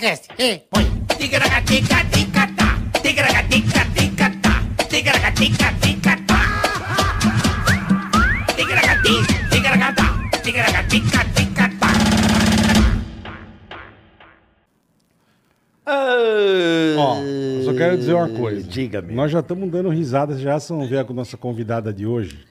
Ticaracast. 0.00 0.28
Ei, 0.38 0.62
põe. 0.70 0.84
Ticaracatica-ticatá. 1.18 2.78
Ticaracatica-ticatá. 3.02 4.62
Ticaracatica-ticatá. 4.88 6.40
Ticaracati, 8.56 9.14
ticaracatá. 9.50 10.40
Ticaracatica-ticatá. 10.42 11.86
Ó, 16.96 17.18
eu 17.20 17.64
só 17.64 17.74
quero 17.74 17.98
dizer 17.98 18.14
uma 18.14 18.28
coisa. 18.30 18.66
Diga-me. 18.66 19.12
Nós 19.12 19.30
já 19.30 19.40
estamos 19.40 19.70
dando 19.70 19.90
risada, 19.90 20.34
já 20.38 20.58
vocês 20.58 20.70
vão 20.70 20.88
ver 20.88 21.04
com 21.04 21.12
a 21.12 21.16
nossa 21.16 21.36
convidada 21.36 21.92
de 21.92 22.06
hoje. 22.06 22.46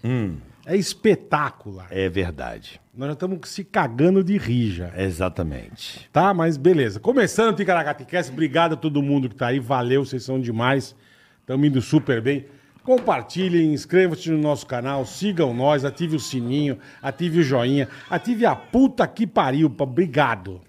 É 0.70 0.78
espetacular. 0.78 1.88
É 1.90 2.08
verdade. 2.08 2.80
Nós 2.96 3.08
já 3.08 3.14
estamos 3.14 3.50
se 3.50 3.64
cagando 3.64 4.24
de 4.24 4.38
rir 4.38 4.70
já. 4.70 4.92
Exatamente. 4.96 6.08
Tá, 6.14 6.32
mas 6.32 6.58
beleza. 6.58 7.00
Começando 7.00 7.54
o 7.54 7.56
Ticaracaticast, 7.56 8.32
obrigado 8.32 8.74
a 8.74 8.78
todo 8.78 9.02
mundo 9.02 9.28
que 9.28 9.34
tá 9.34 9.48
aí, 9.48 9.60
valeu, 9.60 10.06
vocês 10.06 10.22
são 10.22 10.40
demais. 10.40 10.96
Estamos 11.42 11.68
indo 11.68 11.82
super 11.82 12.22
bem. 12.22 12.46
Compartilhem, 12.84 13.74
inscrevam-se 13.74 14.30
no 14.30 14.38
nosso 14.38 14.68
canal, 14.68 15.08
sigam 15.08 15.56
nós, 15.56 15.84
ative 15.84 16.16
o 16.16 16.20
sininho, 16.20 16.78
ative 17.02 17.40
o 17.40 17.44
joinha, 17.44 17.88
ative 18.08 18.46
a 18.46 18.56
puta 18.56 19.08
que 19.08 19.26
pariu, 19.26 19.74
obrigado. 19.76 20.62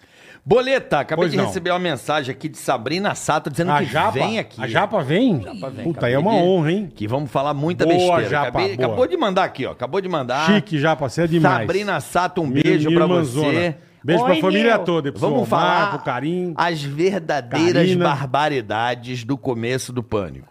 Boleta, 0.45 1.01
acabei 1.01 1.25
Pois 1.25 1.33
de 1.33 1.37
não. 1.37 1.47
receber 1.47 1.71
uma 1.71 1.79
mensagem 1.79 2.33
aqui 2.33 2.49
de 2.49 2.57
Sabrina 2.59 3.15
Sato 3.15 3.51
dizendo 3.51 3.73
A 3.73 3.79
que 3.79 3.85
japa, 3.87 4.11
vem 4.13 4.39
aqui. 4.39 4.63
a 4.63 4.67
japa 4.67 5.03
vem? 5.03 5.43
Japa 5.43 5.71
vem. 5.71 5.85
Puta, 5.85 5.99
Acabei 5.99 6.15
é 6.15 6.19
uma 6.19 6.33
de- 6.33 6.39
honra, 6.39 6.73
hein? 6.73 6.93
Que 6.95 7.07
vamos 7.07 7.31
falar 7.31 7.53
muita 7.55 7.85
Boa, 7.85 7.97
besteira. 7.97 8.29
Japa, 8.31 8.49
Acabei- 8.49 8.77
boa. 8.77 8.87
acabou 8.89 9.07
de 9.07 9.17
mandar 9.17 9.45
aqui, 9.45 9.67
ó. 9.67 9.73
Acabou 9.73 10.01
de 10.01 10.09
mandar. 10.09 10.47
Chique, 10.47 10.79
japa, 10.79 11.09
você 11.09 11.23
é 11.23 11.27
demais. 11.27 11.59
Sabrina 11.61 12.01
Sato, 12.01 12.41
um 12.43 12.47
Minha- 12.47 12.63
beijo 12.63 12.91
irmãzona. 12.91 13.53
você. 13.53 13.75
Beijo 14.03 14.25
pra 14.25 14.35
família 14.37 14.79
toda, 14.79 15.13
pro 15.13 15.21
Vamos 15.21 15.47
falar 15.47 15.91
pro 15.91 15.99
Carim. 16.01 16.55
as 16.57 16.83
verdadeiras 16.83 17.75
Karina. 17.75 18.05
barbaridades 18.07 19.25
do 19.25 19.37
começo 19.37 19.93
do 19.93 20.03
Pânico. 20.03 20.49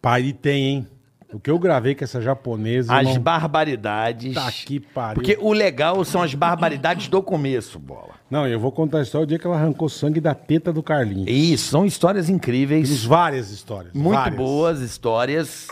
Pai, 0.00 0.22
e 0.22 0.32
tem, 0.32 0.64
hein? 0.66 0.86
O 1.32 1.40
que 1.40 1.50
eu 1.50 1.58
gravei 1.58 1.94
com 1.94 2.04
essa 2.04 2.20
japonesa. 2.20 2.94
As 2.94 3.08
irmão, 3.08 3.22
barbaridades. 3.22 4.34
Tá 4.34 4.50
que 4.50 4.80
pariu. 4.80 5.14
Porque 5.14 5.38
o 5.40 5.52
legal 5.52 6.04
são 6.04 6.22
as 6.22 6.34
barbaridades 6.34 7.08
do 7.08 7.22
começo, 7.22 7.78
bola. 7.78 8.10
Não, 8.30 8.46
eu 8.46 8.58
vou 8.60 8.70
contar 8.72 8.98
a 8.98 9.02
história 9.02 9.24
o 9.24 9.26
dia 9.26 9.38
que 9.38 9.46
ela 9.46 9.56
arrancou 9.56 9.88
sangue 9.88 10.20
da 10.20 10.34
teta 10.34 10.72
do 10.72 10.82
Carlinhos. 10.82 11.26
Isso, 11.28 11.70
são 11.70 11.84
histórias 11.84 12.26
Temos 12.26 12.38
incríveis. 12.38 13.04
várias 13.04 13.50
histórias. 13.50 13.94
Muito 13.94 14.16
várias. 14.16 14.36
boas 14.36 14.80
histórias. 14.80 15.68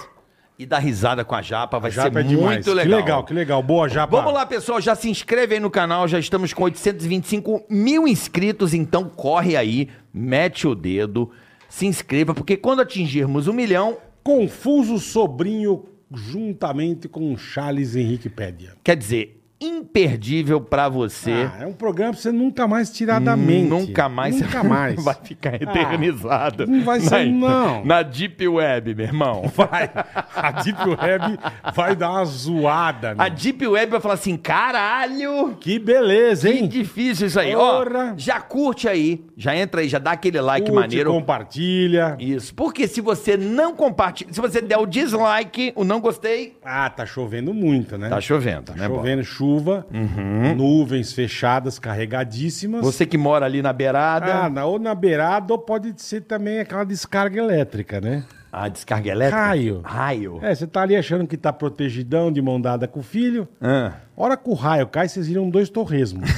E 0.58 0.66
dar 0.66 0.78
risada 0.78 1.24
com 1.24 1.34
a 1.34 1.40
Japa 1.40 1.78
vai 1.78 1.90
Japa 1.90 2.22
ser 2.22 2.34
é 2.34 2.36
muito 2.36 2.72
legal. 2.74 2.84
Que 2.84 3.02
legal, 3.02 3.24
que 3.24 3.34
legal. 3.34 3.62
Boa, 3.62 3.88
Japa. 3.88 4.14
Vamos 4.14 4.34
lá, 4.34 4.44
pessoal. 4.44 4.78
Já 4.78 4.94
se 4.94 5.08
inscreve 5.08 5.54
aí 5.54 5.60
no 5.60 5.70
canal. 5.70 6.06
Já 6.06 6.18
estamos 6.18 6.52
com 6.52 6.64
825 6.64 7.64
mil 7.70 8.06
inscritos. 8.06 8.74
Então 8.74 9.08
corre 9.08 9.56
aí, 9.56 9.88
mete 10.12 10.68
o 10.68 10.74
dedo, 10.74 11.30
se 11.66 11.86
inscreva, 11.86 12.34
porque 12.34 12.58
quando 12.58 12.80
atingirmos 12.80 13.48
um 13.48 13.54
milhão, 13.54 13.96
Confuso 14.22 14.98
Sobrinho 14.98 15.84
juntamente 16.12 17.08
com 17.08 17.36
Charles 17.36 17.94
Henrique 17.94 18.28
Pédia. 18.28 18.74
quer 18.82 18.96
dizer, 18.96 19.39
imperdível 19.60 20.60
pra 20.60 20.88
você. 20.88 21.48
Ah, 21.54 21.62
é 21.62 21.66
um 21.66 21.72
programa 21.72 22.12
pra 22.12 22.20
você 22.22 22.32
nunca 22.32 22.66
mais 22.66 22.90
tirar 22.90 23.20
da 23.20 23.36
mente. 23.36 23.68
Nunca 23.68 24.08
mais. 24.08 24.40
Nunca 24.40 24.62
mais. 24.64 25.02
vai 25.04 25.14
ficar 25.22 25.54
eternizado. 25.54 26.66
não 26.66 26.82
vai 26.84 27.00
ser, 27.00 27.26
não. 27.26 27.84
Na 27.84 28.02
Deep 28.02 28.46
Web, 28.48 28.94
meu 28.94 29.06
irmão. 29.06 29.42
Vai. 29.54 29.90
A 30.34 30.52
Deep 30.52 30.78
Web 30.88 31.38
vai 31.74 31.94
dar 31.94 32.10
uma 32.12 32.24
zoada. 32.24 33.10
A 33.12 33.14
meu. 33.14 33.30
Deep 33.30 33.66
Web 33.66 33.90
vai 33.92 34.00
falar 34.00 34.14
assim: 34.14 34.36
caralho. 34.36 35.56
Que 35.60 35.78
beleza, 35.78 36.48
Que 36.50 36.58
hein? 36.58 36.68
difícil 36.68 37.26
isso 37.26 37.38
aí. 37.38 37.52
Porra. 37.52 38.12
Ó, 38.12 38.14
já 38.16 38.40
curte 38.40 38.88
aí, 38.88 39.24
já 39.36 39.54
entra 39.56 39.80
aí, 39.82 39.88
já 39.88 39.98
dá 39.98 40.12
aquele 40.12 40.40
like 40.40 40.66
Curte, 40.66 40.80
maneiro. 40.80 41.12
compartilha. 41.12 42.16
Isso. 42.18 42.54
Porque 42.54 42.88
se 42.88 43.00
você 43.00 43.36
não 43.36 43.74
compartilha, 43.74 44.32
se 44.32 44.40
você 44.40 44.60
der 44.62 44.78
o 44.78 44.86
dislike, 44.86 45.72
o 45.76 45.84
não 45.84 46.00
gostei, 46.00 46.56
Ah, 46.64 46.88
tá 46.88 47.04
chovendo 47.04 47.52
muito, 47.52 47.98
né? 47.98 48.08
tá 48.08 48.20
chovendo, 48.20 48.72
Tá 48.72 48.74
né, 48.74 48.88
Bola? 48.88 49.00
chovendo 49.00 49.24
chuva, 49.24 49.49
nuvens 50.56 51.12
fechadas, 51.12 51.78
carregadíssimas. 51.78 52.82
Você 52.82 53.04
que 53.06 53.18
mora 53.18 53.46
ali 53.46 53.62
na 53.62 53.72
beirada, 53.72 54.34
Ah, 54.44 54.50
na, 54.50 54.64
ou 54.64 54.78
na 54.78 54.94
beirada, 54.94 55.52
ou 55.52 55.58
pode 55.58 55.92
ser 55.96 56.22
também 56.22 56.60
aquela 56.60 56.84
descarga 56.84 57.38
elétrica, 57.40 58.00
né? 58.00 58.24
a 58.52 58.66
descarga 58.66 59.08
elétrica. 59.12 59.40
Raio. 59.40 59.80
Raio. 59.84 60.38
É, 60.42 60.52
você 60.52 60.66
tá 60.66 60.82
ali 60.82 60.96
achando 60.96 61.24
que 61.24 61.36
tá 61.36 61.52
protegidão, 61.52 62.32
de 62.32 62.42
mão 62.42 62.60
dada 62.60 62.88
com 62.88 62.98
o 62.98 63.02
filho. 63.02 63.46
Ah. 63.62 63.92
Hora 64.16 64.36
que 64.36 64.50
o 64.50 64.54
raio 64.54 64.88
cai, 64.88 65.06
vocês 65.08 65.28
viram 65.28 65.48
dois 65.48 65.68
torresmos. 65.70 66.28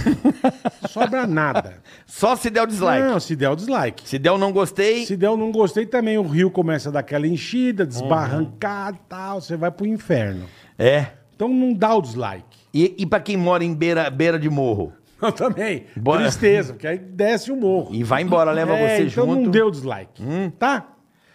Sobra 0.91 1.27
nada. 1.27 1.77
Só 2.05 2.37
se 2.37 2.51
der 2.51 2.65
o 2.65 2.67
dislike. 2.67 3.03
Não, 3.07 3.19
se 3.19 3.35
der 3.35 3.49
o 3.49 3.57
dislike. 3.57 4.07
Se 4.07 4.19
der 4.19 4.31
o 4.31 4.37
não 4.37 4.53
gostei, 4.53 5.07
Se 5.07 5.17
der 5.17 5.31
o 5.31 5.39
não 5.39 5.51
gostei 5.51 5.87
também, 5.87 6.19
o 6.19 6.23
rio 6.23 6.51
começa 6.51 6.91
a 6.91 6.93
dar 6.93 7.01
aquela 7.01 7.27
enchida, 7.27 7.87
desbarrancar 7.87 8.93
e 8.93 8.99
tal, 9.09 9.41
você 9.41 9.57
vai 9.57 9.71
pro 9.71 9.87
inferno. 9.87 10.45
é. 10.79 11.07
Então 11.35 11.49
não 11.49 11.73
dá 11.73 11.93
o 11.97 12.03
dislike. 12.03 12.52
E, 12.73 12.95
e 12.99 13.07
pra 13.07 13.21
quem 13.21 13.37
mora 13.37 13.63
em 13.65 13.75
beira, 13.75 14.09
beira 14.11 14.39
de 14.39 14.49
morro? 14.49 14.93
Eu 15.21 15.31
também. 15.31 15.85
Bora. 15.97 16.23
Tristeza, 16.23 16.73
porque 16.73 16.87
aí 16.87 16.99
desce 16.99 17.53
o 17.53 17.57
morro. 17.57 17.95
E 17.95 18.03
vai 18.03 18.23
embora, 18.23 18.51
leva 18.51 18.73
É, 18.79 18.97
você 18.97 19.03
então 19.05 19.27
junto. 19.27 19.39
Hum. 19.39 19.43
não 19.45 19.51
deu 19.51 19.71
dislike. 19.71 20.23
Tá? 20.59 20.89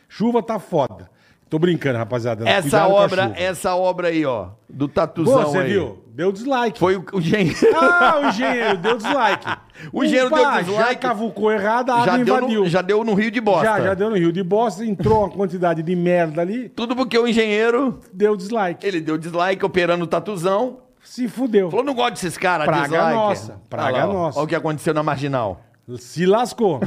Chuva 0.10 0.42
tá 0.44 0.60
foda. 0.60 1.10
Tô 1.50 1.58
brincando, 1.58 1.98
rapaziada. 1.98 2.44
Essa 2.48 2.62
Cuidado 2.62 2.92
obra, 2.92 3.32
essa 3.38 3.74
obra 3.76 4.10
aí, 4.10 4.26
ó, 4.26 4.50
do 4.70 4.90
Pô, 4.90 4.94
tatuzão 4.96 5.44
você 5.44 5.60
aí. 5.60 5.72
viu? 5.72 6.04
Deu 6.14 6.30
dislike. 6.34 6.78
Foi 6.78 6.98
o, 6.98 7.06
o 7.14 7.22
gente. 7.22 7.56
Ah, 7.74 8.20
o 8.22 8.28
engenheiro 8.30 8.78
deu 8.80 8.98
dislike. 8.98 9.46
O 9.94 10.04
engenheiro 10.04 10.30
deu 10.30 10.44
Pá, 10.44 10.56
Já 10.56 10.62
dislike. 10.64 11.02
cavucou 11.02 11.50
errado, 11.54 11.92
a 11.92 11.94
água 12.02 12.06
já, 12.06 12.18
deu 12.18 12.38
invadiu. 12.38 12.64
no, 12.64 12.68
já 12.70 12.82
deu 12.82 13.04
no 13.06 13.14
Rio 13.14 13.32
de 13.32 13.40
Bosta. 13.40 13.64
já, 13.64 13.80
já 13.82 13.94
deu 13.94 14.10
no 14.10 14.18
rio 14.18 14.34
de 14.34 14.44
bosta, 14.44 14.84
entrou 14.84 15.20
uma 15.20 15.30
quantidade 15.30 15.82
de 15.82 15.96
merda 15.96 16.42
ali, 16.42 16.68
Tudo 16.68 16.94
porque 16.98 17.18
o 17.18 17.26
engenheiro, 17.26 18.02
deu 18.12 18.36
dislike. 18.36 18.86
ele 18.86 19.00
deu 19.00 19.18
dislike 19.18 19.64
operando 19.64 20.04
o 20.04 20.08
tatuzão. 20.08 20.80
Se 21.08 21.28
fudeu. 21.28 21.70
Falou, 21.72 21.86
não 21.86 21.94
gosto 21.96 22.14
desses 22.16 22.38
caras, 22.38 22.66
Praga 22.66 22.84
dislike. 22.84 23.14
nossa, 23.16 23.62
praga 23.70 23.88
Olha 23.98 24.06
lá, 24.06 24.10
ó. 24.10 24.14
nossa. 24.14 24.40
Olha 24.40 24.46
o 24.46 24.48
que 24.48 24.56
aconteceu 24.56 24.94
na 24.94 25.02
Marginal. 25.02 25.62
Se 25.96 26.26
lascou. 26.26 26.82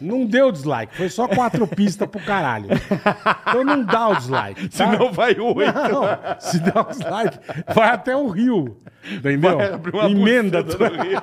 não 0.00 0.24
deu 0.24 0.52
dislike. 0.52 0.96
Foi 0.96 1.08
só 1.08 1.26
quatro 1.26 1.66
pistas 1.66 2.08
pro 2.08 2.20
caralho. 2.20 2.68
Então 3.48 3.64
não 3.64 3.82
dá 3.84 4.08
o 4.08 4.14
dislike. 4.14 4.68
Tá? 4.68 4.76
Senão 4.92 5.12
vai 5.12 5.30
oito. 5.38 5.72
Não, 5.90 6.04
se 6.38 6.60
der 6.60 6.78
o 6.78 6.84
dislike, 6.84 7.38
vai 7.74 7.88
até 7.88 8.14
o 8.16 8.28
rio. 8.28 8.76
Entendeu? 9.10 9.58
Uma 9.92 10.08
Emenda. 10.10 10.62
buceta 10.62 10.88
tu- 10.90 10.96
no 10.96 11.02
Rio. 11.02 11.18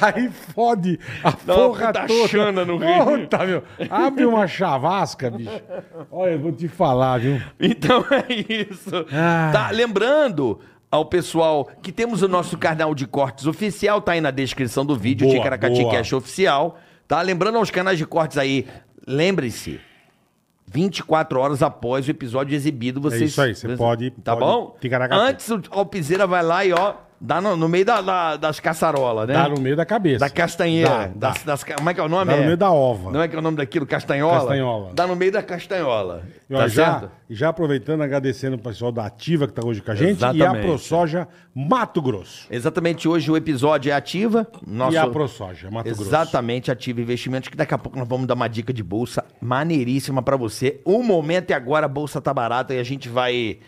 Aí 0.00 0.30
fode 0.54 0.98
a 1.22 1.30
Dá 1.44 1.54
uma 1.56 1.68
porra 1.68 1.86
puta 1.92 2.06
toda. 2.06 2.64
no 2.64 2.76
rio. 2.78 3.04
Puta, 3.04 3.46
meu. 3.46 3.62
Abre 3.90 4.24
uma 4.24 4.46
chavasca, 4.46 5.30
bicho. 5.30 5.50
Olha, 6.10 6.32
eu 6.32 6.38
vou 6.38 6.52
te 6.52 6.68
falar, 6.68 7.18
viu? 7.18 7.40
Então 7.60 8.04
é 8.10 8.24
isso. 8.32 9.06
Ah. 9.12 9.50
Tá, 9.52 9.70
lembrando 9.70 10.60
ao 10.90 11.04
pessoal 11.04 11.70
que 11.82 11.92
temos 11.92 12.22
o 12.22 12.28
nosso 12.28 12.58
canal 12.58 12.94
de 12.94 13.06
cortes 13.06 13.46
oficial, 13.46 14.00
tá 14.00 14.12
aí 14.12 14.20
na 14.20 14.30
descrição 14.30 14.84
do 14.84 14.96
vídeo, 14.96 15.26
Boa, 15.26 15.38
Ticaracati 15.38 15.80
boa. 15.82 15.92
Cash 15.94 16.12
Oficial. 16.12 16.78
Tá? 17.06 17.20
Lembrando 17.22 17.58
aos 17.58 17.70
canais 17.70 17.98
de 17.98 18.06
cortes 18.06 18.38
aí, 18.38 18.66
lembre-se, 19.06 19.80
24 20.66 21.40
horas 21.40 21.62
após 21.62 22.06
o 22.06 22.10
episódio 22.10 22.54
exibido, 22.54 23.00
vocês... 23.00 23.22
É 23.22 23.24
isso 23.24 23.42
aí, 23.42 23.54
você 23.54 23.76
pode- 23.76 24.10
Tá 24.22 24.36
pode 24.36 24.46
bom? 24.46 24.76
Ticaracati. 24.80 25.20
Antes, 25.20 25.48
o 25.50 25.60
Alpizeira 25.72 26.26
vai 26.26 26.42
lá 26.42 26.64
e, 26.64 26.72
ó, 26.72 26.94
dá 27.20 27.40
no, 27.40 27.56
no 27.56 27.68
meio 27.68 27.84
da- 27.84 28.00
da- 28.00 28.36
das 28.36 28.58
caçarolas, 28.60 29.28
né? 29.28 29.34
Dá 29.34 29.48
no 29.48 29.60
meio 29.60 29.76
da 29.76 29.84
cabeça. 29.84 30.20
Da 30.20 30.30
castanheira. 30.30 31.12
Dá. 31.14 31.30
Das, 31.30 31.42
das 31.44 31.64
como 31.64 31.90
é 31.90 31.94
que 31.94 32.00
é 32.00 32.02
o 32.02 32.08
nome? 32.08 32.30
Dá 32.30 32.36
no 32.36 32.42
É- 32.42 32.46
meio 32.46 32.56
da 32.56 32.70
ova. 32.72 33.10
Não 33.10 33.20
é 33.22 33.28
que 33.28 33.36
é 33.36 33.38
o 33.38 33.42
nome 33.42 33.56
daquilo? 33.58 33.86
Castanhola? 33.86 34.38
Castanhola. 34.40 34.90
Dá 34.94 35.06
no 35.06 35.14
meio 35.16 35.30
da 35.32 35.42
castanhola. 35.42 36.22
E, 36.48 36.54
ó, 36.54 36.58
Tá 36.58 36.68
já, 36.68 37.00
certo? 37.00 37.10
e 37.28 37.34
já 37.34 37.48
aproveitando, 37.50 38.02
agradecendo 38.02 38.56
o 38.56 38.58
pessoal 38.58 38.90
da 38.90 39.04
Ativa 39.06 39.46
que 39.46 39.52
tá 39.52 39.62
hoje 39.66 39.80
com 39.82 39.90
a 39.90 39.94
gente 39.94 40.20
e 40.20 40.24
a 40.24 40.30
Exatamente. 40.32 40.64
ProSoja 40.66 41.28
Mato 41.54 42.00
Grosso. 42.02 42.46
Exatamente, 42.50 43.08
hoje 43.08 43.30
o 43.30 43.36
episódio 43.36 43.90
é 43.90 43.94
ativa. 43.94 44.46
Nosso... 44.66 44.94
E 44.94 44.98
a 44.98 45.06
ProSoja 45.06 45.70
Mato 45.70 45.84
Grosso. 45.86 46.02
Exatamente, 46.02 46.70
ativa 46.70 47.00
investimentos, 47.00 47.48
que 47.48 47.56
daqui 47.56 47.74
a 47.74 47.78
pouco 47.78 47.98
nós 47.98 48.08
vamos 48.08 48.26
dar 48.26 48.34
uma 48.34 48.48
dica 48.48 48.72
de 48.72 48.82
bolsa 48.82 49.24
maneiríssima 49.40 50.22
pra 50.22 50.36
você. 50.36 50.80
O 50.84 51.02
momento 51.02 51.50
é 51.50 51.54
agora, 51.54 51.86
a 51.86 51.88
bolsa 51.88 52.20
tá 52.20 52.32
barata 52.32 52.74
e 52.74 52.78
a 52.78 52.84
gente 52.84 53.08
vai... 53.08 53.58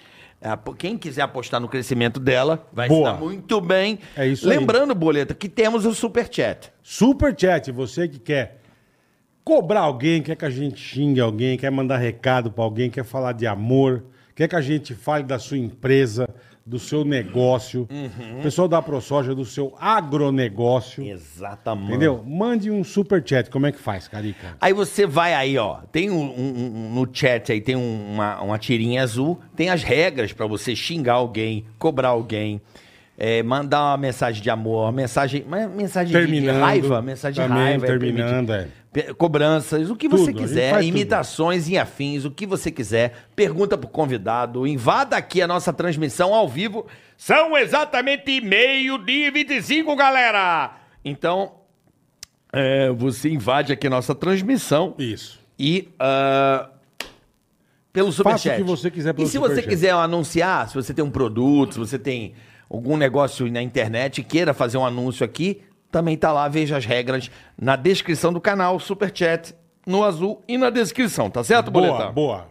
é, 0.43 0.73
Quem 0.77 0.99
quiser 0.99 1.23
apostar 1.23 1.61
no 1.61 1.69
crescimento 1.69 2.19
dela, 2.19 2.67
vai 2.73 2.89
se 2.89 2.95
Boa. 2.95 3.13
dar 3.13 3.19
muito 3.19 3.61
bem. 3.61 3.99
É 4.17 4.27
isso 4.27 4.51
aí. 4.51 4.59
Lembrando, 4.59 4.95
Boleta, 4.95 5.35
que 5.35 5.49
temos 5.49 5.87
o 5.87 5.95
Super 5.95 6.29
Chat. 6.31 6.73
Super 6.83 7.35
Chat, 7.39 7.71
você 7.71 8.09
que 8.09 8.19
quer 8.19 8.61
cobrar 9.45 9.81
alguém, 9.81 10.23
quer 10.23 10.37
que 10.37 10.45
a 10.45 10.51
gente 10.51 10.81
xingue 10.81 11.21
alguém, 11.21 11.57
quer 11.57 11.71
mandar 11.71 11.99
recado 11.99 12.51
pra 12.51 12.65
alguém, 12.65 12.91
quer 12.91 13.05
falar 13.05 13.33
de 13.33 13.47
amor, 13.47 14.05
quer 14.35 14.49
que 14.49 14.57
a 14.57 14.61
gente 14.61 14.95
fale 14.95 15.25
da 15.25 15.39
sua 15.39 15.59
empresa, 15.59 16.29
do 16.65 16.79
seu 16.79 17.05
negócio, 17.05 17.89
Uhum. 17.91 18.41
pessoal 18.43 18.69
da 18.69 18.81
ProSoja, 18.81 19.35
do 19.35 19.45
seu 19.45 19.75
agronegócio, 19.81 21.03
Exatamente. 21.05 21.89
entendeu? 21.89 22.23
Mande 22.25 22.71
um 22.71 22.85
super 22.85 23.23
chat, 23.27 23.51
como 23.51 23.67
é 23.67 23.73
que 23.73 23.79
faz, 23.81 24.07
Carica? 24.07 24.57
Aí 24.61 24.73
você 24.73 25.07
vai 25.07 25.35
aí, 25.35 25.59
ó. 25.59 25.79
Tem 25.91 26.11
um, 26.11 26.21
um- 26.23 26.67
um- 26.91 26.95
no 26.95 27.09
chat 27.13 27.51
aí, 27.51 27.61
tem 27.61 27.75
um- 27.75 28.13
uma, 28.15 28.41
uma 28.43 28.59
tirinha 28.59 29.03
azul, 29.03 29.41
tem 29.57 29.71
as 29.71 29.83
regras 29.83 30.33
pra 30.33 30.47
você 30.47 30.75
xingar 30.77 31.15
alguém, 31.15 31.65
cobrar 31.79 32.09
alguém. 32.09 32.61
é, 33.25 33.41
mandar 33.43 33.91
uma 33.91 33.97
mensagem 33.99 34.43
de 34.43 34.51
amor, 34.51 34.91
mensagem, 34.91 35.45
mensagem 35.77 36.27
de- 36.27 36.47
raiva, 36.51 37.01
mensagem 37.03 37.41
de 37.43 37.49
Também, 37.49 37.65
raiva. 37.65 37.85
é 37.85 37.89
terminando, 37.89 38.47
permitido. 38.49 38.73
Pe- 38.73 38.82
Cobranças, 39.17 39.89
o 39.89 39.97
que 39.97 40.09
Tudo, 40.09 40.23
você 40.23 40.35
quiser, 40.35 40.75
tudo. 40.75 40.83
imitações 40.83 41.67
e 41.69 41.79
afins, 41.79 42.27
o 42.27 42.31
que 42.31 42.47
você 42.47 42.71
quiser. 42.71 43.27
Pergunta 43.35 43.79
pro 43.79 43.89
convidado, 43.89 44.67
invada 44.67 45.17
aqui 45.17 45.41
a 45.41 45.47
nossa 45.47 45.73
transmissão 45.73 46.35
ao 46.35 46.47
vivo. 46.47 46.87
São 47.17 47.57
exatamente 47.57 48.41
meio-dia 48.43 49.29
e 49.29 49.31
25, 49.31 49.97
galera! 49.97 50.77
Então, 51.03 51.53
é, 52.53 52.91
você 52.91 53.31
invade 53.31 53.73
aqui 53.73 53.87
a 53.87 53.91
nossa 53.91 54.15
transmissão 54.15 54.95
Isso. 54.99 55.41
e 55.59 55.89
ah, 55.99 56.69
pelo 57.93 58.13
Superchat. 58.13 58.61
o 58.61 58.65
que 58.65 58.71
você 58.71 58.91
quiser 58.91 59.15
pelo 59.15 59.27
E 59.27 59.31
se 59.31 59.39
você 59.39 59.63
quiser 59.63 59.93
anunciar, 59.93 60.69
se 60.69 60.75
você 60.75 60.93
tem 60.93 61.05
um 61.05 61.11
produto, 61.11 61.73
se 61.75 61.79
você 61.79 61.99
tem 61.99 62.35
algum 62.69 62.97
negócio 62.97 63.51
na 63.51 63.63
internet 63.63 64.21
e 64.21 64.25
queira 64.25 64.53
fazer 64.53 64.77
um 64.77 64.85
anúncio 64.85 65.25
aqui, 65.25 65.63
também 65.93 66.17
tá 66.17 66.33
lá, 66.33 66.49
veja 66.49 66.77
as 66.77 66.85
regras 66.85 67.31
na 67.57 67.77
descrição 67.77 68.33
do 68.33 68.41
canal, 68.41 68.81
Superchat, 68.81 69.55
no 69.87 70.03
azul 70.03 70.43
e 70.49 70.57
na 70.59 70.71
descrição, 70.71 71.31
tá 71.31 71.45
certo, 71.45 71.71
Boa, 71.71 71.87
Boletão? 71.89 72.13
boa. 72.13 72.47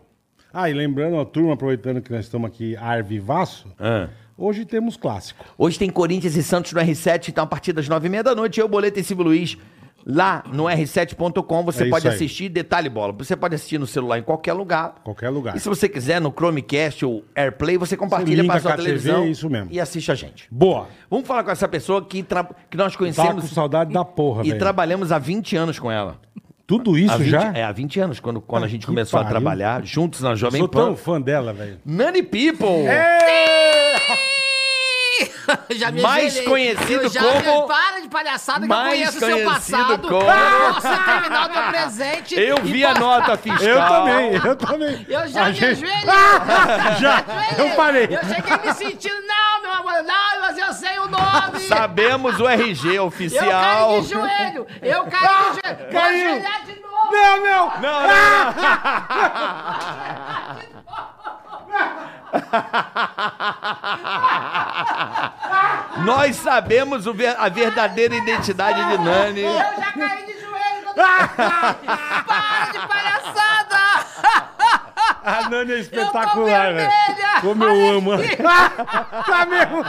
Ah, 0.54 0.70
e 0.70 0.74
lembrando, 0.74 1.20
a 1.20 1.26
turma, 1.26 1.54
aproveitando 1.54 2.02
que 2.02 2.12
nós 2.12 2.26
estamos 2.26 2.48
aqui 2.48 2.76
arvivaço, 2.78 3.68
Ah. 3.80 4.10
hoje 4.38 4.66
temos 4.66 4.96
clássico. 4.98 5.44
Hoje 5.58 5.80
tem 5.80 5.90
Corinthians 5.90 6.36
e 6.36 6.44
Santos 6.44 6.72
no 6.74 6.80
R7, 6.82 7.30
então 7.30 7.44
a 7.44 7.48
partir 7.48 7.74
das 7.74 7.88
nove 7.90 8.08
e 8.08 8.10
meia 8.10 8.24
da 8.24 8.36
noite, 8.36 8.60
eu, 8.60 8.68
Boleto 8.68 9.00
e 9.00 9.04
Silvio 9.04 9.26
Luiz, 9.26 9.58
lá 10.06 10.44
no 10.51 10.63
R7.com, 10.65 11.63
você 11.63 11.83
É 11.86 11.89
pode 11.89 12.07
aí. 12.07 12.13
assistir, 12.13 12.50
detalhe 12.50 12.89
bola, 12.89 13.13
você 13.13 13.36
pode 13.36 13.56
assistir 13.56 13.77
no 13.77 13.88
celular 13.88 14.19
em 14.19 14.24
qualquer 14.24 14.53
lugar. 14.53 14.95
Qualquer 15.03 15.30
lugar. 15.30 15.56
E 15.56 15.59
se 15.59 15.68
você 15.69 15.88
quiser, 15.88 16.19
no 16.21 16.31
Chromecast 16.31 17.06
ou 17.06 17.24
AirPlay, 17.36 17.77
você 17.77 17.95
compartilha 17.98 18.42
linka 18.42 18.53
para 18.53 18.62
sua 18.62 18.71
com 18.71 18.74
a 18.74 18.77
TV, 18.77 18.88
televisão 19.00 19.27
isso 19.27 19.50
mesmo. 19.50 19.68
e 19.71 19.80
assiste 19.80 20.12
a 20.12 20.15
gente. 20.15 20.48
Boa. 20.51 20.88
Vamos 21.09 21.27
falar 21.27 21.44
com 21.44 21.51
essa 21.51 21.68
pessoa 21.68 22.03
que, 22.03 22.24
tra- 22.24 22.48
que 22.69 22.77
nós 22.77 22.94
Tava 22.94 22.98
conhecemos 22.98 23.50
com 23.50 23.53
saudade 23.56 23.94
da 23.94 24.03
porra, 24.06 24.44
e 24.44 24.50
velho. 24.50 24.59
trabalhamos 24.59 25.12
há 25.12 25.18
20 25.19 25.56
anos 25.56 25.80
com 25.80 25.92
ela. 25.92 26.19
Tudo 26.68 26.97
isso 26.97 27.12
Há 27.13 27.18
20, 27.18 27.30
já? 27.30 27.51
É, 27.54 27.63
há 27.63 27.71
20 27.74 28.00
anos, 28.00 28.19
quando, 28.21 28.39
quando 28.39 28.63
Ah, 28.63 28.65
a 28.65 28.69
gente 28.69 28.81
que 28.81 28.86
começou 28.88 29.19
a 29.19 29.24
pariu. 29.24 29.39
trabalhar 29.42 29.83
juntos 29.83 30.21
na 30.21 30.30
Eu 30.30 30.36
Jovem 30.38 30.59
sou 30.59 30.69
Pan. 30.69 30.86
tão 30.86 30.95
fã 30.95 31.19
dela, 31.19 31.51
velho. 31.51 31.80
Nani 31.86 32.24
People! 32.24 32.86
já 35.71 35.91
me 35.91 36.01
Mais 36.01 36.25
ajoelhei. 36.27 36.50
conhecido 36.50 37.03
Eu 37.03 37.09
já 37.09 37.21
como- 37.21 37.68
Para 37.68 38.00
de 38.01 38.07
palhaçada 38.09 38.62
que 38.62 38.68
Mais 38.68 38.83
eu 38.83 38.91
conheço 38.91 39.18
o 39.18 39.19
seu 39.19 39.29
conhecido 39.29 39.77
passado. 39.77 40.07
como- 40.07 40.21
Eu 40.31 40.73
posso 40.73 40.88
terminar 41.06 41.50
o 41.50 41.53
meu 41.53 41.63
presente. 41.71 42.35
Eu 42.39 42.57
vi 42.63 42.85
a 42.85 42.94
nota 42.94 43.38
fiscal. 43.38 43.63
Eu 43.68 43.88
também, 43.88 44.33
eu 44.44 44.56
também. 44.56 45.06
Eu 45.09 45.27
já 45.27 45.41
A 45.45 45.50
me 45.50 45.53
gente- 45.53 45.65
ajoelhei. 45.85 46.01
Já, 47.00 47.18
Ajoelhei. 47.18 47.56
eu 47.57 47.75
parei. 47.75 48.03
Eu 48.06 48.23
cheguei 48.35 48.57
me 48.65 48.73
sentindo, 48.73 49.21
não, 49.27 49.61
mas 49.83 50.57
eu 50.57 50.74
sei 50.74 51.00
o 51.00 51.07
nome. 51.07 51.60
Sabemos 51.68 52.39
o 52.39 52.48
RG 52.48 52.95
Eu 52.95 53.06
oficial. 53.06 53.45
caí 53.89 54.01
de 54.01 54.10
joelho. 54.10 54.68
Eu 54.81 55.06
caí 55.06 55.22
de 55.22 55.62
joelho. 55.62 55.92
Vou 55.92 56.01
caiu. 56.01 56.28
ajoelhar 56.30 56.62
de 56.66 56.80
novo. 56.81 57.12
Não, 57.12 57.38
não. 57.44 57.72
Não, 57.81 58.01
não, 58.01 58.51
não. 65.98 66.06
Nós 66.06 66.36
sabemos 66.38 67.06
ver- 67.06 67.36
a 67.38 67.50
verdadeira 67.50 68.16
identidade 68.16 68.83
de 68.86 68.98
Nani. 69.04 69.42
Eu 69.42 69.54
já 69.54 69.92
caí 69.92 70.25
de 70.25 70.33
joelho. 70.39 70.88
eu. 70.88 70.94
Para 70.95 72.72
de 72.72 72.80
palhaçada. 72.88 73.50
A 75.23 75.50
Nani 75.50 75.73
é 75.73 75.79
espetacular, 75.79 76.73
velho. 76.73 76.91
Como 77.41 77.63
eu 77.63 77.97
amo. 77.97 78.12
Tá 79.25 79.45
mesmo? 79.45 79.83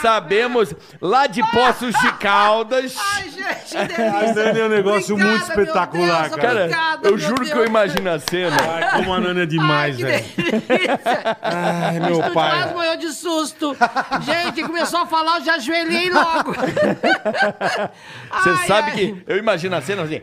Sabemos 0.00 0.74
lá 1.00 1.26
de 1.26 1.40
Poços 1.50 1.94
de 1.94 2.12
Caldas. 2.14 2.96
Ai, 3.14 3.22
gente, 3.30 3.70
que 3.70 3.94
delícia. 3.94 4.30
A 4.30 4.34
Nani 4.34 4.60
é 4.60 4.64
um 4.64 4.68
negócio 4.68 5.14
Obrigada, 5.14 5.36
muito 5.38 5.50
espetacular, 5.50 6.22
Deus, 6.28 6.36
cara. 6.36 6.42
Cara, 6.48 6.60
obrigada, 6.64 7.08
eu 7.08 7.10
meu 7.16 7.18
juro 7.18 7.44
que 7.44 7.50
eu 7.50 7.56
Deus. 7.56 7.68
imagino 7.68 8.10
a 8.10 8.18
cena. 8.18 8.56
Ai, 8.68 8.90
como 8.98 9.14
a 9.14 9.20
Nani 9.20 9.42
é 9.42 9.46
demais, 9.46 9.96
que 9.96 10.02
velho. 10.04 10.24
delícia. 10.36 11.36
Ai, 11.42 12.00
meu 12.00 12.18
Quase 12.18 12.34
pai. 12.34 12.74
morreu 12.74 12.96
de 12.96 13.08
susto. 13.12 13.76
Gente, 14.22 14.62
começou 14.62 15.00
a 15.00 15.06
falar, 15.06 15.38
eu 15.38 15.44
já 15.44 15.54
ajoelhei 15.54 16.10
logo. 16.10 16.52
Você 16.54 18.50
Ai, 18.50 18.66
sabe 18.66 18.90
ai. 18.90 18.96
que 18.96 19.22
eu 19.26 19.36
imagino 19.38 19.76
a 19.76 19.80
cena 19.82 20.02
assim. 20.02 20.20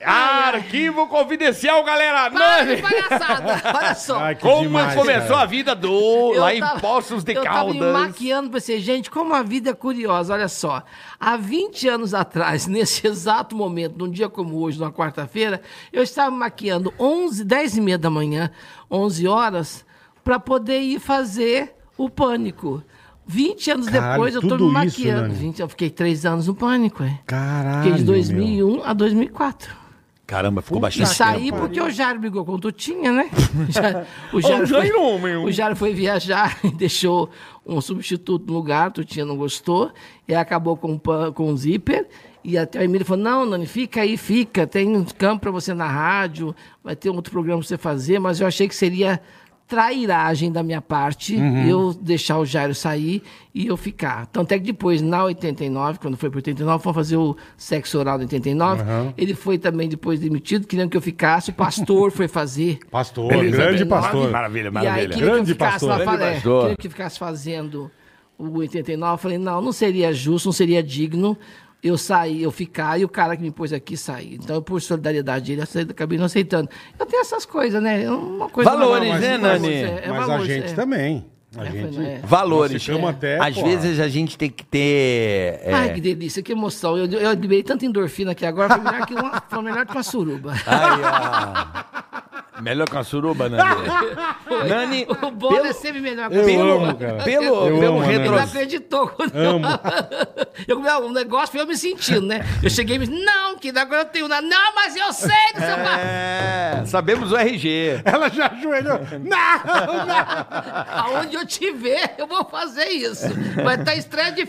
É, 0.00 0.04
Arquivo 0.06 1.06
confidencial, 1.08 1.82
galera! 1.84 2.30
Para 2.30 2.64
de 2.76 2.80
palhaçada. 2.82 3.62
Olha 3.76 3.94
só. 3.94 4.18
Ai, 4.20 4.34
Como 4.36 4.62
demais, 4.62 4.94
começou 4.94 5.28
cara. 5.30 5.42
a 5.42 5.46
vida 5.46 5.74
do 5.74 6.34
Eu 6.34 6.40
lá 6.40 6.54
em 6.54 6.60
tava- 6.60 6.80
Poços 6.80 7.24
de 7.24 7.32
eu 7.34 7.42
tava 7.42 7.72
me 7.72 7.78
Caldas? 7.80 8.02
maquiando 8.02 8.50
pra 8.50 8.60
ser, 8.60 8.78
gente, 8.80 9.10
como 9.10 9.34
a 9.34 9.42
vida 9.42 9.70
é 9.70 9.74
curiosa, 9.74 10.34
olha 10.34 10.48
só. 10.48 10.82
Há 11.18 11.36
20 11.36 11.88
anos 11.88 12.14
atrás, 12.14 12.66
nesse 12.68 13.06
exato 13.06 13.56
momento, 13.56 13.96
num 13.98 14.10
dia 14.10 14.28
como 14.28 14.56
hoje, 14.60 14.78
numa 14.78 14.92
quarta-feira, 14.92 15.60
eu 15.92 16.02
estava 16.02 16.30
me 16.30 16.36
maquiando 16.38 16.92
11, 16.98 17.44
10 17.44 17.76
e 17.76 17.80
meia 17.80 17.98
da 17.98 18.08
manhã, 18.10 18.50
11 18.90 19.26
horas, 19.26 19.84
para 20.22 20.38
poder 20.38 20.80
ir 20.80 21.00
fazer 21.00 21.74
o 21.96 22.08
Pânico. 22.08 22.82
20 23.26 23.70
anos 23.72 23.86
Caralho, 23.88 24.12
depois, 24.12 24.34
eu 24.34 24.40
tô 24.40 24.56
me 24.56 24.62
isso, 24.64 24.72
maquiando. 24.72 25.22
Nani? 25.22 25.34
20, 25.34 25.60
eu 25.60 25.68
fiquei 25.68 25.90
3 25.90 26.24
anos 26.24 26.46
no 26.46 26.54
Pânico, 26.54 27.02
é. 27.02 27.18
Caralho, 27.26 27.82
Fiquei 27.82 27.98
de 27.98 28.04
meu. 28.04 28.14
2001 28.14 28.82
a 28.84 28.92
2004. 28.94 29.87
Caramba, 30.28 30.60
ficou 30.60 30.76
E 30.76 30.82
bastante 30.82 31.08
saí 31.08 31.44
tempo. 31.46 31.56
porque 31.56 31.80
o 31.80 31.88
Jário 31.88 32.20
brigou 32.20 32.44
com 32.44 32.52
o 32.52 32.58
Tutinha, 32.58 33.10
né? 33.10 33.30
O 33.64 33.72
Jário, 33.72 34.06
o 34.30 34.40
Jairo, 34.42 34.66
foi, 34.68 35.18
meu. 35.18 35.44
o 35.44 35.50
Jário 35.50 35.74
foi 35.74 35.94
viajar 35.94 36.58
e 36.62 36.70
deixou 36.70 37.30
um 37.66 37.80
substituto 37.80 38.46
no 38.46 38.52
lugar, 38.52 38.88
o 38.88 38.92
Tutinha 38.92 39.24
não 39.24 39.38
gostou, 39.38 39.90
e 40.28 40.34
acabou 40.34 40.76
com, 40.76 41.00
com 41.34 41.50
o 41.50 41.56
zíper. 41.56 42.06
E 42.44 42.58
até 42.58 42.78
o 42.78 42.82
Emílio 42.82 43.06
falou: 43.06 43.24
Não, 43.24 43.46
Nani, 43.46 43.64
fica 43.64 44.02
aí, 44.02 44.18
fica. 44.18 44.66
Tem 44.66 44.94
um 44.94 45.02
campo 45.02 45.40
para 45.40 45.50
você 45.50 45.72
na 45.72 45.88
rádio, 45.88 46.54
vai 46.84 46.94
ter 46.94 47.08
um 47.08 47.14
outro 47.16 47.32
programa 47.32 47.60
para 47.60 47.68
você 47.68 47.78
fazer. 47.78 48.18
Mas 48.18 48.38
eu 48.38 48.46
achei 48.46 48.68
que 48.68 48.76
seria 48.76 49.22
trairagem 49.68 50.50
da 50.50 50.62
minha 50.62 50.80
parte 50.80 51.36
eu 51.68 51.92
deixar 51.92 52.38
o 52.38 52.46
Jairo 52.46 52.74
sair 52.74 53.22
e 53.54 53.66
eu 53.66 53.76
ficar. 53.76 54.26
Tanto 54.26 54.52
é 54.52 54.58
que 54.58 54.64
depois, 54.64 55.02
na 55.02 55.22
89, 55.24 55.98
quando 55.98 56.16
foi 56.16 56.30
para 56.30 56.38
89, 56.38 56.82
fomos 56.82 56.96
fazer 56.96 57.16
o 57.18 57.36
sexo 57.56 57.98
oral 57.98 58.16
no 58.16 58.24
89. 58.24 58.82
Ele 59.16 59.34
foi 59.34 59.58
também 59.58 59.88
depois 59.88 60.18
demitido, 60.18 60.66
querendo 60.66 60.88
que 60.90 60.96
eu 60.96 61.02
ficasse. 61.02 61.50
O 61.50 61.54
pastor 61.54 62.10
foi 62.10 62.26
fazer. 62.26 62.78
Pastor, 62.90 63.28
Beleza, 63.28 63.56
grande 63.56 63.78
bem, 63.84 63.88
pastor. 63.88 64.30
Maravilha, 64.30 64.64
E 64.64 64.68
aí 64.68 64.72
maravilha. 64.72 65.08
queria 65.10 65.26
Grande 65.26 65.44
que 65.44 65.50
eu 65.50 65.54
ficasse 65.54 65.86
pastor. 65.86 65.88
Grande 65.88 66.04
falei, 66.04 66.34
pastor. 66.34 66.60
queria 66.62 66.76
que 66.76 66.86
eu 66.86 66.90
ficasse 66.90 67.18
fazendo 67.18 67.90
o 68.38 68.58
89. 68.58 69.12
Eu 69.14 69.18
falei, 69.18 69.38
não, 69.38 69.60
não 69.60 69.72
seria 69.72 70.12
justo, 70.12 70.46
não 70.46 70.52
seria 70.52 70.82
digno 70.82 71.36
eu 71.82 71.96
sair, 71.96 72.42
eu 72.42 72.50
ficar 72.50 72.98
e 73.00 73.04
o 73.04 73.08
cara 73.08 73.36
que 73.36 73.42
me 73.42 73.50
pôs 73.50 73.72
aqui 73.72 73.96
sair. 73.96 74.34
Então, 74.34 74.60
por 74.62 74.80
solidariedade 74.82 75.54
dele, 75.56 75.68
eu 75.74 75.82
acabei 75.90 76.18
não 76.18 76.24
aceitando. 76.26 76.68
Eu 76.98 77.06
tenho 77.06 77.20
essas 77.20 77.46
coisas, 77.46 77.80
né? 77.82 78.02
É 78.04 78.10
Uma 78.10 78.48
coisa 78.48 78.70
Valores, 78.70 79.08
mas- 79.10 79.20
né, 79.20 79.38
mas- 79.38 79.62
Nani? 79.62 79.74
é- 79.74 80.02
é 80.04 80.08
Mas 80.08 80.22
a 80.22 80.26
valores, 80.26 80.46
gente 80.48 80.70
é. 80.72 80.74
também. 80.74 81.24
A 81.56 81.64
É, 81.64 81.70
gente. 81.70 81.94
foi, 81.96 82.04
é. 82.04 82.18
Valores. 82.24 82.86
Até, 83.08 83.38
Às 83.38 83.54
pô, 83.54 83.62
vezes 83.64 83.98
a 84.00 84.08
gente 84.08 84.36
tem 84.36 84.50
que 84.50 84.64
ter. 84.66 85.60
é, 85.62 85.70
Ai, 85.72 85.94
que 85.94 86.00
delícia, 86.00 86.42
que 86.42 86.52
emoção. 86.52 86.98
Eu, 86.98 87.06
eu 87.06 87.32
liberei 87.32 87.62
tanta 87.62 87.86
endorfina 87.86 88.32
aqui 88.32 88.44
agora, 88.44 88.74
foi 88.74 88.84
melhor 88.84 89.06
que 89.06 89.14
uma, 89.14 89.42
foi 89.48 89.62
melhor 89.62 89.86
que 89.86 89.92
uma 89.92 90.02
suruba. 90.02 90.52
ai, 90.66 91.00
ah, 91.04 92.04
melhor 92.60 92.88
que 92.88 92.94
uma 92.96 93.04
suruba, 93.04 93.48
Nani. 93.48 93.64
Nani, 94.68 95.06
O 95.22 95.30
bolo 95.30 95.54
pelo- 95.56 95.66
é 95.66 95.72
sempre 95.72 96.00
melhor 96.00 96.28
que 96.30 96.36
Eu 96.36 96.42
a 96.42 96.44
suruba. 96.48 96.84
amo, 96.88 96.98
cara. 96.98 97.22
pelo, 97.24 97.44
Eu 97.68 97.78
pelo 97.78 97.96
amo. 98.00 98.04
Ele 98.04 98.18
retro... 98.18 98.32
não 98.36 98.42
acreditou. 98.42 99.08
quando 99.08 99.34
Amo. 99.36 99.66
Eu, 100.66 100.80
não, 100.80 101.06
o 101.06 101.12
negócio 101.12 101.52
foi 101.52 101.60
eu 101.60 101.66
me 101.68 101.76
sentindo, 101.76 102.22
né? 102.26 102.44
Eu 102.60 102.68
cheguei 102.68 102.96
e 102.96 102.98
me 102.98 103.06
disse, 103.06 103.24
não, 103.24 103.56
que 103.56 103.68
agora 103.70 104.02
eu 104.02 104.06
tenho 104.06 104.26
nada. 104.26 104.44
Não, 104.44 104.74
mas 104.74 104.96
eu 104.96 105.12
sei 105.12 105.28
do 105.54 105.60
seu 105.60 105.76
pai. 105.76 106.00
É, 106.00 106.82
sabemos 106.84 107.30
o 107.30 107.36
RG. 107.36 108.00
Ela 108.04 108.28
já 108.28 108.48
ajoelhou. 108.48 108.98
Não, 109.22 110.06
não. 110.06 111.16
Aonde 111.16 111.36
eu 111.36 111.46
te 111.46 111.70
ver, 111.72 112.14
eu 112.18 112.26
vou 112.26 112.44
fazer 112.44 112.88
isso. 112.88 113.26
Vai 113.62 113.76
estar 113.76 113.94
estreia 113.94 114.32
de 114.32 114.44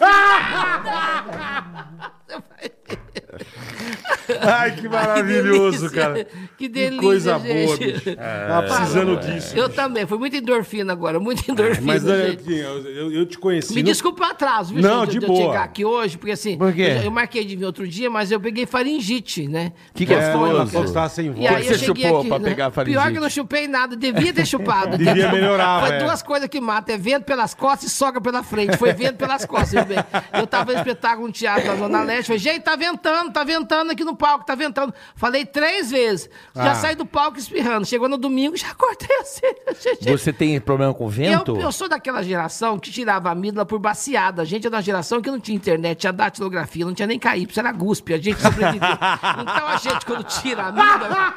Ai, 4.41 4.71
que 4.75 4.87
maravilhoso, 4.87 5.89
delícia. 5.89 5.89
cara. 5.89 6.27
Que 6.57 6.67
delícia, 6.67 7.01
coisa 7.01 7.39
gente. 7.39 7.65
boa, 7.65 7.77
bicho. 7.77 8.15
Tá 8.15 8.61
precisando 8.67 9.15
disso. 9.19 9.57
Eu 9.57 9.69
também, 9.69 10.05
foi 10.05 10.17
muita 10.17 10.37
endorfina 10.37 10.93
agora, 10.93 11.19
muita 11.19 11.49
endorfina. 11.51 11.81
Mas 11.85 12.03
né, 12.03 12.27
gente. 12.31 12.51
eu, 12.53 12.85
eu, 12.85 13.11
eu 13.11 13.25
te 13.25 13.37
conheci. 13.39 13.73
Me 13.73 13.81
no- 13.81 13.87
desculpa 13.89 14.23
o 14.23 14.25
atraso, 14.29 14.73
viu, 14.73 14.83
Não, 14.83 15.05
gente, 15.05 15.19
de 15.19 15.25
eu 15.25 15.27
boa. 15.27 15.47
chegar 15.47 15.63
aqui 15.63 15.83
hoje, 15.83 16.17
porque 16.17 16.31
assim, 16.33 16.57
Por 16.57 16.73
quê? 16.73 16.81
Eu, 16.97 17.03
eu 17.05 17.11
marquei 17.11 17.43
de 17.43 17.55
vir 17.55 17.65
outro 17.65 17.87
dia, 17.87 18.09
mas 18.09 18.31
eu 18.31 18.39
peguei 18.39 18.65
faringite, 18.65 19.47
né? 19.47 19.71
Que 19.95 20.05
Que 20.05 20.13
é 20.13 20.17
É, 20.17 20.31
que 20.65 20.91
tava 20.93 21.09
sem 21.09 21.25
E 21.27 21.29
voz. 21.29 21.45
aí 21.47 21.55
que 21.65 21.73
eu 21.73 21.77
você 21.79 21.85
cheguei 21.85 22.03
chupou 22.05 22.19
aqui, 22.19 22.27
pra 22.29 22.39
né? 22.39 22.49
pegar 22.49 22.65
a 22.67 22.71
Pior 22.71 22.73
faringite? 22.85 23.11
que 23.11 23.17
eu 23.17 23.21
não 23.21 23.29
chupei 23.29 23.67
nada, 23.67 23.95
devia 23.95 24.33
ter 24.33 24.45
chupado. 24.45 24.97
Devia 24.99 25.31
melhorar, 25.31 25.81
Foi 25.81 25.89
velho. 25.91 26.05
duas 26.05 26.21
coisas 26.21 26.47
que 26.49 26.59
matam, 26.61 26.93
é 26.93 26.97
vento 26.97 27.23
pelas 27.23 27.53
costas 27.53 27.91
e 27.91 27.95
sogra 27.95 28.21
pela 28.21 28.43
frente. 28.43 28.77
Foi 28.77 28.93
vento 28.93 29.15
pelas 29.15 29.45
costas, 29.45 29.71
viu 29.71 29.85
bem? 29.85 29.97
Eu 30.33 30.45
tava 30.45 30.71
no 30.73 30.77
espetáculo 30.77 31.27
no 31.27 31.33
teatro 31.33 31.67
da 31.67 31.75
Zona 31.75 32.03
Leste, 32.03 32.27
falei, 32.27 32.39
gente, 32.39 32.61
tá 32.61 32.75
ventando, 32.79 33.31
tá 33.31 33.43
ventando 33.43 33.91
aqui 33.91 34.03
no 34.03 34.15
palco, 34.15 34.45
tá 34.45 34.55
ventando. 34.55 34.93
Falei 35.15 35.45
três 35.45 35.91
vezes. 35.91 36.29
Ah. 36.55 36.63
Já 36.65 36.75
saí 36.75 36.95
do 36.95 37.05
palco 37.05 37.37
espirrando. 37.37 37.85
Chegou 37.85 38.09
no 38.09 38.17
domingo, 38.17 38.57
já 38.57 38.73
cortei 38.73 39.15
a 39.17 39.23
cena. 39.23 39.53
gente. 39.79 40.09
Você 40.09 40.33
tem 40.33 40.59
problema 40.59 40.93
com 40.93 41.07
vento? 41.07 41.55
Eu, 41.55 41.61
eu 41.61 41.71
sou 41.71 41.87
daquela 41.87 42.23
geração 42.23 42.79
que 42.79 42.89
tirava 42.91 43.29
a 43.29 43.33
amígdala 43.33 43.65
por 43.65 43.77
baciada. 43.77 44.41
A 44.41 44.45
gente 44.45 44.65
é 44.65 44.69
da 44.69 44.81
geração 44.81 45.21
que 45.21 45.29
não 45.29 45.39
tinha 45.39 45.55
internet, 45.55 45.99
tinha 45.99 46.13
datilografia, 46.13 46.85
não 46.85 46.93
tinha 46.93 47.07
nem 47.07 47.19
KY, 47.19 47.47
era 47.57 47.71
guspe. 47.71 48.13
A 48.13 48.17
gente 48.17 48.39
sobreviveu. 48.41 48.79
então 49.41 49.67
a 49.67 49.77
gente, 49.77 50.05
quando 50.05 50.23
tira 50.23 50.63
a 50.63 50.67
amígdala, 50.67 51.33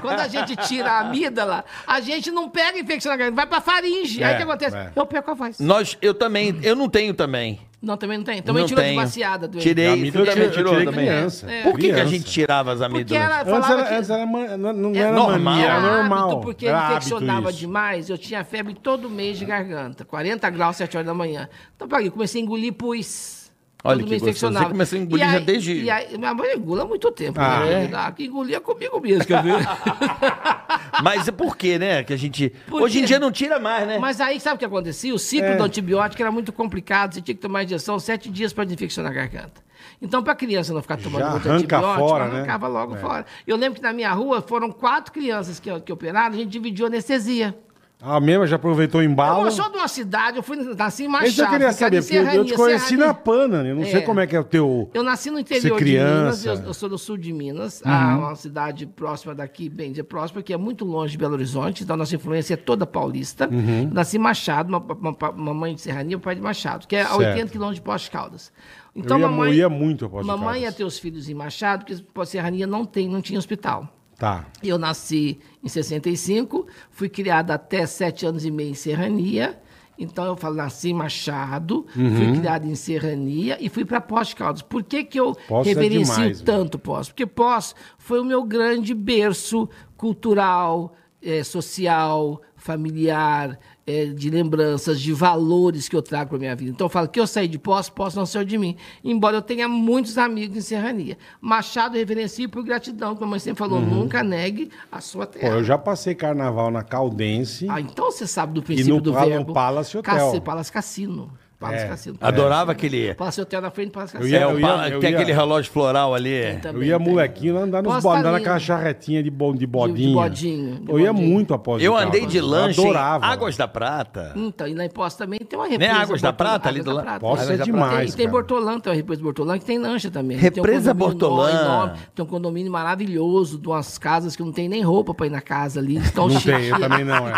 quando 0.00 0.20
a 0.20 0.28
gente 0.28 0.56
tira 0.56 0.90
a 0.92 1.00
amígdala, 1.00 1.64
a 1.86 2.00
gente 2.00 2.30
não 2.30 2.48
pega 2.48 2.78
infecção 2.78 3.10
na 3.10 3.16
garganta, 3.16 3.36
vai 3.36 3.46
pra 3.46 3.60
faringe. 3.60 4.22
Aí 4.22 4.32
É, 4.32 4.34
o 4.34 4.36
que 4.36 4.42
acontece? 4.44 4.76
é. 4.76 4.92
Eu 4.94 5.06
perco 5.06 5.30
a 5.32 5.34
voz. 5.34 5.58
Nós, 5.58 5.98
eu 6.00 6.14
também, 6.14 6.58
eu 6.62 6.76
não 6.76 6.88
tenho 6.88 7.12
também. 7.14 7.60
Não, 7.82 7.96
também 7.96 8.18
não 8.18 8.24
tem. 8.24 8.42
Também 8.42 8.60
não 8.60 8.68
tirou 8.68 8.82
de 8.84 8.90
tenho. 8.90 9.00
baciada 9.00 9.48
do 9.48 9.58
Tirei, 9.58 9.86
A 9.86 9.96
eu 9.96 9.96
também 10.26 10.44
eu 10.44 10.52
tirou 10.52 10.72
tirei 10.72 10.84
também. 10.84 11.06
criança. 11.06 11.50
É. 11.50 11.62
Por 11.62 11.72
que, 11.78 11.86
que 11.86 11.90
a 11.90 11.94
Criança. 11.94 12.10
gente 12.10 12.24
tirava 12.30 12.72
as 12.72 12.78
Porque 12.78 12.94
amígdalas? 12.94 13.24
era, 13.24 13.40
Antes 13.40 13.50
falava 13.50 13.72
era, 13.72 13.84
que... 13.88 13.94
antes 13.94 14.10
era, 14.10 14.26
man- 14.26 14.56
não, 14.58 14.72
não 14.74 14.94
É 14.94 14.98
era 14.98 15.12
normal. 15.12 15.38
mania, 15.40 15.64
era 15.64 15.74
Era 15.76 15.96
normal. 15.96 16.40
porque 16.42 16.66
era 16.66 16.76
ele 16.76 16.84
hábito 16.84 16.98
infeccionava 17.06 17.48
isso. 17.50 17.58
demais. 17.58 18.10
Eu 18.10 18.18
tinha 18.18 18.44
febre 18.44 18.74
todo 18.74 19.08
mês 19.08 19.38
de 19.38 19.46
garganta. 19.46 20.04
40 20.04 20.50
graus, 20.50 20.76
7 20.76 20.94
horas 20.98 21.06
da 21.06 21.14
manhã. 21.14 21.48
Então, 21.74 21.88
quê? 21.88 22.10
Comecei 22.10 22.42
a 22.42 22.44
engolir 22.44 22.74
pus. 22.74 23.39
Olha 23.82 24.04
que 24.04 24.18
gostoso. 24.18 24.52
Você 24.58 24.64
começou 24.66 24.98
a 24.98 25.02
engolir 25.02 25.26
E 25.26 25.30
já 25.30 25.38
aí- 25.38 25.44
desde- 25.44 25.80
E 25.82 25.90
aí, 25.90 26.18
minha 26.18 26.34
mãe 26.34 26.54
engula 26.54 26.82
há 26.82 26.86
muito 26.86 27.10
tempo. 27.12 27.40
Ah, 27.40 27.60
né? 27.60 27.84
é? 27.84 28.12
Que 28.12 28.24
engolia 28.26 28.60
comigo 28.60 29.00
mesmo, 29.00 29.24
quer 29.24 29.42
ver? 29.42 29.54
Mas 31.02 31.26
é 31.28 31.32
por 31.32 31.56
quê, 31.56 31.78
né? 31.78 32.02
Que 32.04 32.12
a 32.12 32.16
gente. 32.16 32.50
Por 32.66 32.82
Hoje 32.82 33.00
em 33.00 33.04
dia 33.04 33.18
não 33.18 33.32
tira 33.32 33.58
mais, 33.58 33.86
né? 33.86 33.98
Mas 33.98 34.20
aí, 34.20 34.38
sabe 34.38 34.56
o 34.56 34.58
que 34.58 34.64
acontecia? 34.64 35.14
O 35.14 35.18
ciclo 35.18 35.48
É. 35.48 35.56
do 35.56 35.64
antibiótico 35.64 36.20
era 36.22 36.30
muito 36.30 36.52
complicado. 36.52 37.14
Você 37.14 37.22
tinha 37.22 37.34
que 37.34 37.40
tomar 37.40 37.64
injeção 37.64 37.98
sete 37.98 38.28
dias 38.30 38.52
para 38.52 38.64
desinfeccionar 38.64 39.10
a 39.12 39.14
garganta. 39.14 39.62
Então, 40.02 40.22
para 40.22 40.34
a 40.34 40.36
criança 40.36 40.74
não 40.74 40.82
ficar 40.82 40.98
tomando 40.98 41.22
Já 41.22 41.30
muito 41.30 41.48
arranca 41.48 41.76
antibiótico, 41.78 42.08
fora, 42.08 42.28
né? 42.28 42.36
arrancava 42.38 42.68
logo 42.68 42.96
É. 42.96 42.98
fora. 42.98 43.26
Eu 43.46 43.56
lembro 43.56 43.76
que 43.76 43.82
na 43.82 43.92
minha 43.94 44.12
rua 44.12 44.42
foram 44.42 44.70
quatro 44.70 45.10
crianças 45.12 45.58
que, 45.58 45.80
que 45.80 45.92
operaram, 45.92 46.34
a 46.34 46.38
gente 46.38 46.50
dividiu 46.50 46.86
anestesia. 46.86 47.54
A 48.02 48.18
mesma 48.18 48.46
já 48.46 48.56
aproveitou 48.56 49.00
o 49.00 49.04
embalo. 49.04 49.44
Eu 49.46 49.50
sou 49.50 49.70
de 49.70 49.76
uma 49.76 49.86
cidade, 49.88 50.38
eu 50.38 50.42
fui 50.42 50.56
nasci 50.56 51.04
em 51.04 51.08
Machado. 51.08 51.28
Isso 51.28 51.42
eu 51.42 51.48
queria 51.50 51.72
saber, 51.72 52.00
porque 52.02 52.16
eu- 52.16 52.24
eu 52.26 52.44
te 52.46 52.54
conheci 52.54 52.96
na 52.96 53.12
Pana, 53.12 53.62
né? 53.62 53.72
eu 53.72 53.76
não 53.76 53.84
sei 53.84 53.96
É. 53.96 54.00
como 54.00 54.20
é 54.20 54.26
que 54.26 54.34
é 54.34 54.40
o 54.40 54.44
teu... 54.44 54.90
Eu 54.94 55.02
nasci 55.02 55.30
no 55.30 55.38
interior 55.38 55.78
de. 55.78 55.84
Minas, 55.98 56.46
eu, 56.46 56.54
eu 56.54 56.72
sou 56.72 56.88
do 56.88 56.96
sul 56.96 57.18
de 57.18 57.30
Minas, 57.32 57.82
Uhum. 57.84 57.90
a- 57.92 58.16
uma 58.18 58.34
cidade 58.36 58.86
próxima 58.86 59.34
daqui, 59.34 59.68
bem 59.68 59.90
dizer 59.90 60.04
próxima, 60.04 60.42
que 60.42 60.52
é 60.52 60.56
muito 60.56 60.84
longe 60.84 61.12
de 61.12 61.18
Belo 61.18 61.34
Horizonte, 61.34 61.82
então 61.84 61.94
a 61.94 61.96
nossa 61.98 62.14
influência 62.16 62.54
é 62.54 62.56
toda 62.56 62.86
paulista. 62.86 63.48
Uhum. 63.52 63.90
Nasci 63.92 64.16
em 64.16 64.20
Machado, 64.20 64.68
uma, 64.70 64.78
uma- 64.78 65.30
uma 65.32 65.54
mãe 65.54 65.74
de 65.74 65.80
Serrania, 65.82 66.16
o 66.16 66.20
pai 66.20 66.34
de 66.34 66.40
Machado, 66.40 66.86
que 66.86 66.96
é 66.96 67.02
a 67.02 67.06
Certo. 67.08 67.18
80 67.18 67.52
quilômetros 67.52 67.76
de 67.80 67.82
Poste 67.82 68.10
Caldas. 68.10 68.50
Então, 68.96 69.18
eu, 69.18 69.20
ia, 69.22 69.28
mamãe, 69.28 69.48
eu 69.50 69.54
ia 69.54 69.68
muito 69.68 70.06
após 70.06 70.26
mamãe 70.26 70.62
ia 70.62 70.72
ter 70.72 70.84
os 70.84 70.98
filhos 70.98 71.28
em 71.28 71.34
Machado, 71.34 71.84
porque 71.84 72.02
Serrania 72.26 72.66
não 72.66 72.84
tem, 72.84 73.08
não 73.08 73.20
tinha 73.20 73.38
hospital. 73.38 73.86
Tá. 74.20 74.44
Eu 74.62 74.78
nasci 74.78 75.40
em 75.64 75.68
65, 75.68 76.66
fui 76.90 77.08
criada 77.08 77.54
até 77.54 77.86
sete 77.86 78.26
anos 78.26 78.44
e 78.44 78.50
meio 78.50 78.70
em 78.70 78.74
Serrania. 78.74 79.58
Então 79.98 80.24
eu 80.26 80.36
falo, 80.36 80.56
nasci 80.56 80.90
em 80.90 80.94
Machado, 80.94 81.86
Uhum. 81.96 82.16
fui 82.16 82.38
criada 82.38 82.66
em 82.66 82.74
Serrania 82.74 83.56
e 83.60 83.68
fui 83.68 83.84
para 83.84 84.00
Pós 84.00 84.32
Caldas. 84.34 84.62
Por 84.62 84.82
que, 84.82 85.04
que 85.04 85.18
eu 85.18 85.34
é 85.50 85.62
reverencio 85.62 86.14
demais, 86.14 86.40
tanto 86.42 86.78
Pós? 86.78 87.08
Porque 87.08 87.26
Pós 87.26 87.74
foi 87.98 88.20
o 88.20 88.24
meu 88.24 88.42
grande 88.44 88.94
berço 88.94 89.68
cultural, 89.96 90.94
eh, 91.22 91.42
social, 91.44 92.40
familiar, 92.56 93.58
eh, 93.90 94.06
de 94.06 94.30
lembranças, 94.30 95.00
de 95.00 95.12
valores 95.12 95.88
que 95.88 95.96
eu 95.96 96.02
trago 96.02 96.30
para 96.30 96.38
minha 96.38 96.54
vida. 96.56 96.70
Então 96.70 96.86
eu 96.86 96.88
falo 96.90 97.08
que 97.08 97.18
eu 97.20 97.26
saí 97.26 97.48
de 97.48 97.58
Pós, 97.58 97.88
Pós 97.88 98.14
não 98.14 98.24
saiu 98.26 98.44
de 98.44 98.56
mim. 98.56 98.76
Embora 99.02 99.36
eu 99.38 99.42
tenha 99.42 99.66
muitos 99.68 100.16
amigos 100.18 100.56
em 100.56 100.60
Serrania. 100.60 101.16
Machado 101.40 101.96
eu 101.96 101.98
reverencio 102.00 102.48
por 102.48 102.62
gratidão, 102.62 103.14
que 103.16 103.22
a 103.22 103.26
mamãe 103.26 103.38
sempre 103.40 103.58
falou, 103.58 103.80
nunca 103.80 104.22
negue 104.22 104.70
a 104.90 105.00
sua 105.00 105.20
Uhum. 105.20 105.26
Pô, 105.26 105.38
terra. 105.38 105.54
eu 105.56 105.64
já 105.64 105.76
passei 105.76 106.14
carnaval 106.14 106.70
na 106.70 106.82
Caldense. 106.82 107.66
Ah, 107.68 107.80
então 107.80 108.10
você 108.10 108.26
sabe 108.26 108.54
do 108.54 108.62
princípio 108.62 108.94
no 108.94 109.00
do 109.00 109.12
verbo. 109.12 109.48
no 109.48 109.54
Palace 109.54 109.96
Hotel. 109.98 110.40
Palace 110.40 110.72
Cassino. 110.72 111.30
Palace 111.60 111.84
É. 111.84 111.88
Cassino. 111.88 112.16
Adorava 112.22 112.72
aquele. 112.72 113.12
Palace 113.14 113.38
Hotel 113.38 113.60
na 113.60 113.70
frente 113.70 113.88
do 113.88 113.92
Palace 113.92 114.14
Eu 114.14 114.20
Cassino. 114.20 114.36
ia- 114.38 114.42
é, 114.42 114.46
o 114.46 114.58
eu 114.58 114.94
eu 114.94 115.00
tem 115.00 115.10
ia- 115.10 115.16
aquele 115.18 115.32
relógio 115.32 115.70
floral 115.70 116.14
ali. 116.14 116.56
também 116.62 116.82
Eu 116.82 116.88
ia 116.88 116.98
tem. 116.98 117.06
molequinho 117.06 117.54
lá 117.54 117.60
andar 117.60 117.82
nos 117.82 118.02
bo- 118.02 118.10
andar 118.10 118.32
naquela 118.32 118.58
charretinha 118.58 119.22
de, 119.22 119.30
bo, 119.30 119.52
de 119.52 119.66
bodinho. 119.66 120.14
bodinho, 120.14 120.80
de 120.80 120.90
eu 120.90 120.98
ia 120.98 121.12
bodinho. 121.12 121.28
muito 121.32 121.52
após 121.52 121.82
Eu 121.82 121.92
o 121.92 121.96
andei 121.98 122.20
carro. 122.20 122.32
de 122.32 122.40
lanche 122.40 122.80
adorava. 122.80 123.26
Águas 123.26 123.56
da 123.58 123.68
Prata. 123.68 124.32
Então, 124.34 124.66
e 124.66 124.72
na 124.72 124.86
Imposta 124.86 125.24
também 125.24 125.38
tem 125.40 125.58
uma 125.58 125.66
Né? 125.66 125.72
represa. 125.72 125.94
Águas 126.00 126.22
da 126.22 126.32
Prata, 126.32 126.68
ali 126.70 126.80
do 126.82 126.92
lado. 126.92 127.20
Posso 127.20 127.52
é 127.52 127.56
demais, 127.58 128.14
Tem. 128.14 128.26
Bortolã, 128.26 128.80
tem 128.80 128.90
uma 128.90 128.96
represa 128.96 129.22
Bortolã 129.22 129.58
que 129.58 129.64
tem 129.66 129.78
lancha 129.78 130.10
também. 130.10 130.38
Represa 130.38 130.94
Bortolã. 130.94 131.92
Tem 132.14 132.24
um 132.24 132.28
condomínio 132.28 132.72
maravilhoso, 132.72 133.58
de 133.58 133.68
umas 133.68 133.98
casas 133.98 134.34
que 134.34 134.42
não 134.42 134.52
tem 134.52 134.66
nem 134.68 134.82
roupa 134.82 135.12
pra 135.12 135.26
ir 135.26 135.30
na 135.30 135.40
casa 135.42 135.78
ali. 135.80 135.98
Estão 135.98 136.26
Não 136.28 136.40
tem, 136.40 136.66
eu 136.68 136.78
também 136.80 137.04
não, 137.04 137.28
é. 137.28 137.32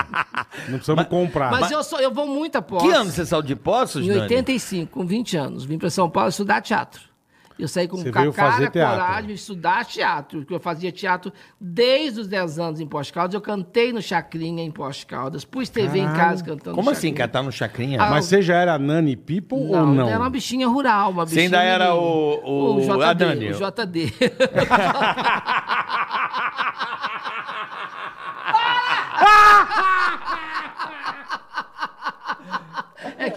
Não 0.69 0.75
precisamos 0.79 1.05
comprar. 1.07 1.51
Mas, 1.51 1.71
eu 2.01 2.13
vou 2.13 2.27
muito 2.29 2.57
a 2.57 2.63
Poços. 2.63 2.89
Que 2.89 2.95
ano 2.95 3.11
você 3.11 3.27
saiu 3.27 3.43
de 3.43 3.57
Poços, 3.57 4.07
Em 4.13 4.17
Nani? 4.21 4.35
85, 4.35 4.91
com 4.93 5.07
20 5.07 5.37
anos. 5.37 5.65
Vim 5.65 5.79
para 5.79 5.91
São 5.91 6.11
Paulo 6.11 6.29
estudar 6.31 6.61
teatro. 6.61 7.13
Eu 7.59 7.69
saí 7.69 7.87
com 7.87 7.99
Você 7.99 8.11
cara, 8.11 8.33
teatro. 8.33 8.73
coragem 8.73 9.35
estudar 9.35 9.85
teatro. 9.85 10.41
Porque 10.41 10.55
eu 10.55 10.59
fazia 10.59 10.91
teatro 10.91 11.31
desde 11.61 12.21
os 12.21 12.27
10 12.27 12.59
anos 12.59 12.81
em 12.81 12.87
Pós 12.87 13.11
Caldas. 13.11 13.35
Eu 13.35 13.41
cantei 13.43 13.93
no 13.93 14.01
Chacrinha 14.03 14.65
em 14.65 14.71
Pós 14.71 15.05
Caldas. 15.05 15.45
Pus 15.45 15.69
TV 15.69 15.99
em 15.99 16.05
Caralho. 16.07 16.19
casa 16.21 16.45
cantando 16.45 16.75
Como 16.75 16.91
assim, 16.91 17.13
catar 17.13 17.43
no 17.43 17.53
Chacrinha? 17.53 18.01
Ah, 18.03 18.09
Mas 18.11 18.25
você 18.25 18.41
já 18.43 18.57
era 18.57 18.79
Nani 18.79 19.15
People 19.17 19.59
ou 19.59 19.69
Não, 19.69 19.95
não? 19.95 20.09
era 20.09 20.19
uma 20.19 20.31
bichinha 20.31 20.67
rural, 20.67 21.11
uma 21.11 21.27
Você 21.27 21.35
bichinha... 21.37 21.61
ainda 21.61 21.63
era 21.63 21.95
o- 21.95 22.79
o 22.79 22.81
JD, 22.81 23.05
Adani. 23.05 23.51
O 23.51 23.55
JD. 23.55 24.13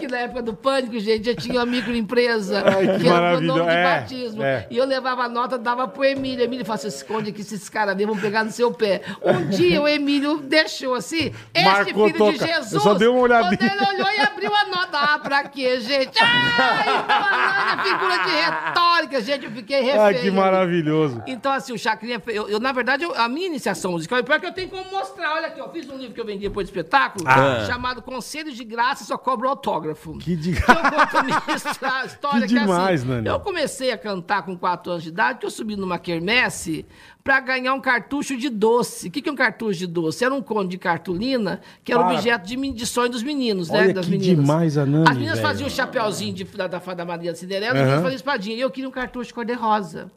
que 0.06 0.12
na 0.12 0.18
época 0.18 0.42
do 0.42 0.54
pânico, 0.54 0.98
gente, 0.98 1.28
eu 1.28 1.36
tinha 1.36 1.58
uma 1.58 1.66
microempresa 1.66 2.62
Ai, 2.66 2.86
que 2.96 3.04
que 3.04 3.08
era 3.08 3.38
o 3.38 3.40
nome 3.40 3.62
de 3.62 3.68
É, 3.68 3.84
batismo. 3.84 4.42
é. 4.42 4.66
E 4.70 4.76
eu 4.76 4.84
levava 4.84 5.22
a 5.24 5.28
nota, 5.28 5.58
dava 5.58 5.86
pro 5.88 6.04
Emílio. 6.04 6.44
Emílio 6.44 6.64
falava, 6.64 6.82
se 6.82 6.88
esconde 6.88 7.30
aqui, 7.30 7.42
se 7.42 7.54
esses 7.56 7.68
caras 7.68 7.96
vêm, 7.96 8.06
vão 8.06 8.16
pegar 8.16 8.44
no 8.44 8.50
seu 8.50 8.72
pé. 8.72 9.02
Um 9.22 9.48
dia 9.48 9.80
o 9.82 9.88
Emílio 9.88 10.38
deixou 10.38 10.94
assim, 10.94 11.32
este 11.54 11.84
filho 11.92 12.06
de 12.06 12.12
toca. 12.14 12.46
Jesus. 12.46 12.72
Eu 12.72 12.80
só 12.80 12.94
dei 12.94 13.08
uma 13.08 13.20
olhadinha. 13.20 13.56
Quando 13.56 13.70
ele 13.70 13.96
olhou 14.02 14.12
e 14.14 14.20
abriu 14.20 14.54
a 14.54 14.64
nota. 14.66 14.98
Ah, 14.98 15.18
pra 15.18 15.44
quê, 15.44 15.78
gente? 15.80 16.18
Ai, 16.20 17.84
figura 17.84 18.16
de 18.24 18.30
retórica, 18.30 19.20
gente, 19.20 19.44
eu 19.46 19.50
fiquei 19.50 19.80
refém. 19.82 20.00
Ai, 20.00 20.14
que 20.14 20.30
maravilhoso. 20.30 21.22
Então, 21.26 21.52
assim, 21.52 21.72
o 21.72 21.78
Chacrinha, 21.78 22.22
eu, 22.28 22.48
eu, 22.48 22.60
na 22.60 22.72
verdade, 22.72 23.04
eu- 23.04 23.14
a 23.14 23.28
minha 23.28 23.46
iniciação 23.46 23.92
musical, 23.92 24.18
e 24.18 24.22
pior 24.22 24.40
que 24.40 24.46
eu 24.46 24.52
tenho 24.52 24.68
como 24.68 24.90
mostrar, 24.90 25.34
olha 25.34 25.48
aqui, 25.48 25.60
eu 25.60 25.68
fiz 25.70 25.88
um 25.88 25.96
livro 25.96 26.14
que 26.14 26.20
eu 26.20 26.24
vendi 26.24 26.48
depois 26.48 26.66
do 26.66 26.70
espetáculo, 26.70 27.24
chamado 27.66 28.00
Conselhos 28.02 28.54
de 28.56 28.64
Graça, 28.64 29.04
só 29.04 29.16
cobro 29.18 29.48
autógrafo. 29.48 29.95
Que 30.20 30.36
de... 30.36 30.52
Que 30.52 30.62
a 30.70 31.54
história, 31.56 32.06
história 32.06 32.46
Que 32.46 32.54
demais, 32.54 33.00
assim, 33.00 33.10
Nani. 33.10 33.26
Eu 33.28 33.40
comecei 33.40 33.90
a 33.90 33.98
cantar 33.98 34.42
com 34.44 34.56
4 34.56 34.92
anos 34.92 35.02
de 35.02 35.08
idade, 35.08 35.38
que 35.40 35.46
eu 35.46 35.50
subi 35.50 35.74
numa 35.76 35.98
quermesse 35.98 36.84
pra 37.24 37.40
ganhar 37.40 37.74
um 37.74 37.80
cartucho 37.80 38.36
de 38.36 38.48
doce. 38.48 39.08
O 39.08 39.10
que, 39.10 39.20
que 39.20 39.28
é 39.28 39.32
um 39.32 39.36
cartucho 39.36 39.78
de 39.78 39.86
doce? 39.86 40.24
Era 40.24 40.32
um 40.34 40.40
cone 40.42 40.68
de 40.68 40.78
cartolina, 40.78 41.60
que 41.82 41.92
era 41.92 42.02
Para. 42.04 42.14
objeto 42.14 42.46
de, 42.46 42.72
de 42.72 42.86
sonho 42.86 43.10
dos 43.10 43.22
meninos, 43.22 43.68
Olha 43.70 43.88
né? 43.88 43.92
Das 43.92 44.04
que 44.06 44.12
meninas. 44.12 44.36
demais 44.44 44.78
a 44.78 44.86
Nani, 44.86 45.04
As 45.08 45.16
meninas 45.16 45.38
velho. 45.38 45.48
faziam 45.48 45.66
o 45.66 45.70
chapeuzinho 45.70 46.32
de, 46.34 46.44
da, 46.44 46.66
da 46.66 46.78
fada 46.80 47.04
Maria 47.04 47.32
da 47.32 47.38
Cinderela 47.38 47.76
e 47.76 47.80
Aham. 47.82 47.94
eu 47.96 48.02
fazia 48.02 48.16
espadinha. 48.16 48.56
E 48.56 48.60
eu 48.60 48.70
queria 48.70 48.88
um 48.88 48.92
cartucho 48.92 49.34
cor-de-rosa. 49.34 50.10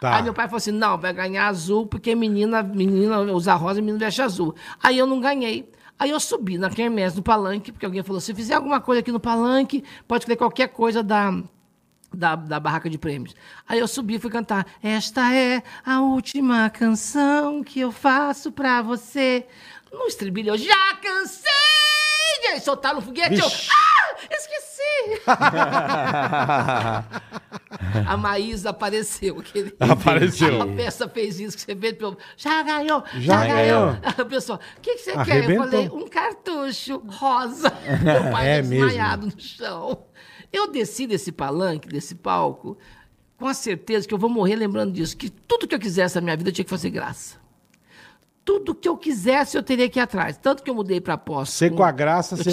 Tá. 0.00 0.16
Aí 0.16 0.22
meu 0.22 0.34
pai 0.34 0.46
falou 0.46 0.58
assim: 0.58 0.72
não, 0.72 0.98
vai 0.98 1.12
ganhar 1.12 1.46
azul, 1.46 1.86
porque 1.86 2.14
menina, 2.14 2.62
menina 2.62 3.20
usa 3.32 3.54
rosa, 3.54 3.80
menino 3.80 3.98
veste 3.98 4.20
azul. 4.20 4.54
Aí 4.82 4.98
eu 4.98 5.06
não 5.06 5.20
ganhei. 5.20 5.70
Aí 5.98 6.10
eu 6.10 6.20
subi 6.20 6.58
na 6.58 6.68
quermesse 6.68 7.16
do 7.16 7.22
palanque, 7.22 7.72
porque 7.72 7.86
alguém 7.86 8.02
falou: 8.02 8.20
se 8.20 8.34
fizer 8.34 8.54
alguma 8.54 8.80
coisa 8.80 9.00
aqui 9.00 9.10
no 9.10 9.20
palanque, 9.20 9.82
pode 10.06 10.26
ter 10.26 10.36
qualquer 10.36 10.68
coisa 10.68 11.02
da, 11.02 11.32
da, 12.12 12.36
da 12.36 12.60
barraca 12.60 12.90
de 12.90 12.98
prêmios. 12.98 13.34
Aí 13.66 13.78
eu 13.78 13.88
subi 13.88 14.14
e 14.14 14.18
fui 14.18 14.30
cantar. 14.30 14.66
Esta 14.82 15.34
é 15.34 15.62
a 15.84 16.00
última 16.00 16.68
canção 16.70 17.64
que 17.64 17.80
eu 17.80 17.90
faço 17.90 18.52
pra 18.52 18.82
você. 18.82 19.46
No 19.90 20.06
estribilho, 20.06 20.50
eu 20.50 20.58
já 20.58 20.94
cansei! 21.02 21.52
E 22.42 22.46
aí 22.48 22.60
soltaram 22.60 22.98
um 22.98 23.02
foguete, 23.02 23.38
eu. 23.38 23.48
Vixe. 23.48 23.70
Ah! 23.70 23.95
Esqueci! 24.30 25.22
A 28.06 28.16
Maísa 28.16 28.70
apareceu. 28.70 29.38
Aquele... 29.38 29.74
Apareceu. 29.78 30.62
A 30.62 30.66
peça 30.66 31.08
fez 31.08 31.38
isso 31.40 31.56
que 31.56 31.62
você 31.62 31.74
vê. 31.74 31.92
pelo- 31.92 32.16
Já 32.36 32.62
ganhou, 32.62 33.02
Já 33.14 33.20
já, 33.20 33.46
ganhou. 33.46 33.86
ganhou. 33.92 33.96
A 34.04 34.24
pessoa, 34.24 34.60
o 34.76 34.80
que, 34.80 34.94
que 34.94 34.98
você 35.02 35.12
quer? 35.12 35.18
Arrebentou. 35.20 35.64
Eu 35.64 35.70
falei, 35.70 35.88
um 35.90 36.08
cartucho 36.08 37.02
rosa. 37.06 37.72
Meu 38.02 38.30
pai 38.32 38.48
É 38.48 38.62
tá 38.62 38.68
mesmo. 38.68 38.86
desmaiado 38.86 39.26
no 39.26 39.40
chão. 39.40 40.04
Eu 40.52 40.70
desci 40.70 41.06
desse 41.06 41.32
palanque, 41.32 41.88
desse 41.88 42.14
palco, 42.14 42.78
com 43.36 43.46
a 43.46 43.54
certeza 43.54 44.06
que 44.06 44.14
eu 44.14 44.18
vou 44.18 44.30
morrer 44.30 44.56
lembrando 44.56 44.92
disso, 44.92 45.16
que 45.16 45.28
tudo 45.28 45.66
que 45.66 45.74
eu 45.74 45.78
quisesse 45.78 46.14
na 46.16 46.20
minha 46.20 46.36
vida 46.36 46.50
eu 46.50 46.54
tinha 46.54 46.64
que 46.64 46.70
fazer 46.70 46.90
graça. 46.90 47.36
Tudo 48.44 48.74
que 48.76 48.88
eu 48.88 48.96
quisesse 48.96 49.58
eu 49.58 49.62
teria 49.62 49.88
que 49.90 49.98
ir 49.98 50.02
atrás. 50.02 50.36
Tanto 50.38 50.62
que 50.62 50.70
eu 50.70 50.74
mudei 50.74 51.00
para 51.00 51.18
Poços. 51.18 51.54
Você 51.54 51.68
com 51.68 51.82
a 51.82 51.90
graça, 51.90 52.36
você 52.36 52.44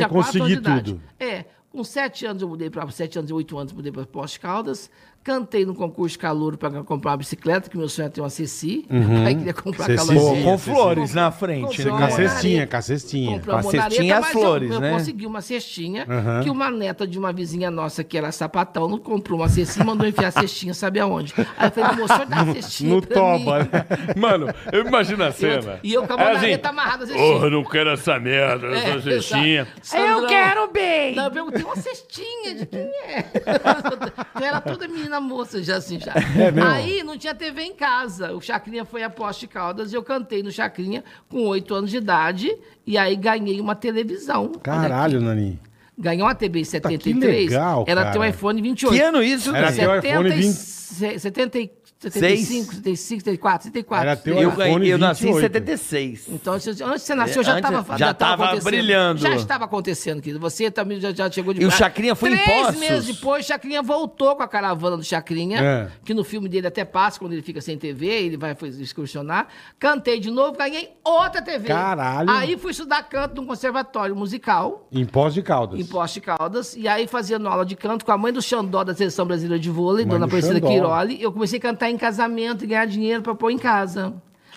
idade. 0.53 0.93
tudo. 0.93 1.03
É. 1.19 1.45
Com 1.73 1.83
sete 1.83 2.23
anos 2.27 2.43
eu 2.43 2.47
mudei 2.47 2.69
para 2.69 2.87
sete 2.91 3.17
anos 3.17 3.31
e 3.31 3.33
oito 3.33 3.57
anos 3.57 3.73
mudei 3.73 3.91
para 3.91 4.05
Poste 4.05 4.39
Caldas. 4.39 4.91
Cantei 5.23 5.65
no 5.65 5.73
concurso 5.73 6.13
de 6.13 6.19
calouro 6.19 6.57
para 6.57 6.83
comprar 6.83 7.11
uma 7.11 7.17
bicicleta, 7.17 7.69
que 7.69 7.77
meu 7.77 7.87
sonho 7.87 8.05
era 8.07 8.13
ter 8.13 8.19
uma 8.19 8.29
Ceci. 8.29 8.85
Meu 8.89 9.23
pai 9.23 9.35
queria 9.35 9.53
comprar 9.53 9.85
Ceci. 9.85 10.07
Com 10.43 10.57
sim, 10.57 10.73
flores 10.73 11.13
na 11.13 11.31
frente, 11.31 11.81
né? 11.85 11.91
Com 11.91 11.97
a 12.03 12.09
cestinha, 12.09 12.67
com 12.67 12.75
a 12.75 12.81
cestinha. 12.81 13.39
Com 13.39 13.51
a 13.55 13.63
cestinha 13.63 14.03
e 14.03 14.11
as 14.11 14.19
mas 14.19 14.31
flores, 14.31 14.69
eu, 14.71 14.79
né? 14.81 14.89
Eu 14.89 14.93
consegui 14.97 15.25
uma 15.25 15.41
cestinha, 15.41 16.05
Aham. 16.09 16.43
que 16.43 16.49
uma 16.49 16.69
neta 16.69 17.07
de 17.07 17.17
uma 17.17 17.31
vizinha 17.31 17.71
nossa, 17.71 18.03
que 18.03 18.17
era 18.17 18.31
sapatão, 18.33 18.89
não 18.89 18.97
comprou 18.97 19.39
uma 19.39 19.47
cestinha 19.47 19.83
e 19.83 19.87
mandou 19.87 20.05
enfiar 20.05 20.27
a 20.27 20.31
cestinha, 20.31 20.73
sabe 20.73 20.99
aonde? 20.99 21.33
Aí 21.57 21.67
eu 21.67 21.71
falei, 21.71 21.95
moço, 21.95 22.13
senhor 22.13 22.25
dá 22.27 22.41
a 22.41 22.53
cestinha 22.55 22.93
No 22.95 23.01
toba, 23.01 23.59
mim. 23.59 23.69
né? 23.71 23.85
Mano, 24.17 24.47
eu 24.73 24.85
imagino 24.85 25.23
a 25.23 25.29
E 25.29 25.33
cena. 25.33 25.71
eu, 25.73 25.79
e 25.83 25.93
eu 25.93 26.05
com 26.05 26.13
a 26.13 26.17
É 26.17 26.23
assim, 26.23 26.35
munareta 26.35 26.69
amarrada 26.69 27.03
a 27.05 27.07
cestinha. 27.07 27.31
Porra, 27.33 27.49
não 27.49 27.63
quero 27.63 27.89
essa 27.91 28.19
merda, 28.19 28.67
É, 28.67 28.89
essa 28.89 29.01
cestinha. 29.01 29.67
Sandrão- 29.81 30.69
bem. 30.73 31.15
Não, 31.15 31.25
eu 31.25 31.31
perguntei 31.31 31.63
uma 31.63 31.75
cestinha 31.77 32.55
de 32.55 32.65
quem 32.65 32.81
é. 32.81 33.25
eu 34.39 34.45
era 34.45 34.59
toda 34.59 34.87
menina 34.87 35.12
moça 35.21 35.61
já 35.63 35.77
assim 35.77 35.99
já. 35.99 36.13
É 36.39 36.51
mesmo? 36.51 36.69
Aí 36.69 37.03
não 37.03 37.17
tinha 37.17 37.33
TV 37.33 37.63
em 37.63 37.73
casa. 37.73 38.33
O 38.33 38.41
Chacrinha 38.41 38.85
foi 38.85 39.03
a 39.03 39.09
Poste 39.09 39.47
Caldas 39.47 39.91
e 39.91 39.95
eu 39.95 40.03
cantei 40.03 40.41
no 40.43 40.51
Chacrinha 40.51 41.03
com 41.29 41.45
oito 41.47 41.73
anos 41.73 41.89
de 41.89 41.97
idade 41.97 42.55
e 42.85 42.97
aí 42.97 43.15
ganhei 43.15 43.59
uma 43.59 43.75
televisão. 43.75 44.51
Caralho. 44.61 45.21
Nani. 45.21 45.59
Ganhei 45.97 46.23
uma 46.23 46.33
TV 46.33 46.59
em 46.59 46.63
que 46.63 46.69
73. 46.69 47.49
legal, 47.51 47.85
era 47.87 48.01
cara. 48.01 48.13
ter 48.13 48.19
um 48.19 48.25
iPhone 48.25 48.61
28. 48.61 48.95
Que 48.95 49.01
ano 49.01 49.21
isso, 49.21 49.55
Era 49.55 49.71
Dani? 49.71 50.01
teu 50.01 50.11
iPhone 50.11 50.29
20. 50.31 50.53
70, 50.53 51.19
70, 51.19 51.69
75, 52.11 52.73
75, 52.75 53.19
74, 53.21 53.63
74. 53.67 54.07
Era 54.09 54.17
teu 54.17 54.35
Eu, 54.35 54.49
iPhone 54.49 54.73
ganhei, 54.79 54.93
eu 54.93 54.97
nasci 54.97 55.23
em 55.23 55.33
28. 55.33 55.53
76. 55.53 56.27
Então, 56.29 56.53
antes 56.53 56.75
de 56.75 56.83
você 56.83 57.15
nascer, 57.15 57.43
já 57.43 57.53
Antes- 57.53 57.69
estava 57.69 57.97
já 57.97 58.13
tava 58.13 58.55
brilhando. 58.61 59.19
Já 59.21 59.35
estava 59.35 59.65
acontecendo, 59.65 60.21
querido. 60.21 60.39
Você 60.39 60.69
também 60.71 60.99
já, 60.99 61.11
já 61.13 61.29
chegou 61.31 61.53
de 61.53 61.61
E 61.61 61.65
o 61.65 61.71
Chacrinha 61.71 62.15
foi 62.15 62.31
em 62.33 62.37
Três 62.37 62.75
meses 62.77 63.15
depois, 63.15 63.45
Chacrinha 63.45 63.81
voltou 63.81 64.35
com 64.35 64.43
a 64.43 64.47
caravana 64.47 64.97
do 64.97 65.03
Chacrinha, 65.03 65.59
É. 65.61 65.87
que 66.03 66.13
no 66.13 66.23
filme 66.23 66.47
dele 66.49 66.67
até 66.67 66.83
passa, 66.85 67.19
quando 67.19 67.33
ele 67.33 67.41
fica 67.41 67.61
sem 67.61 67.77
TV, 67.77 68.05
ele 68.07 68.37
vai 68.37 68.55
excursionar. 68.79 69.47
Cantei 69.79 70.19
de 70.19 70.29
novo, 70.29 70.57
ganhei 70.57 70.89
outra 71.03 71.41
TV. 71.41 71.67
Caralho. 71.67 72.29
Aí 72.29 72.57
fui 72.57 72.71
estudar 72.71 73.03
canto 73.03 73.35
num 73.41 73.45
conservatório 73.47 74.15
musical. 74.15 74.87
Em 74.91 75.05
Pós 75.05 75.33
de 75.33 75.41
Caldas. 75.41 75.79
Em 75.79 75.85
Poste 75.85 76.19
Caldas, 76.21 76.75
e 76.75 76.87
aí 76.87 77.07
fazendo 77.07 77.47
aula 77.47 77.65
de 77.65 77.75
canto 77.75 78.03
com 78.05 78.11
a 78.11 78.17
mãe 78.17 78.31
do 78.33 78.41
Xandó 78.41 78.83
da 78.83 78.93
Seleção 78.93 79.25
Brasileira 79.25 79.59
de 79.61 79.69
Vôlei, 79.69 80.05
Mãe 80.05 80.19
Dona 80.19 80.41
Xandó. 80.41 80.67
Quiroli. 80.67 81.21
Eu 81.21 81.31
comecei 81.31 81.59
a 81.59 81.61
cantar 81.61 81.89
em 81.89 81.92
casamento 81.97 82.63
e 82.63 82.67
ganhar 82.67 82.85
dinheiro 82.85 83.21
pra 83.21 83.35
pôr 83.35 83.51
em 83.51 83.57
casa. 83.57 84.13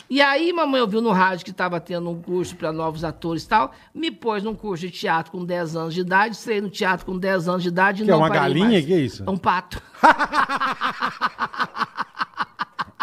E 0.09 0.23
aí, 0.23 0.53
mamãe 0.53 0.81
ouviu 0.81 1.01
no 1.01 1.11
rádio 1.11 1.45
que 1.45 1.51
estava 1.51 1.81
tendo 1.81 2.09
um 2.09 2.23
curso 2.23 2.55
para 2.55 2.71
novos 2.73 3.03
atores 3.03 3.43
e 3.43 3.49
tal, 3.49 3.73
me 3.93 4.09
pôs 4.11 4.45
num 4.45 4.55
curso 4.55 4.87
de 4.87 4.93
teatro 4.93 5.33
com 5.33 5.45
10 5.45 5.75
anos 5.75 5.95
de 5.95 6.01
idade, 6.03 6.37
estreiei 6.37 6.61
no 6.61 6.71
teatro 6.71 7.05
com 7.05 7.19
10 7.19 7.49
anos 7.49 7.63
de 7.65 7.69
idade 7.71 8.03
e 8.03 8.05
Que 8.05 8.11
é 8.11 8.15
não 8.15 8.21
uma 8.21 8.29
parei 8.29 8.43
galinha? 8.43 8.69
mais. 8.69 8.85
Que 8.87 8.95
é 8.95 8.99
isso? 8.99 9.25
É 9.27 9.31
um 9.31 9.37
pato. 9.37 9.83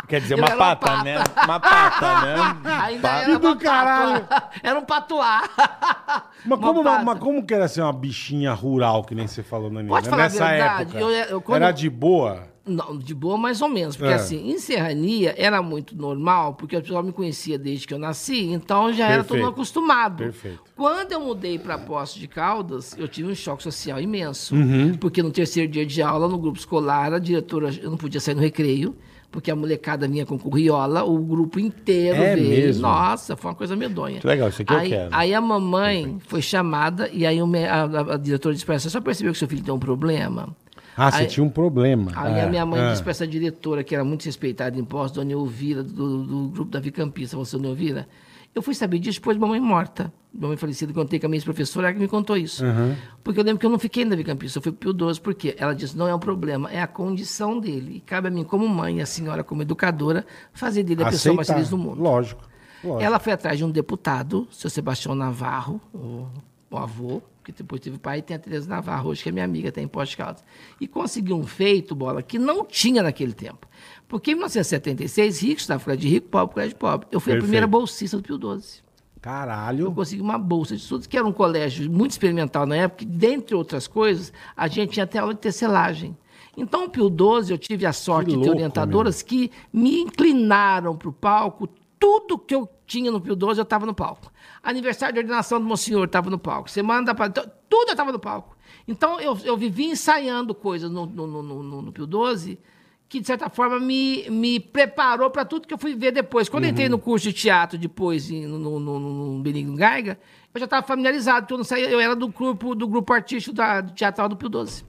Quer 0.08 0.22
dizer, 0.22 0.36
uma 0.36 0.46
era 0.46 0.56
uma 0.56 0.76
pata, 0.76 0.86
pata. 0.92 1.04
né? 1.04 1.24
Uma 1.44 1.60
pata, 1.60 2.22
né? 2.22 2.36
Ainda 2.84 3.02
Pa- 3.02 3.18
era 3.22 3.30
uma 3.32 3.40
do 3.40 3.56
caralho. 3.58 4.28
Era 4.62 4.80
um 4.80 4.86
patuá. 4.86 5.44
Mas 6.46 6.48
Uma 6.58 6.58
como, 6.58 6.82
uma- 6.82 6.92
pata. 6.92 7.04
mas 7.06 7.20
como 7.20 7.46
que 7.46 7.54
era 7.54 7.68
ser 7.70 7.82
uma 7.82 7.94
bichinha 7.94 8.54
rural, 8.54 9.04
que 9.06 9.16
nem 9.16 9.26
você 9.28 9.42
falou, 9.42 9.72
Nani? 9.72 9.88
Pode 9.88 10.10
falar 10.10 10.24
a 10.24 10.26
Nessa 10.26 10.46
verdade, 10.46 10.82
época. 10.84 11.00
eu- 11.00 11.10
eu- 11.10 11.42
quando- 11.42 11.62
Era 11.64 11.72
de 11.72 11.90
boa? 11.90 12.44
Não, 12.66 12.98
de 12.98 13.14
boa 13.14 13.38
mais 13.38 13.62
ou 13.62 13.68
menos. 13.68 13.98
Porque 13.98 14.14
É. 14.14 14.16
assim, 14.16 14.50
em 14.52 14.58
Serrania 14.58 15.36
era 15.38 15.62
muito 15.62 15.98
normal, 15.98 16.54
porque 16.54 16.78
o 16.78 16.82
pessoal 16.82 17.04
me 17.04 17.12
conhecia 17.12 17.58
desde 17.60 17.86
que 17.86 17.94
eu 17.94 18.00
nasci, 18.00 18.46
então 18.46 18.94
já 18.94 19.06
era 19.06 19.16
todo 19.18 19.24
Perfeito. 19.32 19.44
mundo 19.46 19.54
acostumado. 19.54 20.18
Perfeito. 20.18 20.62
Quando 20.76 21.12
eu 21.12 21.20
mudei 21.20 21.60
para 21.60 21.78
Poços 21.78 22.18
de 22.20 22.28
Caldas, 22.28 22.96
eu 22.98 23.06
tive 23.08 23.30
um 23.30 23.36
choque 23.36 23.62
social 23.64 24.00
imenso. 24.00 24.56
Uhum. 24.56 24.96
Porque 24.96 25.22
no 25.22 25.30
terceiro 25.30 25.70
dia 25.70 25.86
de 25.86 26.02
aula, 26.02 26.28
no 26.30 26.38
grupo 26.38 26.58
escolar, 26.58 27.14
a 27.14 27.20
diretora, 27.20 27.70
eu 27.82 27.90
não 27.90 27.98
podia 27.98 28.22
sair 28.22 28.36
no 28.36 28.42
recreio, 28.42 28.96
porque 29.30 29.52
a 29.52 29.56
molecada 29.58 30.08
vinha 30.08 30.26
com 30.26 30.38
curriola, 30.40 31.04
o 31.04 31.18
grupo 31.20 31.60
inteiro 31.60 32.16
É 32.24 32.36
veio. 32.36 32.48
mesmo? 32.50 32.84
Nossa, 32.84 33.36
foi 33.36 33.52
uma 33.52 33.58
coisa 33.58 33.76
medonha. 33.76 34.22
Que 34.22 34.28
legal, 34.28 34.48
isso 34.48 34.62
aqui 34.62 34.72
eu 34.74 34.78
aí, 34.78 34.90
quero. 34.90 35.10
Aí 35.12 35.34
a 35.34 35.42
mamãe 35.42 36.18
foi 36.28 36.42
chamada, 36.42 37.10
e 37.12 37.26
aí 37.26 37.40
a, 37.40 37.44
a- 37.84 38.14
a 38.14 38.18
diretora 38.18 38.54
disse 38.54 38.66
para 38.66 38.76
ela, 38.76 38.80
você 38.80 38.90
só 38.90 39.02
percebeu 39.02 39.34
que 39.34 39.40
seu 39.40 39.48
filho 39.50 39.64
tem 39.64 39.74
um 39.74 39.80
problema? 39.80 40.56
Ah, 40.96 41.12
você 41.12 41.22
Aí- 41.24 41.28
tinha 41.28 41.44
um 41.44 41.50
problema. 41.50 42.12
Aí 42.16 42.34
É, 42.40 42.44
a 42.44 42.48
minha 42.50 42.66
mãe 42.66 42.80
é. 42.82 42.90
disse 42.92 43.02
para 43.02 43.12
essa 43.12 43.28
diretora, 43.28 43.84
que 43.84 43.94
era 43.96 44.04
muito 44.04 44.24
respeitada 44.26 44.78
em 44.80 44.84
pós, 44.84 45.12
Dona 45.12 45.32
Elvira, 45.32 45.84
do, 45.84 46.24
do 46.24 46.50
grupo 46.50 46.72
Davi 46.72 46.92
Campista, 46.92 47.36
você, 47.38 47.56
Dona 47.58 47.70
Elvira. 47.70 48.08
Eu 48.56 48.62
fui 48.62 48.76
saber 48.76 49.00
disso 49.00 49.20
depois 49.20 49.36
de 49.36 49.42
mamãe 49.42 49.60
morta. 49.60 50.14
Mamãe 50.32 50.58
falecida, 50.58 50.94
contei 50.94 51.20
com 51.20 51.26
a 51.26 51.30
minha 51.30 51.38
ex-professora, 51.38 51.88
ela 51.88 51.94
que 51.96 52.00
me 52.00 52.08
contou 52.08 52.38
isso. 52.38 52.64
Uhum. 52.64 52.96
Porque 53.24 53.40
eu 53.40 53.44
lembro 53.44 53.60
que 53.60 53.66
eu 53.66 53.70
não 53.70 53.80
fiquei 53.80 54.04
no 54.04 54.12
Davi 54.12 54.24
Campista, 54.24 54.60
eu 54.60 54.62
fui 54.64 54.72
pro 54.72 54.80
Pio 54.80 54.94
12, 54.94 55.20
porque 55.20 55.56
ela 55.58 55.74
disse, 55.74 55.98
não 55.98 56.08
é 56.08 56.14
um 56.14 56.20
problema, 56.20 56.72
é 56.72 56.80
a 56.82 56.86
condição 56.88 57.60
dele. 57.60 57.98
E 57.98 58.00
cabe 58.00 58.28
a 58.28 58.32
mim, 58.32 58.44
como 58.44 58.68
mãe, 58.68 59.02
a 59.02 59.06
senhora 59.08 59.44
como 59.44 59.64
educadora, 59.64 60.24
fazer 60.54 60.84
dele 60.84 61.02
a 61.04 61.10
pessoa 61.10 61.34
mais 61.36 61.48
Aceitar. 61.50 61.56
feliz 61.56 61.70
do 61.70 61.78
mundo. 61.78 62.02
Lógico. 62.02 62.42
lógico. 62.84 63.02
Ela 63.04 63.18
foi 63.20 63.34
atrás 63.34 63.58
de 63.58 63.64
um 63.66 63.72
deputado, 63.72 64.48
seu 64.52 64.70
Sebastião 64.70 65.16
Navarro, 65.16 65.82
o, 65.94 66.28
o 66.76 66.80
avô, 66.80 67.22
que 67.44 67.52
depois 67.52 67.82
teve 67.82 67.98
o 67.98 68.00
pai, 68.00 68.20
e 68.20 68.22
tem 68.22 68.36
a 68.36 68.40
Tereza 68.40 68.70
Navarro, 68.70 69.10
hoje 69.10 69.24
que 69.24 69.30
é 69.30 69.32
minha 69.32 69.46
amiga, 69.46 69.72
tem 69.72 69.84
em 69.84 69.88
Poste 69.88 70.16
Caldas. 70.16 70.44
E 70.80 70.88
conseguiu 70.88 71.38
um 71.38 71.46
feito, 71.46 71.94
bola, 71.94 72.22
que 72.22 72.40
não 72.40 72.66
tinha 72.66 73.04
naquele 73.04 73.34
tempo. 73.34 73.68
Porque 74.08 74.32
em 74.32 74.36
1976, 74.36 75.42
rico 75.42 75.62
estava 75.62 75.80
fora 75.80 75.98
de 75.98 76.08
rico, 76.08 76.28
pobre 76.30 76.68
de 76.68 76.76
pobre. 76.76 77.08
Eu 77.12 77.20
fui 77.20 77.32
Perfeito. 77.32 77.38
a 77.38 77.42
primeira 77.44 77.68
bolsista 77.68 78.18
do 78.18 78.24
Pio 78.24 78.38
12. 78.38 78.80
Eu 78.80 79.22
Caralho. 79.22 79.92
consegui 79.94 80.22
uma 80.22 80.38
bolsa 80.38 80.76
de 80.76 80.82
estudos, 80.82 81.08
que 81.08 81.18
era 81.18 81.26
um 81.26 81.32
colégio 81.32 81.90
muito 81.90 82.12
experimental 82.12 82.66
na 82.66 82.76
época, 82.76 83.04
e, 83.04 83.08
dentre 83.08 83.56
outras 83.56 83.88
coisas, 83.88 84.34
a 84.56 84.68
gente 84.68 84.92
tinha 84.92 85.06
até 85.06 85.20
aula 85.20 85.34
de 85.34 85.40
tecelagem. 85.40 86.18
Então, 86.56 86.86
o 86.86 86.90
Pio 86.90 87.10
12, 87.10 87.52
eu 87.52 87.58
tive 87.58 87.86
a 87.86 87.94
sorte 87.94 88.28
Que 88.28 88.32
de 88.32 88.38
ter 88.38 88.46
louco, 88.46 88.56
orientadoras 88.56 89.22
que 89.22 89.50
me 89.72 90.02
inclinaram 90.02 90.96
para 90.96 91.10
o 91.10 91.14
palco. 91.14 91.68
Tudo 92.04 92.38
que 92.38 92.54
eu 92.54 92.68
tinha 92.86 93.10
no 93.10 93.22
Pio 93.22 93.34
12, 93.34 93.62
eu 93.62 93.64
estava 93.64 93.86
no 93.86 93.94
palco. 93.94 94.30
Aniversário 94.62 95.14
de 95.14 95.22
ordenação 95.22 95.58
do 95.58 95.66
Monsenhor, 95.66 96.04
estava 96.04 96.30
no 96.30 96.38
palco. 96.38 96.70
Semana 96.70 97.14
da... 97.14 97.26
então, 97.26 97.50
Tudo 97.70 97.88
eu 97.88 97.94
estava 97.94 98.12
no 98.12 98.20
palco. 98.20 98.58
Então, 98.86 99.22
eu, 99.22 99.40
eu 99.46 99.56
vivi 99.56 99.86
ensaiando 99.86 100.54
coisas 100.54 100.92
no, 100.92 101.06
no, 101.06 101.26
no, 101.26 101.64
no, 101.64 101.82
no 101.82 101.92
Pio 101.94 102.06
12 102.06 102.60
que, 103.08 103.22
de 103.22 103.28
certa 103.28 103.48
forma, 103.48 103.80
me, 103.80 104.30
me 104.30 104.60
preparou 104.60 105.30
para 105.30 105.46
tudo 105.46 105.66
que 105.66 105.74
eu 105.74 105.78
fui 105.78 105.96
ver 105.96 106.12
depois. 106.12 106.50
Quando 106.50 106.66
eu 106.66 106.72
entrei 106.72 106.90
no 106.90 107.00
curso 107.00 107.28
de 107.28 107.34
teatro, 107.34 107.78
depois, 107.78 108.30
no, 108.30 108.60
no, 108.60 108.80
no, 108.82 109.00
no 109.00 109.42
Benigno 109.42 109.78
Gaiga, 109.78 110.20
eu 110.54 110.60
já 110.60 110.66
estava 110.66 110.86
familiarizado, 110.86 111.42
porque 111.42 111.54
eu, 111.54 111.58
não 111.58 111.64
saía, 111.64 111.90
eu 111.90 112.02
era 112.02 112.18
do 112.18 112.28
grupo, 112.28 112.76
do 112.76 112.86
grupo 112.86 113.14
artístico 113.14 113.56
da, 113.56 113.80
do 113.80 113.94
Teatral 113.94 114.28
do 114.28 114.36
Pio 114.36 114.50
12. 114.50 114.84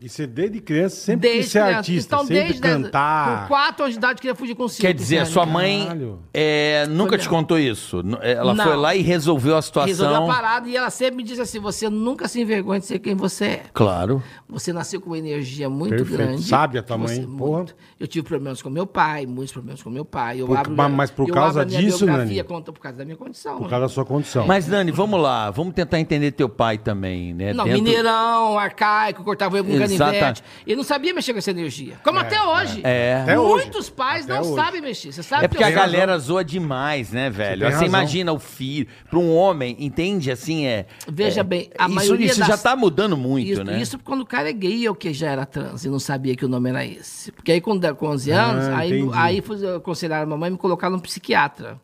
E 0.00 0.08
você 0.08 0.28
desde 0.28 0.60
criança 0.60 0.94
sempre 0.94 1.28
quis 1.28 1.32
Desde 1.38 1.50
ser 1.50 1.58
criança. 1.58 1.76
artista, 1.78 2.14
Então, 2.14 2.26
sempre 2.26 2.42
desde 2.44 2.60
cantar. 2.60 3.40
com 3.42 3.48
quatro 3.48 3.82
anos 3.82 3.94
de 3.94 3.98
idade, 3.98 4.12
eu 4.12 4.20
queria 4.20 4.34
fugir 4.36 4.54
com 4.54 4.62
o 4.62 4.68
circo. 4.68 4.82
Quer 4.82 4.94
dizer, 4.94 5.18
a 5.18 5.26
sua 5.26 5.44
mãe 5.44 5.88
é, 6.32 6.86
nunca 6.86 7.08
Foi 7.08 7.18
te 7.18 7.22
mesmo. 7.22 7.30
contou 7.32 7.58
isso? 7.58 7.98
N- 8.04 8.16
Ela 8.22 8.54
Não. 8.54 8.64
foi 8.64 8.76
lá 8.76 8.94
e 8.94 9.02
resolveu 9.02 9.56
a 9.56 9.62
situação. 9.62 9.88
Resolveu 9.88 10.22
a 10.22 10.26
parada 10.32 10.68
e 10.68 10.76
ela 10.76 10.88
sempre 10.90 11.16
me 11.16 11.24
disse 11.24 11.40
assim: 11.40 11.58
você 11.58 11.90
nunca 11.90 12.28
se 12.28 12.40
envergonha 12.40 12.78
de 12.78 12.86
ser 12.86 13.00
quem 13.00 13.16
você 13.16 13.44
é. 13.44 13.62
Claro. 13.72 14.22
Você 14.48 14.72
nasceu 14.72 15.00
com 15.00 15.10
uma 15.10 15.18
energia 15.18 15.68
muito 15.68 15.96
Perfeito. 15.96 16.16
grande. 16.16 16.42
Sabe 16.44 16.78
a 16.78 16.82
tua 16.84 16.96
Você- 16.96 17.16
mãe, 17.20 17.26
porra. 17.36 17.56
muito. 17.56 17.74
Eu 17.98 18.06
tive 18.06 18.24
problemas 18.24 18.62
com 18.62 18.70
meu 18.70 18.86
pai, 18.86 19.26
muitos 19.26 19.52
problemas 19.52 19.82
com 19.82 19.90
meu 19.90 20.04
pai. 20.04 20.40
Eu 20.40 20.46
Por- 20.46 20.58
abro, 20.58 20.76
mas- 20.76 20.92
mas 20.92 21.10
por 21.10 21.28
eu 21.28 21.34
causa 21.34 21.64
minha 21.64 21.80
disso, 21.80 22.04
biografia, 22.06 22.36
Nani? 22.36 22.44
conta 22.44 22.72
por 22.72 22.78
causa 22.80 22.98
da 22.98 23.04
minha 23.04 23.16
condição. 23.16 23.56
Por 23.56 23.64
né? 23.64 23.68
causa 23.70 23.86
da 23.86 23.92
sua 23.92 24.04
condição. 24.04 24.46
Mas, 24.46 24.64
Dani, 24.66 24.92
vamos 24.92 25.20
lá. 25.20 25.50
Vamos 25.50 25.74
tentar 25.74 25.98
entender 25.98 26.30
teu 26.30 26.48
pai 26.48 26.78
também, 26.78 27.34
né? 27.34 27.52
Não, 27.52 27.64
Dentro- 27.64 27.82
mineirão, 27.82 28.56
arcaico, 28.56 29.24
cortava 29.24 29.58
eu 29.58 29.64
com 29.64 29.70
Exata- 29.72 29.87
canivete. 29.96 30.42
Ele 30.66 30.76
não 30.76 30.82
sabia 30.84 31.14
mexer 31.14 31.32
com 31.32 31.38
essa 31.38 31.50
energia. 31.50 31.96
Como 32.04 32.18
até 32.18 32.42
hoje. 32.42 32.80
É. 32.84 33.20
Até 33.22 33.38
hoje. 33.38 33.64
Muitos 33.64 33.88
pais 33.88 34.24
Até 34.24 34.34
não 34.40 34.52
hoje. 34.52 34.54
sabem 34.62 34.80
mexer. 34.82 35.12
Você 35.12 35.22
sabe 35.22 35.44
É 35.44 35.48
porque 35.48 35.62
a 35.64 35.70
eu- 35.70 35.74
galera 35.76 36.18
zoa 36.18 36.44
demais, 36.44 37.12
né, 37.12 37.30
velho? 37.30 37.64
Você 37.66 37.70
razão. 37.72 37.86
imagina 37.88 38.32
o 38.32 38.38
filho. 38.38 38.86
Pra 39.08 39.18
um 39.18 39.34
homem, 39.34 39.76
entende? 39.78 40.30
Assim, 40.30 40.66
é. 40.66 40.86
Veja 41.10 41.40
é- 41.40 41.44
bem, 41.44 41.70
a 41.78 41.86
isso, 41.86 41.94
maioria 41.94 42.26
Isso 42.26 42.38
das- 42.40 42.48
já 42.48 42.58
tá 42.58 42.74
mudando 42.76 43.16
muito, 43.16 43.48
isso, 43.50 43.64
né? 43.64 43.80
Isso 43.80 43.98
quando 44.00 44.20
o 44.22 44.26
cara 44.26 44.50
é 44.50 44.52
gay 44.52 44.88
ou 44.88 44.94
que 44.94 45.12
já 45.12 45.30
era 45.30 45.46
trans 45.46 45.84
e 45.84 45.88
não 45.88 45.98
sabia 45.98 46.34
que 46.36 46.44
o 46.44 46.48
nome 46.48 46.68
era 46.70 46.84
esse. 46.84 47.32
Porque 47.32 47.52
aí, 47.52 47.60
quando, 47.60 47.94
com 47.96 48.06
11 48.08 48.30
anos, 48.30 48.66
Ah, 48.66 48.78
aí, 48.78 49.00
entendi. 49.00 49.16
aí 49.16 49.40
fui 49.40 49.76
aconselhar 49.76 50.22
a 50.22 50.26
mamãe 50.26 50.50
me 50.50 50.56
colocar 50.58 50.90
num 50.90 50.98
psiquiatra. 50.98 51.80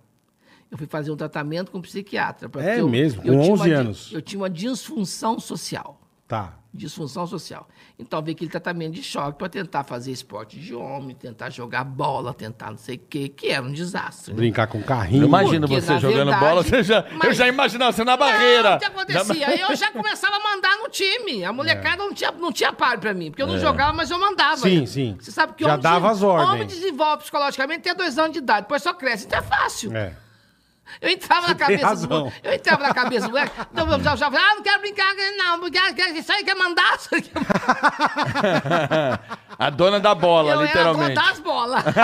Eu 0.70 0.78
fui 0.78 0.86
fazer 0.88 1.12
um 1.12 1.16
tratamento 1.16 1.70
com 1.70 1.78
um 1.78 1.82
psiquiatra. 1.82 2.50
É 2.60 2.80
eu- 2.80 2.88
mesmo? 2.88 3.22
eu 3.24 3.34
Com 3.34 3.40
tinha 3.42 3.52
11 3.52 3.60
uma 3.62 3.68
di- 3.68 3.72
anos? 3.74 4.10
Eu 4.12 4.20
tinha 4.20 4.40
uma 4.40 4.50
disfunção 4.50 5.38
social. 5.38 6.00
Tá. 6.26 6.54
Disfunção 6.76 7.24
social. 7.24 7.68
Então, 7.96 8.20
veio 8.20 8.34
aquele 8.34 8.50
tratamento 8.50 8.94
de 8.94 9.02
choque 9.02 9.38
para 9.38 9.48
tentar 9.48 9.84
fazer 9.84 10.10
esporte 10.10 10.58
de 10.58 10.74
homem, 10.74 11.14
tentar 11.14 11.48
jogar 11.48 11.84
bola, 11.84 12.34
tentar 12.34 12.70
não 12.72 12.76
sei 12.76 12.96
o 12.96 12.98
quê, 12.98 13.28
que 13.28 13.46
era 13.48 13.62
um 13.64 13.70
desastre. 13.72 14.32
né? 14.32 14.36
Brincar 14.38 14.66
com 14.66 14.82
carrinho. 14.82 15.22
Eu 15.22 15.28
imagino 15.28 15.68
Porque, 15.68 15.80
você 15.80 15.98
jogando 16.00 16.30
verdade, 16.32 16.44
bola, 16.44 16.62
você 16.64 16.82
já, 16.82 17.00
eu 17.08 17.16
mas- 17.16 17.36
já 17.36 17.46
imaginava 17.46 17.92
você 17.92 18.02
na 18.02 18.12
Não, 18.12 18.18
barreira. 18.18 18.74
o 18.74 18.78
que 18.80 18.84
acontecia? 18.86 19.60
Eu 19.70 19.76
já 19.76 19.92
começava 19.92 20.34
a 20.34 20.40
mandar 20.40 20.76
no 20.78 20.88
time. 20.88 21.44
A 21.44 21.52
molecada 21.52 21.96
não 21.98 22.12
tinha, 22.12 22.32
não 22.32 22.50
tinha 22.50 22.72
par 22.72 22.98
pra 22.98 23.14
mim, 23.14 23.30
porque 23.30 23.42
eu 23.42 23.46
não 23.46 23.58
jogava, 23.58 23.92
mas 23.92 24.10
eu 24.10 24.18
mandava. 24.18 24.56
Sim, 24.56 24.84
sim. 24.84 25.16
Você 25.20 25.30
sabe 25.30 25.52
que 25.54 25.62
Já 25.62 25.70
homem 25.70 25.80
dava 25.80 26.10
as 26.10 26.22
ordens. 26.24 26.50
Homem 26.50 26.66
desenvolve 26.66 27.18
psicologicamente 27.22 27.88
até 27.88 27.94
dois 27.94 28.18
anos 28.18 28.32
de 28.32 28.38
idade, 28.38 28.62
depois 28.62 28.82
só 28.82 28.92
cresce. 28.92 29.26
Então 29.26 29.38
é 29.38 29.42
fácil. 29.42 29.96
É. 29.96 30.23
Eu 31.00 31.10
entrava 31.10 31.48
na 31.48 31.54
tem 31.54 31.66
cabeça 31.66 31.82
do 31.82 31.88
razão. 31.88 32.18
moleque. 32.18 32.40
Eu 32.42 32.52
entrava 32.52 32.82
na 32.82 32.94
cabeça 32.94 33.26
do 33.26 33.32
moleque. 33.32 33.52
Então 33.72 33.90
eu 33.92 34.00
já, 34.00 34.16
já 34.16 34.30
falava, 34.30 34.50
ah, 34.50 34.54
não 34.56 34.62
quero 34.62 34.80
brincar, 34.80 35.14
não, 35.36 35.60
porque 35.60 35.78
isso 36.18 36.32
aí 36.32 36.44
quer 36.44 36.54
mandar. 36.54 36.96
Isso 36.96 37.08
aí 37.12 37.22
quer 37.22 37.34
mandar. 37.34 39.20
A 39.58 39.70
dona 39.70 40.00
da 40.00 40.14
bola, 40.14 40.52
eu 40.52 40.62
literalmente. 40.62 41.12
era 41.12 41.20
a 41.20 41.30
das 41.30 41.40
bolas. 41.40 41.84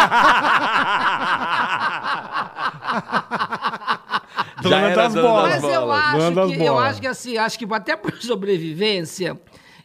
Já 4.63 4.69
Dona 4.69 4.77
era 4.77 5.03
das 5.03 5.15
dona 5.15 5.29
bolas. 5.29 5.51
Mas 5.51 5.63
eu 5.65 5.81
Dona 5.81 5.95
acho 5.95 6.35
das 6.35 6.51
que, 6.51 6.65
eu 6.65 6.79
acho 6.79 7.01
que 7.01 7.07
assim, 7.07 7.39
acho 7.39 7.59
que 7.59 7.67
até 7.75 7.97
por 7.97 8.13
sobrevivência, 8.21 9.41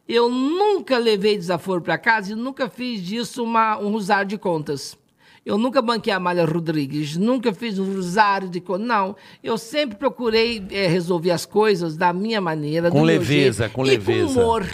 eu 0.08 0.30
nunca 0.30 0.98
levei 0.98 1.38
desaforo 1.38 1.82
pra 1.82 1.98
casa 1.98 2.34
e 2.34 2.36
nunca 2.36 2.70
fiz 2.70 3.02
disso 3.02 3.44
uma, 3.44 3.78
um 3.78 3.92
rosário 3.92 4.28
de 4.28 4.38
contas. 4.38 4.98
Eu 5.46 5.60
nunca 5.60 5.80
banquei 5.80 6.12
a 6.12 6.16
Amália 6.18 6.44
Rodrigues, 6.44 7.16
nunca 7.18 7.54
fiz 7.54 7.78
um 7.78 7.94
rosário 7.96 8.50
de 8.50 8.60
contas. 8.60 8.88
Não, 8.88 9.16
eu 9.44 9.58
sempre 9.60 9.96
procurei 9.96 10.66
eh, 10.72 10.88
resolver 10.88 11.30
as 11.30 11.46
coisas 11.46 11.96
da 11.96 12.12
minha 12.12 12.42
maneira, 12.42 12.90
Com 12.90 13.02
do 13.02 13.06
meu 13.06 13.20
leveza, 13.20 13.64
jeito, 13.66 13.74
com 13.74 13.86
e 13.86 13.90
leveza. 13.90 14.34
com 14.34 14.40
humor. 14.42 14.68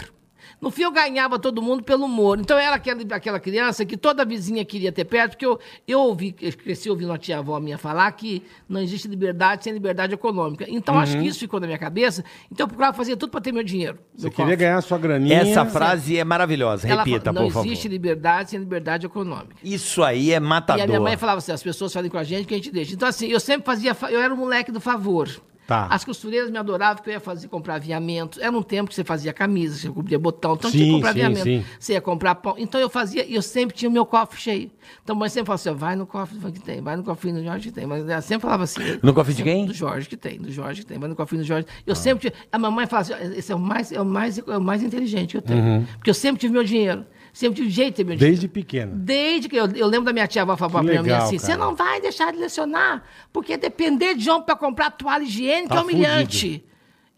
No 0.62 0.70
fim, 0.70 0.82
eu 0.84 0.92
ganhava 0.92 1.40
todo 1.40 1.60
mundo 1.60 1.82
pelo 1.82 2.04
humor. 2.04 2.38
Então, 2.38 2.56
eu 2.56 2.62
era 2.62 2.76
aquela, 2.76 3.02
aquela 3.16 3.40
criança 3.40 3.84
que 3.84 3.96
toda 3.96 4.24
vizinha 4.24 4.64
queria 4.64 4.92
ter 4.92 5.04
perto, 5.04 5.32
porque 5.32 5.44
eu, 5.44 5.58
eu 5.88 5.98
ouvi, 5.98 6.36
eu 6.40 6.52
cresci 6.56 6.88
ouvindo 6.88 7.12
a 7.12 7.18
tia-avó 7.18 7.58
minha 7.58 7.76
falar 7.76 8.12
que 8.12 8.44
não 8.68 8.80
existe 8.80 9.08
liberdade 9.08 9.64
sem 9.64 9.72
liberdade 9.72 10.14
econômica. 10.14 10.64
Então, 10.68 11.00
acho 11.00 11.18
que 11.18 11.26
isso 11.26 11.40
ficou 11.40 11.58
na 11.58 11.66
minha 11.66 11.78
cabeça. 11.78 12.24
Então, 12.50 12.62
eu 12.64 12.68
procurava 12.68 12.96
fazer 12.96 13.16
tudo 13.16 13.30
para 13.30 13.40
ter 13.40 13.50
meu 13.50 13.64
dinheiro. 13.64 13.94
Uhum. 13.98 14.04
Você 14.14 14.22
meu 14.26 14.30
queria 14.30 14.44
cofre. 14.52 14.56
ganhar 14.56 14.76
a 14.78 14.80
sua 14.82 14.98
graninha. 14.98 15.36
Essa 15.40 15.66
frase 15.66 16.16
é 16.16 16.22
maravilhosa. 16.24 16.86
Ela 16.86 17.02
Repita, 17.02 17.32
fala, 17.32 17.44
por 17.46 17.52
Não 17.54 17.60
existe 17.64 17.82
favor. 17.82 17.92
liberdade 17.92 18.50
sem 18.50 18.60
liberdade 18.60 19.04
econômica. 19.04 19.56
Isso 19.64 20.00
aí 20.04 20.30
é 20.32 20.36
E 20.36 20.40
matador. 20.40 20.84
a 20.84 20.86
minha 20.86 21.00
mãe 21.00 21.16
falava 21.16 21.38
assim: 21.38 21.50
as 21.50 21.62
pessoas 21.62 21.92
fazem 21.92 22.08
com 22.08 22.18
a 22.18 22.22
gente 22.24 22.46
que 22.46 22.54
a 22.54 22.56
gente 22.56 22.70
deixa. 22.70 22.94
Então, 22.94 23.08
assim, 23.08 23.26
eu 23.26 23.40
sempre 23.40 23.66
fazia. 23.66 23.94
fa- 23.94 24.12
Eu 24.12 24.20
era 24.20 24.32
o 24.32 24.36
moleque 24.36 24.70
do 24.70 24.80
favor. 24.80 25.28
Tá. 25.72 25.86
As 25.88 26.04
costureiras 26.04 26.50
me 26.50 26.58
adoravam 26.58 26.96
porque 26.96 27.08
eu 27.08 27.14
ia 27.14 27.20
fazer, 27.20 27.48
comprar 27.48 27.76
aviamento. 27.76 28.38
Era 28.42 28.54
um 28.54 28.62
tempo 28.62 28.90
que 28.90 28.94
você 28.94 29.02
fazia 29.02 29.32
camisa, 29.32 29.78
você 29.78 29.88
cobria 29.88 30.18
botão. 30.18 30.52
Então 30.52 30.70
Sim, 30.70 30.76
tinha 30.76 30.88
que 30.88 30.94
comprar 30.96 31.12
sim, 31.14 31.20
aviamento. 31.22 31.44
sim. 31.44 31.64
Você 31.78 31.92
ia 31.94 32.00
comprar 32.02 32.34
pão. 32.34 32.54
Então 32.58 32.78
eu 32.78 32.90
fazia, 32.90 33.24
e 33.24 33.34
eu 33.34 33.40
sempre 33.40 33.74
tinha 33.74 33.88
o 33.88 33.92
meu 33.92 34.04
cofre 34.04 34.38
cheio. 34.38 34.70
Então 35.02 35.16
a 35.16 35.18
mãe 35.18 35.30
sempre 35.30 35.46
falava 35.46 35.62
assim: 35.62 35.74
vai 35.74 35.96
no 35.96 36.06
cofre 36.06 36.38
que 36.52 36.60
tem, 36.60 36.82
vai 36.82 36.94
no 36.94 37.02
cofrinho 37.02 37.36
do 37.36 37.44
Jorge 37.44 37.68
que 37.68 37.74
tem. 37.74 37.86
Mas 37.86 38.06
ela 38.06 38.20
sempre 38.20 38.42
falava 38.42 38.64
assim. 38.64 38.82
No 39.02 39.14
cofre 39.14 39.32
de 39.32 39.42
quem? 39.42 39.64
Do 39.64 39.72
Jorge 39.72 40.06
que 40.08 40.16
tem, 40.16 40.38
do 40.38 40.52
Jorge 40.52 40.82
que 40.82 40.86
tem, 40.86 40.98
vai 40.98 41.08
no 41.08 41.16
cofrinho 41.16 41.42
do 41.42 41.46
Jorge. 41.46 41.66
Eu 41.86 41.94
sempre 41.94 42.28
tinha. 42.30 42.32
A 42.52 42.58
mamãe 42.58 42.86
falava 42.86 43.14
assim: 43.14 43.34
esse 43.38 43.50
é 43.50 43.54
o 43.54 43.58
mais, 43.58 43.90
é 43.90 44.00
o 44.00 44.04
mais, 44.04 44.38
é 44.38 44.58
o 44.58 44.60
mais 44.60 44.82
inteligente 44.82 45.30
que 45.30 45.36
eu 45.38 45.42
tenho. 45.42 45.62
Uhum. 45.62 45.86
Porque 45.96 46.10
eu 46.10 46.14
sempre 46.14 46.38
tive 46.38 46.52
meu 46.52 46.64
dinheiro. 46.64 47.06
Sempre 47.32 47.56
tive 47.62 47.70
jeito 47.70 47.94
de 47.94 47.96
ter 47.96 48.04
meu. 48.04 48.16
Desde 48.16 48.46
pequena. 48.46 48.92
Desde 48.94 49.48
que 49.48 49.56
eu, 49.56 49.66
eu 49.72 49.86
lembro 49.86 50.04
da 50.04 50.12
minha 50.12 50.26
tia 50.26 50.42
avó 50.42 50.54
falar 50.56 50.70
pra 50.70 50.80
legal, 50.82 51.22
assim: 51.26 51.38
você 51.38 51.56
não 51.56 51.74
vai 51.74 52.00
deixar 52.00 52.30
de 52.30 52.38
lecionar, 52.38 53.02
porque 53.32 53.56
depender 53.56 54.14
de 54.14 54.28
homem 54.28 54.44
pra 54.44 54.54
comprar 54.54 54.90
toalha 54.90 55.22
higiênica 55.22 55.74
Tá 55.74 55.80
é 55.80 55.82
humilhante. 55.82 56.64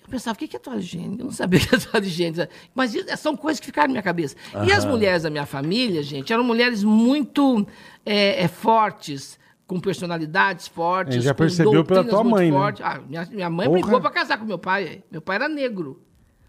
Eu 0.02 0.08
pensava, 0.08 0.36
o 0.36 0.38
que 0.38 0.54
é 0.54 0.58
toalha 0.58 0.78
higiênica? 0.78 1.22
Eu 1.22 1.24
não 1.24 1.32
sabia 1.32 1.58
o 1.58 1.62
que 1.66 1.74
é 1.74 1.78
toalha 1.78 2.04
higiênica. 2.06 2.48
Mas 2.74 2.94
isso- 2.94 3.16
são 3.16 3.36
coisas 3.36 3.58
que 3.58 3.66
ficaram 3.66 3.88
na 3.88 3.92
minha 3.94 4.02
cabeça. 4.02 4.36
E 4.66 4.70
as 4.70 4.84
mulheres 4.84 5.24
da 5.24 5.30
minha 5.30 5.46
família, 5.46 6.00
gente, 6.02 6.32
eram 6.32 6.44
mulheres 6.44 6.84
muito 6.84 7.66
é, 8.06 8.44
é, 8.44 8.46
fortes, 8.48 9.36
com 9.66 9.80
personalidades 9.80 10.68
fortes. 10.68 11.14
Gente 11.14 11.24
já 11.24 11.34
percebeu 11.34 11.84
pela 11.84 12.04
tua 12.04 12.22
mãe, 12.22 12.52
né? 12.52 12.74
Ah, 12.82 13.00
minha, 13.08 13.28
minha 13.32 13.50
mãe 13.50 13.66
Porra. 13.66 13.80
brigou 13.80 14.00
pra 14.00 14.10
casar 14.10 14.38
com 14.38 14.44
meu 14.44 14.58
pai. 14.58 15.02
Meu 15.10 15.20
pai 15.20 15.36
era 15.36 15.48
negro. 15.48 16.00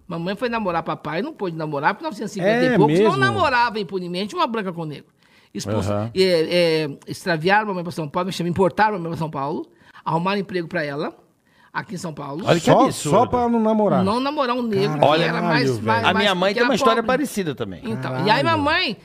Mamãe 0.07 0.35
foi 0.35 0.49
namorar 0.49 0.83
papai, 0.83 1.21
não 1.21 1.33
pôde 1.33 1.55
namorar, 1.55 1.93
porque 1.95 2.03
1950 2.05 2.49
É 2.65 2.73
e 2.73 2.77
poucos 2.77 2.99
não 2.99 3.05
mesmo? 3.05 3.17
namorava 3.17 3.79
impunemente 3.79 4.35
uma 4.35 4.45
branca 4.45 4.71
com 4.71 4.85
negro. 4.85 5.07
Expulso, 5.53 5.91
Aham. 5.91 6.11
é, 6.13 6.21
é, 6.21 6.89
extraviaram 7.07 7.63
a 7.63 7.67
mamãe 7.67 7.83
para 7.83 7.91
São 7.91 8.07
Paulo, 8.07 8.27
me 8.27 8.33
chama, 8.33 8.49
importaram 8.49 8.95
a 8.95 8.97
mamãe 8.97 9.11
para 9.11 9.17
São 9.19 9.29
Paulo, 9.31 9.65
arrumaram 10.03 10.39
emprego 10.41 10.67
para 10.67 10.83
ela, 10.83 11.15
aqui 11.73 11.95
em 11.95 11.97
São 11.97 12.13
Paulo. 12.13 12.43
Olha 12.45 12.59
que 12.59 12.65
Só, 12.65 12.83
absurdo. 12.85 13.17
só 13.17 13.25
pra 13.25 13.47
não 13.49 13.59
namorar. 13.59 14.03
Não 14.03 14.19
namorar 14.19 14.55
um 14.55 14.61
negro, 14.61 14.99
Caralho, 14.99 15.23
que 15.23 15.29
era 15.29 15.41
mais, 15.41 15.69
velho. 15.71 15.83
mais, 15.87 15.99
A 15.99 16.03
mais- 16.13 16.17
minha 16.17 16.35
mãe 16.35 16.53
tem 16.53 16.63
uma 16.63 16.75
história 16.75 17.01
pobre. 17.01 17.17
parecida 17.17 17.55
também. 17.55 17.79
Então, 17.83 18.11
Caralho. 18.11 18.27
e 18.27 18.29
aí 18.29 18.43
mamãe 18.43 18.97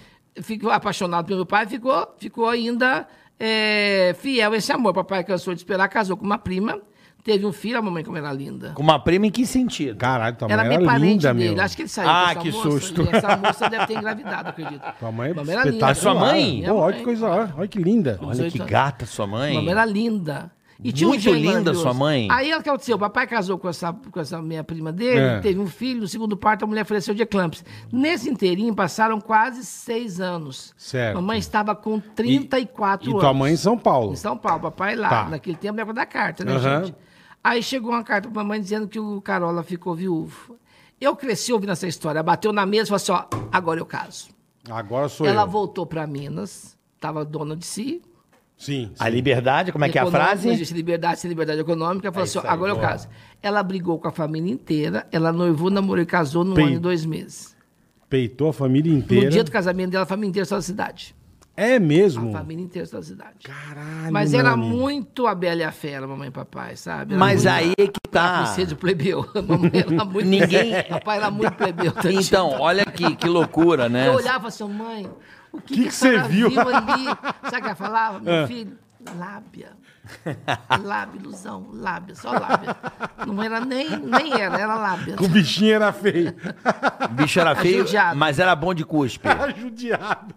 ficou 0.42 0.70
apaixonada 0.70 1.24
pelo 1.24 1.38
meu 1.38 1.46
pai, 1.46 1.66
ficou, 1.66 2.06
ficou 2.18 2.48
ainda 2.48 3.06
é, 3.38 4.14
fiel 4.18 4.52
a 4.52 4.56
esse 4.56 4.70
amor. 4.72 4.92
Papai 4.92 5.24
cansou 5.24 5.54
de 5.54 5.60
esperar, 5.60 5.88
casou 5.88 6.16
com 6.16 6.24
uma 6.26 6.36
prima, 6.36 6.78
teve 7.24 7.44
um 7.46 7.52
filho, 7.52 7.78
a 7.78 7.82
mamãe 7.82 8.02
como 8.04 8.16
era 8.16 8.32
linda. 8.32 8.72
Com 8.74 8.82
uma 8.82 8.98
prima 8.98 9.26
em 9.26 9.30
que 9.30 9.46
sentido? 9.46 9.96
Caralho, 9.96 10.36
tua 10.36 10.48
Era 10.50 10.64
mãe 10.64 10.74
era 10.76 10.84
parente 10.84 11.06
linda, 11.06 11.34
dele. 11.34 11.54
meu. 11.54 11.64
Acho 11.64 11.76
que 11.76 11.82
ele 11.82 11.88
saiu 11.88 12.08
Ah, 12.08 12.22
com 12.24 12.30
essa 12.30 12.40
que 12.40 12.50
moça, 12.52 12.70
susto. 12.70 13.02
E 13.02 13.08
essa 13.16 13.36
moça 13.36 13.68
deve 13.68 13.86
ter 13.86 13.96
engravidado, 13.98 14.48
acredito. 14.50 14.82
Tua 14.98 15.12
mãe 15.12 15.30
é 15.30 15.34
Mamãe 15.34 15.54
era 15.54 15.64
linda. 15.70 15.86
A 15.88 15.94
sua 15.94 16.14
mãe? 16.14 16.62
Pô, 16.66 16.74
olha 16.74 16.96
que 16.96 17.04
coisa, 17.04 17.26
olha, 17.28 17.54
olha 17.56 17.68
que 17.68 17.78
linda. 17.78 18.18
Olha 18.22 18.30
18 18.32 18.52
que 18.52 18.58
gata 18.70 19.06
sua 19.06 19.26
mãe. 19.26 19.54
Mamãe 19.54 19.70
era 19.72 19.84
linda. 19.84 20.50
E 20.82 20.92
tinha 20.92 21.06
um 21.08 21.10
Muito 21.10 21.20
gênio 21.20 21.58
linda 21.58 21.74
sua 21.74 21.92
mãe. 21.92 22.26
Aí 22.30 22.54
o 22.54 22.62
que 22.62 22.68
aconteceu? 22.70 22.96
O 22.96 22.98
papai 22.98 23.26
casou 23.26 23.58
com 23.58 23.68
essa, 23.68 23.92
com 23.92 24.18
essa 24.18 24.40
minha 24.40 24.64
prima 24.64 24.90
dele, 24.90 25.20
É. 25.20 25.38
teve 25.40 25.60
um 25.60 25.66
filho, 25.66 26.00
no 26.00 26.08
segundo 26.08 26.38
parto 26.38 26.64
a 26.64 26.66
mulher 26.66 26.86
faleceu 26.86 27.14
de 27.14 27.20
eclâmpsia. 27.20 27.66
Nesse 27.92 28.30
inteirinho 28.30 28.74
passaram 28.74 29.20
quase 29.20 29.62
seis 29.62 30.22
anos. 30.22 30.72
Certo. 30.78 31.16
Mamãe 31.16 31.38
estava 31.38 31.74
com 31.74 32.00
34 32.00 33.06
E 33.08 33.10
anos. 33.10 33.20
tua 33.22 33.34
mãe 33.34 33.52
em 33.52 33.56
São 33.56 33.76
Paulo. 33.76 34.14
Em 34.14 34.16
São 34.16 34.38
Paulo, 34.38 34.62
papai 34.62 34.96
lá. 34.96 35.08
Tá. 35.10 35.24
Naquele 35.28 35.56
tempo, 35.58 35.78
época 35.78 35.92
da 35.92 36.06
carta, 36.06 36.46
né, 36.46 36.52
Aham. 36.52 36.84
gente? 36.86 36.94
Aí 37.42 37.62
chegou 37.62 37.90
uma 37.92 38.04
carta 38.04 38.28
pra 38.28 38.42
mamãe 38.42 38.60
dizendo 38.60 38.86
que 38.86 38.98
o 38.98 39.20
Carola 39.20 39.62
ficou 39.62 39.94
viúvo. 39.94 40.56
Eu 41.00 41.16
cresci 41.16 41.52
ouvindo 41.52 41.72
essa 41.72 41.86
história. 41.86 42.22
Bateu 42.22 42.52
na 42.52 42.66
mesa 42.66 42.84
e 42.84 42.86
falou 42.88 42.96
assim: 42.96 43.12
ó, 43.12 43.46
agora 43.50 43.80
eu 43.80 43.86
caso. 43.86 44.28
Agora 44.68 45.08
sou 45.08 45.26
Ela 45.26 45.42
eu. 45.42 45.48
voltou 45.48 45.86
pra 45.86 46.06
Minas, 46.06 46.76
estava 46.94 47.24
dona 47.24 47.56
de 47.56 47.64
si. 47.64 48.02
Sim. 48.58 48.92
A 48.98 49.08
liberdade, 49.08 49.72
como 49.72 49.86
é 49.86 49.88
que 49.88 49.98
é 49.98 50.02
a 50.02 50.06
frase? 50.10 50.46
Não 50.46 50.52
existe 50.52 50.74
liberdade 50.74 51.18
sem 51.18 51.30
liberdade 51.30 51.58
econômica. 51.60 52.12
Falou 52.12 52.24
assim: 52.24 52.36
ó, 52.38 52.40
isso 52.42 52.48
aí, 52.48 52.52
agora 52.54 52.72
eu 52.72 52.76
boa. 52.76 52.88
caso. 52.88 53.08
Ela 53.42 53.62
brigou 53.62 53.98
com 53.98 54.08
a 54.08 54.12
família 54.12 54.52
inteira. 54.52 55.06
Ela 55.10 55.32
noivou, 55.32 55.70
namorou 55.70 56.02
e 56.02 56.06
casou 56.06 56.44
num 56.44 56.52
Pei- 56.54 56.64
ano 56.66 56.74
e 56.74 56.78
dois 56.78 57.06
meses. 57.06 57.56
Peitou 58.10 58.50
a 58.50 58.52
família 58.52 58.92
inteira. 58.92 59.24
No 59.24 59.30
dia 59.30 59.44
do 59.44 59.50
casamento 59.50 59.90
dela, 59.92 60.02
a 60.02 60.06
família 60.06 60.28
inteira 60.28 60.44
saiu 60.44 60.58
da 60.58 60.62
cidade. 60.62 61.14
É 61.62 61.78
mesmo? 61.78 62.30
A 62.34 62.38
família 62.38 62.64
inteira 62.64 62.88
da 62.88 63.02
cidade. 63.02 63.34
Caralho, 63.44 64.10
Mas 64.12 64.32
era 64.32 64.56
muito 64.56 65.26
a 65.26 65.34
Bela 65.34 65.60
e 65.60 65.64
a 65.64 65.70
Fera, 65.70 66.06
mamãe 66.06 66.28
e 66.28 66.30
papai, 66.30 66.74
sabe? 66.74 67.12
Era 67.12 67.18
Mas 67.20 67.44
muito- 67.44 67.54
aí 67.54 67.72
é 67.78 67.86
que 67.86 68.00
tá. 68.10 68.44
Princesa 68.44 68.74
plebeu. 68.76 69.28
Mamãe 69.46 69.70
era 69.74 70.04
muito 70.06 70.26
Ninguém- 70.28 70.82
Papai 70.88 71.18
era 71.18 71.30
muito 71.30 71.52
plebeu. 71.52 71.92
Então, 72.10 72.58
olha 72.58 72.84
que, 72.86 73.14
que 73.14 73.28
loucura, 73.28 73.88
né? 73.90 74.08
Eu 74.08 74.14
olhava 74.14 74.48
assim, 74.48 74.64
mãe, 74.68 75.10
o 75.52 75.60
que, 75.60 75.74
Que 75.74 75.82
que, 75.82 75.88
que 75.88 75.94
você 75.94 76.08
senhora 76.12 76.28
viu? 76.28 76.46
ali? 76.48 77.04
Sabe 77.04 77.56
o 77.56 77.60
que 77.60 77.66
ela 77.66 77.74
falava? 77.74 78.20
Meu 78.20 78.44
Ah. 78.44 78.46
filho, 78.46 78.78
lábia. 79.18 79.78
Lábia, 80.82 81.20
ilusão, 81.20 81.68
lábia, 81.72 82.14
só 82.14 82.32
lábia. 82.32 82.74
Não 83.26 83.42
era 83.42 83.60
nem, 83.60 83.88
nem 83.98 84.32
era, 84.32 84.58
era 84.58 84.74
lábia. 84.74 85.14
O 85.20 85.28
bichinho 85.28 85.74
era 85.74 85.92
feio. 85.92 86.34
O 87.04 87.08
bicho 87.08 87.38
era 87.38 87.54
feio, 87.56 87.84
Judiado. 87.84 88.16
mas 88.18 88.38
era 88.38 88.56
bom 88.56 88.72
de 88.72 88.84
cuspe. 88.84 89.28
Judiado. 89.60 90.34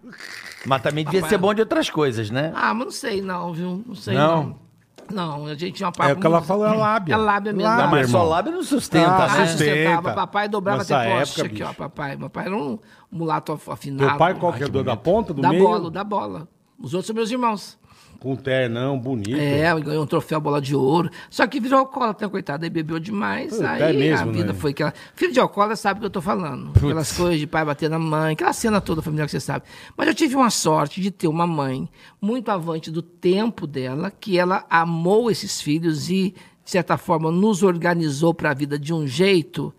Mas 0.66 0.82
também 0.82 1.04
devia 1.04 1.26
ser 1.28 1.38
bom 1.38 1.52
de 1.54 1.60
outras 1.60 1.90
coisas, 1.90 2.30
né? 2.30 2.52
Ah, 2.54 2.72
mas 2.74 2.84
não 2.86 2.92
sei 2.92 3.20
não, 3.22 3.52
viu? 3.52 3.82
Não 3.86 3.94
sei 3.94 4.14
Não? 4.14 4.42
não. 4.42 4.64
Não, 5.12 5.46
a 5.46 5.54
gente 5.54 5.72
tinha 5.72 5.86
uma 5.86 5.92
papo 5.92 6.08
É 6.08 6.12
o 6.14 6.16
que 6.16 6.26
ela 6.26 6.36
muito- 6.38 6.46
falou, 6.48 6.66
é 6.66 6.72
lábia. 6.74 7.12
É 7.12 7.16
lábia 7.18 7.52
mesmo. 7.52 7.68
Lábia, 7.68 7.84
Não, 7.84 7.90
mas 7.90 8.10
só 8.10 8.16
irmão. 8.18 8.30
lábio 8.30 8.52
não 8.52 8.62
sustenta, 8.62 9.06
Ah, 9.10 9.18
né? 9.20 9.46
Sustenta. 9.46 9.48
sustentava. 9.74 10.14
Papai 10.14 10.48
dobrava 10.48 10.78
Nessa 10.78 10.96
até 10.98 11.18
poste 11.18 11.40
época, 11.42 11.54
aqui, 11.54 11.62
ó. 11.62 11.72
Papai, 11.74 12.16
papai 12.16 12.46
era 12.46 12.56
um 12.56 12.78
mulato 13.12 13.52
af- 13.52 13.68
afinado. 13.70 14.08
Teu 14.08 14.16
pai 14.18 14.32
qual 14.34 14.52
que 14.54 14.64
é? 14.64 14.68
Do, 14.68 14.82
da 14.82 14.96
ponta, 14.96 15.34
do 15.34 15.42
Da 15.42 15.50
meio? 15.50 15.62
bola, 15.62 15.90
da 15.90 16.02
bola. 16.02 16.48
Os 16.80 16.94
outros 16.94 17.06
são 17.06 17.14
meus 17.14 17.30
irmãos. 17.30 17.78
Com 18.24 18.36
ternão, 18.36 18.98
bonito. 18.98 19.38
É, 19.38 19.78
ganhou 19.78 20.02
um 20.02 20.06
troféu 20.06 20.40
bola 20.40 20.58
de 20.58 20.74
ouro. 20.74 21.10
Só 21.28 21.46
que 21.46 21.60
virou 21.60 21.80
alcoólatra, 21.80 22.26
coitado. 22.26 22.64
Aí 22.64 22.70
bebeu 22.70 22.98
demais. 22.98 23.52
Puta, 23.52 23.70
aí 23.70 23.82
é 23.82 23.92
mesmo, 23.92 24.30
a 24.30 24.32
vida 24.32 24.52
né? 24.54 24.58
foi 24.58 24.70
aquela. 24.70 24.94
Filho 25.14 25.30
de 25.30 25.38
alcoólatra 25.38 25.76
sabe 25.76 25.98
o 25.98 26.00
que 26.00 26.06
eu 26.06 26.10
tô 26.10 26.22
falando. 26.22 26.72
Aquelas 26.74 27.12
coisas 27.12 27.38
de 27.38 27.46
pai 27.46 27.66
bater 27.66 27.90
na 27.90 27.98
mãe, 27.98 28.32
aquela 28.32 28.54
cena 28.54 28.80
toda 28.80 29.02
familiar 29.02 29.26
que 29.26 29.32
você 29.32 29.40
sabe. 29.40 29.66
Mas 29.94 30.08
eu 30.08 30.14
tive 30.14 30.36
uma 30.36 30.48
sorte 30.48 31.02
de 31.02 31.10
ter 31.10 31.28
uma 31.28 31.46
mãe 31.46 31.86
muito 32.18 32.48
avante 32.48 32.90
do 32.90 33.02
tempo 33.02 33.66
dela, 33.66 34.10
que 34.10 34.38
ela 34.38 34.64
amou 34.70 35.30
esses 35.30 35.60
filhos 35.60 36.08
e, 36.08 36.34
de 36.64 36.70
certa 36.70 36.96
forma, 36.96 37.30
nos 37.30 37.62
organizou 37.62 38.32
para 38.32 38.52
a 38.52 38.54
vida 38.54 38.78
de 38.78 38.94
um 38.94 39.06
jeito 39.06 39.70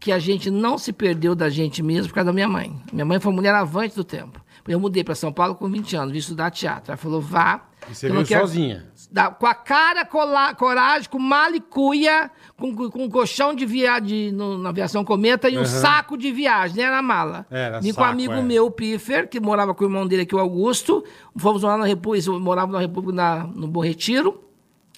que 0.00 0.10
a 0.10 0.18
gente 0.18 0.50
não 0.50 0.76
se 0.76 0.92
perdeu 0.92 1.36
da 1.36 1.48
gente 1.48 1.84
mesmo 1.84 2.08
por 2.08 2.16
causa 2.16 2.26
da 2.26 2.32
minha 2.32 2.48
mãe. 2.48 2.74
Minha 2.92 3.04
mãe 3.04 3.20
foi 3.20 3.30
uma 3.30 3.36
mulher 3.36 3.54
avante 3.54 3.94
do 3.94 4.02
tempo. 4.02 4.44
Eu 4.66 4.80
mudei 4.80 5.04
para 5.04 5.14
São 5.14 5.32
Paulo 5.32 5.54
com 5.54 5.70
20 5.70 5.94
anos, 5.94 6.12
vim 6.12 6.18
estudar 6.18 6.50
teatro. 6.50 6.90
Ela 6.90 6.96
falou, 6.96 7.20
vá. 7.20 7.68
E 7.90 7.94
você 7.94 8.08
veio 8.08 8.24
sozinha? 8.26 8.86
da- 9.10 9.30
com 9.30 9.46
a 9.46 9.54
cara, 9.54 10.04
cola- 10.06 10.54
coragem, 10.54 11.08
com 11.10 11.18
malicuia, 11.18 12.30
com, 12.56 12.74
com, 12.74 12.90
com 12.90 13.04
um 13.04 13.10
colchão 13.10 13.54
de 13.54 13.66
viagem 13.66 14.32
na 14.32 14.68
aviação 14.70 15.04
cometa 15.04 15.48
e 15.50 15.58
um 15.58 15.64
saco 15.64 16.16
de 16.16 16.30
viagem, 16.32 16.76
né? 16.78 16.82
Era 16.84 17.02
mala. 17.02 17.44
Era 17.50 17.80
Vim 17.80 17.88
com 17.90 17.94
saco, 17.96 18.06
um 18.08 18.10
amigo 18.12 18.32
é. 18.34 18.42
meu, 18.42 18.66
o 18.66 18.70
Piffer, 18.70 19.28
que 19.28 19.38
morava 19.40 19.74
com 19.74 19.84
o 19.84 19.86
irmão 19.86 20.06
dele 20.06 20.22
aqui, 20.22 20.34
o 20.34 20.38
Augusto. 20.38 21.04
Fomos 21.36 21.62
lá 21.62 21.76
na 21.76 21.84
República, 21.86 22.30
eu 22.30 22.40
morava 22.40 22.72
na 22.72 22.78
República, 22.80 23.14
na, 23.14 23.44
no 23.44 23.66
Bom 23.66 23.80
Retiro. 23.82 24.42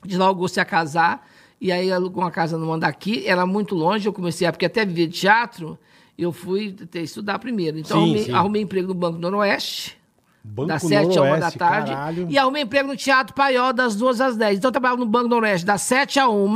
De 0.04 0.16
lá 0.18 0.26
o 0.26 0.28
Augusto 0.28 0.58
ia 0.58 0.64
casar. 0.64 1.26
E 1.60 1.72
aí 1.72 1.90
alugou 1.90 2.22
uma 2.22 2.30
casa 2.30 2.58
no 2.58 2.66
Mandaqui. 2.66 3.26
Era 3.26 3.46
muito 3.46 3.74
longe, 3.74 4.06
eu 4.06 4.12
comecei, 4.12 4.46
a- 4.46 4.52
porque 4.52 4.66
até 4.66 4.84
viver 4.84 5.06
de 5.06 5.18
teatro, 5.18 5.78
eu 6.16 6.30
fui 6.30 6.72
ter, 6.72 7.00
estudar 7.02 7.38
primeiro. 7.38 7.78
Então 7.78 7.96
Sim, 7.98 8.04
arrumei, 8.04 8.24
sim. 8.24 8.32
arrumei 8.32 8.62
emprego 8.62 8.88
no 8.88 8.94
Banco 8.94 9.18
do 9.18 9.22
Noroeste. 9.30 9.96
Banco 10.46 10.68
das 10.68 10.82
7 10.82 11.18
a 11.18 11.22
1 11.22 11.40
da 11.40 11.50
tarde. 11.50 11.90
caralho. 11.92 12.26
E 12.28 12.36
arrumei 12.36 12.62
emprego 12.62 12.88
no 12.88 12.96
Teatro 12.96 13.34
Paiol 13.34 13.72
das 13.72 13.96
2 13.96 14.20
às 14.20 14.36
10. 14.36 14.58
Então 14.58 14.68
eu 14.68 14.72
trabalhava 14.72 15.00
no 15.00 15.06
Banco 15.06 15.28
Noroeste 15.28 15.64
das 15.66 15.80
7 15.82 16.20
a 16.20 16.28
1, 16.28 16.54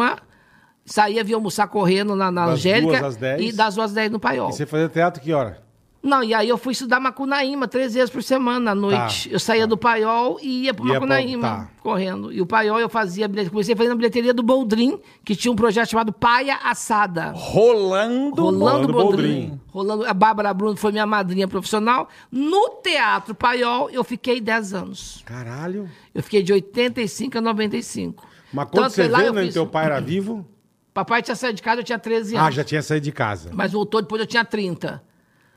saía, 0.84 1.24
via 1.24 1.36
almoçar 1.36 1.66
correndo 1.68 2.14
na, 2.14 2.30
na 2.30 2.46
Das 2.46 2.54
Angélica. 2.56 2.98
duas 2.98 3.04
às 3.04 3.16
10. 3.16 3.40
E 3.40 3.52
das 3.56 3.74
2 3.76 3.84
às 3.86 3.92
10 3.94 4.10
no 4.10 4.20
Paiol. 4.20 4.50
E 4.50 4.52
você 4.52 4.66
fazia 4.66 4.88
teatro 4.88 5.22
que 5.22 5.32
hora? 5.32 5.66
Não, 6.00 6.22
e 6.22 6.32
aí 6.32 6.48
eu 6.48 6.56
fui 6.56 6.72
estudar 6.72 7.00
Macunaíma 7.00 7.66
três 7.66 7.92
vezes 7.92 8.08
por 8.08 8.22
semana 8.22 8.70
à 8.70 8.74
noite. 8.74 9.28
Tá, 9.28 9.34
eu 9.34 9.40
saía 9.40 9.62
tá. 9.62 9.66
do 9.66 9.76
Paiol 9.76 10.38
e 10.40 10.64
ia 10.64 10.72
pro 10.72 10.84
Ia 10.86 10.92
pra- 10.92 11.00
Macunaíma, 11.00 11.42
tá. 11.48 11.68
correndo. 11.82 12.32
E 12.32 12.40
o 12.40 12.46
Paiol 12.46 12.78
eu 12.78 12.88
fazia. 12.88 13.28
Comecei 13.50 13.74
fazendo 13.74 13.92
a 13.92 13.96
bilheteria 13.96 14.32
do 14.32 14.42
Boldrin, 14.42 15.00
que 15.24 15.34
tinha 15.34 15.50
um 15.50 15.56
projeto 15.56 15.90
chamado 15.90 16.12
Paia 16.12 16.56
Assada. 16.62 17.32
Rolando. 17.34 18.40
Rolando 18.42 18.58
Rolando 18.64 18.92
Boldrin. 18.92 19.22
Boldrin. 19.48 19.60
Rolando, 19.72 20.04
a 20.06 20.14
Bárbara 20.14 20.54
Bruno 20.54 20.76
foi 20.76 20.92
minha 20.92 21.04
madrinha 21.06 21.48
profissional. 21.48 22.08
No 22.30 22.80
Teatro 22.82 23.34
Paiol, 23.34 23.90
eu 23.90 24.04
fiquei 24.04 24.40
10 24.40 24.74
anos. 24.74 25.22
Caralho. 25.26 25.88
Eu 26.14 26.22
fiquei 26.22 26.42
de 26.44 26.52
85 26.52 27.38
a 27.38 27.40
95. 27.40 28.24
Mas 28.52 28.68
quando 28.70 28.84
Tanto 28.84 28.92
você 28.94 29.08
veio, 29.08 29.32
né, 29.32 29.42
fiz- 29.44 29.54
teu 29.54 29.66
pai 29.66 29.84
era 29.86 30.00
vivo? 30.00 30.46
Papai 30.94 31.22
tinha 31.22 31.34
saído 31.36 31.56
de 31.56 31.62
casa, 31.62 31.80
eu 31.80 31.84
tinha 31.84 31.98
13 31.98 32.34
anos. 32.36 32.48
Ah, 32.48 32.50
já 32.50 32.64
tinha 32.64 32.82
saído 32.82 33.04
de 33.04 33.12
casa. 33.12 33.50
Mas 33.52 33.72
voltou 33.72 34.00
depois, 34.00 34.20
eu 34.20 34.26
tinha 34.26 34.44
30. 34.44 35.02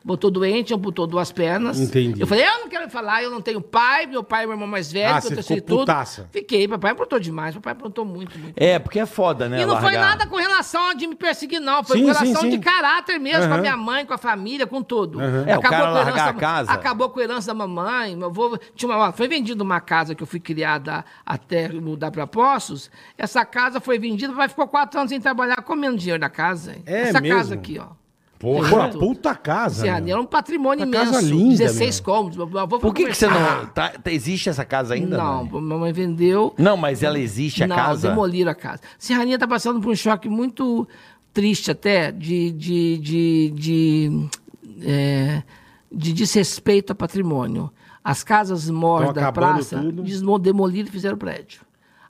Botou 0.04 0.32
doente, 0.32 0.74
amputou 0.74 1.06
duas 1.06 1.32
pernas. 1.32 1.80
Entendi. 1.80 2.20
Eu 2.20 2.26
falei, 2.26 2.44
eu 2.44 2.60
não 2.62 2.68
quero 2.70 2.90
falar, 2.90 3.22
eu 3.22 3.30
não 3.30 3.40
tenho 3.40 3.62
pai, 3.62 4.08
meu 4.08 4.24
pai 4.24 4.44
é 4.44 4.46
meu 4.48 4.56
irmão 4.56 4.68
mais 4.68 4.92
velho, 4.92 5.14
Ah, 5.16 5.22
que 5.22 5.28
eu 5.32 5.38
ficou 5.44 5.58
tudo. 5.62 5.78
putaça. 5.82 6.28
Fiquei, 6.32 6.68
papai 6.68 6.92
aprontou 6.92 7.20
demais, 7.20 7.54
papai 7.54 7.74
aprontou 7.74 8.04
muito, 8.04 8.38
muito. 8.40 8.56
É, 8.58 8.80
porque 8.80 9.00
é 9.00 9.06
foda, 9.06 9.48
né? 9.48 9.62
E 9.62 9.66
não 9.66 9.76
foi 9.80 9.94
largar. 9.94 10.18
nada 10.18 10.26
com 10.28 10.38
relação 10.38 10.90
a 10.90 10.94
de 10.96 11.06
me 11.06 11.14
perseguir, 11.16 11.60
não. 11.60 11.84
Foi 11.84 11.98
Sim, 11.98 12.04
com 12.06 12.12
relação 12.14 12.42
sim, 12.42 12.50
sim. 12.52 12.58
de 12.58 12.60
caráter 12.60 13.20
mesmo, 13.20 13.48
com 13.48 13.54
a 13.54 13.58
minha 13.60 13.78
mãe, 13.78 14.04
com 14.06 14.14
a 14.14 14.18
família, 14.18 14.66
com 14.66 14.82
tudo. 14.82 15.22
É, 15.22 15.56
o 15.58 15.62
cara 15.62 15.88
com 15.90 15.94
largar 15.94 16.30
a 16.30 16.32
da- 16.32 16.40
casa. 16.40 16.72
Acabou 16.72 17.10
com 17.12 17.20
a 17.20 17.24
herança 17.24 17.48
da 17.48 17.54
mamãe. 17.54 18.16
Meu 18.16 18.28
avô, 18.30 18.58
tinha 18.76 18.92
uma, 18.92 19.12
foi 19.12 19.28
vendida 19.28 19.64
uma 19.64 19.80
casa 19.80 20.16
que 20.16 20.24
eu 20.24 20.28
fui 20.28 20.40
criada 20.40 21.06
até 21.24 21.70
mudar 21.70 22.10
para 22.10 22.26
Poços. 22.26 22.90
Essa 23.18 23.46
casa 23.46 23.80
foi 23.80 24.00
vendida, 24.00 24.32
papai 24.34 24.50
ficou 24.50 24.68
quatro 24.68 25.00
anos 25.00 25.10
sem 25.12 25.22
trabalhar, 25.22 25.58
comendo 25.58 25.98
dinheiro 25.98 26.20
da 26.20 26.30
casa. 26.30 26.72
hein? 26.74 26.82
É 26.88 27.02
Essa 27.10 27.22
mesmo? 27.22 27.38
casa 27.38 27.54
aqui, 27.54 27.78
ó. 27.80 28.01
Porra, 28.42 28.76
uma 28.76 28.90
puta 28.90 29.36
casa. 29.36 29.82
Serrania 29.82 30.06
meu. 30.08 30.14
era 30.16 30.22
um 30.22 30.26
patrimônio 30.26 30.84
Uma 30.84 30.96
imenso. 30.96 31.12
casa 31.14 31.26
linda, 31.26 31.58
16 31.58 31.96
meu. 32.00 32.04
cômodos. 32.06 32.38
Foi 32.38 32.80
Por 32.80 32.94
que, 32.94 33.06
que 33.06 33.14
você 33.14 33.28
não. 33.28 33.66
Tá, 33.68 33.90
tá- 33.90 34.12
existe 34.12 34.50
essa 34.50 34.66
casa 34.66 34.96
ainda? 34.96 35.16
Não, 35.16 35.46
Nani? 35.46 35.62
mamãe 35.62 35.94
vendeu. 35.94 36.54
Não, 36.58 36.76
mas 36.76 37.04
ela 37.04 37.20
existe, 37.20 37.64
a 37.64 37.68
não, 37.68 37.76
casa? 37.76 38.10
demoliram 38.10 38.52
a 38.52 38.56
casa. 38.56 38.82
Serraninha 38.98 39.36
está 39.36 39.48
passando 39.48 39.80
por 39.80 39.92
um 39.92 39.96
choque 39.96 40.28
muito 40.28 40.88
triste 41.32 41.70
até 41.70 42.12
de, 42.12 42.52
de, 42.52 42.98
de, 42.98 43.52
de, 43.56 44.30
é, 44.82 45.44
de 45.92 46.12
desrespeito 46.12 46.94
ao 46.94 46.96
patrimônio. 46.96 47.72
As 48.04 48.24
casas 48.24 48.68
mor 48.70 49.06
Tão 49.06 49.14
da 49.14 49.32
praça 49.32 49.80
demoliram 50.42 50.88
e 50.88 50.92
fizeram 50.92 51.18
prédio. 51.18 51.62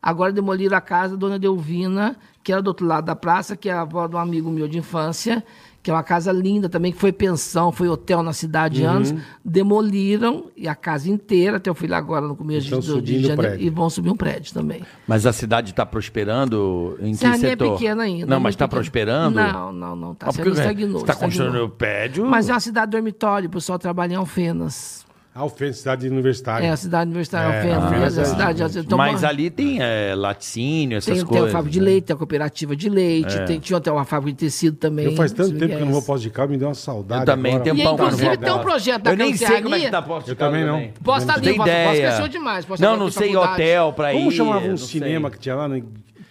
Agora 0.02 0.32
demoliram 0.32 0.76
a 0.76 0.82
casa 0.82 1.16
da 1.16 1.20
dona 1.20 1.38
Delvina, 1.38 2.16
que 2.42 2.52
era 2.52 2.62
do 2.62 2.70
outro 2.70 2.88
lado 2.88 3.06
da 3.06 3.16
praça, 3.16 3.56
que 3.56 3.70
é 3.70 3.74
a 3.74 3.82
avó 3.82 4.08
de 4.08 4.16
um 4.16 4.20
amigo 4.20 4.50
meu 4.50 4.68
de 4.68 4.80
infância, 4.80 5.44
que 5.84 5.90
é 5.90 5.94
uma 5.94 6.04
casa 6.04 6.32
linda 6.32 6.70
também, 6.70 6.92
que 6.92 7.00
foi 7.00 7.12
pensão, 7.12 7.72
foi 7.72 7.88
hotel 7.90 8.22
na 8.22 8.34
cidade 8.34 8.84
Uhum. 8.84 8.90
antes. 8.90 9.16
Demoliram 9.44 10.46
e 10.56 10.68
a 10.68 10.76
casa 10.76 11.10
inteira, 11.10 11.58
até 11.58 11.70
eu 11.70 11.76
fui 11.76 11.88
lá 11.88 11.98
agora 11.98 12.28
no 12.28 12.36
começo 12.36 12.68
de, 12.80 13.02
de 13.02 13.18
o 13.18 13.28
janeiro, 13.28 13.62
e 13.62 13.70
vão 13.70 13.90
subir 13.90 14.10
um 14.10 14.16
prédio 14.16 14.54
também. 14.54 14.82
Mas 15.08 15.26
a 15.26 15.34
cidade 15.34 15.74
tá 15.74 15.86
prosperando 15.86 16.98
em 17.02 17.12
que 17.12 17.18
Serraninha 17.18 17.48
é 17.48 17.50
setor? 17.52 17.74
pequena 17.74 18.04
ainda. 18.04 18.26
Não, 18.28 18.38
é 18.38 18.40
mas 18.40 18.56
tá 18.56 18.68
pequena. 18.68 18.82
prosperando? 18.82 19.36
Não, 19.36 19.72
não, 19.74 19.96
não. 19.96 20.16
Tá 20.16 20.28
Ah, 20.30 20.32
sendo 20.32 20.44
porque 20.46 20.60
estagnou. 20.60 21.04
Tá 21.04 21.14
estagnou. 21.14 21.30
construindo 21.30 21.70
prédio? 21.70 22.26
Mas 22.26 22.50
é 22.50 22.54
uma 22.54 22.60
cidade 22.60 22.92
dormitório, 22.92 23.48
o 23.48 23.52
pessoal 23.52 23.78
trabalha 23.80 24.14
em 24.14 24.18
Alfenas. 24.18 25.06
Alfenas, 25.34 25.78
cidade 25.78 26.10
universitária. 26.10 26.66
É 26.68 26.70
a 26.72 26.76
cidade 26.76 27.10
universitária 27.10 27.54
É, 27.54 27.58
Alfenas. 27.58 27.84
Alfenas 27.86 28.18
é 28.18 28.20
a 28.20 28.24
é 28.24 28.26
cidade. 28.26 28.58
gigante. 28.58 28.80
então, 28.86 28.98
Mas 28.98 29.24
ali 29.24 29.50
tem 29.50 29.78
é, 29.82 30.14
laticínio, 30.14 30.98
essas 30.98 31.06
tem, 31.06 31.16
tem 31.16 31.26
coisas. 31.26 31.48
a 31.48 31.52
fábrica 31.54 31.72
de 31.74 31.80
né? 31.80 31.86
leite, 31.86 32.04
tem 32.06 32.14
a 32.14 32.18
cooperativa 32.18 32.76
de 32.76 32.90
leite, 32.90 33.46
tem, 33.46 33.60
tinha 33.60 33.78
até 33.78 33.90
uma 33.90 34.04
fábrica 34.04 34.34
de 34.38 34.46
tecido 34.46 34.76
também. 34.76 35.06
Eu 35.06 35.16
faz 35.16 35.32
tanto 35.32 35.58
tempo 35.58 35.74
que 35.78 35.82
eu 35.82 35.86
não 35.86 35.94
vou. 35.94 36.02
Poço 36.02 36.24
de 36.24 36.30
Calma, 36.30 36.52
me 36.52 36.58
deu 36.58 36.68
uma 36.68 36.74
saudade 36.74 37.22
Eu 37.22 37.26
também, 37.28 37.56
agora. 37.56 37.64
tem 37.64 37.74
um 37.74 37.84
pão 37.86 37.94
inclusive 37.94 38.38
tem 38.38 38.52
um 38.54 38.60
projeto 38.60 39.04
da 39.04 39.12
Eu 39.12 39.18
nem 39.18 39.38
sei 39.38 39.62
como 39.62 39.76
é 39.76 39.80
que 39.80 39.90
tá 39.90 40.02
Porto 40.02 40.26
de 40.26 40.32
Eu 40.32 40.36
também 40.36 40.66
não. 40.66 40.76
Ali, 40.76 40.86
Tem 40.88 41.04
Posta 41.04 41.40
ideia. 41.40 42.08
cresceu 42.08 42.28
demais. 42.28 42.66
Não, 42.80 42.98
não 42.98 43.10
tem 43.10 43.12
sei 43.12 43.36
hotel 43.38 43.94
pra 43.94 44.14
ir. 44.14 44.18
Como 44.18 44.32
chamava 44.34 44.66
um 44.68 44.76
cinema 44.76 45.32
que 45.32 45.40
tinha 45.40 45.56
lá? 45.56 45.70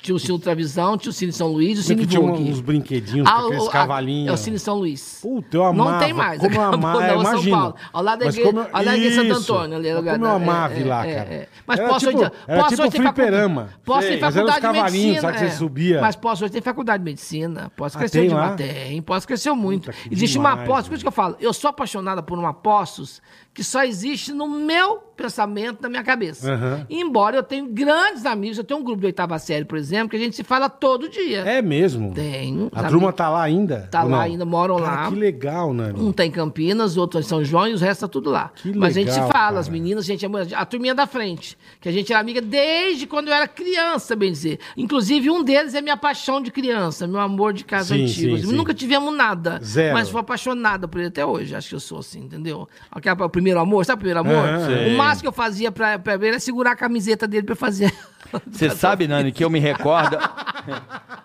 Tinha 0.02 0.14
o 0.14 0.18
Cine 0.18 0.38
Travisão, 0.38 0.96
tinha 0.96 1.10
o 1.10 1.12
Cine 1.12 1.30
São 1.30 1.48
Luís 1.48 1.76
e 1.76 1.80
o 1.80 1.84
Cine 1.84 2.00
Que 2.02 2.06
tinha 2.06 2.20
Vogue. 2.22 2.42
uns 2.50 2.60
brinquedinhos, 2.60 3.28
com 3.28 3.36
aqueles 3.36 3.68
cavalinhos. 3.68 4.30
É 4.30 4.32
o 4.32 4.36
Cine 4.38 4.58
São 4.58 4.76
Luís. 4.78 5.18
Puta, 5.20 5.56
eu 5.58 5.64
amava. 5.64 5.92
Não 5.92 5.98
tem 5.98 6.12
mais. 6.14 6.40
Como 6.40 6.58
acabou, 6.58 6.74
amava, 6.74 7.00
não, 7.00 7.08
São 7.08 7.20
imagina. 7.32 7.56
Paulo. 7.58 7.74
Ao 7.92 8.02
lado 8.02 8.18
da 8.20 8.26
igreja, 8.26 8.46
como 8.46 8.60
ao 8.60 8.66
lado 8.72 8.84
da 8.84 8.96
igreja 8.96 9.22
Santo. 9.22 9.34
Antônio. 9.52 9.76
Ali, 9.76 9.94
lugar 9.94 10.14
como 10.14 10.24
eu 10.24 10.30
amava 10.30 10.74
ir 10.74 10.84
lá, 10.84 11.06
é, 11.06 11.14
cara. 11.14 11.28
é. 11.34 11.48
Mas 11.66 11.78
Era 11.78 11.88
posso 11.88 12.06
tipo- 12.08 12.18
hoje, 12.22 12.32
era 12.48 12.58
posso 12.62 12.70
tipo 12.70 12.82
hoje 12.82 12.90
ter 12.92 13.02
fliperama. 13.02 13.60
faculdade. 13.60 13.82
Posso 13.84 14.08
ter 14.08 14.18
faculdade 14.20 14.60
de 14.60 14.82
medicina. 14.82 15.20
sabe, 15.20 15.32
que 15.34 15.38
você 15.40 15.44
é. 15.44 15.50
subia. 15.50 16.00
Mas 16.00 16.16
posso 16.16 16.44
hoje 16.44 16.52
ter 16.52 16.62
faculdade 16.62 17.04
de 17.04 17.10
medicina. 17.10 17.72
Posso 17.76 17.96
Ah, 17.96 18.00
crescer 18.00 18.18
tem 18.20 18.28
de 18.28 18.34
lá? 18.34 18.46
uma. 18.46 18.56
Tem, 18.56 19.02
posso 19.02 19.26
cresceu 19.26 19.54
muito. 19.54 19.90
existe 20.10 20.38
uma 20.38 20.50
demais, 20.52 20.68
posse, 20.68 20.88
por 20.88 20.94
isso 20.94 21.04
que 21.04 21.08
eu 21.08 21.12
falo, 21.12 21.36
eu 21.40 21.52
sou 21.52 21.68
apaixonada 21.68 22.22
por 22.22 22.38
uma 22.38 22.54
postos 22.54 23.20
que 23.52 23.62
só 23.64 23.82
existe 23.84 24.32
no 24.32 24.48
meu 24.48 24.98
pensamento, 25.16 25.82
na 25.82 25.88
minha 25.88 26.04
cabeça. 26.04 26.86
Embora 26.88 27.36
eu 27.36 27.42
tenho 27.42 27.66
grandes 27.66 28.24
amigos, 28.24 28.56
eu 28.56 28.64
tenho 28.64 28.80
um 28.80 28.82
grupo 28.84 29.00
de 29.00 29.06
oitava 29.06 29.38
série, 29.38 29.64
por 29.64 29.76
exemplo, 29.76 29.89
que 30.08 30.16
a 30.16 30.18
gente 30.18 30.36
se 30.36 30.44
fala 30.44 30.68
todo 30.68 31.08
dia. 31.08 31.40
É 31.40 31.60
mesmo? 31.62 32.12
Tenho. 32.14 32.68
A 32.72 32.84
turma 32.84 33.12
tá 33.12 33.28
lá 33.28 33.42
ainda? 33.42 33.88
Tá 33.90 34.02
lá 34.02 34.08
não? 34.10 34.20
ainda, 34.20 34.44
moram 34.44 34.76
Cara, 34.76 35.02
lá. 35.04 35.08
Que 35.10 35.16
legal, 35.16 35.72
Nani. 35.72 35.98
Um 36.00 36.12
tá 36.12 36.24
em 36.24 36.30
Campinas, 36.30 36.96
outro 36.96 37.20
em 37.20 37.22
São 37.22 37.44
João 37.44 37.68
e 37.68 37.72
os 37.72 37.80
restos 37.80 38.00
tá 38.00 38.08
tudo 38.08 38.30
lá. 38.30 38.50
Que 38.54 38.72
Mas 38.76 38.96
a 38.96 39.00
gente 39.00 39.12
se 39.12 39.18
fala, 39.20 39.30
cara. 39.30 39.58
as 39.58 39.68
meninas, 39.68 40.04
a 40.04 40.06
gente 40.06 40.24
é 40.24 40.28
a 40.54 40.64
turminha 40.64 40.94
da 40.94 41.06
frente. 41.06 41.56
Que 41.80 41.88
a 41.88 41.92
gente 41.92 42.12
era 42.12 42.20
amiga 42.20 42.40
desde 42.40 43.06
quando 43.06 43.28
eu 43.28 43.34
era 43.34 43.46
criança, 43.48 44.14
bem 44.16 44.30
dizer. 44.32 44.58
Inclusive, 44.76 45.30
um 45.30 45.42
deles 45.42 45.74
é 45.74 45.80
minha 45.80 45.96
paixão 45.96 46.40
de 46.40 46.50
criança, 46.50 47.06
meu 47.06 47.20
amor 47.20 47.52
de 47.52 47.64
casa 47.64 47.94
Sim, 47.94 48.04
antigo. 48.04 48.36
sim, 48.36 48.46
sim. 48.46 48.56
Nunca 48.56 48.72
tivemos 48.74 49.14
nada. 49.16 49.60
Zero. 49.62 49.94
Mas 49.94 50.08
sou 50.08 50.20
apaixonada 50.20 50.86
por 50.88 50.98
ele 50.98 51.08
até 51.08 51.24
hoje. 51.24 51.54
Acho 51.54 51.68
que 51.70 51.74
eu 51.74 51.80
sou 51.80 51.98
assim, 51.98 52.20
entendeu? 52.20 52.68
Aquela, 52.90 53.24
o 53.24 53.30
primeiro 53.30 53.58
amor, 53.60 53.84
sabe 53.84 53.98
o 53.98 54.00
primeiro 54.00 54.20
amor? 54.20 54.44
O 54.92 54.96
máximo 54.96 55.22
que 55.22 55.28
eu 55.28 55.32
fazia 55.32 55.70
pra, 55.72 55.98
pra 55.98 56.14
ele 56.14 56.28
era 56.28 56.40
segurar 56.40 56.72
a 56.72 56.76
camiseta 56.76 57.26
dele 57.26 57.46
pra 57.46 57.56
fazer. 57.56 57.92
Você 58.50 58.70
sabe, 58.70 59.08
Nani, 59.08 59.32
que 59.32 59.44
eu 59.44 59.50
me 59.50 59.58
recordo. 59.58 60.16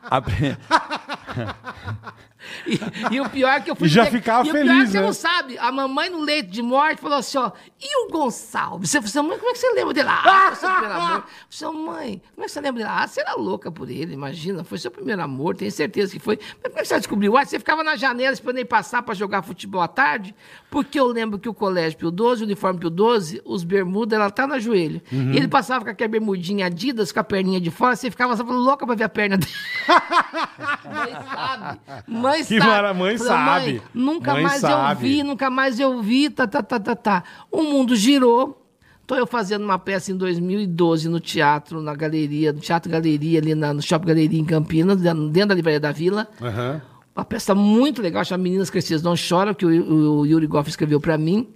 A 0.09 0.21
E, 2.67 3.15
e 3.15 3.21
o 3.21 3.29
pior 3.29 3.49
é 3.49 3.59
que 3.59 3.69
eu 3.69 3.75
fui. 3.75 3.87
E 3.87 3.89
já 3.89 4.05
ficava 4.05 4.47
e 4.47 4.49
o 4.49 4.53
pior 4.53 4.63
é 4.63 4.67
feliz, 4.67 4.85
que 4.85 4.91
você 4.91 4.99
né? 4.99 5.05
não 5.05 5.13
sabe. 5.13 5.57
A 5.57 5.71
mamãe 5.71 6.09
no 6.09 6.21
leito 6.21 6.49
de 6.49 6.61
morte 6.61 7.01
falou 7.01 7.17
assim: 7.17 7.37
ó, 7.37 7.51
e 7.81 8.05
o 8.05 8.09
Gonçalves? 8.09 8.89
Você 8.89 9.01
falou, 9.01 9.29
mãe, 9.29 9.39
como 9.39 9.49
é 9.49 9.53
que 9.53 9.59
você 9.59 9.69
lembra 9.71 9.93
dele? 9.93 10.09
Ah, 10.09 10.53
seu 10.55 10.69
primeiro 10.69 10.95
amor. 10.95 11.23
Você, 11.49 11.65
mãe, 11.65 12.21
como 12.33 12.43
é 12.43 12.45
que 12.45 12.51
você 12.51 12.61
lembra 12.61 12.83
dele? 12.83 12.95
Ah, 12.95 13.07
você 13.07 13.21
era 13.21 13.35
louca 13.35 13.71
por 13.71 13.89
ele, 13.89 14.13
imagina. 14.13 14.63
Foi 14.63 14.77
seu 14.77 14.91
primeiro 14.91 15.21
amor, 15.21 15.55
tenho 15.55 15.71
certeza 15.71 16.13
que 16.13 16.19
foi. 16.19 16.39
Mas 16.61 16.71
como 16.71 16.79
é 16.79 16.81
que 16.81 16.87
você 16.87 16.97
descobriu? 16.97 17.37
Ah, 17.37 17.45
você 17.45 17.59
ficava 17.59 17.83
na 17.83 17.95
janela 17.95 18.33
esperando 18.33 18.57
ele 18.57 18.65
passar 18.65 19.01
pra 19.03 19.13
jogar 19.13 19.41
futebol 19.41 19.81
à 19.81 19.87
tarde? 19.87 20.35
Porque 20.75 20.99
eu 20.99 21.07
lembro 21.07 21.39
que 21.39 21.47
o 21.47 21.53
colégio 21.53 21.97
Pio 21.97 22.11
12, 22.11 22.41
o 22.43 22.45
uniforme 22.45 22.77
Pio 22.81 22.89
12, 22.89 23.41
os 23.45 23.63
bermudas, 23.63 24.19
ela 24.19 24.29
tá 24.29 24.45
no 24.45 24.59
joelho. 24.59 25.01
Uhum. 25.09 25.31
E 25.31 25.37
ele 25.37 25.47
passava 25.47 25.85
com 25.85 25.89
aquela 25.91 26.09
bermudinha 26.09 26.65
Adidas, 26.65 27.13
com 27.13 27.19
a 27.21 27.23
perninha 27.23 27.61
de 27.61 27.71
fora, 27.71 27.95
você 27.95 28.11
ficava 28.11 28.35
só 28.35 28.43
louca 28.43 28.85
pra 28.85 28.93
ver 28.93 29.05
a 29.05 29.09
perna 29.09 29.37
dele. 29.37 29.49
Mãe 30.83 31.13
sabe. 31.23 31.79
Mãe 32.07 32.37
Que 32.39 32.43
sabe. 32.59 32.59
mara- 32.59 32.93
mãe 32.93 33.17
Falei, 33.17 33.79
sabe. 33.79 33.81
nunca 33.93 34.33
Mãe 34.33 34.43
mais 34.43 34.63
eu 34.63 34.69
sabe. 34.69 35.01
vi, 35.07 35.23
nunca 35.23 35.49
mais 35.49 35.79
eu 35.79 36.01
vi, 36.01 36.29
tá, 36.29 36.45
tá, 36.45 36.61
tá, 36.61 36.77
tá, 36.77 36.93
tá. 36.95 37.23
O 37.49 37.63
mundo 37.63 37.95
girou. 37.95 38.61
Tô 39.07 39.15
eu 39.15 39.25
fazendo 39.27 39.63
uma 39.63 39.77
peça 39.79 40.11
em 40.11 40.17
2012 40.17 41.07
no 41.07 41.19
teatro, 41.21 41.79
na 41.79 41.93
galeria, 41.95 42.51
no 42.51 42.59
Teatro 42.59 42.91
Galeria, 42.91 43.39
ali 43.39 43.53
na, 43.53 43.71
no 43.71 43.79
Shopping 43.81 44.07
Galeria 44.07 44.39
em 44.41 44.43
Campinas, 44.43 44.99
dentro 44.99 45.29
dentro 45.29 45.49
da 45.49 45.55
Livraria 45.55 45.79
da 45.79 45.91
Vila. 45.91 46.27
Aham. 46.41 46.81
Uma 47.15 47.23
peça 47.23 47.55
muito 47.55 48.01
legal, 48.01 48.25
chama 48.25 48.43
Meninas 48.43 48.69
Crescidas 48.69 49.01
Não 49.01 49.15
Choram, 49.15 49.53
que 49.53 49.65
o, 49.65 49.69
o, 49.69 50.19
o 50.19 50.25
Yuri 50.25 50.47
Goff 50.47 50.69
escreveu 50.69 50.99
pra 50.99 51.17
mim. 51.17 51.47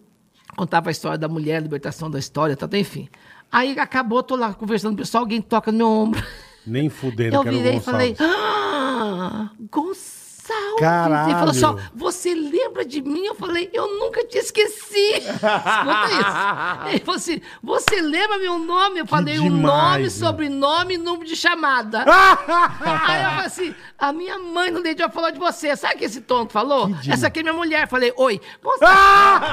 Contava 0.55 0.89
a 0.89 0.91
história 0.91 1.17
da 1.17 1.27
mulher, 1.27 1.57
a 1.57 1.59
libertação 1.59 2.09
da 2.09 2.17
história, 2.17 2.55
tá, 2.55 2.67
enfim. 2.77 3.09
Aí 3.51 3.77
acabou, 3.77 4.23
tô 4.23 4.35
lá 4.35 4.53
conversando 4.53 4.91
com 4.91 4.95
o 4.95 4.97
pessoal, 4.99 5.23
alguém 5.23 5.41
toca 5.41 5.71
no 5.71 5.77
meu 5.77 5.87
ombro. 5.87 6.23
Nem 6.65 6.89
fudendo, 6.89 7.35
Eu 7.35 7.43
virei 7.43 7.77
e 7.77 7.79
falei, 7.79 8.15
ah, 8.19 9.49
Gonçalves. 9.71 10.18
Caralho. 10.79 11.29
Ele 11.29 11.39
falou 11.39 11.51
assim, 11.51 11.65
ó, 11.65 11.75
você 11.93 12.33
lembra 12.33 12.85
de 12.85 13.01
mim? 13.01 13.25
Eu 13.25 13.35
falei, 13.35 13.69
eu 13.73 13.87
nunca 13.99 14.25
te 14.25 14.37
esqueci. 14.37 15.13
Escuta 15.19 16.07
isso. 16.11 16.89
Ele 16.89 16.99
falou 16.99 17.15
assim, 17.15 17.41
você 17.61 18.01
lembra 18.01 18.37
meu 18.37 18.57
nome? 18.59 18.99
Eu 18.99 19.05
falei, 19.07 19.37
o 19.39 19.43
demais, 19.43 19.61
nome, 19.61 20.01
meu. 20.01 20.09
sobrenome 20.11 20.93
e 20.95 20.97
número 20.97 21.25
de 21.25 21.35
chamada. 21.35 22.03
Aí 23.07 23.23
eu 23.23 23.29
falei 23.29 23.45
assim, 23.45 23.75
a 23.97 24.11
minha 24.13 24.37
mãe 24.39 24.71
no 24.71 24.81
dia 24.81 25.09
falou 25.09 25.31
de 25.31 25.39
você. 25.39 25.75
Sabe 25.75 25.95
o 25.95 25.97
que 25.97 26.05
esse 26.05 26.21
tonto 26.21 26.53
falou? 26.53 26.89
Que 27.01 27.11
Essa 27.11 27.27
aqui 27.27 27.39
é 27.39 27.43
minha 27.43 27.53
mulher. 27.53 27.87
Falei, 27.87 28.13
oi, 28.17 28.39
Gonçalves. 28.63 29.49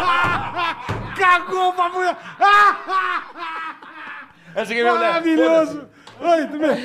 Cagou 1.16 1.72
pra 1.72 1.88
mulher! 1.88 2.16
Essa 4.54 4.72
aqui 4.72 4.80
é 4.80 4.82
minha 4.82 4.94
mulher. 4.94 5.08
Maravilhoso! 5.08 5.95
Oi, 6.18 6.46
tudo 6.46 6.58
bem? 6.58 6.70
Ele 6.70 6.80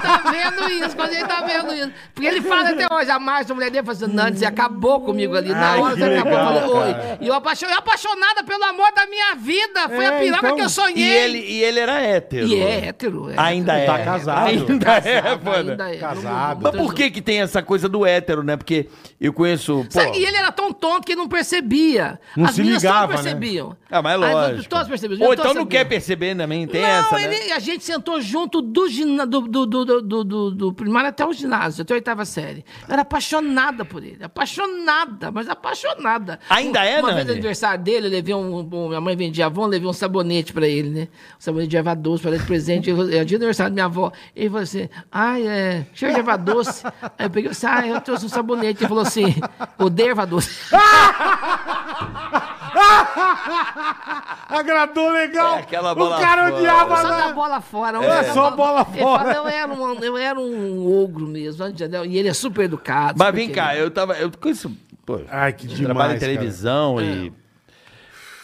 tá 0.00 0.22
vendo 0.30 0.70
isso, 0.70 0.96
quando 0.96 1.12
ele 1.12 1.24
tá 1.26 1.42
vendo 1.42 1.72
isso. 1.74 1.92
Porque 2.14 2.26
ele 2.28 2.40
fala 2.42 2.70
até 2.70 2.86
hoje, 2.92 3.10
a 3.10 3.18
Márcia, 3.18 3.52
a 3.52 3.54
mulher 3.54 3.70
dele, 3.70 3.84
fala 3.84 3.98
assim, 4.04 4.12
Nani, 4.14 4.36
você 4.38 4.46
acabou 4.46 5.00
comigo 5.00 5.36
ali. 5.36 5.50
Na 5.50 5.72
Ai, 5.72 5.80
hora 5.80 5.96
você 5.96 6.04
acabou, 6.04 6.32
falei, 6.78 6.94
oi. 6.94 7.18
E 7.20 7.26
eu, 7.28 7.34
apaixon... 7.34 7.66
eu 7.66 7.78
apaixonada 7.78 8.42
pelo 8.44 8.64
amor 8.64 8.90
da 8.94 9.06
minha 9.06 9.34
vida. 9.34 9.88
Foi 9.88 10.04
É, 10.04 10.08
a 10.08 10.12
piroca 10.20 10.46
então- 10.46 10.56
que 10.56 10.62
eu 10.62 10.68
sonhei. 10.68 10.96
E 11.04 11.10
ele, 11.10 11.38
e 11.38 11.62
ele 11.62 11.80
era 11.80 12.00
hétero. 12.00 12.46
E 12.46 12.60
é 12.60 12.86
hétero. 12.88 13.30
é 13.30 13.34
Ainda 13.36 13.74
é. 13.74 13.86
Tá 13.86 13.98
casado. 13.98 14.46
Ainda 14.48 14.72
é, 14.72 15.20
Casado, 15.20 15.44
mano. 15.44 15.70
ainda 15.72 15.94
é. 15.94 15.96
Casado. 15.98 16.60
Mas 16.62 16.76
por 16.76 16.94
que 16.94 17.10
que 17.10 17.20
tem 17.20 17.40
essa 17.40 17.62
coisa 17.62 17.88
do 17.88 18.06
hétero, 18.06 18.42
né? 18.42 18.56
Porque 18.56 18.88
eu 19.20 19.32
conheço... 19.32 19.84
Pô, 19.84 20.00
Sabe, 20.00 20.18
e 20.18 20.24
ele 20.24 20.36
era 20.36 20.50
tão 20.52 20.72
tonto 20.72 21.04
que 21.06 21.12
ele 21.12 21.20
não 21.20 21.28
percebia. 21.28 22.18
Não 22.36 22.46
As 22.46 22.54
se 22.54 22.60
meninas 22.60 22.82
ligava, 22.82 23.08
todas 23.08 23.24
né? 23.24 23.30
percebiam. 23.32 23.76
Ah, 23.90 24.00
mas 24.02 24.12
é 24.12 24.24
As- 24.24 24.32
lógico. 24.32 24.68
Todas 24.68 24.88
percebiam. 24.88 25.26
Ou 25.26 25.34
então 25.34 25.46
tô 25.46 25.54
não 25.54 25.66
quer 25.66 25.84
perceber 25.84 26.34
também, 26.36 26.66
tem 26.66 26.80
não, 26.80 26.88
essa, 26.88 27.16
né? 27.16 27.24
ele, 27.24 27.52
a 27.52 27.58
gente 27.58 27.84
sentou 27.84 28.20
junto 28.20 28.62
do, 28.70 28.86
do, 29.26 29.66
do, 29.66 29.66
do, 29.66 30.24
do, 30.24 30.50
do, 30.50 30.72
primário 30.72 31.08
até 31.10 31.26
o 31.26 31.32
ginásio, 31.32 31.82
até 31.82 31.94
a 31.94 31.96
oitava 31.96 32.24
série. 32.24 32.64
Eu 32.88 32.92
era 32.92 33.02
apaixonada 33.02 33.84
por 33.84 34.02
ele. 34.02 34.22
Apaixonada, 34.22 35.30
mas 35.30 35.48
apaixonada. 35.48 36.38
Ainda 36.48 36.84
é, 36.84 36.98
Uma 37.00 37.08
vez 37.08 37.16
Nani? 37.18 37.26
no 37.26 37.32
aniversário 37.32 37.82
dele, 37.82 38.06
eu 38.06 38.10
levei 38.10 38.34
um, 38.34 38.58
um- 38.60 38.88
Minha 38.88 39.00
mãe 39.00 39.16
vendia 39.16 39.44
eu 39.54 39.66
levei 39.66 39.88
um 39.88 39.92
sabonete 39.92 40.52
pra 40.52 40.66
ele, 40.66 40.88
né? 40.90 41.02
Um 41.36 41.40
sabonete 41.40 41.68
de 41.70 41.76
erva 41.76 41.94
doce 41.94 42.22
pra 42.22 42.30
ele 42.30 42.40
de 42.40 42.46
presente. 42.46 42.88
Eu- 42.90 43.10
É 43.10 43.24
dia 43.24 43.38
do 43.38 43.42
aniversário 43.42 43.70
da 43.70 43.74
minha 43.74 43.84
avó. 43.86 44.12
Ele 44.34 44.48
falou 44.48 44.62
assim: 44.62 44.88
ai, 45.10 45.46
é. 45.46 45.86
Cheiro 45.92 46.14
de 46.14 46.20
erva 46.20 46.36
doce. 46.36 46.86
Aí 47.18 47.26
eu 47.26 47.30
peguei 47.30 47.50
assim: 47.50 47.66
ah, 47.66 47.86
eu 47.86 48.00
trouxe 48.00 48.26
um 48.26 48.28
sabonete. 48.28 48.82
Ele 48.82 48.88
falou 48.88 49.02
assim: 49.02 49.34
odeio 49.78 50.10
erva 50.10 50.26
doce. 50.26 50.50
Agradou 54.48 55.10
legal. 55.10 55.56
É, 55.56 55.60
aquela 55.60 55.94
bola 55.94 56.16
o 56.16 56.20
cara 56.20 56.42
fora. 56.48 56.56
odiava 56.56 56.96
Só 56.96 57.08
da 57.08 57.32
bola 57.32 57.60
fora. 57.60 57.98
É, 57.98 58.00
Olha, 58.10 58.32
só 58.32 58.50
bola 58.50 58.86
Ele 58.92 59.00
fora. 59.02 59.34
fala, 59.34 59.34
eu, 59.34 59.48
era 59.48 59.72
um, 59.72 59.94
eu 60.04 60.16
era 60.16 60.38
um 60.40 61.02
ogro 61.02 61.26
mesmo, 61.26 61.66
entendeu? 61.66 62.04
E 62.04 62.18
ele 62.18 62.28
é 62.28 62.34
super 62.34 62.64
educado. 62.64 63.18
Mas 63.18 63.34
vem 63.34 63.50
cá, 63.50 63.76
eu 63.76 63.90
tava... 63.90 64.14
Eu 64.14 64.30
conheço... 64.30 64.70
Pô, 65.06 65.20
Ai, 65.28 65.52
que 65.52 65.66
demais, 65.66 65.84
trabalho 65.86 66.10
em 66.16 66.18
cara. 66.20 66.32
televisão 66.32 67.00
e... 67.00 67.32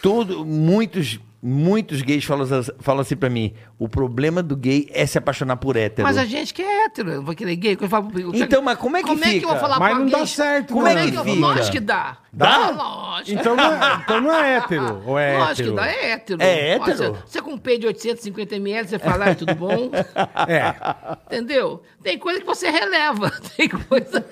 Tudo, 0.01 0.45
muitos... 0.45 1.19
Muitos 1.39 2.01
gays 2.01 2.25
falam, 2.25 2.43
assim- 2.51 2.71
falam 2.79 3.01
assim 3.01 3.15
pra 3.15 3.29
mim: 3.29 3.53
o 3.77 3.87
problema 3.87 4.41
do 4.41 4.55
gay 4.57 4.89
é 4.91 5.05
se 5.05 5.19
apaixonar 5.19 5.55
por 5.57 5.77
hétero. 5.77 6.05
Mas 6.05 6.17
a 6.17 6.25
gente 6.25 6.51
que 6.51 6.63
é 6.63 6.85
hétero, 6.85 7.11
eu 7.11 7.23
vou 7.23 7.35
querer 7.35 7.55
gay. 7.55 7.75
que 7.75 7.83
Eu 7.83 7.87
falo, 7.87 8.07
pro- 8.09 8.35
Então, 8.35 8.59
mas 8.63 8.75
como 8.79 8.97
é 8.97 9.01
que 9.03 9.07
como 9.07 9.23
é 9.23 9.29
que 9.29 9.35
eu 9.35 9.39
fica? 9.41 9.47
vou 9.51 9.59
falar 9.59 9.79
Mas 9.79 9.93
não 9.93 10.01
alguém? 10.05 10.19
dá 10.19 10.25
certo, 10.25 10.73
Como 10.73 10.83
né? 10.85 10.93
é 10.93 10.95
que, 10.95 11.11
Como 11.11 11.19
é 11.19 11.23
que 11.23 11.29
eu- 11.29 11.35
fica? 11.35 11.47
Lógico 11.47 11.71
que 11.73 11.79
dá. 11.79 12.17
Dá? 12.33 12.69
lógico. 12.69 13.39
Então 13.39 13.55
não, 13.55 13.73
é, 13.73 13.95
então 13.95 14.21
não 14.21 14.33
é 14.33 14.57
hétero, 14.57 15.01
ou 15.05 15.17
é 15.17 15.37
Lógico 15.37 15.55
que 15.55 15.61
hétero? 15.61 15.75
dá, 15.75 15.87
é 15.87 16.11
hétero. 16.11 16.41
É 16.43 16.69
hétero? 16.71 16.97
Você, 16.97 17.09
você 17.25 17.41
com 17.41 17.51
um 17.51 17.57
peito 17.57 17.81
de 17.81 17.87
850ml, 18.09 18.87
você 18.87 18.99
fala, 18.99 19.31
ah, 19.31 19.35
tudo 19.35 19.55
bom? 19.55 19.89
É. 20.47 20.75
Entendeu? 21.25 21.81
Tem 22.03 22.17
coisa 22.19 22.39
que 22.39 22.45
você 22.45 22.69
releva. 22.69 23.31
Tem 23.57 23.67
coisa. 23.69 24.25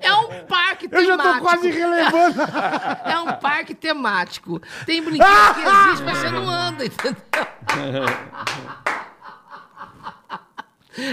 É 0.00 0.12
um 0.14 0.44
parque 0.46 0.88
Eu 0.90 1.04
já 1.04 1.16
temático. 1.16 1.34
tô 1.38 1.40
quase 1.44 1.70
relevando. 1.70 2.36
É 3.04 3.18
um 3.20 3.32
parque 3.34 3.74
temático. 3.74 4.60
Tem 4.84 5.02
brinquedo 5.02 5.54
que 5.54 5.60
existe, 5.60 6.04
mas 6.04 6.18
você 6.18 6.30
não 6.30 6.48
anda, 6.48 6.84
entendeu? 6.84 7.16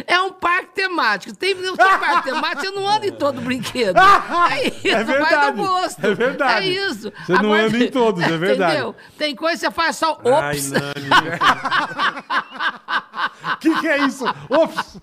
É 0.07 0.19
um 0.21 0.31
parque 0.31 0.73
temático. 0.75 1.35
Tem, 1.35 1.55
tem 1.55 1.75
parque 1.75 2.23
temático, 2.31 2.61
você 2.61 2.71
não 2.71 2.87
anda 2.87 3.07
em 3.07 3.11
todo 3.11 3.41
brinquedo. 3.41 3.97
É 3.99 4.67
isso, 4.67 4.87
É 4.87 5.03
vai 5.03 5.17
verdade, 5.17 5.57
do 5.57 5.63
gosto. 5.63 6.05
é 6.05 6.13
verdade. 6.15 6.65
É 6.67 6.69
isso. 6.69 7.11
Você 7.25 7.33
não 7.33 7.53
anda 7.53 7.77
em 7.77 7.91
todos, 7.91 8.23
é 8.23 8.37
verdade. 8.37 8.73
Entendeu? 8.73 8.95
Tem 9.17 9.35
coisa 9.35 9.55
que 9.55 9.65
você 9.65 9.71
faz 9.71 9.95
só 9.97 10.13
ops. 10.23 10.71
O 13.53 13.57
que, 13.59 13.79
que 13.81 13.87
é 13.87 13.97
isso? 14.05 14.25
Ops! 14.49 14.97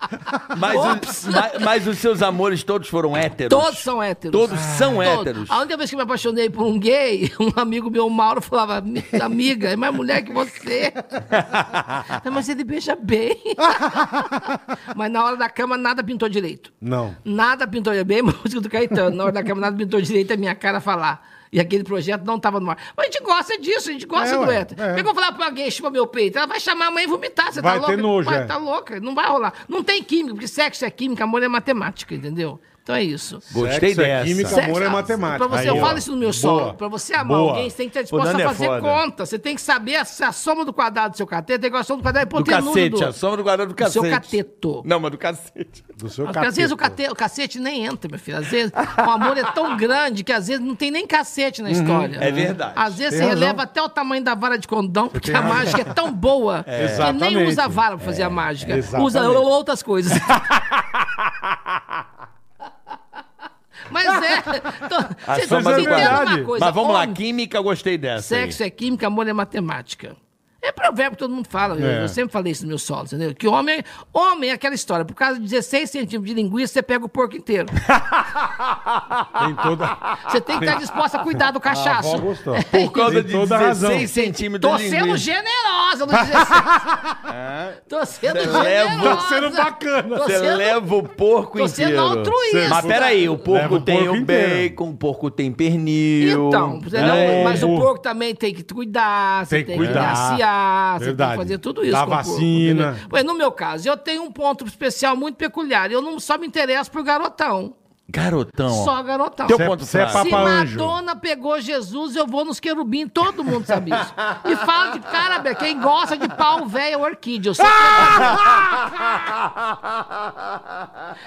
Mas, 0.57 0.77
os, 0.79 1.25
mas, 1.27 1.51
mas 1.61 1.87
os 1.87 1.97
seus 1.97 2.21
amores 2.21 2.63
todos 2.63 2.87
foram 2.89 3.15
héteros? 3.15 3.49
Todos 3.57 3.79
são 3.79 4.01
héteros. 4.01 4.31
Todos 4.39 4.59
são 4.59 4.95
Todos. 4.95 5.07
héteros? 5.21 5.51
A 5.51 5.59
única 5.59 5.77
vez 5.77 5.89
que 5.89 5.95
eu 5.95 5.97
me 5.97 6.03
apaixonei 6.03 6.49
por 6.49 6.63
um 6.65 6.77
gay, 6.79 7.31
um 7.39 7.51
amigo 7.59 7.89
meu, 7.89 8.09
Mauro, 8.09 8.41
falava, 8.41 8.81
"Mi- 8.81 9.03
amiga, 9.21 9.69
é 9.69 9.75
mais 9.75 9.93
mulher 9.93 10.21
que 10.23 10.31
você. 10.33 10.93
Mas 12.31 12.49
ele 12.49 12.63
beija 12.63 12.95
bem. 12.95 13.41
Mas 14.95 15.11
na 15.11 15.23
hora 15.23 15.37
da 15.37 15.49
cama, 15.49 15.77
nada 15.77 16.03
pintou 16.03 16.27
direito. 16.29 16.71
Não. 16.81 17.15
Nada 17.23 17.67
pintou 17.67 17.91
direito. 17.93 18.07
Bem 18.07 18.21
música 18.21 18.61
do 18.61 18.69
Caetano. 18.69 19.15
Na 19.15 19.23
hora 19.23 19.31
da 19.33 19.43
cama, 19.43 19.61
nada 19.61 19.75
pintou 19.77 20.01
direito 20.01 20.31
a 20.33 20.37
minha 20.37 20.55
cara 20.55 20.79
falar. 20.79 21.27
E 21.53 21.59
aquele 21.59 21.83
projeto 21.83 22.23
não 22.23 22.37
estava 22.37 22.61
no 22.61 22.71
ar. 22.71 22.77
Mas 22.95 23.07
a 23.07 23.11
gente 23.11 23.23
gosta 23.23 23.57
disso, 23.59 23.89
a 23.89 23.91
gente 23.91 24.05
gosta 24.05 24.35
É, 24.35 24.37
do 24.45 24.49
hétero. 24.51 24.81
é. 24.81 24.99
Eu 24.99 25.03
vou 25.03 25.13
falar 25.13 25.33
pra 25.33 25.47
alguém, 25.47 25.69
chupa 25.69 25.89
meu 25.89 26.07
peito? 26.07 26.37
Ela 26.37 26.47
vai 26.47 26.61
chamar 26.61 26.87
a 26.87 26.91
mãe 26.91 27.03
e 27.03 27.07
vomitar. 27.07 27.51
Você 27.51 27.61
Vai 27.61 27.77
tá 27.77 27.87
ter 27.87 27.97
louca? 27.97 28.01
nojo, 28.01 28.29
vai, 28.29 28.39
é. 28.39 28.45
tá 28.45 28.55
louca. 28.57 28.99
Não 29.01 29.13
vai 29.13 29.27
rolar. 29.27 29.53
Não 29.67 29.83
tem 29.83 30.01
química, 30.01 30.33
porque 30.33 30.47
sexo 30.47 30.85
é 30.85 30.89
química, 30.89 31.25
amor 31.25 31.43
é 31.43 31.49
matemática, 31.49 32.15
entendeu? 32.15 32.57
Então 32.91 32.95
é 32.99 33.03
isso. 33.03 33.39
Gostei 33.51 33.79
Sexo 33.89 34.01
é 34.01 34.05
dessa. 34.05 34.25
química, 34.25 34.49
Sexo, 34.49 34.69
amor 34.69 34.81
é 34.81 34.89
matemática. 34.89 35.47
Pra 35.47 35.57
você, 35.57 35.61
Aí, 35.61 35.67
eu 35.67 35.77
ó. 35.77 35.79
falo 35.85 35.97
isso 35.97 36.11
no 36.11 36.17
meu 36.17 36.33
solo. 36.33 36.73
Pra 36.73 36.87
você 36.87 37.13
amar 37.13 37.37
Boa. 37.37 37.51
alguém, 37.51 37.69
você 37.69 37.77
tem 37.77 37.85
que 37.89 37.91
estar 37.97 38.01
disposto 38.01 38.35
a 38.35 38.41
é 38.41 38.43
fazer 38.45 38.65
foda. 38.65 38.81
conta. 38.81 39.25
Você 39.25 39.39
tem 39.39 39.55
que 39.55 39.61
saber 39.61 39.95
a, 39.95 40.01
a 40.01 40.31
soma 40.31 40.65
do 40.65 40.73
quadrado 40.73 41.11
do 41.11 41.17
seu 41.17 41.27
cateto, 41.27 41.63
é 41.65 41.67
igual 41.67 41.81
a 41.81 41.83
soma 41.83 41.97
do 41.99 42.03
quadrado 42.03 42.27
Do 42.29 42.35
hipotenusa 42.39 42.67
cacete, 42.73 42.89
do... 42.99 43.05
a 43.05 43.11
sombra 43.13 43.37
do 43.37 43.43
quadrado 43.43 43.73
do 43.73 43.75
do 43.83 43.89
seu 43.91 44.01
cacete. 44.03 44.21
cateto. 44.43 44.81
Não, 44.85 44.99
mas 44.99 45.11
do 45.11 45.17
cacete. 45.17 45.83
Do 45.97 46.09
seu 46.09 46.25
Porque 46.25 46.39
às 46.39 46.55
vezes 46.55 46.71
o, 46.71 46.77
cateto. 46.77 47.01
cate- 47.01 47.11
o 47.11 47.15
cacete 47.15 47.59
nem 47.59 47.85
entra, 47.85 48.09
meu 48.09 48.19
filho. 48.19 48.37
Às 48.37 48.47
vezes 48.47 48.71
o 48.73 49.09
amor 49.09 49.37
é 49.37 49.43
tão 49.51 49.77
grande 49.77 50.23
que 50.23 50.31
às 50.33 50.47
vezes 50.47 50.63
não 50.65 50.75
tem 50.75 50.91
nem 50.91 51.05
cacete 51.07 51.61
na 51.61 51.71
história. 51.71 52.17
É 52.19 52.31
verdade. 52.31 52.73
Às 52.75 52.95
vezes 52.97 53.11
Tem 53.11 53.19
você 53.19 53.25
razão. 53.33 53.39
releva 53.39 53.63
até 53.63 53.81
o 53.81 53.89
tamanho 53.89 54.23
da 54.23 54.35
vara 54.35 54.57
de 54.57 54.67
condão, 54.67 55.07
porque 55.07 55.31
a 55.31 55.39
razão. 55.39 55.55
mágica 55.57 55.81
é 55.81 55.85
tão 55.85 56.11
boa 56.11 56.63
que 56.63 57.13
nem 57.13 57.47
usa 57.47 57.63
a 57.65 57.67
vara 57.67 57.95
pra 57.97 58.05
fazer 58.05 58.23
a 58.23 58.29
mágica. 58.29 58.75
exatamente. 58.77 59.07
Usa 59.07 59.29
outras 59.29 59.81
coisas. 59.83 60.11
Mas 63.91 64.07
é. 64.23 64.41
Tô, 64.89 64.95
A 65.31 65.47
soma 65.47 65.73
do 65.73 65.83
quadrado. 65.85 66.31
uma 66.37 66.43
coisa. 66.45 66.65
Mas 66.65 66.73
vamos 66.75 66.93
lá, 66.93 67.01
homem- 67.01 67.13
química, 67.13 67.57
eu 67.57 67.63
gostei 67.63 67.97
dessa. 67.97 68.35
aí. 68.35 68.41
Sexo 68.43 68.63
é 68.63 68.69
química, 68.69 69.07
amor 69.07 69.27
é 69.27 69.33
matemática. 69.33 70.15
É 70.63 70.71
provérbio 70.71 71.11
que 71.13 71.17
todo 71.17 71.33
mundo 71.33 71.47
fala. 71.49 71.75
eu- 71.79 71.85
É. 71.85 72.03
Eu 72.03 72.07
sempre 72.07 72.31
falei 72.31 72.51
isso 72.51 72.61
nos 72.63 72.69
meus 72.69 72.83
solos, 72.83 73.11
entendeu? 73.11 73.33
Que 73.33 73.47
homem, 73.47 73.83
homem 74.13 74.51
é 74.51 74.53
aquela 74.53 74.75
história. 74.75 75.03
Por 75.03 75.15
causa 75.15 75.39
de 75.39 75.47
16 75.47 75.89
centímetros 75.89 76.25
de 76.25 76.33
linguiça, 76.35 76.73
você 76.73 76.83
pega 76.83 77.03
o 77.03 77.09
porco 77.09 77.35
inteiro. 77.35 77.65
Tem 79.39 79.55
toda... 79.55 79.97
Você 80.29 80.41
tem 80.41 80.59
que 80.59 80.65
estar 80.65 80.77
disposto 80.79 81.15
a 81.15 81.19
cuidar 81.19 81.51
do 81.51 81.57
A 81.57 81.61
cachaço. 81.61 82.17
gostou. 82.19 82.55
Por 82.71 82.91
causa 82.91 83.15
Tem 83.15 83.23
de 83.23 83.31
toda 83.31 83.55
a 83.55 83.59
16 83.59 83.91
razão. 83.91 84.07
centímetros 84.07 84.71
Tô 84.71 84.77
de 84.77 84.89
sendo 84.89 85.05
linguiça. 85.05 85.17
generosa 85.25 86.05
no 86.05 86.11
16. 86.11 86.47
Tô 87.89 88.05
sendo 88.05 88.33
Você 88.33 88.39
generosa. 88.41 88.61
leva- 88.63 89.15
Tô 89.15 89.21
sendo 89.21 89.51
bacana. 89.51 90.17
Tô 90.17 90.23
Você 90.23 90.39
sendo- 90.39 90.57
leva 90.57 90.95
o 90.95 91.03
porco 91.03 91.57
tô 91.57 91.65
inteiro. 91.65 91.91
sendo 91.91 92.01
altruísta. 92.01 92.69
Mas 92.69 92.85
peraí, 92.85 93.29
o 93.29 93.37
porco 93.37 93.61
Leva 93.61 93.75
o 93.75 93.81
tem 93.81 93.97
porco 94.05 94.17
o 94.21 94.25
bacon, 94.25 94.89
o 94.89 94.95
porco 94.97 95.31
tem 95.31 95.51
pernil. 95.51 96.47
Então, 96.49 96.79
não- 96.79 97.43
mas 97.43 97.63
o 97.63 97.67
porco 97.67 97.99
também 98.01 98.35
tem 98.35 98.53
que 98.53 98.63
cuidar, 98.63 99.45
você 99.45 99.57
Tem 99.57 99.65
tem, 99.65 99.79
que 99.79 99.87
que 99.87 99.93
cuidar. 100.51 100.93
você 100.93 100.99
tem 100.99 101.05
Verdade. 101.07 101.31
que 101.31 101.37
fazer 101.37 101.57
tudo 101.59 101.83
isso 101.83 101.97
porco, 101.97 102.09
vacina. 102.09 102.99
Pois, 103.09 103.23
no 103.23 103.33
meu 103.33 103.51
caso, 103.51 103.87
eu 103.87 103.97
tenho 103.97 104.23
um 104.23 104.31
ponto 104.31 104.65
especial 104.65 105.15
muito 105.15 105.35
peculiar. 105.35 105.91
Eu 105.91 106.01
não 106.01 106.19
só 106.19 106.37
me 106.37 106.47
interesso 106.47 106.91
por 106.91 107.03
garotão. 107.03 107.75
Garotão. 108.11 108.67
ó. 108.81 108.83
Só 108.83 109.01
garotão. 109.03 109.47
Teu 109.47 109.55
Cê 109.57 109.63
é- 109.63 109.65
ponto 109.67 109.85
cê 109.85 109.99
é 109.99 110.07
fraco. 110.07 110.25
Se 110.25 110.31
Papa 110.31 110.43
Anjo. 110.43 110.77
Madonna 110.79 111.15
pegou 111.15 111.61
Jesus, 111.61 112.15
eu 112.15 112.27
vou 112.27 112.43
nos 112.43 112.59
querubim. 112.59 113.07
Todo 113.07 113.43
mundo 113.43 113.65
sabe 113.65 113.91
isso. 113.91 114.13
E 114.45 114.55
fala 114.57 114.91
de 114.91 114.99
cara, 114.99 115.55
quem 115.55 115.79
gosta 115.79 116.17
de 116.17 116.27
pau 116.27 116.65
velho 116.67 116.93
é 116.95 116.97
orquídea. 116.97 117.49
Eu, 117.51 117.55
sou 117.55 117.65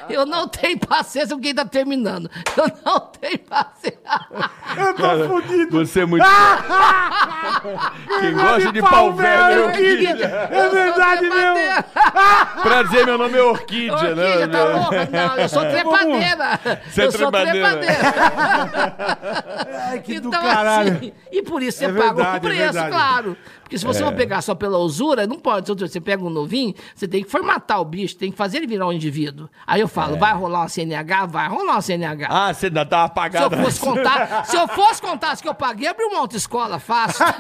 eu 0.09 0.27
não 0.27 0.47
tenho 0.47 0.79
paciência 0.79 1.35
com 1.35 1.41
quem 1.43 1.55
tá 1.55 1.65
terminando. 1.65 2.31
Eu 2.57 2.71
não 2.85 3.01
tenho 3.01 3.39
paciência. 3.39 3.99
Eu 4.77 4.95
tô 4.95 5.29
fudido. 5.29 5.79
Você 5.87 6.01
é 6.01 6.07
muito. 6.07 6.25
Quem 8.21 8.33
gosta 8.35 8.73
de 8.73 8.81
pau 8.83 9.13
velho 9.13 9.43
é 9.43 9.67
orquídea. 9.67 10.27
É 10.51 10.69
verdade 10.69 11.23
mesmo. 11.23 11.85
Prazer, 12.63 13.07
meu 13.07 13.19
nome 13.19 13.39
é 13.39 13.43
Orquídea, 13.43 13.93
Orquídea, 13.95 14.47
né? 14.47 14.47
tá 14.47 14.65
louca? 14.65 15.09
Não, 15.11 15.37
eu 15.37 15.49
sou 15.49 15.63
trepadeira. 15.63 16.61
Você 16.91 17.03
é 17.03 17.07
eu 17.07 17.13
sou 17.13 17.31
trepadeira. 17.31 17.79
trepadeira. 17.79 18.15
Ai, 19.91 20.01
que 20.01 20.21
do 20.21 20.29
Então, 20.29 20.43
caralho. 20.43 20.97
assim, 20.97 21.13
e 21.31 21.43
por 21.43 21.63
isso 21.63 21.79
você 21.79 21.85
É 21.87 21.93
paga 21.93 22.13
verdade, 22.15 22.33
o 22.33 22.37
é 22.37 22.41
preço, 22.41 22.73
verdade. 22.73 22.91
claro. 22.91 23.37
Porque 23.63 23.79
se 23.79 23.85
você 23.87 24.05
for 24.05 24.13
pegar 24.13 24.43
só 24.43 24.55
pela 24.55 24.77
usura, 24.79 25.27
não 25.27 25.39
pode. 25.39 25.67
Se 25.67 25.75
Você 25.75 25.99
pega 26.01 26.23
um 26.23 26.29
novinho, 26.31 26.75
você 26.95 27.09
tem 27.09 27.25
que 27.25 27.31
formatar 27.31 27.81
o 27.81 27.85
bicho, 27.85 28.15
tem 28.17 28.31
que 28.31 28.37
fazer 28.37 28.59
ele 28.59 28.67
virar 28.67 28.87
um 28.87 28.93
indivíduo. 28.93 29.49
Aí 29.67 29.81
eu 29.81 29.89
falo, 29.89 30.19
vai 30.19 30.35
rolar 30.35 30.61
uma 30.61 30.69
CNH? 30.69 31.27
Vai 31.27 31.49
rolar 31.49 31.73
uma 31.73 31.81
CNH. 31.81 32.27
Ah, 32.31 32.53
você 32.53 32.67
ainda 32.67 32.85
tá 32.85 32.99
Se 32.99 33.03
eu 33.03 33.07
apagado. 33.07 33.57
fosse 33.57 33.81
contar, 33.81 34.45
se 34.45 34.57
eu 34.57 34.69
fosse 34.69 35.01
contar 35.01 35.31
as 35.33 35.41
que 35.41 35.49
eu 35.49 35.55
paguei, 35.55 35.89
abri 35.89 36.05
uma 36.05 36.19
autoescola 36.19 36.79
fácil. 36.79 37.25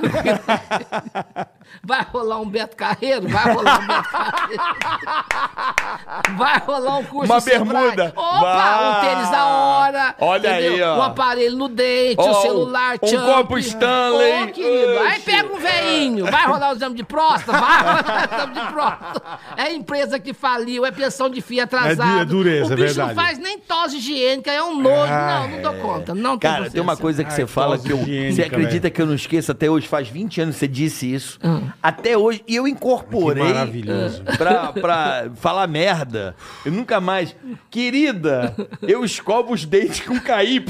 Vai 1.82 2.02
rolar 2.12 2.40
um 2.40 2.48
Beto 2.48 2.76
Carreiro? 2.76 3.28
Vai 3.28 3.52
rolar 3.52 3.80
um 3.80 3.86
Beto 3.86 4.08
Carreiro. 4.10 4.62
Vai 6.36 6.58
rolar 6.60 6.98
um 6.98 7.04
curso 7.04 7.32
Uma 7.32 7.40
bermuda. 7.40 8.12
Opa, 8.16 8.40
Vai. 8.40 8.90
um 8.90 9.00
tênis 9.00 9.30
da 9.30 9.44
hora. 9.46 10.14
Olha 10.20 10.50
aí, 10.52 10.82
ó. 10.82 10.98
Um 10.98 11.02
aparelho 11.02 11.56
no 11.56 11.68
dente, 11.68 12.16
Ó, 12.18 12.30
um 12.30 12.42
celular, 12.42 12.96
um 13.02 13.06
champ. 13.06 13.24
copo 13.24 13.58
Stanley. 13.58 14.42
Ô, 14.44 14.46
querido. 14.48 14.98
Aí 15.00 15.08
Oxe. 15.16 15.20
pega 15.20 15.48
um. 15.52 15.64
Toninho, 15.64 16.26
vai 16.30 16.46
rolar 16.46 16.72
o 16.72 16.76
exame 16.76 16.94
de 16.96 17.04
próstata? 17.04 17.52
Vai 17.52 17.78
rolar 17.82 18.28
o 18.30 18.34
exame 18.34 18.54
de 18.54 18.72
próstata. 18.72 19.22
É 19.56 19.72
empresa 19.72 20.18
que 20.18 20.32
faliu, 20.34 20.84
é 20.84 20.90
pensão 20.90 21.28
de 21.30 21.40
fio 21.40 21.62
atrasado. 21.62 22.20
É 22.20 22.24
dureza, 22.24 22.70
o 22.70 22.72
é 22.72 22.76
bicho 22.76 22.94
verdade. 22.94 23.08
não 23.08 23.22
faz 23.22 23.38
nem 23.38 23.58
tosse 23.58 23.96
higiênica, 23.98 24.50
é 24.50 24.62
um 24.62 24.78
nojo. 24.80 25.12
Ah, 25.12 25.46
não, 25.48 25.56
não 25.56 25.62
dou 25.62 25.74
conta. 25.82 26.14
Não 26.14 26.38
tem 26.38 26.50
Cara, 26.50 26.70
tem 26.70 26.80
uma 26.80 26.96
coisa 26.96 27.22
que 27.24 27.30
Ai, 27.30 27.36
você 27.36 27.46
fala 27.46 27.76
tosse 27.76 27.86
que 27.88 27.92
eu. 27.92 27.98
higiênica, 27.98 28.34
Você 28.34 28.42
acredita 28.42 28.80
velho. 28.82 28.94
que 28.94 29.02
eu 29.02 29.06
não 29.06 29.14
esqueço 29.14 29.52
até 29.52 29.70
hoje? 29.70 29.86
Faz 29.88 30.08
20 30.08 30.40
anos 30.40 30.54
que 30.56 30.60
você 30.60 30.68
disse 30.68 31.12
isso. 31.12 31.38
Hum. 31.42 31.63
Até 31.82 32.16
hoje. 32.16 32.42
E 32.46 32.56
eu 32.56 32.66
incorporei. 32.68 33.42
Que 33.42 33.52
maravilhoso. 33.52 34.22
Pra, 34.36 34.72
pra 34.72 35.24
falar 35.36 35.66
merda. 35.66 36.34
Eu 36.64 36.72
nunca 36.72 37.00
mais. 37.00 37.34
Querida, 37.70 38.54
eu 38.82 39.04
escovo 39.04 39.52
os 39.52 39.64
dentes 39.64 40.00
com 40.00 40.18
KY. 40.18 40.64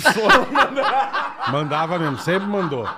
Mandava 1.50 1.98
mesmo, 1.98 2.18
sempre 2.18 2.46
mandou. 2.48 2.88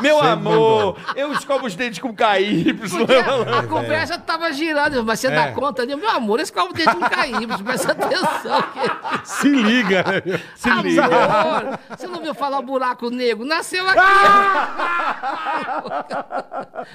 Meu 0.00 0.16
Sempre 0.16 0.28
amor, 0.30 0.96
eu 1.14 1.32
escovo 1.32 1.66
os 1.66 1.74
dentes 1.74 1.98
com 1.98 2.14
KY. 2.14 2.74
Porque 2.74 3.14
a 3.14 3.62
conversa 3.66 4.18
tava 4.18 4.52
girando, 4.52 5.04
mas 5.04 5.20
você 5.20 5.28
É. 5.28 5.30
dá 5.30 5.52
conta 5.52 5.86
de 5.86 5.94
meu 5.94 6.10
amor, 6.10 6.40
esse 6.40 6.52
calvo 6.52 6.72
dele 6.72 6.90
não 6.98 7.08
cair, 7.08 7.46
presta 7.64 7.92
atenção. 7.92 8.62
Que... 8.62 9.28
Se 9.28 9.48
liga, 9.48 10.02
né? 10.02 10.40
Se 10.56 10.68
Amor, 10.68 11.78
você 11.96 12.06
não 12.06 12.20
viu 12.20 12.34
falar 12.34 12.58
o 12.58 12.62
buraco 12.62 13.08
negro? 13.10 13.44
Nasceu 13.44 13.84
aqui. 13.88 14.00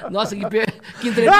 Nossa, 0.09 0.35
que, 0.35 0.47
per... 0.47 0.71
que 0.99 1.09
entrevista. 1.09 1.39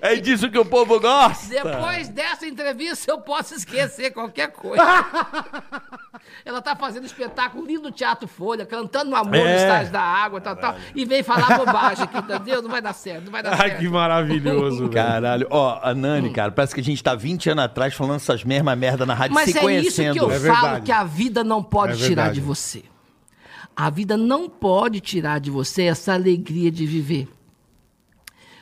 É 0.00 0.16
disso 0.16 0.50
que 0.50 0.58
o 0.58 0.64
povo 0.64 0.98
gosta. 1.00 1.48
Depois 1.48 2.08
dessa 2.08 2.46
entrevista, 2.46 3.10
eu 3.10 3.18
posso 3.20 3.54
esquecer 3.54 4.10
qualquer 4.12 4.48
coisa. 4.52 4.82
Ela 6.44 6.60
tá 6.62 6.74
fazendo 6.76 7.04
espetáculo 7.06 7.66
lindo 7.66 7.82
no 7.82 7.90
Teatro 7.92 8.26
Folha, 8.28 8.64
cantando 8.66 9.14
Amor 9.14 9.34
É. 9.36 9.44
no 9.44 9.56
Estágio 9.56 9.87
da 9.90 10.00
Água, 10.00 10.40
tal, 10.40 10.56
tal, 10.56 10.76
e 10.94 11.04
vem 11.04 11.22
falar 11.22 11.58
bobagem 11.58 12.04
aqui, 12.04 12.18
entendeu? 12.18 12.62
Não 12.62 12.70
vai 12.70 12.80
dar 12.82 12.92
certo, 12.92 13.24
não 13.24 13.32
vai 13.32 13.42
dar 13.42 13.52
Ai, 13.52 13.56
certo. 13.70 13.78
que 13.80 13.88
maravilhoso, 13.88 14.78
velho. 14.78 14.90
Caralho, 14.90 15.46
ó, 15.50 15.78
a 15.82 15.92
Hum. 15.92 15.94
Nani, 15.94 16.30
cara, 16.30 16.50
parece 16.52 16.74
que 16.74 16.80
a 16.80 16.84
gente 16.84 17.02
tá 17.02 17.14
20 17.14 17.50
anos 17.50 17.64
atrás 17.64 17.94
falando 17.94 18.16
essas 18.16 18.44
mesmas 18.44 18.78
merda 18.78 19.04
na 19.06 19.14
rádio, 19.14 19.34
Mas 19.34 19.44
se 19.44 19.50
é 19.50 19.52
isso 19.54 19.60
conhecendo. 19.62 20.12
que 20.14 20.18
eu 20.20 20.30
É 20.30 20.38
falo 20.40 20.82
que 20.82 20.92
a 20.92 21.04
vida 21.04 21.42
não 21.44 21.62
pode 21.62 22.02
É 22.02 22.06
tirar 22.06 22.30
de 22.32 22.40
você. 22.40 22.82
A 23.76 23.90
vida 23.90 24.16
não 24.16 24.48
pode 24.48 25.00
tirar 25.00 25.38
de 25.38 25.50
você 25.50 25.84
essa 25.84 26.12
alegria 26.14 26.70
de 26.70 26.84
viver. 26.84 27.28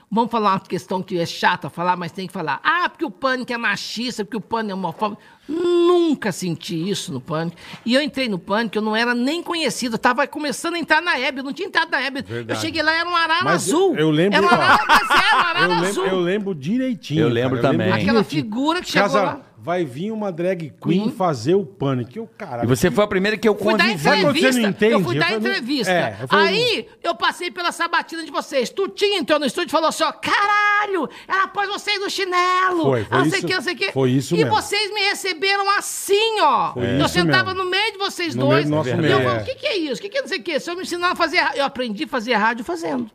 Vamos 0.09 0.31
falar 0.31 0.53
uma 0.53 0.61
questão 0.61 1.03
que 1.03 1.19
é 1.19 1.27
chata 1.27 1.69
falar, 1.69 1.97
mas 1.97 2.13
tem 2.13 2.29
que 2.29 2.33
falar. 2.33 2.61
Ah, 2.63 2.89
porque 2.89 3.05
o 3.05 3.11
pânico 3.11 3.53
é 3.53 3.59
machista, 3.59 4.25
porque 4.25 4.37
o 4.37 4.41
pânico 4.41 4.71
é 4.71 4.75
homofóbico. 4.75 5.21
Nunca 5.49 6.31
senti 6.31 6.89
isso 6.89 7.13
no 7.13 7.21
pânico. 7.21 7.57
E 7.85 7.93
eu 7.95 8.01
entrei 8.01 8.29
no 8.29 8.39
pânico, 8.39 8.79
eu 8.79 8.83
não 8.83 8.95
era 8.95 9.15
nem 9.15 9.43
conhecido. 9.43 9.97
Eu 9.97 9.99
tava 9.99 10.25
começando 10.27 10.75
a 10.75 10.79
entrar 10.79 11.03
na 11.03 11.19
Hebe, 11.19 11.39
eu 11.41 11.45
não 11.45 11.53
tinha 11.53 11.67
entrado 11.67 11.91
na 11.91 12.01
Hebe. 12.01 12.25
Eu 12.47 12.55
cheguei 12.57 12.83
lá, 12.83 12.93
era 12.95 13.09
um 13.09 13.17
arara 13.17 13.45
Mas 13.45 13.65
azul. 13.69 13.97
eu 13.97 14.11
lembro- 14.11 14.37
Era 14.39 14.47
um 14.47 14.49
arara, 14.49 14.85
mas 14.87 15.11
era 15.11 15.37
um 15.37 15.41
arara 15.41 15.61
Eu 15.61 15.69
lembro, 15.71 15.87
azul. 15.89 16.07
eu 16.07 16.21
lembro 16.21 16.55
direitinho. 16.55 17.23
Eu 17.23 17.29
lembro 17.29 17.61
cara, 17.61 17.73
também. 17.73 17.93
Aquela 17.93 18.23
figura 18.23 18.81
que 18.81 18.91
chegou 18.91 19.09
Casa, 19.09 19.23
lá. 19.23 19.41
Vai 19.67 19.85
vir 19.85 20.13
uma 20.13 20.31
drag 20.31 20.73
queen 20.81 21.01
Queen. 21.03 21.11
fazer 21.11 21.57
o 21.57 21.67
pânico. 21.67 22.13
Eu, 22.17 22.29
cara, 22.39 22.63
E 22.63 22.67
você 22.69 22.89
foi 22.89 23.03
a 23.03 23.07
primeira 23.09 23.37
que 23.37 23.49
eu 23.49 23.55
Fui 23.57 23.77
dar 23.77 23.83
convivi. 23.85 24.03
Sabe 24.03 24.23
quando 24.23 24.33
você 24.35 24.39
entrevista. 24.39 24.61
não 24.63 24.69
entende? 24.71 24.93
Eu 24.93 25.01
fui 25.03 25.17
Eu 25.17 25.21
dar 25.21 25.27
falei, 25.27 25.39
entrevista. 25.39 25.93
é, 25.93 26.17
eu 26.23 26.29
falei, 26.29 26.47
Aí 26.47 26.89
eu 27.03 27.15
passei 27.17 27.51
pela 27.51 27.73
sabatina 27.73 28.25
de 28.25 28.31
vocês. 28.31 28.71
Tutinha 28.71 29.19
entrou 29.19 29.41
no 29.41 29.47
estúdio 29.47 29.69
e 29.69 29.73
falou 29.73 29.89
assim: 29.89 30.05
ó, 30.05 30.13
caralho, 30.13 31.09
ela 31.27 31.49
pôs 31.49 31.69
vocês 31.69 32.01
no 32.01 32.09
chinelo. 32.09 32.83
Foi, 32.85 33.05
foi 33.05 33.19
não 33.19 33.25
sei 33.29 33.41
o 33.41 33.47
que, 33.47 33.55
não 33.55 33.63
sei 33.63 33.75
o 33.75 33.77
que. 33.77 33.93
foi 33.93 34.11
isso 34.13 34.35
E 34.35 34.39
mesmo. 34.39 34.55
vocês 34.55 34.95
me 34.95 35.01
receberam 35.09 35.69
assim, 35.77 36.41
ó. 36.41 36.73
Foi 36.73 36.85
eu 36.85 36.99
isso 37.01 37.09
sentava 37.09 37.53
mesmo. 37.53 37.65
no 37.65 37.71
meio 37.71 37.93
de 37.93 37.99
vocês 37.99 38.35
No 38.37 38.47
dois. 38.47 38.55
meio 38.55 38.65
do 38.67 38.71
nosso 38.77 38.91
e 38.91 38.95
meio, 39.03 39.13
eu 39.15 39.19
é. 39.19 39.25
falei: 39.25 39.43
o 39.43 39.45
que, 39.47 39.55
que 39.57 39.67
é 39.67 39.77
isso? 39.77 39.95
O 39.99 40.03
que, 40.03 40.09
que 40.09 40.19
é 40.19 40.21
não 40.21 40.29
sei 40.29 40.39
o 40.39 40.43
que? 40.43 40.61
Se 40.61 40.71
eu 40.71 40.77
me 40.77 40.83
ensinar 40.83 41.11
a 41.11 41.17
fazer. 41.17 41.39
ra- 41.39 41.57
Eu 41.57 41.65
aprendi 41.65 42.05
a 42.05 42.09
fazer 42.09 42.35
rádio 42.35 42.65
fazendo. 42.65 43.11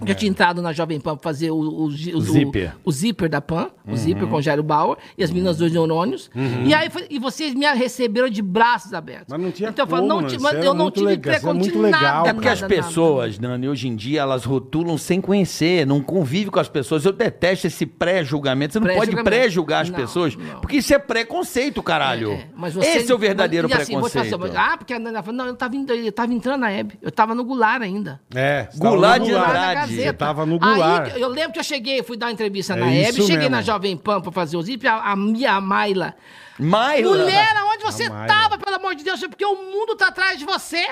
Eu 0.00 0.10
É. 0.10 0.14
tinha 0.14 0.28
entrado 0.28 0.60
na 0.60 0.72
Jovem 0.72 0.98
Pan 0.98 1.14
pra 1.16 1.22
fazer 1.22 1.52
o, 1.52 1.54
o, 1.54 1.82
o- 1.82 1.86
o- 1.86 2.20
zíper. 2.20 2.72
o 2.84 2.90
zíper 2.90 3.28
da 3.28 3.40
Pan, 3.40 3.70
o 3.86 3.90
Uhum. 3.90 3.96
zíper 3.96 4.26
com 4.26 4.36
o 4.36 4.42
Jairo 4.42 4.62
Bauer 4.64 4.96
e 5.16 5.22
as 5.22 5.30
meninas 5.30 5.56
dos 5.58 5.70
neurônios. 5.70 6.28
E 6.66 6.74
aí 6.74 6.88
e 7.08 7.18
vocês 7.20 7.54
me 7.54 7.64
receberam 7.74 8.28
de 8.28 8.42
braços 8.42 8.92
abertos. 8.92 9.26
Mas 9.30 9.40
não 9.40 9.52
tinha 9.52 9.68
então, 9.68 9.84
eu 9.84 9.88
falo, 9.88 10.02
como, 10.02 10.14
não 10.14 10.20
né? 10.22 10.28
ti- 10.28 10.40
mas 10.40 10.64
eu 10.64 10.74
não 10.74 10.90
tive 10.90 11.06
legal, 11.06 11.34
preconceito 11.34 11.78
legal, 11.80 12.00
nada, 12.02 12.28
É 12.28 12.32
porque 12.32 12.48
as 12.48 12.60
nada, 12.60 12.74
nada. 12.74 12.86
pessoas, 12.88 13.38
Nani, 13.38 13.68
hoje 13.68 13.86
em 13.86 13.94
dia, 13.94 14.22
elas 14.22 14.44
rotulam 14.44 14.98
sem 14.98 15.20
conhecer, 15.20 15.86
não 15.86 16.00
convivem 16.00 16.50
com 16.50 16.58
as 16.58 16.68
pessoas. 16.68 17.04
Eu 17.04 17.12
detesto 17.12 17.68
esse 17.68 17.86
pré-julgamento. 17.86 18.72
Você 18.72 18.80
não 18.80 18.86
pode 18.88 18.98
Pré-julgamento. 18.98 19.30
pré-julgar 19.30 19.82
as 19.82 19.90
Não, 19.90 19.96
pessoas, 19.96 20.34
não. 20.34 20.60
porque 20.60 20.78
isso 20.78 20.92
é 20.92 20.98
preconceito, 20.98 21.80
caralho. 21.84 22.32
É, 22.32 22.48
mas 22.56 22.74
você- 22.74 22.88
esse 22.98 23.12
é 23.12 23.14
o 23.14 23.18
verdadeiro 23.18 23.68
mas- 23.70 23.82
assim, 23.82 23.92
preconceito. 23.92 24.34
assim, 24.44 24.56
ah, 24.56 24.76
porque 24.76 24.92
a 24.92 24.98
Nana 24.98 25.22
falou, 25.22 25.38
não, 25.38 25.46
eu 25.46 25.54
tava, 25.54 25.76
indo, 25.76 25.92
eu 25.92 26.10
tava 26.10 26.32
entrando 26.34 26.60
na 26.62 26.72
Hebe, 26.72 26.98
eu 27.00 27.12
tava 27.12 27.32
no 27.32 27.44
Goulart 27.44 27.80
ainda. 27.80 28.20
É, 28.34 28.68
no 28.74 29.24
de. 29.24 29.32
Andrade. 29.34 29.83
Gazeta. 29.86 30.02
Você 30.08 30.12
tava 30.14 30.46
no 30.46 30.58
Goulart. 30.58 31.12
Aí, 31.14 31.20
eu 31.20 31.28
lembro 31.28 31.52
que 31.52 31.58
eu 31.58 31.64
cheguei, 31.64 32.02
fui 32.02 32.16
dar 32.16 32.26
uma 32.26 32.32
entrevista 32.32 32.72
É 32.74 32.76
na 32.76 32.92
Hebe, 32.92 33.20
cheguei 33.22 33.36
mesmo. 33.36 33.50
na 33.50 33.62
Jovem 33.62 33.96
Pan 33.96 34.20
pra 34.20 34.32
fazer 34.32 34.56
o 34.56 34.62
zip, 34.62 34.86
a, 34.86 35.12
a 35.12 35.16
minha 35.16 35.60
Maila. 35.60 36.14
Mas, 36.58 37.04
Mulher, 37.04 37.56
aonde 37.56 37.82
você 37.82 38.08
Maila. 38.08 38.26
tava, 38.26 38.58
pelo 38.58 38.76
amor 38.76 38.94
de 38.94 39.02
Deus? 39.04 39.20
Porque 39.20 39.44
o 39.44 39.54
mundo 39.56 39.96
tá 39.96 40.08
atrás 40.08 40.38
de 40.38 40.44
você. 40.44 40.86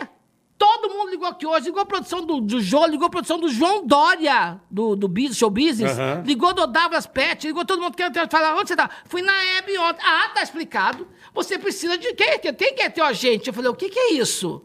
Todo 0.58 0.94
mundo 0.94 1.10
ligou 1.10 1.26
aqui 1.26 1.44
hoje, 1.44 1.66
ligou 1.66 1.80
a 1.82 1.86
produção 1.86 2.24
do, 2.24 2.40
do 2.40 2.60
Jô, 2.60 2.86
ligou 2.86 3.06
a 3.06 3.10
produção 3.10 3.36
do 3.36 3.48
João 3.48 3.84
Dória, 3.84 4.60
do, 4.70 4.94
do 4.94 5.08
Biz- 5.08 5.36
Show 5.36 5.50
Business, 5.50 5.98
Aham. 5.98 6.22
ligou 6.24 6.54
do 6.54 6.68
Davas 6.68 7.04
Pet, 7.04 7.44
ligou 7.48 7.64
todo 7.64 7.82
mundo 7.82 7.96
que 7.96 8.08
quer 8.10 8.28
falar, 8.30 8.54
onde 8.54 8.68
você 8.68 8.76
tá? 8.76 8.88
Fui 9.06 9.22
na 9.22 9.32
Hebe 9.56 9.76
ontem. 9.78 10.00
Ah, 10.06 10.30
tá 10.32 10.40
explicado. 10.40 11.08
Você 11.34 11.58
precisa 11.58 11.98
de 11.98 12.12
quem? 12.14 12.38
Quem 12.38 12.74
quer 12.76 12.90
ter 12.92 13.00
o 13.00 13.04
agente? 13.04 13.48
Eu 13.48 13.54
falei, 13.54 13.70
o 13.70 13.74
que 13.74 13.88
que 13.88 13.98
é 13.98 14.12
isso? 14.12 14.62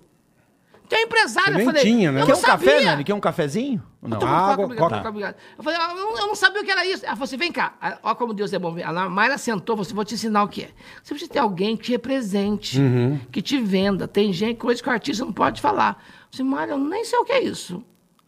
Tem 0.90 1.00
um 1.00 1.08
empresário, 1.08 1.50
Você 1.50 1.54
eu 1.54 1.58
nem 1.58 1.66
falei. 1.66 1.82
tinha, 1.84 2.12
né? 2.12 2.22
Eu 2.22 2.26
Quer 2.26 2.36
um 2.36 2.42
café, 2.42 2.66
sabia. 2.72 2.86
Nani? 2.92 3.04
Quer 3.04 3.14
um 3.14 3.20
cafezinho? 3.20 3.84
Não. 4.02 4.18
Água, 4.18 4.26
coca, 4.56 4.64
obrigado, 4.64 4.78
coca. 4.88 4.96
coca, 4.98 5.10
obrigado. 5.10 5.36
Eu 5.58 5.64
falei, 5.64 5.80
ah, 5.82 5.90
eu 5.92 5.96
não, 5.98 6.18
eu 6.20 6.28
não 6.28 6.36
sabia 6.36 6.62
o 6.62 6.66
que 6.66 6.72
era 6.72 6.86
isso. 6.86 7.06
Ela 7.06 7.16
falou 7.16 7.26
assim: 7.26 7.38
vem 7.38 7.52
cá, 7.52 7.76
Ah, 7.82 7.98
olha 8.04 8.16
como 8.16 8.34
Deus 8.34 8.54
é 8.54 8.60
bom. 8.60 8.76
A 8.84 9.10
Mayra 9.10 9.38
sentou, 9.38 9.76
falou 9.76 9.86
assim: 9.86 9.94
vou 9.96 10.06
te 10.06 10.14
ensinar 10.14 10.44
o 10.44 10.48
que 10.48 10.64
é. 10.64 10.70
Você 11.04 11.14
precisa 11.14 11.32
ter 11.32 11.40
alguém 11.40 11.76
que 11.76 11.84
te 11.84 11.92
represente, 11.92 12.80
Uhum. 12.80 13.20
que 13.32 13.42
te 13.42 13.60
venda. 13.60 14.08
Tem 14.08 14.32
gente, 14.32 14.58
coisa 14.58 14.82
que 14.82 14.88
o 14.88 14.92
artista 14.92 15.26
não 15.26 15.34
pode 15.34 15.60
falar. 15.62 15.98
Eu 16.02 16.28
disse, 16.32 16.44
Mayra, 16.44 16.72
eu 16.74 16.78
nem 16.78 17.04
sei 17.04 17.20
o 17.20 17.26
que 17.26 17.34
é 17.34 17.42
isso. 17.44 17.84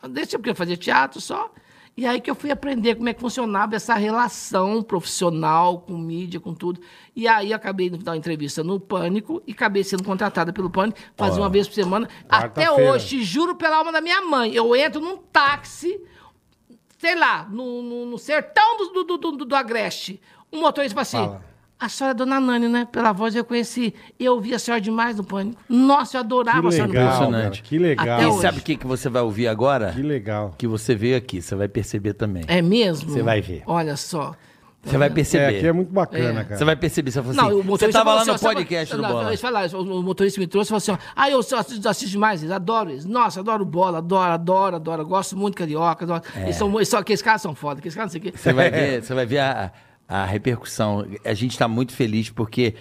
Deixa 0.09 0.37
porque 0.37 0.49
eu 0.49 0.55
fazia 0.55 0.75
teatro 0.77 1.21
só. 1.21 1.51
E 1.99 2.05
aí 2.05 2.21
que 2.21 2.31
eu 2.31 2.35
fui 2.35 2.49
aprender 2.49 2.95
como 2.95 3.09
é 3.09 3.13
que 3.13 3.19
funcionava 3.19 3.75
essa 3.75 3.93
relação 3.95 4.81
profissional 4.81 5.79
com 5.81 5.97
mídia, 5.97 6.39
com 6.39 6.53
tudo. 6.53 6.79
E 7.13 7.27
aí 7.27 7.51
eu 7.51 7.55
acabei 7.57 7.89
de 7.89 7.97
dar 7.97 8.11
uma 8.11 8.17
entrevista 8.17 8.63
no 8.63 8.79
Pânico 8.79 9.43
e 9.45 9.51
acabei 9.51 9.83
sendo 9.83 10.03
contratada 10.03 10.53
pelo 10.53 10.69
Pânico, 10.69 10.97
fazia 11.17 11.41
uma 11.41 11.49
vez 11.49 11.67
por 11.67 11.73
semana. 11.73 12.07
Até 12.29 12.67
hoje, 12.93 13.07
te 13.09 13.23
juro 13.23 13.53
pela 13.55 13.75
alma 13.77 13.91
da 13.91 13.99
minha 13.99 14.21
mãe, 14.21 14.53
eu 14.53 14.73
entro 14.77 15.01
num 15.01 15.17
táxi, 15.17 15.99
sei 16.97 17.15
lá, 17.15 17.47
no, 17.51 17.81
no- 17.81 18.05
no 18.05 18.17
sertão 18.17 18.77
do, 18.77 19.03
do, 19.03 19.17
do, 19.17 19.31
do, 19.33 19.45
do 19.45 19.55
Agreste. 19.55 20.21
Um 20.53 20.61
motorista 20.61 20.93
fala 20.95 21.01
assim. 21.01 21.17
Fala. 21.33 21.48
A 21.79 21.87
senhora 21.87 22.11
é 22.11 22.13
Dona 22.13 22.39
Nani, 22.41 22.67
né? 22.67 22.85
Pela 22.91 23.13
voz 23.13 23.33
eu 23.35 23.45
conheci. 23.45 23.93
Eu 24.19 24.33
ouvi 24.33 24.53
a 24.53 24.59
senhora 24.59 24.81
demais 24.81 25.15
no 25.15 25.23
pânico. 25.23 25.61
Nossa, 25.69 26.17
eu 26.17 26.21
adorava 26.21 26.61
Que 26.61 26.67
a 26.67 26.71
senhora 26.71 26.87
no 26.87 26.93
legal, 26.93 27.07
pânico. 27.07 27.31
cara, 27.31 27.45
Impressionante. 27.45 27.63
que 27.63 27.77
legal. 27.79 28.15
Até 28.17 28.23
E 28.23 28.25
hoje. 28.27 28.41
sabe 28.41 28.59
o 28.59 28.61
que, 28.61 28.75
que 28.75 28.85
você 28.87 29.07
vai 29.09 29.21
ouvir 29.21 29.47
agora? 29.47 29.91
Que 29.93 30.01
legal. 30.01 30.53
Que 30.57 30.67
você 30.67 30.93
veio 30.93 31.15
aqui, 31.15 31.41
você 31.41 31.55
vai 31.55 31.69
perceber 31.69 32.13
também. 32.13 32.43
É 32.47 32.61
mesmo? 32.61 33.09
Você 33.11 33.23
vai 33.23 33.39
ver. 33.39 33.63
Olha 33.65 33.95
só. 33.95 34.35
Você 34.81 34.97
vai 34.97 35.07
É, 35.07 35.11
perceber. 35.11 35.57
aqui 35.57 35.67
é 35.67 35.71
muito 35.73 35.91
bacana, 35.91 36.41
É. 36.41 36.43
cara. 36.43 36.57
Você 36.57 36.63
vai 36.65 36.75
perceber, 36.75 37.11
você 37.11 37.21
Não, 37.21 37.47
assim, 37.49 37.61
você 37.63 37.89
tava 37.89 38.13
lá 38.13 38.21
assim, 38.21 38.31
no 38.31 38.39
podcast 38.39 38.95
do 38.95 39.01
Bola. 39.01 39.27
Eles 39.29 39.41
falaram, 39.41 39.79
o 39.81 40.01
motorista 40.03 40.39
me 40.39 40.47
trouxe 40.47 40.67
e 40.67 40.71
falou 40.71 40.77
assim: 40.77 40.91
ó, 40.91 40.97
ah, 41.15 41.29
eu 41.29 41.43
só 41.43 41.59
assisto, 41.59 41.87
assisto 41.87 42.11
demais, 42.11 42.41
eles 42.41 42.53
adoro 42.53 42.89
eles. 42.89 43.03
Nossa, 43.05 43.41
adoro 43.41 43.65
bola, 43.65 43.97
adoro, 43.97 44.33
adoro, 44.33 44.75
adoro. 44.77 45.05
Gosto 45.05 45.35
muito 45.37 45.55
de 45.55 45.59
carioca, 45.59 46.05
adoro. 46.05 46.23
Eles 46.43 46.55
são, 46.55 46.73
eles 46.75 46.87
são, 46.87 46.99
aqueles 46.99 47.21
caras 47.21 47.41
são 47.41 47.53
foda, 47.53 47.79
aqueles 47.79 47.93
caras 47.95 48.13
não 48.13 48.21
sei 48.21 48.29
o 48.29 48.31
quê. 48.33 48.37
Você 48.37 48.53
vai 48.53 48.69
ver, 48.71 49.03
você 49.03 49.13
vai 49.13 49.25
ver 49.25 49.39
a, 49.39 49.65
a 49.65 49.71
repercussão. 50.25 51.05
A 51.23 51.33
gente 51.33 51.51
está 51.51 51.67
muito 51.67 51.93
feliz 51.93 52.29
porque 52.29 52.75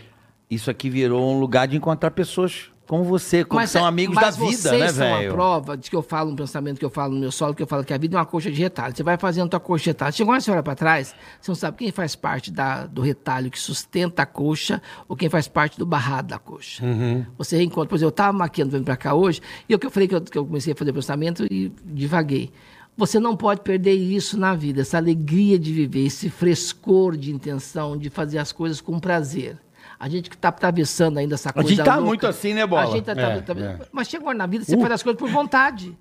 isso 0.50 0.70
aqui 0.70 0.88
virou 0.88 1.34
um 1.34 1.38
lugar 1.38 1.68
de 1.68 1.76
encontrar 1.76 2.10
pessoas 2.10 2.70
como 2.86 3.04
você, 3.04 3.44
como 3.44 3.60
que 3.60 3.66
são 3.66 3.84
é- 3.84 3.88
amigos 3.88 4.14
mas 4.16 4.34
da 4.34 4.46
vida, 4.46 4.56
vocês 4.62 4.80
né, 4.80 4.88
são 4.88 5.14
a 5.14 5.18
velho? 5.18 5.32
prova 5.34 5.76
de 5.76 5.90
que 5.90 5.94
eu 5.94 6.00
falo 6.00 6.30
um 6.30 6.34
pensamento 6.34 6.78
que 6.78 6.84
eu 6.86 6.88
falo 6.88 7.12
no 7.12 7.20
meu 7.20 7.30
solo, 7.30 7.54
que 7.54 7.62
eu 7.62 7.66
falo 7.66 7.84
que 7.84 7.92
a 7.92 7.98
vida 7.98 8.16
é 8.16 8.18
uma 8.18 8.24
coxa 8.24 8.50
de 8.50 8.58
retalho. 8.62 8.96
Você 8.96 9.02
vai 9.02 9.18
fazendo 9.18 9.46
tua 9.50 9.60
coxa 9.60 9.84
de 9.84 9.90
retalho. 9.90 10.14
Chegou 10.14 10.32
uma 10.32 10.40
senhora 10.40 10.62
para 10.62 10.74
trás, 10.74 11.14
você 11.38 11.50
não 11.50 11.54
sabe 11.54 11.76
quem 11.76 11.92
faz 11.92 12.16
parte 12.16 12.50
da- 12.50 12.86
do 12.86 13.02
retalho 13.02 13.50
que 13.50 13.58
sustenta 13.60 14.22
a 14.22 14.26
coxa 14.26 14.80
ou 15.06 15.14
quem 15.14 15.28
faz 15.28 15.46
parte 15.46 15.78
do 15.78 15.84
barrado 15.84 16.28
da 16.28 16.38
coxa. 16.38 16.82
Uhum. 16.82 17.26
Você 17.36 17.58
reencontra. 17.58 17.90
Por 17.90 17.96
exemplo, 17.96 18.06
eu 18.08 18.08
estava 18.08 18.32
maquiando 18.32 18.70
vindo 18.70 18.84
para 18.86 18.96
cá 18.96 19.12
hoje, 19.12 19.42
e 19.68 19.74
o 19.74 19.78
que 19.78 19.84
eu 19.86 19.90
falei 19.90 20.08
que 20.08 20.14
eu, 20.14 20.22
que 20.22 20.38
eu 20.38 20.46
comecei 20.46 20.72
a 20.72 20.76
fazer 20.76 20.90
pensamento 20.94 21.44
e 21.50 21.70
divaguei. 21.84 22.50
Você 22.98 23.20
não 23.20 23.36
pode 23.36 23.60
perder 23.60 23.92
isso 23.94 24.36
na 24.36 24.54
vida, 24.56 24.80
essa 24.82 24.96
alegria 24.98 25.56
de 25.58 25.72
viver, 25.72 26.04
esse 26.06 26.28
frescor 26.28 27.16
de 27.16 27.30
intenção, 27.32 27.96
de 27.96 28.10
fazer 28.10 28.38
as 28.38 28.50
coisas 28.50 28.80
com 28.80 28.98
prazer. 28.98 29.56
A 30.00 30.08
gente 30.08 30.28
que 30.28 30.34
está 30.34 30.48
atravessando 30.48 31.16
ainda 31.18 31.34
essa 31.36 31.52
coisa 31.52 31.68
gente 31.68 31.78
tá 31.84 31.94
louca. 31.94 32.06
muito 32.08 32.26
assim, 32.26 32.52
né, 32.54 32.66
Bola? 32.66 32.82
A 32.82 32.86
gente 32.90 33.04
tá, 33.04 33.14
tá- 33.14 33.20
É, 33.22 33.40
tá- 33.40 33.52
é. 33.52 33.78
Mas 33.92 34.08
chega 34.08 34.26
hora 34.26 34.36
na 34.36 34.46
vida, 34.46 34.64
você 34.64 34.74
Uh. 34.76 34.80
faz 34.80 34.92
as 34.94 35.02
coisas 35.04 35.18
por 35.18 35.30
vontade. 35.30 35.96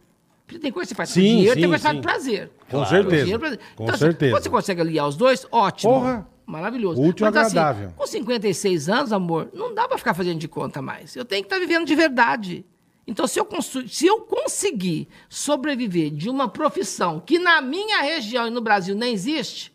Porque 0.48 0.60
tem 0.60 0.72
coisa 0.72 0.86
que 0.88 0.90
você 0.90 0.96
faz 0.96 1.10
Sim, 1.10 1.22
dinheiro, 1.22 1.54
sim, 1.56 1.60
tem 1.62 1.70
coisa 1.70 1.84
que 1.84 1.88
você 1.88 1.94
faz 1.94 1.98
por 1.98 2.12
prazer. 2.24 2.52
Com 2.70 2.78
Por 2.80 2.88
certeza, 2.88 3.18
dinheiro, 3.22 3.40
prazer. 3.40 3.60
com 3.76 3.84
Então, 3.84 3.96
assim, 3.96 4.04
certeza. 4.06 4.32
Quando 4.34 4.44
você 4.44 4.50
consegue 4.50 4.82
aliar 4.82 5.08
os 5.08 5.16
dois, 5.16 5.46
ótimo. 5.52 5.94
Porra. 5.94 6.28
Maravilhoso. 6.48 7.02
Útil 7.02 7.26
e 7.26 7.30
assim, 7.30 7.38
agradável. 7.40 7.90
com 7.96 8.08
56 8.08 8.88
anos, 8.90 9.12
amor, 9.12 9.50
não 9.54 9.76
dá 9.76 9.88
pra 9.88 9.98
ficar 9.98 10.14
fazendo 10.14 10.40
de 10.40 10.48
conta 10.48 10.82
mais. 10.82 11.16
Eu 11.16 11.26
tenho 11.26 11.44
que 11.44 11.48
estar 11.54 11.60
vivendo 11.60 11.86
de 11.86 11.94
verdade. 11.94 12.66
Então, 13.08 13.26
se 13.26 13.40
eu, 13.40 13.48
se 13.88 14.06
eu 14.06 14.20
conseguir 14.22 15.08
sobreviver 15.30 16.12
de 16.12 16.30
uma 16.30 16.48
profissão 16.50 17.20
que 17.20 17.40
na 17.40 17.62
minha 17.62 18.02
região 18.02 18.48
e 18.48 18.52
no 18.52 18.60
Brasil 18.62 18.94
nem 18.96 19.14
existe, 19.14 19.74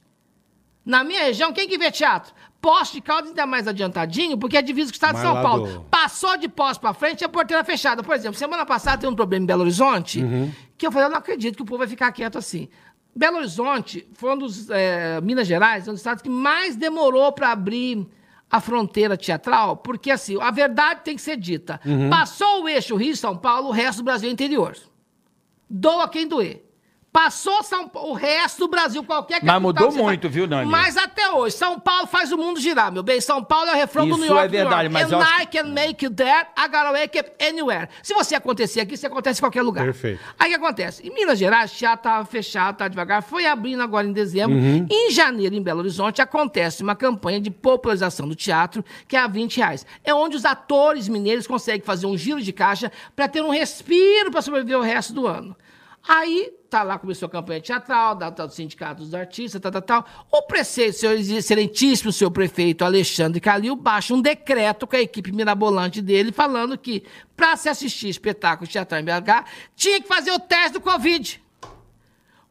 na 0.85 1.03
minha 1.03 1.23
região, 1.25 1.53
quem 1.53 1.67
que 1.69 1.79
vê 1.79 1.91
teatro? 1.91 2.35
Poste 2.61 2.95
de 2.97 3.01
Caldas 3.01 3.31
ainda 3.31 3.47
mais 3.47 3.67
adiantadinho, 3.67 4.37
porque 4.39 4.57
é 4.57 4.63
divisa 4.63 4.91
com 4.91 4.93
o 4.93 4.97
estado 4.97 5.17
de 5.17 5.23
São 5.23 5.43
Paulo. 5.43 5.67
do- 5.67 5.81
Passou 5.85 6.37
de 6.37 6.49
poste 6.49 6.81
pra 6.81 6.93
frente, 6.93 7.25
é 7.25 7.29
porteira 7.29 7.65
fechada. 7.65 8.03
Por 8.03 8.15
exemplo, 8.15 8.37
semana 8.39 8.65
passada 8.67 8.99
tem 8.99 9.09
um 9.11 9.15
problema 9.17 9.43
em 9.43 9.47
Belo 9.47 9.63
Horizonte, 9.63 10.21
que 10.77 10.87
eu 10.87 10.93
falei, 10.93 11.07
eu 11.07 11.11
não 11.11 11.19
acredito 11.19 11.57
que 11.57 11.63
o 11.63 11.65
povo 11.65 11.79
vai 11.79 11.89
ficar 11.89 12.13
quieto 12.13 12.37
assim. 12.39 12.69
Belo 13.17 13.39
Horizonte 13.39 14.07
foi 14.15 14.33
um 14.35 14.39
dos, 14.39 14.69
eh, 14.71 15.21
Minas 15.23 15.47
Gerais, 15.49 15.89
um 15.89 15.93
dos 15.93 16.01
estados 16.01 16.23
que 16.23 16.29
mais 16.31 16.77
demorou 16.77 17.33
para 17.33 17.51
abrir 17.51 18.07
a 18.53 18.61
fronteira 18.61 19.17
teatral, 19.17 19.79
porque 19.79 20.11
assim, 20.11 20.37
a 20.39 20.51
verdade 20.51 21.01
tem 21.03 21.17
que 21.17 21.23
ser 21.23 21.39
dita. 21.39 21.81
Passou 22.11 22.65
o 22.65 22.69
eixo 22.69 22.95
Rio-São 22.95 23.35
Paulo, 23.35 23.69
o 23.69 23.73
resto 23.73 24.03
do 24.03 24.05
Brasil 24.05 24.29
é 24.29 24.33
interior. 24.33 24.77
Doa 25.71 26.07
quem 26.07 26.29
doer. 26.29 26.63
Passou 27.13 27.63
São 27.63 27.91
o 27.95 28.15
resto 28.15 28.61
do 28.61 28.69
Brasil, 28.69 29.05
qualquer 29.05 29.35
Mas 29.35 29.41
capital 29.41 29.61
mudou 29.61 29.89
que 29.89 29.95
você 29.95 30.03
muito, 30.03 30.23
vai- 30.23 30.31
viu, 30.31 30.47
Nani? 30.47 30.71
Mas 30.71 30.97
até 30.97 31.31
hoje, 31.31 31.55
São 31.57 31.79
Paulo 31.79 32.07
faz 32.07 32.33
o 32.33 32.39
mundo 32.39 32.59
girar, 32.59 32.91
meu 32.91 33.03
bem. 33.03 33.21
São 33.21 33.45
Paulo 33.45 33.69
é 33.69 33.73
o 33.75 33.77
refrão 33.77 34.07
do 34.07 34.13
Isso 34.13 34.21
New 34.21 34.29
York. 34.29 34.45
é 34.47 34.49
verdade, 34.49 34.89
New 34.89 34.99
York. 34.99 35.11
mas 35.11 35.13
And 35.13 35.17
eu 35.17 35.21
acho 35.21 35.43
I 35.43 35.47
can 35.47 35.65
make 35.65 36.07
it 36.07 36.15
there, 36.17 36.47
I 36.57 36.69
gotta 36.69 36.91
make 36.91 37.19
it 37.19 37.33
anywhere. 37.45 37.89
Se 38.03 38.15
você 38.15 38.35
acontecer 38.35 38.81
aqui, 38.81 38.97
você 38.97 39.07
acontece 39.07 39.41
em 39.41 39.43
qualquer 39.43 39.61
lugar. 39.61 39.85
Perfeito. 39.85 40.21
Aí 40.39 40.47
o 40.55 40.59
que 40.59 40.65
acontece? 40.65 41.07
Em 41.07 41.13
Minas 41.13 41.39
Gerais, 41.39 41.71
o 41.71 41.75
teatro 41.75 41.99
estava 42.09 42.25
fechado, 42.25 42.77
tá 42.79 42.89
devagar. 42.89 43.23
Foi 43.23 43.45
abrindo 43.45 43.83
agora 43.83 44.07
em 44.07 44.13
dezembro. 44.13 44.57
Uhum. 44.57 44.87
Em 44.91 45.11
janeiro, 45.11 45.55
em 45.55 45.63
Belo 45.63 45.81
Horizonte, 45.81 46.23
acontece 46.23 46.83
uma 46.83 46.97
campanha 46.97 47.39
de 47.43 47.51
popularização 47.51 48.27
do 48.27 48.35
teatro, 48.35 48.83
que 49.07 49.17
é 49.17 49.21
a 49.21 49.27
20 49.27 49.59
reais. 49.59 49.85
É 50.03 50.15
onde 50.15 50.35
os 50.35 50.47
atores 50.47 51.09
mineiros 51.09 51.47
conseguem 51.47 51.83
fazer 51.83 52.07
um 52.07 52.17
giro 52.17 52.41
de 52.41 52.55
caixa 52.55 52.91
para 53.15 53.29
ter 53.29 53.43
um 53.43 53.51
respiro 53.51 54.31
para 54.31 54.41
sobreviver 54.41 54.79
o 54.79 54.83
resto 54.83 55.13
do 55.13 55.27
ano. 55.27 55.55
Aí, 56.09 56.51
tá 56.73 56.83
lá, 56.83 56.99
começou 56.99 57.27
a 57.27 57.31
campanha 57.31 57.61
teatral, 57.61 58.15
da, 58.15 58.31
da, 58.31 58.47
do 58.47 58.53
sindicato 58.53 59.03
dos 59.03 59.15
artistas, 59.15 59.61
tal, 59.61 59.71
tal, 59.71 59.83
tal. 59.83 60.07
O 60.31 60.43
prefeito, 60.43 60.97
senhor 60.97 61.13
excelentíssimo 61.13 62.11
senhor 62.11 62.31
prefeito 62.31 62.83
Alexandre 62.83 63.41
Calil, 63.41 63.77
baixa 63.77 64.15
um 64.15 64.23
decreto 64.23 64.87
com 64.87 64.97
a 64.97 65.01
equipe 65.01 65.31
mirabolante 65.33 66.01
dele, 66.01 66.33
falando 66.33 66.79
que, 66.79 67.05
para 67.37 67.57
se 67.57 67.69
assistir 67.69 68.09
espetáculo 68.09 68.67
teatral 68.67 69.03
em 69.03 69.05
BH, 69.05 69.45
tinha 69.77 70.01
que 70.01 70.09
fazer 70.09 70.31
o 70.31 70.39
teste 70.39 70.73
do 70.73 70.81
Covid. 70.81 71.43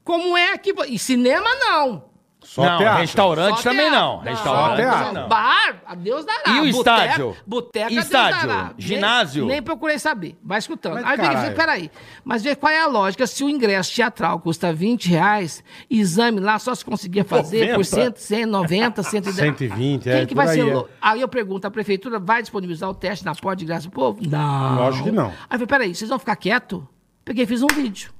Como 0.04 0.38
é 0.38 0.56
que... 0.56 0.72
E 0.88 1.00
cinema, 1.00 1.50
não. 1.56 2.11
Só 2.44 2.66
não, 2.66 2.78
teatro. 2.80 3.02
restaurante 3.02 3.58
Só 3.58 3.70
também 3.70 3.90
teatro. 3.92 4.00
não. 4.00 4.18
Restaurante 4.20 4.70
Só 4.70 4.76
teatro. 4.76 5.14
não. 5.14 5.30
Bar, 5.30 5.76
a 5.86 5.96
Deus 5.96 6.26
dará. 6.26 6.50
E 6.50 6.60
o 6.70 6.72
Boteca- 6.74 7.06
estádio? 7.06 7.38
Boteca, 7.46 7.92
E 7.92 7.94
Deus 7.94 8.06
estádio? 8.06 8.48
dará. 8.48 8.64
Nem- 8.64 8.74
Ginásio? 8.78 9.46
Nem, 9.46 9.62
procurei 9.62 10.00
saber. 10.00 10.36
Vai 10.44 10.58
escutando. 10.60 10.96
Mas, 10.96 11.06
aí 11.06 11.18
caralho. 11.18 11.38
verifica, 11.38 11.62
peraí. 11.62 11.92
Mas 12.26 12.42
vê 12.44 12.56
qual 12.56 12.72
é 12.74 12.82
a 12.82 12.88
lógica. 12.88 13.28
Se 13.28 13.44
o 13.44 13.50
ingresso 13.50 13.94
teatral 13.96 14.40
custa 14.40 14.74
20 14.74 15.08
reais, 15.08 15.64
exame 15.90 16.40
lá 16.40 16.58
só 16.58 16.74
se 16.74 16.84
conseguia 16.84 17.24
fazer 17.24 17.60
90. 17.72 17.76
por 17.76 17.86
100, 17.86 18.14
190, 18.16 19.04
110. 19.04 19.36
120, 19.36 20.10
é, 20.10 20.18
Quem 20.18 20.26
que 20.28 20.34
por 20.36 20.44
vai 20.44 20.48
aí, 20.56 20.62
ser 20.62 20.68
é. 20.70 20.74
louco? 20.74 20.90
Aí 21.00 21.22
eu 21.22 21.28
pergunto, 21.28 21.68
a 21.68 21.72
prefeitura 21.72 22.20
vai 22.20 22.42
disponibilizar 22.42 22.90
o 22.90 22.94
teste 22.96 23.24
na 23.24 23.36
porta 23.36 23.58
de 23.58 23.66
graça 23.66 23.84
do 23.88 23.92
povo? 23.92 24.20
Não. 24.28 24.76
Lógico 24.78 25.04
que 25.06 25.12
não. 25.12 25.28
Aí 25.28 25.32
eu 25.32 25.60
falei, 25.60 25.68
peraí, 25.68 25.96
vocês 25.96 26.10
vão 26.10 26.18
ficar 26.20 26.36
quieto? 26.36 26.88
Peguei 27.24 27.44
e 27.44 27.48
fiz 27.48 27.62
um 27.62 27.68
vídeo. 27.68 28.12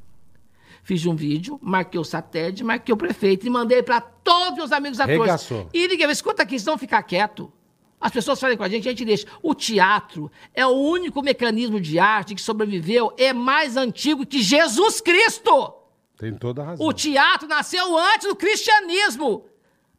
Fiz 0.84 1.06
um 1.06 1.16
vídeo, 1.16 1.60
marquei 1.62 2.00
o 2.00 2.04
satélite, 2.04 2.64
marquei 2.64 2.94
o 2.94 2.98
prefeito 2.98 3.46
e 3.46 3.50
mandei 3.50 3.84
para 3.84 4.02
todos 4.02 4.52
os 4.52 4.58
meus 4.58 4.72
amigos 4.72 5.00
atores. 5.00 5.22
Regaçou. 5.22 5.70
E 5.74 5.88
liguei, 5.88 6.10
escuta 6.10 6.44
aqui, 6.44 6.58
vão 6.58 6.78
ficar 6.78 7.04
quieto. 7.04 7.52
As 8.00 8.12
pessoas 8.12 8.40
falem 8.40 8.58
com 8.58 8.64
a 8.64 8.70
gente, 8.70 8.88
a 8.88 8.92
gente 8.92 9.06
deixa. 9.06 9.28
O 9.44 9.54
teatro 9.54 10.32
é 10.56 10.66
o 10.66 10.72
único 10.72 11.22
mecanismo 11.22 11.80
de 11.80 12.00
arte 12.00 12.34
que 12.34 12.42
sobreviveu, 12.42 13.14
é 13.16 13.32
mais 13.32 13.78
antigo 13.78 14.26
que 14.26 14.42
Jesus 14.42 15.00
Cristo. 15.00 15.76
Tem 16.18 16.34
toda 16.34 16.64
a 16.64 16.66
razão. 16.66 16.86
O 16.86 16.92
teatro 16.94 17.48
nasceu 17.48 17.96
antes 17.98 18.28
do 18.28 18.36
cristianismo. 18.36 19.46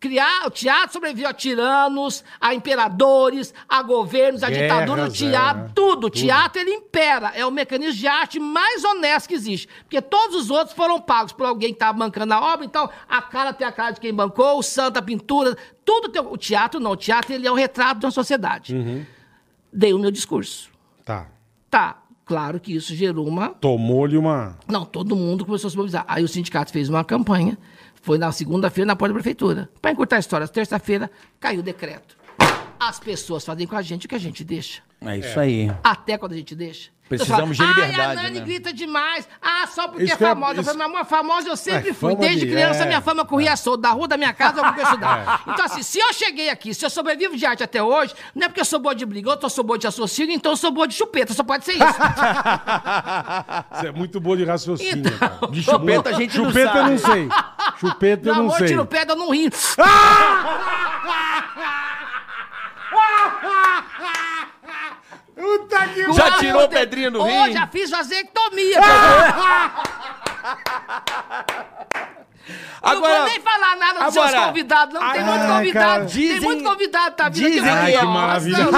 Criar, 0.02 0.48
o 0.48 0.50
teatro 0.50 0.94
sobreviveu 0.94 1.28
a 1.28 1.32
tiranos, 1.32 2.24
a 2.40 2.52
imperadores, 2.52 3.54
a 3.68 3.84
governos, 3.84 4.42
a 4.42 4.50
Guerras, 4.50 4.62
ditadura, 4.64 5.04
o 5.04 5.08
teatro, 5.08 5.62
é, 5.62 5.68
tudo. 5.72 6.08
O 6.08 6.10
teatro, 6.10 6.60
ele 6.60 6.72
impera. 6.72 7.30
É 7.36 7.46
o 7.46 7.52
mecanismo 7.52 8.00
de 8.00 8.08
arte 8.08 8.40
mais 8.40 8.82
honesto 8.82 9.28
que 9.28 9.34
existe. 9.34 9.68
Porque 9.84 10.02
todos 10.02 10.34
os 10.34 10.50
outros 10.50 10.74
foram 10.74 11.00
pagos 11.00 11.32
por 11.32 11.46
alguém 11.46 11.68
que 11.68 11.76
estava 11.76 11.96
bancando 11.96 12.34
a 12.34 12.52
obra, 12.52 12.66
então 12.66 12.90
a 13.08 13.22
cara 13.22 13.52
tem 13.52 13.64
a 13.64 13.70
cara 13.70 13.92
de 13.92 14.00
quem 14.00 14.12
bancou, 14.12 14.58
o 14.58 14.62
santo, 14.62 14.98
a 14.98 15.02
pintura, 15.02 15.56
tudo 15.84 16.08
tem... 16.08 16.20
O 16.20 16.36
teatro 16.36 16.80
não, 16.80 16.90
o 16.90 16.96
teatro 16.96 17.32
ele 17.32 17.46
é 17.46 17.52
o 17.52 17.54
retrato 17.54 18.00
de 18.00 18.06
uma 18.06 18.10
sociedade. 18.10 18.74
Uhum. 18.74 19.06
Dei 19.72 19.94
o 19.94 20.00
meu 20.00 20.10
discurso. 20.10 20.68
Tá. 21.04 21.28
Tá, 21.70 22.02
claro 22.24 22.58
que 22.58 22.74
isso 22.74 22.92
gerou 22.92 23.24
uma 23.24 23.50
Tomou-lhe 23.50 24.16
uma... 24.16 24.58
não, 24.66 24.84
todo 24.84 25.14
mundo 25.14 25.44
começou 25.44 25.68
a 25.68 25.70
se 25.70 25.76
mobilizar. 25.76 26.04
Aí 26.08 26.24
o 26.24 26.28
sindicato 26.28 26.72
fez 26.72 26.88
uma 26.88 27.04
campanha, 27.04 27.56
foi 28.02 28.18
na 28.18 28.30
segunda-feira 28.32 28.86
na 28.86 28.96
porta 28.96 29.14
da 29.14 29.20
prefeitura. 29.20 29.70
Para 29.80 29.92
encurtar 29.92 30.16
a 30.16 30.20
história, 30.20 30.46
terça-feira 30.46 31.10
caiu 31.40 31.60
o 31.60 31.62
decreto. 31.62 32.16
As 32.88 32.98
pessoas 32.98 33.44
fazem 33.44 33.66
com 33.66 33.76
a 33.76 33.82
gente 33.82 34.06
o 34.06 34.08
que 34.08 34.14
a 34.14 34.18
gente 34.18 34.42
deixa. 34.42 34.80
É 35.04 35.18
isso 35.18 35.38
aí. 35.38 35.70
Até 35.84 36.16
quando 36.18 36.32
a 36.32 36.36
gente 36.36 36.54
deixa. 36.54 36.90
Precisamos 37.08 37.58
Então, 37.58 37.66
de 37.66 37.72
Ai, 37.80 37.90
liberdade, 37.90 38.18
a 38.18 38.22
Nani 38.22 38.38
né?" 38.40 38.44
grita 38.46 38.72
demais. 38.72 39.28
Ah, 39.42 39.66
só 39.66 39.86
porque 39.88 40.04
Isso 40.04 40.14
é 40.14 40.16
eu- 40.16 40.28
famosa. 40.28 40.54
Eu 40.54 40.60
isso- 40.62 40.70
falei, 40.72 40.86
meu 40.88 40.96
amor, 40.96 41.06
famosa 41.06 41.48
eu 41.48 41.56
sempre 41.56 41.90
É, 41.90 41.92
fui. 41.92 42.16
Desde 42.16 42.46
de- 42.46 42.52
criança, 42.52 42.84
é. 42.84 42.86
minha 42.86 43.00
fama 43.02 43.22
corria 43.24 43.54
solta. 43.56 43.82
Da 43.82 43.90
rua 43.90 44.08
da 44.08 44.16
minha 44.16 44.32
casa, 44.32 44.60
eu 44.60 44.72
fui 44.72 44.82
estudar. 44.82 45.42
Então, 45.46 45.64
assim, 45.66 45.82
se 45.82 45.98
eu 45.98 46.10
cheguei 46.14 46.48
aqui, 46.48 46.72
se 46.72 46.86
eu 46.86 46.90
sobrevivo 46.90 47.36
de 47.36 47.44
arte 47.44 47.62
até 47.62 47.82
hoje, 47.82 48.14
não 48.34 48.46
é 48.46 48.48
porque 48.48 48.60
eu 48.60 48.64
sou 48.64 48.78
boa 48.78 48.94
de 48.94 49.04
briga, 49.04 49.28
ou 49.30 49.38
eu 49.40 49.50
sou 49.50 49.62
boa 49.62 49.78
de 49.78 49.86
raciocínio, 49.86 50.34
então 50.34 50.52
eu 50.52 50.56
sou 50.56 50.70
boa 50.70 50.88
de 50.88 50.94
chupeta. 50.94 51.34
Só 51.34 51.42
pode 51.44 51.64
ser 51.66 51.72
isso. 51.72 51.84
Você 53.72 53.88
é 53.88 53.92
muito 53.92 54.18
boa 54.20 54.36
de 54.36 54.44
raciocínio, 54.44 54.98
Então. 55.06 55.18
cara. 55.18 55.52
De 55.52 55.62
chupeta 55.62 56.10
a 56.10 56.12
gente 56.14 56.38
não 56.38 56.46
Chupeta 56.46 56.78
eu 56.78 56.84
não 56.86 56.98
sabe. 56.98 57.12
sei. 57.12 57.28
Chupeta 57.78 58.28
eu 58.28 58.34
não 58.34 58.40
amor, 58.44 58.56
sei. 58.58 58.66
tiro 58.68 58.86
pedra, 58.86 59.12
eu 59.14 59.18
não 59.18 59.30
rio. 59.30 59.50
Puta 65.34 65.88
que 65.88 66.12
Já 66.12 66.38
tirou 66.38 66.64
o 66.64 66.68
pedrinho 66.68 67.10
do 67.10 67.22
rim? 67.22 67.52
já 67.52 67.66
fiz 67.66 67.90
vasectomia. 67.90 68.80
Eu 72.48 72.88
não 72.88 72.96
Agora, 72.96 73.14
vou 73.20 73.24
nem 73.28 73.40
falar 73.40 73.76
nada 73.76 74.04
dos 74.04 74.14
seus 74.14 74.26
agora- 74.26 74.46
convidados, 74.48 74.94
não. 74.94 75.00
Tem 75.12 75.20
Ai, 75.20 75.24
muito 75.24 75.40
cara. 75.42 75.54
convidado. 75.58 76.00
Tem 76.00 76.06
Dizem- 76.28 76.40
muito 76.40 76.64
convidado, 76.64 77.16
tá 77.16 77.28
vindo 77.28 77.50
dizem 77.50 77.70
aqui. 77.70 77.90
que 77.92 77.96
é 77.96 78.04
marido. 78.04 78.72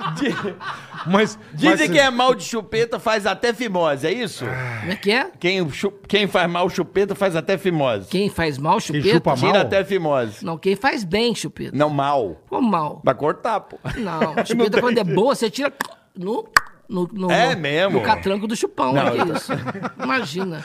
Mas, 1.06 1.38
dizem 1.54 1.88
mas- 1.88 1.90
que 1.90 1.98
é 1.98 2.10
mal 2.10 2.34
de 2.34 2.44
chupeta 2.44 2.98
faz 2.98 3.26
até 3.26 3.52
fimose, 3.52 4.06
é 4.06 4.12
isso? 4.12 4.44
Como 4.44 4.92
é 4.92 4.96
que 4.96 5.10
é? 5.10 5.30
Quem, 5.40 5.66
quem 6.06 6.26
faz 6.26 6.50
mal 6.50 6.68
chupeta 6.68 7.14
faz 7.14 7.34
até 7.34 7.56
fimose. 7.58 8.08
Quem 8.08 8.28
faz 8.28 8.58
mal, 8.58 8.78
chupeta? 8.80 9.08
chupa 9.08 9.30
mal? 9.30 9.38
Tira 9.38 9.60
até 9.62 9.84
fimose. 9.84 10.44
Não, 10.44 10.58
quem 10.58 10.76
faz 10.76 11.02
bem, 11.04 11.34
chupeta. 11.34 11.76
Não, 11.76 11.88
mal. 11.90 12.36
Como 12.48 12.68
mal? 12.70 13.00
Vai 13.04 13.14
cortar, 13.14 13.60
pô. 13.60 13.78
Não, 13.96 14.44
chupeta 14.44 14.80
quando 14.80 14.98
é 14.98 15.04
boa, 15.04 15.34
você 15.34 15.50
tira 15.50 15.72
no... 16.16 16.46
No, 16.90 17.08
no, 17.12 17.30
É 17.30 17.54
no- 17.54 17.60
mesmo? 17.60 17.98
No 18.00 18.04
catranco 18.04 18.48
do 18.48 18.56
chupão, 18.56 18.92
Não, 18.92 19.12
que 19.12 19.18
eu 19.18 19.26
tô- 19.26 19.32
isso? 19.34 19.52
Imagina, 20.02 20.64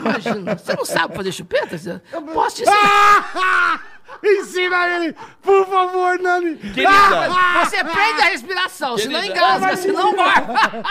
imagina. 0.00 0.56
Você 0.56 0.74
não 0.74 0.84
sabe 0.86 1.14
fazer 1.14 1.32
chupeta? 1.32 2.02
Posso 2.32 2.56
te 2.56 2.62
ensinar. 2.62 3.82
Ah! 4.08 4.18
Ensina 4.22 4.86
ele, 4.88 5.14
por 5.42 5.66
favor, 5.66 6.18
Nani. 6.18 6.56
Querida, 6.56 7.28
Você 7.64 7.84
prende 7.84 8.20
a 8.22 8.24
respiração, 8.26 8.96
senão 8.98 9.20
Querida. 9.20 9.38
engasga, 9.38 9.76
senão 9.76 10.14
gorfa. 10.14 10.82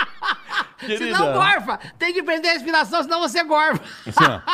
querida. 0.77 1.17
Senão 1.17 1.33
gorfa. 1.33 1.79
Tem 1.97 2.13
que 2.13 2.23
prender 2.23 2.51
a 2.51 2.53
respiração, 2.53 3.03
senão 3.03 3.19
você 3.19 3.43
gorfa. 3.43 3.81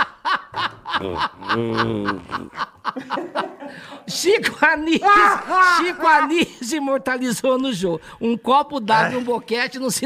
Chico 4.07 4.66
Anísio, 4.66 5.07
Chico 5.78 6.07
Anísio 6.07 6.78
imortalizou 6.78 7.57
no 7.57 7.74
jogo. 7.74 8.01
Um 8.20 8.38
copo 8.38 8.80
d'água 8.80 9.14
e 9.14 9.18
um 9.18 9.24
boquete 9.24 9.80
não 9.80 9.89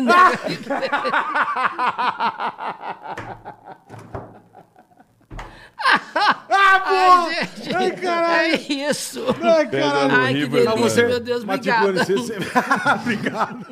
se 5.86 6.14
nega. 6.16 6.84
Ai, 6.88 7.50
gente, 7.58 7.76
Ai, 7.76 7.92
caralho. 7.92 8.54
é 8.54 8.58
isso. 8.90 9.24
Ai, 9.42 9.68
caralho. 9.70 10.16
Ai, 10.16 10.34
que 10.34 10.48
delícia, 10.48 11.08
meu 11.08 11.20
Deus, 11.20 11.44
mas, 11.44 11.60
tipo, 11.60 11.76
obrigada. 11.76 12.06
você- 12.06 12.16
você- 12.16 12.38
Obrigado. 12.96 13.66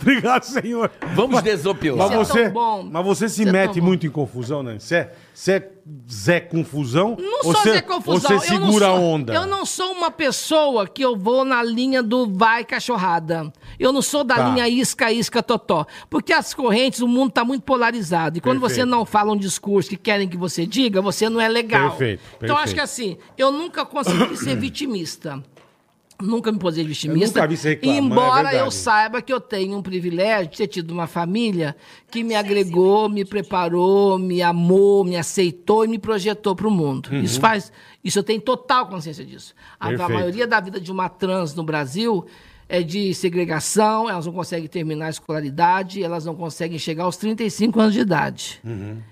Obrigado, 0.00 0.42
senhor. 0.44 0.90
Vamos 1.14 1.42
desopilar. 1.42 2.08
Mas 2.10 2.28
Você 2.28 2.40
é 2.40 2.48
você, 2.50 2.88
mas 2.90 3.04
você 3.04 3.28
se 3.28 3.42
Você 3.42 3.48
é 3.48 3.52
mete 3.52 3.80
bom. 3.80 3.86
muito 3.86 4.06
em 4.06 4.10
confusão, 4.10 4.62
né? 4.62 4.78
Você 4.78 4.96
é, 4.96 5.14
você 5.34 5.52
é 5.52 5.70
Zé 6.10 6.40
Confusão? 6.40 7.16
Não 7.18 7.36
ou 7.38 7.42
sou 7.42 7.52
você, 7.54 7.72
Zé 7.74 7.80
Confusão. 7.82 8.20
Você 8.40 8.54
eu 8.54 8.58
não 8.60 8.66
segura 8.66 8.86
sou- 8.86 8.96
a 8.96 8.98
onda? 9.00 9.34
Eu 9.34 9.46
não 9.46 9.66
sou 9.66 9.92
uma 9.92 10.10
pessoa 10.10 10.86
que 10.86 11.02
eu 11.04 11.16
vou 11.16 11.44
na 11.44 11.62
linha 11.62 12.02
do 12.02 12.26
vai 12.32 12.64
cachorrada. 12.64 13.52
Eu 13.78 13.92
não 13.92 14.02
sou 14.02 14.22
da 14.24 14.36
Tá. 14.36 14.48
linha 14.48 14.68
isca, 14.68 15.10
isca, 15.12 15.42
totó. 15.42 15.86
Porque 16.10 16.32
as 16.32 16.52
correntes, 16.54 17.00
o 17.00 17.08
mundo 17.08 17.28
está 17.30 17.44
muito 17.44 17.62
polarizado. 17.62 18.38
E 18.38 18.40
quando 18.40 18.60
você 18.60 18.76
Perfeito. 18.76 18.90
não 18.90 19.04
fala 19.04 19.32
um 19.32 19.36
discurso 19.36 19.88
que 19.90 19.96
querem 19.96 20.28
que 20.28 20.36
você 20.36 20.66
diga, 20.66 21.00
você 21.02 21.28
não 21.28 21.40
é 21.40 21.48
legal. 21.48 21.90
Perfeito, 21.90 22.22
Então, 22.42 22.56
acho 22.56 22.74
perfeito. 22.74 22.74
que 22.74 22.80
assim, 22.80 23.16
eu 23.38 23.50
nunca 23.52 23.84
consegui 23.84 24.36
ser 24.36 24.56
vitimista. 24.60 25.42
Nunca 26.22 26.52
me 26.52 26.58
posei 26.60 26.84
vitimista. 26.84 27.40
nunca 27.40 27.48
vi 27.48 27.56
você 27.56 27.70
reclamar, 27.70 27.96
é 27.96 28.00
Embora 28.00 28.34
verdade. 28.50 28.56
eu 28.58 28.70
saiba 28.70 29.20
que 29.20 29.32
eu 29.32 29.40
tenho 29.40 29.76
um 29.76 29.82
privilégio 29.82 30.48
de 30.52 30.56
ter 30.58 30.68
tido 30.68 30.92
uma 30.92 31.08
família 31.08 31.74
que 32.08 32.22
me 32.22 32.36
agregou, 32.36 33.08
me 33.08 33.24
preparou, 33.24 34.16
me 34.16 34.40
amou, 34.40 35.04
me 35.04 35.16
aceitou 35.16 35.84
e 35.84 35.88
me 35.88 35.98
projetou 35.98 36.54
para 36.54 36.68
o 36.68 36.70
mundo. 36.70 37.12
Isso 37.16 37.40
faz. 37.40 37.72
Isso 38.02 38.16
eu 38.20 38.22
tenho 38.22 38.40
total 38.40 38.86
consciência 38.86 39.24
disso. 39.24 39.54
A, 39.78 39.88
a 39.88 39.90
Uhum. 39.90 40.08
Maioria 40.14 40.46
da 40.46 40.60
vida 40.60 40.80
de 40.80 40.92
uma 40.92 41.08
trans 41.08 41.52
no 41.52 41.64
Brasil 41.64 42.24
é 42.68 42.82
de 42.82 43.12
segregação, 43.14 44.08
elas 44.08 44.26
não 44.26 44.32
conseguem 44.32 44.66
terminar 44.68 45.06
a 45.06 45.10
escolaridade, 45.10 46.02
elas 46.02 46.24
não 46.24 46.34
conseguem 46.34 46.78
chegar 46.78 47.04
aos 47.04 47.16
35 47.16 47.78
anos 47.80 47.94
de 47.94 48.00
idade. 48.00 48.60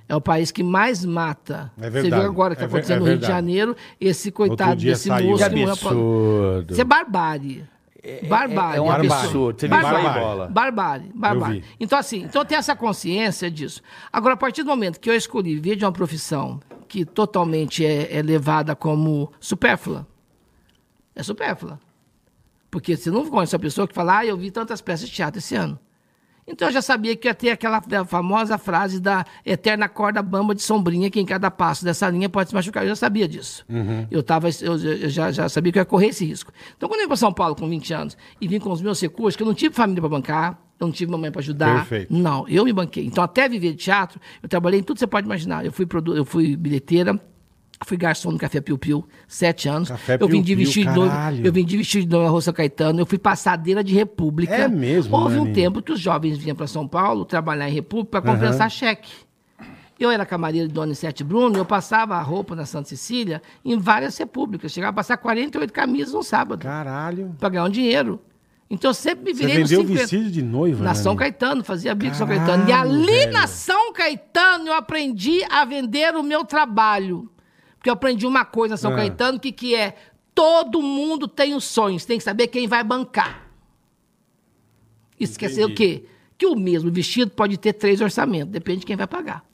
É 0.08 0.16
o 0.16 0.20
país 0.20 0.50
que 0.50 0.62
mais 0.62 1.04
mata. 1.04 1.70
Uhum. 1.76 1.84
É 1.84 1.90
Você 1.90 2.02
verdade. 2.02 2.22
viu 2.22 2.30
agora 2.30 2.54
que 2.56 2.62
É 2.62 2.64
está 2.64 2.72
ver- 2.74 2.78
acontecendo 2.80 2.96
é 2.96 3.00
no 3.00 3.06
Rio 3.10 3.18
de. 3.18 3.26
Janeiro, 3.26 3.76
esse 4.00 4.30
coitado 4.30 4.80
desse 4.80 5.08
saiu. 5.08 5.30
moço 5.30 5.44
Que 5.44 5.50
pra- 5.62 5.72
absurdo. 5.72 6.72
Isso 6.72 6.80
é 6.80 6.84
barbárie. 6.84 7.64
Barbárie. 8.28 8.78
é 8.78 8.80
um 8.80 8.90
A 8.90 8.98
pessoa- 8.98 9.20
absurdo. 9.20 9.60
Você 9.60 9.68
viu 9.68 9.76
isso 9.78 9.86
aí, 9.86 9.92
Barbárie. 9.92 10.20
bola? 10.20 10.48
Barbárie. 10.48 11.06
Eu 11.14 11.20
Barbárie. 11.20 11.60
vi. 11.60 11.66
Então, 11.78 11.96
assim, 11.98 12.22
então 12.24 12.44
tem 12.44 12.58
essa 12.58 12.74
consciência 12.74 13.48
disso. 13.48 13.80
Agora, 14.12 14.34
a 14.34 14.36
partir 14.36 14.62
do 14.64 14.68
momento 14.70 14.98
que 14.98 15.08
eu 15.08 15.14
escolhi 15.14 15.54
vir 15.60 15.76
de 15.76 15.84
uma 15.84 15.92
profissão 15.92 16.58
que 16.88 17.04
totalmente 17.04 17.86
é, 17.86 18.18
é 18.18 18.20
levada 18.20 18.74
como 18.74 19.30
supérflua, 19.38 20.04
é 21.14 21.22
supérflua. 21.22 21.78
Porque 22.72 22.96
você 22.96 23.10
não 23.10 23.28
conhece 23.28 23.54
a 23.54 23.58
pessoa 23.58 23.86
que 23.86 23.94
fala, 23.94 24.20
ah, 24.20 24.26
eu 24.26 24.34
vi 24.34 24.50
tantas 24.50 24.80
peças 24.80 25.06
de 25.06 25.14
teatro 25.14 25.38
esse 25.38 25.54
ano. 25.54 25.78
Então 26.46 26.68
eu 26.68 26.72
já 26.72 26.80
sabia 26.80 27.14
que 27.14 27.28
ia 27.28 27.34
ter 27.34 27.50
aquela 27.50 27.82
famosa 28.06 28.56
frase 28.56 28.98
da 28.98 29.26
eterna 29.44 29.90
corda 29.90 30.22
bamba 30.22 30.54
de 30.54 30.62
sombrinha, 30.62 31.10
que 31.10 31.20
em 31.20 31.26
cada 31.26 31.50
passo 31.50 31.84
dessa 31.84 32.08
linha 32.08 32.30
pode 32.30 32.48
se 32.48 32.54
machucar. 32.54 32.82
Eu 32.82 32.88
já 32.88 32.96
sabia 32.96 33.28
disso. 33.28 33.64
Eu, 34.10 34.22
tava, 34.22 34.48
eu, 34.62 34.76
eu 34.76 35.08
já, 35.10 35.30
já 35.30 35.50
sabia 35.50 35.70
que 35.70 35.78
eu 35.78 35.82
ia 35.82 35.84
correr 35.84 36.08
esse 36.08 36.24
risco. 36.24 36.50
Então, 36.74 36.88
quando 36.88 37.00
eu 37.00 37.04
vim 37.04 37.08
para 37.08 37.16
São 37.16 37.32
Paulo 37.32 37.54
com 37.54 37.68
20 37.68 37.92
anos 37.92 38.16
e 38.40 38.48
vim 38.48 38.58
com 38.58 38.72
os 38.72 38.80
meus 38.80 39.00
recursos, 39.00 39.36
que 39.36 39.42
eu 39.42 39.46
não 39.46 39.54
tive 39.54 39.74
família 39.74 40.00
para 40.00 40.08
bancar, 40.08 40.58
eu 40.80 40.86
não 40.86 40.92
tive 40.92 41.12
mamãe 41.12 41.30
para 41.30 41.40
ajudar. 41.40 41.86
Perfeito. 41.86 42.12
Não, 42.12 42.48
eu 42.48 42.64
me 42.64 42.72
banquei. 42.72 43.04
Então, 43.04 43.22
até 43.22 43.48
viver 43.48 43.72
de 43.72 43.84
teatro, 43.84 44.18
eu 44.42 44.48
trabalhei 44.48 44.80
em 44.80 44.82
tudo 44.82 44.96
que 44.96 45.00
você 45.00 45.06
pode 45.06 45.26
imaginar. 45.26 45.64
Eu 45.64 45.70
fui, 45.70 45.86
eu 46.16 46.24
fui 46.24 46.56
bilheteira, 46.56 47.20
fui 47.84 47.96
garçom 47.96 48.30
no 48.30 48.38
Café 48.38 48.60
Piu 48.60 48.78
Piu, 48.78 49.06
sete 49.26 49.68
anos. 49.68 49.88
Café 49.88 50.18
eu 50.20 50.28
vim 50.28 50.42
de 50.42 50.54
vestido 50.54 51.02
eu 51.42 51.52
vim 51.52 51.64
de 51.64 51.76
vestido 51.76 52.04
de 52.04 52.10
noiva 52.10 52.30
Rosa 52.30 52.52
Caetano, 52.52 53.00
eu 53.00 53.06
fui 53.06 53.18
passadeira 53.18 53.82
de 53.82 53.94
República. 53.94 54.54
É 54.54 54.68
mesmo, 54.68 55.16
Houve 55.16 55.38
um 55.38 55.52
tempo 55.52 55.82
que 55.82 55.92
os 55.92 56.00
jovens 56.00 56.36
vinham 56.38 56.56
para 56.56 56.66
São 56.66 56.86
Paulo 56.86 57.24
trabalhar 57.24 57.68
em 57.68 57.72
República 57.72 58.20
para 58.22 58.32
compensar 58.32 58.70
cheque. 58.70 59.10
Eu 60.00 60.10
era 60.10 60.26
camareira 60.26 60.66
de 60.66 60.74
Dona 60.74 60.94
Sete 60.94 61.22
Bruno, 61.22 61.56
eu 61.56 61.64
passava 61.64 62.16
a 62.16 62.22
roupa 62.22 62.56
na 62.56 62.66
Santa 62.66 62.88
Cecília 62.88 63.40
em 63.64 63.78
várias 63.78 64.16
repúblicas. 64.18 64.72
Chegava 64.72 64.90
a 64.90 64.94
passar 64.94 65.16
48 65.16 65.72
camisas 65.72 66.12
no 66.12 66.22
sábado 66.24 66.62
Caralho. 66.62 67.36
para 67.38 67.48
ganhar 67.50 67.64
um 67.64 67.70
dinheiro. 67.70 68.20
Então 68.68 68.90
eu 68.90 68.94
sempre 68.94 69.26
me 69.26 69.34
Você 69.34 69.44
virei 69.46 69.60
nos 69.60 69.70
vendeu 69.70 69.86
50. 69.86 70.00
vestido 70.00 70.30
de 70.30 70.42
noiva, 70.42 70.82
Na? 70.82 70.94
São 70.94 71.14
Caetano, 71.14 71.62
fazia 71.62 71.94
bico 71.94 72.16
São 72.16 72.26
Caetano. 72.26 72.66
E 72.68 72.72
ali 72.72 73.06
velho. 73.06 73.32
na 73.32 73.46
São 73.46 73.92
Caetano 73.92 74.68
eu 74.68 74.72
aprendi 74.72 75.40
a 75.50 75.64
vender 75.64 76.16
o 76.16 76.22
meu 76.22 76.42
trabalho. 76.44 77.30
Porque 77.82 77.90
eu 77.90 77.94
aprendi 77.94 78.24
uma 78.28 78.44
coisa 78.44 78.74
na 78.74 78.76
São 78.76 78.92
Ah. 78.92 78.94
Caetano, 78.94 79.40
que, 79.40 79.50
que 79.50 79.74
é 79.74 79.96
todo 80.32 80.80
mundo 80.80 81.26
tem 81.26 81.52
os 81.52 81.64
sonhos, 81.64 82.04
tem 82.04 82.16
que 82.16 82.22
saber 82.22 82.46
quem 82.46 82.68
vai 82.68 82.84
bancar. 82.84 83.48
Isso 85.18 85.36
quer 85.36 85.48
dizer 85.48 85.64
o 85.64 85.74
quê? 85.74 86.04
Que 86.38 86.46
o 86.46 86.54
mesmo 86.54 86.92
vestido 86.92 87.32
pode 87.32 87.58
ter 87.58 87.72
três 87.72 88.00
orçamentos, 88.00 88.52
depende 88.52 88.80
de 88.80 88.86
quem 88.86 88.94
vai 88.94 89.08
pagar. 89.08 89.44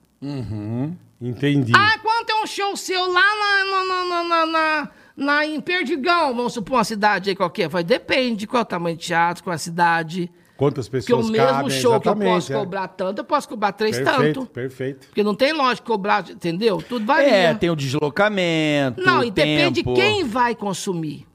Entendi. 1.19 1.71
Ah, 1.75 1.97
quanto 2.03 2.29
é 2.29 2.43
um 2.43 2.45
show 2.45 2.77
seu 2.77 3.11
lá 3.11 3.19
na, 3.19 3.83
na, 3.83 4.23
na, 4.23 4.45
na, 4.45 4.91
na, 5.17 5.45
em 5.47 5.59
Perdigão? 5.59 6.35
Vamos 6.35 6.53
supor 6.53 6.77
uma 6.77 6.83
cidade 6.83 7.31
aí 7.31 7.35
qualquer. 7.35 7.67
Vai, 7.67 7.83
depende 7.83 8.41
de 8.41 8.47
qual 8.47 8.61
é 8.61 8.63
o 8.63 8.65
tamanho 8.65 8.95
de 8.95 9.07
teatro, 9.07 9.43
qual 9.43 9.53
é 9.53 9.55
a 9.55 9.57
cidade. 9.57 10.31
Quantas 10.59 10.89
Porque 10.89 11.13
o 11.13 11.17
pessoas 11.19 11.29
mesmo 11.29 11.47
cabem, 11.47 11.69
show 11.69 12.01
que 12.01 12.09
eu 12.09 12.15
posso 12.17 12.51
é. 12.51 12.55
cobrar 12.57 12.87
tanto, 12.89 13.19
eu 13.19 13.23
posso 13.23 13.47
cobrar 13.47 13.71
três 13.71 13.97
Perfeito, 13.97 14.41
tanto. 14.41 14.51
perfeito. 14.51 15.07
Porque 15.07 15.23
não 15.23 15.33
tem 15.33 15.53
lógica 15.53 15.87
cobrar, 15.87 16.29
entendeu? 16.29 16.81
Tudo 16.81 17.05
varia. 17.05 17.29
É, 17.29 17.53
tem 17.53 17.69
o 17.69 17.77
deslocamento. 17.77 19.01
Não, 19.01 19.21
o 19.21 19.23
e 19.23 19.31
depende 19.31 19.75
de 19.75 19.83
tempo. 19.85 19.95
quem 19.95 20.25
vai 20.25 20.53
consumir. 20.53 21.25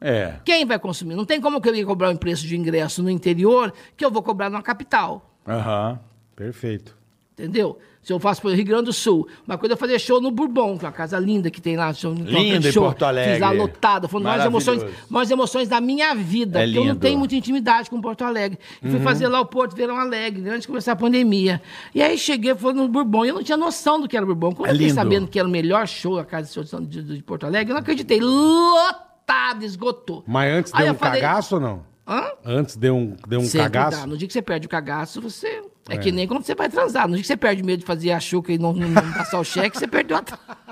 É. 0.00 0.36
Quem 0.42 0.64
vai 0.64 0.78
consumir? 0.78 1.14
Não 1.14 1.26
tem 1.26 1.38
como 1.38 1.60
que 1.60 1.68
eu 1.68 1.74
ia 1.74 1.84
cobrar 1.84 2.08
um 2.08 2.16
preço 2.16 2.46
de 2.46 2.56
ingresso 2.56 3.02
no 3.02 3.10
interior 3.10 3.70
que 3.94 4.02
eu 4.02 4.10
vou 4.10 4.22
cobrar 4.22 4.48
na 4.48 4.62
capital. 4.62 5.30
Aham. 5.46 6.00
Perfeito. 6.34 6.96
Entendeu? 7.36 7.78
Se 8.00 8.12
eu 8.12 8.20
faço 8.20 8.42
para 8.42 8.54
Rio 8.54 8.64
Grande 8.66 8.84
do 8.84 8.92
Sul, 8.92 9.26
uma 9.46 9.56
coisa 9.58 9.72
é 9.74 9.76
fazer 9.76 9.98
show 9.98 10.20
no 10.20 10.30
Bourbon, 10.30 10.76
que 10.78 10.84
é 10.84 10.88
uma 10.88 10.92
casa 10.94 11.18
linda 11.18 11.50
que 11.50 11.60
tem 11.60 11.74
lá. 11.76 11.92
Show, 11.92 12.12
Linda 12.12 12.68
em 12.68 12.72
show, 12.72 12.84
Porto 12.84 13.02
Alegre. 13.04 13.32
Fiz 13.32 13.40
lá 13.40 13.50
lotada. 13.50 14.06
Foi 14.06 14.20
uma 14.20 14.36
das 14.36 14.46
emoções, 14.46 14.84
das 15.10 15.30
emoções 15.30 15.68
da 15.68 15.80
minha 15.80 16.14
vida. 16.14 16.62
É 16.62 16.68
eu 16.68 16.84
não 16.84 16.94
tenho 16.96 17.18
muita 17.18 17.34
intimidade 17.34 17.88
com 17.90 18.00
Porto 18.00 18.22
Alegre. 18.22 18.58
Uhum. 18.82 18.90
fui 18.90 19.00
fazer 19.00 19.26
lá 19.26 19.40
o 19.40 19.46
Porto 19.46 19.74
Verão 19.74 19.96
Alegre, 19.96 20.46
antes 20.48 20.60
de 20.62 20.68
começar 20.68 20.92
a 20.92 20.96
pandemia. 20.96 21.60
E 21.94 22.02
aí 22.02 22.16
cheguei, 22.18 22.54
foi 22.54 22.74
no 22.74 22.86
Bourbon, 22.88 23.24
e 23.24 23.28
eu 23.30 23.34
não 23.36 23.42
tinha 23.42 23.56
noção 23.56 23.98
do 24.00 24.06
que 24.06 24.16
era 24.16 24.24
o 24.24 24.28
Bourbon. 24.28 24.54
Quando 24.54 24.66
É 24.68 24.70
eu 24.70 24.74
fiquei 24.74 24.88
lindo. 24.88 25.00
sabendo 25.00 25.26
que 25.26 25.38
era 25.38 25.48
o 25.48 25.50
melhor 25.50 25.88
show, 25.88 26.18
a 26.18 26.24
casa 26.26 26.62
de 26.62 26.86
de, 26.86 27.02
de 27.16 27.22
Porto 27.22 27.46
Alegre, 27.46 27.70
eu 27.72 27.74
não 27.74 27.80
acreditei. 27.80 28.20
Lotado, 28.20 29.64
esgotou. 29.64 30.22
Mas 30.26 30.52
antes 30.52 30.74
Aí 30.74 30.80
deu 30.80 30.88
eu 30.88 30.94
um 30.94 30.98
falei, 30.98 31.20
cagaço 31.22 31.54
ou 31.54 31.60
não? 31.60 31.82
Hã? 32.06 32.22
Antes 32.44 32.76
deu 32.76 32.94
um, 32.94 33.16
deu 33.26 33.40
um 33.40 33.44
Sempre 33.44 33.70
cagaço? 33.70 34.00
dá. 34.02 34.06
No 34.06 34.18
dia 34.18 34.28
que 34.28 34.34
você 34.34 34.42
perde 34.42 34.66
o 34.66 34.70
cagaço, 34.70 35.22
você. 35.22 35.62
É, 35.88 35.98
que 35.98 36.10
nem 36.10 36.26
quando 36.26 36.44
você 36.44 36.54
vai 36.54 36.68
transar. 36.68 37.06
No 37.06 37.14
dia 37.14 37.22
que 37.22 37.26
você 37.26 37.36
perde 37.36 37.62
medo 37.62 37.80
de 37.80 37.86
fazer 37.86 38.12
a 38.12 38.20
chuca 38.20 38.52
e 38.52 38.58
não, 38.58 38.72
não, 38.72 38.88
não 38.88 39.12
passar 39.12 39.38
o 39.38 39.44
cheque, 39.44 39.78
você 39.78 39.86
perdeu 39.86 40.16
a. 40.16 40.24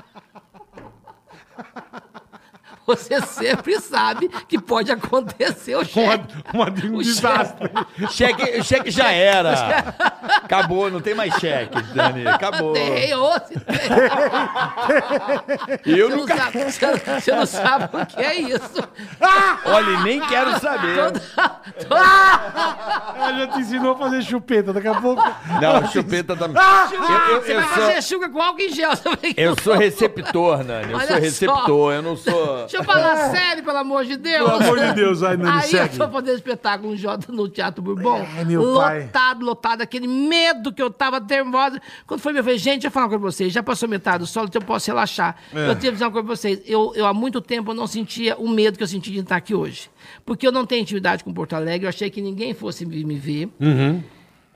Você 2.86 3.20
sempre 3.22 3.78
sabe 3.80 4.28
que 4.48 4.58
pode 4.60 4.90
acontecer 4.90 5.74
o 5.76 5.78
Uma, 5.78 5.84
cheque. 5.84 6.34
uma 6.52 6.70
de 6.70 6.88
um 6.90 6.96
O 6.96 7.02
desastre. 7.02 7.70
Cheque, 8.10 8.58
o 8.60 8.64
cheque 8.64 8.90
já 8.90 9.10
era. 9.12 9.52
Acabou, 10.42 10.90
não 10.90 11.00
tem 11.00 11.14
mais 11.14 11.32
cheque, 11.34 11.80
Dani. 11.94 12.26
Acabou. 12.26 12.72
Tem, 12.72 13.14
ô, 13.14 13.32
se 13.34 13.58
tem. 13.60 13.76
Eu 15.86 16.10
Você, 16.10 16.16
nunca. 16.16 16.34
não 16.34 16.42
sabe, 16.42 16.98
você, 16.98 17.20
você 17.20 17.32
não 17.32 17.46
sabe 17.46 17.84
o 17.96 18.06
que 18.06 18.20
é 18.20 18.34
isso. 18.40 18.88
Olha, 19.66 20.00
nem 20.02 20.20
quero 20.20 20.58
saber. 20.60 20.98
Ela 21.88 23.32
já 23.38 23.46
te 23.48 23.60
ensinou 23.60 23.92
a 23.94 23.98
fazer 23.98 24.22
chupeta. 24.22 24.72
Daqui 24.72 24.88
a 24.88 24.94
pouco. 25.00 25.22
Não, 25.60 25.86
chupeta 25.90 26.36
também. 26.36 26.60
Ah! 26.62 26.88
Eu, 26.92 27.34
eu, 27.36 27.42
Você 27.42 27.52
eu 27.52 27.60
vai 27.60 27.64
sou, 27.74 27.86
fazer 27.86 28.02
chuca 28.02 28.28
com 28.28 28.42
álcool 28.42 28.60
em 28.60 28.68
gel. 28.72 28.90
Eu 29.36 29.54
sou 29.62 29.74
receptor, 29.76 30.64
Nani. 30.64 30.92
Eu 30.92 30.98
Olha 30.98 31.06
sou 31.06 31.16
só. 31.16 31.22
receptor, 31.22 31.92
eu 31.94 32.02
não 32.02 32.16
sou. 32.16 32.68
Deixa 32.72 32.78
eu 32.78 32.84
falar 32.84 33.30
sério, 33.30 33.62
pelo 33.62 33.76
amor 33.76 34.04
de 34.06 34.16
Deus. 34.16 34.50
Pelo 34.50 34.62
amor 34.62 34.78
de 34.78 34.92
Deus, 34.94 35.20
vai, 35.20 35.36
Nani, 35.36 35.58
Aí 35.58 35.68
segue. 35.68 35.98
eu 35.98 36.04
fui 36.08 36.20
fazer 36.20 36.34
espetáculo 36.34 36.90
no 36.92 36.96
Jota 36.96 37.30
no 37.30 37.46
Teatro 37.48 37.82
Bourbon. 37.82 38.26
Ai, 38.36 38.46
meu 38.46 38.74
pai. 38.74 39.02
lotado, 39.02 39.44
lotado, 39.44 39.82
aquele 39.82 40.08
medo 40.08 40.72
que 40.72 40.82
eu 40.82 40.90
tava 40.90 41.20
nervosa. 41.20 41.80
Quando 42.06 42.20
foi, 42.20 42.32
eu 42.32 42.42
falei, 42.42 42.58
gente, 42.58 42.74
deixa 42.74 42.86
eu 42.86 42.90
falar 42.90 43.04
uma 43.06 43.10
coisa 43.10 43.22
pra 43.22 43.30
vocês. 43.30 43.52
Já 43.52 43.62
passou 43.62 43.86
metade 43.88 44.20
do 44.20 44.26
solo, 44.26 44.46
então 44.48 44.62
eu 44.62 44.66
posso 44.66 44.86
relaxar. 44.90 45.36
É. 45.52 45.68
Eu 45.68 45.74
tenho 45.74 45.80
que 45.80 45.92
dizer 45.92 46.04
uma 46.04 46.10
coisa 46.10 46.26
pra 46.26 46.36
vocês. 46.36 46.62
Eu, 46.64 46.92
eu 46.94 47.06
há 47.06 47.12
muito 47.12 47.42
tempo 47.42 47.72
eu 47.72 47.74
não 47.74 47.86
sentia 47.86 48.36
o 48.38 48.48
medo 48.48 48.78
que 48.78 48.82
eu 48.82 48.88
senti 48.88 49.10
de 49.10 49.18
estar 49.18 49.36
aqui 49.36 49.54
hoje. 49.54 49.90
Porque 50.24 50.46
eu 50.46 50.52
não 50.52 50.64
tenho 50.64 50.80
intimidade 50.80 51.22
com 51.22 51.32
Porto 51.32 51.54
Alegre, 51.54 51.84
eu 51.84 51.90
achei 51.90 52.08
que 52.08 52.22
ninguém 52.22 52.54
fosse 52.54 52.86
me 52.86 53.04
me 53.04 53.18
ver. 53.18 53.50
Uhum. 53.60 54.02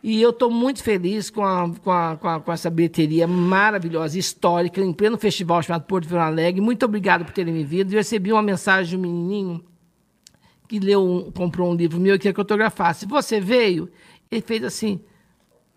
E 0.08 0.22
eu 0.22 0.30
estou 0.30 0.48
muito 0.52 0.84
feliz 0.84 1.30
com, 1.30 1.44
a- 1.44 1.68
com, 1.82 1.90
a- 1.90 2.16
com 2.16 2.28
a- 2.28 2.40
com 2.40 2.52
essa 2.52 2.70
bilheteria 2.70 3.26
maravilhosa, 3.26 4.16
histórica, 4.16 4.80
em 4.80 4.92
pleno 4.92 5.18
festival 5.18 5.60
chamado 5.64 5.82
Porto 5.82 6.06
Verão 6.08 6.22
Alegre. 6.22 6.60
Muito 6.60 6.84
obrigado 6.84 7.24
por 7.24 7.32
terem 7.32 7.52
me 7.52 7.64
vindo. 7.64 7.92
Eu 7.92 7.96
recebi 7.98 8.32
uma 8.32 8.40
mensagem 8.42 8.90
de 8.90 8.96
um 8.96 9.00
menininho 9.00 9.64
que 10.68 10.78
leu 10.78 11.02
um- 11.04 11.32
comprou 11.32 11.72
um 11.72 11.74
livro 11.74 11.98
meu 11.98 12.14
e 12.14 12.18
queria 12.18 12.32
que 12.32 12.38
eu 12.38 12.42
autografasse. 12.42 13.04
Você 13.04 13.40
veio? 13.40 13.90
Ele 14.30 14.40
fez 14.42 14.62
assim, 14.62 15.00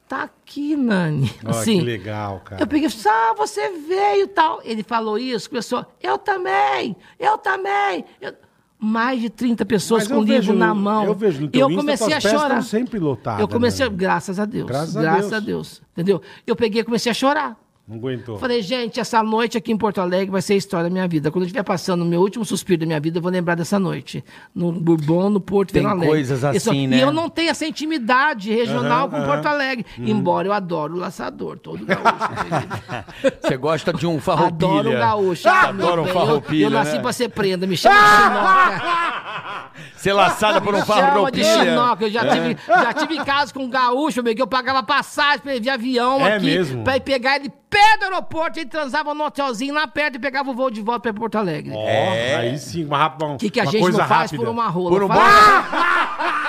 tá 0.07 0.21
aqui, 0.23 0.75
Nani. 0.75 1.31
Assim, 1.45 1.79
que 1.79 1.85
legal, 1.85 2.41
cara. 2.45 2.61
eu 2.61 2.67
peguei 2.67 2.87
e 2.87 2.91
falei, 2.91 3.19
ah, 3.19 3.33
você 3.35 3.69
veio 3.79 4.25
e 4.25 4.27
tal. 4.27 4.61
Ele 4.63 4.83
falou 4.83 5.17
isso, 5.17 5.49
começou, 5.49 5.83
eu 6.03 6.19
também, 6.19 6.95
eu 7.19 7.35
também. 7.39 8.05
Eu- 8.21 8.35
Mais 8.81 9.19
de 9.19 9.29
30 9.29 9.65
pessoas 9.65 10.03
Mas 10.03 10.11
com 10.17 10.23
livro 10.23 10.35
vejo- 10.35 10.53
na 10.53 10.73
mão. 10.73 11.03
eu 11.03 11.13
vejo 11.13 11.41
no 11.41 11.47
teu 11.49 11.59
eu 11.61 11.69
Insta, 11.69 11.81
comecei 11.81 12.13
a 12.13 12.19
chorar. 12.21 12.63
sempre 12.63 12.97
lotadas, 12.97 13.41
Eu 13.41 13.47
comecei, 13.47 13.85
a- 13.85 13.89
né? 13.89 13.95
graças 13.97 14.39
a 14.39 14.45
Deus. 14.45 14.67
Graças 14.67 14.95
a 14.95 15.01
Graças 15.01 15.21
Deus. 15.29 15.33
a 15.33 15.39
Deus. 15.41 15.81
Entendeu? 15.91 16.21
Eu 16.47 16.55
peguei 16.55 16.79
e 16.81 16.83
comecei 16.85 17.11
a 17.11 17.13
chorar. 17.13 17.57
Não 17.89 17.97
aguentou. 17.97 18.37
Falei, 18.37 18.61
gente, 18.61 18.99
essa 18.99 19.23
noite 19.23 19.57
aqui 19.57 19.71
em 19.71 19.77
Porto 19.77 19.99
Alegre 19.99 20.29
vai 20.29 20.43
ser 20.43 20.53
a 20.53 20.57
história 20.57 20.83
da 20.83 20.89
minha 20.91 21.07
vida. 21.07 21.31
Quando 21.31 21.41
eu 21.43 21.47
estiver 21.47 21.63
passando 21.63 22.03
o 22.03 22.05
meu 22.05 22.21
último 22.21 22.45
suspiro 22.45 22.81
da 22.81 22.85
minha 22.85 22.99
vida, 22.99 23.17
eu 23.17 23.21
vou 23.21 23.31
lembrar 23.31 23.55
dessa 23.55 23.79
noite. 23.79 24.23
No 24.53 24.71
Bourbon, 24.71 25.29
no 25.31 25.39
Porto 25.41 25.73
Tem 25.73 25.83
Alegre. 25.85 26.07
coisas 26.07 26.37
Isso- 26.55 26.69
assim, 26.69 26.83
E 26.83 26.87
né? 26.87 27.01
eu 27.03 27.11
não 27.11 27.27
tenho 27.29 27.49
essa 27.49 27.65
intimidade 27.65 28.53
regional 28.53 29.09
com. 29.09 29.19
Porto 29.23 29.47
Alegre. 29.47 29.85
Embora 29.97 30.47
eu 30.47 30.53
adoro 30.53 30.93
o 30.93 30.97
laçador, 30.99 31.57
todo 31.57 31.83
gaúcho. 31.83 32.05
Você 33.41 33.57
gosta 33.57 33.91
de 33.91 34.05
um 34.05 34.19
farroupilha. 34.19 34.69
Adoro 34.69 34.89
um 34.91 34.99
gaúcho. 34.99 35.49
Ah, 35.49 35.69
Adoro 35.69 36.03
um 36.03 36.07
farroupilha, 36.07 36.65
Eu, 36.65 36.69
eu 36.69 36.69
nasci 36.77 36.95
né? 36.95 37.01
pra 37.01 37.11
ser 37.13 37.29
prenda, 37.29 37.65
me 37.65 37.75
chama 37.75 37.95
de 37.95 38.15
chinoca. 38.23 39.69
Ser 39.95 40.13
laçada 40.13 40.61
por 40.61 40.73
um 40.75 40.79
Me 40.79 40.85
chama 40.85 40.97
de 40.99 41.03
farroupilha. 41.07 41.43
chinoca. 41.63 42.03
Eu 42.05 42.11
já 42.11 42.21
tive, 42.27 42.57
já 42.67 42.93
tive 42.93 43.25
casos 43.25 43.51
com 43.51 43.63
um 43.63 43.69
gaúcho, 43.69 44.21
meu, 44.23 44.35
que 44.35 44.41
eu 44.41 44.47
pagava 44.47 44.83
passagem 44.83 45.39
pra 45.39 45.51
ele 45.53 45.61
vir 45.61 45.69
avião 45.69 46.25
É 46.25 46.35
aqui. 46.35 46.45
mesmo? 46.45 46.83
Pra 46.83 46.97
ir 46.97 47.01
pegar 47.01 47.37
ele 47.37 47.51
pé 47.69 47.97
do 47.97 48.05
aeroporto, 48.05 48.59
ele 48.59 48.69
transava 48.69 49.13
no 49.13 49.23
hotelzinho 49.23 49.73
lá 49.73 49.87
perto 49.87 50.15
e 50.15 50.19
pegava 50.19 50.49
o 50.49 50.53
voo 50.53 50.71
de 50.71 50.81
volta 50.81 51.01
pra 51.01 51.13
Porto 51.13 51.35
Alegre. 51.37 51.75
É. 51.75 52.35
Aí 52.35 52.57
sim, 52.57 52.85
uma, 52.85 52.97
rap- 52.97 53.21
uma, 53.21 53.35
O 53.35 53.37
que, 53.37 53.49
que 53.49 53.59
a 53.59 53.65
gente 53.65 53.81
não 53.91 53.99
faz 53.99 54.09
rápida. 54.31 54.37
por 54.43 54.49
uma 54.49 54.67
rola? 54.67 54.89
Por 54.89 55.03
um 55.03 55.07
Fala- 55.07 56.48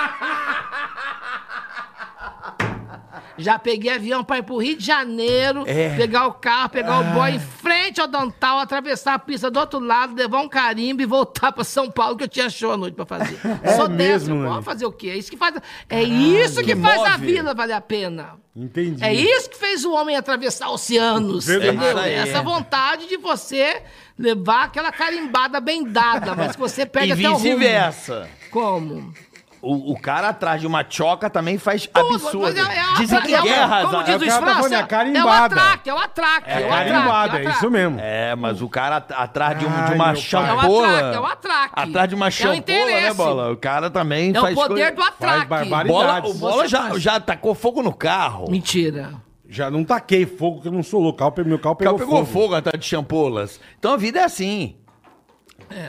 Já 3.41 3.57
peguei 3.59 3.91
avião 3.91 4.23
pra 4.23 4.37
ir 4.37 4.43
pro 4.43 4.57
Rio 4.57 4.77
de 4.77 4.85
Janeiro, 4.85 5.63
É. 5.67 5.95
pegar 5.95 6.27
o 6.27 6.33
carro, 6.33 6.69
pegar 6.69 6.99
o 6.99 7.03
boy 7.13 7.31
em 7.31 7.39
frente 7.39 7.99
ao 7.99 8.07
Dantal, 8.07 8.59
atravessar 8.59 9.13
a 9.15 9.19
pista 9.19 9.49
do 9.51 9.59
outro 9.59 9.79
lado, 9.79 10.15
levar 10.15 10.39
um 10.41 10.47
carimbo 10.49 11.01
e 11.01 11.05
voltar 11.05 11.51
pra 11.51 11.63
São 11.63 11.89
Paulo, 11.89 12.15
que 12.17 12.23
eu 12.23 12.27
tinha 12.27 12.49
show 12.49 12.71
à 12.71 12.77
noite 12.77 12.95
pra 12.95 13.05
fazer. 13.05 13.37
Sou 13.75 13.89
mesmo, 13.89 14.35
dessa, 14.41 14.53
pode 14.53 14.65
fazer 14.65 14.85
o 14.85 14.91
quê? 14.91 15.09
É 15.09 15.17
isso 15.17 15.29
que 15.31 15.37
faz, 15.37 15.55
é 15.89 16.03
isso 16.03 16.61
que, 16.63 16.73
que 16.73 16.75
faz 16.75 17.01
a 17.03 17.17
vida 17.17 17.53
valer 17.53 17.73
a 17.73 17.81
pena. 17.81 18.39
Entendi. 18.55 19.01
É 19.03 19.13
isso 19.13 19.49
que 19.49 19.57
fez 19.57 19.85
o 19.85 19.93
homem 19.93 20.15
atravessar 20.17 20.69
oceanos, 20.69 21.45
Verdade. 21.45 21.69
entendeu? 21.77 21.99
É. 21.99 22.13
Essa 22.15 22.41
vontade 22.41 23.07
de 23.07 23.15
você 23.15 23.81
levar 24.19 24.65
aquela 24.65 24.91
carimbada 24.91 25.61
bem 25.61 25.83
dada, 25.85 26.35
mas 26.35 26.51
que 26.51 26.59
você 26.59 26.85
perde 26.85 27.09
E 27.09 27.13
até 27.13 27.29
o 27.29 27.33
rumo. 27.33 27.43
vice-versa. 27.43 28.29
Como? 28.51 29.13
O, 29.61 29.91
o 29.93 29.99
cara 29.99 30.29
atrás 30.29 30.59
de 30.59 30.65
uma 30.65 30.83
choca 30.89 31.29
também 31.29 31.57
faz 31.59 31.85
Tudo, 31.85 32.15
absurdo. 32.15 32.39
mas 32.41 32.57
é- 32.57 32.79
é 32.79 32.93
Dizem 32.97 33.21
que 33.21 33.35
é 33.35 33.41
guerras... 33.43 33.85
Como 33.85 33.97
a- 33.97 34.03
diz 34.03 34.13
É 34.13 34.15
o 34.15 34.19
tá 34.19 34.41
França, 34.41 34.73
é 34.73 34.75
a 34.75 34.79
é 34.79 34.83
o 34.83 34.87
carimbada. 34.87 35.55
atraque, 35.55 35.89
é 35.89 35.93
o 35.93 35.97
atraque. 35.99 36.49
É 36.49 36.53
o 36.53 36.65
atraque, 36.65 36.89
carimbada, 36.89 37.33
o 37.35 37.39
é 37.39 37.43
isso 37.51 37.69
mesmo. 37.71 37.97
É, 38.01 38.35
mas 38.35 38.61
o 38.61 38.67
cara 38.67 38.95
at- 38.97 39.11
atrás 39.11 39.59
de, 39.59 39.65
um- 39.67 39.85
de 39.85 39.93
uma 39.93 40.05
pai. 40.05 40.15
champola... 40.15 40.87
É 40.87 40.91
o 40.91 40.95
atraque, 40.97 41.15
é 41.15 41.19
o 41.19 41.25
atraque. 41.25 41.73
Atrás 41.75 42.09
de 42.09 42.15
uma 42.15 42.25
É 42.25 42.29
o 42.29 42.31
champola, 42.31 42.85
né. 42.85 43.13
Bola? 43.13 43.51
O 43.51 43.57
cara 43.57 43.89
também 43.91 44.33
É 44.35 44.39
o 44.39 44.41
faz 44.41 44.55
poder 44.55 44.73
coisa- 44.73 44.91
do 44.95 45.03
atraque. 45.03 45.45
barbaridade. 45.45 45.87
Bola, 45.89 46.25
o 46.27 46.33
Bola 46.33 46.67
já, 46.67 46.81
faz. 46.89 47.01
já 47.01 47.19
tacou 47.19 47.53
fogo 47.53 47.83
no 47.83 47.93
carro. 47.93 48.49
Mentira. 48.49 49.13
Já 49.47 49.69
não 49.69 49.83
taquei 49.83 50.25
fogo, 50.25 50.55
porque 50.55 50.69
eu 50.69 50.71
não 50.71 50.81
sou 50.81 51.01
louco. 51.01 51.19
Meu 51.45 51.59
carro 51.59 51.73
O 51.73 51.75
pegou, 51.75 51.93
carro 51.97 51.99
pegou 52.09 52.25
fogo. 52.25 52.39
fogo 52.41 52.55
atrás 52.55 52.79
de 52.79 52.87
champolas. 52.87 53.59
Então 53.77 53.93
a 53.93 53.97
vida 53.97 54.19
é 54.21 54.23
assim, 54.23 54.75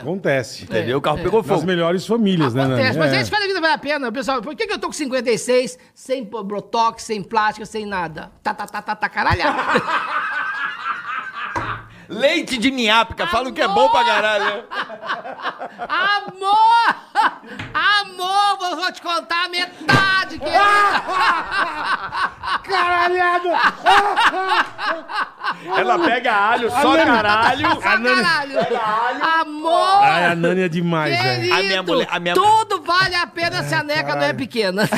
Acontece. 0.01 0.63
entendeu? 0.63 0.97
O 0.97 1.01
carro 1.01 1.19
é. 1.19 1.23
pegou 1.23 1.43
fogo. 1.43 1.65
melhores 1.65 2.05
famílias, 2.05 2.53
né, 2.53 2.63
Acontece, 2.63 2.97
mas 2.97 3.13
É. 3.13 3.21
isso 3.21 3.31
faz 3.31 3.43
a 3.43 3.47
vida 3.47 3.61
vale 3.61 3.73
a 3.73 3.77
pena. 3.77 4.11
Pessoal, 4.11 4.41
por 4.41 4.55
que, 4.55 4.67
que 4.67 4.73
eu 4.73 4.79
tô 4.79 4.87
com 4.87 4.93
56, 4.93 5.77
sem 5.93 6.23
botox, 6.23 7.03
sem 7.03 7.21
plástica, 7.23 7.65
sem 7.65 7.85
nada? 7.85 8.31
Tá, 8.41 8.53
tá, 8.53 8.65
tá, 8.65 8.81
tá, 8.81 8.95
tá, 8.95 9.09
caralhado. 9.09 9.57
Leite 12.19 12.57
de 12.57 12.71
miápica, 12.71 13.27
fala 13.27 13.49
o 13.49 13.53
que 13.53 13.61
é 13.61 13.67
bom 13.67 13.89
pra 13.89 14.03
caralho. 14.05 14.63
Amor! 15.87 16.95
Amor, 17.73 18.57
vou- 18.59 18.75
vou 18.77 18.91
te 18.91 19.01
contar 19.01 19.45
a 19.45 19.49
metade, 19.49 20.39
querida. 20.39 21.03
Caralhado! 22.63 23.49
Ela 25.77 25.99
pega 25.99 26.33
alho, 26.33 26.69
só 26.69 26.95
caralho. 27.05 27.69
Só 27.69 27.81
caralho. 27.81 28.59
Amor! 29.41 30.03
Ai, 30.03 30.25
a 30.25 30.35
Nani 30.35 30.61
é 30.63 30.69
demais, 30.69 31.15
Querido, 31.15 31.41
velho. 31.41 31.53
A 31.53 31.63
minha 31.63 31.83
mulher- 31.83 32.07
a 32.11 32.19
minha- 32.19 32.35
tudo 32.35 32.81
vale 32.81 33.15
a 33.15 33.27
pena 33.27 33.63
se 33.63 33.73
a 33.75 33.83
neca 33.83 34.15
não 34.15 34.23
é 34.23 34.33
pequena. 34.33 34.83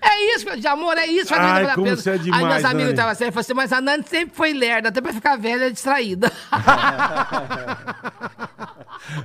É 0.00 0.34
isso, 0.34 0.56
de 0.56 0.66
amor, 0.66 0.96
é 0.98 1.06
isso. 1.06 1.28
faz 1.28 1.40
Ai, 1.40 1.74
como 1.74 1.88
você 1.88 2.10
é 2.10 2.12
Aí 2.14 2.18
demais, 2.18 2.46
meus 2.46 2.64
amigos 2.64 2.90
estavam 2.90 3.12
assim, 3.12 3.24
assim, 3.24 3.54
mas 3.54 3.72
a 3.72 3.80
Nani 3.80 4.04
sempre 4.06 4.36
foi 4.36 4.52
lerda, 4.52 4.88
até 4.88 5.00
pra 5.00 5.12
ficar 5.12 5.36
velha 5.36 5.66
é 5.66 5.70
distraída. 5.70 6.32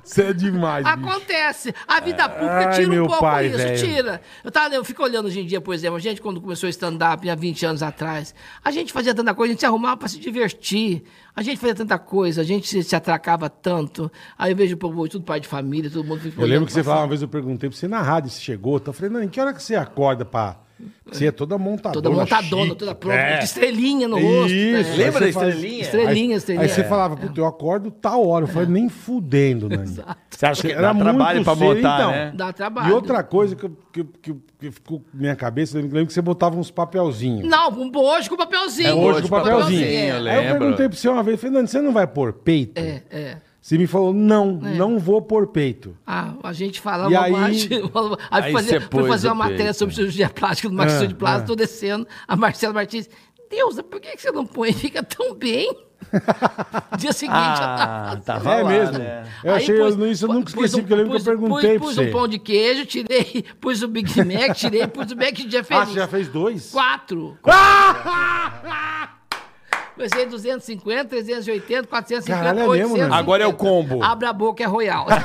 Você 0.04 0.24
é 0.24 0.34
demais, 0.34 0.86
bicho. 0.86 0.98
Acontece. 0.98 1.76
A 1.88 2.00
vida 2.00 2.30
pública 2.30 2.70
Ai, 2.70 2.74
tira 2.74 2.88
meu 2.88 3.04
um 3.04 3.08
pouco 3.08 3.22
pai, 3.22 3.48
isso, 3.48 3.58
velho. 3.58 3.78
tira. 3.78 4.22
Eu, 4.44 4.52
tava, 4.52 4.74
eu 4.74 4.84
fico 4.84 5.04
olhando 5.04 5.26
hoje 5.26 5.40
em 5.40 5.46
dia, 5.46 5.60
por 5.60 5.74
exemplo, 5.74 5.98
a 5.98 6.00
gente 6.00 6.22
quando 6.22 6.40
começou 6.40 6.70
stand-up 6.70 7.30
há 7.30 7.36
20 7.36 7.66
anos 7.66 7.84
atrás, 7.84 8.34
a 8.64 8.72
gente 8.72 8.94
fazia 8.94 9.14
tanta 9.14 9.34
coisa, 9.34 9.52
a 9.52 9.54
gente 9.54 9.60
se 9.60 9.66
arrumava 9.66 9.98
pra 9.98 10.08
se 10.08 10.20
divertir. 10.20 11.04
A 11.36 11.42
gente 11.42 11.60
fazia 11.60 11.74
tanta 11.74 11.98
coisa, 11.98 12.42
a 12.42 12.44
gente 12.44 12.68
se, 12.68 12.84
se 12.84 12.96
atracava 12.96 13.50
tanto. 13.50 14.12
Aí 14.38 14.52
eu 14.52 14.56
vejo 14.56 14.76
o 14.76 14.78
povo, 14.78 15.08
tudo 15.08 15.26
pai 15.26 15.40
de 15.40 15.48
família, 15.48 15.90
todo 15.90 16.06
mundo 16.06 16.32
Eu 16.38 16.46
lembro 16.46 16.68
que 16.68 16.72
você 16.72 16.84
falava, 16.84 17.02
uma 17.02 17.08
vez 17.08 17.24
eu 17.24 17.28
perguntei 17.28 17.70
pra 17.70 17.78
você 17.78 17.88
na 17.88 18.02
rádio 18.02 18.30
se 18.30 18.40
chegou. 18.40 18.82
Eu 18.86 18.94
falei, 18.94 19.10
não, 19.10 19.24
em 19.24 19.28
que 19.28 19.42
hora 19.42 19.54
que 19.54 19.62
você 19.62 19.76
acorda 19.76 20.24
pra. 20.24 20.53
Você 21.06 21.28
é 21.28 21.32
toda 21.32 21.58
montadona. 21.58 21.94
Toda 21.94 22.10
montadona, 22.10 22.64
chique. 22.66 22.76
toda 22.78 22.96
pronta, 22.96 23.16
É. 23.16 23.44
estrelinha 23.44 24.08
no 24.08 24.16
rosto. 24.20 24.52
Isso. 24.54 24.90
né? 24.92 24.96
Lembra 24.98 25.20
da 25.20 25.26
Aí 25.26 25.30
estrelinha? 25.30 25.82
Estrelinha, 25.82 26.32
Aí, 26.34 26.38
estrelinha. 26.38 26.64
aí 26.66 26.70
você 26.70 26.84
falava, 26.84 27.16
puta, 27.16 27.40
eu 27.40 27.46
acordo 27.46 27.92
tal 27.92 28.28
hora. 28.28 28.44
Eu 28.46 28.48
falei, 28.50 28.68
nem 28.70 28.90
fudendo, 28.90 29.70
Nani. 29.70 29.96
Você 30.30 30.46
acha 30.46 30.62
que 30.64 30.72
Era 30.74 30.82
dá 30.82 30.94
muito 30.94 31.04
trabalho 31.06 31.44
pra 31.44 31.56
montar, 31.56 31.78
então. 32.00 32.12
né? 32.12 32.34
Dá 32.36 32.52
trabalho. 32.54 32.90
E 32.90 32.92
outra 32.92 33.24
coisa 33.24 33.56
que, 33.56 33.66
eu- 33.66 33.78
que, 33.94 34.04
que, 34.22 34.36
que 34.60 34.72
ficou 34.72 35.02
na 35.14 35.22
minha 35.22 35.36
cabeça, 35.36 35.78
eu 35.78 35.84
lembro 35.84 36.08
que 36.08 36.14
você 36.14 36.22
botava 36.22 36.58
uns 36.58 36.72
papelzinhos. 36.72 37.48
Não, 37.48 37.70
um 37.70 37.90
bojo 37.90 38.30
com 38.30 38.36
papelzinho. 38.36 38.88
É, 38.90 38.94
Hoje 38.94 39.22
com 39.22 39.28
papelzinho. 39.30 39.60
papelzinho, 39.62 40.14
Aí 40.14 40.18
eu 40.18 40.22
lembro. 40.22 40.60
perguntei 40.60 40.90
pra 40.90 40.98
você 40.98 41.08
uma 41.08 41.24
vez, 41.24 41.42
Nani, 41.44 41.68
você 41.68 41.82
não 41.82 41.94
vai 41.94 42.08
pôr 42.08 42.34
peito? 42.34 42.80
É, 42.80 43.04
é. 43.12 43.38
Você 43.64 43.78
me 43.78 43.88
falou, 43.88 44.14
não, 44.14 44.52
não 44.52 45.00
vou 45.00 45.22
pôr 45.22 45.48
peito. 45.48 45.96
Ah, 46.06 46.34
a 46.44 46.52
gente 46.52 46.82
fala 46.82 47.06
E 47.10 47.16
uma 47.16 47.24
aí- 47.24 47.32
bobagem. 47.32 47.70
Aí, 48.30 48.52
fazer, 48.52 48.82
fui 48.82 48.90
pôs 48.90 49.08
fazer 49.08 49.28
uma 49.30 49.36
matéria 49.36 49.64
peito. 49.68 49.78
sobre 49.78 49.96
cirurgia 49.96 50.30
plástica 50.30 50.68
do 50.68 50.76
Marcos 50.76 50.96
Ah, 50.96 51.06
de 51.08 51.16
Plaza, 51.16 51.44
ah. 51.44 51.48
tô 51.48 51.56
descendo. 51.56 52.06
A 52.28 52.36
Marcela 52.36 52.74
Martins, 52.74 53.10
Deus, 53.50 53.80
por 53.84 54.02
que 54.02 54.18
você 54.18 54.32
não 54.34 54.46
põe? 54.46 54.74
Fica 54.74 55.02
tão 55.02 55.34
bem. 55.34 55.74
Dia 57.00 57.14
seguinte, 57.14 57.38
Ah, 57.38 58.16
eu 58.18 58.22
tava 58.22 58.54
É 58.54 58.64
lá, 58.64 58.70
mesmo? 58.70 58.98
né? 59.00 59.24
Eu 59.42 59.54
Aí 59.54 59.64
achei, 59.64 59.78
pus- 59.80 59.96
eu, 59.98 60.12
isso 60.12 60.26
eu 60.26 60.34
nunca 60.34 60.50
esqueci, 60.50 60.76
um- 60.76 60.80
porque 60.80 60.92
eu 60.94 60.98
lembro 60.98 61.14
pus- 61.14 61.24
que 61.24 61.30
eu 61.30 61.38
perguntei 61.40 61.80
pus, 61.80 61.96
pra 61.96 62.04
Pus 62.04 62.10
um 62.10 62.12
pão 62.20 62.28
de 62.28 62.40
queijo, 62.40 62.86
tirei, 62.86 63.46
pus 63.62 63.82
o 63.82 63.88
Big 63.88 64.12
Mac, 64.26 64.58
tirei, 64.58 64.86
pus 64.88 65.10
o 65.10 65.16
Mac 65.16 65.34
de 65.36 65.58
Ah, 65.58 65.64
feliz. 65.64 65.88
você 65.88 65.94
já 65.96 66.08
fez 66.10 66.28
dois? 66.28 66.70
Quatro. 66.70 67.38
Comecei 69.96 70.26
250, 70.26 71.06
380, 71.10 71.88
450, 71.88 72.38
Caralho, 72.44 72.60
é 72.74 72.78
mesmo, 72.78 72.94
850. 72.94 73.10
né? 73.10 73.16
Agora 73.16 73.44
é 73.44 73.48
o 73.48 73.54
combo. 73.54 74.04
Abre 74.04 74.26
a 74.28 74.34
boca, 74.34 74.64
é 74.64 74.66
royal. 74.66 75.06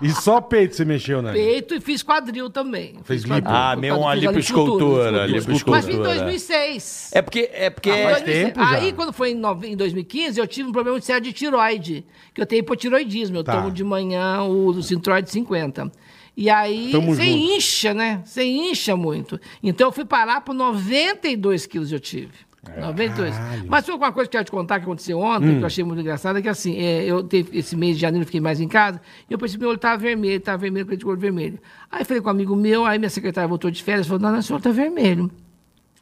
E 0.00 0.10
só 0.10 0.40
peito 0.40 0.74
você 0.74 0.84
mexeu, 0.84 1.22
né? 1.22 1.32
Peito 1.32 1.74
e 1.76 1.80
fiz 1.80 2.02
quadril 2.02 2.50
também. 2.50 2.96
Fez 3.04 3.22
Fiz 3.22 3.30
lipo? 3.30 3.48
Ah, 3.48 3.76
meu, 3.76 4.00
uma 4.00 4.12
lipoescultura, 4.16 5.26
lipoescultura. 5.26 5.76
Mas 5.76 5.86
fiz 5.86 5.94
em 5.94 6.02
2006. 6.02 7.10
É 7.14 7.22
porque... 7.22 7.48
É 7.52 7.70
porque 7.70 7.88
Ah, 7.90 7.94
faz 8.10 8.22
2006. 8.24 8.44
tempo 8.46 8.60
já. 8.60 8.70
Aí, 8.78 8.92
quando 8.92 9.12
foi 9.12 9.30
em, 9.30 9.34
nove- 9.36 9.68
em 9.68 9.76
2015, 9.76 10.40
eu 10.40 10.46
tive 10.48 10.68
um 10.68 10.72
problema 10.72 10.94
muito 10.94 11.04
sério 11.04 11.22
de 11.22 11.32
tiroide, 11.32 12.04
que 12.34 12.40
eu 12.40 12.46
tenho 12.46 12.60
hipotiroidismo. 12.60 13.36
Eu 13.36 13.44
Tá. 13.44 13.52
tomo 13.58 13.70
de 13.70 13.84
manhã 13.84 14.42
o 14.42 14.72
do 14.72 14.82
Sintroid 14.82 15.30
50. 15.30 15.92
E 16.36 16.48
aí, 16.48 16.90
Tamo 16.92 17.14
você 17.14 17.24
junto. 17.24 17.36
incha, 17.56 17.94
né? 17.94 18.22
Você 18.24 18.42
incha 18.44 18.96
muito. 18.96 19.38
Então, 19.62 19.88
eu 19.88 19.92
fui 19.92 20.04
parar 20.04 20.40
por 20.40 20.54
92 20.54 21.66
quilos 21.66 21.92
eu 21.92 22.00
tive. 22.00 22.30
92. 22.78 23.34
Mas 23.66 23.84
foi 23.84 23.94
uma 23.94 24.12
coisa 24.12 24.30
que 24.30 24.36
eu 24.36 24.40
ia 24.40 24.44
te 24.44 24.50
contar 24.50 24.78
que 24.78 24.84
aconteceu 24.84 25.18
ontem, 25.18 25.48
Hum. 25.50 25.54
que 25.56 25.62
eu 25.62 25.66
achei 25.66 25.82
muito 25.82 26.00
engraçada, 26.00 26.40
que 26.40 26.48
assim, 26.48 26.76
é, 26.78 27.04
eu 27.04 27.22
teve, 27.24 27.58
esse 27.58 27.76
mês 27.76 27.96
de 27.96 28.02
janeiro 28.02 28.22
eu 28.22 28.26
fiquei 28.26 28.40
mais 28.40 28.60
em 28.60 28.68
casa, 28.68 29.00
e 29.28 29.32
eu 29.32 29.38
percebi 29.38 29.58
que 29.58 29.62
meu 29.62 29.70
olho 29.70 29.76
estava 29.76 29.96
vermelho, 29.98 30.36
estava 30.36 30.58
vermelho, 30.58 30.86
com 30.86 30.94
de 30.96 31.04
cor 31.04 31.18
vermelho. 31.18 31.58
Aí 31.90 32.04
falei 32.04 32.22
com 32.22 32.28
um 32.28 32.30
amigo 32.30 32.54
meu, 32.54 32.86
aí 32.86 32.98
minha 33.00 33.10
secretária 33.10 33.48
voltou 33.48 33.68
de 33.70 33.82
férias, 33.82 34.06
falou, 34.06 34.22
não, 34.22 34.30
não, 34.32 34.38
o 34.38 34.42
senhor 34.42 34.58
está 34.58 34.70
vermelho. 34.70 35.28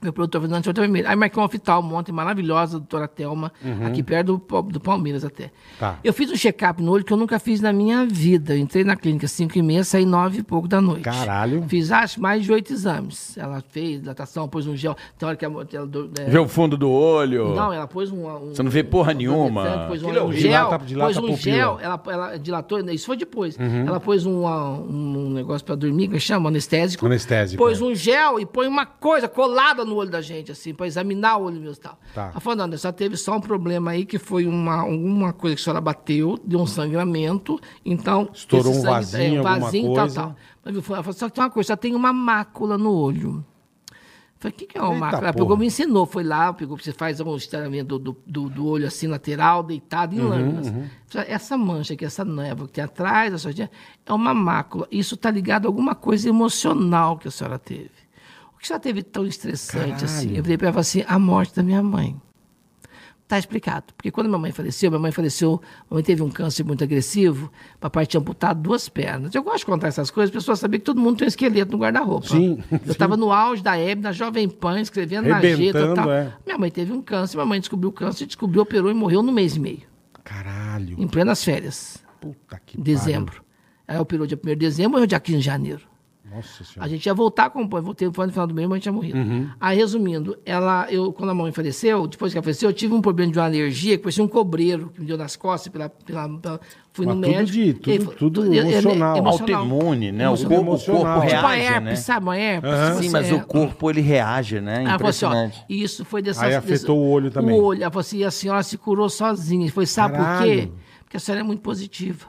Meu 0.02 0.12
produtor 0.12 0.40
falou, 0.40 0.56
não, 0.56 0.62
tá 0.62 0.72
vermelho. 0.80 1.06
Aí 1.08 1.14
marquei 1.14 1.38
uma 1.40 1.46
oftalmo 1.46 1.94
ontem, 1.94 2.10
maravilhosa, 2.12 2.78
doutora 2.78 3.06
Thelma, 3.06 3.52
aqui 3.86 4.02
perto 4.02 4.38
do, 4.48 4.62
do 4.62 4.80
Palmeiras 4.80 5.24
até. 5.24 5.44
Uhum. 5.44 5.50
Tá. 5.78 5.98
Eu 6.02 6.12
fiz 6.12 6.30
um 6.30 6.36
check-up 6.36 6.82
no 6.82 6.90
olho 6.92 7.04
que 7.04 7.12
eu 7.12 7.16
nunca 7.16 7.38
fiz 7.38 7.60
na 7.60 7.72
minha 7.72 8.06
vida. 8.06 8.54
Eu 8.54 8.58
entrei 8.58 8.82
na 8.84 8.96
clínica 8.96 9.26
às 9.26 9.32
5 9.32 9.58
e 9.58 9.62
meia, 9.62 9.84
saí 9.84 10.06
9 10.06 10.38
e 10.38 10.42
pouco 10.42 10.66
da 10.66 10.80
noite. 10.80 11.02
Caralho. 11.02 11.64
Fiz, 11.68 11.90
acho, 11.92 12.20
mais 12.20 12.44
de 12.44 12.52
oito 12.52 12.72
exames. 12.72 13.36
Ela 13.36 13.62
fez 13.70 14.00
dilatação, 14.00 14.48
pôs 14.48 14.66
um 14.66 14.76
gel. 14.76 14.96
Tem 15.18 15.26
hora 15.28 15.36
que 15.36 15.44
ela... 15.44 15.62
é, 16.18 16.24
Vê 16.30 16.38
o 16.38 16.48
fundo 16.48 16.76
do 16.76 16.90
olho. 16.90 17.54
não, 17.54 17.72
ela 17.72 17.86
pôs 17.86 18.10
um. 18.10 18.26
um 18.26 18.54
Você 18.54 18.62
não 18.62 18.70
vê 18.70 18.82
porra 18.82 19.12
nenhuma. 19.12 19.86
Pôs 19.88 20.02
um, 20.02 20.06
Aquilo 20.06 20.18
é 20.18 20.22
um 20.22 20.26
horrível. 20.26 20.50
gel. 20.50 20.64
Dilata- 20.66 20.84
dilata 20.86 21.06
pôs 21.14 21.16
um 21.18 21.20
pupila. 21.36 21.56
gel, 21.56 21.78
ela, 21.80 22.02
ela 22.06 22.36
dilatou, 22.38 22.78
isso 22.90 23.06
foi 23.06 23.16
depois. 23.16 23.56
Uhum. 23.58 23.86
Ela 23.86 24.00
pôs 24.00 24.24
um, 24.26 24.46
um, 24.46 25.18
um 25.26 25.30
negócio 25.30 25.64
pra 25.66 25.74
dormir, 25.74 26.08
que 26.08 26.18
chama 26.18 26.48
anestésico. 26.48 27.04
Anestésico, 27.06 27.62
Pôs 27.62 27.80
é. 27.80 27.84
um 27.84 27.94
gel 27.94 28.40
e 28.40 28.46
põe 28.46 28.66
uma 28.66 28.86
coisa 28.86 29.28
colada 29.28 29.84
no 29.84 29.89
olho 29.96 30.10
da 30.10 30.20
gente, 30.20 30.50
assim, 30.52 30.74
pra 30.74 30.86
examinar 30.86 31.36
o 31.38 31.44
olho 31.44 31.60
meu 31.60 31.72
e 31.72 31.76
tal. 31.76 31.98
Tá. 32.14 32.30
Ela 32.30 32.40
falou, 32.40 32.66
não, 32.66 32.78
só 32.78 32.90
teve 32.92 33.16
só 33.16 33.36
um 33.36 33.40
problema 33.40 33.90
aí, 33.92 34.04
que 34.04 34.18
foi 34.18 34.46
uma, 34.46 34.84
uma 34.84 35.32
coisa 35.32 35.56
que 35.56 35.62
a 35.62 35.64
senhora 35.64 35.80
bateu, 35.80 36.38
deu 36.44 36.60
um 36.60 36.66
sangramento, 36.66 37.58
então... 37.84 38.28
Estourou 38.32 38.70
esse 38.72 38.80
um 38.80 38.82
sangue- 38.82 38.94
vasinho, 38.94 39.36
é, 39.36 39.40
um 39.40 39.42
vasinho, 39.42 39.94
coisa. 39.94 40.14
tal, 40.14 40.26
tal. 40.28 40.36
Mas 40.64 40.74
ela 40.90 41.02
falou, 41.02 41.12
só 41.12 41.28
que 41.28 41.34
tem 41.34 41.44
uma 41.44 41.50
coisa, 41.50 41.66
só 41.68 41.76
tem 41.76 41.94
uma 41.94 42.12
mácula 42.12 42.76
no 42.78 42.92
olho. 42.92 43.44
Falei, 44.38 44.54
o 44.54 44.58
que, 44.58 44.66
que 44.68 44.78
é 44.78 44.80
uma 44.80 44.94
Eita 44.94 45.00
mácula? 45.00 45.22
Ela 45.24 45.32
pegou, 45.34 45.54
me 45.54 45.66
ensinou, 45.66 46.06
foi 46.06 46.24
lá, 46.24 46.50
pegou, 46.54 46.78
você 46.78 46.92
faz 46.94 47.20
um 47.20 47.36
estiramento 47.36 47.98
do, 47.98 48.16
do, 48.26 48.48
do 48.48 48.66
olho 48.66 48.86
assim, 48.86 49.06
lateral, 49.06 49.62
deitado 49.62 50.16
Uhum, 50.16 50.22
em 50.22 50.28
lâminas. 50.30 50.72
Falei, 51.08 51.28
Essa 51.30 51.58
mancha 51.58 51.92
aqui, 51.92 52.06
essa 52.06 52.24
névoa 52.24 52.66
que 52.66 52.72
tem 52.72 52.82
atrás 52.84 53.42
gente, 53.42 53.70
é 54.06 54.12
uma 54.14 54.32
mácula. 54.32 54.88
Isso 54.90 55.14
está 55.14 55.30
ligado 55.30 55.66
a 55.66 55.68
alguma 55.68 55.94
coisa 55.94 56.26
emocional 56.26 57.18
que 57.18 57.28
a 57.28 57.30
senhora 57.30 57.58
teve. 57.58 57.90
Que 58.60 58.66
senhora 58.66 58.82
teve 58.82 59.02
tão 59.02 59.26
estressante 59.26 60.04
assim? 60.04 60.36
Eu 60.36 60.42
falei 60.42 60.58
para 60.58 60.68
ela 60.68 60.80
assim, 60.80 61.02
a 61.06 61.18
morte 61.18 61.54
da 61.56 61.62
minha 61.62 61.82
mãe. 61.82 62.20
Tá 63.26 63.38
explicado. 63.38 63.94
Porque 63.96 64.10
quando 64.10 64.26
minha 64.26 64.40
mãe 64.40 64.50
faleceu, 64.50 64.90
minha 64.90 64.98
mãe 65.00 65.12
faleceu, 65.12 65.60
minha 65.88 65.94
mãe 65.94 66.02
teve 66.02 66.20
um 66.20 66.28
câncer 66.30 66.64
muito 66.64 66.82
agressivo, 66.82 67.50
papai 67.78 68.04
tinha 68.04 68.20
amputado 68.20 68.60
duas 68.60 68.88
pernas. 68.88 69.32
Eu 69.34 69.42
gosto 69.44 69.58
de 69.60 69.66
contar 69.66 69.86
essas 69.86 70.10
coisas, 70.10 70.30
as 70.30 70.34
pessoas 70.42 70.58
sabiam 70.58 70.80
que 70.80 70.84
todo 70.84 71.00
mundo 71.00 71.18
tem 71.18 71.26
um 71.26 71.28
esqueleto 71.28 71.70
no 71.70 71.78
guarda-roupa. 71.78 72.26
Sim, 72.26 72.58
Eu 72.84 72.90
estava 72.90 73.16
no 73.16 73.30
auge 73.30 73.62
da 73.62 73.78
Hebe, 73.78 74.02
na 74.02 74.10
Jovem 74.10 74.48
Pan, 74.48 74.80
escrevendo 74.80 75.28
na 75.28 75.40
Jeta 75.40 75.46
e 75.46 75.66
Rebentando, 75.66 75.94
tal. 75.94 76.10
é. 76.12 76.32
Minha 76.44 76.58
mãe 76.58 76.70
teve 76.72 76.92
um 76.92 77.00
câncer, 77.00 77.36
minha 77.36 77.46
mãe 77.46 77.60
descobriu 77.60 77.90
o 77.90 77.92
câncer, 77.92 78.26
descobriu, 78.26 78.62
operou 78.62 78.90
e 78.90 78.94
morreu 78.94 79.22
no 79.22 79.30
mês 79.30 79.54
e 79.54 79.60
meio, 79.60 79.82
Caralho. 80.24 80.96
em 81.00 81.06
plenas 81.06 81.42
férias, 81.44 82.02
Puta 82.20 82.60
que 82.66 82.78
em 82.78 82.82
dezembro. 82.82 83.42
Ela 83.86 84.00
operou 84.02 84.26
dia 84.26 84.38
1 84.44 84.48
de 84.48 84.56
dezembro 84.56 84.90
e 84.90 84.92
morreu 84.92 85.06
dia 85.06 85.20
15 85.20 85.38
de 85.38 85.44
janeiro. 85.44 85.82
Nossa 86.32 86.62
A 86.62 86.64
senhora. 86.66 86.88
gente 86.90 87.04
ia 87.06 87.14
voltar 87.14 87.42
a 87.42 87.46
acompanhar, 87.46 87.82
voltei 87.82 88.08
foi 88.12 88.26
no 88.26 88.32
final 88.32 88.46
do 88.46 88.54
mês, 88.54 88.68
mas 88.68 88.74
a 88.74 88.76
gente 88.78 88.82
tinha 88.84 88.92
morrido. 88.92 89.18
Uhum. 89.18 89.48
Aí, 89.60 89.76
resumindo, 89.76 90.38
ela, 90.46 90.86
eu, 90.90 91.12
quando 91.12 91.30
a 91.30 91.34
mãe 91.34 91.50
faleceu, 91.50 92.06
depois 92.06 92.32
que 92.32 92.38
ela 92.38 92.44
faleceu, 92.44 92.70
eu 92.70 92.72
tive 92.72 92.94
um 92.94 93.00
problema 93.00 93.32
de 93.32 93.38
uma 93.38 93.46
alergia, 93.46 93.96
que 93.96 94.02
parecia 94.04 94.22
um 94.22 94.28
cobreiro, 94.28 94.90
que 94.94 95.00
me 95.00 95.06
deu 95.06 95.18
nas 95.18 95.34
costas, 95.34 95.72
pela, 95.72 95.88
pela, 95.88 96.28
pela- 96.38 96.60
fui 96.92 97.04
Mas 97.06 97.16
no 97.16 97.22
tudo 97.22 97.32
médico. 97.32 97.52
de- 97.58 97.74
tudo- 97.74 97.90
e 97.92 98.00
foi- 98.00 98.14
tudo 98.14 98.44
eu- 98.46 98.54
eu- 98.54 98.70
emocional. 98.70 99.26
Autoimune, 99.26 100.12
né? 100.12 100.24
O 100.28 100.30
Emocional. 100.30 100.56
corpo, 100.64 100.70
o 100.72 100.76
corpo 100.76 100.90
Emocional. 100.90 101.20
Tipo 101.22 101.36
a 101.36 101.50
reage, 101.50 101.66
herpes, 101.66 101.84
né? 101.84 101.96
sabe 101.96 102.26
uma 102.26 102.38
herpes? 102.38 102.70
Aham. 102.70 103.02
Sim, 103.02 103.08
mas 103.10 103.30
é- 103.30 103.34
o 103.34 103.44
corpo 103.46 103.90
ele 103.90 104.00
reage, 104.00 104.60
né? 104.60 104.84
Ela 104.84 104.92
falou 104.98 105.08
assim, 105.10 105.24
ó, 105.24 105.28
Impressionante. 105.30 105.64
isso 105.68 106.04
foi 106.04 106.22
dessa... 106.22 106.46
Aí 106.46 106.54
afetou 106.54 106.96
o 106.98 107.10
olho 107.10 107.30
também. 107.30 107.58
O 107.58 107.62
olho. 107.64 107.82
Ela 107.82 107.90
falou 107.90 108.00
assim, 108.00 108.18
e 108.18 108.24
a 108.24 108.30
senhora 108.30 108.62
se 108.62 108.76
curou 108.78 109.08
sozinha. 109.08 109.70
Foi, 109.72 109.84
sabe 109.86 110.14
por 110.16 110.24
quê? 110.24 110.56
Caralho. 110.56 110.74
Porque 111.04 111.16
a 111.16 111.20
senhora 111.20 111.40
é 111.40 111.44
muito 111.44 111.60
positiva. 111.62 112.26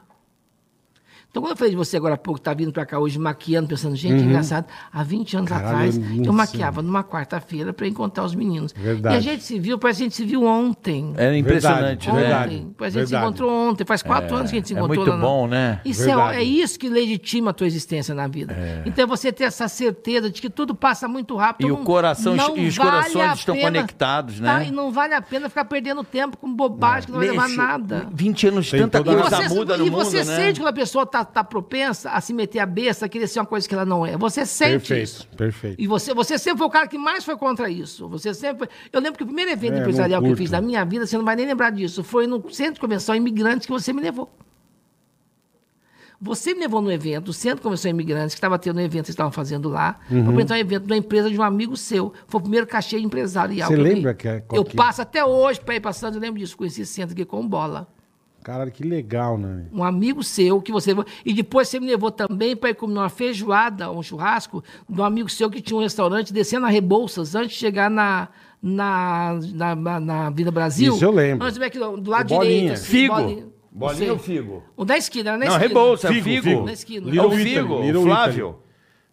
Então, 1.32 1.42
quando 1.42 1.52
eu 1.52 1.56
falei 1.58 1.72
de 1.72 1.78
você 1.78 1.96
agora 1.96 2.16
há 2.16 2.18
pouco, 2.18 2.42
tá 2.42 2.54
vindo 2.54 2.74
pra 2.74 2.86
cá 2.86 3.00
hoje 3.00 3.18
maquiando, 3.18 3.70
pensando, 3.70 3.96
gente, 3.96 4.22
engraçado. 4.22 4.66
Há 4.92 5.02
20 5.02 5.38
anos 5.38 5.50
Uhum. 5.50 5.58
Caralho, 5.58 5.76
atrás, 5.78 5.98
eu 5.98 6.04
eu 6.18 6.24
sei. 6.26 6.32
maquiava 6.34 6.82
numa 6.82 7.06
quarta-feira 7.06 7.72
pra 7.72 7.88
encontrar 7.88 8.26
os 8.26 8.36
meninos. 8.36 8.74
Verdade. 8.74 9.16
E 9.16 9.18
a 9.18 9.22
gente 9.22 9.42
se 9.42 9.58
viu, 9.58 9.80
parece 9.80 10.00
que 10.00 10.04
a 10.04 10.08
gente 10.10 10.16
se 10.18 10.26
viu 10.26 10.44
ontem. 10.44 11.14
É 11.16 11.38
impressionante, 11.38 12.06
Verdade, 12.06 12.12
né? 12.12 12.22
verdade. 12.22 12.56
Ontem. 12.58 12.76
Parece 12.78 12.94
que 12.96 13.00
a 13.00 13.06
gente 13.06 13.10
se 13.10 13.16
encontrou 13.16 13.50
ontem. 13.70 13.86
Faz 13.86 14.04
quatro 14.04 14.36
anos 14.36 14.52
que 14.52 14.58
a 14.58 14.60
gente 14.60 14.68
se 14.68 14.74
é 14.74 14.78
encontrou. 14.78 14.98
muito 14.98 15.10
lá 15.10 15.16
na- 15.18 15.24
bom, 15.26 15.48
né? 15.48 15.80
Isso 15.86 16.04
é, 16.10 16.36
é 16.36 16.44
isso 16.44 16.78
que 16.78 16.90
legitima 16.90 17.52
a 17.52 17.54
tua 17.54 17.66
existência 17.66 18.14
na 18.14 18.28
vida. 18.28 18.54
Então 18.86 19.06
é 19.06 19.08
você 19.08 19.32
ter 19.32 19.46
essa 19.46 19.70
certeza 19.70 20.30
de 20.30 20.42
que 20.42 20.50
tudo 20.50 20.76
passa 20.76 21.08
muito 21.08 21.38
rápido. 21.38 21.66
E 21.66 21.72
o 21.72 21.78
coração- 21.78 22.36
não 22.36 22.58
e 22.58 22.68
os 22.68 22.76
vale 22.76 22.90
corações 22.92 23.40
estão 23.40 23.56
pena- 23.56 23.68
conectados, 23.80 24.38
né? 24.42 24.54
Tá, 24.54 24.64
e 24.66 24.72
não 24.72 24.92
vale 24.92 25.14
a 25.14 25.22
pena 25.22 25.48
ficar 25.48 25.64
perdendo 25.64 26.04
tempo 26.04 26.36
com 26.36 26.54
bobagem 26.54 27.06
que 27.06 27.12
não 27.14 27.20
vai 27.20 27.30
levar 27.30 27.44
Nesse- 27.44 27.56
nada. 27.58 28.08
20 28.12 28.48
anos, 28.48 28.70
Tem 28.70 28.82
tanta 28.82 29.02
coisa 29.02 29.48
muda 29.48 29.78
no 29.78 29.88
e 29.88 29.90
mundo, 29.90 30.04
você 30.04 30.26
né? 30.26 30.36
sente 30.36 30.60
quando 30.60 30.68
a 30.68 30.74
pessoa 30.74 31.06
tá, 31.06 31.21
tá 31.26 31.44
propensa 31.44 32.10
a 32.12 32.20
se 32.22 32.34
meter 32.34 32.60
a 32.60 32.66
besta, 32.66 33.06
a 33.06 33.10
querer 33.10 33.28
ser 33.28 33.40
uma 33.40 33.46
coisa 33.46 33.68
que 33.68 33.74
ela 33.74 33.86
não 33.86 34.06
é. 34.06 34.18
Você 34.18 34.46
sente 34.46 34.72
Perfeito, 34.90 35.04
isso. 35.04 35.28
perfeito. 35.30 35.82
E 35.82 35.88
você, 35.88 36.14
você 36.14 36.38
sempre 36.38 36.58
foi 36.60 36.68
o 36.68 36.70
cara 36.70 36.88
que 36.88 36.98
mais 36.98 37.24
foi 37.24 37.38
contra 37.38 37.70
isso. 37.70 38.08
Você 38.10 38.34
sempre. 38.34 38.70
Eu 38.92 39.00
lembro 39.02 39.18
que 39.18 39.24
o 39.24 39.28
primeiro 39.28 39.52
evento 39.52 39.76
É, 39.76 39.80
empresarial 39.80 40.22
que 40.22 40.30
eu 40.30 40.38
fiz 40.38 40.52
na 40.52 40.62
minha 40.62 40.84
vida, 40.86 41.06
você 41.06 41.18
não 41.18 41.26
vai 41.26 41.36
nem 41.36 41.46
lembrar 41.46 41.70
disso, 41.72 42.04
foi 42.04 42.28
no 42.28 42.50
Centro 42.52 42.76
de 42.76 42.80
Convenção 42.80 43.16
Imigrantes 43.16 43.66
que 43.66 43.72
você 43.72 43.92
me 43.94 44.02
levou. 44.02 44.30
Você 46.24 46.54
me 46.54 46.60
levou 46.60 46.82
no 46.84 46.92
evento, 46.92 47.30
o 47.30 47.34
Centro 47.34 47.64
Convenção 47.64 47.90
Imigrantes, 47.90 48.36
que 48.36 48.38
estava 48.38 48.60
tendo 48.60 48.78
um 48.78 48.82
evento 48.82 49.06
que 49.06 49.10
estavam 49.12 49.32
fazendo 49.32 49.68
lá, 49.68 50.00
Uhum. 50.10 50.22
para 50.22 50.32
apresentar 50.34 50.54
um 50.54 50.58
evento 50.60 50.84
de 50.86 50.92
uma 50.94 50.98
empresa 50.98 51.32
de 51.32 51.40
um 51.40 51.42
amigo 51.42 51.76
seu. 51.76 52.14
Foi 52.28 52.38
o 52.40 52.42
primeiro 52.44 52.68
cachê 52.68 53.00
empresarial. 53.00 53.68
Você 53.68 53.76
lembra 53.76 54.14
que 54.14 54.28
é- 54.28 54.44
Eu 54.54 54.64
passo 54.64 55.02
até 55.02 55.26
hoje 55.26 55.60
para 55.60 55.76
ir 55.76 55.80
passando, 55.80 56.16
eu 56.16 56.22
lembro 56.22 56.40
disso. 56.40 56.56
Conheci 56.56 56.82
esse 56.84 56.94
centro 56.94 57.14
aqui 57.14 57.26
com 57.26 57.48
bola 57.48 57.88
Caralho, 58.44 58.72
que 58.72 58.84
legal, 58.84 59.38
né? 59.38 59.66
um 59.72 59.84
amigo 59.84 60.24
seu 60.24 60.62
que 60.62 60.72
você 60.72 60.96
e 61.26 61.34
depois 61.34 61.68
você 61.68 61.80
me 61.80 61.86
levou 61.88 62.10
também 62.12 62.56
para 62.56 62.72
ir 62.72 62.74
comer 62.76 62.94
uma 63.00 63.10
feijoada, 63.10 63.92
um 63.92 64.02
churrasco 64.02 64.64
de 64.90 65.00
um 65.00 65.04
amigo 65.04 65.30
seu 65.30 65.50
que 65.50 65.62
tinha 65.62 65.78
um 65.78 65.82
restaurante 65.82 66.34
descendo 66.34 66.66
a 66.66 66.70
Rebouças 66.70 67.36
antes 67.36 67.52
de 67.52 67.58
chegar 67.58 67.90
na 67.90 68.30
na, 68.64 69.40
na, 69.54 69.76
na, 69.76 70.00
na 70.00 70.30
Vida 70.30 70.52
Brasil. 70.52 70.94
Isso 70.96 71.04
eu 71.04 71.12
lembro. 71.12 71.46
Antes 71.46 71.58
do 71.58 71.64
McDonald's, 71.64 72.04
do 72.04 72.12
lado 72.12 72.32
O 72.34 72.38
Bolinha. 72.38 72.54
direito. 72.56 72.74
assim, 72.74 72.86
Figo. 72.86 73.16
Bolinha. 73.16 73.46
Bolinha 73.72 74.08
Não 74.08 74.14
ou 74.14 74.20
figo? 74.20 74.64
O 74.76 74.86
da 74.86 74.98
esquina, 74.98 75.30
era 75.32 75.38
na 75.38 75.46
Não, 75.46 75.52
esquina. 75.54 75.68
Rebolsa, 75.68 76.08
Figo, 76.10 76.24
Figo. 76.24 76.44
Figo. 76.44 76.66
Na 76.66 76.74
esquina. 76.74 77.08
É 77.08 77.12
Little 77.12 77.28
o 77.28 77.32
Figo, 77.32 77.74
o 77.76 77.82
Little 77.84 78.04
Flávio. 78.04 78.56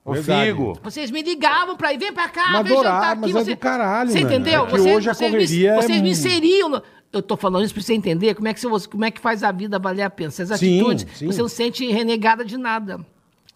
O 0.05 0.13
Verdade. 0.15 0.47
Figo. 0.49 0.79
Vocês 0.83 1.11
me 1.11 1.23
ligavam 1.23 1.77
para 1.77 1.93
ir, 1.93 1.99
vem 1.99 2.13
para 2.13 2.29
cá, 2.29 2.49
Mas 2.53 2.65
vem 2.67 2.77
jantar 2.77 3.13
aqui. 3.13 3.21
mas 3.21 3.31
é 3.31 3.33
você, 3.35 3.55
do 3.55 3.59
caralho, 3.59 4.11
Você 4.11 4.21
mano. 4.21 4.35
entendeu? 4.35 4.63
É 4.63 4.67
que 4.67 4.71
Vocês- 4.73 4.97
hoje 4.97 5.11
a 5.11 5.15
vocês 5.15 5.31
correria 5.31 5.71
é 5.71 5.77
me, 5.77 5.83
Vocês 5.83 6.03
me 6.03 6.11
inseriam. 6.11 6.69
no- 6.69 6.83
Eu 7.13 7.23
tô 7.23 7.37
falando 7.37 7.65
isso 7.65 7.73
para 7.75 7.83
você 7.83 7.95
entender 7.95 8.35
como 8.35 8.49
é, 8.49 8.55
que 8.55 8.61
você, 8.67 8.89
como 8.89 9.05
é 9.05 9.11
que 9.11 9.21
faz 9.21 9.43
a 9.43 9.51
vida 9.51 9.79
valer 9.79 10.03
a 10.03 10.11
pena. 10.11 10.29
Essas 10.29 10.59
Sim, 10.59 10.81
atitudes, 10.81 11.07
sim. 11.19 11.27
você 11.27 11.41
não 11.41 11.49
se 11.49 11.57
sente 11.57 11.91
renegada 11.91 12.45
de 12.45 12.57
nada. 12.59 13.01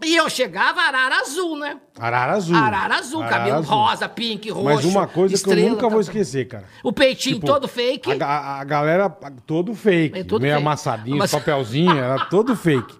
E 0.05 0.17
eu 0.17 0.29
chegava 0.29 0.81
arara 0.81 1.21
azul, 1.21 1.57
né? 1.57 1.77
Arara 1.97 2.33
azul. 2.33 2.57
Arara 2.57 2.97
azul, 2.97 3.23
Arara 3.23 3.37
cabelo 3.39 3.57
azul. 3.59 3.73
rosa, 3.77 4.09
pink, 4.09 4.51
roxo. 4.51 4.65
Mas 4.65 4.85
uma 4.85 5.07
coisa 5.07 5.33
estrela, 5.35 5.61
que 5.61 5.67
eu 5.67 5.71
nunca 5.71 5.83
vou 5.83 5.91
tal. 5.91 6.01
esquecer, 6.01 6.49
cara. 6.49 6.65
O 6.83 6.93
peitinho 6.93 7.37
Tipo, 7.37 7.47
todo 7.47 7.69
fake. 7.69 8.21
A, 8.21 8.59
a- 8.61 8.65
galera 8.65 9.09
todo 9.47 9.73
fake. 9.77 10.19
É 10.19 10.25
todo 10.25 10.43
meio 10.43 10.55
fake. 10.55 10.67
amassadinho, 10.67 11.19
Mas- 11.19 11.31
papelzinho, 11.31 11.97
era 11.97 12.25
todo 12.27 12.57
fake. 12.57 12.97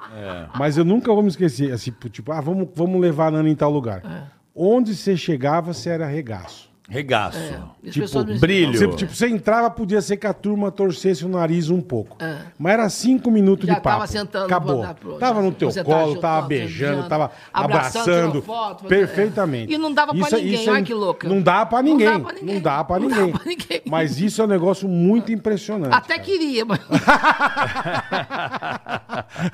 Mas 0.57 0.77
eu 0.79 0.85
nunca 0.85 1.13
vou 1.13 1.23
me 1.25 1.29
esquecer. 1.29 1.73
Assim, 1.73 1.93
tipo, 2.11 2.31
ah, 2.31 2.41
vamos, 2.41 2.69
vamos 2.73 3.01
levar 3.01 3.29
a 3.29 3.31
Nana 3.33 3.49
em 3.49 3.57
tal 3.57 3.73
lugar. 3.73 4.03
É. 4.05 4.23
Onde 4.55 4.95
você 4.95 5.17
chegava, 5.17 5.73
você 5.75 5.89
era 5.91 6.07
regaço. 6.07 6.71
Regaço. 6.89 7.39
As 7.87 7.93
Tipo, 7.93 8.25
brilho. 8.39 8.77
Você, 8.79 8.89
tipo, 8.97 9.15
você 9.15 9.29
entrava, 9.29 9.71
podia 9.71 10.01
ser 10.03 10.17
que 10.17 10.27
a 10.27 10.33
turma 10.35 10.71
torcesse 10.71 11.25
o 11.25 11.29
nariz 11.29 11.71
um 11.71 11.81
pouco. 11.81 12.17
Mas 12.59 12.73
era 12.73 12.89
cinco 12.91 13.31
minutos 13.31 13.69
É. 13.69 13.73
Já 13.73 13.79
de 13.79 13.83
papo. 13.83 13.97
tava 13.97 14.07
sentando 14.09 14.45
Acabou. 14.47 14.87
pro- 15.01 15.15
Tava 15.19 15.41
no 15.41 15.53
teu 15.53 15.71
você 15.71 15.83
colo, 15.83 16.17
tava 16.19 16.47
beijando, 16.47 17.09
tava 17.09 17.31
abraçando, 17.53 18.43
foto, 18.43 18.85
perfeitamente. 18.85 19.73
E 19.73 19.79
não 19.79 19.93
dava 19.93 20.13
pra 20.15 20.39
ninguém, 20.39 20.69
olha 20.69 20.83
que 20.83 20.95
louca. 20.95 21.29
Não 21.29 21.41
dá 21.41 21.65
pra 21.65 21.83
Não 21.83 21.91
ninguém. 21.93 22.13
dá 22.13 22.19
pra 22.21 22.33
ninguém. 22.33 22.55
Não 22.55 22.61
dá 22.63 22.85
pra 22.85 22.99
Não 22.99 23.09
dá 23.09 23.17
ninguém. 23.17 23.33
pra 23.33 23.43
ninguém. 23.47 23.83
Mas 23.87 24.21
isso 24.21 24.43
é 24.43 24.45
um 24.45 24.49
negócio 24.49 24.89
muito 24.89 25.33
impressionante. 25.33 25.95
Até 25.95 26.15
cara. 26.15 26.27
queria, 26.27 26.65
mas. 26.65 26.81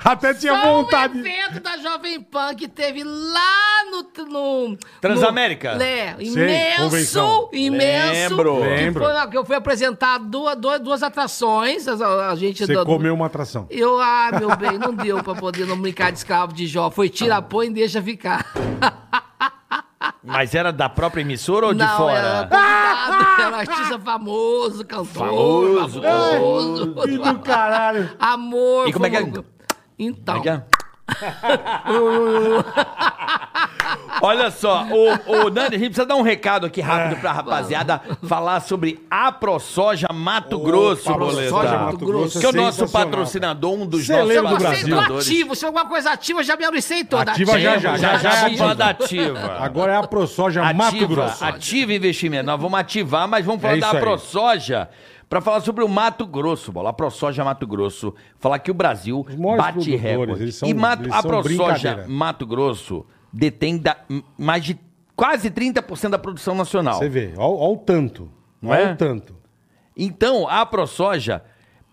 Até 0.03 0.33
tinha 0.33 0.53
Só 0.59 0.73
vontade. 0.73 1.17
o 1.17 1.25
evento 1.25 1.59
da 1.61 1.77
Jovem 1.77 2.21
Pan 2.21 2.53
que 2.55 2.67
teve 2.67 3.03
lá 3.03 3.83
no... 3.91 4.25
no 4.25 4.77
Transamérica? 5.01 5.75
No, 5.75 5.81
é, 5.81 6.15
Sei, 6.17 6.75
imenso, 7.53 7.53
imenso. 7.53 8.35
Lembro. 8.35 8.55
Que, 8.55 8.61
Lembro. 8.67 9.03
foi, 9.05 9.27
que 9.27 9.37
eu 9.37 9.45
fui 9.45 9.55
apresentar 9.55 10.17
duas, 10.19 10.55
duas, 10.57 10.79
duas 10.79 11.03
atrações. 11.03 11.87
A, 11.87 12.29
a 12.31 12.35
gente... 12.35 12.65
Você 12.65 12.73
do- 12.73 12.85
comeu 12.85 13.13
uma 13.13 13.25
atração. 13.27 13.65
Eu, 13.69 13.99
ah, 13.99 14.31
meu 14.39 14.55
bem, 14.57 14.77
não 14.77 14.93
deu 14.93 15.23
pra 15.23 15.35
poder 15.35 15.65
não 15.65 15.79
brincar 15.79 16.11
de 16.11 16.17
escravo 16.19 16.53
de 16.53 16.67
Jó. 16.67 16.89
Foi 16.89 17.09
tira, 17.09 17.41
põe 17.41 17.67
e 17.67 17.71
deixa 17.71 18.01
ficar. 18.01 18.45
Mas 20.23 20.53
era 20.53 20.71
da 20.71 20.87
própria 20.89 21.21
emissora 21.21 21.67
ou 21.67 21.73
de 21.73 21.79
não, 21.79 21.97
fora? 21.97 22.17
era 22.17 22.47
convidado, 22.47 23.41
era 23.41 23.49
um 23.51 23.55
artista 23.59 23.99
famoso, 23.99 24.85
cantor, 24.85 25.05
Famoso, 25.07 26.01
famoso. 26.01 26.95
Que 27.03 27.17
do 27.17 27.39
caralho. 27.39 28.09
Amor. 28.19 28.87
E 28.89 28.93
como 28.93 29.05
é 29.05 29.09
que 29.09 29.15
é? 29.17 29.21
Então, 29.97 30.35
Como 30.35 30.39
é 30.39 30.41
que 30.41 30.49
é? 30.49 30.63
Olha 34.21 34.51
só, 34.51 34.85
o, 34.85 35.45
o 35.45 35.49
Nani, 35.49 35.75
a 35.75 35.79
gente 35.79 35.87
precisa 35.89 36.05
dar 36.05 36.15
um 36.15 36.21
recado 36.21 36.65
aqui 36.65 36.81
rápido 36.81 37.17
É. 37.17 37.19
pra 37.19 37.31
rapaziada 37.31 38.01
falar 38.27 38.59
sobre 38.59 38.99
a 39.09 39.31
ProSoja 39.31 40.07
Mato 40.13 40.59
Grosso, 40.59 41.03
ProSoja 41.13 41.49
Boleta. 41.49 41.77
Mato 41.85 41.97
Grosso 42.05 42.39
Que 42.39 42.45
é 42.45 42.49
o 42.49 42.51
é 42.51 42.55
nosso 42.55 42.79
sensacional, 42.79 43.07
patrocinador, 43.11 43.73
um 43.73 43.85
dos 43.85 44.05
Celeiro 44.05 44.43
nossos 44.43 44.57
do 44.57 44.63
Brasil. 44.63 44.87
patrocinadores. 44.89 45.27
ativo. 45.27 45.55
Se 45.55 45.65
alguma 45.65 45.85
coisa 45.85 46.11
ativa, 46.11 46.43
já 46.43 46.57
me 46.57 46.65
abricei 46.65 47.03
toda. 47.05 47.31
Ativa 47.31 47.59
já, 47.59 47.77
Já, 47.77 47.97
já, 47.97 47.99
já, 48.17 48.17
já, 48.17 48.41
vamos 48.43 48.57
falar 48.57 48.89
ativa. 48.89 49.57
Agora 49.59 49.93
é 49.93 49.97
a 49.97 50.03
ProSoja 50.03 50.73
Mato 50.73 50.89
Ativa, 50.95 51.07
Grosso. 51.07 51.45
ativa 51.45 51.93
investimento. 51.93 52.45
Nós 52.45 52.59
vamos 52.61 52.79
ativar, 52.79 53.27
mas 53.27 53.45
vamos 53.45 53.61
falar 53.61 53.75
É 53.75 53.77
isso 53.77 53.91
da 53.91 53.97
aí. 53.97 54.03
ProSoja 54.03 54.89
para 55.29 55.39
falar 55.41 55.61
sobre 55.61 55.83
o 55.83 55.87
Mato 55.87 56.25
Grosso, 56.25 56.71
bola. 56.71 56.89
A 56.89 56.93
ProSoja 56.93 57.43
Mato 57.43 57.67
Grosso. 57.67 58.13
Falar 58.39 58.57
que 58.59 58.71
o 58.71 58.73
Brasil 58.73 59.25
bate 59.57 59.95
recorde. 59.95 60.41
eles 60.41 60.55
são- 60.55 60.67
e 60.67 60.73
Mato, 60.73 61.07
a 61.13 61.21
ProSoja. 61.21 62.05
Mato 62.07 62.45
Grosso 62.47 63.05
detém 63.31 63.77
da- 63.77 63.97
mais 64.37 64.63
de 64.65 64.77
quase 65.15 65.51
30% 65.51 66.11
da 66.11 66.17
produção 66.19 66.55
nacional. 66.55 66.95
Você 66.95 67.07
vê, 67.09 67.33
ó 67.37 67.71
o 67.71 67.77
tanto. 67.77 68.29
Não 68.61 68.73
é? 68.73 68.91
o 68.91 68.95
tanto. 68.97 69.35
Então, 69.95 70.47
a 70.47 70.65
ProSoja, 70.65 71.43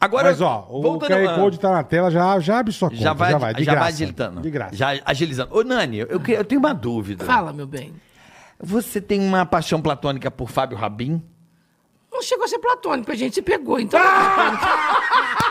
Agora, 0.00 0.28
Mas, 0.30 0.40
ó, 0.40 0.66
o 0.70 0.82
voltando- 0.82 1.10
QR 1.10 1.34
Code 1.36 1.58
tá 1.60 1.70
na 1.70 1.82
tela, 1.82 2.10
já, 2.10 2.38
já 2.40 2.58
abre 2.58 2.72
sua 2.72 2.88
conta. 2.90 3.02
já 3.02 3.12
vai, 3.12 3.30
já 3.32 3.38
vai, 3.38 3.54
de 3.54 3.64
já 3.64 3.72
vai 3.72 3.80
graça. 3.80 3.94
agilitando. 3.94 4.40
De 4.40 4.50
graça. 4.50 4.76
Já 4.76 4.94
agilizando. 5.04 5.56
Ô, 5.56 5.62
Nani, 5.62 5.98
eu, 5.98 6.20
eu 6.26 6.44
tenho 6.44 6.60
uma 6.60 6.72
dúvida. 6.72 7.24
Fala, 7.24 7.52
meu 7.52 7.66
bem. 7.66 7.92
Você 8.60 9.00
tem 9.00 9.20
uma 9.20 9.46
paixão 9.46 9.80
platônica 9.80 10.30
por 10.30 10.50
Fábio 10.50 10.76
Rabin? 10.76 11.22
Não 12.10 12.22
chegou 12.22 12.44
a 12.44 12.48
ser 12.48 12.58
platônico, 12.58 13.12
a 13.12 13.14
gente 13.14 13.34
se 13.34 13.42
pegou, 13.42 13.78
então. 13.78 14.00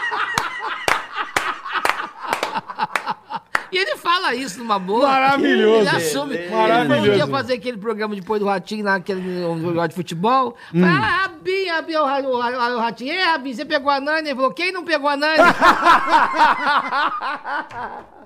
E 3.72 3.78
ele 3.78 3.96
fala 3.98 4.34
isso 4.34 4.60
numa 4.60 4.80
boa. 4.80 5.06
Maravilhoso. 5.08 5.82
Ele 5.82 5.90
assume. 5.90 6.36
Ele 6.36 6.50
Maravilhoso. 6.50 7.12
dia 7.12 7.28
fazer 7.28 7.54
aquele 7.56 7.78
programa 7.78 8.16
depois 8.16 8.40
do 8.40 8.48
Ratinho, 8.48 8.84
naquele 8.84 9.42
jogo 9.42 9.88
de 9.88 9.94
futebol. 9.94 10.56
Hum. 10.74 10.84
Ah, 10.86 11.24
Rabinho, 11.24 11.74
Rabinho, 11.74 12.02
o, 12.02 12.38
o, 12.38 12.76
o 12.76 12.80
Ratinho. 12.80 13.14
Ei, 13.14 13.22
Rabinho, 13.22 13.56
você 13.56 13.66
pegou 13.66 13.92
a 13.92 14.00
Nani? 14.00 14.30
Ele 14.30 14.36
falou, 14.36 14.54
quem 14.54 14.72
não 14.72 14.86
pegou 14.86 15.10
a 15.10 15.18
Nani? 15.18 15.38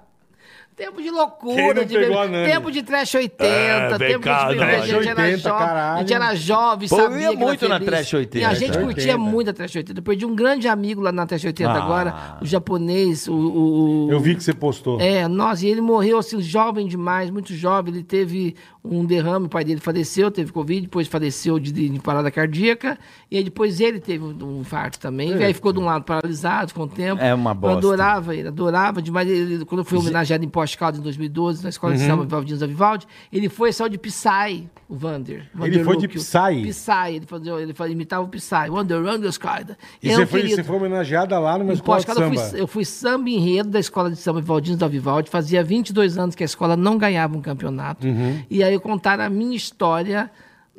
Tempo 0.81 0.99
de 1.01 1.11
loucura, 1.11 1.85
de 1.85 1.95
Nani? 2.09 2.45
tempo 2.51 2.71
de 2.71 2.81
trash 2.81 3.13
80, 3.13 3.43
É, 3.45 3.97
tempo 3.99 4.23
de 4.23 4.29
viver, 4.47 4.63
a 4.63 4.67
trash 4.67 4.85
gente 4.87 5.07
era 5.07 5.21
80, 5.21 5.37
jovem, 5.37 5.67
a 5.67 5.97
gente 5.99 6.13
era 6.13 6.35
jovem, 6.35 6.89
Pô, 6.89 6.95
eu 6.97 7.01
sabia 7.03 7.17
ia 7.21 7.27
que 7.29 7.35
era 7.35 7.45
muito 7.45 7.67
na 7.69 7.75
feliz. 7.75 7.89
trash 7.91 8.13
80. 8.15 8.39
E 8.39 8.43
a 8.45 8.53
gente 8.55 8.71
Trash 8.71 8.83
curtia 8.83 9.03
80. 9.13 9.17
muito 9.19 9.49
a 9.49 9.53
trash 9.53 9.75
80. 9.75 9.99
Eu 9.99 10.03
perdi 10.03 10.25
um 10.25 10.33
grande 10.35 10.67
amigo 10.67 10.99
lá 11.01 11.11
na 11.11 11.25
trash 11.27 11.43
80 11.45 11.69
Ah. 11.71 11.83
agora, 11.83 12.37
o 12.41 12.45
japonês, 12.45 13.27
o... 13.27 13.33
o- 13.33 14.07
o- 14.07 14.11
Eu 14.11 14.19
vi 14.19 14.33
que 14.35 14.43
você 14.43 14.53
postou. 14.55 14.99
é, 14.99 15.27
nossa, 15.27 15.65
e 15.65 15.69
ele 15.69 15.81
morreu 15.81 16.17
assim, 16.17 16.41
jovem 16.41 16.87
demais, 16.87 17.29
muito 17.29 17.53
jovem. 17.53 17.93
Ele 17.93 18.03
teve 18.03 18.55
um 18.83 19.05
derrame, 19.05 19.45
o 19.45 19.49
pai 19.49 19.63
dele 19.63 19.79
faleceu, 19.79 20.31
teve 20.31 20.51
Covid, 20.51 20.81
depois 20.81 21.07
faleceu 21.07 21.59
de, 21.59 21.71
de 21.71 21.99
parada 21.99 22.31
cardíaca. 22.31 22.97
E 23.29 23.37
aí 23.37 23.43
depois 23.43 23.79
ele 23.79 23.99
teve 23.99 24.23
um 24.23 24.61
infarto 24.61 24.99
também. 24.99 25.37
E 25.37 25.43
aí 25.43 25.53
ficou 25.53 25.71
de 25.71 25.77
um 25.79 25.85
lado 25.85 26.03
paralisado 26.03 26.73
com 26.73 26.81
o 26.83 26.87
tempo. 26.87 27.21
É 27.21 27.31
uma 27.35 27.51
Eu 27.51 27.55
bosta. 27.55 27.77
adorava 27.77 28.35
ele, 28.35 28.47
adorava 28.47 28.99
demais. 28.99 29.29
Ele, 29.29 29.63
quando 29.65 29.79
eu 29.81 29.85
fui 29.85 29.99
homenageado 29.99 30.43
em 30.43 30.49
Poste 30.49 30.70
Caldas 30.75 30.99
em 30.99 31.03
2012, 31.03 31.63
na 31.63 31.69
Escola 31.69 31.93
Uhum. 31.93 31.99
de 31.99 32.05
Samba 32.05 32.23
Vivaldinhos 32.23 32.59
da 32.59 32.67
Vivaldi, 32.67 33.07
ele 33.31 33.49
foi 33.49 33.71
saiu 33.73 33.89
de 33.89 33.97
Psy, 33.97 34.67
o 34.87 34.95
Vander. 34.95 35.49
Ele 35.61 35.83
foi 35.83 35.97
de 35.97 36.07
Psy? 36.07 36.61
Psy, 36.67 36.91
ele, 37.15 37.25
fazia, 37.25 37.53
ele 37.53 37.73
fazia, 37.73 37.93
imitava 37.93 38.23
o 38.23 38.27
Psy. 38.27 38.69
Wander, 38.69 39.01
Wander, 39.03 39.29
Skyda. 39.29 39.77
E 40.01 40.09
você 40.13 40.25
foi, 40.25 40.47
você 40.49 40.63
foi 40.63 40.75
homenageada 40.75 41.37
lá 41.39 41.57
numa 41.57 41.71
Em 41.71 41.75
escola 41.75 41.99
de 41.99 42.05
Pós-Calda, 42.05 42.33
eu 42.33 42.35
samba. 42.37 42.49
fui, 42.49 42.61
eu 42.61 42.67
fui 42.67 42.85
samba 42.85 43.29
enredo 43.29 43.69
da 43.69 43.79
escola 43.79 44.09
de 44.09 44.17
samba 44.17 44.39
Vivaldinhos 44.41 44.79
da 44.79 44.87
Vivaldi. 44.87 45.29
Fazia 45.29 45.63
22 45.63 46.17
anos 46.17 46.35
que 46.35 46.43
a 46.43 46.45
escola 46.45 46.75
não 46.75 46.97
ganhava 46.97 47.37
um 47.37 47.41
campeonato. 47.41 48.05
Uhum. 48.05 48.41
E 48.49 48.63
aí 48.63 48.77
contaram 48.79 49.23
a 49.23 49.29
minha 49.29 49.55
história 49.55 50.29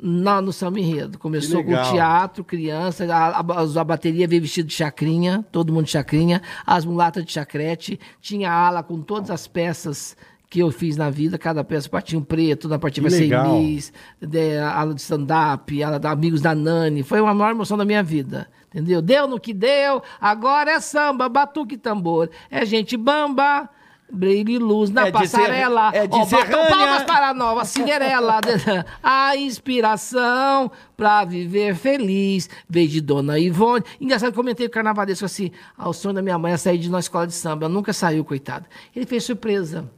na- 0.01 0.41
no 0.41 0.51
samba 0.51 0.79
enredo. 0.79 1.17
Começou 1.17 1.63
com 1.63 1.71
teatro, 1.91 2.43
criança, 2.43 3.05
a, 3.13 3.39
a- 3.39 3.81
a 3.81 3.83
bateria 3.83 4.27
veio 4.27 4.41
vestido 4.41 4.67
de 4.67 4.73
chacrinha, 4.73 5.45
todo 5.51 5.71
mundo 5.71 5.85
de 5.85 5.91
chacrinha, 5.91 6.41
as 6.65 6.85
mulatas 6.85 7.23
de 7.25 7.31
chacrete, 7.31 7.99
tinha 8.21 8.51
ala 8.51 8.83
com 8.83 9.01
todas 9.01 9.29
as 9.31 9.47
peças 9.47 10.15
que 10.49 10.59
eu 10.59 10.69
fiz 10.69 10.95
na 10.95 11.09
vida, 11.09 11.35
cada 11.37 11.63
peça, 11.63 11.89
Patinho 11.89 12.21
Preto, 12.21 12.69
na 12.69 12.77
ser 13.09 13.21
legal. 13.21 13.59
Miss, 13.59 13.91
de, 14.21 14.59
de 14.93 15.01
stand-up, 15.01 15.81
a 15.81 15.87
aula 15.87 15.99
da 15.99 16.11
Amigos 16.11 16.41
da 16.41 16.53
Nani. 16.53 17.01
Foi 17.01 17.19
uma 17.19 17.33
maior 17.33 17.51
emoção 17.51 17.75
da 17.75 17.83
minha 17.83 18.03
vida. 18.03 18.47
Entendeu? 18.69 19.01
Deu 19.01 19.27
no 19.27 19.39
que 19.39 19.51
deu, 19.53 20.03
agora 20.21 20.71
é 20.71 20.79
samba, 20.79 21.27
batuque 21.27 21.75
tambor. 21.77 22.29
É 22.51 22.63
gente 22.65 22.95
bamba, 22.95 23.67
brilho 24.11 24.49
e 24.51 24.57
luz 24.59 24.89
na 24.89 25.07
É 25.07 25.11
de 25.11 25.27
ser- 25.27 25.37
passarela. 25.37 25.91
é 25.93 26.05
de 26.07 26.15
Ó, 26.15 26.25
batam 26.25 26.67
palmas 26.69 27.03
para 27.03 27.29
a 27.29 27.33
nova 27.33 27.65
Cinderela. 27.65 28.39
a 29.01 29.35
inspiração 29.35 30.71
pra 30.95 31.25
viver 31.25 31.75
feliz. 31.75 32.49
Veio 32.69 32.87
de 32.89 33.01
Dona 33.01 33.39
Ivone. 33.39 33.83
Engraçado, 33.99 34.29
eu 34.29 34.35
comentei 34.35 34.67
com 34.67 34.71
o 34.71 34.73
carnavalesco 34.73 35.25
assim: 35.25 35.51
ah, 35.77 35.89
o 35.89 35.93
sonho 35.93 36.15
da 36.15 36.21
minha 36.21 36.37
mãe 36.37 36.53
é 36.53 36.57
sair 36.57 36.77
de 36.77 36.89
uma 36.89 36.99
escola 36.99 37.27
de 37.27 37.33
samba. 37.33 37.65
Ela 37.65 37.73
nunca 37.73 37.91
saiu, 37.93 38.23
coitada. 38.23 38.65
Ele 38.95 39.05
fez 39.05 39.23
surpresa. 39.23 39.89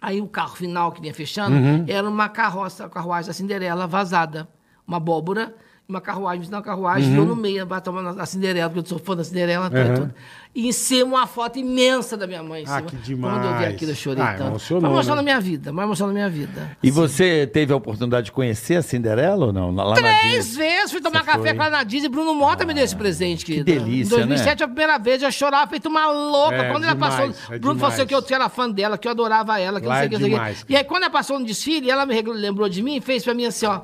Aí 0.00 0.20
o 0.20 0.28
carro 0.28 0.54
final 0.56 0.92
que 0.92 1.00
vinha 1.00 1.12
fechando 1.14 1.56
Uhum. 1.56 1.84
era 1.88 2.08
uma 2.08 2.28
carroça, 2.28 2.88
carruagem 2.88 3.26
da 3.28 3.32
Cinderela 3.32 3.86
vazada. 3.86 4.48
Uma 4.86 4.98
abóbora, 4.98 5.54
uma 5.88 6.02
carruagem, 6.02 6.46
uma 6.50 6.60
carruagem, 6.60 7.08
Uhum. 7.12 7.16
eu 7.16 7.24
no 7.24 7.34
meio, 7.34 7.66
tomando 7.82 8.20
a 8.20 8.26
Cinderela, 8.26 8.68
porque 8.68 8.80
eu 8.80 8.86
sou 8.86 8.98
fã 8.98 9.16
da 9.16 9.24
Cinderela. 9.24 9.70
Uhum. 9.72 10.10
E 10.54 10.68
em 10.68 10.72
cima 10.72 11.16
uma 11.16 11.26
foto 11.26 11.58
imensa 11.58 12.14
da 12.14 12.26
minha 12.26 12.42
mãe. 12.42 12.62
em 12.62 12.66
Ah, 12.68 12.82
que 12.82 12.88
Quando 12.92 12.94
eu 12.94 13.00
vi 13.00 13.14
demais. 13.14 13.74
aquilo, 13.74 13.92
eu 13.92 13.94
chorei 13.94 14.22
Ah, 14.22 14.34
tanto. 14.34 14.48
emocionou, 14.50 14.82
uma 14.82 14.90
emoção 14.96 15.14
né? 15.14 15.16
na 15.16 15.22
minha 15.22 15.40
vida, 15.40 15.70
uma 15.72 15.84
emoção 15.84 16.06
na 16.08 16.12
minha 16.12 16.28
vida. 16.28 16.76
E 16.82 16.90
você 16.90 17.46
teve 17.46 17.72
a 17.72 17.76
oportunidade 17.76 18.26
de 18.26 18.32
conhecer 18.32 18.76
a 18.76 18.82
Cinderela 18.82 19.46
ou 19.46 19.52
não? 19.52 19.74
Lá 19.74 19.84
na 19.88 19.94
Três 19.94 20.54
vezes 20.54 20.92
fui 20.92 21.00
tomar 21.00 21.20
Você 21.20 21.26
café 21.26 21.48
foi? 21.48 21.54
com 21.54 21.62
a 21.62 21.70
Nadine 21.70 22.04
e 22.04 22.08
Bruno 22.10 22.34
Mota 22.34 22.66
me 22.66 22.74
deu 22.74 22.84
esse 22.84 22.94
presente, 22.96 23.46
querida. 23.46 23.64
delícia, 23.64 24.14
Em 24.14 24.18
2007, 24.18 24.58
né? 24.58 24.64
a 24.64 24.68
primeira 24.68 24.98
vez, 24.98 25.22
eu 25.22 25.32
chorava 25.32 25.70
feito 25.70 25.88
uma 25.88 26.10
louca. 26.12 26.54
É, 26.56 26.70
quando 26.70 26.84
ela 26.84 26.92
demais, 26.92 27.14
passou. 27.34 27.54
é 27.54 27.58
Bruno 27.58 27.76
falou 27.80 27.94
assim 27.94 28.04
demais. 28.04 28.24
que 28.26 28.32
eu 28.34 28.36
era 28.36 28.48
fã 28.50 28.68
dela, 28.68 28.98
que 28.98 29.08
eu 29.08 29.12
adorava 29.12 29.58
ela, 29.58 29.80
que 29.80 29.86
Lá 29.86 29.94
não 29.94 30.00
sei 30.00 30.04
é 30.04 30.06
o 30.06 30.10
que, 30.10 30.14
não 30.16 30.20
sei 30.20 30.28
o 30.28 30.34
demais, 30.34 30.62
que. 30.64 30.72
E 30.72 30.76
aí, 30.76 30.84
quando 30.84 31.04
ela 31.04 31.10
passou 31.12 31.38
no 31.38 31.46
desfile, 31.46 31.90
ela 31.90 32.04
me 32.04 32.20
lembrou 32.20 32.68
de 32.68 32.82
mim 32.82 32.96
e 32.96 33.00
fez 33.00 33.24
pra 33.24 33.32
mim 33.32 33.46
assim, 33.46 33.64
ó. 33.64 33.80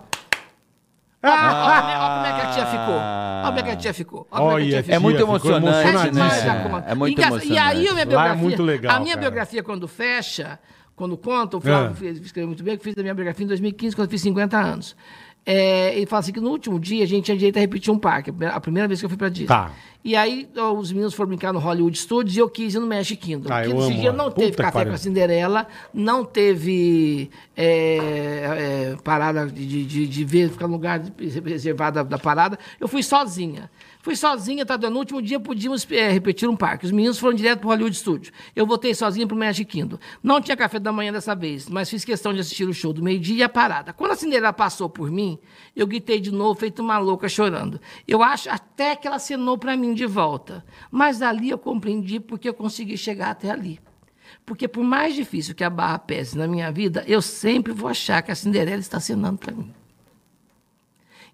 Ah, 1.27 1.83
olha 1.85 2.15
como 2.15 2.27
é 2.27 2.41
que 2.41 2.47
a 2.47 2.51
tia 2.53 2.67
ficou. 2.67 2.95
Olha 2.95 3.45
como 3.47 3.59
é 3.59 3.63
que 3.63 3.71
a 3.71 3.77
tia 3.77 3.95
ficou. 3.95 4.27
Olha 4.31 4.41
como 4.41 4.59
é 4.59 4.61
que 4.61 4.63
a 4.63 4.69
tia 4.69 4.77
Olha, 4.77 4.83
ficou. 4.83 4.95
É 4.95 4.99
muito 4.99 5.21
emocionante, 5.23 6.11
né? 6.15 6.29
É 6.87 6.95
muito 6.95 7.19
emocionante. 7.21 7.53
E 7.53 7.59
aí 7.59 7.89
a 7.89 7.93
minha 7.93 8.03
é 8.03 8.07
biografia, 8.07 8.91
a 8.91 9.01
minha 9.01 9.17
biografia 9.17 9.63
quando 9.63 9.89
fecha, 9.89 10.59
quando 10.95 11.17
conta, 11.17 11.57
o 11.57 11.61
Flávio 11.61 11.97
Ah. 12.01 12.05
escreveu 12.23 12.49
muito 12.49 12.63
bem, 12.63 12.77
que 12.77 12.85
fiz 12.85 12.95
a 12.97 13.03
minha 13.03 13.15
biografia 13.15 13.45
em 13.45 13.49
2015, 13.49 13.97
quando 13.97 14.07
eu 14.07 14.11
fiz 14.11 14.21
50 14.23 14.59
anos. 14.59 14.97
É, 15.47 15.95
ele 15.95 16.07
fala 16.07 16.21
assim 16.21 16.33
que 16.33 16.41
no 16.41 16.49
último 16.49 16.81
dia 16.81 17.05
a 17.05 17.07
gente 17.07 17.27
tinha 17.27 17.37
direito 17.37 17.59
a 17.59 17.61
repetir 17.61 17.93
um 17.93 17.99
parque, 17.99 18.33
a 18.51 18.61
primeira 18.61 18.89
vez 18.89 18.99
que 18.99 19.05
eu 19.05 19.11
fui 19.11 19.19
pra 19.19 19.29
Disney. 19.29 19.47
Tá. 19.47 19.73
E 20.03 20.17
aí 20.17 20.49
os 20.79 20.93
meninos 20.93 21.15
foram 21.15 21.29
brincar 21.29 21.53
no 21.53 21.59
Hollywood 21.59 21.99
Studios 21.99 22.37
e 22.37 22.39
eu 22.39 22.49
quis 22.49 22.75
ir 22.75 22.79
no 22.79 22.87
Magic 22.87 23.17
Kingdom. 23.17 23.53
Ah, 23.53 23.63
Porque 23.63 23.75
nesse 23.75 23.95
dia 23.95 24.13
não 24.13 24.27
Puta 24.27 24.41
teve 24.43 24.57
café 24.57 24.73
pariu. 24.73 24.89
com 24.91 24.95
a 24.95 24.99
Cinderela, 24.99 25.67
não 25.93 26.25
teve 26.25 27.31
é, 27.57 27.97
é, 27.97 28.97
parada 29.03 29.47
de, 29.47 29.85
de, 29.85 30.07
de 30.07 30.25
ver, 30.25 30.51
ficar 30.51 30.67
no 30.67 30.75
lugar 30.75 31.03
reservado 31.45 31.97
da, 31.97 32.03
da 32.03 32.19
parada. 32.19 32.59
Eu 32.81 32.89
fui 32.89 33.03
sozinha. 33.03 33.71
Fui 34.05 34.15
sozinha, 34.15 34.67
tá? 34.67 34.77
No 34.77 34.99
último 34.99 35.23
dia 35.23 35.41
podíamos 35.41 35.91
é, 35.91 36.11
repetir 36.11 36.47
um 36.47 36.55
parque. 36.55 36.85
Os 36.85 36.93
meninos 36.93 37.19
foram 37.19 37.35
direto 37.35 37.61
pro 37.61 37.71
Hollywood 37.71 37.97
Studio. 37.97 38.35
Eu 38.55 38.67
voltei 38.67 38.95
sozinha 38.95 39.27
pro 39.27 39.35
Magic 39.35 39.65
Kingdom. 39.65 39.97
Não 40.23 40.43
tinha 40.43 40.55
café 40.55 40.79
da 40.79 40.93
manhã 40.93 41.11
dessa 41.11 41.35
vez, 41.35 41.71
mas 41.71 41.89
fiz 41.89 42.05
questão 42.05 42.35
de 42.35 42.41
assistir 42.41 42.69
o 42.69 42.75
show 42.75 42.93
do 42.93 43.03
meio-dia 43.03 43.37
e 43.39 43.43
a 43.43 43.49
parada. 43.49 43.95
Quando 43.95 44.11
a 44.11 44.15
Cinderela 44.15 44.53
passou 44.53 44.91
por 44.91 45.11
mim, 45.11 45.39
eu 45.75 45.87
gritei 45.87 46.21
de 46.21 46.31
novo, 46.31 46.61
feito 46.61 46.83
uma 46.83 46.99
louca, 46.99 47.31
chorando. 47.31 47.81
Eu 48.07 48.23
acho 48.23 48.51
até 48.51 48.95
que 48.95 49.07
ela 49.07 49.17
acenou 49.17 49.57
para 49.57 49.75
mim 49.75 49.95
de 49.95 50.05
volta. 50.05 50.63
Mas 50.91 51.23
ali 51.23 51.49
eu 51.49 51.57
compreendi 51.57 52.21
porque 52.21 52.47
eu 52.47 52.53
consegui 52.53 52.99
chegar 52.99 53.31
até 53.31 53.51
ali. 53.51 53.81
Porque 54.45 54.69
por 54.69 54.85
mais 54.85 55.15
difícil 55.15 55.55
que 55.55 55.65
a 55.65 55.71
barra 55.71 55.99
pese 55.99 56.37
na 56.37 56.47
minha 56.47 56.71
vida, 56.71 57.03
eu 57.07 57.23
sempre 57.23 57.73
vou 57.73 57.89
achar 57.89 58.21
que 58.21 58.31
a 58.31 58.35
Cinderela 58.35 58.81
está 58.81 58.99
acenando 58.99 59.39
para 59.39 59.55
mim. 59.55 59.73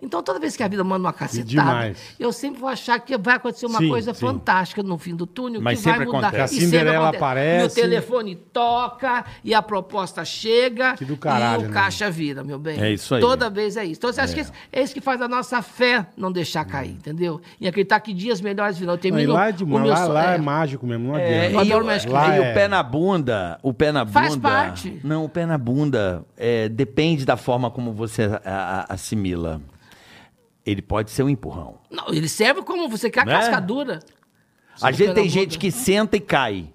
Então, 0.03 0.23
toda 0.23 0.39
vez 0.41 0.57
que 0.57 0.63
a 0.63 0.69
vida 0.69 0.83
manda 0.83 1.05
uma 1.05 1.13
cacetada, 1.13 1.93
eu 2.19 2.33
sempre 2.33 2.59
vou 2.61 2.69
achar 2.71 2.99
que 3.01 3.17
vai 3.19 3.37
acontecer 3.37 3.67
uma 3.67 3.79
Sim, 3.81 3.89
coisa 3.89 4.15
sim. 4.15 4.21
fantástica 4.21 4.83
no 4.83 4.97
fim 4.97 5.15
do 5.15 5.27
túnel, 5.27 5.61
Mas 5.61 5.81
que 5.83 5.89
vai 5.91 6.05
mudar. 6.07 6.19
acontece. 6.29 6.55
A 6.55 6.57
E 6.59 6.61
Cinderela 6.61 7.09
aparece. 7.11 7.65
E 7.65 7.67
o 7.67 7.85
telefone 7.85 8.35
toca, 8.35 9.25
e 9.45 9.53
a 9.53 9.61
proposta 9.61 10.25
chega, 10.25 10.95
Que 10.95 11.05
do 11.05 11.17
caralho, 11.17 11.63
e 11.63 11.65
o 11.67 11.69
né? 11.69 11.75
caixa 11.75 12.11
vira, 12.11 12.43
meu 12.43 12.59
bem. 12.59 12.81
É 12.81 12.91
isso 12.93 13.15
aí. 13.15 13.21
Toda 13.21 13.51
vez 13.51 13.77
é 13.77 13.85
isso. 13.85 13.99
Então, 13.99 14.13
você 14.13 14.21
acha 14.21 14.35
que 14.35 14.45
é 14.73 14.83
isso 14.83 14.95
que 14.95 15.01
faz 15.01 15.21
a 15.21 15.29
nossa 15.29 15.61
fé 15.63 16.07
não 16.17 16.33
deixar 16.33 16.65
cair, 16.65 16.93
entendeu? 16.93 17.41
E 17.61 17.69
acreditar 17.69 18.01
que 18.01 18.15
dias 18.15 18.41
melhores 18.41 18.79
virão. 18.79 18.91
Eu 18.95 18.97
Não, 18.97 18.99
e 18.99 19.03
termino 19.03 19.33
lá 19.35 19.49
é, 19.49 19.53
de, 19.53 19.65
o 19.65 19.67
meu 19.67 19.85
lá, 19.85 19.97
sonho- 19.97 20.13
lá 20.13 20.33
é 20.33 20.35
é. 20.35 20.39
mágico 20.39 20.87
mesmo, 20.87 21.09
não 21.09 21.17
É, 21.19 21.47
adianta. 21.47 21.47
Eu 21.47 21.81
e 21.83 22.09
Lá 22.11 22.37
e 22.37 22.39
é- 22.39 22.51
o 22.51 22.55
pé 22.55 22.69
na 22.69 22.83
bunda, 22.83 23.59
o 23.63 23.73
pé 23.75 23.93
na 23.93 24.05
bunda. 24.05 24.19
Faz 24.21 24.37
parte. 24.37 24.99
Não, 25.05 25.25
o 25.25 25.29
pé 25.29 25.45
na 25.47 25.59
bunda 25.59 26.25
é, 26.37 26.69
depende 26.69 27.25
da 27.25 27.37
forma 27.37 27.71
como 27.71 27.93
você 27.93 28.23
a- 28.45 28.87
a- 28.89 28.95
assimila. 28.95 29.61
Ele 30.65 30.83
pode 30.83 31.11
ser 31.11 31.23
um 31.23 31.29
empurrão. 31.29 31.79
Não, 31.91 32.09
ele 32.09 32.29
serve 32.29 32.63
como 32.63 32.89
você 32.89 33.11
quer 33.11 33.23
a 33.23 33.25
Né? 33.25 33.33
cascadura. 33.33 34.01
Às 34.81 34.97
vezes 34.97 35.15
tem 35.15 35.29
gente 35.29 35.59
que 35.59 35.71
senta 35.71 36.17
e 36.17 36.21
cai. 36.21 36.71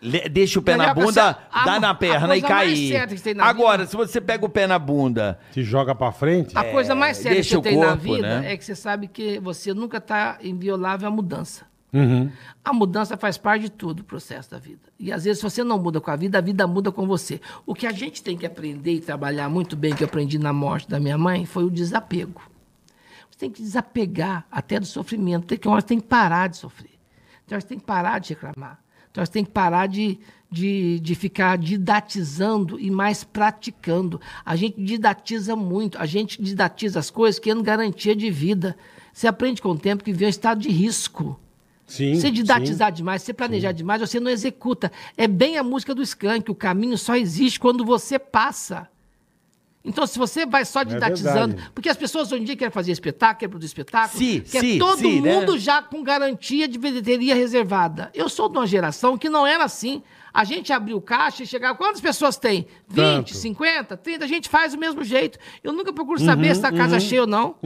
Le- 0.00 0.28
Deixa 0.28 0.58
o 0.58 0.62
pé 0.62 0.76
na 0.76 0.94
bunda, 0.94 1.10
você- 1.32 1.38
a- 1.50 1.64
dá 1.64 1.80
na 1.80 1.94
perna 1.94 2.36
e 2.36 2.40
coisa 2.40 2.54
mais 2.54 2.68
cai. 2.78 2.88
certa 2.88 3.14
que 3.16 3.20
tem 3.22 3.34
na 3.34 3.44
Agora, 3.46 3.78
vida- 3.78 3.90
se 3.90 3.96
você 3.96 4.20
pega 4.20 4.44
o 4.44 4.48
pé 4.48 4.66
na 4.66 4.78
bunda, 4.78 5.38
Te 5.52 5.62
joga 5.62 5.94
pra 5.94 6.12
frente. 6.12 6.56
A 6.56 6.62
coisa 6.64 6.94
mais 6.94 7.16
séria 7.16 7.30
que 7.30 7.34
deixa 7.36 7.50
você 7.50 7.56
o 7.56 7.62
tem 7.62 7.76
na 7.76 7.86
corpo, 7.88 8.02
vida 8.02 8.40
né? 8.40 8.52
é 8.52 8.56
que 8.56 8.64
você 8.64 8.76
sabe 8.76 9.08
que 9.08 9.40
você 9.40 9.74
nunca 9.74 9.96
está 9.98 10.38
inviolável 10.42 11.08
à 11.08 11.10
mudança. 11.10 11.66
Uhum. 11.92 12.30
A 12.64 12.72
mudança 12.72 13.16
faz 13.16 13.38
parte 13.38 13.62
de 13.62 13.70
tudo 13.70 14.00
o 14.00 14.04
processo 14.04 14.50
da 14.50 14.58
vida. 14.58 14.80
E 15.00 15.10
às 15.10 15.24
vezes, 15.24 15.38
se 15.40 15.42
você 15.50 15.64
não 15.64 15.78
muda 15.78 16.00
com 16.00 16.10
a 16.10 16.16
vida, 16.16 16.38
a 16.38 16.40
vida 16.42 16.66
muda 16.66 16.92
com 16.92 17.06
você. 17.06 17.40
O 17.66 17.74
que 17.74 17.86
a 17.86 17.92
gente 17.92 18.22
tem 18.22 18.36
que 18.36 18.44
aprender 18.46 18.92
e 18.92 19.00
trabalhar 19.00 19.48
muito 19.48 19.74
bem, 19.74 19.94
que 19.94 20.04
eu 20.04 20.06
aprendi 20.06 20.38
na 20.38 20.52
morte 20.52 20.88
da 20.88 21.00
minha 21.00 21.16
mãe, 21.18 21.44
foi 21.46 21.64
o 21.64 21.70
desapego. 21.70 22.40
Você 23.38 23.46
tem 23.46 23.50
que 23.52 23.62
desapegar 23.62 24.44
até 24.50 24.80
do 24.80 24.86
sofrimento. 24.86 25.46
Tem 25.46 25.56
que, 25.56 25.82
tem 25.86 26.00
que 26.00 26.08
parar 26.08 26.48
de 26.48 26.56
sofrer. 26.56 26.98
Você 27.46 27.60
tem 27.60 27.78
que 27.78 27.84
parar 27.84 28.18
de 28.18 28.30
reclamar. 28.30 28.82
Então, 29.12 29.24
você 29.24 29.30
tem 29.30 29.44
que 29.44 29.52
parar 29.52 29.86
de, 29.86 30.18
de, 30.50 30.98
de 30.98 31.14
ficar 31.14 31.56
didatizando 31.56 32.80
e 32.80 32.90
mais 32.90 33.22
praticando. 33.22 34.20
A 34.44 34.56
gente 34.56 34.82
didatiza 34.82 35.54
muito. 35.54 35.96
A 36.00 36.04
gente 36.04 36.42
didatiza 36.42 36.98
as 36.98 37.10
coisas 37.10 37.38
querendo 37.38 37.62
garantia 37.62 38.16
de 38.16 38.28
vida. 38.28 38.76
Você 39.12 39.28
aprende 39.28 39.62
com 39.62 39.70
o 39.70 39.78
tempo 39.78 40.02
que 40.02 40.10
vive 40.10 40.26
um 40.26 40.28
estado 40.28 40.60
de 40.60 40.70
risco. 40.70 41.38
Sim. 41.86 42.16
Você 42.16 42.26
sim. 42.26 42.32
didatizar 42.32 42.90
demais, 42.90 43.22
você 43.22 43.32
planejar 43.32 43.70
demais, 43.70 44.00
você 44.00 44.18
não 44.18 44.32
executa. 44.32 44.90
É 45.16 45.28
bem 45.28 45.58
a 45.58 45.62
música 45.62 45.94
do 45.94 46.02
Skank, 46.02 46.50
o 46.50 46.56
caminho 46.56 46.98
só 46.98 47.14
existe 47.14 47.60
quando 47.60 47.84
você 47.84 48.18
passa. 48.18 48.88
Então, 49.88 50.06
se 50.06 50.18
você 50.18 50.44
vai 50.46 50.64
só 50.64 50.82
didatizando, 50.82 51.54
verdade. 51.54 51.70
porque 51.74 51.88
as 51.88 51.96
pessoas 51.96 52.30
hoje 52.30 52.42
em 52.42 52.44
dia 52.44 52.56
querem 52.56 52.70
fazer 52.72 52.92
espetáculo, 52.92 53.38
querem 53.40 53.50
produzir 53.50 53.68
espetáculo, 53.70 54.18
Sim, 54.18 54.40
quer 54.40 54.60
sim, 54.60 54.78
todo 54.78 54.98
sim, 54.98 55.20
né? 55.20 55.32
mundo 55.34 55.58
já 55.58 55.80
com 55.82 56.02
garantia 56.02 56.68
de 56.68 56.78
bilheteria 56.78 57.34
reservada. 57.34 58.10
Eu 58.14 58.28
sou 58.28 58.48
de 58.48 58.58
uma 58.58 58.66
geração 58.66 59.16
que 59.16 59.28
não 59.28 59.46
era 59.46 59.64
assim. 59.64 60.02
A 60.32 60.44
gente 60.44 60.72
abriu 60.72 60.98
o 60.98 61.00
caixa 61.00 61.42
e 61.42 61.46
chegava. 61.46 61.76
Quantas 61.76 62.00
pessoas 62.00 62.36
tem? 62.36 62.66
20, 62.86 62.96
Tanto. 62.96 63.34
50, 63.34 63.96
30? 63.96 64.24
A 64.24 64.28
gente 64.28 64.48
faz 64.48 64.72
do 64.72 64.78
mesmo 64.78 65.02
jeito. 65.02 65.38
Eu 65.64 65.72
nunca 65.72 65.92
procuro 65.92 66.20
Uhum, 66.20 66.26
saber 66.26 66.48
se 66.54 66.60
está 66.60 66.70
casa 66.70 67.00
cheia 67.00 67.22
ou 67.22 67.26
não. 67.26 67.56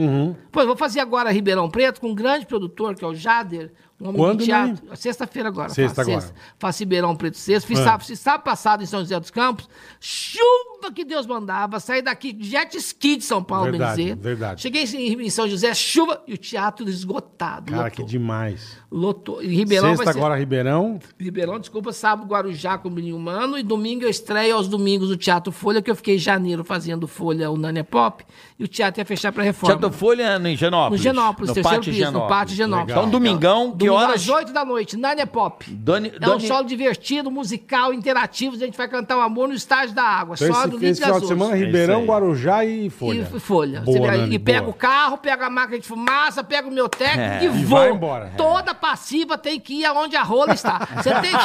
Pô, 0.51 0.61
eu 0.61 0.66
vou 0.68 0.77
fazer 0.77 1.01
agora 1.01 1.31
Ribeirão 1.31 1.68
Preto 1.68 2.01
com 2.01 2.11
um 2.11 2.14
grande 2.14 2.47
produtor, 2.47 2.95
que 2.95 3.05
é 3.05 3.09
o 3.09 3.14
Jader, 3.14 3.73
homem 4.09 4.17
Quando, 4.17 4.39
de 4.41 4.45
teatro. 4.47 4.97
Sexta-feira 4.97 5.49
agora. 5.49 5.69
Sexta 5.69 6.03
agora. 6.03 6.21
Sexta. 6.21 6.37
Faço 6.59 6.79
Ribeirão 6.81 7.15
Preto 7.17 7.37
sexta. 7.37 7.67
Fiz 7.67 7.79
Ah. 7.81 7.85
sábado, 7.85 8.05
fiz 8.05 8.19
sábado 8.21 8.43
passado 8.45 8.83
em 8.83 8.87
São 8.87 9.01
José 9.01 9.19
dos 9.21 9.31
Campos. 9.31 9.69
Chuva 10.01 10.93
que 10.95 11.05
Deus 11.05 11.27
mandava. 11.27 11.79
Saí 11.81 12.03
daqui 12.03 12.37
jet 12.41 12.77
ski 12.77 13.17
de 13.17 13.25
São 13.25 13.43
Paulo, 13.43 13.65
bem 13.71 13.73
Verdade, 13.79 14.03
dizer. 14.03 14.17
verdade. 14.17 14.63
Cheguei 14.63 14.83
em, 14.85 15.31
São 15.31 15.49
José, 15.49 15.73
chuva 15.75 16.23
e 16.27 16.35
o 16.35 16.39
teatro 16.39 16.89
esgotado. 16.89 17.71
Cara, 17.73 17.85
lotou. 17.85 18.05
que 18.05 18.11
demais. 18.11 18.77
Lotou. 18.91 19.43
E 19.43 19.55
Ribeirão 19.55 19.89
Sexta 19.91 20.05
vai 20.05 20.13
ser... 20.13 20.19
agora, 20.19 20.37
Ribeirão. 20.37 20.99
Ribeirão, 21.19 21.59
desculpa, 21.59 21.93
sábado 21.93 22.27
Guarujá 22.29 22.77
com 22.79 22.89
o 22.89 22.91
Menino 22.93 23.17
Humano 23.17 23.57
e 23.57 23.63
domingo 23.63 24.05
eu 24.05 24.11
estreio 24.11 24.57
aos 24.57 24.69
domingos 24.69 25.11
o 25.11 25.17
Teatro 25.17 25.53
Folha, 25.53 25.81
que 25.81 25.91
eu 25.91 25.97
fiquei 25.97 26.17
em 26.17 26.19
janeiro 26.19 26.65
fazendo 26.65 27.07
Folha 27.07 27.51
Unânia 27.51 27.85
Pop, 27.85 28.25
e 28.59 28.65
o 28.65 28.69
teatro 28.69 29.01
ia 29.01 29.05
fechar 29.05 29.33
para 29.33 29.43
reforma. 29.45 29.77
Teatro 29.77 29.97
Folha 29.97 30.39
no 30.39 30.49
Higienópolis. 30.49 31.01
No 31.01 31.03
Genópolis, 31.05 31.49
no 31.49 31.55
terceiro 31.55 31.79
piso, 31.79 31.91
no 31.91 31.97
Higienópolis. 31.97 32.29
Pátio 32.29 32.57
Genópolis. 32.57 32.89
Legal. 32.89 33.03
Então, 33.03 33.11
domingão, 33.11 33.77
que 33.77 33.89
horas? 33.93 34.22
às 34.22 34.28
8 34.28 34.53
da 34.53 34.64
noite, 34.64 34.97
Nânia 34.97 35.26
Pop. 35.26 35.64
Dani- 35.70 36.09
é 36.11 36.16
um 36.16 36.18
Dani- 36.18 36.47
solo 36.49 36.66
divertido, 36.66 37.30
musical, 37.30 37.93
interativo, 37.93 38.57
a 38.57 38.59
gente 38.59 38.76
vai 38.76 38.88
cantar 38.88 39.16
o 39.16 39.20
amor 39.20 39.49
no 39.49 39.55
estágio 39.55 39.95
da 39.95 40.03
água, 40.05 40.35
Então, 40.35 40.52
só 40.52 40.60
esse, 40.62 40.70
do 40.70 40.85
esse 40.86 41.01
final 41.02 41.20
de 41.20 41.27
semana, 41.27 41.56
isso 41.56 41.64
Ribeirão, 41.66 42.01
aí. 42.01 42.06
Guarujá 42.06 42.64
e 42.64 42.90
Folha. 42.90 43.28
E 43.35 43.40
folha. 43.40 43.81
Boa, 43.82 43.98
Você 43.98 44.06
Nani, 44.19 44.35
e 44.35 44.39
pega 44.39 44.60
boa. 44.62 44.70
o 44.70 44.74
carro, 44.74 45.19
pega 45.19 45.47
a 45.47 45.51
máquina 45.51 45.78
de 45.78 45.86
fumaça, 45.86 46.43
pega 46.44 46.69
o 46.69 46.73
meu 46.73 46.89
técnico 46.89 47.20
É. 47.20 47.44
e 47.44 47.62
E 47.62 47.64
voa. 47.64 47.81
vai 47.81 47.90
embora. 47.90 48.32
Toda 48.36 48.74
passiva 48.74 49.36
tem 49.39 49.59
que 49.60 49.74
ir 49.81 49.85
aonde 49.85 50.16
a 50.16 50.23
rola 50.23 50.52
está. 50.55 50.86
Você 50.97 51.10
tem 51.20 51.31
que... 51.31 51.32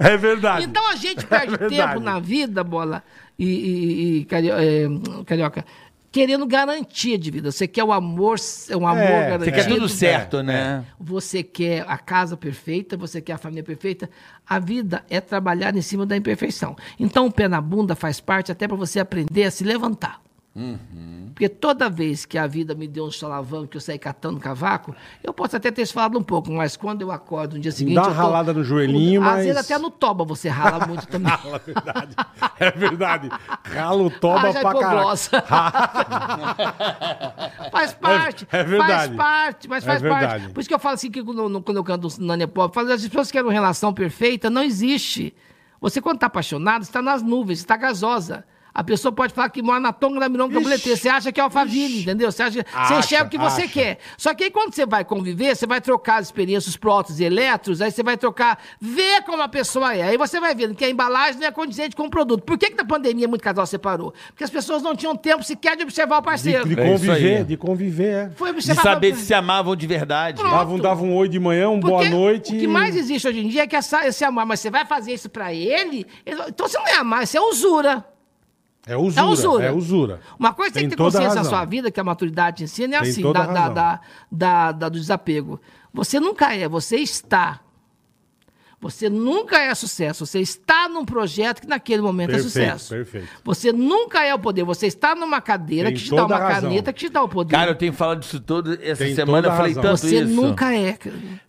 É 0.00 0.16
verdade. 0.16 0.64
Então 0.64 0.88
a 0.90 0.96
gente 0.96 1.24
perde 1.26 1.56
tempo 1.68 2.00
na 2.00 2.18
vida, 2.18 2.64
bola, 2.64 3.02
e, 3.38 3.44
e- 3.46 4.18
e- 4.20 4.24
cario- 4.24 4.54
é, 4.56 4.86
carioca, 5.24 5.64
querendo 6.10 6.46
garantia 6.46 7.18
de 7.18 7.30
vida. 7.30 7.50
Você 7.50 7.66
quer 7.66 7.84
o 7.84 7.92
amor, 7.92 8.36
um 8.70 8.86
amor 8.86 9.02
É, 9.02 9.30
garantido. 9.30 9.44
Você 9.44 9.52
quer 9.52 9.68
tudo 9.68 9.84
É, 9.86 9.88
certo, 9.88 10.42
né? 10.42 10.84
Você 10.98 11.42
quer 11.42 11.84
a 11.88 11.98
casa 11.98 12.36
perfeita, 12.36 12.96
você 12.96 13.20
quer 13.20 13.34
a 13.34 13.38
família 13.38 13.62
perfeita. 13.62 14.08
A 14.46 14.58
vida 14.58 15.04
é 15.10 15.20
trabalhar 15.20 15.76
em 15.76 15.82
cima 15.82 16.06
da 16.06 16.16
imperfeição. 16.16 16.76
Então, 16.98 17.26
o 17.26 17.32
pé 17.32 17.48
na 17.48 17.60
bunda 17.60 17.94
faz 17.94 18.20
parte 18.20 18.50
até 18.50 18.66
para 18.66 18.76
você 18.76 18.98
aprender 19.00 19.44
a 19.44 19.50
se 19.50 19.64
levantar. 19.64 20.25
Porque 21.34 21.50
toda 21.50 21.90
vez 21.90 22.24
que 22.24 22.38
a 22.38 22.46
vida 22.46 22.74
me 22.74 22.88
deu 22.88 23.04
um 23.04 23.10
solavanco 23.10 23.66
que 23.68 23.76
eu 23.76 23.80
saí 23.80 23.98
catando 23.98 24.40
cavaco, 24.40 24.94
eu 25.22 25.34
posso 25.34 25.54
até 25.56 25.70
ter 25.70 25.84
falado 25.86 26.18
um 26.18 26.22
pouco, 26.22 26.50
mas 26.50 26.76
quando 26.78 27.02
eu 27.02 27.10
acordo 27.12 27.56
no 27.56 27.60
dia 27.60 27.70
seguinte. 27.72 27.94
dá 27.96 28.02
uma 28.04 28.10
tô- 28.14 28.16
ralada 28.16 28.54
no 28.54 28.64
joelhinho, 28.64 29.20
Às 29.22 29.26
mas- 29.26 29.44
vezes 29.44 29.60
até 29.60 29.78
no 29.78 29.90
toba 29.90 30.24
você 30.24 30.48
rala 30.48 30.86
muito 30.86 31.06
também. 31.08 31.36
Fala 31.36 31.56
a 31.56 31.58
verdade. 31.58 32.16
É 32.58 32.70
verdade. 32.70 33.28
Ralo 33.64 34.08
toba 34.10 34.48
Haja 34.48 34.60
pra 34.60 34.78
caralho. 34.78 35.16
faz 37.70 37.92
parte. 37.94 38.46
é 38.50 38.64
verdade. 38.64 38.92
Faz 38.92 39.10
parte, 39.16 39.68
mas 39.68 39.84
É 39.84 39.86
faz 39.86 40.02
parte. 40.02 40.18
verdade. 40.20 40.48
Por 40.54 40.60
isso 40.60 40.68
que 40.68 40.74
eu 40.74 40.78
falo 40.78 40.94
assim, 40.94 41.10
que 41.10 41.22
quando, 41.22 41.62
quando 41.62 41.76
eu 41.76 41.84
canto 41.84 42.08
Nani 42.18 42.46
Pop, 42.46 42.74
falo, 42.74 42.90
as 42.92 43.06
pessoas 43.06 43.26
que 43.28 43.32
querem 43.32 43.46
uma 43.46 43.52
relação 43.52 43.92
perfeita, 43.92 44.48
não 44.48 44.62
existe. 44.62 45.34
Você, 45.80 46.00
quando 46.00 46.18
tá 46.18 46.26
apaixonado, 46.26 46.82
está 46.82 47.02
nas 47.02 47.22
nuvens, 47.22 47.58
está 47.58 47.76
gasosa. 47.76 48.44
A 48.78 48.84
pessoa 48.84 49.10
pode 49.10 49.32
falar 49.32 49.48
que 49.48 49.62
mora 49.62 49.80
na 49.80 49.90
tonga 49.90 50.20
da 50.20 50.28
Milão 50.28 50.50
Cabulete. 50.50 50.94
Você 50.94 51.08
acha 51.08 51.32
que 51.32 51.40
é 51.40 51.42
alfaville, 51.42 52.02
entendeu? 52.02 52.30
Você, 52.30 52.42
acha, 52.42 52.52
você 52.62 52.64
Acha, 52.74 52.98
enxerga 52.98 53.24
o 53.24 53.30
que 53.30 53.38
você 53.38 53.62
acha. 53.62 53.72
quer. 53.72 53.98
Só 54.18 54.34
que 54.34 54.44
aí 54.44 54.50
quando 54.50 54.74
você 54.74 54.84
vai 54.84 55.02
conviver, 55.02 55.56
você 55.56 55.66
vai 55.66 55.80
trocar 55.80 56.16
as 56.20 56.26
experiências, 56.26 56.66
os 56.68 56.76
prótons 56.76 57.18
e 57.18 57.24
elétrons, 57.24 57.80
aí 57.80 57.90
você 57.90 58.02
vai 58.02 58.18
trocar, 58.18 58.58
ver 58.78 59.22
como 59.22 59.42
a 59.42 59.48
pessoa 59.48 59.96
é. 59.96 60.02
Aí 60.02 60.18
você 60.18 60.38
vai 60.38 60.54
vendo 60.54 60.74
que 60.74 60.84
a 60.84 60.90
embalagem 60.90 61.40
não 61.40 61.46
é 61.46 61.50
condizente 61.50 61.96
com 61.96 62.02
o 62.02 62.10
produto. 62.10 62.42
Por 62.44 62.58
que, 62.58 62.68
que 62.68 62.76
na 62.76 62.84
pandemia 62.84 63.26
muito 63.26 63.40
casal 63.40 63.64
separou? 63.64 64.12
Porque 64.28 64.44
as 64.44 64.50
pessoas 64.50 64.82
não 64.82 64.94
tinham 64.94 65.16
tempo 65.16 65.42
sequer 65.42 65.74
de 65.74 65.82
observar 65.82 66.18
o 66.18 66.20
De, 66.20 66.26
parceiro. 66.26 66.68
de 66.68 66.78
É 66.78 66.84
isso 66.94 67.06
conviver, 67.06 67.36
aí. 67.38 67.44
de 67.44 67.56
conviver, 67.56 68.08
é. 68.26 68.30
Foi 68.36 68.48
De 68.50 68.56
observar 68.56 68.82
saber 68.82 69.14
o 69.14 69.16
se 69.16 69.24
se 69.24 69.32
amavam 69.32 69.74
de 69.74 69.86
verdade. 69.86 70.38
Pronto. 70.38 70.54
Dava 70.54 70.74
um, 70.74 70.78
dava 70.78 71.02
um 71.02 71.14
oi 71.14 71.30
de 71.30 71.40
manhã, 71.40 71.70
um 71.70 71.80
boa 71.80 72.00
Porque 72.00 72.10
noite. 72.10 72.54
O 72.54 72.58
que 72.58 72.66
mais 72.66 72.94
existe 72.94 73.26
hoje 73.26 73.40
em 73.40 73.48
dia 73.48 73.62
é 73.62 73.66
que 73.66 73.74
essa, 73.74 74.06
esse 74.06 74.22
amor, 74.22 74.44
mas 74.44 74.60
você 74.60 74.68
vai 74.70 74.84
fazer 74.84 75.14
isso 75.14 75.30
pra 75.30 75.54
ele? 75.54 76.06
Ele- 76.26 76.42
Então 76.48 76.68
você 76.68 76.76
não 76.78 76.86
é 76.86 76.96
amar, 76.96 77.24
isso 77.24 77.38
é 77.38 77.40
usura. 77.40 78.04
É 78.86 78.96
usura. 78.96 79.20
É 79.20 79.24
usura. 79.28 79.64
É 79.66 79.72
usura. 79.72 80.20
Uma 80.38 80.54
coisa 80.54 80.70
que 80.70 80.74
tem 80.78 80.82
Tem 80.84 80.90
que 80.90 80.96
ter 80.96 81.02
toda 81.02 81.18
consciência 81.18 81.42
na 81.42 81.48
sua 81.48 81.64
vida, 81.64 81.90
que 81.90 81.98
a 81.98 82.04
maturidade 82.04 82.62
ensina, 82.62 82.96
é 82.96 83.00
Tem 83.00 83.10
assim, 83.10 83.20
toda 83.22 83.40
da, 83.40 83.44
a 83.44 83.46
da, 83.52 83.60
razão. 83.60 83.74
da, 83.74 84.00
da- 84.30 84.72
da- 84.72 84.88
do 84.88 84.98
desapego. 85.00 85.60
Você 85.92 86.20
nunca 86.20 86.54
é, 86.54 86.68
você 86.68 86.96
está. 86.96 87.60
Você 88.78 89.08
nunca 89.08 89.58
é 89.58 89.74
sucesso. 89.74 90.26
Você 90.26 90.38
está 90.38 90.88
num 90.88 91.04
projeto 91.04 91.62
que 91.62 91.66
naquele 91.66 92.02
momento 92.02 92.30
Perfeito, 92.32 92.46
é 92.58 92.72
sucesso. 92.72 92.90
perfeito. 92.94 93.28
Você 93.42 93.72
nunca 93.72 94.22
é 94.22 94.34
o 94.34 94.38
poder. 94.38 94.64
Você 94.64 94.86
está 94.86 95.14
numa 95.14 95.40
cadeira 95.40 95.88
Tem 95.88 95.96
que 95.96 96.04
te 96.04 96.10
dá 96.10 96.16
toda 96.22 96.34
uma 96.36 96.44
a 96.44 96.48
razão. 96.48 96.68
caneta 96.70 96.92
que 96.92 96.98
te 97.00 97.08
dá 97.08 97.22
o 97.22 97.28
poder. 97.28 97.56
Cara, 97.56 97.70
eu 97.70 97.74
tenho 97.74 97.92
falado 97.94 98.20
disso 98.20 98.38
todo 98.38 98.74
essa 98.82 99.02
Tem 99.02 99.14
semana, 99.14 99.38
toda 99.38 99.48
eu 99.48 99.52
a 99.52 99.56
falei 99.56 99.72
razão. 99.74 99.82
tanto 99.90 100.00
você 100.02 100.22
isso. 100.22 100.32
nunca 100.34 100.74
é. 100.76 100.98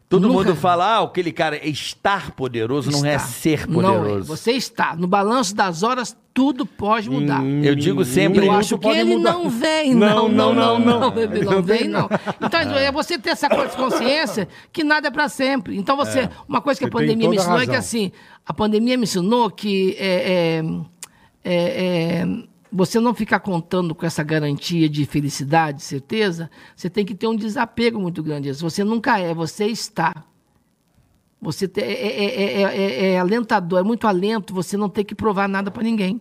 Todo 0.09 0.21
Nunca 0.29 0.33
mundo 0.39 0.51
é. 0.53 0.55
fala, 0.55 0.85
ah, 0.85 1.03
aquele 1.03 1.33
cara 1.33 1.57
é 1.57 1.67
estar 1.67 2.31
poderoso, 2.31 2.89
não 2.89 3.05
é 3.05 3.15
Está. 3.15 3.27
ser 3.27 3.67
Não 3.67 3.73
poderoso. 3.93 4.19
é. 4.21 4.23
Você 4.37 4.51
está. 4.53 4.95
No 4.95 5.05
balanço 5.05 5.53
das 5.53 5.83
horas, 5.83 6.15
tudo 6.37 6.67
pode 6.67 7.09
mudar. 7.09 7.43
Eu 7.43 7.73
digo 7.73 8.05
sempre- 8.05 8.45
Eu 8.45 8.51
acho 8.51 8.77
que 8.77 8.87
ele 8.87 9.15
mudar. 9.17 9.33
não 9.33 9.49
vem, 9.49 9.95
não, 9.95 10.29
não, 10.29 10.53
não, 10.53 10.77
não, 10.77 11.17
ele 11.17 11.37
Ele 11.37 11.45
não 11.45 11.63
vem, 11.63 11.79
vem, 11.79 11.87
não. 11.87 12.07
Então 12.39 12.59
é 12.77 12.91
você 12.91 13.17
ter 13.17 13.31
essa 13.31 13.49
consciência 13.75 14.47
que 14.71 14.83
nada 14.83 15.07
é 15.07 15.11
pra 15.11 15.29
sempre. 15.29 15.75
Então 15.75 15.97
você, 15.97 16.29
uma 16.47 16.61
coisa 16.61 16.77
que 16.79 16.85
a 16.85 16.89
Você 16.89 16.91
pandemia 16.91 17.27
me 17.27 17.37
ensinou 17.37 17.59
é 17.59 17.65
que 17.65 17.75
assim, 17.75 18.11
a 18.45 18.53
pandemia 18.53 18.95
me 18.97 19.05
ensinou 19.05 19.49
que 19.49 19.95
é, 19.97 20.61
é, 20.61 20.63
é, 21.43 22.21
é, 22.21 22.25
você 22.71 22.99
não 22.99 23.15
ficar 23.15 23.39
contando 23.39 23.95
com 23.95 24.05
essa 24.05 24.21
garantia 24.21 24.87
de 24.87 25.07
felicidade, 25.07 25.81
certeza, 25.81 26.51
você 26.75 26.87
tem 26.87 27.03
que 27.03 27.15
ter 27.15 27.25
um 27.25 27.35
desapego 27.35 27.99
muito 27.99 28.21
grande. 28.21 28.51
Você 28.53 28.83
nunca 28.83 29.17
é, 29.19 29.33
você 29.33 29.65
está. 29.65 30.13
Você 31.41 31.67
te- 31.67 31.81
é, 31.81 31.91
é- 31.91 32.25
é- 32.25 32.61
é- 32.61 32.75
é- 32.75 33.11
é 33.13 33.19
alentador, 33.19 33.79
é 33.79 33.83
muito 33.83 34.07
alento 34.07 34.53
você 34.53 34.75
não 34.75 34.89
ter 34.89 35.03
que 35.03 35.13
provar 35.13 35.47
nada 35.47 35.69
pra 35.69 35.83
ninguém. 35.83 36.19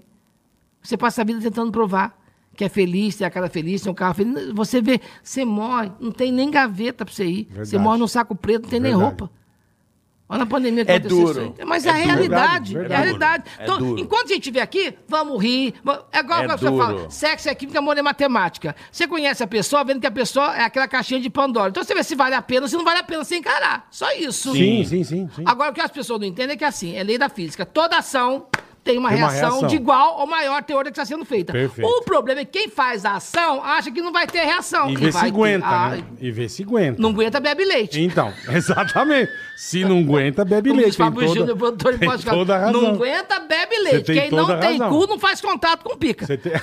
Você 0.83 0.97
passa 0.97 1.23
a 1.23 1.25
vida 1.25 1.41
tentando 1.41 1.73
provar 1.73 2.17
que 2.55 2.65
é 2.65 2.69
feliz, 2.69 3.17
tem 3.17 3.27
a 3.27 3.31
cara 3.31 3.49
feliz, 3.49 3.83
tem 3.83 3.91
um 3.91 3.95
carro 3.95 4.15
feliz. 4.15 4.53
Você 4.53 4.81
vê, 4.81 5.01
você 5.23 5.45
morre, 5.45 5.91
não 6.01 6.11
tem 6.13 6.31
nem 6.33 6.51
gaveta 6.51 7.05
pra 7.05 7.13
você 7.15 7.25
ir. 7.27 7.45
Você 7.51 7.55
Verdade. 7.55 7.79
morre 7.79 7.99
num 7.99 8.09
saco 8.09 8.35
preto, 8.35 8.63
não 8.65 8.71
tem 8.71 8.81
nem 8.81 8.93
Verdade. 8.93 9.19
roupa. 9.21 9.31
Olha 10.29 10.41
na 10.41 10.47
pandemia 10.47 10.85
que 10.85 10.91
É 10.91 10.97
aconteceu 10.97 11.19
duro. 11.25 11.41
isso 11.41 11.55
aí. 11.61 11.65
Mas 11.65 11.87
É 11.87 11.91
a 11.91 11.93
duro. 11.93 12.05
realidade. 12.07 12.73
Verdade, 12.75 12.93
É 12.93 12.97
a 12.97 13.01
realidade. 13.01 13.45
É 13.59 13.63
Então, 13.63 13.79
duro. 13.79 14.01
enquanto 14.01 14.25
a 14.25 14.29
gente 14.29 14.39
estiver 14.41 14.61
aqui, 14.61 14.93
vamos 15.07 15.41
rir. 15.41 15.75
É 16.11 16.19
igual 16.19 16.43
É 16.43 16.45
a 16.47 16.49
pessoa 16.49 16.85
fala: 16.85 17.11
sexo 17.11 17.49
é 17.49 17.55
química, 17.55 17.79
amor 17.79 17.97
é 17.97 18.03
matemática. 18.03 18.75
Você 18.91 19.07
conhece 19.07 19.43
a 19.45 19.47
pessoa 19.47 19.85
vendo 19.85 20.01
que 20.01 20.07
a 20.07 20.11
pessoa 20.11 20.57
é 20.57 20.63
aquela 20.65 20.89
caixinha 20.89 21.21
de 21.21 21.31
Pandora. 21.31 21.69
Então 21.71 21.85
você 21.85 21.95
vê 21.95 22.03
se 22.03 22.17
vale 22.17 22.35
a 22.35 22.43
pena 22.43 22.63
ou 22.63 22.69
se 22.69 22.77
não 22.77 22.85
vale 22.85 22.99
a 22.99 23.05
pena 23.05 23.23
você 23.23 23.37
encarar. 23.37 23.87
Só 23.91 24.11
isso. 24.15 24.53
Sim, 24.53 24.85
sim, 24.85 25.05
sim. 25.05 25.29
sim. 25.35 25.45
Agora, 25.47 25.71
o 25.71 25.75
que 25.75 25.81
as 25.81 25.91
pessoas 25.93 26.19
não 26.21 26.27
entendem 26.27 26.55
é 26.55 26.57
que 26.57 26.65
assim, 26.65 26.97
é 26.97 27.05
lei 27.05 27.19
da 27.19 27.29
física. 27.29 27.65
Toda 27.65 27.97
ação 27.97 28.47
tem 28.87 28.99
uma, 28.99 29.09
Tem 29.09 29.19
uma 29.19 29.29
reação, 29.29 29.51
reação. 29.51 29.69
de 29.69 29.75
igual 29.75 30.21
ou 30.21 30.29
maior 30.29 30.63
teor 30.63 30.85
que 30.85 30.91
está 30.91 31.05
sendo 31.05 31.25
feita. 31.25 31.53
Perfeito. 31.53 31.91
O 31.91 32.03
problema 32.03 32.43
é 32.43 32.45
que 32.45 32.53
quem 32.53 32.69
faz 32.69 33.05
a 33.05 33.17
ação 33.17 33.61
acha 33.65 33.91
que 33.91 34.01
não 34.01 34.13
vai 34.13 34.29
ter 34.29 34.45
reação. 34.45 34.89
E 34.89 34.97
vê 34.97 35.11
vai 35.11 35.23
se 35.23 35.29
aguenta, 35.29 35.89
né? 35.89 36.05
E 36.21 36.31
vê 36.31 36.49
se 36.49 36.63
aguenta. 36.63 37.03
Não 37.03 37.11
aguenta, 37.11 37.41
bebe 37.41 37.65
leite. 37.65 38.01
Então, 38.01 38.33
exatamente. 38.49 39.33
Se 39.57 39.85
não 39.85 39.99
aguenta, 39.99 40.45
bebe 40.45 40.71
Como 40.71 40.81
leite. 40.81 40.97
Tem 40.97 41.07
Júnior, 41.11 41.35
toda, 41.35 41.57
produtor 41.57 41.99
tem 41.99 42.09
toda 42.09 42.57
razão. 42.57 42.81
Não 42.81 42.91
aguenta, 42.91 43.41
bebe 43.41 43.77
leite. 43.79 44.13
Quem 44.13 44.31
não 44.31 44.47
tem 44.61 44.79
razão. 44.79 44.89
cu 44.89 45.07
não 45.09 45.19
faz 45.19 45.41
contato 45.41 45.83
com 45.83 45.97
pica. 45.97 46.25
Você 46.25 46.37
tem... 46.37 46.53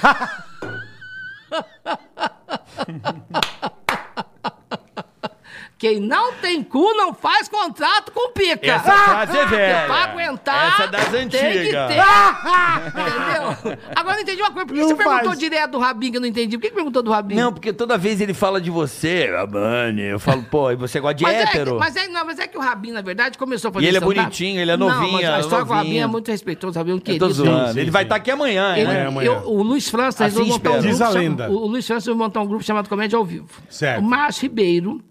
Quem 5.78 6.00
não 6.00 6.32
tem 6.36 6.64
cu 6.64 6.94
não 6.96 7.14
faz 7.14 7.50
contrato 7.50 8.12
com 8.14 8.32
pica. 8.32 8.66
Essa 8.72 8.84
frase 8.94 9.38
é 9.38 9.46
velha. 9.46 9.86
Pra 9.86 9.96
aguentar, 10.04 10.68
Essa 10.74 10.84
é 10.84 10.88
das 10.88 11.06
tem 11.10 11.28
que 11.28 11.38
antigas. 11.38 11.88
ter. 11.90 11.98
Entendeu? 12.88 13.78
Agora 13.96 14.14
eu 14.14 14.16
não 14.16 14.22
entendi 14.22 14.42
uma 14.42 14.52
coisa. 14.52 14.66
Por 14.68 14.74
que 14.74 14.80
Não 14.80 14.88
você 14.88 14.96
perguntou 14.96 15.26
faz. 15.26 15.40
direto 15.40 15.72
do 15.72 15.80
Rabinho 15.80 16.12
que 16.12 16.18
eu 16.18 16.22
não 16.22 16.28
entendi? 16.28 16.58
Por 16.58 16.62
que 16.64 16.70
que 16.70 16.76
perguntou 16.76 17.04
do 17.04 17.12
Rabinho? 17.12 17.42
Não, 17.42 17.52
porque 17.54 17.74
toda 17.74 17.98
vez 17.98 18.22
ele 18.22 18.34
fala 18.34 18.62
de 18.62 18.70
você, 18.70 19.34
Abane, 19.38 20.02
eu 20.04 20.20
falo, 20.20 20.44
pô, 20.44 20.72
e 20.72 20.76
você 20.76 21.00
gosta 21.02 21.16
de 21.16 21.24
Mas 21.24 21.34
é, 21.36 21.42
hétero? 21.44 21.78
mas, 21.80 21.96
é, 21.98 22.08
não, 22.08 22.26
mas 22.26 22.40
é 22.40 22.48
que 22.48 22.58
o 22.58 22.62
Rabinho, 22.62 22.94
na 22.94 23.02
verdade, 23.02 23.38
começou 23.38 23.70
a 23.70 23.74
fazer 23.74 23.86
E 23.86 23.90
ele 23.90 23.98
é 23.98 24.00
bonitinho, 24.00 24.62
ele 24.62 24.72
é 24.72 24.78
Não, 24.78 24.88
novinho, 24.90 25.14
mas 25.14 25.30
a 25.30 25.40
história 25.42 25.66
com 25.66 25.74
o. 25.74 25.76
Rabinho 25.76 26.04
é 26.04 26.08
muito 26.08 26.32
respeitoso, 26.32 26.76
o 26.76 26.80
Rabinho 26.80 26.94
é 26.94 26.96
um 26.96 27.00
eu 27.00 27.04
querido. 27.04 27.28
tô 27.28 27.34
zoando. 27.34 27.74
sim, 27.74 27.80
ele 27.80 27.86
sim. 27.86 27.92
vai 27.92 28.04
estar 28.04 28.16
aqui 28.16 28.32
amanhã, 28.32 28.78
Ele- 28.78 28.88
né? 28.88 29.06
amanhã. 29.08 29.28
eu- 29.32 29.50
o 29.52 29.62
Luiz 29.62 29.90
França 29.90 30.26
Assim 30.26 30.38
resolveu 30.38 30.54
montar 30.54 30.70
um 30.70 30.74
espero. 30.78 30.88
Diz 30.90 30.98
grupo. 31.00 31.04
a 31.04 31.14
chama- 31.14 31.20
lenda. 31.30 31.50
o, 31.50 31.56
o 31.56 31.68
Luiz 31.68 31.86
França 31.88 32.14
montar 32.16 32.40
um 32.42 32.48
grupo 32.48 32.64
chamado 32.64 32.88
Comédia 32.88 33.18
ao 33.18 33.26
Vivo. 33.26 33.48
Certo. 33.70 34.00
O 34.00 34.04
Márcio 34.04 34.44
Ribeiro, 34.44 35.02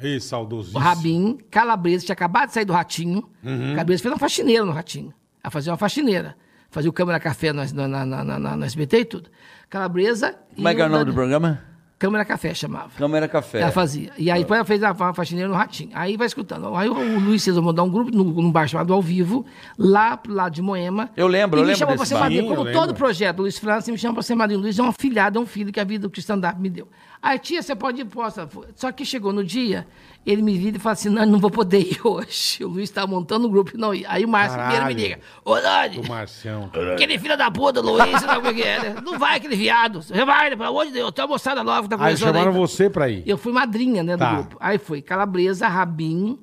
Ih, 0.00 0.20
saudosíssimo. 0.20 0.78
o 0.78 0.82
Rabin, 0.82 1.38
Calabresa, 1.50 2.04
tinha 2.04 2.14
acabado 2.14 2.48
de 2.48 2.54
sair 2.54 2.64
do 2.64 2.72
Ratinho. 2.72 3.28
Calabresa 3.42 4.02
fez 4.02 4.12
uma 4.12 4.18
faxineira 4.18 4.64
no 4.64 4.72
Ratinho. 4.72 5.12
Ela 5.42 5.50
fazia 5.50 5.72
uma 5.72 5.78
faxineira. 5.78 6.36
Fazia 6.70 6.90
o 6.90 6.92
Câmara 6.92 7.20
Café 7.20 7.52
no, 7.52 7.64
na, 7.72 7.88
na, 7.88 8.04
na, 8.04 8.38
na, 8.38 8.56
na 8.56 8.66
SBT 8.66 8.98
e 8.98 9.04
tudo. 9.04 9.30
Calabresa. 9.70 10.34
Como 10.56 10.68
é 10.68 10.74
que 10.74 10.82
é 10.82 10.86
o 10.86 10.88
nome 10.88 11.04
do 11.04 11.14
programa? 11.14 11.62
Câmara 11.96 12.24
Café 12.24 12.52
chamava. 12.52 12.90
Câmera 12.98 13.28
Café. 13.28 13.60
Ela 13.60 13.70
fazia. 13.70 14.12
E 14.18 14.30
aí 14.30 14.40
depois 14.42 14.58
ela 14.58 14.64
fez 14.64 14.82
a, 14.82 14.90
a 14.90 15.14
faxineira 15.14 15.48
no 15.48 15.54
Ratinho. 15.54 15.90
Aí 15.94 16.16
vai 16.16 16.26
escutando. 16.26 16.74
Aí 16.74 16.88
o, 16.88 16.92
o 16.92 17.20
Luiz 17.20 17.42
César 17.42 17.62
mandou 17.62 17.86
um 17.86 17.88
grupo 17.88 18.10
num, 18.10 18.24
num 18.24 18.50
bar 18.50 18.66
chamado 18.66 18.92
Ao 18.92 19.00
Vivo, 19.00 19.46
lá 19.78 20.16
pro 20.16 20.34
lado 20.34 20.52
de 20.52 20.60
Moema. 20.60 21.10
Eu 21.16 21.28
lembro, 21.28 21.58
e 21.58 21.60
eu 21.60 21.62
me 21.62 21.68
lembro 21.68 21.78
chamou 21.78 21.96
pra 21.96 22.04
ser. 22.04 22.16
Sim, 22.28 22.48
Como 22.48 22.72
todo 22.72 22.92
projeto, 22.94 23.38
Luiz 23.38 23.56
França 23.56 23.90
me 23.92 23.96
chama 23.96 24.14
pra 24.14 24.22
ser 24.22 24.34
madrinha. 24.34 24.58
O 24.58 24.62
Luiz 24.62 24.78
é 24.78 24.82
um 24.82 24.92
filhado, 24.92 25.38
é 25.38 25.40
um 25.42 25.46
filho 25.46 25.72
que 25.72 25.78
a 25.80 25.84
vida 25.84 26.08
do 26.08 26.18
stand-up 26.18 26.60
me 26.60 26.68
deu. 26.68 26.88
Aí, 27.26 27.38
tia, 27.38 27.62
você 27.62 27.74
pode 27.74 28.02
ir, 28.02 28.04
possa. 28.04 28.46
Só 28.76 28.92
que 28.92 29.02
chegou 29.02 29.32
no 29.32 29.42
dia, 29.42 29.86
ele 30.26 30.42
me 30.42 30.58
vira 30.58 30.76
e 30.76 30.78
fala 30.78 30.92
assim: 30.92 31.08
não, 31.08 31.24
não 31.24 31.38
vou 31.38 31.50
poder 31.50 31.78
ir 31.80 31.98
hoje. 32.06 32.62
O 32.62 32.68
Luiz 32.68 32.90
tá 32.90 33.06
montando 33.06 33.48
um 33.48 33.50
grupo 33.50 33.72
não. 33.78 33.92
Aí 34.06 34.26
o 34.26 34.28
Márcio 34.28 34.58
Caralho. 34.58 34.76
primeiro 34.76 35.00
me 35.00 35.08
liga: 35.08 35.20
Ô, 35.42 35.54
Dani, 35.54 35.98
O 36.00 36.06
Marcião. 36.08 36.70
aquele 36.92 37.18
filho 37.18 37.36
da 37.38 37.50
puta, 37.50 37.80
Luiz, 37.80 38.10
você 38.10 38.26
sabe 38.26 38.46
o 38.46 38.54
que 38.54 38.62
é, 38.62 38.78
né? 38.78 38.96
Não 39.02 39.18
vai 39.18 39.38
aquele 39.38 39.56
viado. 39.56 40.02
Você 40.02 40.22
vai, 40.22 40.50
pelo 40.50 40.64
amor 40.68 40.84
de 40.84 40.92
Deus, 40.92 41.10
tem 41.12 41.24
uma 41.24 41.28
moçada 41.32 41.64
nova 41.64 41.84
que 41.84 41.88
tá 41.88 41.96
Aí 41.96 42.00
começando 42.14 42.34
chamaram 42.34 42.52
aí. 42.52 42.58
você 42.58 42.90
pra 42.90 43.08
ir. 43.08 43.22
Eu 43.26 43.38
fui 43.38 43.52
madrinha, 43.54 44.02
né, 44.02 44.16
do 44.16 44.18
Tá. 44.18 44.34
grupo. 44.34 44.56
Aí 44.60 44.76
foi 44.76 45.00
Calabresa, 45.00 45.66
Rabin, 45.66 46.38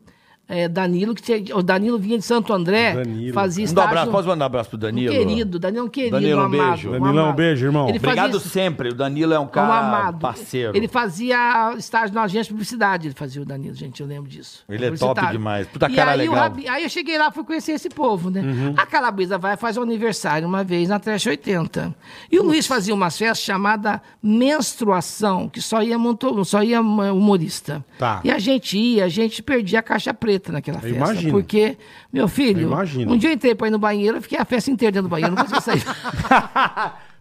eh, 0.52 0.68
Danilo, 0.68 1.15
que 1.15 1.22
tinha- 1.22 1.56
o 1.56 1.64
Danilo 1.64 1.98
vinha 1.98 2.18
de 2.18 2.26
Santo 2.26 2.52
André, 2.53 2.94
Danilo. 2.94 3.34
fazia 3.34 3.64
Manda 3.65 3.69
um 3.69 3.72
estágio... 3.72 3.90
abraço, 3.90 4.11
posso 4.11 4.28
mandar 4.28 4.44
um 4.44 4.48
abraço 4.48 4.69
pro 4.69 4.78
um 4.78 4.82
Danilo? 4.82 5.15
querido, 5.15 5.57
Danilo 5.60 5.84
é 5.84 5.86
um 5.86 5.90
querido, 5.90 6.11
Danilo, 6.18 6.40
um 6.40 6.41
um 6.44 6.45
amado. 6.45 6.68
beijo. 6.69 6.90
um 6.90 6.91
Danilão, 6.91 7.23
amado. 7.23 7.36
beijo, 7.36 7.65
irmão. 7.65 7.90
Ele 7.90 7.99
fazia 7.99 8.10
Obrigado 8.22 8.38
isso- 8.38 8.49
sempre, 8.49 8.90
o 8.90 8.94
Danilo 8.94 9.34
é 9.34 9.40
um 9.40 9.44
um 9.44 9.48
cara 9.48 9.80
amado. 9.80 10.19
parceiro. 10.19 10.76
Ele 10.76 10.88
fazia 10.88 11.73
estágio 11.78 12.14
na 12.14 12.23
agência 12.23 12.44
de 12.44 12.49
publicidade, 12.49 13.07
ele 13.07 13.15
fazia 13.15 13.41
o 13.41 13.45
Danilo, 13.45 13.73
gente, 13.76 14.02
eu 14.02 14.07
lembro 14.07 14.30
disso. 14.30 14.64
Ele 14.69 14.86
é 14.86 14.91
top 14.91 15.19
demais. 15.32 15.68
Puta 15.68 15.88
e 15.90 15.95
cara 15.95 16.11
aí, 16.11 16.18
legal. 16.19 16.36
Rabi- 16.36 16.68
aí 16.68 16.84
eu 16.84 16.90
cheguei 16.90 17.18
lá, 17.18 17.32
fui 17.32 17.44
conhecer 17.44 17.72
esse 17.73 17.90
povo, 17.90 18.30
né? 18.30 18.41
Uhum. 18.41 18.73
A 18.78 18.86
Calabresa 18.86 19.38
vai 19.38 19.56
fazer 19.57 19.80
um 19.80 19.84
aniversário 19.84 20.48
uma 20.48 20.64
vez 20.64 20.90
na 20.90 20.99
Trash 20.99 21.26
80. 21.28 21.94
E 22.32 22.40
o 22.40 22.44
Luiz 22.44 22.65
fazia 22.68 22.94
uma 22.94 23.10
festa 23.10 23.36
chamada 23.44 24.02
Menstruação, 24.23 25.49
que 25.49 25.61
só 25.61 25.84
ia, 25.84 25.98
monto- 25.98 26.44
só 26.45 26.64
ia 26.64 26.80
humorista. 26.82 27.84
Tá. 27.99 28.22
E 28.23 28.32
a 28.32 28.40
gente 28.40 28.78
ia, 28.78 29.06
a 29.06 29.10
gente 29.10 29.44
perdia 29.44 29.80
a 29.80 29.84
caixa 29.84 30.14
preta 30.14 30.41
naquela 30.50 30.80
festa. 30.80 30.96
imagino. 30.96 31.32
Porque, 31.32 31.78
meu 32.12 32.28
filho, 32.28 32.72
Eu 32.72 33.10
um 33.10 33.18
dia 33.18 33.30
eu 33.30 33.34
entrei 33.34 33.54
pra 33.54 33.68
ir 33.68 33.72
no 33.72 33.80
banheiro, 33.80 34.18
eu 34.18 34.22
fiquei 34.22 34.40
a 34.40 34.46
festa 34.46 34.72
inteira 34.72 34.94
dentro 34.94 35.10
do 35.10 35.12
banheiro, 35.12 35.36
não 35.36 35.44
conseguia 35.44 35.62
sair. 35.62 35.84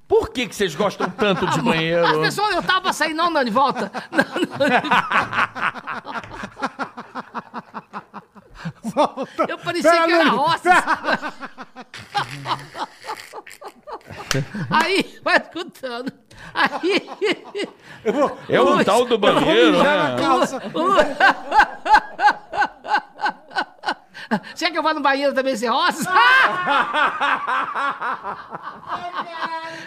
Por 0.07 0.31
que, 0.31 0.47
que 0.47 0.55
vocês 0.55 0.75
gostam 0.75 1.09
tanto 1.11 1.47
de 1.47 1.61
banheiro? 1.63 2.05
As 2.07 2.17
pessoas, 2.19 2.55
eu 2.55 2.63
tava 2.63 2.93
saindo, 2.93 3.17
não, 3.17 3.31
Nani, 3.31 3.51
volta. 3.51 3.91
Eu 9.49 9.59
parecia 9.59 9.91
Pera, 9.91 10.07
que 10.07 10.13
era 10.13 10.25
Nani. 10.25 10.37
roça. 10.37 10.71
Aí, 14.71 15.19
vai 15.23 15.37
escutando. 15.37 16.11
Aí, 16.55 17.09
É 18.49 18.61
o 18.61 18.85
tal 18.85 19.05
do 19.05 19.19
banheiro, 19.19 19.83
né? 19.83 20.17
você 24.55 24.67
quer 24.67 24.71
que 24.73 24.79
eu 24.79 24.83
vá 24.83 24.95
no 24.95 25.01
banheiro 25.01 25.35
também 25.35 25.57
ser 25.57 25.69
roça? 25.69 26.09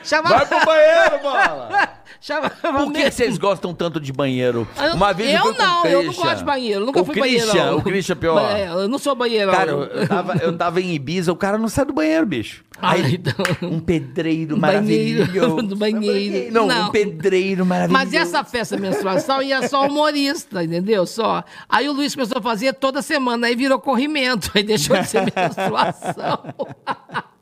Chamava, 0.03 0.37
Vai 0.37 0.45
pro 0.45 0.65
banheiro, 0.65 1.19
bola! 1.21 1.89
chamava 2.19 2.49
Por 2.83 2.91
que 2.93 3.11
vocês 3.11 3.37
gostam 3.37 3.73
tanto 3.73 3.99
de 3.99 4.11
banheiro? 4.11 4.67
Eu, 4.77 4.95
Uma 4.95 5.13
vez 5.13 5.33
eu 5.33 5.41
com 5.41 5.49
o 5.49 5.53
não, 5.57 5.85
eu 5.85 6.03
não 6.03 6.13
gosto 6.13 6.37
de 6.37 6.43
banheiro. 6.43 6.81
eu 6.81 6.85
Nunca 6.85 7.01
o 7.01 7.05
fui 7.05 7.15
Christian, 7.15 7.45
banheiro. 7.47 7.71
não. 7.71 7.77
O 7.77 7.81
Christian 7.81 8.15
pior. 8.15 8.57
É, 8.57 8.67
eu 8.67 8.87
não 8.87 8.97
sou 8.97 9.15
banheiro. 9.15 9.51
Cara, 9.51 9.71
eu, 9.71 9.83
eu 9.83 10.07
tava, 10.07 10.35
eu 10.37 10.57
tava 10.57 10.81
em 10.81 10.93
Ibiza, 10.93 11.31
o 11.31 11.35
cara 11.35 11.57
não 11.57 11.67
sai 11.69 11.85
do 11.85 11.93
banheiro, 11.93 12.25
bicho. 12.25 12.63
Ah, 12.81 12.93
Aí, 12.93 13.15
então. 13.15 13.33
um 13.69 13.79
pedreiro 13.79 14.57
Banheiro, 14.57 15.19
maravilhoso. 15.21 15.61
do 15.67 15.75
banheiro. 15.75 16.51
Não, 16.53 16.67
Não. 16.67 16.87
um 16.87 16.91
pedreiro 16.91 17.65
maravilhoso. 17.65 18.05
Mas 18.05 18.13
essa 18.13 18.43
festa 18.43 18.75
menstruação 18.77 19.41
ia 19.41 19.67
só 19.69 19.85
humorista, 19.87 20.63
entendeu? 20.63 21.05
Só. 21.05 21.43
Aí 21.69 21.87
o 21.87 21.93
Luiz 21.93 22.13
começou 22.15 22.39
a 22.39 22.41
fazer 22.41 22.73
toda 22.73 23.01
semana, 23.01 23.47
aí 23.47 23.55
virou 23.55 23.79
corrimento, 23.79 24.32
aí 24.53 24.63
deixou 24.63 24.97
de 24.97 25.07
ser 25.07 25.21
menstruação. 25.35 26.43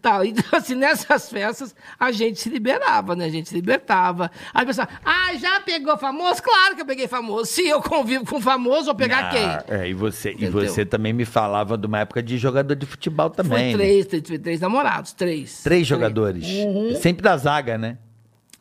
Tá, 0.00 0.24
então 0.24 0.44
assim, 0.52 0.74
nessas 0.74 1.30
festas 1.30 1.74
a 1.98 2.12
gente 2.12 2.40
se 2.40 2.48
liberava, 2.48 3.16
né? 3.16 3.24
A 3.24 3.28
gente 3.30 3.48
se 3.48 3.54
libertava. 3.54 4.30
Aí 4.52 4.64
o 4.64 4.66
pessoal, 4.66 4.86
ah, 5.04 5.34
já 5.34 5.60
pegou 5.60 5.96
famoso? 5.96 6.42
Claro 6.42 6.74
que 6.76 6.82
eu 6.82 6.86
peguei 6.86 7.08
famoso. 7.08 7.46
Se 7.46 7.66
eu 7.66 7.80
convivo 7.82 8.24
com 8.24 8.40
famoso, 8.40 8.86
vou 8.86 8.94
pegar 8.94 9.30
quem? 9.30 9.44
Ah, 9.44 9.64
é, 9.68 9.88
e 9.88 9.94
você, 9.94 10.34
e 10.38 10.46
você 10.48 10.84
também 10.84 11.12
me 11.12 11.24
falava 11.24 11.76
de 11.76 11.86
uma 11.86 12.00
época 12.00 12.22
de 12.22 12.38
jogador 12.38 12.74
de 12.74 12.86
futebol 12.86 13.32
Foi 13.34 13.44
também. 13.44 13.72
né? 13.72 13.82
três, 13.82 14.06
três, 14.06 14.22
três, 14.22 14.40
três 14.40 14.60
namorados, 14.60 15.12
três. 15.12 15.62
Três 15.62 15.86
jogadores. 15.86 16.46
Uhum. 16.46 16.94
Sempre 17.00 17.22
da 17.22 17.36
zaga, 17.36 17.78
né? 17.78 17.98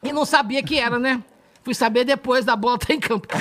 E 0.04 0.12
não 0.12 0.26
sabia 0.26 0.64
que 0.64 0.80
era, 0.80 0.98
né? 0.98 1.22
Fui 1.64 1.76
saber 1.76 2.06
depois 2.06 2.46
da 2.46 2.56
bola 2.56 2.80
tá 2.80 2.94
em 2.94 3.00
campo. 3.00 3.28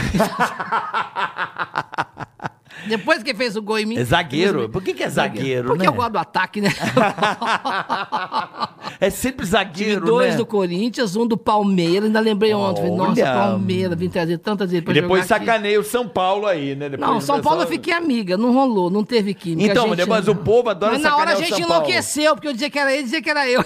depois 2.86 3.22
que 3.22 3.34
fez 3.34 3.56
o 3.56 3.62
gol 3.62 3.78
em 3.78 3.86
mim. 3.86 3.96
É 3.98 4.04
zagueiro? 4.04 4.68
Por 4.68 4.82
que, 4.82 4.94
que 4.94 5.02
é 5.02 5.08
zagueiro, 5.08 5.68
Porque 5.68 5.82
né? 5.82 5.88
eu 5.88 5.92
gosto 5.92 6.12
do 6.12 6.18
ataque, 6.18 6.60
né? 6.60 6.68
É 9.00 9.08
sempre 9.08 9.46
Tive 9.46 9.52
zagueiro, 9.52 10.04
dois 10.04 10.32
né? 10.32 10.36
do 10.36 10.44
Corinthians, 10.44 11.16
um 11.16 11.26
do 11.26 11.36
Palmeiras, 11.36 12.04
ainda 12.04 12.20
lembrei 12.20 12.52
ontem. 12.52 12.82
Falei, 12.82 12.96
nossa, 12.96 13.22
Olha. 13.22 13.32
Palmeiras, 13.32 13.98
vim 13.98 14.10
trazer 14.10 14.36
tantas 14.38 14.70
vezes 14.70 14.84
pra 14.84 14.92
E 14.92 15.00
depois 15.00 15.24
sacaneia 15.24 15.80
o 15.80 15.84
São 15.84 16.06
Paulo 16.06 16.46
aí, 16.46 16.74
né? 16.74 16.88
Depois 16.90 17.08
Não, 17.10 17.20
São 17.20 17.36
pessoal- 17.36 17.40
Paulo 17.42 17.62
eu 17.62 17.66
fiquei 17.68 17.94
amiga, 17.94 18.36
não 18.36 18.52
rolou, 18.52 18.90
não 18.90 19.02
teve 19.02 19.32
química. 19.32 19.70
Então, 19.70 19.88
gente- 19.94 20.06
mas 20.08 20.28
o 20.28 20.34
povo 20.34 20.68
adora 20.68 20.92
Mas 20.92 21.02
na 21.02 21.16
hora 21.16 21.32
a 21.32 21.34
gente 21.36 21.62
enlouqueceu, 21.62 22.34
porque 22.34 22.48
eu 22.48 22.52
dizia 22.52 22.68
que 22.68 22.78
era 22.78 22.92
ele, 22.92 23.04
dizia 23.04 23.22
que 23.22 23.30
era 23.30 23.48
eu. 23.48 23.64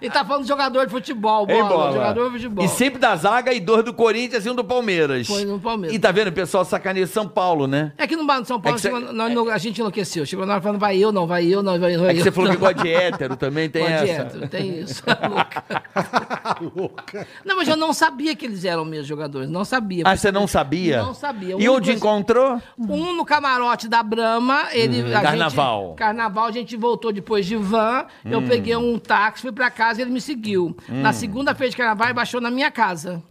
ele 0.00 0.10
tá 0.12 0.22
falando 0.24 0.42
de 0.42 0.48
jogador 0.48 0.84
de 0.86 0.90
futebol, 0.90 1.46
Ei, 1.48 1.56
bola, 1.56 1.68
bola. 1.68 1.92
jogador 1.92 2.24
de 2.26 2.30
futebol. 2.32 2.64
E 2.64 2.68
sempre 2.68 2.98
da 2.98 3.16
zaga 3.16 3.52
e 3.54 3.60
dois 3.60 3.84
do 3.84 3.94
Corinthians 3.94 4.44
e 4.44 4.50
um 4.50 4.54
do 4.54 4.64
Palmeiras. 4.64 5.26
Foi 5.26 5.44
no 5.44 5.58
Palmeiras. 5.58 5.96
E 5.96 5.98
tá 5.98 6.10
vendo? 6.12 6.29
O 6.30 6.34
pessoal 6.34 6.64
sacaneia 6.64 7.06
São 7.06 7.28
Paulo, 7.28 7.66
né? 7.66 7.92
É 7.98 8.06
que 8.06 8.16
no 8.16 8.24
Bar- 8.26 8.44
São 8.44 8.60
Paulo, 8.60 8.78
É 8.78 8.80
cê- 8.80 8.90
nós 8.90 9.30
enlou- 9.30 9.50
a 9.50 9.58
gente 9.58 9.78
enlouqueceu. 9.80 10.24
Chegou 10.24 10.46
na 10.46 10.54
hora 10.54 10.62
falando, 10.62 10.78
vai 10.80 10.96
eu, 10.96 11.12
não, 11.12 11.26
vai 11.26 11.44
eu, 11.46 11.62
não, 11.62 11.78
vai 11.78 11.94
eu. 11.94 12.04
É 12.06 12.14
que 12.14 12.22
você 12.22 12.32
falou 12.32 12.50
que 12.50 12.56
gosta 12.56 12.82
de 12.82 12.88
hétero 12.92 13.36
também, 13.36 13.68
tem 13.68 13.82
Pode 13.82 13.94
essa. 13.94 14.22
hétero, 14.22 14.48
tem 14.48 14.78
isso. 14.80 15.02
Louca. 16.74 17.26
Não, 17.44 17.56
mas 17.56 17.68
eu 17.68 17.76
não 17.76 17.92
sabia 17.92 18.34
que 18.34 18.44
eles 18.46 18.64
eram 18.64 18.84
meus 18.84 19.06
jogadores, 19.06 19.48
não 19.48 19.64
sabia. 19.64 20.04
Ah, 20.06 20.16
você 20.16 20.30
não 20.32 20.46
sabia? 20.46 21.02
Não 21.02 21.14
sabia. 21.14 21.56
E 21.58 21.68
onde 21.68 21.86
coisa- 21.86 21.92
encontrou? 21.92 22.60
Um 22.78 23.14
no 23.14 23.24
camarote 23.24 23.88
da 23.88 24.02
Brama, 24.02 24.68
ele. 24.72 25.14
a 25.14 25.20
carnaval. 25.20 25.88
Gente, 25.88 25.98
carnaval, 25.98 26.44
a 26.46 26.52
gente 26.52 26.76
voltou 26.76 27.12
depois 27.12 27.46
de 27.46 27.56
van. 27.56 28.04
Hum. 28.24 28.30
Eu 28.30 28.42
peguei 28.42 28.76
um 28.76 28.98
táxi, 28.98 29.42
fui 29.42 29.52
pra 29.52 29.70
casa 29.70 30.00
e 30.00 30.02
ele 30.02 30.10
me 30.10 30.20
seguiu. 30.20 30.76
Na 30.88 31.12
segunda-feira 31.12 31.70
de 31.70 31.76
carnaval, 31.76 32.08
ele 32.08 32.14
baixou 32.14 32.40
na 32.40 32.50
minha 32.50 32.70
casa. 32.70 33.22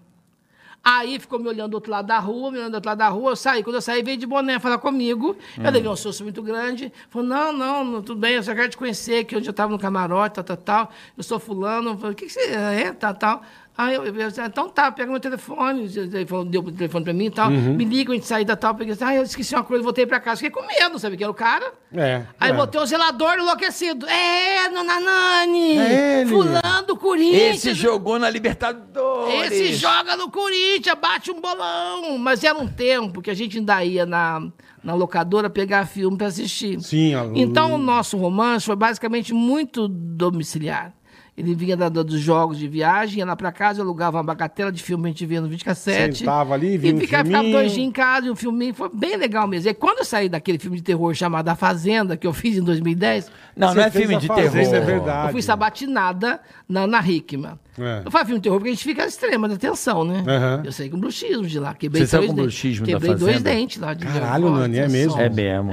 Aí 0.91 1.19
ficou 1.19 1.37
me 1.37 1.47
olhando 1.47 1.69
do 1.69 1.75
outro 1.75 1.91
lado 1.91 2.07
da 2.07 2.17
rua, 2.17 2.49
me 2.49 2.57
olhando 2.57 2.71
do 2.71 2.75
outro 2.75 2.89
lado 2.89 2.97
da 2.97 3.09
rua. 3.09 3.33
Eu 3.33 3.35
saí. 3.35 3.63
Quando 3.63 3.75
eu 3.75 3.81
saí, 3.81 4.01
veio 4.01 4.17
de 4.17 4.25
boné 4.25 4.57
falar 4.57 4.79
comigo. 4.79 5.37
Hum. 5.55 5.63
Eu 5.63 5.71
levei 5.71 5.87
um 5.87 5.95
susto 5.95 6.23
muito 6.23 6.41
grande. 6.41 6.91
Falou: 7.11 7.27
não, 7.27 7.53
não, 7.53 7.85
não, 7.85 8.01
tudo 8.01 8.19
bem, 8.19 8.33
eu 8.33 8.41
só 8.41 8.55
quero 8.55 8.69
te 8.69 8.77
conhecer, 8.77 9.23
que 9.25 9.35
onde 9.35 9.47
eu 9.47 9.51
estava 9.51 9.71
no 9.71 9.77
camarote, 9.77 10.33
tal, 10.35 10.43
tal, 10.43 10.57
tal. 10.57 10.91
Eu 11.15 11.21
sou 11.21 11.37
fulano. 11.37 11.91
Eu 11.91 11.97
Falei, 11.99 12.13
o 12.13 12.15
que, 12.15 12.25
que 12.25 12.33
você 12.33 12.39
é? 12.39 12.91
Tal, 12.91 13.13
tal. 13.13 13.43
Aí 13.81 13.95
eu, 13.95 14.03
eu, 14.03 14.14
eu 14.14 14.27
disse, 14.27 14.41
então 14.41 14.68
tá, 14.68 14.91
pega 14.91 15.10
meu 15.10 15.22
telefone. 15.22 15.89
Ele 15.95 16.26
falou, 16.26 16.43
deu 16.43 16.60
o 16.60 16.69
telefone 16.69 17.01
pra 17.06 17.14
mim 17.14 17.27
e 17.27 17.31
tal. 17.31 17.49
Uhum. 17.49 17.76
Me 17.76 17.85
liga, 17.85 18.11
a 18.11 18.15
gente 18.15 18.27
sair 18.27 18.43
da 18.43 18.57
tal. 18.57 18.76
Peguei 18.76 18.91
assim, 18.93 19.06
ah, 19.06 19.15
eu 19.15 19.23
esqueci 19.23 19.56
uma 19.56 19.64
coisa, 19.64 19.81
voltei 19.81 20.06
pra 20.06 20.19
casa. 20.19 20.41
Fiquei 20.41 20.51
com 20.51 20.68
medo, 20.68 20.99
sabe 20.99 21.15
que 21.15 21.23
era 21.23 21.31
o 21.31 21.34
cara. 21.34 21.72
É. 21.93 22.23
Aí 22.38 22.51
é. 22.51 22.53
botei 22.53 22.81
o 22.81 22.85
zelador 22.85 23.35
enlouquecido. 23.35 24.06
É, 24.06 24.68
dona 24.69 24.99
Nani! 24.99 25.77
É 25.77 26.22
ele. 26.22 26.30
Fulano 26.30 26.88
do 26.88 26.97
Corinthians. 26.97 27.56
Esse 27.56 27.73
jogou 27.73 28.19
na 28.19 28.30
Libertadores. 28.30 29.49
Esse 29.49 29.73
joga 29.76 30.18
no 30.18 30.30
Corinthians, 30.30 30.97
bate 31.01 31.31
um 31.31 31.39
bolão. 31.39 32.18
Mas 32.18 32.43
era 32.43 32.60
um 32.60 32.68
tempo 32.68 33.22
que 33.22 33.31
a 33.31 33.34
gente 33.34 33.60
ainda 33.60 33.81
ia 33.81 34.06
na, 34.06 34.41
na 34.84 34.93
locadora 34.93 35.49
pegar 35.49 35.85
filme 35.88 36.18
pra 36.18 36.27
assistir. 36.27 36.81
Sim, 36.81 37.15
a- 37.15 37.30
Então 37.34 37.73
o 37.76 37.77
nosso 37.77 38.18
romance 38.18 38.65
foi 38.65 38.76
basicamente 38.76 39.34
muito 39.34 39.88
domiciliar. 39.88 40.93
Ele 41.39 41.55
vinha 41.55 41.77
da, 41.77 41.87
da- 41.87 42.03
dos 42.03 42.19
jogos 42.19 42.57
de 42.59 42.67
viagem, 42.67 43.19
ia 43.19 43.25
lá 43.25 43.33
pra 43.33 43.49
casa, 43.49 43.79
eu 43.79 43.85
alugava 43.85 44.17
uma 44.17 44.23
bagatela 44.23 44.71
de 44.73 44.83
filme 44.83 45.03
que 45.03 45.07
a 45.07 45.11
gente 45.11 45.25
via 45.25 45.39
no 45.39 45.47
videocassete. 45.47 46.17
Sentava 46.19 46.53
ali, 46.53 46.77
via 46.77 46.91
e 46.91 46.93
um 46.93 46.99
ficava, 46.99 47.23
ficava 47.23 47.43
filminho. 47.43 47.61
dois 47.61 47.71
dias 47.71 47.87
em 47.87 47.91
casa 47.91 48.27
e 48.27 48.29
um 48.29 48.35
filminho. 48.35 48.73
Foi 48.73 48.89
bem 48.93 49.15
legal 49.15 49.47
mesmo. 49.47 49.69
E 49.69 49.73
quando 49.73 49.99
eu 49.99 50.05
saí 50.05 50.27
daquele 50.27 50.59
filme 50.59 50.75
de 50.75 50.83
terror 50.83 51.13
chamado 51.13 51.47
A 51.47 51.55
Fazenda, 51.55 52.17
que 52.17 52.27
eu 52.27 52.33
fiz 52.33 52.57
em 52.57 52.61
2010, 52.61 53.31
Não, 53.55 53.73
não 53.73 53.81
é 53.81 53.89
filme 53.89 54.15
a 54.15 54.19
de 54.19 54.27
Fazenda, 54.27 54.51
terror. 54.51 54.75
é 54.75 54.81
verdade. 54.81 55.27
eu 55.27 55.31
fui 55.31 55.41
sabatinada 55.41 56.41
na 56.67 56.81
Ana 56.81 56.99
Hickman. 57.09 57.57
É. 57.79 58.01
Eu 58.03 58.11
faço 58.11 58.25
filme 58.25 58.39
de 58.39 58.43
terror 58.43 58.57
porque 58.59 58.69
a 58.71 58.73
gente 58.73 58.83
fica 58.83 59.05
extrema 59.05 59.47
de 59.47 59.55
atenção, 59.55 60.03
né? 60.03 60.23
Aham. 60.27 60.63
Eu 60.65 60.71
saí 60.73 60.89
com 60.89 60.99
bruxismo 60.99 61.47
de 61.47 61.57
lá. 61.57 61.73
Quebrei 61.73 62.01
Você 62.01 62.07
saiu 62.07 62.21
dois 62.23 62.29
com 62.31 62.35
dentes. 62.35 62.53
bruxismo 62.61 62.85
da 62.85 62.91
Quebrei 62.93 63.15
dois 63.15 63.41
dentes 63.41 63.81
lá. 63.81 63.93
De 63.93 64.05
Caralho, 64.05 64.49
Nani, 64.51 64.77
é 64.79 64.87
mesmo? 64.89 65.19
É 65.21 65.29
mesmo. 65.29 65.71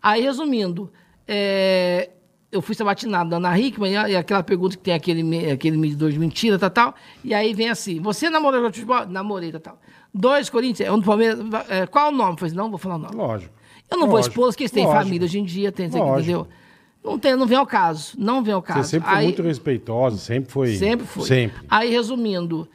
Aí, 0.00 0.22
resumindo, 0.22 0.90
é, 1.26 2.10
eu 2.52 2.60
fui 2.60 2.74
sabatinado 2.74 3.30
da 3.30 3.36
Ana 3.36 3.58
Hickman, 3.58 3.92
e 4.08 4.16
aquela 4.16 4.42
pergunta 4.42 4.76
que 4.76 4.82
tem 4.82 4.94
aquele, 4.94 5.50
aquele 5.50 5.76
medidor 5.76 6.10
de 6.10 6.18
mentira, 6.18 6.58
tal, 6.58 6.70
tal. 6.70 6.94
E 7.24 7.32
aí 7.32 7.54
vem 7.54 7.68
assim: 7.68 8.00
você 8.00 8.28
namorou 8.28 8.60
de 8.60 8.66
futebol? 8.78 9.06
Namorei, 9.06 9.52
tal, 9.52 9.60
tal. 9.60 9.78
Dois 10.12 10.50
Corinthians, 10.50 10.92
um 10.92 10.98
do 10.98 11.04
Palmeiras. 11.04 11.38
é, 11.68 11.86
qual 11.86 12.06
é 12.06 12.08
o 12.08 12.12
nome? 12.16 12.32
Eu 12.32 12.36
falei, 12.38 12.54
não, 12.54 12.68
vou 12.68 12.78
falar 12.78 12.96
o 12.96 12.98
nome. 12.98 13.14
Lógico. 13.14 13.52
Eu 13.90 13.98
não 13.98 14.06
vou 14.06 14.16
Lógico, 14.16 14.32
expor, 14.32 14.48
porque 14.48 14.62
eles 14.64 14.70
têm 14.72 14.84
lógico. 14.84 15.04
família 15.04 15.24
hoje 15.24 15.38
em 15.38 15.44
dia, 15.44 15.70
tem, 15.72 15.88
Lógico. 15.88 16.18
entendeu? 16.18 16.48
Não, 17.02 17.18
tem, 17.18 17.34
não 17.36 17.46
vem 17.46 17.56
ao 17.56 17.66
caso, 17.66 18.14
não 18.18 18.42
vem 18.42 18.52
ao 18.52 18.60
caso. 18.62 18.84
Você 18.84 18.90
sempre 18.90 19.08
foi 19.08 19.18
Aí- 19.18 19.24
muito 19.26 19.42
respeitosa, 19.42 20.16
sempre 20.18 20.50
foi. 20.52 20.74
Sempre 20.76 21.06
fui. 21.06 21.24
Sempre. 21.26 21.60
Aí, 21.68 21.90
resumindo, 21.90 22.68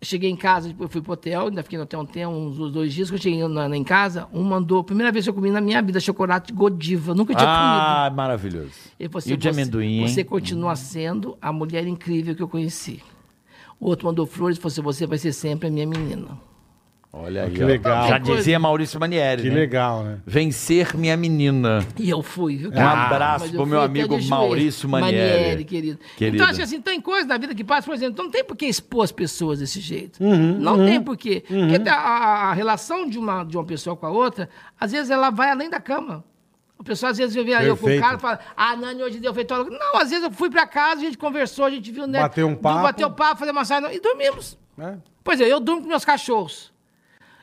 cheguei 0.00 0.30
em 0.30 0.36
casa, 0.36 0.68
depois 0.68 0.90
fui 0.90 1.00
pro 1.00 1.12
hotel, 1.12 1.46
ainda 1.48 1.62
fiquei 1.62 1.76
no 1.78 1.84
hotel 1.84 2.00
um 2.00 2.06
tempo, 2.06 2.32
uns 2.32 2.56
dois 2.72 2.92
dias. 2.92 3.08
Quando 3.10 3.18
eu 3.18 3.22
cheguei 3.22 3.48
na, 3.48 3.68
na- 3.68 3.76
em 3.76 3.82
casa, 3.84 4.28
um 4.32 4.42
mandou, 4.42 4.82
primeira 4.84 5.10
vez 5.12 5.24
que 5.24 5.30
eu 5.30 5.34
comi 5.34 5.50
na 5.50 5.60
minha 5.60 5.82
vida, 5.82 5.98
chocolate 6.00 6.52
Godiva. 6.52 7.14
Nunca 7.14 7.34
tinha 7.34 7.44
comido. 7.46 7.56
Ah, 7.56 8.12
maravilhoso. 8.14 8.70
Ele 8.98 9.08
falou 9.08 9.18
assim, 9.18 9.30
e 9.30 9.34
o 9.34 9.36
de 9.36 9.48
você- 9.52 9.60
amendoim, 9.60 9.98
hein? 10.00 10.08
Você 10.08 10.22
continua 10.24 10.76
sendo 10.76 11.36
a 11.42 11.52
mulher 11.52 11.86
incrível 11.86 12.34
que 12.34 12.42
eu 12.42 12.48
conheci. 12.48 13.02
O 13.80 13.86
outro 13.88 14.06
mandou 14.06 14.26
flores 14.26 14.56
e 14.58 14.60
falou 14.60 14.70
assim, 14.70 14.82
você 14.82 15.06
vai 15.06 15.18
ser 15.18 15.32
sempre 15.32 15.68
a 15.68 15.70
minha 15.70 15.86
menina. 15.86 16.38
Olha 17.10 17.44
aí, 17.44 17.50
Que 17.50 17.64
ó. 17.64 17.66
legal. 17.66 18.06
Já 18.08 18.20
Coisa. 18.20 18.36
dizia 18.36 18.58
Maurício 18.58 19.00
Manieri, 19.00 19.42
Que 19.42 19.48
né? 19.48 19.54
legal, 19.54 20.04
né? 20.04 20.18
Vencer 20.26 20.94
minha 20.94 21.16
menina. 21.16 21.78
E 21.98 22.10
eu 22.10 22.22
fui, 22.22 22.56
viu? 22.58 22.70
Um 22.70 22.78
abraço 22.86 23.46
Mas 23.46 23.54
eu 23.54 23.60
pro 23.60 23.66
meu 23.66 23.80
amigo. 23.80 24.22
Maurício 24.24 24.86
Manieri. 24.88 25.64
querido. 25.64 25.98
Querido. 26.16 26.36
Então, 26.36 26.46
acho 26.48 26.56
que 26.58 26.62
assim, 26.64 26.80
tem 26.82 27.00
coisas 27.00 27.26
na 27.26 27.38
vida 27.38 27.54
que 27.54 27.64
passam, 27.64 27.86
por 27.86 27.94
exemplo, 27.94 28.12
então 28.12 28.24
não 28.26 28.30
tem 28.32 28.44
por 28.44 28.54
que 28.56 28.66
expor 28.66 29.04
as 29.04 29.10
pessoas 29.12 29.58
desse 29.58 29.80
jeito. 29.80 30.22
Uhum, 30.22 30.58
não 30.58 30.84
tem 30.84 31.00
por 31.00 31.16
quê. 31.16 31.42
Porque 31.48 31.88
a, 31.88 31.94
a- 31.94 32.50
a 32.50 32.52
relação 32.52 33.08
de 33.08 33.18
uma, 33.18 33.42
de 33.42 33.56
uma 33.56 33.64
pessoa 33.64 33.96
com 33.96 34.04
a 34.04 34.10
outra, 34.10 34.48
às 34.78 34.92
vezes 34.92 35.10
ela 35.10 35.30
vai 35.30 35.50
além 35.50 35.70
da 35.70 35.80
cama. 35.80 36.22
A 36.78 36.84
pessoa 36.84 37.10
às 37.10 37.16
vezes 37.18 37.34
vê 37.34 37.40
eu 37.66 37.76
com 37.76 37.86
o 37.86 37.98
cara 38.00 38.16
e 38.16 38.20
fala, 38.20 38.38
ah, 38.56 38.76
Nani, 38.76 39.02
hoje 39.02 39.18
deu 39.18 39.32
feito. 39.34 39.52
Não, 39.54 39.96
às 39.96 40.10
vezes 40.10 40.22
eu 40.24 40.30
fui 40.30 40.48
pra 40.50 40.66
casa, 40.66 41.00
a 41.00 41.04
gente 41.04 41.16
conversou, 41.18 41.64
a 41.64 41.70
gente 41.70 41.90
viu, 41.90 42.06
né? 42.06 42.20
Bateu 42.20 42.46
um 42.46 42.54
papo. 42.54 42.82
Bateu 42.82 43.10
papo, 43.10 43.40
fazer 43.40 43.50
massagem 43.52 43.92
e 43.96 43.98
dormimos. 43.98 44.56
É. 44.78 44.94
Pois 45.24 45.40
é, 45.40 45.50
eu 45.50 45.58
durmo 45.58 45.82
com 45.82 45.88
meus 45.88 46.04
cachorros. 46.04 46.70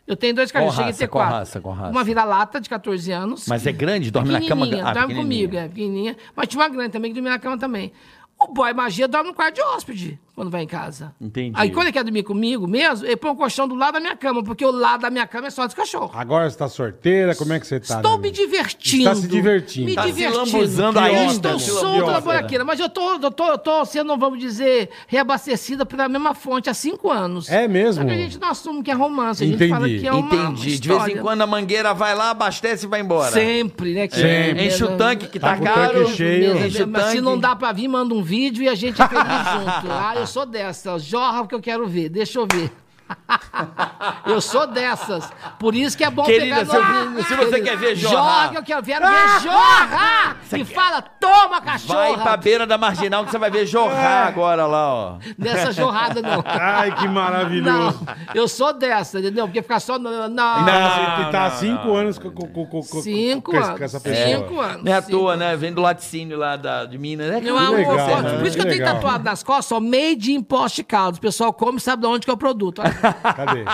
Eu 0.08 0.16
tenho 0.16 0.36
dois 0.36 0.52
cachorros, 0.52 0.76
cheguei 0.76 0.92
a 0.92 0.96
ter 0.96 1.08
quatro. 1.08 1.36
raça, 1.36 1.60
raça? 1.60 1.92
Uma 1.92 2.04
vira-lata 2.04 2.62
de 2.62 2.70
14 2.70 3.12
anos. 3.12 3.48
Mas 3.48 3.66
é 3.66 3.72
grande? 3.72 4.12
Dorme 4.12 4.32
na 4.32 4.42
cama? 4.42 4.68
Ah, 4.84 4.94
dorme 4.94 5.16
comigo, 5.16 5.56
é, 5.56 5.68
pequenininha. 5.68 6.16
Mas 6.36 6.48
tinha 6.48 6.62
uma 6.62 6.70
grande 6.70 6.92
também 6.92 7.12
que 7.12 7.16
dormia 7.16 7.32
na 7.32 7.40
cama 7.40 7.58
também. 7.58 7.92
O 8.40 8.54
boy 8.54 8.72
magia 8.74 9.08
dorme 9.08 9.30
no 9.30 9.36
quarto 9.36 9.56
de 9.56 9.62
hóspede. 9.62 10.20
Quando 10.36 10.52
vai 10.52 10.64
em 10.64 10.68
casa. 10.68 11.14
Entendi. 11.20 11.54
Aí 11.56 11.72
quando 11.72 11.88
ele 11.88 11.94
quer 11.94 12.04
dormir 12.04 12.24
comigo 12.24 12.68
mesmo, 12.68 13.06
ele 13.06 13.16
põe 13.16 13.32
o 13.32 13.36
colchão 13.36 13.68
do 13.68 13.74
lado 13.76 13.94
da 13.94 14.00
minha 14.02 14.16
cama, 14.18 14.44
porque 14.44 14.66
o 14.66 14.72
lado 14.72 15.02
da 15.02 15.10
minha 15.10 15.26
cama 15.26 15.48
é 15.48 15.50
só 15.50 15.66
dos 15.66 15.74
cachorros. 15.74 16.12
Agora 16.14 16.50
você 16.50 16.58
tá 16.58 16.68
sorteira, 16.68 17.34
como 17.36 17.54
é 17.54 17.60
que 17.60 17.66
você 17.66 17.80
tá? 17.80 17.96
Estou 17.96 18.18
Nenê? 18.18 18.22
me 18.24 18.32
divertindo. 18.32 19.04
Está 19.04 19.16
se 19.16 19.28
divertindo. 19.28 19.86
Me 19.86 19.96
Tá 19.96 20.04
se 20.04 20.12
divertindo. 20.12 20.38
lambuzando 20.58 21.00
Eu 21.00 21.04
ainda, 21.06 21.32
Estou 21.32 21.60
se 21.60 21.70
solta 21.72 21.86
lambuzando. 21.88 22.12
na 22.12 22.20
buraqueira, 22.22 22.66
mas 22.66 22.80
eu 22.80 22.90
tô, 22.90 23.14
eu, 23.14 23.32
tô, 23.32 23.48
eu 23.48 23.58
tô 23.58 23.86
sendo, 23.86 24.18
vamos 24.18 24.40
dizer, 24.40 24.90
reabastecida 25.08 25.86
pela 25.86 26.10
mesma 26.10 26.34
fonte 26.34 26.70
há 26.70 26.74
cinco 26.74 27.10
anos. 27.12 27.50
É 27.50 27.68
mesmo? 27.68 28.02
Só 28.04 28.08
que 28.08 28.14
a 28.14 28.18
gente 28.18 28.40
não 28.40 28.50
assume 28.50 28.84
que 28.84 28.92
é 28.92 28.94
romance, 28.94 29.44
a 29.44 29.48
gente 29.48 29.56
Entendi. 29.56 29.72
fala 29.72 29.88
que 29.88 30.08
é 30.08 30.12
uma 30.12 30.36
Entendi. 30.36 30.80
De 30.80 30.88
vez 30.90 31.08
em 31.08 31.18
quando 31.18 31.42
a 31.42 31.48
mangueira 31.48 31.94
vai 31.94 32.14
lá, 32.14 32.32
abastece 32.32 32.86
e 32.86 32.90
vai 32.90 33.00
embora. 33.02 33.32
Sempre, 33.32 33.94
né? 33.94 34.08
Que 34.08 34.16
Sempre. 34.16 34.68
Enche 34.68 34.84
o 34.84 34.98
tanque 34.98 35.28
que 35.28 35.40
tá, 35.40 35.56
Tá 35.56 35.64
caro. 35.64 36.00
tanque 36.06 36.12
cheio. 36.18 36.58
Enche 36.66 36.84
o 36.84 36.88
Mas 36.88 37.06
se 37.12 37.22
não 37.22 37.38
dá 37.38 37.56
pra 37.56 37.72
vir, 37.72 37.88
manda 37.88 38.14
um 38.14 38.22
vídeo 38.22 38.64
e 38.64 38.70
a 38.70 38.76
gente 38.76 39.02
é 39.02 39.08
feliz 39.08 39.24
junto. 39.24 39.86
Ah, 40.06 40.14
eu 40.16 40.25
sou 40.26 40.46
dessa. 40.46 40.98
Jorra 41.00 41.42
o 41.42 41.48
que 41.48 41.56
eu 41.56 41.62
quero 41.62 41.88
ver. 41.88 42.10
Deixa 42.10 42.40
eu 42.40 42.48
ver. 42.48 42.72
eu 44.26 44.42
sou 44.42 44.68
dessas. 44.68 45.30
Por 45.60 45.76
isso 45.76 45.98
que 45.98 46.04
é 46.04 46.10
bom 46.10 46.24
Querida, 46.24 46.66
pegar 46.66 46.66
se 46.66 46.76
eu- 46.76 47.24
se 47.24 47.36
você 47.36 47.62
quer 47.62 47.78
ver 47.78 47.96
jorrar- 47.96 48.16
Jorra 48.16 48.50
que 48.50 48.58
eu 48.58 48.64
quero 48.64 48.82
ver. 48.86 49.00
Ver 49.00 49.40
jorra! 49.44 50.36
E 50.56 50.66
fala, 50.66 51.02
toma, 51.02 51.62
cachorra! 51.62 51.96
Vai 52.14 52.18
pra 52.24 52.38
beira 52.38 52.66
da 52.68 52.78
marginal 52.78 53.26
que 53.26 53.32
você 53.32 53.38
vai 53.38 53.50
ver 53.52 53.64
É. 53.64 53.66
jorrar 53.66 54.28
agora 54.28 54.66
lá, 54.66 54.94
ó. 54.94 55.18
Nessa 55.38 55.72
jorrada, 55.72 56.22
não. 56.22 56.44
Ai, 56.46 56.94
que 56.96 57.08
maravilhoso. 57.08 58.00
Não, 58.06 58.16
eu 58.34 58.48
sou 58.48 58.74
dessa, 58.74 59.20
entendeu? 59.20 59.46
Porque 59.48 59.62
ficar 59.62 59.80
só... 59.80 59.98
Não, 60.00 60.28
não. 60.30 60.30
Não, 60.30 60.64
você 60.66 61.32
tá 61.32 61.46
há 61.46 61.50
não, 61.50 61.58
cinco 61.58 61.96
anos 61.96 62.18
com, 62.20 62.32
com, 62.32 62.48
com, 62.48 62.66
com, 62.66 62.82
com- 62.84 63.02
Cinco 63.02 63.52
com 63.52 63.58
anos. 63.58 63.78
com 63.78 63.84
essa 63.84 64.00
pessoa. 64.00 64.26
Cinco 64.28 64.60
anos. 64.60 64.84
Não 64.84 64.92
é 64.92 64.96
à 64.96 65.02
cinco 65.02 65.18
toa, 65.18 65.36
né? 65.38 65.56
Vem 65.56 65.74
do 65.74 65.82
laticínio 65.82 66.38
lá 66.38 66.56
da, 66.56 66.86
de 66.86 66.98
Minas. 66.98 67.28
É 67.28 67.42
Meu 67.42 67.56
que 67.56 67.62
amor, 67.64 67.76
legal, 67.78 68.00
forte. 68.10 68.24
né? 68.24 68.38
Por 68.38 68.46
isso 68.48 68.56
que 68.56 68.62
eu 68.62 68.66
Que 68.66 68.72
tenho 68.72 68.84
legal. 68.86 68.96
tatuado 68.96 69.24
nas 69.24 69.44
costas, 69.44 69.72
ó, 69.78 69.80
made 69.80 70.32
in 70.32 70.42
Poste 70.42 70.84
Caldas. 70.84 71.18
O 71.18 71.22
pessoal 71.22 71.54
come 71.54 71.78
e 71.78 71.82
sabe 71.82 72.02
de 72.02 72.08
onde 72.08 72.26
que 72.26 72.30
é 72.32 72.34
o 72.34 72.38
produto. 72.38 72.80
Olha. 72.82 72.95
Cadê? 73.36 73.66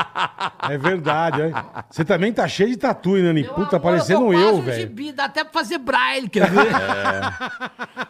É 0.73 0.77
verdade, 0.77 1.41
olha. 1.41 1.65
Você 1.89 2.03
também 2.05 2.31
tá 2.33 2.47
cheio 2.47 2.69
de 2.71 2.77
tatu, 2.77 3.17
hein, 3.17 3.23
Nani? 3.23 3.43
Meu 3.43 3.53
Puta, 3.53 3.77
amor, 3.77 3.81
parecendo 3.91 4.33
eu, 4.33 4.61
velho. 4.61 4.79
gibi, 4.81 5.11
dá 5.11 5.25
até 5.25 5.43
pra 5.43 5.53
fazer 5.53 5.77
braille, 5.77 6.29
quer 6.29 6.49
ver? 6.49 6.67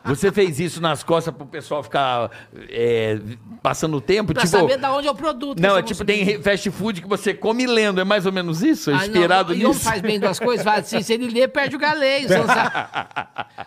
Você 0.06 0.32
fez 0.32 0.60
isso 0.60 0.82
nas 0.82 1.04
costas 1.04 1.34
pro 1.34 1.46
pessoal 1.46 1.84
ficar 1.84 2.30
é, 2.70 3.20
passando 3.62 3.98
o 3.98 4.02
tempo? 4.02 4.34
pra 4.34 4.44
tipo, 4.44 4.58
saber 4.58 4.78
de 4.78 4.86
onde 4.86 5.08
é 5.08 5.12
o 5.12 5.16
produto. 5.16 5.60
não, 5.60 5.78
é 5.78 5.82
tipo, 5.84 6.00
conseguiu. 6.04 6.26
tem 6.26 6.42
fast 6.42 6.70
food 6.72 7.02
que 7.02 7.08
você 7.08 7.34
come 7.34 7.66
lendo. 7.68 8.00
É 8.02 8.04
mais 8.04 8.26
ou 8.26 8.32
menos 8.32 8.62
isso? 8.62 8.92
É 8.92 8.94
Ah, 8.94 8.98
não, 8.98 9.06
inspirado 9.06 9.54
E 9.54 9.64
nisso? 9.64 9.80
faz 9.82 10.02
bem 10.02 10.20
duas 10.20 10.40
coisas, 10.40 10.64
faz 10.64 10.86
assim, 10.86 11.02
se 11.02 11.14
ele 11.14 11.28
lê, 11.28 11.48
perde 11.48 11.76
o 11.76 11.80
galês. 11.80 12.28
Você 12.32 12.38
não 12.38 12.48
sabe. 12.48 12.72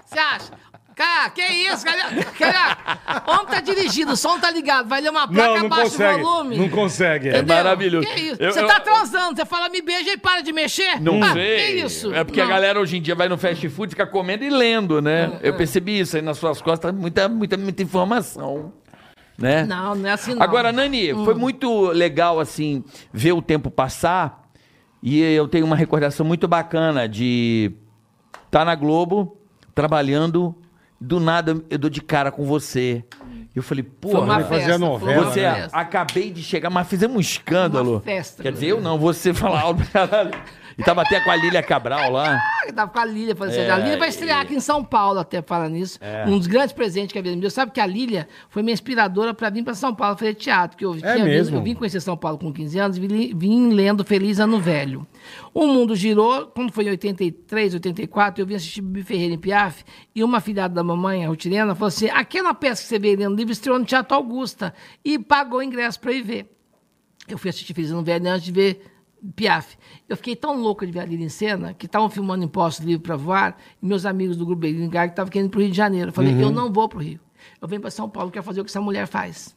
Você 0.07 0.19
acha? 0.19 0.53
Cara, 0.95 1.31
que 1.31 1.43
isso, 1.43 1.85
cara? 1.85 2.25
cara? 2.39 3.23
Homem 3.27 3.47
tá 3.47 3.61
dirigindo, 3.61 4.13
o 4.13 4.17
som 4.17 4.39
tá 4.39 4.51
ligado, 4.51 4.89
vai 4.89 5.01
ler 5.01 5.11
uma 5.11 5.27
placa, 5.27 5.49
Não, 5.49 5.59
não 5.59 5.67
abaixa 5.67 5.83
consegue. 5.83 6.21
o 6.21 6.25
volume. 6.25 6.57
Não 6.57 6.69
consegue. 6.69 7.29
É. 7.29 7.31
Entendeu? 7.33 7.57
maravilhoso. 7.57 8.07
Que 8.07 8.21
isso? 8.21 8.43
Eu- 8.43 8.53
você 8.53 8.61
eu- 8.61 8.67
tá 8.69 8.81
transando, 8.81 9.37
você 9.37 9.45
fala 9.45 9.69
me 9.69 9.83
beija 9.83 10.13
e 10.13 10.17
para 10.17 10.41
de 10.41 10.53
mexer? 10.53 11.01
Não 11.01 11.21
ah, 11.23 11.33
sei. 11.33 11.57
Que 11.57 11.87
isso? 11.87 12.15
É 12.15 12.23
porque 12.23 12.41
a 12.41 12.45
Não. 12.45 12.51
galera 12.51 12.81
hoje 12.81 12.97
em 12.97 13.03
dia 13.03 13.15
vai 13.15 13.29
no 13.29 13.37
fast 13.37 13.69
food, 13.69 13.91
fica 13.91 14.07
comendo 14.07 14.45
e 14.45 14.51
lendo, 14.51 15.03
né? 15.03 15.39
Eu 15.43 15.57
percebi 15.57 15.99
isso 15.99 16.17
aí 16.17 16.23
nas 16.23 16.39
suas 16.39 16.63
costas, 16.63 16.95
muita, 16.95 17.29
muita, 17.29 17.57
muita 17.57 17.83
informação. 17.83 18.73
Né? 19.37 19.65
Não, 19.65 19.97
não 19.97 20.09
é 20.09 20.13
assim 20.13 20.33
não. 20.33 20.43
Agora, 20.43 20.71
Nani, 20.71 21.13
foi 21.25 21.35
muito 21.35 21.87
legal, 21.89 22.39
assim, 22.39 22.85
ver 23.13 23.33
o 23.33 23.43
tempo 23.43 23.69
passar. 23.69 24.45
E 25.03 25.21
eu 25.21 25.49
tenho 25.49 25.67
uma 25.67 25.75
recordação 25.75 26.25
muito 26.25 26.47
bacana 26.47 27.09
de 27.09 27.73
estar 28.47 28.65
na 28.65 28.77
Globo, 28.77 29.37
trabalhando. 29.75 30.55
Do 31.05 31.21
nada 31.21 31.63
eu 31.69 31.79
dou 31.79 31.91
de 31.91 32.01
cara 32.01 32.31
com 32.33 32.45
você. 32.45 33.05
Eu 33.55 33.63
falei, 33.63 33.85
Foi 34.03 34.11
pô, 34.13 34.21
uma 34.21 34.35
vai 34.37 34.43
fazer 34.45 34.61
festa, 34.63 34.75
a 34.75 34.79
novela, 34.79 35.13
foi 35.13 35.23
uma 35.23 35.31
você, 35.33 35.41
festa. 35.41 35.77
acabei 35.77 36.31
de 36.31 36.43
chegar, 36.43 36.71
mas 36.71 36.89
fizemos 36.89 37.17
um 37.17 37.21
escândalo. 37.21 37.93
Uma 37.93 38.01
festa, 38.01 38.43
Quer 38.43 38.53
dizer, 38.53 38.67
eu 38.69 38.81
não, 38.81 38.99
você 38.99 39.33
falar 39.35 39.61
alto 39.61 39.83
pra 39.85 40.07
caralho. 40.07 40.31
E 40.77 40.83
tava 40.83 41.03
até 41.03 41.21
com 41.21 41.31
a 41.31 41.37
Lília 41.37 41.63
Cabral 41.63 42.11
lá. 42.11 42.37
Ah, 42.67 42.73
Tava 42.73 42.91
com 42.91 42.99
a 42.99 43.05
Lília 43.05 43.37
fazendo 43.37 43.61
É, 43.69 43.71
A 43.71 43.79
Lília 43.79 43.99
vai 43.99 44.09
estrear 44.09 44.39
e- 44.41 44.43
aqui 44.43 44.55
em 44.55 44.61
São 44.61 44.83
Paulo, 44.83 45.21
até 45.21 45.41
falar 45.43 45.69
nisso. 45.69 45.99
Um 46.27 46.37
dos 46.39 46.47
grandes 46.47 46.73
presentes 46.73 47.13
que 47.13 47.19
a 47.19 47.23
vida 47.23 47.35
me 47.35 47.41
deu. 47.41 47.51
Sabe 47.51 47.71
que 47.71 47.81
a 47.81 47.87
Lília 47.87 48.27
foi 48.49 48.63
minha 48.63 48.73
inspiradora 48.75 49.33
para 49.33 49.51
vir 49.51 49.63
para 49.63 49.75
São 49.75 49.95
Paulo 49.95 50.17
fazer 50.17 50.35
teatro. 50.35 50.77
Que 50.77 50.85
eu, 50.85 50.97
tinha 50.97 51.15
vindo- 51.15 51.25
mesmo? 51.27 51.57
eu 51.59 51.63
vim 51.63 51.75
conhecer 51.75 52.01
São 52.01 52.17
Paulo 52.17 52.39
com 52.39 52.53
15 52.53 52.79
anos 52.79 52.97
e 52.97 53.01
vim, 53.01 53.33
vim 53.37 53.69
lendo 53.73 54.05
Feliz 54.05 54.41
Ano 54.41 54.59
Velho. 54.59 55.07
O 55.53 55.67
mundo 55.67 55.95
girou, 55.95 56.47
quando 56.49 56.73
foi 56.73 56.85
em 56.85 56.91
83, 56.91 57.75
84, 57.75 58.43
eu 58.43 58.47
vim 58.47 58.55
assistir 58.55 58.81
Bibi 58.81 59.03
Ferreira 59.05 59.35
em 59.35 59.39
Piaf 59.39 59.85
e 60.15 60.25
uma 60.25 60.41
filhada 60.41 60.75
da 60.75 60.83
mamãe, 60.83 61.25
a 61.25 61.29
Rutirena, 61.29 61.75
falou 61.75 61.89
assim: 61.89 62.09
aquela 62.11 62.53
peça 62.55 62.83
que 62.83 62.89
você 62.89 62.99
veio 62.99 63.17
lendo 63.19 63.37
livro 63.37 63.53
estreou 63.53 63.79
no 63.79 63.85
Teatro 63.85 64.17
Augusta 64.17 64.75
e 65.05 65.19
pagou 65.19 65.61
o 65.61 65.63
ingresso 65.63 66.01
para 66.01 66.13
ir 66.13 66.23
ver. 66.23 66.51
Eu 67.29 67.39
fui 67.39 67.49
assistir 67.51 67.73
Feliz 67.73 67.91
Ano 67.91 68.03
Velho 68.03 68.29
antes 68.29 68.45
de 68.45 68.53
ver 68.53 68.85
Piaf. 69.33 69.77
Eu 70.09 70.17
fiquei 70.17 70.37
tão 70.37 70.61
louca 70.61 70.87
de 70.87 70.93
ver 70.93 71.01
a 71.01 71.05
Lília 71.05 71.27
em 71.27 71.29
cena, 71.29 71.73
que 71.75 71.87
estavam 71.87 72.11
filmando 72.11 72.45
Impostos 72.45 72.85
Livre 72.85 73.03
para 73.03 73.17
Voar, 73.17 73.57
e 73.83 73.87
meus 73.87 74.05
amigos 74.05 74.37
do 74.37 74.45
Grupo 74.45 74.61
Belingar 74.61 75.09
estavam 75.09 75.31
querendo 75.31 75.49
ir 75.49 75.51
para 75.51 75.59
o 75.59 75.63
Rio 75.63 75.71
de 75.71 75.77
Janeiro. 75.77 76.09
Eu 76.09 76.13
falei, 76.13 76.43
eu 76.43 76.51
não 76.51 76.73
vou 76.73 76.89
para 76.89 76.99
o 76.99 77.03
Rio. 77.03 77.21
Eu 77.61 77.69
venho 77.69 77.81
para 77.81 77.91
São 77.91 78.09
Paulo, 78.09 78.31
quero 78.31 78.45
fazer 78.45 78.61
o 78.61 78.65
que 78.65 78.71
essa 78.71 78.81
mulher 78.81 79.07
faz. 79.07 79.57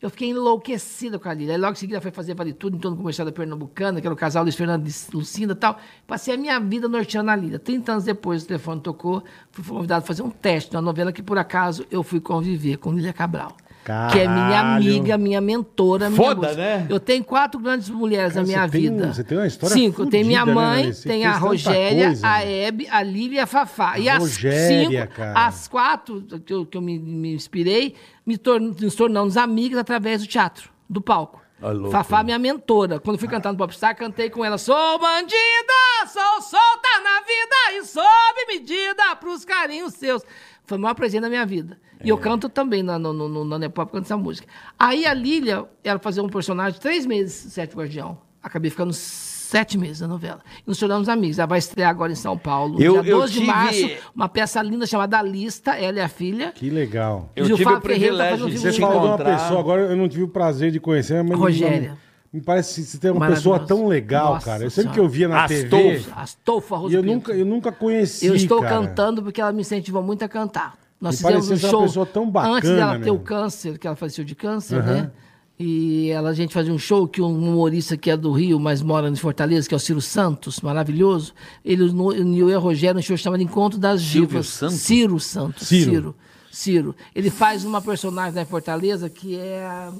Eu 0.00 0.10
fiquei 0.10 0.30
enlouquecida 0.30 1.18
com 1.18 1.28
a 1.28 1.34
Lília. 1.34 1.54
Aí 1.54 1.60
logo 1.60 1.72
em 1.72 1.76
seguida 1.76 2.00
foi 2.00 2.10
fazer 2.10 2.34
Vale 2.34 2.52
Tudo 2.52 2.76
em 2.76 2.80
torno 2.80 2.96
do 2.96 3.00
comercial 3.00 3.24
da 3.24 3.32
Pernambucana, 3.32 4.00
que 4.00 4.06
era 4.06 4.12
o 4.12 4.16
casal 4.16 4.42
Luiz 4.42 4.54
Fernando 4.54 4.86
e 4.86 5.16
Lucinda 5.16 5.54
e 5.54 5.56
tal. 5.56 5.78
Passei 6.06 6.34
a 6.34 6.36
minha 6.36 6.58
vida 6.60 6.88
norteando 6.88 7.30
a 7.30 7.36
Lília. 7.36 7.58
30 7.58 7.92
anos 7.92 8.04
depois 8.04 8.42
o 8.42 8.46
telefone 8.46 8.80
tocou, 8.80 9.22
fui 9.50 9.64
convidado 9.64 10.04
a 10.04 10.06
fazer 10.06 10.22
um 10.22 10.30
teste 10.30 10.72
numa 10.72 10.82
novela 10.82 11.12
que, 11.12 11.22
por 11.22 11.38
acaso, 11.38 11.86
eu 11.90 12.02
fui 12.02 12.20
conviver 12.20 12.76
com 12.76 12.92
Lília 12.92 13.12
Cabral. 13.12 13.56
Que 13.84 14.18
é 14.20 14.26
minha 14.28 14.48
Caralho. 14.48 14.76
amiga, 14.76 15.18
minha 15.18 15.40
mentora, 15.40 16.08
minha 16.08 16.22
Foda, 16.22 16.54
né? 16.54 16.86
Eu 16.88 16.98
tenho 16.98 17.22
quatro 17.22 17.60
grandes 17.60 17.90
mulheres 17.90 18.32
Cara, 18.32 18.40
na 18.42 18.46
minha 18.46 18.68
tem 18.68 18.80
vida. 18.80 19.12
você 19.12 19.22
tem 19.22 19.36
uma 19.36 19.46
história 19.46 19.74
Cinco. 19.74 20.02
Eu 20.02 20.06
tenho 20.06 20.26
minha 20.26 20.40
fudida, 20.40 20.60
né, 20.60 20.66
mãe? 20.66 20.92
Você 20.92 21.08
tem 21.08 21.26
a 21.26 21.32
Rogéria, 21.32 22.06
coisa, 22.06 22.26
a. 22.26 22.44
Hebe, 22.44 22.88
a 22.90 23.02
Lília 23.02 23.36
e 23.36 23.40
a 23.40 23.46
Fafá. 23.46 23.98
E 23.98 24.08
as 24.08 24.18
Rogéria, 24.18 25.02
cinco, 25.02 25.14
cara. 25.14 25.46
as 25.46 25.68
quatro 25.68 26.22
que 26.22 26.54
eu, 26.54 26.64
que 26.64 26.76
eu 26.76 26.80
me, 26.80 26.98
me 26.98 27.34
inspirei, 27.34 27.94
me 28.24 28.38
tor 28.38 28.58
nos 28.58 28.94
tornamos 28.94 29.36
amigas 29.36 29.78
através 29.78 30.22
do 30.22 30.26
teatro, 30.26 30.70
do 30.88 31.00
palco. 31.02 31.44
Ah, 31.62 31.70
louco. 31.70 31.90
Fafá, 31.92 32.22
minha 32.22 32.38
mentora. 32.38 32.98
Quando 33.00 33.18
fui 33.18 33.28
cantar 33.28 33.52
no 33.52 33.56
Popstar, 33.58 33.96
cantei 33.96 34.28
com 34.28 34.44
ela. 34.44 34.58
Sou 34.58 34.98
bandida, 34.98 36.06
sou 36.08 36.42
solta 36.42 36.88
na 37.02 37.20
vida 37.20 37.78
e 37.78 37.84
sob 37.86 38.46
medida 38.48 39.16
pros 39.16 39.44
carinhos 39.44 39.94
seus. 39.94 40.22
Foi 40.66 40.78
o 40.78 40.80
maior 40.80 40.94
presente 40.94 41.20
da 41.22 41.28
minha 41.28 41.44
vida. 41.44 41.78
E 42.02 42.08
É. 42.08 42.12
eu 42.12 42.18
canto 42.18 42.48
também 42.48 42.82
na, 42.82 42.98
no, 42.98 43.12
no, 43.12 43.28
no, 43.28 43.44
na 43.44 43.58
Nepop, 43.58 43.92
canto 43.92 44.04
essa 44.04 44.16
música. 44.16 44.48
Aí 44.78 45.04
a 45.06 45.12
Lília, 45.12 45.64
ela 45.82 45.98
fazia 45.98 46.22
um 46.22 46.28
personagem 46.28 46.74
de 46.74 46.80
três 46.80 47.04
meses, 47.06 47.52
Sete 47.52 47.76
Guardião. 47.76 48.16
Acabei 48.42 48.70
ficando 48.70 48.92
sete 48.92 49.78
meses 49.78 50.00
na 50.00 50.08
novela. 50.08 50.40
E 50.58 50.62
nos 50.66 50.78
tornamos 50.78 51.08
amigos. 51.08 51.38
Ela 51.38 51.46
vai 51.46 51.58
estrear 51.58 51.90
agora 51.90 52.12
em 52.12 52.14
São 52.16 52.36
Paulo, 52.36 52.82
Eu- 52.82 53.02
dia 53.02 53.10
eu 53.12 53.18
12 53.20 53.32
de 53.34 53.38
tive- 53.40 53.50
março, 53.52 53.90
uma 54.14 54.28
peça 54.28 54.60
linda 54.62 54.86
chamada 54.86 55.18
A 55.18 55.22
Lista, 55.22 55.72
ela 55.76 55.98
e 55.98 56.00
a 56.00 56.08
filha. 56.08 56.50
Que 56.52 56.68
legal. 56.70 57.30
Eu 57.36 57.44
Gil 57.46 57.56
tive 57.56 57.68
o 57.68 57.72
Fábio 57.74 57.88
Ferreira 57.90 58.16
tá 58.16 58.24
privilégio 58.28 58.44
fazendo 58.46 58.62
de 58.72 58.72
Você 58.74 58.80
falou 58.80 59.00
de 59.00 59.06
uma 59.06 59.18
pessoa, 59.18 59.60
agora 59.60 59.82
eu 59.82 59.96
não 59.96 60.08
tive 60.08 60.22
o 60.24 60.28
prazer 60.28 60.70
de 60.70 60.80
conhecer, 60.80 61.22
mas 61.22 61.38
Rogéria. 61.38 61.96
Me 62.34 62.40
parece 62.40 62.80
que 62.82 62.86
você 62.88 62.98
tem 62.98 63.12
uma 63.12 63.28
pessoa 63.28 63.60
tão 63.60 63.86
legal, 63.86 64.34
Nossa 64.34 64.44
cara. 64.46 64.64
Eu 64.64 64.70
sempre 64.70 64.92
Senhora. 64.92 64.94
que 64.94 65.00
eu 65.00 65.08
via 65.08 65.28
na 65.28 65.44
Astolfo. 65.44 65.68
TV. 65.70 66.04
Astolfo 66.16 66.74
Arroz 66.74 66.92
E 66.92 66.96
eu 66.96 67.02
Pinto. 67.02 67.14
nunca, 67.14 67.32
eu 67.32 67.46
nunca 67.46 67.70
conheci. 67.72 68.26
Eu 68.26 68.34
estou 68.34 68.60
cara. 68.60 68.80
cantando 68.80 69.22
porque 69.22 69.40
ela 69.40 69.52
me 69.52 69.60
incentivou 69.60 70.02
muito 70.02 70.24
a 70.24 70.28
cantar. 70.28 70.74
Nós 71.00 71.20
Me 71.20 71.26
fizemos 71.28 71.48
um 71.50 71.56
ser 71.56 71.66
uma 71.66 71.70
show 71.70 71.82
pessoa 71.82 72.04
tão 72.06 72.28
bacana, 72.28 72.56
antes 72.56 72.70
dela 72.70 72.92
ter 72.98 73.04
meu. 73.04 73.14
o 73.14 73.18
câncer, 73.20 73.78
que 73.78 73.86
ela 73.86 73.94
faleceu 73.94 74.24
de 74.24 74.34
câncer, 74.34 74.80
Aham. 74.80 74.92
né? 74.94 75.10
E 75.56 76.10
ela, 76.10 76.30
a 76.30 76.32
gente 76.34 76.52
fazia 76.52 76.72
um 76.74 76.78
show 76.78 77.06
que 77.06 77.22
um 77.22 77.28
humorista 77.38 77.96
que 77.96 78.10
é 78.10 78.16
do 78.16 78.32
Rio, 78.32 78.58
mas 78.58 78.82
mora 78.82 79.08
em 79.08 79.14
Fortaleza, 79.14 79.68
que 79.68 79.74
é 79.74 79.76
o 79.76 79.80
Ciro 79.80 80.00
Santos, 80.00 80.60
maravilhoso. 80.60 81.32
Ele 81.64 81.84
no- 81.92 82.08
uniu 82.08 82.50
eu 82.50 82.58
e 82.58 82.60
Rogério 82.60 82.98
um 82.98 83.02
show 83.02 83.16
chamado 83.16 83.40
Encontro 83.44 83.78
das 83.78 84.02
Divas. 84.02 84.48
Santos? 84.48 84.78
Ciro 84.78 85.20
Santos. 85.20 85.68
Ciro. 85.68 85.90
Ciro. 85.92 86.14
Ciro. 86.50 86.96
Ele 87.14 87.30
faz 87.30 87.64
uma 87.64 87.80
personagem 87.80 88.34
lá 88.34 88.42
em 88.42 88.46
Fortaleza 88.46 89.08
que 89.08 89.38
é 89.38 89.64
a. 89.64 89.92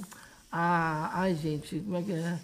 a- 0.59 1.11
ai, 1.21 1.35
gente, 1.35 1.81
como 1.81 1.97
é 1.97 2.03
que 2.03 2.13
é? 2.13 2.39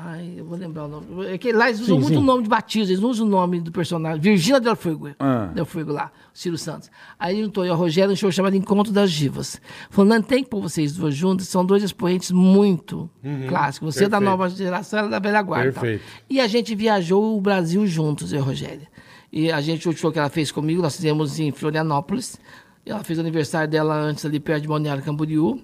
Ai, 0.00 0.34
eu 0.36 0.44
vou 0.44 0.56
lembrar 0.56 0.84
o 0.84 0.88
nome. 0.88 1.26
É 1.26 1.36
que 1.36 1.50
lá 1.50 1.68
eles 1.68 1.80
usam 1.80 1.96
Sim, 1.96 2.02
muito 2.02 2.14
sim. 2.14 2.22
o 2.22 2.24
nome 2.24 2.44
de 2.44 2.48
batismo, 2.48 2.88
eles 2.92 3.00
não 3.02 3.10
usam 3.10 3.26
o 3.26 3.28
nome 3.28 3.60
do 3.60 3.72
personagem. 3.72 4.20
Virgínia 4.20 4.60
Del 4.60 4.76
Fuego. 4.76 5.10
Ah. 5.18 5.50
Del 5.52 5.66
Fuego 5.66 5.90
lá, 5.92 6.12
Ciro 6.32 6.56
Santos. 6.56 6.88
Aí 7.18 7.42
juntou 7.42 7.64
eu 7.64 7.70
e 7.70 7.72
a 7.72 7.74
Rogério 7.74 8.12
um 8.12 8.16
show 8.16 8.30
chamado 8.30 8.54
Encontro 8.54 8.92
das 8.92 9.10
Divas. 9.10 9.60
Falou, 9.90 10.08
não 10.14 10.22
tem 10.22 10.44
que 10.44 10.50
pôr 10.50 10.60
vocês 10.62 10.92
duas 10.94 11.16
juntas, 11.16 11.48
são 11.48 11.64
dois 11.64 11.82
expoentes 11.82 12.30
muito 12.30 13.10
clássicos. 13.48 13.92
Você 13.96 14.04
é 14.04 14.08
da 14.08 14.18
Uhum. 14.18 14.24
Nova 14.24 14.48
geração, 14.48 15.00
ela 15.00 15.08
é 15.08 15.10
da 15.10 15.18
velha 15.18 15.42
guarda. 15.42 15.68
e. 15.70 15.72
Perfeito. 15.72 16.04
E 16.30 16.38
a 16.40 16.46
gente 16.46 16.76
viajou 16.76 17.36
o 17.36 17.40
Brasil 17.40 17.84
juntos, 17.84 18.32
eu 18.32 18.38
e 18.38 18.42
a 18.42 18.44
Rogéria. 18.44 18.86
E 19.32 19.50
a 19.50 19.60
gente, 19.60 19.88
o 19.88 19.92
show 19.96 20.12
que 20.12 20.18
ela 20.20 20.30
fez 20.30 20.52
comigo, 20.52 20.80
nós 20.80 20.94
fizemos 20.94 21.40
em 21.40 21.50
Florianópolis. 21.50 22.38
Ela 22.86 23.02
fez 23.02 23.18
o 23.18 23.22
aniversário 23.22 23.68
dela 23.68 23.96
antes 23.96 24.24
ali 24.24 24.38
perto 24.38 24.62
de 24.62 24.68
Balneário 24.68 25.02
Camboriú. 25.02 25.60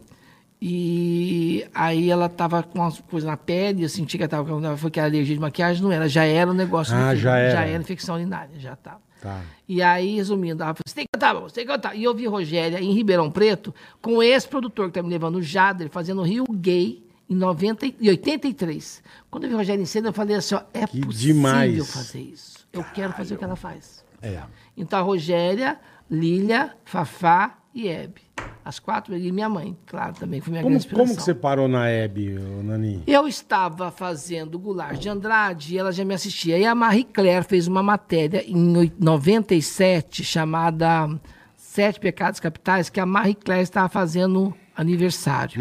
E 0.66 1.62
aí 1.74 2.08
ela 2.10 2.26
tava 2.26 2.62
com 2.62 2.78
umas 2.78 2.98
coisas 2.98 3.28
na 3.28 3.36
pele, 3.36 3.82
eu 3.82 3.88
senti 3.90 4.16
que 4.16 4.22
ela 4.22 4.30
tava 4.30 4.48
com 4.48 4.76
foi 4.78 4.90
que 4.90 4.98
era 4.98 5.10
alergia 5.10 5.34
de 5.34 5.40
maquiagem, 5.40 5.82
não 5.82 5.92
era, 5.92 6.08
já 6.08 6.24
era 6.24 6.50
um 6.50 6.54
negócio. 6.54 6.96
Ah, 6.96 7.14
já 7.14 7.36
era. 7.36 7.52
Já 7.52 7.66
era 7.66 7.82
infecção 7.82 8.14
urinária, 8.14 8.58
já 8.58 8.74
tava. 8.74 9.02
Tá. 9.20 9.42
E 9.68 9.82
aí, 9.82 10.16
resumindo, 10.16 10.62
ela 10.62 10.72
falou, 10.72 10.84
você 10.86 10.94
tem 10.94 11.04
que 11.04 11.10
cantar, 11.12 11.34
você 11.34 11.56
tem 11.56 11.66
que 11.66 11.70
cantar. 11.70 11.94
E 11.94 12.02
eu 12.02 12.14
vi 12.14 12.26
Rogéria 12.26 12.80
em 12.80 12.94
Ribeirão 12.94 13.30
Preto 13.30 13.74
com 14.00 14.22
esse 14.22 14.48
produtor 14.48 14.86
que 14.86 14.94
tá 14.94 15.02
me 15.02 15.10
levando, 15.10 15.34
o 15.34 15.42
Jader, 15.42 15.90
fazendo 15.90 16.22
Rio 16.22 16.46
Gay 16.50 17.04
em 17.28 17.36
90, 17.36 17.84
e 18.00 18.08
83. 18.08 19.02
Quando 19.30 19.44
eu 19.44 19.50
vi 19.50 19.56
Rogéria 19.56 19.82
em 19.82 19.84
cena, 19.84 20.08
eu 20.08 20.12
falei 20.14 20.36
assim, 20.36 20.54
ó, 20.54 20.62
é 20.72 20.86
Que 20.86 20.98
possível 20.98 21.34
demais. 21.34 21.92
fazer 21.92 22.20
isso. 22.20 22.66
Eu 22.72 22.82
quero 22.84 23.12
fazer 23.12 23.34
o 23.34 23.36
que 23.36 23.44
ela 23.44 23.54
faz. 23.56 24.02
É. 24.22 24.40
Então 24.74 24.98
a 24.98 25.02
Rogéria, 25.02 25.78
Lília, 26.10 26.74
Fafá 26.86 27.58
e 27.74 27.88
Hebe. 27.88 28.22
As 28.64 28.78
quatro, 28.78 29.14
e 29.14 29.30
minha 29.30 29.48
mãe, 29.48 29.76
claro, 29.84 30.14
também 30.14 30.40
foi 30.40 30.50
minha 30.52 30.62
Como, 30.62 30.70
grande 30.72 30.86
inspiração. 30.86 31.06
como 31.06 31.16
que 31.18 31.22
você 31.22 31.34
parou 31.34 31.68
na 31.68 31.86
Hebe, 31.86 32.30
Nani? 32.62 33.02
Eu 33.06 33.28
estava 33.28 33.90
fazendo 33.90 34.58
Goulart 34.58 34.98
de 34.98 35.08
Andrade 35.08 35.74
e 35.74 35.78
ela 35.78 35.92
já 35.92 36.02
me 36.02 36.14
assistia. 36.14 36.56
E 36.58 36.64
a 36.64 36.74
Marie 36.74 37.04
Claire 37.04 37.44
fez 37.44 37.66
uma 37.66 37.82
matéria 37.82 38.42
em 38.46 38.74
oit- 38.76 38.94
97 38.98 40.24
chamada 40.24 41.08
Sete 41.56 42.00
Pecados 42.00 42.40
Capitais, 42.40 42.88
que 42.88 43.00
a 43.00 43.04
Marie 43.06 43.34
Claire 43.34 43.62
estava 43.64 43.88
fazendo 43.88 44.54
aniversário. 44.76 45.60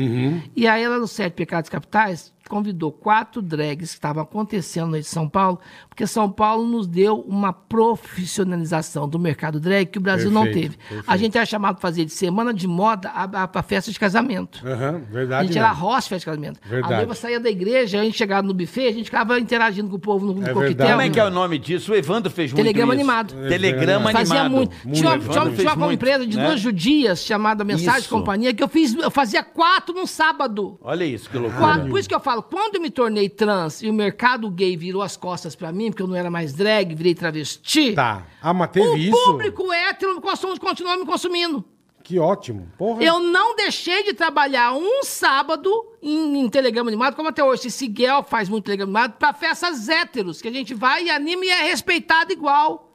E 0.56 0.68
aí 0.68 0.82
ela, 0.84 0.98
nos 0.98 1.12
Sete 1.12 1.34
Pecados 1.34 1.70
Capitais, 1.70 2.34
convidou 2.48 2.92
quatro 2.92 3.42
drags 3.42 3.90
que 3.90 3.96
estavam 3.96 4.24
acontecendo 4.24 4.98
de 4.98 5.04
São 5.04 5.28
Paulo, 5.28 5.60
porque 5.94 6.08
São 6.08 6.28
Paulo 6.28 6.66
nos 6.68 6.88
deu 6.88 7.20
uma 7.20 7.54
profissionalização 7.54 9.08
do 9.08 9.20
mercado 9.20 9.60
drag 9.60 9.86
que 9.86 10.00
o 10.00 10.02
Brasil 10.02 10.32
não 10.32 10.44
Perfeito, 10.44 10.72
teve. 10.72 10.78
perfeito. 10.78 11.04
A 11.08 11.18
gente 11.18 11.38
era 11.38 11.46
chamado 11.46 11.76
para 11.76 11.82
fazer 11.82 12.06
de 12.06 12.12
semana 12.12 12.52
de 12.52 12.68
moda 12.68 13.10
a, 13.10 13.44
a, 13.44 13.50
a 13.54 13.64
festa 13.64 13.92
de 13.92 14.00
casamento. 14.00 14.60
A 14.68 14.92
verdade. 15.14 15.48
gente 15.48 15.58
era 15.60 15.72
roça 15.72 16.10
festa 16.10 16.18
de 16.20 16.26
casamento. 16.26 16.60
Verdade. 16.68 16.94
A 16.94 16.98
noiva 16.98 17.14
saía 17.14 17.40
da 17.40 17.50
igreja, 17.50 18.00
a 18.02 18.04
gente 18.04 18.18
chegava 18.18 18.42
no 18.42 18.56
buffet, 18.56 18.88
a 18.88 18.92
gente 18.92 19.06
ficava 19.06 19.40
interagindo 19.40 19.88
com 19.88 19.96
o 19.98 20.00
povo 20.00 20.26
no, 20.26 20.34
no 20.34 20.42
É 20.48 20.52
coquetel. 20.52 20.68
verdade. 20.68 20.90
Como 20.92 21.02
é 21.04 21.10
que 21.12 21.20
é 21.20 21.26
o 21.26 21.30
nome 21.30 21.60
disso? 21.60 21.92
O 21.92 21.96
Evandro 21.96 22.32
fez 22.32 22.52
muito 22.52 22.64
Telegrama 22.64 22.94
isso. 22.96 23.00
animado. 23.02 23.34
Telegrama 23.48 24.10
animado. 24.10 24.28
Fazia 24.28 24.50
muito. 24.50 24.76
Muito, 24.84 24.98
Tinha, 25.00 25.20
tinha, 25.20 25.56
tinha 25.56 25.74
uma 25.74 25.86
muito, 25.86 25.94
empresa 25.94 26.26
de 26.26 26.36
né? 26.38 26.48
duas 26.48 26.60
judias 26.60 27.24
chamada 27.24 27.64
Mensagem 27.64 28.00
Isso. 28.00 28.10
Companhia 28.10 28.52
que 28.52 28.64
eu 28.64 28.68
fiz, 28.68 28.96
eu 28.96 29.12
fazia 29.12 29.44
quatro 29.44 29.94
num 29.94 30.08
sábado. 30.08 30.80
Olha 30.82 31.04
isso, 31.06 31.30
que 31.30 31.38
loucura. 31.38 31.62
Quatro. 31.62 31.90
Por 31.90 32.00
isso 32.00 32.10
que 32.10 32.16
eu 32.16 32.20
falo, 32.20 32.42
quando 32.42 32.76
eu 32.76 32.82
me 32.82 32.90
tornei 32.90 33.30
trans 33.30 33.84
e 33.84 33.90
o 33.90 33.94
mercado 33.94 34.50
gay 34.50 34.76
virou 34.76 35.04
as 35.04 35.16
costas 35.16 35.56
pra 35.56 35.72
mim, 35.72 35.83
porque 35.90 36.04
eu 36.04 36.08
não 36.08 36.16
era 36.16 36.30
mais 36.30 36.54
drag, 36.54 36.94
virei 36.96 37.16
travesti, 37.16 37.94
Tá. 37.94 38.26
Ah, 38.42 38.54
mas 38.54 38.72
teve 38.72 38.88
o 38.88 38.98
isso? 38.98 39.26
público 39.26 39.72
hétero 39.72 40.22
continuou 40.60 40.98
me 40.98 41.06
consumindo. 41.06 41.64
Que 42.04 42.20
ótimo. 42.20 42.70
Porra. 42.78 43.02
Eu 43.02 43.20
não 43.20 43.56
deixei 43.56 44.04
de 44.04 44.14
trabalhar 44.14 44.74
um 44.74 45.04
sábado 45.04 45.72
em, 46.02 46.42
em 46.42 46.50
telegrama 46.50 46.90
animado, 46.90 47.16
como 47.16 47.30
até 47.30 47.42
hoje. 47.42 47.68
Esse 47.68 47.88
Guel 47.88 48.24
faz 48.24 48.50
muito 48.50 48.66
telegrama 48.66 48.90
animado 49.00 49.18
para 49.18 49.34
festas 49.34 49.88
héteros, 49.88 50.42
que 50.42 50.50
a 50.50 50.52
gente 50.52 50.74
vai 50.74 51.06
e 51.06 51.10
anima 51.10 51.46
e 51.46 51.50
é 51.50 51.64
respeitado 51.64 52.34
igual. 52.34 52.92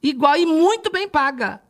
Igual 0.00 0.36
e 0.36 0.46
muito 0.46 0.92
bem 0.92 1.08
paga. 1.08 1.60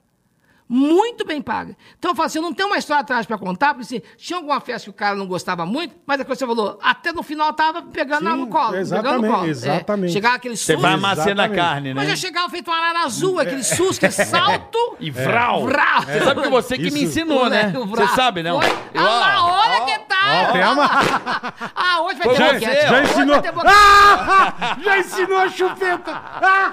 Muito 0.68 1.24
bem 1.24 1.40
paga. 1.40 1.76
Então 1.96 2.10
eu 2.10 2.14
falo 2.16 2.26
assim, 2.26 2.38
eu 2.38 2.42
não 2.42 2.52
tenho 2.52 2.68
uma 2.68 2.76
história 2.76 3.00
atrás 3.00 3.24
para 3.24 3.38
contar, 3.38 3.74
porque 3.74 3.82
assim, 3.82 4.02
tinha 4.16 4.36
alguma 4.36 4.60
festa 4.60 4.84
que 4.84 4.90
o 4.90 4.92
cara 4.92 5.14
não 5.14 5.26
gostava 5.26 5.64
muito, 5.64 5.94
mas 6.04 6.20
a 6.20 6.24
coisa 6.24 6.44
que 6.44 6.46
você 6.52 6.56
falou, 6.56 6.78
até 6.82 7.12
no 7.12 7.22
final 7.22 7.52
tava 7.52 7.82
pegando 7.82 8.28
Sim, 8.28 8.36
no 8.36 8.46
colo. 8.48 8.64
pegando 8.72 8.80
exatamente, 8.80 9.22
no 9.26 9.32
colo. 9.32 9.46
É, 9.46 9.50
exatamente. 9.50 10.12
chegava 10.12 10.34
aquele 10.36 10.56
Você 10.56 10.72
susto. 10.72 10.82
vai 10.82 10.94
amassando 10.94 11.40
a 11.42 11.48
carne, 11.48 11.88
né? 11.90 12.00
Mas 12.00 12.08
eu 12.10 12.16
chegava 12.16 12.48
feito 12.50 12.68
uma 12.68 12.76
arara 12.76 13.04
azul, 13.04 13.38
aquele 13.38 13.62
susto, 13.62 14.00
que 14.00 14.06
é 14.06 14.10
salto. 14.10 14.96
E 14.98 15.08
vral. 15.10 15.64
Vral. 15.66 16.02
Você 16.02 16.20
sabe 16.24 16.42
que 16.42 16.48
você 16.48 16.76
que 16.76 16.82
me 16.90 17.02
Isso. 17.02 17.20
ensinou, 17.20 17.48
né? 17.48 17.72
Você 17.86 18.06
sabe, 18.08 18.42
não? 18.42 18.60
Foi? 18.60 18.70
Eu, 18.92 19.00
Ah 19.00 19.04
lá, 19.04 19.44
olha 19.44 19.82
ó, 19.82 19.84
que 19.86 19.98
tá. 20.00 20.16
Ó, 20.48 20.52
tem 20.52 20.64
uma... 20.64 20.86
Ah, 21.76 22.00
hoje 22.02 22.18
vai 22.18 22.26
Foi 22.26 22.34
ter 22.36 22.42
você, 22.44 22.66
boquete. 22.66 22.82
Já 22.88 22.92
Hoje 23.00 23.10
ensinou. 23.12 23.34
vai 23.34 23.42
ter 23.42 23.52
boquete. 23.52 23.74
Ah! 23.76 24.76
Já 24.82 24.98
ensinou 24.98 25.38
a 25.38 25.48
chupeta. 25.48 26.12
Ah! 26.12 26.70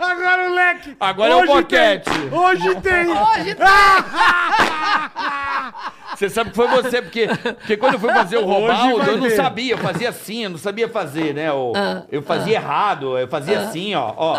Agora 0.00 0.50
o 0.50 0.54
leque. 0.54 0.96
Agora 0.98 1.32
é 1.32 1.36
o 1.36 1.38
Hoje 1.40 1.46
boquete. 1.52 2.10
tem. 2.10 2.32
Hoje 2.32 2.74
tem. 2.80 3.06
Hoje 3.08 3.56
Você 6.20 6.28
sabe 6.28 6.50
que 6.50 6.56
foi 6.56 6.68
você, 6.68 7.00
porque, 7.00 7.26
porque 7.28 7.76
quando 7.78 7.94
eu 7.94 7.98
fui 8.00 8.12
fazer 8.12 8.36
o 8.36 8.44
Robaldo, 8.44 9.02
eu 9.10 9.16
não 9.16 9.30
sabia, 9.30 9.72
eu 9.72 9.78
fazia 9.78 10.10
assim, 10.10 10.44
eu 10.44 10.50
não 10.50 10.58
sabia 10.58 10.86
fazer, 10.86 11.32
né? 11.32 11.48
Eu, 11.48 11.72
eu 12.12 12.20
fazia 12.22 12.56
errado, 12.56 13.16
eu 13.16 13.26
fazia 13.26 13.58
assim, 13.60 13.94
ó, 13.94 14.12
ó. 14.14 14.36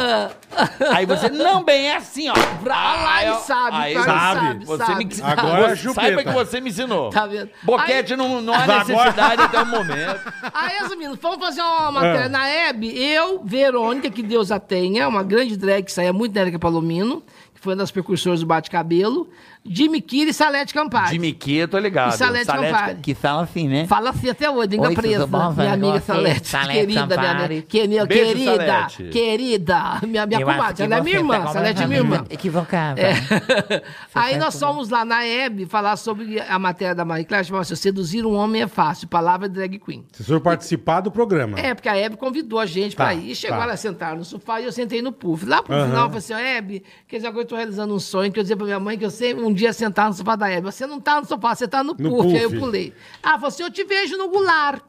Aí 0.94 1.08
você, 1.08 1.28
não, 1.30 1.64
bem, 1.64 1.88
é 1.88 1.95
assim, 1.95 2.30
ó. 2.30 2.34
Pra 2.64 2.76
lá 2.76 3.16
Aí 3.16 3.26
ele 3.26 3.34
eu- 3.36 3.40
sabe, 3.40 3.78
aí 3.78 3.94
cara, 3.95 4.06
sabe. 4.06 4.40
sabe, 4.45 4.66
Você 4.66 4.86
sabe. 4.86 5.06
me 5.06 5.12
Agora 5.24 5.72
é 5.72 5.76
você-. 5.76 5.94
Saiba 5.94 6.24
que 6.24 6.30
você 6.32 6.62
me 6.62 6.70
ensinou. 6.70 7.10
Tá 7.10 7.26
vendo? 7.26 7.49
Boquete 7.64 8.16
não, 8.16 8.41
não 8.44 8.53
há 8.53 8.58
Agora- 8.64 8.80
necessidade 8.86 9.41
até 9.41 9.62
o 9.62 9.66
momento. 9.66 10.34
Aí, 10.53 10.78
resumindo, 10.82 11.18
vamos 11.20 11.40
fazer 11.44 11.62
uma 11.62 11.91
matéria 11.91 12.26
Ah. 12.26 12.30
na 12.30 12.48
Hebe. 12.48 12.95
Eu, 12.95 13.41
Verônica, 13.44 14.10
que 14.12 14.22
Deus 14.22 14.52
a 14.52 14.60
tenha, 14.60 15.08
uma 15.08 15.24
grande 15.24 15.58
drag 15.58 15.84
que 15.84 15.91
saía 15.91 16.14
muito 16.14 16.32
da 16.34 16.41
Erika 16.41 16.60
Palomino, 16.60 17.24
que 17.56 17.60
foi 17.62 17.74
uma 17.74 17.78
das 17.80 17.90
precursoras 17.91 18.40
do 18.41 18.45
bate-cabelo, 18.45 19.28
Jimmy 19.64 20.02
Kira 20.02 20.32
e 20.32 20.34
Salete 20.34 20.74
Campari. 20.74 21.12
Jimmy 21.12 21.34
Key, 21.34 21.68
tô 21.68 21.78
ligado. 21.78 22.16
E 22.16 22.18
Salete 22.18 22.48
Campari. 22.48 22.96
que 23.02 23.14
fala 23.14 23.44
assim, 23.44 23.68
né? 23.68 23.86
Fala 23.86 24.10
assim 24.10 24.28
até 24.30 24.50
hoje, 24.50 24.70
Oi, 24.80 24.88
tudo 24.90 24.94
presa. 24.96 25.28
bom, 25.28 25.52
minha 25.54 25.74
amiga 25.74 26.00
Você, 26.00 26.06
Salete. 26.08 26.48
Salete 26.48 26.80
querida, 26.80 27.06
minha 27.18 27.32
amiga. 27.32 27.62
Que, 27.68 27.88
minha 27.88 28.06
Beijo, 28.06 28.26
querida, 28.34 28.66
Salete. 28.66 29.04
querida. 29.10 30.00
Minha, 30.08 30.26
minha 30.26 30.40
comadre. 30.46 30.84
Ela 30.84 30.96
é 30.96 30.98
você 30.98 31.04
minha 31.04 31.18
irmã. 31.18 31.40
tá 31.42 31.48
Salete 31.50 31.84
é 31.84 31.88
minha 31.88 32.00
irmã. 32.00 32.26
Equivocada. 32.30 33.00
É. 33.02 33.12
Aí 33.14 33.82
faz 34.10 34.38
nós 34.38 34.60
fomos 34.60 34.90
lá 34.90 35.06
na 35.06 35.24
Hebe 35.26 35.66
falar 35.68 35.96
sobre 35.96 36.40
a 36.42 36.58
matéria 36.58 36.96
da 36.96 37.06
Marie 37.06 37.26
Claire, 37.26 37.46
chamava 37.46 37.62
assim, 37.62 37.76
seduzir 37.76 38.26
um 38.26 38.34
homem 38.34 38.64
é 38.64 38.68
fácil, 38.68 39.08
palavra 39.08 39.48
drag 39.48 39.78
queen. 39.80 40.04
Vocês 40.12 40.28
foram 40.28 40.42
participar 40.42 41.02
do 41.02 41.12
programa. 41.12 41.60
É, 41.60 41.74
porque 41.76 41.88
a 41.88 41.96
Hebe 41.96 42.18
convidou 42.18 42.60
a 42.60 42.66
gente 42.66 42.96
Tá, 42.96 43.06
pra 43.06 43.14
ir. 43.14 43.30
E 43.32 43.36
chegou 43.36 43.58
tá. 43.58 43.64
ela 43.64 43.74
a 43.74 43.78
sentar 43.78 44.16
no 44.16 44.26
sofá 44.26 44.60
e 44.60 44.66
eu 44.66 44.72
sentei 44.72 45.02
no 45.04 45.12
puff. 45.12 45.46
Lá 45.46 45.62
pro 45.62 45.74
Aham. 45.76 45.86
final, 45.88 46.00
eu 46.06 46.10
falei 46.10 46.18
assim, 46.18 46.34
ó, 46.34 46.38
Hebe, 46.40 46.84
quer 47.08 47.18
dizer, 47.18 47.28
agora 47.28 47.44
eu 47.44 47.48
tô 47.48 47.56
realizando 47.56 47.94
um 47.94 48.00
sonho 48.00 48.32
que 48.32 48.40
eu 48.40 48.44
dizia 48.44 48.58
pra 48.58 48.66
minha 48.66 48.80
mãe 48.80 48.98
que 48.98 49.06
eu 49.06 49.12
sempre 49.12 49.44
um 49.44 49.51
dia 49.53 49.73
sentar 49.73 50.07
no 50.07 50.14
sofá 50.14 50.36
da 50.36 50.49
Hebe. 50.49 50.61
Você 50.61 50.86
não 50.86 50.99
tá 50.99 51.19
no 51.19 51.28
sofá, 51.28 51.56
você 51.56 51.68
tá 51.68 51.84
no, 51.84 51.95
No 51.98 52.10
puff. 52.10 52.36
Aí 52.36 52.44
eu 52.44 52.52
pulei. 52.52 52.94
Falou 53.22 53.48
assim, 53.48 53.64
eu 53.64 53.72
te 53.72 53.84
vejo 53.84 54.18
no 54.18 54.30
Goulart. 54.30 54.82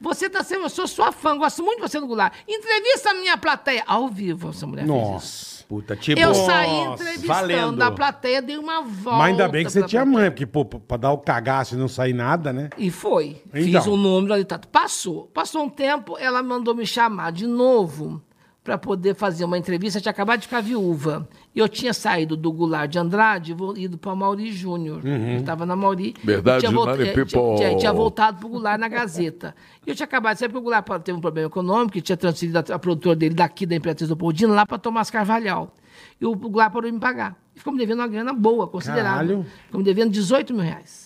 Você 0.00 0.30
tá 0.30 0.42
sendo, 0.42 0.62
eu 0.62 0.70
sou 0.70 0.86
sua 0.86 1.12
fã, 1.12 1.36
gosto 1.36 1.62
muito 1.62 1.76
de 1.76 1.88
você 1.88 2.00
no 2.00 2.06
Goulart. 2.06 2.32
Entrevista 2.48 3.10
a 3.10 3.14
minha 3.14 3.36
plateia. 3.36 3.82
Ao 3.86 4.08
vivo, 4.08 4.50
essa 4.50 4.66
mulher. 4.66 4.86
Nossa. 4.86 5.60
Puta, 5.68 5.94
tipo... 5.94 6.20
Eu 6.20 6.34
saí 6.34 6.84
Nossa, 6.84 7.02
entrevistando 7.04 7.28
valendo. 7.32 7.82
a 7.82 7.90
plateia, 7.92 8.42
dei 8.42 8.58
uma 8.58 8.82
volta. 8.82 9.18
Mas 9.18 9.30
ainda 9.30 9.48
bem 9.48 9.64
que 9.64 9.70
você 9.70 9.84
tinha 9.84 10.04
mãe, 10.04 10.28
porque, 10.28 10.44
pô, 10.44 10.64
pra 10.64 10.96
dar 10.96 11.12
o 11.12 11.18
cagaço 11.18 11.76
e 11.76 11.78
não 11.78 11.86
sair 11.86 12.12
nada, 12.12 12.52
né? 12.52 12.70
E 12.76 12.90
foi. 12.90 13.40
Então. 13.54 13.62
Fiz 13.62 13.86
um 13.86 13.96
número 13.96 14.34
ali, 14.34 14.44
tá. 14.44 14.58
Passou. 14.58 15.26
Passou 15.32 15.62
um 15.62 15.68
tempo, 15.68 16.16
ela 16.18 16.42
mandou 16.42 16.74
me 16.74 16.84
chamar 16.84 17.30
de 17.30 17.46
novo 17.46 18.20
para 18.62 18.76
poder 18.76 19.14
fazer 19.14 19.44
uma 19.44 19.56
entrevista. 19.56 19.98
Eu 19.98 20.02
tinha 20.02 20.10
acabado 20.10 20.40
de 20.40 20.46
ficar 20.46 20.60
viúva. 20.60 21.28
E 21.54 21.58
eu 21.58 21.68
tinha 21.68 21.94
saído 21.94 22.36
do 22.36 22.52
Goulart 22.52 22.90
de 22.90 22.98
Andrade 22.98 23.52
e 23.52 23.54
vou- 23.54 23.76
ido 23.76 23.96
para 23.96 24.14
Mauri 24.14 24.52
Júnior. 24.52 25.02
Uhum. 25.04 25.32
Eu 25.32 25.40
estava 25.40 25.64
na 25.64 25.74
Mauri. 25.74 26.14
Verdade, 26.22 26.66
tinha, 26.66 26.84
Nani 26.84 27.08
eh, 27.08 27.24
tinha, 27.24 27.76
tinha, 27.76 27.92
voltado 27.92 28.38
para 28.38 28.46
o 28.46 28.50
Goulart 28.50 28.78
na 28.78 28.88
Gazeta. 28.88 29.54
E 29.86 29.90
eu 29.90 29.94
tinha 29.96 30.04
acabado 30.04 30.34
de 30.34 30.40
sair 30.40 30.48
porque 30.48 30.58
o 30.58 30.62
Goulart 30.62 30.86
teve 31.02 31.16
um 31.16 31.20
problema 31.20 31.48
econômico 31.48 31.96
e 31.96 32.02
tinha 32.02 32.16
transferido 32.16 32.58
a, 32.58 32.74
a 32.74 32.78
produtora 32.78 33.16
dele 33.16 33.34
daqui 33.34 33.64
da 33.64 33.74
Imperatriz 33.74 34.08
do 34.08 34.16
Poldino 34.16 34.52
lá 34.52 34.66
para 34.66 34.78
Tomás 34.78 35.10
Carvalhal. 35.10 35.74
E 36.20 36.26
o 36.26 36.34
Goulart 36.34 36.72
parou 36.72 36.88
de 36.88 36.94
me 36.94 37.00
pagar. 37.00 37.36
E 37.56 37.58
ficou 37.58 37.72
me 37.72 37.78
devendo 37.78 38.00
uma 38.00 38.08
grana 38.08 38.32
boa, 38.32 38.68
considerável. 38.68 39.38
Caralho. 39.38 39.46
Ficou 39.66 39.78
me 39.78 39.84
devendo 39.84 40.10
18 40.10 40.52
mil 40.52 40.62
reais. 40.62 40.99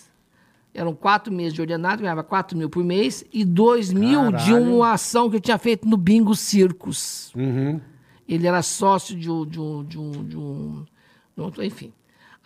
Eram 0.75 0.93
quatro 0.93 1.33
meses 1.33 1.55
de 1.55 1.61
ordenado, 1.61 2.03
ganhava 2.03 2.25
4 2.25 2.59
mil 2.59 2.69
por 2.69 2.83
mês 2.83 3.25
e 3.33 3.45
2 3.45 3.93
mil 3.93 4.33
de 4.33 4.53
uma 4.53 4.93
ação 4.95 5.31
que 5.31 5.37
eu 5.37 5.41
tinha 5.41 5.57
feito 5.57 5.87
no 5.89 5.97
Bingo 5.97 6.35
Circus. 6.35 7.33
Uhum. 7.35 7.81
Ele 8.29 8.47
era 8.47 8.61
sócio 8.61 9.17
de 9.17 9.31
um. 9.31 9.47
De 9.47 9.61
um, 9.61 9.85
de 9.85 9.99
um, 9.99 10.11
de 10.11 10.37
um- 10.37 10.85
de 11.37 11.41
um- 11.61 11.65
enfim. 11.65 11.93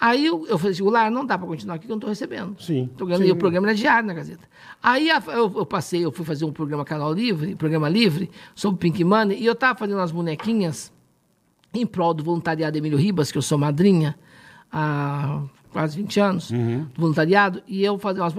Aí 0.01 0.27
eu, 0.27 0.47
eu 0.47 0.57
falei 0.59 0.73
assim, 0.73 0.83
Goulart, 0.85 1.11
não 1.11 1.25
dá 1.27 1.37
para 1.39 1.47
continuar 1.49 1.75
aqui 1.77 1.87
que 1.87 1.91
eu 1.91 1.95
não 1.95 1.99
estou 1.99 2.11
recebendo. 2.11 2.61
Sim, 2.63 2.89
Tô 2.97 3.05
ganhando, 3.07 3.23
sim. 3.23 3.29
E 3.31 3.33
o 3.33 3.37
programa 3.37 3.67
era 3.69 3.75
diário 3.75 4.07
na 4.07 4.15
Gazeta. 4.15 4.47
Aí 4.83 5.11
a- 5.11 5.23
eu, 5.29 5.53
eu 5.57 5.67
passei, 5.67 6.05
eu 6.05 6.13
fui 6.13 6.25
fazer 6.25 6.45
um 6.45 6.53
programa 6.53 6.85
Canal 6.85 7.13
Livre, 7.13 7.55
programa 7.57 7.89
livre, 7.89 8.31
sobre 8.55 8.79
Pink 8.79 9.03
Money, 9.03 9.41
e 9.43 9.47
eu 9.47 9.55
estava 9.55 9.77
fazendo 9.79 9.97
umas 9.99 10.13
bonequinhas 10.13 10.93
em 11.75 11.85
prol 11.87 12.15
do 12.15 12.23
voluntariado 12.23 12.77
Emílio 12.79 12.97
Ribas, 12.99 13.33
que 13.33 13.39
eu 13.39 13.43
sou 13.43 13.59
madrinha 13.59 14.17
há 14.71 15.43
quase 15.73 15.97
20 15.97 16.21
anos, 16.21 16.51
do 16.51 16.87
voluntariado, 16.97 17.63
e 17.67 17.85
eu 17.85 17.99
fazia 17.99 18.23
umas 18.23 18.35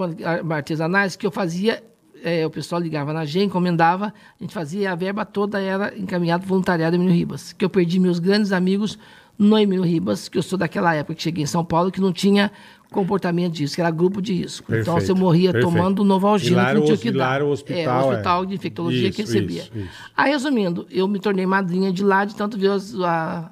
artesanais 0.50 1.16
que 1.16 1.26
eu 1.26 1.30
fazia, 1.30 1.82
eh, 2.22 2.44
o 2.46 2.50
pessoal 2.50 2.80
ligava 2.80 3.12
na 3.12 3.24
G, 3.24 3.42
encomendava, 3.44 4.06
a 4.38 4.42
gente 4.42 4.52
fazia, 4.54 4.92
a 4.92 4.94
verba 4.94 5.24
toda 5.24 5.60
era 5.60 5.96
encaminhada 5.98 6.44
voluntariado 6.44 6.96
Emílio 6.96 7.14
Ribas, 7.14 7.52
que 7.52 7.64
eu 7.64 7.70
perdi 7.70 7.98
meus 8.00 8.18
grandes 8.18 8.52
amigos 8.52 8.98
no 9.38 9.58
Emílio 9.58 9.82
Ribas, 9.84 10.28
que 10.28 10.36
eu 10.36 10.42
sou 10.42 10.58
daquela 10.58 10.94
época 10.94 11.14
que 11.14 11.22
cheguei 11.22 11.44
em 11.44 11.46
São 11.46 11.64
Paulo, 11.64 11.90
que 11.90 12.00
não 12.00 12.12
tinha 12.12 12.50
comportamento 12.90 13.54
de 13.54 13.62
risco, 13.62 13.76
que 13.76 13.80
era 13.80 13.90
grupo 13.90 14.20
de 14.20 14.34
risco. 14.34 14.64
então, 14.74 14.94
Perfeito, 14.94 15.06
você 15.06 15.14
morria 15.18 15.52
perfeito. 15.52 15.72
tomando 15.74 16.04
Novalgina, 16.04 16.66
que 16.66 16.74
não 16.74 16.82
tinha 16.82 16.94
o 16.94 16.98
que 16.98 17.12
dar. 17.12 17.36
era 17.36 17.44
o 17.44 17.48
É, 17.48 17.52
hospital, 17.52 18.04
o 18.06 18.10
hospital 18.10 18.42
é. 18.42 18.46
de 18.46 18.54
infectologia 18.56 19.10
que 19.12 19.22
Isso, 19.22 19.32
recebia. 19.32 19.62
isso, 19.62 19.70
isso. 19.78 19.88
Aí, 20.16 20.32
resumindo, 20.32 20.86
eu 20.90 21.06
me 21.08 21.18
tornei 21.20 21.46
madrinha 21.46 21.92
de 21.92 22.02
lá, 22.04 22.24
de 22.24 22.34
tanto 22.34 22.58
ver 22.58 22.70
a, 23.06 23.50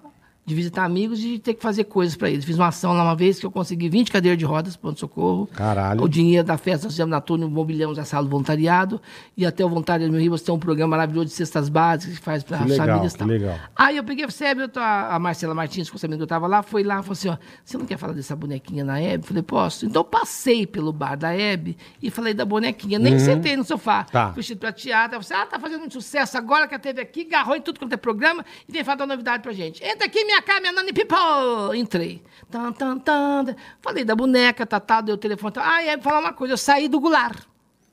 de 0.48 0.54
visitar 0.54 0.84
amigos 0.84 1.22
e 1.22 1.38
ter 1.38 1.54
que 1.54 1.62
fazer 1.62 1.84
coisas 1.84 2.16
para 2.16 2.30
eles. 2.30 2.44
Fiz 2.44 2.56
uma 2.56 2.68
ação 2.68 2.92
lá 2.92 3.04
uma 3.04 3.14
vez 3.14 3.38
que 3.38 3.46
eu 3.46 3.50
consegui 3.50 3.88
20 3.88 4.10
cadeiras 4.10 4.38
de 4.38 4.44
rodas 4.44 4.76
para 4.76 4.90
o 4.90 4.96
socorro. 4.96 5.46
Caralho. 5.54 6.02
O 6.02 6.08
dinheiro 6.08 6.46
da 6.46 6.56
festa 6.56 6.86
nós 6.86 6.94
fizemos 6.94 7.10
na 7.10 7.20
turma, 7.20 7.48
mobiliamos 7.48 7.98
a 7.98 8.04
sala 8.04 8.24
do 8.24 8.30
voluntariado. 8.30 9.00
E 9.36 9.44
até 9.44 9.64
o 9.64 9.68
Voluntariado 9.68 10.10
Meu 10.10 10.20
Ribas 10.20 10.42
tem 10.42 10.54
um 10.54 10.58
programa 10.58 10.96
maravilhoso 10.96 11.26
de 11.26 11.32
cestas 11.32 11.68
básicas 11.68 12.18
que 12.18 12.24
faz 12.24 12.42
para 12.42 12.58
as 12.58 12.66
legal, 12.66 12.86
famílias. 12.86 13.14
e 13.14 13.18
tal. 13.18 13.28
legal. 13.28 13.58
Aí 13.76 13.96
eu 13.96 14.04
peguei, 14.04 14.24
você 14.26 14.46
eu 14.48 14.68
tô, 14.68 14.80
a 14.80 15.18
Marcela 15.18 15.54
Martins, 15.54 15.90
que 15.90 15.98
sabendo 15.98 16.18
que 16.18 16.22
eu 16.22 16.24
estava 16.24 16.46
lá, 16.46 16.62
foi 16.62 16.82
lá 16.82 17.00
e 17.00 17.02
falou 17.02 17.12
assim: 17.12 17.28
ó, 17.28 17.36
você 17.64 17.76
não 17.76 17.84
quer 17.84 17.98
falar 17.98 18.14
dessa 18.14 18.34
bonequinha 18.34 18.84
na 18.84 19.00
Hebe? 19.00 19.26
Falei, 19.26 19.42
posso. 19.42 19.84
Então 19.86 20.00
eu 20.00 20.04
passei 20.04 20.66
pelo 20.66 20.92
bar 20.92 21.16
da 21.16 21.34
Hebe 21.34 21.76
e 22.02 22.10
falei 22.10 22.32
da 22.32 22.44
bonequinha. 22.44 22.98
Nem 22.98 23.18
sentei 23.18 23.56
no 23.56 23.64
sofá. 23.64 24.04
Tá. 24.04 24.32
Fui 24.32 24.42
pra 24.56 24.72
teatro. 24.72 25.16
Ela 25.16 25.22
falou 25.22 25.38
assim: 25.38 25.46
ah, 25.46 25.46
tá 25.46 25.58
fazendo 25.58 25.80
muito 25.80 25.92
sucesso 25.92 26.38
agora 26.38 26.66
que 26.66 26.74
a 26.74 26.78
TV 26.78 27.02
aqui, 27.02 27.22
agarrou 27.22 27.56
em 27.56 27.60
tudo 27.60 27.78
quanto 27.78 27.92
é 27.92 27.96
programa 27.96 28.44
e 28.68 28.72
vem 28.72 28.82
falar 28.82 29.00
uma 29.00 29.06
novidade 29.06 29.42
pra 29.42 29.52
gente. 29.52 29.84
Entra 29.84 30.06
aqui, 30.06 30.24
minha 30.24 30.37
cara, 30.42 30.60
minha 30.60 30.72
nani 30.72 30.92
people. 30.92 31.76
Entrei. 31.78 32.22
Tan, 32.50 32.72
tan, 32.72 32.98
tan. 32.98 33.54
Falei 33.80 34.04
da 34.04 34.14
boneca, 34.16 34.66
tá, 34.66 34.80
tá, 34.80 35.00
deu 35.00 35.14
o 35.14 35.18
telefone. 35.18 35.52
Tá. 35.52 35.62
Ah, 35.64 35.82
e 35.82 35.88
aí, 35.90 36.00
falar 36.00 36.20
uma 36.20 36.32
coisa, 36.32 36.54
eu 36.54 36.58
saí 36.58 36.88
do 36.88 37.00
Goulart. 37.00 37.42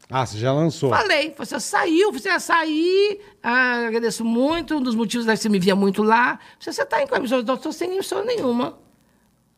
Ah, 0.09 0.25
você 0.25 0.37
já 0.37 0.53
lançou. 0.53 0.91
Falei, 0.91 1.33
você 1.35 1.59
saiu, 1.59 2.11
você 2.11 2.39
sair, 2.39 3.19
ah, 3.41 3.87
agradeço 3.87 4.23
muito, 4.23 4.75
um 4.77 4.81
dos 4.81 4.93
motivos 4.93 5.27
é 5.27 5.31
que 5.31 5.37
você 5.37 5.49
me 5.49 5.57
via 5.57 5.75
muito 5.75 6.03
lá. 6.03 6.37
Você 6.59 6.69
está 6.69 7.01
em 7.01 7.07
emissora, 7.11 7.41
não 7.41 7.55
estou 7.55 7.71
sem 7.71 7.91
emissora 7.91 8.23
nenhuma. 8.23 8.77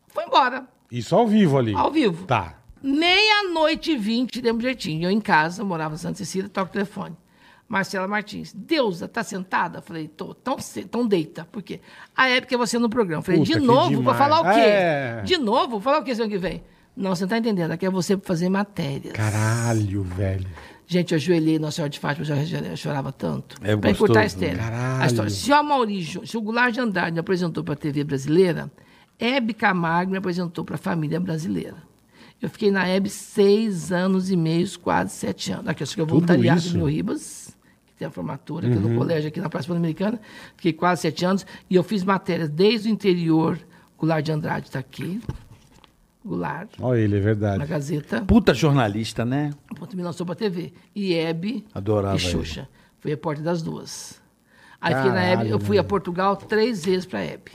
Foi 0.08 0.24
embora, 0.24 0.66
Isso 0.90 1.14
ao 1.14 1.26
vivo 1.26 1.58
ali. 1.58 1.74
ao 1.74 1.90
vivo. 1.90 2.24
Tá. 2.26 2.54
Meia-noite 2.82 3.92
e 3.92 3.96
vinte, 3.96 4.40
demos 4.40 4.60
um 4.64 4.66
jeitinho. 4.66 5.06
Eu 5.08 5.10
em 5.10 5.20
casa, 5.20 5.62
morava 5.62 5.94
em 5.94 5.98
Santa 5.98 6.16
Cecília, 6.16 6.48
toco 6.48 6.70
o 6.70 6.72
telefone. 6.72 7.14
Marcela 7.68 8.08
Martins, 8.08 8.52
Deusa, 8.54 9.06
tá 9.06 9.22
sentada? 9.22 9.82
Falei, 9.82 10.08
tô, 10.08 10.32
tão, 10.34 10.56
tão 10.90 11.06
deita. 11.06 11.46
Por 11.52 11.62
quê? 11.62 11.80
A 12.16 12.28
época 12.28 12.54
é 12.54 12.58
você 12.58 12.78
no 12.78 12.88
programa. 12.88 13.22
Falei, 13.22 13.40
Puta, 13.40 13.52
de 13.52 13.58
que 13.60 13.64
novo, 13.66 14.02
vou 14.02 14.14
falar 14.14 14.40
o 14.40 14.44
quê? 14.54 14.60
É. 14.60 15.22
De 15.24 15.36
novo? 15.36 15.72
Vou 15.72 15.80
falar 15.80 15.98
o 15.98 16.02
quê 16.02 16.14
semana 16.14 16.32
que 16.32 16.38
vem? 16.38 16.62
Não, 16.96 17.14
você 17.14 17.24
não 17.24 17.28
tá 17.28 17.38
entendendo. 17.38 17.70
Aqui 17.70 17.84
é 17.84 17.90
você 17.90 18.16
fazer 18.16 18.48
matérias. 18.48 19.12
Caralho, 19.12 20.02
velho. 20.02 20.46
Gente, 20.86 21.12
eu 21.12 21.16
ajoelhei 21.16 21.58
Nossa 21.58 21.76
Senhora 21.76 21.90
de 21.90 21.98
Fátima, 21.98 22.26
eu 22.70 22.76
chorava 22.76 23.12
tanto. 23.12 23.56
É 23.62 23.76
pra 23.76 23.90
encurtar 23.90 24.20
a 24.20 24.22
gostoso, 24.22 24.44
história. 24.46 24.64
Caralho. 24.64 25.02
A 25.02 25.06
história. 25.06 25.30
Se 25.30 25.50
o 25.50 25.54
Amaury, 25.54 26.00
Ju- 26.00 26.26
se 26.26 26.36
o 26.38 26.40
Goulart 26.40 26.72
de 26.72 26.80
Andrade 26.80 27.12
me 27.12 27.18
apresentou 27.20 27.62
para 27.62 27.74
a 27.74 27.76
TV 27.76 28.02
brasileira, 28.02 28.72
Hebe 29.18 29.52
Camargo 29.52 30.10
me 30.10 30.16
apresentou 30.16 30.64
para 30.64 30.76
a 30.76 30.78
família 30.78 31.20
brasileira. 31.20 31.76
Eu 32.40 32.48
fiquei 32.48 32.70
na 32.70 32.86
Hebe 32.88 33.10
seis 33.10 33.92
anos 33.92 34.30
e 34.30 34.36
meio, 34.36 34.66
quase 34.80 35.12
sete 35.12 35.52
anos. 35.52 35.68
Aqui, 35.68 35.82
eu 35.82 35.86
sou 35.86 36.06
voluntariado 36.06 36.58
isso? 36.60 36.70
do 36.72 36.78
Mil 36.78 36.86
Ribas, 36.86 37.50
que 37.50 37.57
tem 37.98 38.06
a 38.06 38.10
formatura 38.10 38.68
aqui 38.68 38.78
no 38.78 38.96
colégio, 38.96 39.28
aqui 39.28 39.40
na 39.40 39.48
Praça 39.48 39.66
Pan-Americana. 39.66 40.20
Fiquei 40.56 40.72
quase 40.72 41.02
sete 41.02 41.24
anos 41.24 41.44
e 41.68 41.74
eu 41.74 41.82
fiz 41.82 42.04
matérias 42.04 42.48
desde 42.48 42.88
o 42.88 42.92
interior. 42.92 43.58
Goulart 43.98 44.24
de 44.24 44.30
Andrade 44.30 44.66
está 44.66 44.78
aqui. 44.78 45.20
Goulart, 46.24 46.70
Olha 46.80 46.98
ele, 46.98 47.16
é 47.16 47.18
na 47.18 47.24
verdade. 47.24 47.66
Gazeta. 47.66 48.20
Puta 48.22 48.54
jornalista, 48.54 49.24
né? 49.24 49.52
Ponto 49.76 49.96
me 49.96 50.02
lançou 50.02 50.24
pra 50.24 50.34
TV. 50.34 50.72
E 50.94 51.14
Hebe 51.14 51.64
Adorava 51.74 52.16
e 52.16 52.20
Xuxa. 52.20 52.68
Fui 53.00 53.10
repórter 53.10 53.42
das 53.42 53.62
duas. 53.62 54.20
Aí 54.80 54.94
fiquei 54.94 55.10
na 55.10 55.16
Caralho, 55.16 55.40
Hebe, 55.40 55.50
eu 55.50 55.58
fui 55.58 55.78
a. 55.78 55.84
Portugal 55.84 56.36
três 56.36 56.84
vezes 56.84 57.06
pra 57.06 57.20
Hebe. 57.20 57.52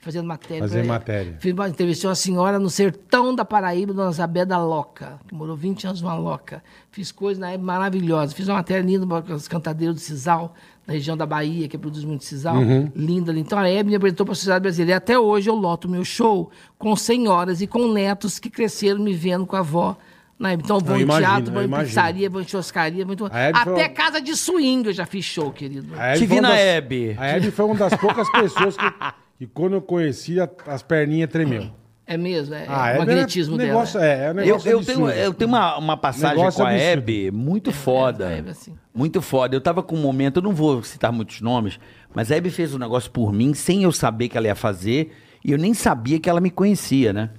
Fazendo 0.00 0.26
matéria. 0.26 0.64
Hebe. 0.64 0.88
matéria. 0.88 1.36
Fiz 1.38 1.52
uma 1.52 1.68
entrevista 1.68 2.08
uma 2.08 2.14
senhora 2.14 2.58
no 2.58 2.70
sertão 2.70 3.34
da 3.34 3.44
Paraíba, 3.44 3.92
Dona 3.92 4.10
Zabé 4.10 4.46
da 4.46 4.56
Loca, 4.56 5.20
que 5.28 5.34
morou 5.34 5.54
20 5.54 5.86
anos 5.88 6.00
numa 6.00 6.14
loca. 6.14 6.62
Fiz 6.90 7.12
coisas 7.12 7.38
na 7.38 7.52
Hebe 7.52 7.62
maravilhosas. 7.62 8.32
Fiz 8.32 8.48
uma 8.48 8.54
matéria 8.56 8.82
linda 8.82 9.06
com 9.22 9.32
os 9.34 9.46
cantadeiros 9.46 9.96
do 9.96 10.00
Cisal, 10.00 10.54
na 10.86 10.94
região 10.94 11.18
da 11.18 11.26
Bahia, 11.26 11.68
que 11.68 11.76
produz 11.76 12.02
muito 12.02 12.24
Cisal. 12.24 12.56
Uhum. 12.56 12.90
Linda 12.96 13.30
ali. 13.30 13.40
Então 13.40 13.58
a 13.58 13.68
Hebe 13.68 13.90
me 13.90 13.96
apresentou 13.96 14.24
para 14.24 14.32
a 14.32 14.36
sociedade 14.36 14.62
brasileira. 14.62 14.92
E 14.92 14.94
até 14.94 15.18
hoje 15.18 15.50
eu 15.50 15.54
loto 15.54 15.86
meu 15.86 16.02
show 16.02 16.50
com 16.78 16.96
senhoras 16.96 17.60
e 17.60 17.66
com 17.66 17.92
netos 17.92 18.38
que 18.38 18.48
cresceram 18.48 19.00
me 19.00 19.12
vendo 19.12 19.44
com 19.44 19.54
a 19.56 19.58
avó. 19.58 19.98
Na 20.38 20.52
Hebe. 20.52 20.62
Então 20.64 20.78
vão 20.80 20.96
Eu 20.98 21.06
em 21.06 21.10
teatro, 21.10 21.52
vão 21.52 21.62
em 21.62 21.68
pizzaria, 21.68 22.30
vão 22.30 22.40
em 22.40 22.48
churrascaria. 22.48 23.04
Muito... 23.04 23.28
Foi 23.28 23.38
Até 23.38 23.70
uma- 23.70 23.88
casa 23.90 24.22
de 24.22 24.34
swing 24.34 24.86
eu 24.86 24.94
já 24.94 25.04
fiz 25.04 25.26
show, 25.26 25.52
querido. 25.52 25.88
Te 26.14 26.18
foi 26.20 26.26
vi 26.26 26.40
na 26.40 26.56
Hebe. 26.56 27.14
A 27.18 27.26
Hebe 27.26 27.50
foi 27.50 27.66
uma 27.66 27.74
das 27.74 27.94
poucas 27.96 28.26
pessoas 28.32 28.74
que, 28.74 28.84
que 29.40 29.46
quando 29.46 29.72
eu 29.72 29.80
conheci, 29.80 30.38
a- 30.38 30.50
as 30.66 30.82
perninhas 30.82 31.30
tremeu. 31.30 31.70
É 32.06 32.14
mesmo, 32.18 32.54
é, 32.54 32.66
Ah, 32.68 32.84
a 32.84 32.90
é 32.90 32.96
o 32.96 32.98
magnetismo 32.98 33.54
é, 33.54 33.58
dela. 33.58 33.68
negócio, 33.70 33.98
é, 34.00 34.12
é 34.12 34.26
um 34.26 34.28
Eu, 34.28 34.34
negócio 34.34 34.70
eu 34.70 34.84
tenho, 34.84 35.04
absurdo. 35.06 35.18
eu 35.24 35.32
tenho 35.34 35.48
uma, 35.48 35.78
uma 35.78 35.96
passagem 35.96 36.36
Negócio 36.36 36.60
com 36.60 36.66
a 36.66 36.70
absurdo. 36.72 36.84
Hebe 36.92 37.30
muito 37.30 37.72
foda. 37.72 38.26
a 38.26 38.30
Hebe, 38.32 38.50
assim. 38.50 38.74
Muito 38.92 39.22
foda. 39.22 39.56
Eu 39.56 39.62
tava 39.62 39.82
com 39.82 39.96
um 39.96 40.02
momento, 40.02 40.36
eu 40.36 40.42
não 40.42 40.52
vou 40.52 40.82
citar 40.82 41.10
muitos 41.10 41.40
nomes, 41.40 41.80
mas 42.14 42.30
a 42.30 42.36
Hebe 42.36 42.50
fez 42.50 42.74
um 42.74 42.78
negócio 42.78 43.10
por 43.10 43.32
mim 43.32 43.54
sem 43.54 43.84
eu 43.84 43.92
saber 43.92 44.28
que 44.28 44.36
ela 44.36 44.46
ia 44.46 44.54
fazer 44.54 45.10
e 45.42 45.52
eu 45.52 45.56
nem 45.56 45.72
sabia 45.72 46.20
que 46.20 46.28
ela 46.28 46.38
me 46.40 46.50
conhecia, 46.50 47.14
né? 47.14 47.30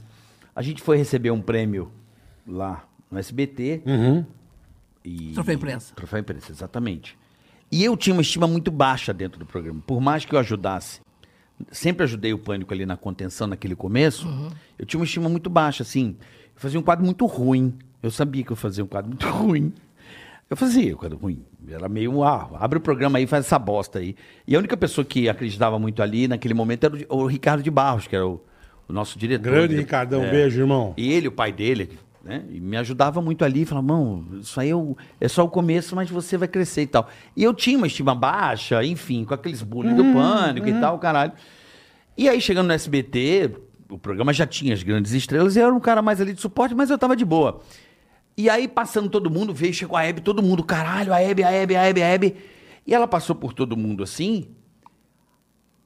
A 0.55 0.63
gente 0.63 0.81
foi 0.81 0.97
receber 0.97 1.29
um 1.29 1.39
prêmio 1.41 1.91
lá 2.47 2.83
no 3.11 3.19
SBT. 3.19 3.83
Uhum. 3.85 4.25
E... 5.05 5.33
Troféu 5.33 5.53
imprensa. 5.55 5.93
Troféu 5.95 6.19
imprensa, 6.19 6.51
exatamente. 6.51 7.15
E 7.71 7.83
eu 7.83 7.95
tinha 7.95 8.13
uma 8.13 8.21
estima 8.23 8.47
muito 8.47 8.71
baixa 8.71 9.13
dentro 9.13 9.37
do 9.39 9.45
programa. 9.45 9.81
Por 9.85 10.01
mais 10.01 10.25
que 10.25 10.33
eu 10.33 10.39
ajudasse, 10.39 10.99
sempre 11.71 12.03
ajudei 12.03 12.33
o 12.33 12.38
Pânico 12.38 12.73
ali 12.73 12.85
na 12.85 12.97
contenção 12.97 13.47
naquele 13.47 13.75
começo, 13.75 14.27
eu 14.77 14.85
tinha 14.85 14.99
uma 14.99 15.05
estima 15.05 15.29
muito 15.29 15.49
baixa, 15.49 15.83
assim. 15.83 16.15
Eu 16.55 16.61
fazia 16.61 16.79
um 16.79 16.83
quadro 16.83 17.05
muito 17.05 17.25
ruim. 17.25 17.77
Eu 18.01 18.09
sabia 18.09 18.43
que 18.43 18.51
eu 18.51 18.55
fazia 18.55 18.83
um 18.83 18.88
quadro 18.88 19.09
muito 19.09 19.27
ruim. 19.29 19.73
Eu 20.49 20.57
fazia 20.57 20.93
um 20.93 20.97
quadro 20.97 21.17
ruim. 21.17 21.43
Era 21.67 21.88
meio, 21.88 22.23
ah, 22.23 22.49
abre 22.55 22.77
o 22.77 22.81
programa 22.81 23.17
aí, 23.17 23.27
faz 23.27 23.45
essa 23.45 23.57
bosta 23.57 23.99
aí. 23.99 24.15
E 24.47 24.55
a 24.55 24.59
única 24.59 24.75
pessoa 24.75 25.05
que 25.05 25.29
acreditava 25.29 25.79
muito 25.79 26.01
ali, 26.01 26.27
naquele 26.27 26.53
momento, 26.53 26.85
era 26.85 26.95
o, 27.09 27.17
o 27.17 27.25
Ricardo 27.27 27.63
de 27.63 27.71
Barros, 27.71 28.07
que 28.07 28.15
era 28.15 28.27
o, 28.27 28.41
o 28.88 28.93
nosso 28.93 29.17
diretor. 29.17 29.43
Grande 29.43 29.75
Ricardão, 29.75 30.23
é. 30.23 30.31
beijo, 30.31 30.59
irmão. 30.59 30.93
E 30.97 31.11
ele, 31.11 31.27
o 31.27 31.31
pai 31.31 31.51
dele, 31.51 31.91
né? 32.23 32.43
E 32.49 32.60
me 32.60 32.77
ajudava 32.77 33.22
muito 33.22 33.43
ali, 33.43 33.65
falava, 33.65 33.88
mão, 33.88 34.26
isso 34.39 34.60
aí 34.60 34.72
é, 34.72 34.76
é 35.19 35.27
só 35.27 35.43
o 35.43 35.49
começo, 35.49 35.95
mas 35.95 36.10
você 36.10 36.38
vai 36.38 36.48
crescer 36.48 36.84
e 36.84 36.88
tal. 36.88 37.10
E 37.35 37.43
eu 37.43 37.53
tinha 37.53 37.77
uma 37.77 37.88
estima 37.88 38.14
baixa, 38.14 38.84
enfim, 38.84 39.26
com 39.26 39.34
aqueles 39.34 39.61
bullying 39.61 39.95
do 39.95 40.03
pânico 40.14 40.68
e 40.68 40.80
tal, 40.80 40.99
caralho. 40.99 41.34
E 42.18 42.30
aí, 42.30 42.39
chegando 42.39 42.68
no 42.68 42.73
SBT, 42.73 43.56
o 43.89 43.98
programa 43.98 44.31
já 44.34 44.45
tinha 44.45 44.73
as 44.73 44.84
grandes 44.84 45.11
estrelas, 45.14 45.56
e 45.56 45.60
eu 45.60 45.65
era 45.65 45.73
um 45.73 45.80
cara 45.80 46.02
mais 46.02 46.22
ali 46.22 46.34
de 46.34 46.41
suporte, 46.41 46.76
mas 46.76 46.89
eu 46.89 46.98
tava 46.98 47.15
de 47.15 47.26
boa. 47.26 47.61
E 48.38 48.49
aí, 48.49 48.68
passando 48.68 49.10
todo 49.10 49.30
mundo, 49.30 49.53
veio, 49.53 49.73
chegou 49.73 49.98
a 49.98 50.03
Hebe, 50.03 50.22
todo 50.22 50.41
mundo, 50.41 50.64
caralho, 50.64 51.14
a 51.14 51.22
Hebe, 51.22 51.43
a 51.43 51.52
Hebe, 51.52 51.76
a 51.76 51.84
Hebe, 51.84 52.02
a 52.02 52.07
Hebe. 52.07 52.35
E 52.85 52.93
ela 52.93 53.07
passou 53.07 53.35
por 53.35 53.53
todo 53.53 53.76
mundo 53.76 54.03
assim, 54.03 54.48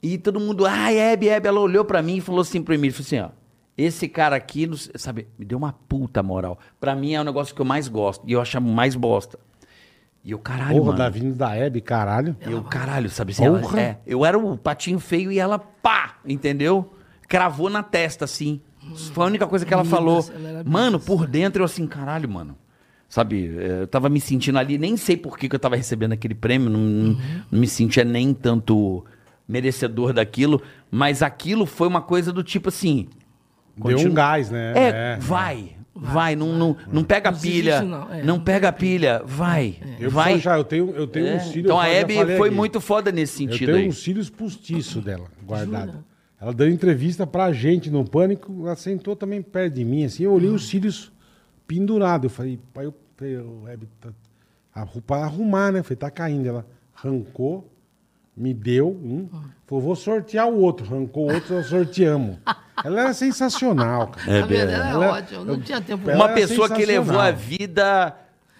e 0.01 0.17
todo 0.17 0.39
mundo, 0.39 0.65
ai, 0.65 0.97
Hebe, 0.97 1.27
Hebe, 1.27 1.47
ela 1.47 1.59
olhou 1.59 1.83
pra 1.83 2.01
mim 2.01 2.17
e 2.17 2.21
falou 2.21 2.41
assim 2.41 2.61
pro 2.61 2.73
Emílio, 2.73 2.93
falou 2.93 3.05
assim, 3.05 3.19
ó, 3.19 3.44
esse 3.77 4.07
cara 4.07 4.35
aqui, 4.35 4.69
sabe, 4.95 5.27
me 5.37 5.45
deu 5.45 5.57
uma 5.57 5.73
puta 5.73 6.23
moral. 6.23 6.57
Pra 6.79 6.95
mim 6.95 7.13
é 7.13 7.21
o 7.21 7.23
negócio 7.23 7.53
que 7.53 7.61
eu 7.61 7.65
mais 7.65 7.87
gosto, 7.87 8.23
e 8.27 8.31
eu 8.33 8.41
acho 8.41 8.59
mais 8.61 8.95
bosta. 8.95 9.37
E 10.23 10.31
eu, 10.31 10.39
caralho, 10.39 10.77
Porra, 10.77 10.85
mano. 10.87 10.97
da 10.97 11.09
vinda 11.09 11.35
da 11.35 11.55
Hebe, 11.55 11.81
caralho. 11.81 12.35
Eu, 12.41 12.63
caralho, 12.63 13.09
sabe 13.09 13.31
assim? 13.33 13.45
ela- 13.45 13.79
é, 13.79 13.97
eu 14.07 14.25
era 14.25 14.37
o 14.37 14.57
patinho 14.57 14.99
feio 14.99 15.31
e 15.31 15.37
ela, 15.37 15.59
pá, 15.59 16.15
entendeu? 16.25 16.93
Cravou 17.27 17.69
na 17.69 17.83
testa, 17.83 18.25
assim. 18.25 18.59
Foi 19.13 19.23
a 19.23 19.27
única 19.27 19.45
coisa 19.47 19.65
que 19.65 19.73
ela 19.73 19.83
falou. 19.83 20.25
ela 20.33 20.63
Mano, 20.65 20.93
Midas, 20.93 21.05
por 21.05 21.27
dentro 21.27 21.61
eu 21.61 21.65
assim, 21.65 21.85
caralho, 21.85 22.29
mano. 22.29 22.55
Sabe, 23.07 23.55
é, 23.57 23.81
eu 23.81 23.87
tava 23.87 24.09
me 24.09 24.19
sentindo 24.19 24.57
ali, 24.57 24.77
nem 24.79 24.97
sei 24.97 25.15
por 25.15 25.37
que, 25.37 25.47
que 25.47 25.55
eu 25.55 25.59
tava 25.59 25.75
recebendo 25.75 26.13
aquele 26.13 26.33
prêmio, 26.33 26.69
não, 26.71 26.79
não- 26.79 27.17
não 27.51 27.59
me 27.59 27.67
sentia 27.67 28.03
nem 28.03 28.33
tanto 28.33 29.05
merecedor 29.47 30.11
daquilo, 30.11 30.59
mas 30.89 31.21
aquilo 31.21 31.65
foi 31.67 31.87
uma 31.87 32.01
coisa 32.01 32.33
do 32.33 32.41
tipo 32.43 32.69
assim. 32.69 33.07
Deu 33.77 33.85
um 33.87 33.91
continua- 33.93 34.15
gás, 34.15 34.49
né? 34.49 34.73
É, 34.75 35.17
vai, 35.19 35.75
vai, 35.93 36.35
não, 36.35 36.53
não, 36.53 36.77
não 36.91 37.03
pega 37.03 37.29
a 37.29 37.31
Não 37.31 37.39
pilha. 37.39 37.81
não, 37.81 38.13
é. 38.13 38.23
não 38.23 38.39
pega 38.39 38.69
a 38.69 38.71
pilha, 38.73 39.21
vai. 39.25 39.77
Eu 39.99 40.09
vai. 40.09 40.39
já, 40.39 40.57
eu 40.57 40.63
tenho, 40.63 40.91
eu 40.91 41.07
tenho 41.07 41.27
É, 41.27 41.35
uns 41.35 41.43
cílios. 41.43 41.65
então 41.65 41.75
eu 41.77 41.81
a 41.81 41.87
Hebe 41.89 42.13
foi 42.37 42.47
aqui. 42.49 42.55
muito 42.57 42.79
foda 42.81 43.11
nesse 43.11 43.43
Eu 43.43 43.51
sentido 43.51 43.67
tenho 43.73 43.79
aí. 43.83 43.87
uns 43.89 44.01
cílios 44.03 44.29
postiços 44.29 45.03
dela, 45.03 45.27
guardado. 45.43 46.03
Ela 46.39 46.53
deu 46.53 46.69
entrevista 46.69 47.25
pra 47.25 47.51
gente 47.53 47.89
no 47.89 48.03
Pânico, 48.07 48.65
ela 48.65 48.75
sentou 48.75 49.15
também 49.15 49.41
perto 49.41 49.73
de 49.73 49.85
mim, 49.85 50.03
assim, 50.05 50.23
eu 50.23 50.33
olhei 50.33 50.49
os 50.49 50.67
cílios 50.67 51.11
pendurados. 51.67 52.25
Eu 52.25 52.29
falei, 52.29 52.59
pai, 52.73 52.85
eu 52.85 52.93
falei, 53.15 53.37
"Ô, 53.37 53.67
Hebe, 53.67 53.87
tá, 54.01 54.09
pra 55.07 55.17
arrumar, 55.23 55.71
né? 55.71 55.79
Eu 55.79 55.83
falei, 55.83 55.95
tá 55.97 56.11
caindo. 56.11 56.47
Ela 56.47 56.65
arrancou, 56.95 57.69
me 58.35 58.53
deu 58.53 58.89
um, 58.89 59.29
falou, 59.65 59.83
vou 59.83 59.95
sortear 59.95 60.47
o 60.47 60.59
outro. 60.59 60.85
Arrancou 60.85 61.29
o 61.29 61.33
outro, 61.33 61.55
nós 61.55 61.67
sorteamos. 61.67 62.37
Ela 62.83 63.01
era 63.01 63.13
sensacional, 63.13 64.07
cara. 64.07 64.29
É, 64.31 64.41
a 64.41 64.45
verdade 64.45 64.87
é 64.87 64.91
ela- 64.91 65.07
ótima, 65.13 65.39
eu 65.41 65.45
não 65.45 65.59
tinha 65.61 65.79
tempo. 65.79 66.09
ela 66.09 66.25
Uma 66.25 66.33
pessoa 66.33 66.69
que 66.69 66.85
levou 66.85 67.17
a 67.19 67.31
vida 67.31 68.13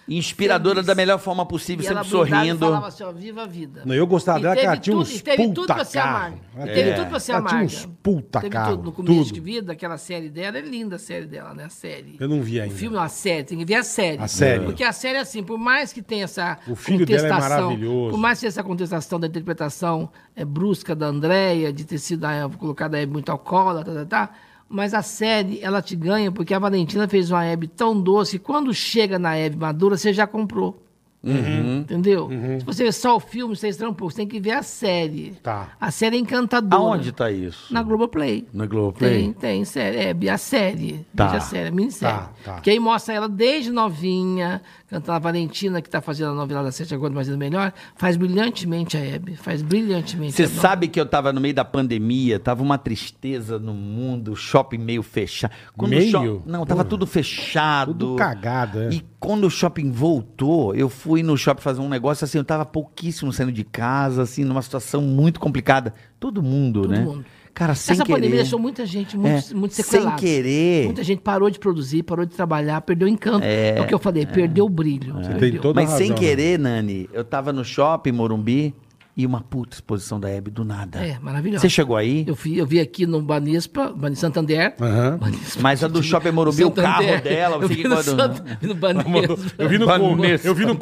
Inspiradora 0.07 0.75
Feliz. 0.75 0.87
da 0.87 0.93
melhor 0.95 1.17
forma 1.19 1.45
possível, 1.45 1.83
E 1.83 1.87
ela 1.87 2.03
sempre 2.03 2.19
brindava 2.19 2.43
e 2.43 2.47
sorrindo. 2.47 2.65
falava 2.65 2.87
assim, 2.87 3.03
ó, 3.03 3.11
viva 3.11 3.41
a 3.41 3.45
vida. 3.47 3.81
Não, 3.85 3.95
eu 3.95 4.05
gostava 4.05 4.37
E 4.39 4.41
dela 4.43 4.55
que 4.55 4.61
ela 4.61 4.71
teve 4.73 4.83
tinha 4.83 4.93
tudo- 4.95 5.01
uns 5.03 5.15
e 5.15 5.23
teve 5.23 5.43
tudo 5.47 5.61
puta 5.61 5.73
pra 5.73 5.83
ser 5.85 5.97
carro. 5.97 6.15
amarga. 6.17 6.37
É. 6.57 6.73
Teve 6.73 6.93
tudo 6.93 7.09
pra 7.09 7.19
ser 7.19 7.31
Ela 7.31 7.41
tinha 7.41 7.49
amarga. 7.51 7.65
uns 7.65 7.85
puta 8.03 8.39
teve 8.41 8.51
carro, 8.53 8.71
tudo. 8.77 8.83
No 8.83 8.91
começo 8.91 9.23
tudo. 9.23 9.33
de 9.33 9.39
vida, 9.39 9.71
aquela 9.73 9.97
série 9.97 10.29
dela, 10.29 10.57
é 10.57 10.61
linda 10.61 10.95
a 10.97 10.99
série 10.99 11.25
dela, 11.25 11.53
né? 11.55 11.63
A 11.65 11.69
série. 11.69 12.17
Eu 12.19 12.29
não 12.29 12.41
vi 12.41 12.59
O 12.59 12.63
ainda. 12.63 12.75
filme 12.75 12.95
é 12.95 12.99
uma 12.99 13.09
série, 13.09 13.43
tem 13.43 13.57
que 13.57 13.65
ver 13.65 13.75
a 13.75 13.83
série. 13.83 14.21
A 14.21 14.27
série. 14.27 14.63
Porque 14.65 14.83
a 14.83 14.91
série 14.93 15.17
é 15.17 15.21
assim, 15.21 15.43
por 15.43 15.57
mais 15.57 15.91
que 15.91 16.01
tenha 16.03 16.25
essa 16.25 16.57
O 16.67 16.75
filho 16.75 17.05
dela 17.05 17.27
é 17.27 17.29
contestação, 17.31 17.63
maravilhoso. 17.69 18.11
por 18.11 18.19
mais 18.19 18.37
que 18.37 18.41
tenha 18.41 18.49
essa 18.49 18.63
contestação 18.63 19.19
da 19.19 19.27
interpretação 19.27 20.09
é, 20.35 20.45
brusca 20.45 20.95
da 20.95 21.07
Andréia, 21.07 21.73
de 21.73 21.83
ter 21.83 21.97
sido 21.97 22.25
a, 22.25 22.49
colocada 22.57 22.95
a 22.97 23.01
Hebe 23.01 23.11
muito 23.11 23.31
alcoólatra, 23.31 23.93
tá, 23.93 24.05
tá, 24.05 24.27
tá, 24.27 24.33
mas 24.69 24.93
a 24.93 25.01
série, 25.01 25.59
ela 25.61 25.81
te 25.81 25.95
ganha 25.95 26.31
porque 26.31 26.53
a 26.53 26.59
Valentina 26.59 27.07
fez 27.07 27.31
uma 27.31 27.45
Hebe 27.45 27.67
tão 27.67 27.99
doce, 27.99 28.39
que 28.39 28.45
quando 28.45 28.73
chega 28.73 29.19
na 29.19 29.35
Hebe 29.35 29.57
madura, 29.57 29.97
você 29.97 30.13
já 30.13 30.25
comprou. 30.27 30.84
Uhum. 31.25 31.79
Entendeu? 31.79 32.29
Se 32.59 32.65
você 32.65 32.83
ver 32.83 32.93
só 32.93 33.15
o 33.15 33.19
filme, 33.19 33.55
você 33.55 33.67
estranha 33.67 33.91
um 33.91 33.93
pouco. 33.93 34.11
Você 34.11 34.17
tem 34.17 34.27
que 34.27 34.39
ver 34.39 34.51
a 34.51 34.63
série. 34.63 35.31
Tá. 35.41 35.69
A 35.79 35.91
série 35.91 36.15
é 36.17 36.19
encantadora. 36.19 36.81
Aonde 36.83 37.11
tá 37.11 37.31
isso? 37.31 37.73
Na 37.73 37.81
Globoplay. 37.81 38.47
Na 38.53 38.65
Globoplay? 38.65 39.11
Tem, 39.23 39.33
tem, 39.33 39.65
série. 39.65 39.97
É, 39.97 40.29
a 40.29 40.37
série. 40.37 41.05
Tá. 41.15 41.25
Veja 41.27 41.37
a 41.37 41.41
série, 41.41 41.67
a 41.69 41.71
minissérie. 41.71 42.15
Tá, 42.15 42.29
tá. 42.43 42.59
Que 42.61 42.69
aí 42.69 42.79
mostra 42.79 43.13
ela 43.13 43.27
desde 43.29 43.71
novinha, 43.71 44.61
cantando 44.89 45.13
a 45.15 45.19
Valentina, 45.19 45.81
que 45.81 45.89
tá 45.89 46.01
fazendo 46.01 46.31
a 46.31 46.35
novela 46.35 46.63
da 46.63 46.71
Sete 46.71 46.93
Agora 46.93 47.13
Mais 47.13 47.27
e 47.27 47.35
Melhor, 47.35 47.73
faz 47.95 48.15
brilhantemente 48.17 48.95
a 48.97 48.99
Hebe. 48.99 49.35
Faz 49.35 49.61
brilhantemente. 49.61 50.33
Você 50.33 50.47
sabe 50.47 50.87
que 50.87 50.99
eu 50.99 51.05
tava 51.05 51.33
no 51.33 51.41
meio 51.41 51.53
da 51.53 51.65
pandemia, 51.65 52.39
tava 52.39 52.61
uma 52.63 52.77
tristeza 52.77 53.57
no 53.59 53.73
mundo, 53.73 54.31
o 54.31 54.35
shopping 54.35 54.77
meio 54.77 55.01
fechado. 55.03 55.53
Quando 55.75 55.91
Meio? 55.91 56.11
shop- 56.11 56.41
Não, 56.45 56.65
tava 56.65 56.79
Porra. 56.83 56.89
tudo 56.89 57.07
fechado. 57.07 57.93
Tudo 57.93 58.15
cagado, 58.15 58.81
é. 58.83 58.89
E 58.93 59.01
quando 59.25 59.45
o 59.45 59.49
shopping 59.49 59.91
voltou, 59.91 60.75
eu 60.75 60.89
fui 60.89 61.23
no 61.23 61.37
shopping 61.37 61.61
fazer 61.61 61.81
um 61.81 61.89
negócio 61.89 62.23
assim, 62.25 62.37
eu 62.37 62.43
tava 62.43 62.65
pouquíssimo 62.65 63.31
saindo 63.33 63.51
de 63.51 63.63
casa, 63.63 64.21
assim, 64.21 64.43
numa 64.43 64.61
situação 64.61 65.01
muito 65.01 65.39
complicada. 65.39 65.93
Todo 66.19 66.41
mundo, 66.43 66.81
Todo 66.83 66.91
né? 66.91 66.99
mundo. 67.01 67.25
Cara, 67.53 67.73
sem 67.73 67.93
Essa 67.93 68.03
querer. 68.03 68.15
pandemia 68.17 68.35
deixou 68.41 68.59
muita 68.59 68.85
gente 68.85 69.15
muito, 69.17 69.51
É, 69.51 69.55
muito 69.55 69.73
sem 69.73 69.85
sequelada. 69.85 70.17
querer. 70.17 70.85
Muita 70.85 71.03
gente 71.05 71.21
parou 71.21 71.49
de 71.49 71.57
produzir, 71.57 72.03
parou 72.03 72.25
de 72.25 72.35
trabalhar, 72.35 72.81
perdeu 72.81 73.07
o 73.07 73.09
encanto. 73.09 73.45
É, 73.45 73.79
o 73.79 73.87
que 73.87 73.93
eu 73.93 73.99
falei, 73.99 74.25
perdeu 74.25 74.65
o 74.65 74.69
brilho. 74.69 75.13
Você 75.13 75.29
perdeu. 75.29 75.51
tem 75.51 75.59
toda 75.61 75.81
Mas 75.81 75.93
a 75.93 75.97
sem 75.97 76.09
razão, 76.09 76.21
querer, 76.21 76.59
Nani, 76.59 77.09
eu 77.13 77.23
tava 77.23 77.53
no 77.53 77.63
shopping 77.63 78.11
Morumbi 78.11 78.75
e 79.17 79.25
uma 79.25 79.39
puta 79.41 79.75
exposição 79.75 80.19
da 80.19 80.29
Hebe 80.29 80.51
do 80.51 80.65
nada. 80.65 80.99
É, 80.99 81.17
maravilhosa. 81.21 81.61
Você 81.61 81.69
chegou 81.69 81.95
aí? 81.95 82.25
Eu 82.27 82.35
vi, 82.35 82.57
eu 82.57 82.65
vi 82.65 82.79
aqui 82.79 83.05
no 83.05 83.21
Banespa, 83.21 83.93
Banespa 83.95 84.27
Santander. 84.27 84.75
Banespa, 85.17 85.61
Mas 85.61 85.83
a 85.83 85.87
do 85.87 86.03
Shopping 86.03 86.31
Morumbi, 86.31 86.63
o 86.65 86.71
carro 86.71 87.21
dela, 87.21 87.55
eu 87.55 87.61
você 87.61 87.67
vi 87.67 87.75
que 87.81 87.87
no, 87.87 87.95
quando- 87.95 88.15
Sant- 88.17 88.57
vi 88.61 88.67
no 88.67 88.75
Banespa. 88.75 89.35
Eu 89.57 89.69
vi 89.69 89.77
no, 89.77 89.85
Mesbla. 90.17 90.49
eu 90.49 90.55
vi 90.55 90.65
no 90.65 90.75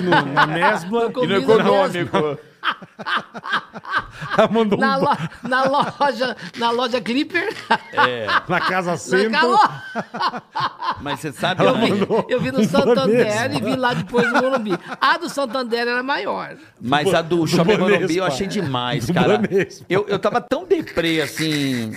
no, 0.00 0.10
na 0.10 0.46
Mesbla. 0.46 1.10
No 1.10 1.24
Ela 1.24 2.38
mandou 4.50 4.78
Na, 4.78 4.98
um 4.98 5.00
lo- 5.02 5.16
na 5.48 5.64
loja, 5.64 6.36
na 6.58 6.70
loja 6.70 7.00
Clipper. 7.00 7.54
na 8.48 8.60
Casa 8.60 8.92
Na 8.92 8.96
Centro. 8.96 9.30
Caló. 9.30 9.58
Mas 11.00 11.20
você 11.20 11.32
sabe, 11.32 11.64
Eu 11.64 11.74
vi, 11.74 11.90
eu 12.28 12.40
vi 12.40 12.50
no 12.52 12.60
um 12.60 12.64
Santander 12.64 13.54
e 13.54 13.60
vi 13.60 13.76
lá 13.76 13.94
depois 13.94 14.30
no 14.32 14.40
Morumbi. 14.42 14.72
A 15.00 15.18
do 15.18 15.28
Santander 15.28 15.80
era 15.86 16.02
maior. 16.02 16.56
mas 16.80 17.12
a 17.14 17.22
do 17.22 17.46
Shopping 17.46 17.76
Banespa. 17.76 17.94
Morumbi 17.94 18.16
eu 18.16 18.24
achei 18.24 18.46
demais, 18.46 19.06
Do 19.06 19.14
cara. 19.14 19.38
Banespa. 19.38 19.84
Eu, 19.88 20.06
eu 20.08 20.18
tava 20.18 20.40
tão 20.40 20.64
deprê, 20.64 21.20
assim... 21.20 21.92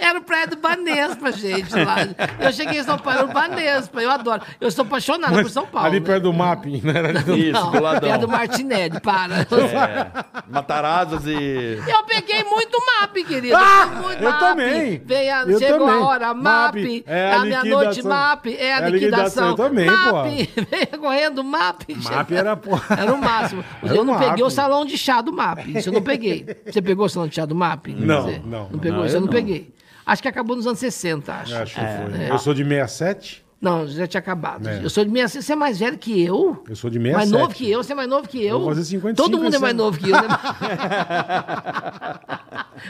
Era 0.00 0.18
o 0.18 0.22
prédio 0.22 0.56
do 0.56 0.62
Banespa, 0.62 1.30
gente. 1.32 1.74
Lá. 1.74 1.96
Eu 2.40 2.52
cheguei 2.52 2.80
em 2.80 2.82
São 2.82 2.98
Paulo, 2.98 3.18
era 3.20 3.28
o 3.28 3.32
Banespa. 3.32 4.00
Eu 4.02 4.10
adoro. 4.10 4.42
Eu 4.60 4.70
sou 4.70 4.84
apaixonada 4.84 5.32
Mas 5.32 5.42
por 5.42 5.50
São 5.50 5.66
Paulo. 5.66 5.86
Ali 5.86 6.00
né? 6.00 6.06
perto 6.06 6.22
do 6.24 6.32
mapping, 6.32 6.80
né? 6.82 6.92
Era 6.96 7.08
ali- 7.20 7.50
Isso, 7.50 7.52
Não, 7.60 7.70
do 7.70 7.80
ladão. 7.82 8.08
perto 8.08 8.20
do 8.22 8.28
Martinelli, 8.28 9.00
para. 9.00 9.40
É, 9.40 10.10
Matarazos 10.48 11.26
e... 11.26 11.78
Eu 11.86 12.02
peguei 12.04 12.42
muito 12.44 12.76
MAP, 13.00 13.24
querido. 13.24 13.56
Eu 13.56 13.58
peguei 13.58 14.02
muito 14.02 14.22
eu 14.22 14.30
MAP. 14.30 14.40
também. 14.40 15.02
Vem 15.04 15.30
a- 15.30 15.42
Eu 15.42 15.58
chegou 15.58 15.78
também. 15.86 15.94
a 16.02 16.06
hora, 16.06 16.34
MAP, 16.34 16.42
MAP. 16.76 17.04
é 17.06 17.18
É 17.20 17.32
a 17.32 17.36
a 17.36 17.44
meia-noite, 17.44 17.88
liquidação. 17.96 18.10
MAP. 18.10 18.46
É 18.46 18.72
a 18.74 18.80
É 18.80 18.84
a 18.84 18.88
liquidação, 18.88 19.48
eu 19.48 19.54
também, 19.54 19.86
MAP. 19.86 20.26
Venha 20.70 20.98
correndo, 20.98 21.44
MAP. 21.44 21.82
MAP 21.96 22.30
era, 22.32 22.56
pô. 22.56 22.70
Era 22.90 23.12
o 23.14 23.18
máximo. 23.20 23.64
Era 23.82 23.94
eu 23.94 24.04
não 24.04 24.14
MAP. 24.14 24.24
peguei 24.28 24.44
o 24.44 24.50
salão 24.50 24.84
de 24.84 24.96
chá 24.98 25.20
do 25.20 25.32
MAP. 25.32 25.66
Isso 25.76 25.88
eu 25.88 25.92
não 25.92 26.02
peguei. 26.02 26.46
Você 26.66 26.80
pegou 26.82 27.06
o 27.06 27.08
salão 27.08 27.28
de 27.28 27.34
chá 27.34 27.44
do 27.44 27.54
MAP? 27.54 27.88
Não, 27.88 28.26
não. 28.44 28.68
Não 28.70 28.78
pegou? 28.78 28.98
Não, 29.00 29.06
Isso 29.06 29.14
eu 29.16 29.18
eu 29.18 29.20
não 29.20 29.26
não. 29.26 29.32
peguei. 29.32 29.72
Acho 30.04 30.22
que 30.22 30.28
acabou 30.28 30.56
nos 30.56 30.66
anos 30.66 30.78
60, 30.78 31.32
acho. 31.32 31.54
Acho 31.54 31.74
que 31.74 31.80
foi. 31.80 32.30
Eu 32.30 32.38
sou 32.38 32.54
de 32.54 32.64
67. 32.64 33.44
Não, 33.60 33.86
já 33.86 34.06
tinha 34.06 34.20
acabado. 34.20 34.66
É. 34.66 34.82
Eu 34.82 34.88
sou 34.88 35.04
de 35.04 35.10
66. 35.10 35.44
Você 35.44 35.52
é 35.52 35.56
mais 35.56 35.78
velho 35.78 35.98
que 35.98 36.24
eu? 36.24 36.64
Eu 36.66 36.74
sou 36.74 36.88
de 36.88 36.98
Mais 36.98 37.28
67. 37.28 37.38
novo 37.42 37.54
que 37.54 37.70
eu? 37.70 37.82
Você 37.82 37.92
é 37.92 37.94
mais 37.94 38.08
novo 38.08 38.26
que 38.26 38.42
eu? 38.42 38.58
vou 38.58 38.68
fazer 38.70 38.84
55 38.84 39.30
Todo 39.30 39.42
mundo 39.42 39.54
é 39.54 39.58
mais 39.58 39.76
novo 39.76 39.98
que 39.98 40.08
eu, 40.08 40.16
né? 40.16 40.28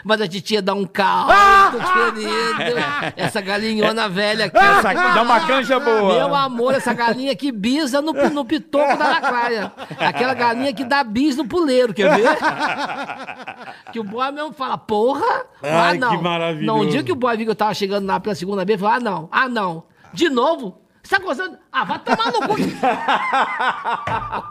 Mas 0.04 0.20
a 0.20 0.28
titia 0.28 0.62
dá 0.62 0.72
um 0.72 0.84
caldo, 0.84 1.32
Ah! 1.32 1.72
querido. 2.12 2.30
Essa 3.16 3.40
galinhona 3.40 4.08
velha 4.08 4.44
aqui. 4.44 4.56
Essa, 4.56 4.92
dá 4.94 5.22
uma 5.22 5.40
canja 5.40 5.80
boa. 5.80 6.14
Meu 6.14 6.32
amor, 6.34 6.74
essa 6.74 6.94
galinha 6.94 7.34
que 7.34 7.50
bisa 7.50 8.00
no, 8.00 8.12
no 8.12 8.44
pitoco 8.44 8.96
da 8.96 9.08
lacraia. 9.08 9.72
Aquela 9.98 10.34
galinha 10.34 10.72
que 10.72 10.84
dá 10.84 11.02
bis 11.02 11.36
no 11.36 11.46
puleiro, 11.48 11.92
quer 11.92 12.14
ver? 12.16 12.28
que 13.92 13.98
o 13.98 14.04
boy 14.04 14.30
mesmo 14.30 14.52
fala, 14.52 14.78
porra, 14.78 15.26
Ai, 15.62 15.96
ah 15.96 15.98
não. 15.98 16.10
que 16.16 16.22
maravilhoso. 16.22 16.66
Não, 16.66 16.80
um 16.80 16.88
dia 16.88 17.02
que 17.02 17.10
o 17.10 17.16
boy 17.16 17.36
viu 17.36 17.46
que 17.46 17.50
eu 17.50 17.56
tava 17.56 17.74
chegando 17.74 18.06
lá 18.06 18.20
pela 18.20 18.36
segunda 18.36 18.64
vez, 18.64 18.78
falou, 18.78 18.94
ah 18.94 19.00
não, 19.00 19.28
ah 19.32 19.48
não, 19.48 19.82
de 20.12 20.28
novo? 20.28 20.80
Você 21.02 21.16
tá 21.16 21.22
gostando? 21.22 21.58
Ah, 21.72 21.84
vai 21.84 21.98
tomar 21.98 22.26
no 22.26 22.46
cu. 22.46 22.54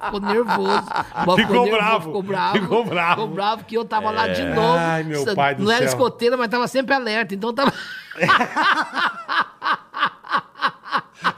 ficou 0.05 0.19
nervoso. 0.19 0.83
Boy 1.25 1.37
Ficou 1.41 1.69
bravo, 1.69 2.05
Ficou 2.07 2.23
bravo. 2.23 2.59
ficou 2.59 2.85
bravo. 2.85 3.21
Ficou 3.21 3.27
bravo 3.35 3.63
que 3.65 3.75
eu 3.77 3.85
tava 3.85 4.09
lá 4.11 4.27
de 4.27 4.43
novo. 4.43 4.77
Ai, 4.77 5.03
meu 5.03 5.35
pai 5.35 5.53
do 5.55 5.63
Não 5.63 5.71
era 5.71 5.81
céu. 5.87 5.89
escoteira, 5.89 6.35
mas 6.35 6.47
tava 6.49 6.67
sempre 6.67 6.93
alerta, 6.95 7.35
então 7.35 7.53
tava... 7.53 7.71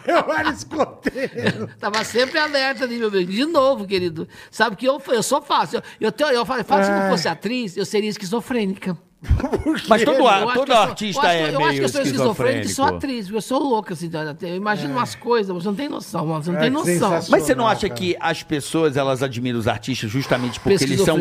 Eu 0.05 0.31
era 0.33 0.49
escoteiro. 0.49 1.67
Tava 1.79 2.03
sempre 2.03 2.37
alerta 2.39 2.83
ali, 2.83 2.97
meu 2.97 3.09
bem. 3.11 3.25
De 3.25 3.45
novo, 3.45 3.85
querido. 3.85 4.27
Sabe 4.49 4.75
que 4.75 4.85
eu, 4.87 5.01
eu 5.07 5.23
sou 5.23 5.41
fácil. 5.41 5.77
Eu, 5.77 5.83
eu, 6.07 6.11
tenho- 6.11 6.29
eu 6.31 6.45
falo, 6.45 6.63
falo, 6.63 6.83
se 6.83 6.89
eu 6.91 6.95
não 6.97 7.09
fosse 7.09 7.27
atriz, 7.27 7.77
eu 7.77 7.85
seria 7.85 8.09
esquizofrênica. 8.09 8.97
Mas 9.87 10.03
todo, 10.03 10.17
Eu 10.19 10.27
a- 10.27 10.53
todo 10.53 10.71
eu 10.71 10.75
sou- 10.75 10.83
artista 10.83 11.21
eu 11.21 11.29
acho, 11.29 11.37
é 11.37 11.49
Eu 11.53 11.57
meio 11.59 11.69
acho 11.69 11.77
que 11.79 11.85
eu 11.85 11.89
sou 11.89 12.01
esquizofrênica 12.01 12.65
e 12.65 12.69
sou 12.69 12.85
esquizofrênico. 12.85 12.95
atriz, 12.97 13.25
porque 13.25 13.37
eu 13.37 13.41
sou 13.41 13.59
louca, 13.59 13.93
assim. 13.93 14.09
Eu 14.41 14.55
imagino 14.55 14.93
umas 14.93 15.13
coisas, 15.15 15.53
você 15.53 15.67
não 15.67 15.75
tem 15.75 15.87
noção, 15.89 16.25
mano. 16.25 16.43
Você 16.43 16.51
não 16.51 16.57
É, 16.57 16.61
tem 16.61 16.69
noção. 16.71 17.11
Mas 17.29 17.43
você 17.43 17.53
não 17.55 17.67
acha 17.67 17.87
cara. 17.87 17.99
que 17.99 18.17
as 18.19 18.41
pessoas, 18.43 18.97
elas 18.97 19.21
admiram 19.21 19.59
os 19.59 19.67
artistas 19.67 20.09
justamente 20.09 20.59
porque 20.59 20.83
eles 20.83 21.01
são... 21.01 21.17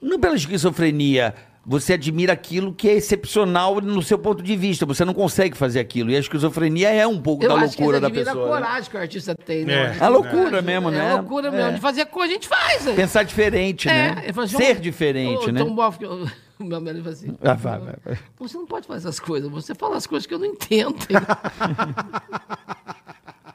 Não 0.00 0.18
pela 0.18 0.34
esquizofrenia. 0.36 1.34
Você 1.68 1.94
admira 1.94 2.32
aquilo 2.32 2.72
que 2.72 2.88
é 2.88 2.92
excepcional 2.94 3.80
no 3.80 4.00
seu 4.00 4.16
ponto 4.16 4.40
de 4.40 4.54
vista. 4.54 4.86
Você 4.86 5.04
não 5.04 5.12
consegue 5.12 5.56
fazer 5.56 5.80
aquilo. 5.80 6.10
E 6.12 6.16
a 6.16 6.20
esquizofrenia 6.20 6.90
é 6.90 7.04
um 7.08 7.20
pouco 7.20 7.42
Eu 7.42 7.48
da 7.48 7.54
loucura 7.56 7.98
da 8.00 8.08
pessoa. 8.08 8.30
a 8.30 8.38
né? 8.38 8.46
coragem 8.64 8.90
que 8.90 8.96
o 8.96 9.00
artista 9.00 9.34
tem, 9.34 9.62
É. 9.62 9.64
né? 9.64 9.96
A 9.98 10.06
loucura 10.06 10.62
mesmo, 10.62 10.92
né? 10.92 10.98
É 11.04 11.10
a 11.10 11.14
loucura 11.16 11.50
mesmo. 11.50 11.72
De 11.72 11.80
fazer 11.80 12.04
coisa, 12.06 12.30
a 12.30 12.34
gente 12.34 12.46
faz. 12.46 12.84
Pensar 12.94 13.24
diferente, 13.24 13.88
né? 13.88 14.14
assim, 14.36 14.56
Ser 14.56 14.76
"Ô, 14.76 14.80
diferente, 14.80 15.50
né? 15.50 15.60
Tom 15.64 15.74
Boff, 15.74 15.98
que 15.98 16.04
eu- 16.06 16.28
o 16.60 16.64
meu 16.64 16.80
marido 16.80 17.02
fala 17.02 17.12
assim, 17.14 17.36
Ah, 17.42 17.54
vai, 17.54 17.78
vai, 17.78 17.94
vai. 18.04 18.18
você 18.38 18.56
não 18.56 18.66
pode 18.66 18.86
fazer 18.86 19.08
essas 19.08 19.20
coisas, 19.20 19.50
você 19.50 19.74
fala 19.74 19.96
as 19.96 20.06
coisas 20.06 20.26
que 20.26 20.34
eu 20.34 20.38
não 20.38 20.46
entendo. 20.46 20.96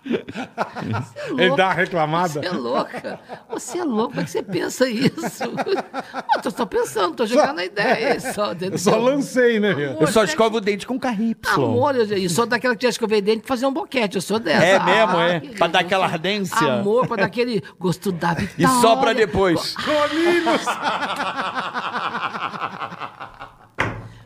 É 0.03 1.43
Ele 1.45 1.55
dá 1.55 1.67
uma 1.67 1.73
reclamada. 1.73 2.41
Você 2.41 2.45
é 2.47 2.51
louca. 2.51 3.19
Você 3.51 3.77
é 3.77 3.83
louco. 3.83 4.09
Como 4.09 4.21
é 4.21 4.23
que 4.23 4.31
você 4.31 4.41
pensa 4.41 4.89
isso? 4.89 5.43
Eu 6.35 6.41
tô 6.41 6.49
só 6.49 6.65
pensando, 6.65 7.15
tô 7.15 7.25
jogando 7.27 7.59
a 7.59 7.65
ideia. 7.65 8.19
Só, 8.19 8.51
Eu 8.53 8.77
só 8.79 8.97
lancei, 8.97 9.59
né, 9.59 9.75
meu? 9.75 9.91
Eu 9.99 10.07
só 10.07 10.23
escovo 10.23 10.57
o 10.57 10.61
dente 10.61 10.87
com 10.87 10.99
KY. 10.99 11.35
Amor, 11.53 11.95
eu, 11.95 12.17
e 12.17 12.27
sou 12.29 12.47
daquela 12.47 12.73
que 12.73 12.79
tinha 12.79 12.89
escovei 12.89 13.21
dente 13.21 13.41
pra 13.41 13.49
fazer 13.49 13.67
um 13.67 13.73
boquete. 13.73 14.15
Eu 14.15 14.21
sou 14.21 14.39
dessa. 14.39 14.65
É 14.65 14.79
mesmo, 14.83 15.19
é? 15.19 15.39
querido, 15.39 15.57
Pra 15.59 15.67
dar 15.67 15.79
aquela 15.81 16.05
ardência? 16.05 16.57
Amor, 16.79 17.07
pra 17.07 17.17
dar 17.17 17.25
aquele 17.25 17.63
gosto 17.79 18.11
da 18.11 18.31
E 18.31 18.45
vitória. 18.45 18.81
só 18.81 18.95
pra 18.95 19.13
depois. 19.13 19.75
Amigos! 19.77 20.65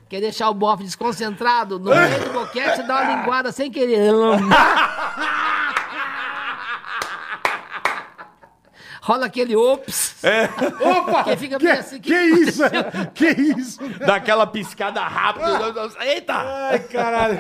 Quer 0.07 0.21
deixar 0.21 0.49
o 0.49 0.53
bofe 0.53 0.83
desconcentrado? 0.83 1.79
No 1.79 1.89
meio 1.95 2.19
do 2.25 2.31
boquete, 2.31 2.75
você 2.77 2.83
dá 2.83 3.01
uma 3.01 3.15
linguada 3.15 3.51
sem 3.51 3.71
querer. 3.71 4.11
Rola 9.01 9.27
aquele 9.27 9.55
ops. 9.55 10.15
Opa! 10.81 11.23
Que 11.25 11.37
fica 11.37 11.59
que, 11.59 11.67
assim, 11.67 11.99
que 12.01 12.09
que 12.09 12.19
isso? 12.41 12.63
Que 13.13 13.27
isso? 13.29 13.79
Dá 13.99 14.15
aquela 14.15 14.47
piscada 14.47 14.99
rápida. 15.01 15.59
Eita! 16.01 16.33
Ai, 16.33 16.79
caralho. 16.79 17.37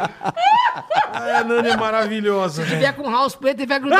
Ai, 1.11 1.31
a 1.37 1.43
Nani 1.43 1.69
é 1.69 1.75
maravilhosa, 1.77 2.61
Se 2.63 2.69
velho. 2.69 2.81
tiver 2.81 2.93
com 2.93 3.09
house 3.09 3.33
preto, 3.35 3.61
ele 3.61 3.65
vai 3.67 3.79
grudar. 3.81 3.99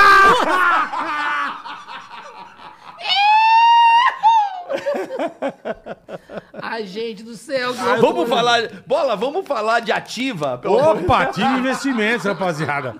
Ai, 6.61 6.85
gente 6.85 7.23
do 7.23 7.35
céu. 7.35 7.73
Vamos 7.73 8.27
falar. 8.27 8.69
Bola, 8.85 9.15
vamos 9.15 9.45
falar 9.47 9.79
de 9.81 9.91
ativa. 9.91 10.61
Opa, 10.65 11.27
tive 11.27 11.47
investimentos, 11.57 12.25
rapaziada. 12.25 12.95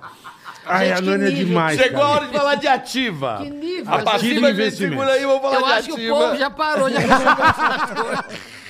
Ai, 0.65 0.91
a 0.91 1.01
Nani 1.01 1.27
é 1.27 1.31
demais. 1.31 1.79
Chegou 1.79 1.99
cara. 2.01 2.11
a 2.11 2.15
hora 2.15 2.25
de 2.27 2.33
falar 2.37 2.55
de 2.55 2.67
ativa. 2.67 3.39
Que 3.43 3.49
nível, 3.49 3.93
A 3.93 3.99
passiva 3.99 4.15
Ativa 4.15 4.47
gente 4.47 4.51
investimento. 4.53 4.91
segura 4.93 5.11
aí, 5.13 5.25
vamos 5.25 5.41
falar 5.41 5.55
Eu 5.59 5.65
de 5.65 5.71
acho 5.73 5.83
que 5.85 5.91
o 5.91 5.95
ativa. 5.95 6.15
povo 6.15 6.35
já 6.37 6.49
parou, 6.49 6.89
já 6.89 7.01
começou 7.01 8.25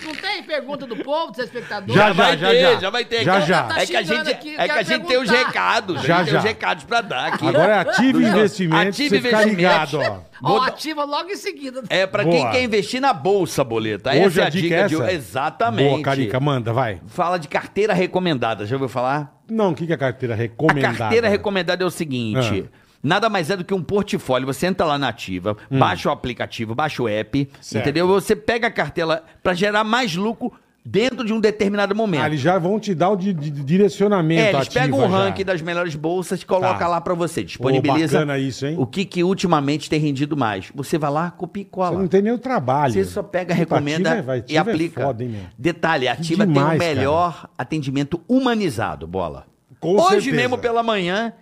Não 0.06 0.14
tem 0.14 0.44
pergunta 0.44 0.86
do 0.86 0.98
povo, 0.98 1.32
do 1.32 1.34
telespectador? 1.36 1.96
Já, 1.96 2.08
Já, 2.08 2.14
vai 2.14 2.38
já, 2.38 2.50
ter, 2.50 2.62
já. 2.62 2.76
já, 2.80 2.90
vai 2.92 3.06
ter. 3.06 3.24
Já, 3.24 3.32
Cara, 3.34 3.46
já. 3.46 3.64
Tá 3.64 3.82
É 3.82 3.86
que 3.88 3.96
a 3.96 4.04
gente, 4.04 4.30
aqui, 4.30 4.56
é 4.56 4.66
que 4.66 4.72
a 4.72 4.84
gente 4.84 5.08
tem 5.08 5.18
os 5.18 5.30
recados. 5.30 6.02
Já, 6.04 6.18
gente 6.18 6.26
tem 6.26 6.34
já. 6.34 6.38
os 6.40 6.46
recados 6.46 6.84
pra 6.84 7.02
dar 7.02 7.26
aqui. 7.34 7.48
Agora 7.48 7.74
é 7.74 7.80
ativo 7.80 8.20
Dos- 8.20 8.28
investimento, 8.30 8.90
Ativa 8.90 9.20
você 9.22 9.46
ligado, 9.46 10.00
ó. 10.00 10.20
Vou 10.42 10.62
ativa 10.62 11.04
logo 11.06 11.32
em 11.32 11.36
seguida. 11.36 11.82
É 11.90 12.06
pra 12.06 12.24
Boa. 12.24 12.36
quem 12.36 12.52
quer 12.52 12.62
investir 12.64 13.02
na 13.02 13.14
bolsa, 13.14 13.64
boleta. 13.64 14.12
Hoje 14.12 14.22
essa 14.26 14.42
é 14.42 14.46
a 14.46 14.50
dica 14.50 14.88
dica, 14.88 15.04
é 15.04 15.08
de. 15.08 15.16
Exatamente. 15.16 15.90
Boa, 15.90 16.02
Carica, 16.04 16.40
manda, 16.40 16.72
vai. 16.72 17.02
Fala 17.08 17.40
de 17.40 17.48
carteira 17.48 17.92
recomendada, 17.94 18.64
já 18.68 18.76
ouviu 18.76 18.88
falar? 18.90 19.35
Não, 19.50 19.72
o 19.72 19.76
que 19.76 19.86
que 19.88 19.94
é 19.94 19.98
carteira 19.98 20.34
A 20.34 20.38
recomendada? 20.38 20.98
carteira 20.98 21.30
recomendada 21.30 21.84
é 21.84 21.88
o 21.88 21.92
seguinte. 21.92 22.66
Ah. 22.72 22.78
Nada 23.04 23.30
mais 23.30 23.52
é 23.52 23.56
do 23.58 23.64
que 23.64 23.74
um 23.74 23.84
portfólio. 23.84 24.48
Você 24.48 24.66
entra 24.66 24.84
lá 24.86 24.98
na 24.98 25.10
Ativa, 25.10 25.56
baixa 25.70 26.10
o 26.10 26.12
aplicativo, 26.12 26.74
baixa 26.74 27.04
o 27.04 27.08
app, 27.08 27.40
Hum. 27.42 27.56
Certo. 27.62 27.84
entendeu? 27.84 28.08
Você 28.08 28.36
pega 28.36 28.68
a 28.68 28.72
carteira 28.72 29.22
pra 29.44 29.54
gerar 29.54 29.84
mais 29.84 30.16
lucro 30.16 30.52
dentro 30.88 31.26
de 31.26 31.34
um 31.34 31.40
determinado 31.40 31.96
momento. 31.96 32.22
Ah, 32.22 32.28
eles 32.28 32.40
já 32.40 32.60
vão 32.60 32.80
te 32.80 32.94
dar 32.94 33.10
o 33.10 33.16
di- 33.16 33.34
di- 33.34 33.50
direcionamento 33.50 34.40
É, 34.42 34.50
eles 34.54 34.68
ativa 34.68 34.84
pegam 34.86 35.00
o 35.00 35.02
já. 35.02 35.08
ranking 35.08 35.44
das 35.44 35.62
melhores 35.62 35.96
bolsas 35.96 36.42
e 36.42 36.46
coloca 36.46 36.78
Tá. 36.78 36.88
lá 36.88 37.02
pra 37.02 37.16
você. 37.16 37.44
Disponibiliza 37.44 38.20
bacana 38.20 38.38
isso, 38.38 38.68
hein? 38.68 38.76
o 38.78 38.86
que, 38.86 39.04
que 39.04 39.24
ultimamente 39.24 39.90
tem 39.90 40.00
rendido 40.00 40.38
mais. 40.38 40.72
Você 40.76 40.98
vai 40.98 41.10
lá, 41.10 41.32
copia 41.32 41.64
e 41.64 41.66
cola. 41.66 41.92
Você 41.96 42.02
não 42.04 42.08
tem 42.08 42.22
nem 42.22 42.32
o 42.34 42.38
trabalho. 42.38 42.94
Você 42.94 43.04
só 43.04 43.24
pega, 43.24 43.54
Puta, 43.56 43.58
recomenda 43.58 44.10
ativa 44.12 44.20
é- 44.20 44.22
vai, 44.22 44.38
e 44.38 44.40
ativa 44.42 44.70
é 44.70 44.74
aplica. 44.74 45.02
foda, 45.04 45.24
hein? 45.24 45.36
Detalhe, 45.58 46.08
Ativa 46.08 46.46
demais, 46.46 46.68
tem 46.70 46.76
o 46.78 46.80
cara. 46.80 46.96
melhor 46.96 47.50
atendimento 47.58 48.22
humanizado, 48.30 49.08
bola. 49.08 49.46
Com 49.80 49.96
Hoje 49.96 50.10
certeza. 50.26 50.36
mesmo 50.36 50.58
pela 50.58 50.84
manhã, 50.84 51.34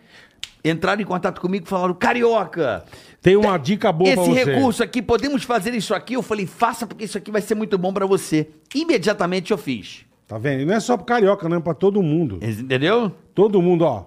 entraram 0.64 1.02
em 1.02 1.06
contato 1.06 1.40
comigo 1.42 1.66
e 1.66 1.70
falaram: 1.70 1.94
Carioca, 1.94 2.84
Tem 3.22 3.36
uma 3.36 3.58
dica 3.58 3.92
boa 3.92 4.12
pra 4.14 4.22
esse 4.24 4.32
você. 4.34 4.44
recurso 4.56 4.84
aqui, 4.84 5.02
podemos 5.02 5.44
fazer 5.44 5.74
isso 5.74 5.94
aqui? 5.94 6.14
Eu 6.14 6.22
falei: 6.22 6.46
faça, 6.46 6.86
porque 6.88 7.06
isso 7.06 7.18
aqui 7.18 7.32
vai 7.32 7.42
ser 7.42 7.56
muito 7.56 7.78
bom 7.78 7.92
pra 7.94 8.06
você. 8.06 8.50
Imediatamente 8.74 9.52
eu 9.52 9.58
fiz. 9.58 10.06
Tá 10.28 10.38
vendo? 10.38 10.62
E 10.62 10.66
não 10.66 10.74
é 10.74 10.80
só 10.80 10.96
pro 10.96 11.06
carioca, 11.06 11.48
não 11.50 11.58
é 11.58 11.60
pra 11.60 11.74
todo 11.74 12.02
mundo. 12.02 12.40
Entendeu? 12.42 13.12
Todo 13.36 13.62
mundo, 13.62 13.84
ó. 13.84 14.06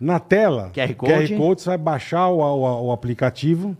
Na 0.00 0.18
tela, 0.20 0.70
QR 0.74 0.94
Code. 0.94 1.34
você 1.34 1.70
vai 1.70 1.78
baixar 1.78 2.28
o, 2.28 2.38
o- 2.40 2.86
o 2.86 2.92
aplicativo. 2.92 3.76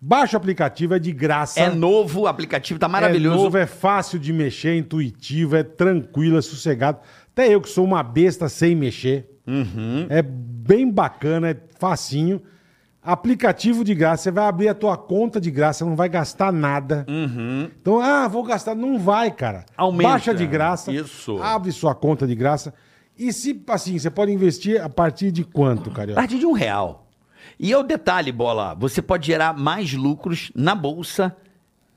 Baixa 0.00 0.36
o 0.36 0.38
aplicativo, 0.38 0.94
é 0.94 0.98
de 0.98 1.10
graça. 1.10 1.58
É 1.58 1.68
novo, 1.70 2.20
o 2.22 2.26
aplicativo 2.28 2.78
tá 2.78 2.86
maravilhoso. 2.88 3.38
É 3.38 3.42
novo, 3.44 3.58
é 3.58 3.66
fácil 3.66 4.18
de 4.18 4.32
mexer, 4.32 4.76
intuitivo, 4.76 5.56
é 5.56 5.62
tranquilo, 5.64 6.38
é 6.38 6.42
sossegado. 6.42 6.98
Até 7.32 7.52
eu 7.52 7.60
que 7.60 7.68
sou 7.68 7.84
uma 7.84 8.02
besta 8.02 8.48
sem 8.48 8.76
mexer. 8.76 9.28
Uhum. 9.48 10.06
É 10.10 10.20
bem 10.22 10.90
bacana, 10.90 11.50
é 11.50 11.56
facinho. 11.78 12.40
Aplicativo 13.02 13.84
de 13.84 13.94
graça, 13.94 14.24
você 14.24 14.30
vai 14.30 14.44
abrir 14.46 14.68
a 14.68 14.74
tua 14.74 14.96
conta 14.96 15.40
de 15.40 15.50
graça, 15.50 15.84
não 15.84 15.96
vai 15.96 16.08
gastar 16.10 16.52
nada. 16.52 17.06
Então, 17.80 18.00
ah, 18.00 18.28
vou 18.28 18.42
gastar. 18.42 18.74
Não 18.74 18.98
vai, 18.98 19.30
cara. 19.30 19.60
Uhum. 19.60 19.64
Aumenta. 19.78 20.10
Baixa 20.10 20.34
de 20.34 20.46
graça. 20.46 20.92
Isso. 20.92 21.42
Abre 21.42 21.72
sua 21.72 21.94
conta 21.94 22.26
de 22.26 22.34
graça. 22.34 22.74
E 23.18 23.32
se, 23.32 23.64
assim, 23.68 23.98
você 23.98 24.10
pode 24.10 24.30
investir 24.30 24.80
a 24.82 24.88
partir 24.88 25.32
de 25.32 25.42
quanto, 25.42 25.90
A 25.90 25.92
Carioca? 25.94 26.20
partir 26.20 26.38
de 26.38 26.46
um 26.46 26.52
real. 26.52 27.08
E 27.58 27.72
é 27.72 27.78
o 27.78 27.82
detalhe, 27.82 28.30
bola, 28.30 28.74
você 28.74 29.00
pode 29.00 29.26
gerar 29.26 29.56
mais 29.56 29.92
lucros 29.94 30.52
na 30.54 30.74
bolsa. 30.74 31.34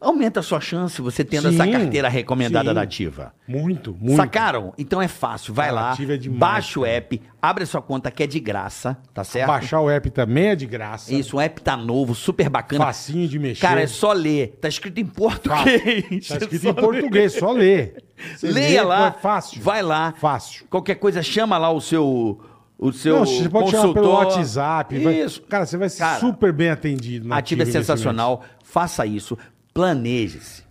Aumenta 0.01 0.39
a 0.39 0.43
sua 0.43 0.59
chance 0.59 0.99
você 0.99 1.23
tendo 1.23 1.49
essa 1.49 1.63
Sim, 1.63 1.71
carteira 1.71 2.09
recomendada 2.09 2.69
sim. 2.69 2.73
da 2.75 2.81
Ativa. 2.81 3.33
Muito, 3.47 3.95
muito. 4.01 4.15
Sacaram? 4.17 4.73
Então 4.75 4.99
é 4.99 5.07
fácil. 5.07 5.53
Vai 5.53 5.71
lá, 5.71 5.91
Ativa 5.91 6.15
é 6.15 6.17
demais, 6.17 6.39
baixa 6.39 6.79
o 6.79 6.85
app, 6.87 7.21
abre 7.39 7.63
a 7.63 7.67
sua 7.67 7.83
conta 7.83 8.09
que 8.09 8.23
é 8.23 8.25
de 8.27 8.39
graça, 8.39 8.97
tá 9.13 9.23
certo? 9.23 9.47
Baixar 9.49 9.79
o 9.79 9.89
app 9.91 10.09
também 10.09 10.47
é 10.47 10.55
de 10.55 10.65
graça. 10.65 11.13
Isso, 11.13 11.37
o 11.37 11.39
app 11.39 11.61
tá 11.61 11.77
novo, 11.77 12.15
super 12.15 12.49
bacana. 12.49 12.83
Facinho 12.85 13.27
de 13.27 13.37
mexer. 13.37 13.61
Cara, 13.61 13.79
é 13.81 13.85
só 13.85 14.11
ler. 14.11 14.57
Tá 14.59 14.67
escrito 14.67 14.97
em 14.99 15.05
português. 15.05 16.27
Tá 16.27 16.37
escrito 16.41 16.65
É 16.67 16.69
em 16.71 16.73
português, 16.73 17.33
só 17.33 17.51
lê. 17.51 17.93
Você 18.35 18.47
Leia 18.51 18.81
lê, 18.81 18.87
lá. 18.87 19.07
É 19.09 19.11
fácil. 19.21 19.61
Vai 19.61 19.83
lá. 19.83 20.15
Fácil. 20.17 20.65
Qualquer 20.67 20.95
coisa, 20.95 21.21
chama 21.21 21.59
lá 21.59 21.69
o 21.71 21.79
seu. 21.79 22.39
O 22.75 22.91
seu 22.91 23.17
Não, 23.19 23.25
você 23.27 23.47
pode 23.47 23.69
chamar 23.69 23.93
pelo 23.93 24.07
consultor. 24.09 24.25
WhatsApp. 24.37 24.97
vai- 24.97 25.13
Isso. 25.21 25.43
Cara, 25.43 25.67
você 25.67 25.77
vai 25.77 25.87
ser 25.89 25.99
Cara, 25.99 26.19
super 26.19 26.51
bem 26.51 26.71
atendido. 26.71 27.27
na 27.27 27.37
Ativa 27.37 27.61
é 27.61 27.65
Ativa 27.65 27.77
sensacional. 27.77 28.43
Faça 28.63 29.05
isso. 29.05 29.37
Planeje-se. 29.73 30.63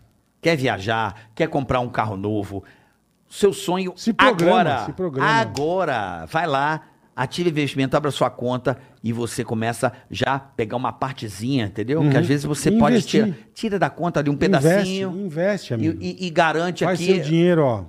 Quer 0.43 0.57
viajar? 0.57 1.31
Quer 1.35 1.49
comprar 1.49 1.81
um 1.81 1.89
carro 1.89 2.17
novo? 2.17 2.65
Seu 3.29 3.53
sonho 3.53 3.93
Se 3.97 4.13
programa, 4.13 4.61
agora. 4.61 4.85
se 4.87 4.93
programa. 4.93 5.31
Agora. 5.31 6.27
Vai 6.27 6.47
lá. 6.47 6.83
Ative 7.15 7.51
investimento, 7.51 7.95
abra 7.97 8.11
sua 8.11 8.31
conta 8.31 8.79
e 9.05 9.13
você 9.13 9.45
começa 9.45 9.93
já 10.11 10.35
a 10.37 10.39
pegar 10.39 10.77
uma 10.77 10.91
partezinha, 10.93 11.67
entendeu? 11.67 12.09
Que 12.09 12.17
às 12.17 12.27
vezes 12.27 12.45
você 12.47 12.71
pode 12.71 12.83
Uhum. 12.83 12.89
Investir. 12.99 13.25
tirar. 13.25 13.37
Tira 13.53 13.79
da 13.79 13.91
conta 13.91 14.23
de 14.23 14.31
um 14.31 14.35
Investe, 14.35 14.57
pedacinho. 14.63 15.11
investe, 15.11 15.73
e, 15.73 15.75
amigo. 15.75 15.99
e- 16.01 16.27
e 16.27 16.31
garante 16.31 16.83
Faz 16.85 16.99
aqui. 16.99 17.15
seu 17.17 17.23
dinheiro, 17.23 17.63
ó, 17.63 17.85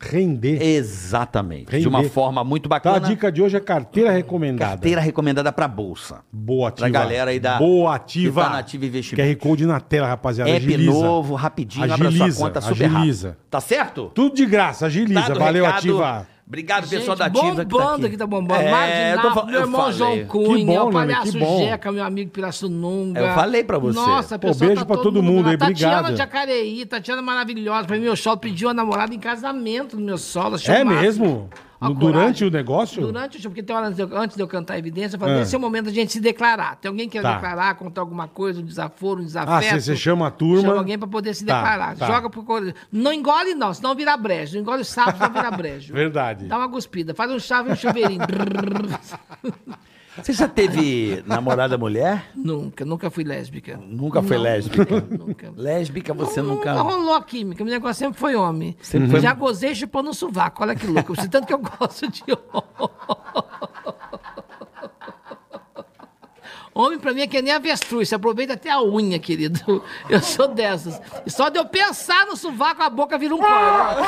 render. 0.00 0.60
Exatamente. 0.62 1.66
De 1.70 1.76
Render. 1.76 1.88
uma 1.88 2.02
forma 2.04 2.42
muito 2.44 2.68
Tá, 2.68 2.76
a 2.76 2.78
bacana. 2.78 3.00
dica 3.08 3.30
de 3.30 3.42
hoje 3.42 3.56
é 3.56 3.60
carteira 3.60 4.10
recomendada. 4.10 4.70
Carteira 4.72 5.00
recomendada 5.00 5.52
para 5.52 5.68
bolsa. 5.68 6.20
Boa 6.32 6.68
ativa. 6.68 6.88
Pra 6.90 7.00
galera 7.00 7.30
aí 7.30 7.40
da- 7.40 7.58
Boa 7.58 7.94
ativa. 7.94 8.40
que 8.42 8.46
tá 8.46 8.52
na 8.52 8.58
Ativa 8.58 8.86
Investimento. 8.86 9.28
QR 9.28 9.36
Code 9.36 9.66
na 9.66 9.80
tela, 9.80 10.06
rapaziada. 10.08 10.50
App 10.50 10.64
agiliza. 10.66 10.90
novo, 10.92 11.34
rapidinho, 11.34 11.84
abre 11.92 12.06
a 12.06 12.08
Agiliza, 12.08 12.32
sua 12.38 12.46
conta 12.46 12.60
super 12.60 12.84
agiliza. 12.86 13.28
rápido. 13.28 13.44
Tá 13.50 13.60
certo? 13.60 14.10
Tudo 14.14 14.34
de 14.34 14.46
graça, 14.46 14.86
agiliza. 14.86 15.20
Dado 15.20 15.38
Valeu, 15.40 15.64
recado. 15.64 15.78
ativa. 15.78 16.26
Obrigado, 16.46 16.84
Gente, 16.86 16.98
pessoal 17.00 17.16
da 17.16 17.24
Ativa. 17.24 17.64
bombando 17.64 18.06
aqui, 18.06 18.16
tá 18.18 18.26
bombando. 18.26 18.60
É, 18.60 19.14
Nápoles, 19.14 19.34
fal- 19.34 19.46
meu 19.46 19.54
eu 19.54 19.60
irmão 19.62 19.80
falei. 19.80 19.96
João 19.96 20.24
Cunha, 20.26 20.66
bom, 20.66 20.88
o 20.88 20.92
Nani, 20.92 20.92
palhaço 20.92 21.32
que 21.32 21.38
bom. 21.38 21.58
Jeca, 21.58 21.90
meu 21.92 22.04
amigo 22.04 22.30
Pirassununga. 22.30 23.20
Eu 23.20 23.34
falei 23.34 23.64
pra 23.64 23.78
você. 23.78 23.98
Nossa, 23.98 24.38
Pô, 24.38 24.54
beijo 24.54 24.74
tá 24.74 24.84
pra 24.84 24.96
todo 24.98 25.22
mundo 25.22 25.36
mundo 25.36 25.48
aí, 25.48 25.56
Tatiana 25.56 25.92
obrigado. 26.00 26.12
de 26.12 26.18
Jacareí, 26.18 26.84
Tatiana 26.84 27.22
maravilhosa. 27.22 27.86
Pra 27.86 27.96
mim, 27.96 28.02
meu 28.02 28.14
show 28.14 28.36
pediu 28.36 28.68
a 28.68 28.74
namorada 28.74 29.14
em 29.14 29.18
casamento 29.18 29.96
no 29.98 30.04
meu 30.04 30.18
solo. 30.18 30.56
É 30.68 30.84
mesmo? 30.84 31.48
No- 31.80 31.94
durante 31.94 32.14
coragem. 32.40 32.48
o 32.48 32.50
negócio? 32.50 33.00
Durante 33.02 33.38
o 33.38 33.40
show, 33.42 33.50
porque 33.50 33.62
tem 33.62 33.74
hora 33.76 33.86
antes 33.88 34.36
de 34.36 34.42
eu, 34.42 34.48
cantar 34.48 34.74
a 34.74 34.78
evidência, 34.78 35.16
eu 35.16 35.20
falei, 35.20 35.38
Ah. 35.38 35.42
esse 35.42 35.54
é 35.54 35.58
o 35.58 35.60
momento 35.60 35.86
da 35.86 35.90
gente 35.92 36.12
se 36.12 36.20
declarar. 36.20 36.76
Tem 36.76 36.88
alguém 36.88 37.08
que 37.08 37.18
quer 37.18 37.22
Tá. 37.22 37.34
declarar, 37.34 37.74
contar 37.74 38.00
alguma 38.00 38.26
coisa, 38.28 38.60
um 38.60 38.64
desaforo, 38.64 39.20
um 39.20 39.22
Ah, 39.22 39.26
desafeto. 39.26 39.80
você 39.80 39.96
chama 39.96 40.26
a 40.28 40.30
turma. 40.30 40.62
Chama 40.62 40.76
alguém 40.78 40.98
pra 40.98 41.08
poder 41.08 41.34
se 41.34 41.44
Tá, 41.44 41.56
declarar. 41.56 41.96
tá. 41.96 42.06
Joga 42.06 42.30
pro 42.30 42.44
Não 42.92 43.12
engole, 43.12 43.54
não, 43.54 43.72
senão 43.74 43.94
vira 43.94 44.16
brejo. 44.16 44.54
Não 44.54 44.62
engole 44.62 44.82
o 44.82 44.84
sapo, 44.84 45.18
senão 45.18 45.32
vira 45.32 45.50
brejo. 45.56 45.92
Verdade. 45.92 46.46
Dá 46.46 46.58
uma 46.58 46.68
cuspida. 46.68 47.14
Faz 47.14 47.30
um 47.30 47.38
chave 47.38 47.70
e 47.70 47.72
um 47.72 47.76
chuveirinho. 47.76 48.20
Você 50.22 50.32
já 50.32 50.46
teve 50.46 51.22
namorada 51.26 51.76
mulher? 51.76 52.30
nunca, 52.34 52.84
nunca 52.84 53.10
fui 53.10 53.24
lésbica. 53.24 53.76
Nunca 53.84 54.22
foi 54.22 54.36
Não, 54.36 54.44
lésbica? 54.44 55.00
Nunca. 55.10 55.52
Lésbica 55.56 56.14
você 56.14 56.40
Não- 56.40 56.50
nunca... 56.54 56.72
Nunca 56.74 56.82
rolou 56.94 57.14
a 57.14 57.22
química. 57.22 57.64
Meu 57.64 57.72
negócio 57.72 57.96
sempre 58.04 58.18
foi 58.20 58.36
homem. 58.36 58.76
Sempre 58.80 59.10
foi- 59.10 59.20
Já 59.20 59.32
gozei 59.32 59.74
chupando 59.74 60.10
o 60.10 60.14
sovaco. 60.14 60.62
Olha 60.62 60.74
que 60.76 60.86
louco. 60.86 61.12
Eu 61.12 61.16
sei 61.16 61.28
tanto 61.28 61.46
que 61.46 61.52
eu 61.54 61.58
gosto 61.58 62.08
de 62.08 62.22
Homem 66.76 66.98
pra 66.98 67.12
mim 67.12 67.20
é 67.20 67.26
que 67.28 67.40
nem 67.40 67.52
avestruz, 67.52 68.08
você 68.08 68.16
aproveita 68.16 68.54
até 68.54 68.68
a 68.68 68.82
unha, 68.82 69.16
querido. 69.18 69.80
Eu 70.10 70.20
sou 70.20 70.48
dessas. 70.48 71.00
E 71.24 71.30
só 71.30 71.48
de 71.48 71.56
eu 71.56 71.64
pensar 71.66 72.26
no 72.26 72.36
sovaco, 72.36 72.82
a 72.82 72.90
boca 72.90 73.16
vira 73.16 73.32
um 73.34 73.38
corno. 73.38 74.02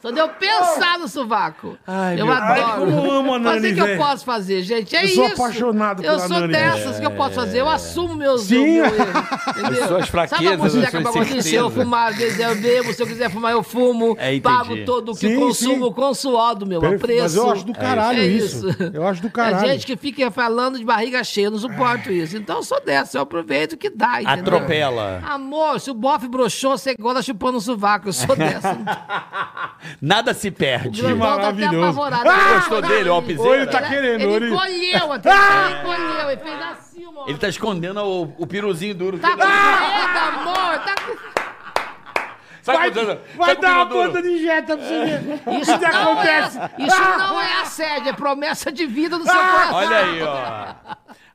Só 0.00 0.12
de 0.12 0.20
eu 0.20 0.28
pensar 0.28 0.96
no 1.00 1.08
sovaco. 1.08 1.76
Ai, 1.84 2.20
eu 2.20 2.26
meu 2.26 2.32
adoro. 2.34 2.52
Ai, 2.64 2.78
como 2.78 2.90
eu 3.06 3.10
amo 3.10 3.34
a 3.34 3.38
Mas 3.40 3.60
Nani, 3.62 3.72
o 3.72 3.74
que 3.84 3.90
eu 3.90 3.96
posso 3.98 4.24
fazer, 4.24 4.62
gente? 4.62 4.94
É 4.94 5.00
Eu 5.02 5.06
isso. 5.06 5.14
sou 5.16 5.26
apaixonado 5.26 6.04
Eu 6.04 6.14
pela 6.14 6.28
sou 6.28 6.38
Nani. 6.38 6.52
dessas 6.52 7.00
que 7.00 7.06
eu 7.06 7.10
posso 7.10 7.34
fazer. 7.34 7.60
Eu 7.60 7.68
assumo 7.68 8.14
meus 8.14 8.42
Sim. 8.42 8.74
meu 8.74 8.84
erro, 8.84 8.94
entendeu? 9.58 9.82
As 9.82 9.88
suas 9.88 10.08
fraquezas, 10.08 10.44
Sabe 10.46 10.54
a 10.54 10.56
música 10.56 11.24
que 11.24 11.34
de 11.34 11.42
Se 11.42 11.54
eu 11.56 11.68
fumar, 11.68 12.10
às 12.12 12.16
vezes 12.16 12.38
eu 12.38 12.54
bebo. 12.54 12.94
Se 12.94 13.02
eu 13.02 13.06
quiser 13.08 13.28
fumar, 13.28 13.50
eu 13.50 13.62
fumo. 13.64 14.16
É, 14.20 14.38
pago 14.38 14.84
todo 14.84 15.10
o 15.10 15.14
que 15.16 15.28
Sim, 15.28 15.36
consumo 15.40 15.86
sim. 15.88 15.92
com 15.92 16.14
suor 16.14 16.54
do 16.54 16.64
meu 16.64 16.80
Perfeito, 16.80 17.00
preço. 17.02 17.22
mas 17.22 17.34
eu 17.34 17.50
acho 17.50 17.64
do 17.66 17.72
caralho 17.74 18.20
É 18.20 18.26
isso. 18.26 18.66
Eu 18.94 19.04
acho 19.04 19.20
do 19.20 19.30
caralho. 19.30 19.66
É 19.66 19.72
gente 19.72 19.84
que 19.84 19.96
fica 19.96 20.30
falando 20.30 20.78
de 20.78 20.84
barriga 20.84 21.24
cheia, 21.24 21.46
eu 21.46 21.50
não 21.50 21.58
suporto 21.58 22.12
isso. 22.12 22.36
Então 22.36 22.58
eu 22.58 22.62
sou 22.62 22.80
dessa, 22.84 23.18
eu 23.18 23.22
aproveito 23.22 23.72
o 23.72 23.76
que 23.76 23.90
dá, 23.90 24.22
entendeu? 24.22 24.54
Atropela. 24.54 25.22
Amor, 25.26 25.80
se 25.80 25.90
o 25.90 25.94
bofe 25.94 26.28
broxou, 26.28 26.78
você 26.78 26.94
gosta 26.94 27.20
chupando 27.20 27.58
o 27.58 27.60
sovaco. 27.60 28.08
Eu 28.08 28.12
sou 28.12 28.34
dessa. 28.36 28.78
Nada 30.00 30.34
se 30.34 30.50
perde. 30.50 31.02
Tá 31.02 31.08
até 31.08 31.14
maravilhoso. 31.16 31.82
apavorado. 32.00 32.28
Ah, 32.28 32.54
gostou 32.58 32.82
dele, 32.82 33.08
ó, 33.08 33.18
o 33.18 33.22
piseira? 33.22 33.50
Ô, 33.50 33.54
ele 33.54 33.66
tá 33.66 33.82
querendo, 33.82 34.20
Ele 34.22 34.32
ele- 34.34 34.50
encolheu, 34.54 35.12
até 35.12 35.30
ele 35.30 35.78
encolheu, 35.80 36.30
ele 36.30 36.40
fez 36.40 36.62
assim, 36.62 37.04
amor. 37.04 37.28
Ele 37.28 37.38
tá 37.38 37.48
escondendo 37.48 38.00
o, 38.02 38.34
o 38.38 38.46
piruzinho 38.46 38.94
duro. 38.94 39.18
Tá 39.18 39.30
com 39.30 39.36
medo, 39.36 39.48
amor, 39.48 40.78
tá 40.80 40.94
com... 41.04 41.38
Vai, 42.64 42.90
vai 42.90 43.56
dar 43.56 43.76
uma 43.76 43.86
ponta 43.86 44.20
de 44.20 44.28
injeta 44.28 44.76
pra 44.76 44.86
você 44.86 45.00
ver. 45.06 45.40
Isso 45.58 45.78
que 45.78 45.86
não, 45.88 46.12
acontece. 46.12 46.58
é, 46.58 46.70
isso 46.78 47.00
não 47.18 47.40
é 47.40 47.60
assédio, 47.62 48.08
é 48.10 48.12
promessa 48.12 48.70
de 48.70 48.84
vida 48.84 49.16
no 49.16 49.24
seu 49.24 49.32
coração. 49.34 49.74
Olha 49.74 49.96
aí, 49.96 50.22
ó. 50.22 50.74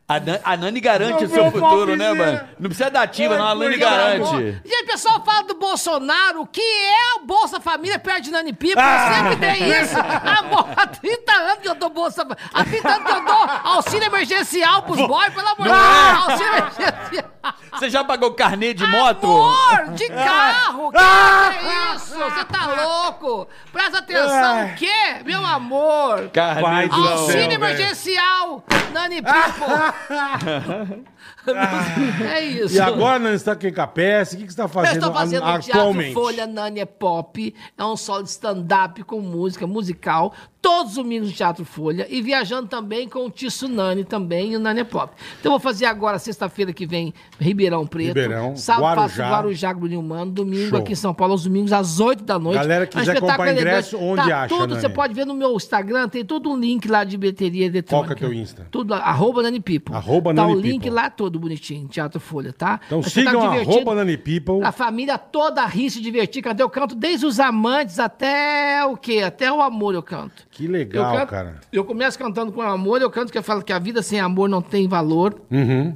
A, 0.05 0.15
a 0.51 0.57
Nani 0.57 0.81
garante 0.81 1.25
Não 1.25 1.31
o 1.31 1.33
seu 1.33 1.49
futuro, 1.49 1.95
né, 1.95 2.13
mano? 2.13 2.41
Não 2.59 2.69
precisa 2.69 2.89
da 2.91 3.03
ativa, 3.03 3.37
não. 3.37 3.47
A 3.47 3.55
Nani 3.55 3.77
garante. 3.77 4.61
Gente, 4.65 4.83
o 4.83 4.85
pessoal 4.85 5.23
fala 5.23 5.43
do 5.43 5.55
Bolsonaro, 5.55 6.41
o 6.41 6.45
que 6.45 6.61
é 6.61 7.19
o 7.21 7.25
Bolsa 7.25 7.61
Família 7.61 7.97
perto 7.97 8.23
de 8.23 8.31
Nani 8.31 8.51
Pipa? 8.51 8.81
Eu 8.81 9.15
sempre 9.15 9.35
dei 9.37 9.79
isso. 9.81 9.95
Amor, 9.97 10.67
há 10.75 10.87
30 10.87 11.31
anos 11.31 11.59
que 11.61 11.69
eu 11.69 11.75
dou 11.75 11.89
Bolsa 11.89 12.27
Há 12.53 12.63
30 12.65 12.89
anos 12.89 13.05
que 13.05 13.17
eu 13.17 13.25
dou 13.25 13.49
auxílio 13.63 14.05
emergencial 14.05 14.83
pros 14.83 14.97
boys, 15.07 15.33
pelo 15.33 15.47
amor 15.47 15.67
de 15.67 15.73
Deus. 15.73 16.29
Auxílio 16.29 16.53
emergencial. 16.57 17.33
Você 17.71 17.89
já 17.89 18.03
pagou 18.03 18.33
carnê 18.33 18.73
de 18.73 18.85
moto? 18.85 19.25
Amor, 19.25 19.93
de 19.95 20.07
carro! 20.09 20.91
Que 20.91 20.97
é 20.97 21.95
isso? 21.95 22.15
Você 22.15 22.45
tá 22.45 22.67
louco? 22.67 23.47
Presta 23.71 23.99
atenção, 23.99 24.67
o 24.67 24.75
quê? 24.75 25.23
Meu 25.25 25.45
amor! 25.45 26.29
Carnê 26.31 26.61
Pai 26.61 26.89
de 26.89 26.95
do 26.95 27.01
moto. 27.01 27.07
céu. 27.09 27.19
Auxílio 27.19 27.49
velho. 27.49 27.63
emergencial! 27.63 28.63
Nani 28.93 29.21
Pipo! 29.21 29.65
é 32.33 32.41
isso. 32.45 32.75
E 32.75 32.79
agora, 32.79 33.19
Nani, 33.19 33.37
você 33.37 33.45
tá 33.45 33.51
aqui 33.53 33.71
com 33.71 33.81
a 33.81 33.87
peça? 33.87 34.35
O 34.35 34.39
que, 34.39 34.45
que 34.45 34.51
você 34.51 34.57
tá 34.57 34.63
Eu 34.63 34.69
fazendo, 34.69 34.93
estou 34.95 35.13
fazendo 35.13 35.43
a- 35.43 35.55
o 35.55 35.59
Teatro? 35.59 36.13
Folha 36.13 36.47
Nani 36.47 36.79
é 36.79 36.85
Pop. 36.85 37.53
É 37.77 37.85
um 37.85 37.95
solo 37.97 38.23
de 38.23 38.29
stand-up 38.29 39.03
com 39.03 39.19
música, 39.19 39.67
musical. 39.67 40.33
Todos 40.63 40.91
os 40.91 40.95
domingos 40.95 41.27
no 41.27 41.35
Teatro 41.35 41.65
Folha. 41.65 42.07
E 42.09 42.21
viajando 42.21 42.69
também 42.69 43.09
com 43.09 43.25
o 43.25 43.29
Tsunami 43.29 44.05
também 44.05 44.53
e 44.53 44.55
o 44.55 44.59
Nani 44.59 44.79
é 44.79 44.83
Pop. 44.85 45.13
Então 45.37 45.51
eu 45.51 45.59
vou 45.59 45.59
fazer 45.59 45.85
agora, 45.85 46.17
sexta-feira 46.17 46.71
que 46.71 46.85
vem, 46.85 47.13
Ribeirão 47.37 47.85
Preto. 47.85 48.07
Ribeirão, 48.07 48.55
Sábado 48.55 48.95
faço 48.95 49.17
Guarujá. 49.17 49.29
Guarujá, 49.29 49.73
Bruninho 49.73 50.01
Mano. 50.01 50.31
Domingo 50.31 50.69
Show. 50.69 50.79
aqui 50.79 50.93
em 50.93 50.95
São 50.95 51.13
Paulo, 51.13 51.33
aos 51.33 51.43
domingos, 51.43 51.73
às 51.73 51.99
8 51.99 52.23
da 52.23 52.39
noite. 52.39 52.59
Galera 52.59 52.87
que 52.87 52.97
quiser 52.97 53.19
comprar 53.19 53.51
ingresso, 53.51 53.97
elegante. 53.97 54.11
onde 54.21 54.29
tá 54.29 54.37
acha, 54.37 54.55
tudo, 54.55 54.67
Nani? 54.69 54.81
Você 54.81 54.87
pode 54.89 55.13
ver 55.13 55.25
no 55.25 55.33
meu 55.33 55.53
Instagram, 55.53 56.07
tem 56.07 56.23
todo 56.23 56.49
um 56.49 56.57
link 56.57 56.87
lá 56.87 57.03
de 57.03 57.17
bilheteria 57.17 57.65
eletrônica. 57.65 58.07
Qual 58.07 58.17
que 58.17 58.23
é 58.23 58.27
teu 58.29 58.33
Insta? 58.33 58.65
Tudo, 58.71 58.93
arroba 58.93 59.43
Nani 59.43 59.59
People. 59.59 59.93
Arroba 59.93 60.33
tá 60.33 60.43
Nani 60.43 60.55
o 60.55 60.59
link 60.61 60.83
People. 60.83 60.89
lá 60.91 61.09
todo 61.09 61.37
bonitinho, 61.37 61.89
Teatro 61.89 62.21
Folha, 62.21 62.53
tá? 62.53 62.79
Então 62.85 62.99
Mas 63.03 63.13
tá 63.13 63.19
sigam 63.19 63.41
divertido. 63.49 63.71
arroba 63.71 63.95
Nani 63.95 64.17
People. 64.17 64.63
A 64.63 64.71
família 64.71 65.17
toda 65.17 65.65
ri 65.65 65.89
se 65.89 65.99
divertir, 65.99 66.41
cantar. 66.41 66.63
Eu 66.63 66.69
canto 66.69 66.95
desde 66.95 67.25
os 67.25 67.37
amantes 67.37 67.99
até 67.99 68.85
o 68.85 68.95
quê? 68.95 69.23
Até 69.25 69.51
o 69.51 69.61
amor 69.61 69.93
eu 69.93 70.01
canto. 70.01 70.52
Que 70.53 70.67
legal, 70.67 71.11
eu 71.13 71.19
canto- 71.19 71.29
cara. 71.29 71.55
Eu 71.71 71.83
começo 71.83 72.17
cantando 72.17 72.51
com 72.51 72.61
amor, 72.61 73.01
eu 73.01 73.09
canto 73.09 73.31
que 73.31 73.37
eu 73.37 73.43
falo 73.43 73.63
que 73.63 73.73
a 73.73 73.79
vida 73.79 74.01
sem 74.03 74.19
amor 74.19 74.47
não 74.47 74.61
tem 74.61 74.87
valor. 74.87 75.41
Uhum. 75.49 75.95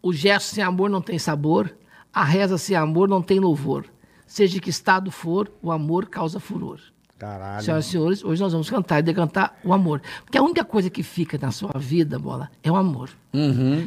O 0.00 0.12
gesto 0.12 0.54
sem 0.54 0.62
amor 0.62 0.88
não 0.88 1.02
tem 1.02 1.18
sabor. 1.18 1.74
A 2.14 2.22
reza 2.24 2.56
sem 2.56 2.76
amor 2.76 3.08
não 3.08 3.20
tem 3.20 3.40
louvor. 3.40 3.84
Seja 4.26 4.60
que 4.60 4.70
estado 4.70 5.10
for, 5.10 5.50
o 5.62 5.72
amor 5.72 6.06
causa 6.06 6.38
furor. 6.38 6.78
Caralho. 7.18 7.64
Senhoras 7.64 7.86
e 7.86 7.90
senhores, 7.90 8.24
hoje 8.24 8.40
nós 8.40 8.52
vamos 8.52 8.70
cantar 8.70 9.00
e 9.00 9.02
decantar 9.02 9.56
o 9.64 9.72
amor. 9.72 10.00
Porque 10.24 10.38
a 10.38 10.42
única 10.42 10.64
coisa 10.64 10.88
que 10.88 11.02
fica 11.02 11.36
na 11.42 11.50
sua 11.50 11.72
vida, 11.76 12.16
bola, 12.16 12.48
é 12.62 12.70
o 12.70 12.76
amor. 12.76 13.10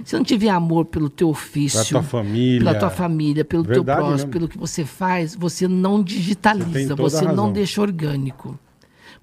Se 0.03 0.15
não 0.17 0.23
tiver 0.25 0.49
amor 0.49 0.85
pelo 0.85 1.09
teu 1.09 1.29
ofício, 1.29 1.79
Uhum. 1.79 1.85
Pela 1.85 2.01
tua 2.01 2.09
família. 2.09 2.59
pela 2.59 2.75
tua 2.79 2.89
família, 2.89 3.45
pelo 3.45 3.63
Verdade 3.63 3.85
teu 3.85 3.95
próximo, 3.95 4.15
mesmo. 4.17 4.31
pelo 4.31 4.47
que 4.49 4.57
você 4.57 4.83
faz, 4.83 5.33
você 5.35 5.65
não 5.69 5.99
Você 5.99 6.03
digitaliza, 6.03 6.95
você 6.95 7.25
razão. 7.25 7.35
não 7.35 7.53
deixa 7.53 7.81
orgânico. 7.81 8.59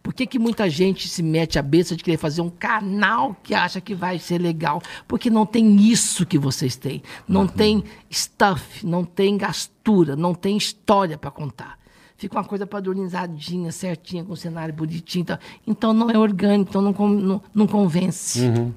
Por 0.09 0.15
que, 0.15 0.27
que 0.27 0.39
muita 0.39 0.71
gente 0.71 1.07
se 1.07 1.23
mete 1.23 1.59
a 1.59 1.63
besta 1.63 1.95
de 1.95 2.03
querer 2.03 2.17
fazer 2.17 2.41
um 2.41 2.49
canal 2.49 3.37
que 3.43 3.53
acha 3.53 3.79
que 3.79 3.95
vai 3.95 4.19
ser 4.19 4.41
legal? 4.41 4.81
Porque 5.07 5.29
não 5.29 5.45
tem 5.45 5.77
isso 5.83 6.25
que 6.25 6.39
vocês 6.39 6.77
têm. 6.77 7.03
Não 7.29 7.43
Uhum. 7.43 7.47
tem 7.47 7.85
stuff, 8.11 8.87
não 8.87 9.05
tem 9.05 9.37
gastura, 9.37 10.17
não 10.17 10.33
tem 10.33 10.57
história 10.57 11.19
para 11.19 11.31
contar. 11.31 11.79
Fica 12.17 12.39
uma 12.39 12.45
coisa 12.45 12.67
padronizadinha, 12.67 13.71
certinha, 13.71 14.25
com 14.25 14.33
um 14.33 14.37
cenário 14.37 14.73
bonitinho. 14.73 15.21
Então, 15.25 15.39
então 15.67 15.93
não 15.93 16.11
é 16.11 16.17
orgânico, 16.17 16.71
então 16.71 16.81
não, 16.81 17.09
não, 17.11 17.43
não 17.55 17.67
convence. 17.67 18.41
Uhum. 18.41 18.73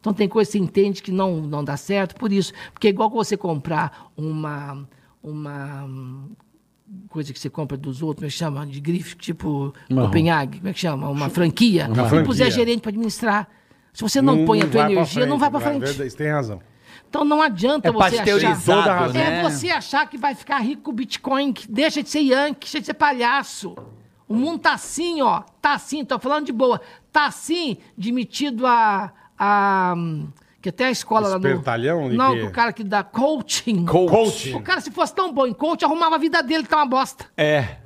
Então 0.00 0.12
tem 0.12 0.28
coisa 0.28 0.50
que 0.50 0.58
você 0.58 0.64
entende 0.64 1.00
que 1.00 1.12
não, 1.12 1.42
não 1.42 1.62
dá 1.62 1.76
certo 1.76 2.16
por 2.16 2.32
isso. 2.32 2.52
Porque 2.72 2.88
é 2.88 2.90
igual 2.90 3.08
que 3.08 3.14
você 3.14 3.36
comprar 3.36 4.10
uma, 4.16 4.84
uma 5.22 5.88
coisa 7.08 7.32
que 7.32 7.38
você 7.38 7.50
compra 7.50 7.76
dos 7.76 8.02
outros, 8.02 8.16
como 8.16 8.26
é 8.26 8.30
que 8.30 8.36
chama? 8.36 8.66
De 8.66 8.80
grife, 8.80 9.16
tipo 9.16 9.72
Copenhague, 9.88 10.58
como 10.58 10.68
é 10.68 10.72
que 10.72 10.80
chama? 10.80 11.08
Uma 11.08 11.28
franquia. 11.28 11.86
Uma 11.86 12.06
e 12.06 12.08
franquia. 12.08 12.24
puser 12.24 12.50
gerente 12.50 12.80
para 12.80 12.90
administrar. 12.90 13.48
Se 13.92 14.02
você 14.02 14.22
não, 14.22 14.44
põe 14.46 14.62
a 14.62 14.68
tua 14.68 14.90
energia, 14.90 15.26
não 15.26 15.38
vai 15.38 15.50
para 15.50 15.60
frente. 15.60 15.80
verdade, 15.80 16.10
Você 16.10 16.16
tem 16.16 16.30
razão. 16.30 16.60
Então 17.08 17.24
não 17.26 17.42
adianta 17.42 17.88
É 17.88 17.92
você 17.92 18.18
achar... 18.18 18.48
razão. 18.48 19.12
né? 19.12 19.40
É 19.40 19.42
você 19.42 19.68
achar 19.68 20.08
que 20.08 20.16
vai 20.16 20.34
ficar 20.34 20.58
rico 20.60 20.82
com 20.82 20.92
Bitcoin, 20.92 21.52
que 21.52 21.70
deixa 21.70 22.02
de 22.02 22.08
ser 22.08 22.20
Yankee, 22.20 22.60
deixa 22.60 22.80
de 22.80 22.86
ser 22.86 22.94
palhaço. 22.94 23.76
O 24.26 24.34
mundo 24.34 24.60
tá 24.60 24.72
assim, 24.72 25.20
ó. 25.20 25.42
Tá 25.60 25.74
assim, 25.74 26.04
tô 26.06 26.18
falando 26.18 26.46
de 26.46 26.52
boa. 26.52 26.80
Tá 27.12 27.26
assim, 27.26 27.76
demitido 27.98 28.66
a. 28.66 29.12
a 29.38 29.94
que 30.62 30.68
até 30.70 30.86
a 30.86 30.90
escola 30.90 31.28
lá 31.28 31.38
no. 31.38 31.46
Espertalhão 31.46 32.08
de 32.08 32.16
Não, 32.16 32.34
quê? 32.34 32.42
o 32.42 32.50
cara 32.52 32.72
que 32.72 32.84
dá 32.84 33.02
coaching. 33.02 33.84
Coaching. 33.84 34.54
O 34.54 34.62
cara, 34.62 34.80
se 34.80 34.90
fosse 34.90 35.14
tão 35.14 35.32
bom 35.32 35.46
em 35.46 35.52
coach, 35.52 35.84
arrumava 35.84 36.14
a 36.14 36.18
vida 36.18 36.42
dele 36.42 36.62
que 36.62 36.68
tá 36.70 36.76
uma 36.76 36.86
bosta. 36.86 37.26
É. 37.36 37.76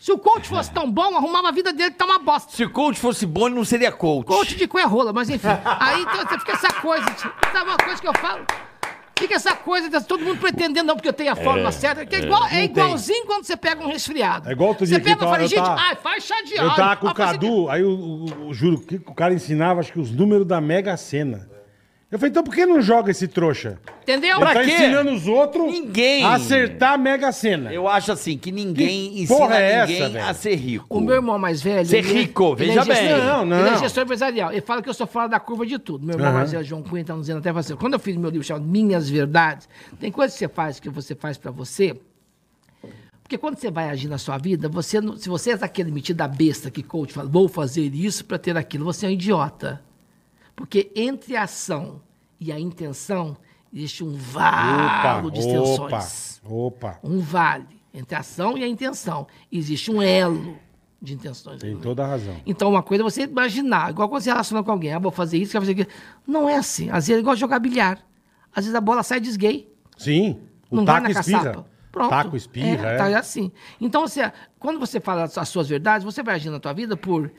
Se 0.00 0.12
o 0.12 0.18
coach 0.18 0.48
fosse 0.48 0.70
tão 0.70 0.90
bom, 0.90 1.16
arrumava 1.16 1.48
a 1.48 1.52
vida 1.52 1.72
dele 1.72 1.90
que 1.90 1.96
tá 1.98 2.04
uma 2.04 2.18
bosta. 2.18 2.52
Se 2.52 2.64
o 2.64 2.70
coach 2.70 2.98
fosse 2.98 3.26
bom, 3.26 3.46
ele 3.46 3.56
não 3.56 3.64
seria 3.64 3.90
coach. 3.90 4.26
Coach 4.26 4.54
de 4.56 4.66
cu 4.68 4.78
é 4.78 4.84
rola, 4.84 5.12
mas 5.12 5.28
enfim. 5.28 5.48
Aí 5.64 6.02
então, 6.02 6.24
você 6.26 6.38
fica 6.38 6.52
essa 6.52 6.72
coisa. 6.74 7.04
tipo, 7.10 7.32
Sabe 7.52 7.68
uma 7.70 7.76
coisa 7.76 8.00
que 8.00 8.08
eu 8.08 8.14
falo? 8.14 8.44
Fica 9.18 9.34
essa 9.34 9.56
coisa 9.56 9.88
de 9.88 10.04
todo 10.06 10.22
mundo 10.22 10.38
pretendendo, 10.38 10.86
não, 10.86 10.94
porque 10.94 11.08
eu 11.08 11.12
tenho 11.12 11.32
a 11.32 11.36
forma 11.36 11.72
certa. 11.72 12.04
Que 12.04 12.16
é, 12.16 12.18
igual, 12.20 12.46
é 12.48 12.64
igualzinho 12.64 13.24
quando 13.26 13.44
você 13.44 13.56
pega 13.56 13.82
um 13.82 13.88
resfriado. 13.88 14.48
É 14.48 14.52
igual 14.52 14.68
outro 14.68 14.86
dia 14.86 14.96
Você 14.96 15.00
que 15.00 15.08
pega 15.08 15.16
eu 15.16 15.16
e 15.16 15.24
fala, 15.24 15.32
tava- 15.32 15.44
eu 15.44 15.48
gente, 15.48 15.64
tava- 15.64 15.80
ai, 15.80 15.96
faz 15.96 16.22
chá 16.24 16.42
de 16.42 16.54
Eu 16.54 16.64
alho. 16.66 16.76
tava 16.76 16.96
com 16.96 17.06
o 17.06 17.10
Ah, 17.10 17.14
faz 17.14 17.30
aqui. 17.30 17.38
Cadu, 17.46 17.70
aí 17.70 17.82
o, 17.82 17.88
o- 17.90 18.48
o- 18.48 18.54
juro, 18.54 18.78
que 18.78 18.96
o 18.96 19.14
cara 19.14 19.32
ensinava, 19.32 19.80
acho 19.80 19.90
que 19.92 19.98
os 19.98 20.10
números 20.12 20.46
da 20.46 20.60
Mega 20.60 20.96
Sena. 20.98 21.48
Eu 22.16 22.18
falei, 22.18 22.30
então 22.30 22.42
por 22.42 22.54
que 22.54 22.64
não 22.64 22.80
joga 22.80 23.10
esse 23.10 23.28
trouxa? 23.28 23.78
Entendeu? 24.02 24.36
Ele 24.38 24.46
tá 24.46 24.64
quê? 24.64 24.70
ensinando 24.72 25.10
os 25.12 25.28
outros 25.28 25.70
Ninguém. 25.70 26.24
a 26.24 26.34
acertar 26.36 26.94
a 26.94 26.96
Mega 26.98 27.30
Sena. 27.30 27.70
Eu 27.74 27.86
acho 27.86 28.10
assim, 28.10 28.38
que 28.38 28.50
ninguém 28.50 29.12
Que 29.12 29.22
ensina 29.24 29.38
porra 29.38 29.56
é 29.56 29.80
ninguém 29.82 30.02
essa, 30.02 30.08
velho? 30.08 30.24
a 30.26 30.32
ser 30.34 30.54
rico. 30.54 30.86
O 30.88 31.00
meu 31.00 31.14
irmão 31.16 31.38
mais 31.38 31.60
velho. 31.60 31.84
Ser 31.86 31.98
ele 31.98 32.08
é- 32.08 32.12
rico, 32.12 32.56
ele 32.58 32.66
veja 32.68 32.80
é 32.80 32.84
gestor- 32.84 32.96
bem. 33.18 33.26
Não, 33.26 33.44
não. 33.44 33.58
Ele 33.60 33.68
é 33.68 33.78
gestor 33.78 34.04
empresarial. 34.04 34.50
Ele 34.50 34.60
fala 34.62 34.80
que 34.82 34.88
eu 34.88 34.94
sou 34.94 35.06
fora 35.06 35.28
da 35.28 35.38
curva 35.38 35.66
de 35.66 35.78
tudo. 35.78 36.06
Meu 36.06 36.14
irmão 36.14 36.28
Aham. 36.30 36.38
mais 36.38 36.52
velho, 36.52 36.64
João 36.64 36.82
Cunha, 36.82 37.04
tá 37.04 37.12
nos 37.12 37.22
dizendo 37.26 37.38
até 37.40 37.52
você. 37.52 37.76
Quando 37.76 37.92
eu 37.92 37.98
fiz 38.00 38.16
meu 38.16 38.30
livro 38.30 38.46
chamado 38.46 38.64
Minhas 38.64 39.10
Verdades, 39.10 39.68
tem 40.00 40.10
coisas 40.10 40.32
que 40.34 40.38
você 40.46 40.48
faz 40.48 40.80
que 40.80 40.88
você 40.88 41.14
faz 41.14 41.36
pra 41.36 41.50
você. 41.50 41.94
Porque 43.22 43.36
quando 43.36 43.58
você 43.58 43.70
vai 43.70 43.90
agir 43.90 44.08
na 44.08 44.18
sua 44.18 44.38
vida, 44.38 44.68
você 44.68 45.00
não- 45.00 45.16
se 45.18 45.28
você 45.28 45.50
é 45.50 45.56
daquele 45.56 45.90
metido 45.90 46.16
da 46.16 46.28
besta 46.28 46.70
que 46.70 46.82
coach 46.82 47.12
fala, 47.12 47.28
vou 47.28 47.48
fazer 47.48 47.92
isso 47.94 48.24
pra 48.24 48.38
ter 48.38 48.56
aquilo, 48.56 48.84
você 48.84 49.04
é 49.04 49.08
um 49.08 49.12
idiota. 49.12 49.82
Porque 50.54 50.90
entre 50.96 51.36
a 51.36 51.42
ação 51.42 52.00
e 52.40 52.52
a 52.52 52.58
intenção 52.60 53.36
existe 53.72 54.04
um 54.04 54.14
valo 54.14 55.30
de 55.30 55.40
opa, 55.40 55.48
extensões 55.48 56.40
opa. 56.44 56.98
um 57.02 57.18
vale 57.18 57.66
entre 57.92 58.14
a 58.14 58.20
ação 58.20 58.56
e 58.58 58.62
a 58.64 58.68
intenção. 58.68 59.26
Existe 59.50 59.90
um 59.90 60.02
elo 60.02 60.58
de 61.00 61.14
intenções. 61.14 61.60
Tem 61.60 61.76
toda 61.78 62.04
a 62.04 62.08
razão. 62.08 62.36
Então, 62.44 62.70
uma 62.70 62.82
coisa 62.82 63.02
é 63.02 63.04
você 63.04 63.22
imaginar, 63.22 63.90
igual 63.90 64.08
quando 64.08 64.22
você 64.22 64.30
relaciona 64.30 64.62
com 64.62 64.70
alguém, 64.70 64.92
ah, 64.92 64.98
vou 64.98 65.10
fazer 65.10 65.38
isso, 65.38 65.52
quero 65.52 65.62
fazer 65.64 65.72
aquilo. 65.72 65.88
Não 66.26 66.48
é 66.48 66.56
assim. 66.56 66.88
Às 66.90 67.06
vezes 67.06 67.16
é 67.16 67.18
igual 67.20 67.36
jogar 67.36 67.58
bilhar. 67.58 67.98
Às 68.54 68.64
vezes 68.64 68.74
a 68.74 68.80
bola 68.80 69.02
sai 69.02 69.20
desgay. 69.20 69.68
Sim. 69.96 70.40
O 70.70 70.76
Não 70.76 70.84
vai 70.84 71.00
taco 71.00 71.14
na 71.14 71.20
espirra. 71.20 71.44
caçapa. 71.44 71.66
Pronto. 71.92 72.10
Taco 72.10 72.36
espirra, 72.36 72.88
é. 72.88 72.96
Tá 72.98 73.18
assim. 73.18 73.50
Então, 73.80 74.02
você, 74.06 74.30
quando 74.58 74.78
você 74.78 75.00
fala 75.00 75.24
as 75.24 75.38
as 75.38 75.48
suas 75.48 75.68
verdades, 75.68 76.04
você 76.04 76.22
vai 76.22 76.34
agir 76.34 76.50
na 76.50 76.60
tua 76.60 76.74
vida 76.74 76.96
por 76.96 77.32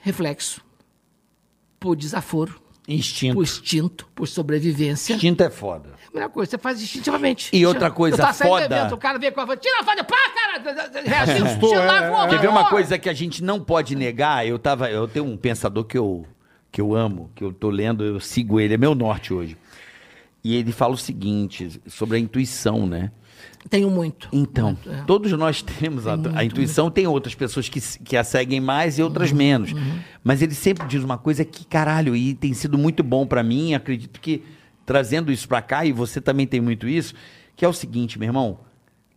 reflexo, 0.00 0.64
por 1.78 1.94
desaforo, 1.94 2.60
Instinto. 2.88 3.34
por 3.34 3.42
instinto, 3.42 4.08
por 4.14 4.26
sobrevivência. 4.26 5.12
Instinto 5.14 5.42
é 5.42 5.50
foda. 5.50 5.90
A 6.10 6.14
melhor 6.14 6.30
coisa, 6.30 6.50
você 6.50 6.58
faz 6.58 6.80
instintivamente. 6.82 7.50
E 7.54 7.66
outra 7.66 7.90
coisa 7.90 8.16
Eu 8.16 8.32
saindo 8.32 8.38
do 8.38 8.48
foda- 8.48 8.64
evento, 8.64 8.94
o 8.94 8.98
cara 8.98 9.18
veio 9.18 9.32
com 9.32 9.40
a 9.42 9.46
foto, 9.46 9.60
tira 9.60 9.80
a 9.80 9.84
foto, 9.84 10.04
pá, 10.06 10.16
cara, 10.34 11.02
reagiu, 11.04 11.46
é, 11.76 12.24
é. 12.24 12.28
Quer 12.30 12.40
ver 12.40 12.48
uma 12.48 12.70
coisa 12.70 12.98
que 12.98 13.08
a 13.10 13.12
gente 13.12 13.44
não 13.44 13.60
pode 13.60 13.94
negar? 13.94 14.46
Eu 14.46 14.58
tava, 14.58 14.90
eu 14.90 15.06
tenho 15.06 15.26
um 15.26 15.36
pensador 15.36 15.84
que 15.84 15.98
eu 15.98 16.26
que 16.70 16.80
eu 16.80 16.94
amo, 16.94 17.30
que 17.34 17.42
eu 17.42 17.52
tô 17.52 17.70
lendo, 17.70 18.04
eu 18.04 18.20
sigo 18.20 18.60
ele, 18.60 18.74
é 18.74 18.76
meu 18.76 18.94
norte 18.94 19.32
hoje. 19.32 19.56
E 20.44 20.54
ele 20.54 20.70
fala 20.72 20.94
o 20.94 20.98
seguinte 20.98 21.80
sobre 21.86 22.16
a 22.16 22.20
intuição, 22.20 22.86
né? 22.86 23.10
Tenho 23.68 23.90
muito. 23.90 24.28
Então, 24.32 24.68
Muito, 24.68 24.90
é. 24.90 25.02
todos 25.06 25.30
nós 25.32 25.60
temos 25.62 26.06
a, 26.06 26.14
a 26.34 26.44
intuição, 26.44 26.90
tem 26.90 27.06
outras 27.06 27.34
pessoas 27.34 27.68
que, 27.68 27.80
que 27.80 28.16
a 28.16 28.24
seguem 28.24 28.60
mais 28.60 28.98
e 28.98 29.02
outras 29.02 29.30
Uhum, 29.30 29.36
menos. 29.36 29.74
Mas 30.24 30.40
ele 30.40 30.54
sempre 30.54 30.86
diz 30.86 31.02
uma 31.04 31.18
coisa 31.18 31.44
que, 31.44 31.66
caralho, 31.66 32.16
e 32.16 32.34
tem 32.34 32.54
sido 32.54 32.78
muito 32.78 33.02
bom 33.02 33.26
pra 33.26 33.42
mim, 33.42 33.74
acredito 33.74 34.20
que 34.20 34.42
trazendo 34.86 35.30
isso 35.30 35.46
pra 35.46 35.60
cá, 35.60 35.84
e 35.84 35.92
você 35.92 36.20
também 36.20 36.46
tem 36.46 36.60
muito 36.60 36.88
isso, 36.88 37.14
que 37.54 37.64
é 37.64 37.68
o 37.68 37.72
seguinte, 37.74 38.18
meu 38.18 38.28
irmão, 38.28 38.60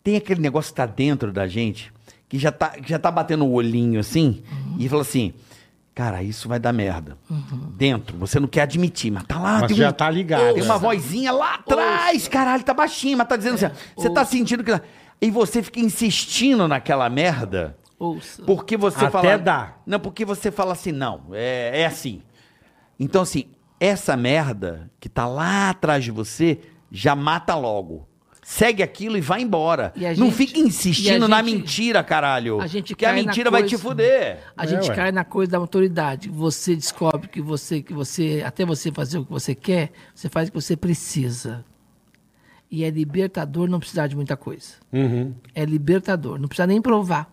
tem 0.03 0.17
aquele 0.17 0.41
negócio 0.41 0.71
que 0.71 0.75
tá 0.77 0.85
dentro 0.85 1.31
da 1.31 1.47
gente, 1.47 1.93
que 2.27 2.37
já 2.37 2.51
tá, 2.51 2.69
que 2.71 2.89
já 2.89 2.99
tá 2.99 3.09
batendo 3.09 3.45
o 3.45 3.53
olhinho 3.53 3.99
assim, 3.99 4.41
Uhum. 4.51 4.75
e 4.79 4.89
fala 4.89 5.03
assim, 5.03 5.33
cara, 6.01 6.23
isso 6.23 6.49
vai 6.49 6.59
dar 6.59 6.73
merda. 6.73 7.15
Dentro, 7.77 8.17
você 8.17 8.39
não 8.39 8.47
quer 8.47 8.63
admitir, 8.63 9.11
mas 9.11 9.23
tá 9.23 9.37
lá, 9.37 9.59
Mas 9.59 9.67
tem 9.67 9.77
já 9.77 9.89
um- 9.89 9.93
tá 9.93 10.09
ligado. 10.09 10.55
tem 10.55 10.63
uma 10.63 10.77
vozinha 10.79 11.31
lá 11.31 11.55
atrás, 11.55 12.27
caralho, 12.27 12.63
tá 12.63 12.73
baixinho, 12.73 13.17
mas 13.19 13.27
tá 13.27 13.35
dizendo 13.37 13.53
assim, 13.55 13.69
você 13.95 14.09
tá 14.09 14.25
sentindo 14.25 14.63
que... 14.63 14.71
E 15.21 15.29
você 15.29 15.61
fica 15.61 15.79
insistindo 15.79 16.67
naquela 16.67 17.07
merda, 17.07 17.77
Ouça. 17.99 18.41
porque 18.41 18.75
você 18.75 19.05
Até 19.05 19.11
fala... 19.11 19.37
dá. 19.37 19.73
Não, 19.85 19.99
porque 19.99 20.25
você 20.25 20.49
fala 20.49 20.71
assim, 20.73 20.91
não, 20.91 21.25
é, 21.33 21.81
é 21.81 21.85
assim. 21.85 22.23
Então, 22.99 23.21
assim, 23.21 23.45
essa 23.79 24.17
merda 24.17 24.89
que 24.99 25.07
tá 25.07 25.27
lá 25.27 25.69
atrás 25.69 26.03
de 26.03 26.09
você 26.09 26.59
já 26.91 27.15
mata 27.15 27.53
logo. 27.53 28.07
Segue 28.43 28.81
aquilo 28.81 29.17
e 29.17 29.21
vai 29.21 29.41
embora. 29.41 29.93
E 29.95 30.01
Não 30.01 30.13
gente- 30.27 30.31
fica 30.33 30.59
insistindo 30.59 31.25
a 31.25 31.27
na 31.27 31.43
gente- 31.43 31.55
mentira, 31.57 32.03
caralho. 32.03 32.59
a 32.59 32.65
gente 32.65 32.95
que 32.95 33.05
a 33.05 33.13
mentira 33.13 33.51
vai 33.51 33.63
te 33.63 33.77
fuder. 33.77 34.39
A 34.57 34.63
É, 34.63 34.67
gente 34.67 34.89
ué. 34.89 34.95
cai 34.95 35.11
na 35.11 35.23
coisa 35.23 35.51
da 35.51 35.57
autoridade. 35.59 36.27
Você 36.27 36.75
descobre 36.75 37.27
que 37.27 37.39
você, 37.39 37.81
que 37.83 37.93
você, 37.93 38.41
até 38.43 38.65
você 38.65 38.91
fazer 38.91 39.19
o 39.19 39.25
que 39.25 39.31
você 39.31 39.53
quer, 39.53 39.91
você 40.15 40.27
faz 40.27 40.49
o 40.49 40.51
que 40.51 40.59
você 40.59 40.75
precisa. 40.75 41.63
E 42.69 42.83
é 42.83 42.89
libertador 42.89 43.69
não 43.69 43.79
precisar 43.79 44.07
de 44.07 44.15
muita 44.15 44.35
coisa. 44.35 44.73
Uhum. 44.91 45.33
É 45.53 45.63
libertador, 45.63 46.39
não 46.39 46.47
precisa 46.47 46.65
nem 46.65 46.81
provar. 46.81 47.31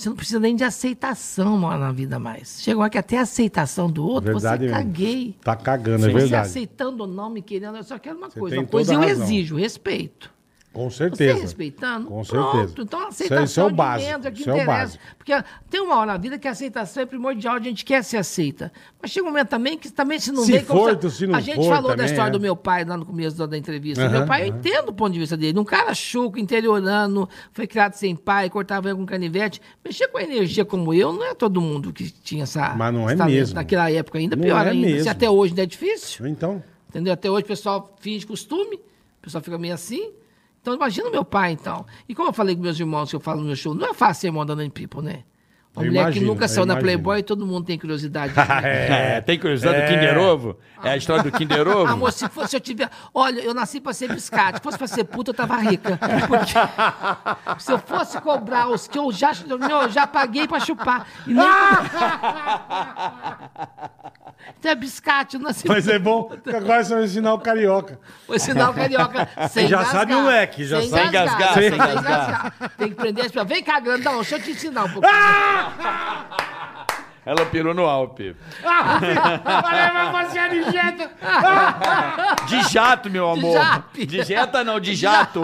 Você 0.00 0.08
não 0.08 0.16
precisa 0.16 0.40
nem 0.40 0.56
de 0.56 0.64
aceitação 0.64 1.60
na 1.60 1.76
na 1.76 1.92
vida 1.92 2.18
mais. 2.18 2.66
Hora 2.66 2.88
que 2.88 2.96
até 2.96 3.18
a 3.18 3.22
aceitação 3.22 3.90
do 3.90 4.02
outro, 4.02 4.32
Verdade 4.32 4.64
você 4.66 4.72
caguei. 4.72 5.36
Tá 5.44 5.54
cagando, 5.54 6.06
é 6.06 6.08
Você 6.10 6.18
verdade. 6.20 6.48
aceitando 6.48 7.02
ou 7.02 7.06
não, 7.06 7.28
me 7.28 7.42
querendo, 7.42 7.76
eu 7.76 7.82
só 7.84 7.98
quero 7.98 8.16
uma 8.16 8.30
Você 8.30 8.40
coisa. 8.40 8.56
Uma 8.60 8.66
coisa 8.66 8.94
eu 8.94 9.00
razão. 9.00 9.24
exijo, 9.24 9.56
respeito. 9.56 10.32
Com 10.72 10.88
Você 10.88 10.98
certeza. 10.98 11.40
respeitando, 11.40 12.06
Com 12.06 12.22
pronto. 12.22 12.52
certeza. 12.56 12.74
Então 12.78 13.00
a 13.00 13.08
Isso 13.08 13.22
é- 13.22 13.26
aceitação 13.26 13.44
isso 13.66 13.74
é 13.74 13.76
básico, 13.76 14.10
dentro 14.12 14.28
é 14.28 14.30
que 14.30 14.40
isso 14.40 14.50
é 14.50 14.52
interessa. 14.52 14.70
básico. 14.72 15.04
Porque 15.18 15.32
tem 15.68 15.80
uma 15.80 15.96
hora 15.96 16.12
na 16.12 16.16
vida 16.16 16.38
que 16.38 16.46
a 16.46 16.52
aceitação 16.52 17.02
é 17.02 17.06
primordial, 17.06 17.56
a 17.56 17.60
gente 17.60 17.84
quer 17.84 18.04
ser 18.04 18.18
aceita. 18.18 18.72
Mas 19.02 19.10
chega 19.10 19.26
um 19.26 19.30
momento 19.30 19.48
também 19.48 19.76
que 19.76 19.90
também 19.90 20.20
se 20.20 20.30
não 20.30 20.44
Se 20.44 20.62
como 20.62 20.80
for, 20.82 20.90
se- 20.90 20.96
tu- 20.96 21.10
se 21.10 21.26
não 21.26 21.34
A 21.34 21.40
gente 21.40 21.56
for 21.56 21.64
falou 21.74 21.82
da 21.90 21.96
também, 21.96 22.06
história 22.06 22.28
é. 22.28 22.32
do 22.32 22.38
meu 22.38 22.54
pai 22.54 22.84
lá 22.84 22.96
no 22.96 23.04
começo 23.04 23.36
da, 23.36 23.46
da 23.46 23.58
entrevista. 23.58 24.04
Aham, 24.04 24.12
meu 24.18 24.26
pai, 24.26 24.42
eu 24.42 24.50
aham. 24.50 24.58
entendo 24.58 24.88
o 24.90 24.92
ponto 24.92 25.12
de 25.12 25.18
vista 25.18 25.36
dele. 25.36 25.58
Um 25.58 25.64
cara 25.64 25.92
chuco, 25.92 26.38
interiorano, 26.38 27.28
foi 27.52 27.66
criado 27.66 27.94
sem 27.94 28.14
pai, 28.14 28.48
cortava 28.48 28.86
unha 28.86 28.94
com 28.94 29.04
canivete. 29.04 29.60
Mexer 29.84 30.06
com 30.06 30.20
energia 30.20 30.64
como 30.64 30.94
eu, 30.94 31.12
não 31.12 31.24
é 31.24 31.34
todo 31.34 31.60
mundo 31.60 31.92
que 31.92 32.08
tinha 32.10 32.44
essa. 32.44 32.74
Mas 32.76 32.94
não 32.94 33.10
é 33.10 33.16
mesmo. 33.16 33.56
Naquela 33.56 33.90
época 33.90 34.18
ainda, 34.18 34.36
Não 34.36 34.44
pior 34.44 34.64
é 34.64 34.70
ainda. 34.70 34.86
Se 34.86 34.92
mesmo. 34.94 35.10
até 35.10 35.28
hoje 35.28 35.50
ainda 35.52 35.62
é 35.64 35.66
difícil. 35.66 36.26
Então, 36.28 36.62
Entendeu? 36.88 37.12
Até 37.12 37.28
hoje 37.30 37.42
o 37.44 37.46
pessoal 37.46 37.96
finge 38.00 38.24
costume, 38.26 38.76
o 38.76 39.22
pessoal 39.22 39.42
fica 39.42 39.56
meio 39.58 39.74
assim. 39.74 40.10
Então 40.60 40.74
imagina 40.74 41.10
meu 41.10 41.24
pai, 41.24 41.52
então. 41.52 41.86
E 42.08 42.14
como 42.14 42.28
eu 42.28 42.32
falei 42.32 42.54
com 42.54 42.62
meus 42.62 42.78
irmãos 42.78 43.10
que 43.10 43.16
eu 43.16 43.20
falo 43.20 43.40
no 43.40 43.46
meu 43.46 43.56
show, 43.56 43.74
não 43.74 43.88
é 43.88 43.94
fácil 43.94 44.32
ser 44.32 44.44
Nani 44.54 44.70
People, 44.70 45.02
né? 45.02 45.24
Uma 45.80 45.86
Eu 45.86 45.90
mulher 45.90 46.00
imagino, 46.02 46.26
que 46.26 46.30
nunca 46.32 46.46
saiu 46.48 46.66
na. 46.66 46.76
Playboy, 46.76 47.22
todo 47.22 47.46
mundo 47.46 47.64
tem 47.66 47.78
curiosidade. 47.78 48.32
de 48.32 48.40
ver. 48.62 48.90
É, 48.90 49.20
tem 49.20 49.38
curiosidade 49.38 49.80
do 49.82 49.86
Kinder 49.88 50.18
Ovo? 50.18 50.58
É 50.82 50.90
a 50.90 50.96
história 50.96 51.22
do 51.22 51.32
Kinder 51.32 51.66
Ovo? 51.68 51.86
Amor, 51.92 52.12
se, 52.12 52.28
fosse, 52.28 52.50
se 52.50 52.56
eu 52.56 52.60
tiver. 52.60 52.88
Olha, 53.12 53.40
eu 53.40 53.52
nasci 53.52 53.80
pra 53.80 53.92
ser 53.92 54.08
biscate. 54.12 54.58
Se 54.58 54.62
fosse 54.62 54.78
pra 54.78 54.86
ser 54.86 55.04
puta, 55.04 55.30
eu 55.30 55.34
tava 55.34 55.56
rica. 55.56 55.98
Porque 56.26 56.52
se 57.62 57.72
eu 57.72 57.78
fosse 57.78 58.20
cobrar 58.20 58.68
os 58.68 58.86
que 58.88 58.98
eu 58.98 59.10
já, 59.12 59.32
meu, 59.46 59.82
eu 59.82 59.88
já 59.90 60.06
paguei 60.06 60.46
pra 60.48 60.60
chupar. 60.60 61.06
E 61.26 61.34
nem... 61.34 61.44
então 64.58 64.72
é 64.72 64.74
biscate, 64.74 65.36
eu 65.36 65.42
nasci 65.42 65.66
mas 65.68 65.86
é 65.86 65.98
bom 65.98 66.30
que 66.42 66.50
agora 66.50 66.82
você 66.82 66.94
vai 66.94 67.04
ensinar 67.04 67.34
o 67.34 67.38
carioca. 67.38 67.98
Vou 68.26 68.36
ensinar 68.36 68.70
o 68.70 68.74
carioca 68.74 69.28
sem 69.50 69.68
Já 69.68 69.76
engasgar. 69.80 70.00
sabe 70.00 70.14
o 70.14 70.26
leque, 70.26 70.64
já 70.64 70.80
sem 70.80 70.88
sabe. 70.88 71.08
engasgar, 71.08 71.54
sem 71.54 71.62
sem 71.70 71.74
engasgar. 71.78 72.52
Tem 72.76 72.88
que 72.88 72.94
prender 72.94 73.24
as 73.26 73.30
pessoas. 73.32 73.48
Vem 73.48 73.62
cá, 73.62 73.80
grandão, 73.80 74.14
deixa 74.16 74.36
eu 74.36 74.42
te 74.42 74.50
ensinar 74.52 74.84
um 74.84 74.90
pouco. 74.90 75.06
Ela 77.24 77.44
pirou 77.46 77.74
no 77.74 77.84
Alpe. 77.84 78.34
Olha, 78.64 79.92
vai 79.92 80.38
a 80.38 80.48
dieta. 80.48 81.10
De 82.46 82.62
jato, 82.72 83.10
meu 83.10 83.30
amor. 83.30 83.52
jape. 83.52 84.06
De 84.06 84.22
jeta 84.22 84.64
não, 84.64 84.80
de 84.80 84.94
jato. 84.94 85.42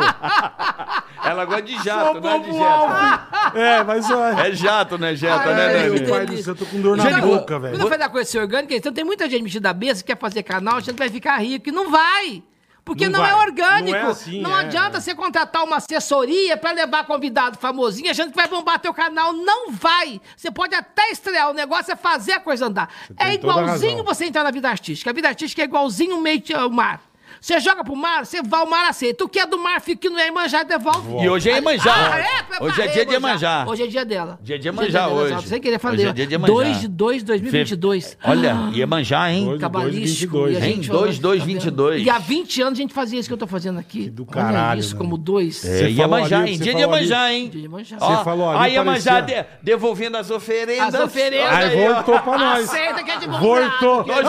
Ela 1.22 1.44
gosta 1.44 1.62
de 1.62 1.76
jato, 1.84 2.20
não 2.20 2.30
é 2.30 2.38
de 2.38 2.52
jeta. 2.52 3.28
É, 3.54 3.84
mas 3.84 4.10
olha. 4.10 4.40
É 4.48 4.52
jato, 4.52 4.98
não 4.98 5.06
é 5.08 5.14
jeta, 5.14 5.54
né, 5.54 5.66
Ai, 5.66 5.88
Nani? 5.88 6.00
meu 6.00 6.10
Pai 6.10 6.26
do 6.26 6.36
céu, 6.38 6.54
eu 6.54 6.58
tô 6.58 6.66
com 6.66 6.80
dor 6.80 6.96
na 6.96 7.10
Então, 7.10 7.20
boca, 7.20 7.58
velho. 7.58 7.74
Quando 7.74 7.82
eu 7.82 7.88
fazer 7.90 8.08
coisa 8.08 8.40
orgânica, 8.40 8.74
então 8.74 8.92
tem 8.92 9.04
muita 9.04 9.28
gente 9.28 9.42
metida 9.42 9.72
besta 9.72 10.02
que 10.02 10.12
quer 10.12 10.18
fazer 10.18 10.42
canal 10.42 10.78
achando 10.78 10.94
que 10.94 11.00
vai 11.00 11.10
ficar 11.10 11.36
rico. 11.38 11.68
E 11.68 11.72
não 11.72 11.90
vai. 11.90 12.42
Porque 12.86 13.08
Não 13.08 13.18
não, 13.18 13.26
é 13.26 13.34
orgânico. 13.34 13.98
Não 13.98 14.08
é 14.08 14.10
assim, 14.12 14.44
é, 14.44 14.54
adianta 14.54 15.00
você 15.00 15.12
contratar 15.12 15.64
uma 15.64 15.78
assessoria 15.78 16.56
pra 16.56 16.70
levar 16.70 17.04
convidado 17.04 17.58
famosinho 17.58 18.08
achando 18.08 18.30
que 18.30 18.36
vai 18.36 18.46
bombar 18.46 18.78
teu 18.78 18.94
canal. 18.94 19.32
Não 19.32 19.72
vai. 19.72 20.20
Você 20.36 20.52
pode 20.52 20.72
até 20.72 21.10
estrear. 21.10 21.50
O 21.50 21.52
negócio 21.52 21.92
é 21.92 21.96
fazer 21.96 22.34
a 22.34 22.40
coisa 22.40 22.66
andar. 22.66 22.88
É 23.18 23.34
igualzinho 23.34 24.04
você 24.04 24.26
entrar 24.26 24.44
na 24.44 24.52
vida 24.52 24.70
artística. 24.70 25.10
A 25.10 25.12
vida 25.12 25.26
artística 25.26 25.60
é 25.60 25.64
igualzinho 25.64 26.16
o 26.16 26.22
meio 26.22 26.40
ao 26.54 26.70
mar. 26.70 27.00
Você 27.46 27.60
joga 27.60 27.84
pro 27.84 27.94
mar, 27.94 28.26
você 28.26 28.42
vai, 28.42 28.64
o 28.64 28.68
mar 28.68 28.88
aceita. 28.88 29.22
O 29.24 29.28
que 29.28 29.38
é 29.38 29.46
do 29.46 29.56
mar 29.56 29.80
fica 29.80 30.00
que 30.00 30.10
não 30.10 30.18
é 30.18 30.24
Iemanjá, 30.26 30.64
devolve. 30.64 31.22
E 31.22 31.28
hoje 31.28 31.48
é 31.48 31.54
Iemanjá. 31.54 31.94
Ah, 31.94 32.18
é? 32.18 32.64
Hoje 32.64 32.82
é 32.82 32.86
dia 32.88 33.06
de 33.06 33.12
Iemanjá. 33.12 33.64
Hoje 33.68 33.82
é 33.84 33.86
dia 33.86 34.04
dela. 34.04 34.36
Dia 34.42 34.58
de 34.58 34.66
Iemanjá 34.66 35.06
dela, 35.06 35.12
hoje. 35.20 35.32
exato. 35.32 35.48
Sem 35.48 35.60
querer 35.60 35.78
falar. 35.78 35.94
Hoje 35.94 36.06
é 36.08 36.12
dia 36.12 36.26
de 36.26 36.34
Iemanjá. 36.34 36.52
2 36.52 36.80
de 36.80 36.88
2 36.88 37.18
de 37.18 37.24
2022. 37.26 38.18
Olha, 38.24 38.56
Iemanjá, 38.74 39.30
hein? 39.30 39.44
Dois- 39.44 39.60
Cabalístico. 39.60 40.38
2,22, 40.38 40.50
e 40.50 40.56
a 40.56 40.66
hein? 40.66 40.74
gente- 40.74 40.88
2, 40.90 41.18
2, 41.20 41.38
tá 41.40 41.46
vendo? 41.46 41.54
22. 41.60 42.04
E 42.04 42.10
há 42.10 42.18
20 42.18 42.62
anos 42.62 42.78
a 42.80 42.82
gente 42.82 42.92
fazia 42.92 43.20
isso 43.20 43.28
que 43.28 43.32
eu 43.32 43.38
tô 43.38 43.46
fazendo 43.46 43.78
aqui. 43.78 44.10
do 44.10 44.24
Olha 44.24 44.32
caralho, 44.32 44.80
isso, 44.80 44.94
né? 44.94 44.98
como 44.98 45.16
dois. 45.16 45.64
É, 45.64 45.68
Você 45.68 45.94
falou 45.94 46.16
Iemanjá, 46.18 46.38
ali, 46.40 46.50
hein? 46.50 46.58
Dia 46.58 46.74
de. 46.74 46.80
Iemanjá, 46.80 47.32
hein? 47.32 47.42
Dia 47.48 47.50
de 47.60 47.66
Iemanjá. 47.66 47.96
Você 47.96 48.24
falou 48.24 48.50
ali, 48.50 48.58
A 48.58 48.66
Iemanjá 48.66 49.24
devolvendo 49.62 50.16
as 50.16 50.32
oferendas. 50.32 50.92
As 50.96 51.00
oferendas. 51.00 51.46
Olha 51.54 51.66
Aí 51.68 51.86
voltou 51.86 52.18
pra 52.18 52.38
nós. 52.38 52.64
Aceita 52.68 53.04
que 53.04 53.10
é 53.12 53.16
de 53.18 53.28
bom 53.28 53.38
Voltou. 53.38 54.02
que 54.02 54.10
é 54.10 54.16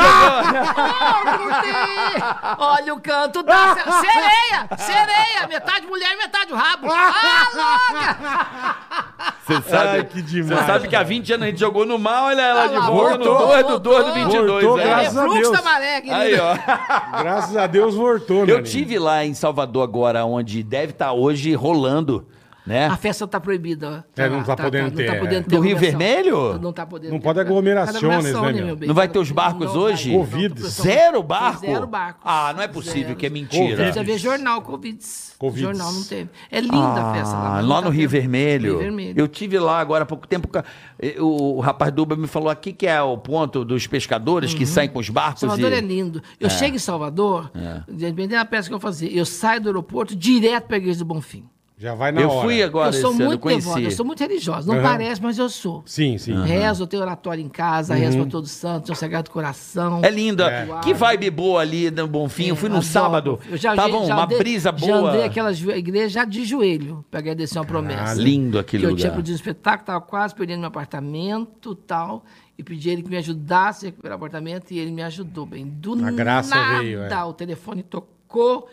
Olha 2.60 2.94
o 2.94 3.00
canto 3.08 3.42
da 3.44 3.74
se- 3.76 3.84
sereia! 3.84 4.70
Sereia! 4.78 5.48
Metade 5.48 5.88
mulher, 5.88 6.16
metade 6.18 6.52
o 6.52 6.56
rabo. 6.56 6.88
Ah, 8.00 8.76
Você 9.46 9.62
sabe, 9.70 9.88
Ai, 9.90 10.04
que 10.04 10.22
demais. 10.22 10.60
Você 10.60 10.66
sabe 10.66 10.88
que 10.90 10.96
há 10.96 11.04
20 11.04 11.34
anos 11.34 11.48
a 11.48 11.50
gente 11.50 11.60
jogou 11.60 11.86
no 11.86 11.98
mal, 11.98 12.26
olha 12.26 12.42
ela 12.42 12.68
de 12.68 12.76
Ah 12.76 12.80
volta 12.82 13.18
no 13.18 13.24
voltou. 13.24 13.48
2 13.48 13.66
do 13.68 13.80
2 13.80 13.98
do 14.06 14.14
Voltou. 14.14 14.14
22. 14.14 14.48
Voltou, 14.48 14.60
é. 14.60 14.64
louca! 14.66 14.82
É 14.82 14.88
graças 14.90 15.18
a 15.18 15.24
fluxo 15.24 15.42
Deus. 15.42 15.58
da 15.58 15.62
maré, 15.64 16.02
querido. 16.02 16.16
Aí, 16.22 16.40
ó. 16.40 16.58
Graças 17.24 17.58
a 17.58 17.68
Deus 17.68 17.96
voltou, 17.96 18.46
Eu 18.46 18.62
tive 18.64 19.00
lá 19.00 19.24
em 19.26 19.34
Salvador 19.34 19.84
agora, 19.84 20.26
onde 20.26 20.62
deve 20.64 20.92
estar 20.92 21.14
hoje 21.14 21.54
rolando, 21.54 22.28
né? 22.68 22.88
A 22.88 22.98
festa 22.98 23.26
tá 23.26 23.40
proibida. 23.40 24.06
É, 24.16 24.28
não 24.30 24.44
tá 24.44 24.56
podendo 24.56 24.92
ter, 24.92 25.04
Não 25.06 25.12
tá 25.12 25.16
é. 25.16 25.20
podendo 25.20 25.44
ter 25.46 25.56
Do 25.56 25.62
Rio. 25.62 25.78
Vermelho? 25.78 26.60
Não 26.60 26.74
tá 26.74 26.86
podendo 26.86 27.12
Não 27.12 27.20
ter. 27.20 27.24
pode 27.24 27.40
aglomerações, 27.40 27.96
Aglomeração, 27.98 28.46
né, 28.46 28.52
meu? 28.62 28.76
bem? 28.76 28.88
Não 28.88 28.94
vai 28.96 29.08
ter 29.08 29.20
os 29.20 29.32
barcos 29.32 29.74
Não 29.74 29.82
hoje? 29.82 30.12
Covid. 30.12 30.62
Zero 30.68 31.24
barco? 31.24 31.62
Zero 31.66 31.88
barcos. 31.88 32.22
Ah, 32.26 32.54
não 32.54 32.62
é 32.62 32.68
possível, 32.68 33.08
Zero. 33.08 33.16
que 33.16 33.26
é 33.26 33.30
mentira. 33.30 33.76
Precisa 33.78 34.04
ver 34.04 34.18
jornal, 34.18 34.62
Covid. 34.62 35.00
Covid. 35.40 35.62
Jornal 35.62 35.92
não 35.94 36.04
teve. 36.04 36.30
É 36.52 36.60
linda 36.60 36.78
a 36.78 37.14
festa 37.14 37.34
lá. 37.36 37.58
Ah, 37.58 37.62
lá 37.62 37.76
tá 37.76 37.82
no 37.86 37.90
Rio. 37.90 38.10
Vermelho. 38.10 38.72
Rio 38.74 38.80
Vermelho. 38.80 39.20
Eu 39.20 39.28
tive 39.28 39.58
lá 39.60 39.80
agora 39.80 40.04
há 40.04 40.06
pouco 40.06 40.28
tempo. 40.28 40.50
eh, 41.00 41.16
O, 41.22 41.60
rapaz 41.60 41.92
do 41.94 42.02
Uber 42.02 42.18
me 42.18 42.28
falou 42.28 42.50
aqui 42.50 42.74
que 42.74 42.88
é 42.88 43.02
o 43.02 43.18
ponto 43.18 43.64
dos 43.64 43.88
pescadores 43.88 44.54
que 44.54 44.66
saem 44.66 44.90
com 44.90 45.00
os 45.00 45.10
barcos. 45.10 45.42
Salvador 45.42 45.72
e... 45.72 45.76
é 45.76 45.82
lindo. 45.82 46.22
Eu 46.40 46.50
chego 46.50 46.76
em 46.76 46.80
Salvador, 46.80 47.52
dependendo 47.88 48.36
da 48.36 48.46
peça 48.46 48.68
que 48.68 48.74
eu 48.74 48.80
fazer, 48.80 49.16
eu 49.16 49.26
saio 49.26 49.62
do 49.62 49.70
aeroporto 49.70 50.16
direto 50.16 50.66
para 50.66 50.76
a 50.76 50.80
Igreja 50.80 51.00
do 51.00 51.06
Bonfim. 51.06 51.46
Já 51.80 51.94
vai 51.94 52.12
na 52.12 52.22
Eu 52.22 52.30
hora. 52.32 52.42
fui 52.42 52.64
agora 52.64 52.90
eu 52.90 52.94
sou 53.00 53.12
esse 53.12 53.20
ano, 53.22 53.30
muito 53.30 53.40
conheci. 53.42 53.68
devota, 53.68 53.82
eu 53.82 53.92
sou 53.92 54.04
muito 54.04 54.20
religiosa. 54.20 54.68
Não 54.68 54.80
Aham. 54.80 54.90
parece, 54.90 55.22
mas 55.22 55.38
eu 55.38 55.48
sou. 55.48 55.84
Sim, 55.86 56.18
sim. 56.18 56.34
Rezo, 56.44 56.82
eu 56.84 56.88
tenho 56.88 57.04
oratório 57.04 57.40
em 57.44 57.48
casa, 57.48 57.94
rezo 57.94 58.18
para 58.18 58.26
todos 58.26 58.50
os 58.50 58.58
santos, 58.58 58.88
tenho 58.88 58.96
o 58.96 59.00
Sagrado 59.00 59.30
Coração. 59.30 60.02
É 60.04 60.10
linda. 60.10 60.50
É. 60.50 60.68
Que 60.82 60.92
vibe 60.96 61.30
boa 61.30 61.62
ali 61.62 61.92
no 61.92 62.08
Bonfim. 62.08 62.48
eu 62.48 62.56
fui 62.56 62.68
no 62.68 62.78
Adoro. 62.78 62.92
sábado. 62.92 63.40
Eu 63.48 63.58
já, 63.58 63.76
Tava 63.76 63.92
já 63.92 64.16
uma 64.16 64.24
andei- 64.24 64.38
brisa 64.40 64.74
Já 64.76 64.88
boa. 64.88 65.10
andei 65.12 65.24
aquela 65.24 65.52
igreja 65.52 66.10
já 66.10 66.26
de 66.26 66.46
joelho 66.46 67.06
para 67.12 67.20
agradecer 67.20 67.60
uma 67.60 67.66
promessa. 67.66 68.20
lindo 68.20 68.58
aquele 68.58 68.82
que 68.82 68.86
eu 68.88 68.90
lugar. 68.90 69.02
tinha 69.02 69.12
produzido 69.12 69.36
um 69.36 69.40
espetáculo, 69.42 69.82
estava 69.82 70.02
quase 70.02 70.34
perdendo 70.34 70.60
meu 70.62 70.70
apartamento 70.70 71.76
tal. 71.76 72.26
E 72.58 72.64
pedi 72.64 72.90
a 72.90 72.94
ele 72.94 73.04
que 73.04 73.10
me 73.12 73.18
ajudasse 73.18 73.86
a 73.86 73.90
recuperar 73.90 74.16
o 74.16 74.18
apartamento 74.18 74.72
e 74.72 74.80
ele 74.80 74.90
me 74.90 75.04
ajudou 75.04 75.46
bem. 75.46 75.64
Do 75.64 75.94
A 76.04 76.10
graça 76.10 76.56
nada, 76.56 76.80
veio, 76.80 77.04
é. 77.04 77.24
o 77.24 77.34
telefone 77.34 77.84
tocou. 77.84 78.68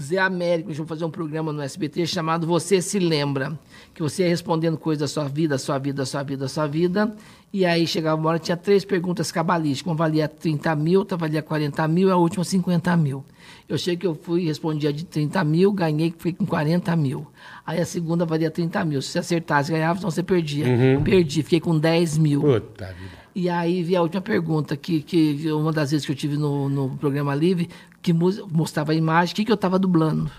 Zé 0.00 0.18
Américo, 0.18 0.68
eles 0.68 0.78
vão 0.78 0.86
fazer 0.86 1.04
um 1.04 1.10
programa 1.10 1.52
no 1.52 1.62
SBT 1.62 2.06
chamado 2.06 2.46
Você 2.46 2.82
Se 2.82 2.98
Lembra, 2.98 3.58
que 3.94 4.02
você 4.02 4.22
ia 4.22 4.28
respondendo 4.28 4.76
coisas 4.76 5.00
da 5.00 5.08
sua 5.08 5.28
vida, 5.28 5.56
sua 5.58 5.78
vida, 5.78 6.04
sua 6.04 6.22
vida, 6.22 6.48
sua 6.48 6.66
vida, 6.66 7.14
e 7.52 7.64
aí 7.64 7.86
chegava 7.86 8.20
uma 8.20 8.30
hora, 8.30 8.38
tinha 8.38 8.56
três 8.56 8.84
perguntas 8.84 9.30
cabalísticas, 9.30 9.90
uma 9.90 9.96
valia 9.96 10.26
30 10.26 10.74
mil, 10.74 11.00
outra 11.00 11.16
valia 11.16 11.42
40 11.42 11.86
mil, 11.86 12.08
e 12.08 12.10
a 12.10 12.16
última 12.16 12.44
50 12.44 12.96
mil. 12.96 13.24
Eu 13.68 13.78
cheguei 13.78 13.98
que 13.98 14.06
eu 14.06 14.14
fui 14.14 14.42
e 14.42 14.46
respondi 14.46 14.88
a 14.88 14.92
de 14.92 15.04
30 15.04 15.44
mil, 15.44 15.72
ganhei, 15.72 16.10
fiquei 16.10 16.32
com 16.32 16.46
40 16.46 16.96
mil. 16.96 17.26
Aí 17.64 17.80
a 17.80 17.86
segunda 17.86 18.26
valia 18.26 18.50
30 18.50 18.84
mil, 18.84 19.00
se 19.00 19.10
você 19.10 19.20
acertasse, 19.20 19.70
ganhava, 19.70 19.98
senão 19.98 20.10
você 20.10 20.22
perdia. 20.22 20.66
Perdi, 21.04 21.42
fiquei 21.42 21.60
com 21.60 21.78
10 21.78 22.18
mil. 22.18 22.40
Puta 22.40 22.86
vida. 22.86 23.24
E 23.34 23.48
aí 23.48 23.82
vi 23.82 23.96
a 23.96 24.02
última 24.02 24.22
pergunta, 24.22 24.76
que, 24.76 25.00
que 25.02 25.50
uma 25.50 25.72
das 25.72 25.90
vezes 25.90 26.06
que 26.06 26.12
eu 26.12 26.16
tive 26.16 26.36
no, 26.36 26.68
no 26.68 26.96
programa 26.96 27.34
Livre, 27.34 27.68
que 28.04 28.12
mostrava 28.12 28.92
a 28.92 28.94
imagem, 28.94 29.32
o 29.32 29.36
que, 29.36 29.46
que 29.46 29.50
eu 29.50 29.54
estava 29.54 29.78
dublando. 29.78 30.30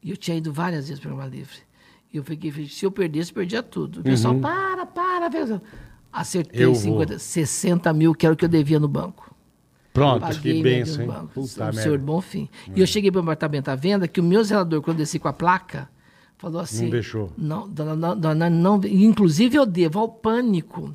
E 0.00 0.10
eu 0.10 0.16
tinha 0.16 0.36
ido 0.36 0.52
várias 0.52 0.86
vezes 0.86 1.02
no 1.02 1.08
programa 1.08 1.28
Livre. 1.28 1.56
E 2.12 2.18
eu 2.18 2.22
fiquei, 2.22 2.68
se 2.68 2.86
eu 2.86 2.92
perdesse, 2.92 3.32
perdia 3.32 3.64
tudo. 3.64 3.98
O 3.98 4.02
pessoal, 4.04 4.38
para, 4.38 4.86
para. 4.86 5.28
para. 5.28 5.62
Acertei 6.12 6.66
Uhum. 6.66 6.72
Eu 6.72 6.74
vou. 6.74 7.00
50, 7.00 7.18
60 7.18 7.92
mil, 7.92 8.14
que 8.14 8.24
era 8.24 8.32
o 8.32 8.36
que 8.36 8.44
eu 8.44 8.48
devia 8.48 8.78
no 8.78 8.86
banco. 8.86 9.34
Pronto. 9.92 10.20
Paguei 10.20 10.54
que 10.54 10.62
benção, 10.62 11.02
hein? 11.02 11.08
banco. 11.08 11.26
Puta 11.34 11.70
o 11.70 11.72
senhor 11.72 11.98
Bonfim. 11.98 12.48
E 12.76 12.80
eu 12.80 12.86
cheguei 12.86 13.10
para 13.10 13.18
o 13.18 13.22
apartamento 13.22 13.68
à 13.70 13.74
venda, 13.74 14.06
que 14.06 14.20
o 14.20 14.22
meu 14.22 14.44
zelador, 14.44 14.82
quando 14.82 14.98
eu 14.98 15.04
desci 15.04 15.18
com 15.18 15.26
a 15.26 15.32
placa, 15.32 15.88
falou 16.38 16.60
assim... 16.60 16.84
Não 16.84 16.90
deixou. 16.90 17.32
Não, 17.36 17.68
dona, 17.68 17.96
não, 17.96 18.16
dona, 18.16 18.48
não, 18.48 18.80
inclusive 18.84 19.56
eu 19.56 19.66
devo 19.66 19.98
ao 19.98 20.08
pânico. 20.08 20.94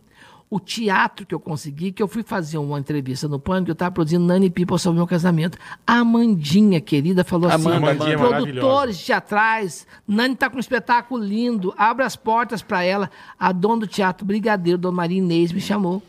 O 0.49 0.59
teatro 0.59 1.25
que 1.25 1.35
eu 1.35 1.39
consegui, 1.39 1.91
que 1.91 2.01
eu 2.01 2.07
fui 2.07 2.23
fazer 2.23 2.57
uma 2.57 2.79
entrevista 2.79 3.27
no 3.27 3.39
Pânico, 3.39 3.69
eu 3.69 3.73
estava 3.73 3.91
produzindo 3.91 4.25
Nani 4.25 4.49
People 4.49 4.79
sobre 4.79 4.95
o 4.95 4.99
meu 4.99 5.07
casamento. 5.07 5.57
A 5.85 5.99
Amandinha, 5.99 6.81
querida, 6.81 7.23
falou 7.23 7.49
assim: 7.49 7.71
Amanda, 7.71 8.09
é 8.09 8.17
produtores 8.17 9.03
teatrais, 9.03 9.85
Nani 10.07 10.33
está 10.33 10.49
com 10.49 10.57
um 10.57 10.59
espetáculo 10.59 11.23
lindo, 11.23 11.73
abre 11.77 12.03
as 12.03 12.15
portas 12.15 12.63
para 12.63 12.83
ela. 12.83 13.11
A 13.37 13.51
dona 13.51 13.81
do 13.81 13.87
Teatro 13.87 14.25
Brigadeiro, 14.25 14.79
Dona 14.79 14.97
Maria 14.97 15.19
Inês, 15.19 15.51
me 15.51 15.61
chamou. 15.61 16.01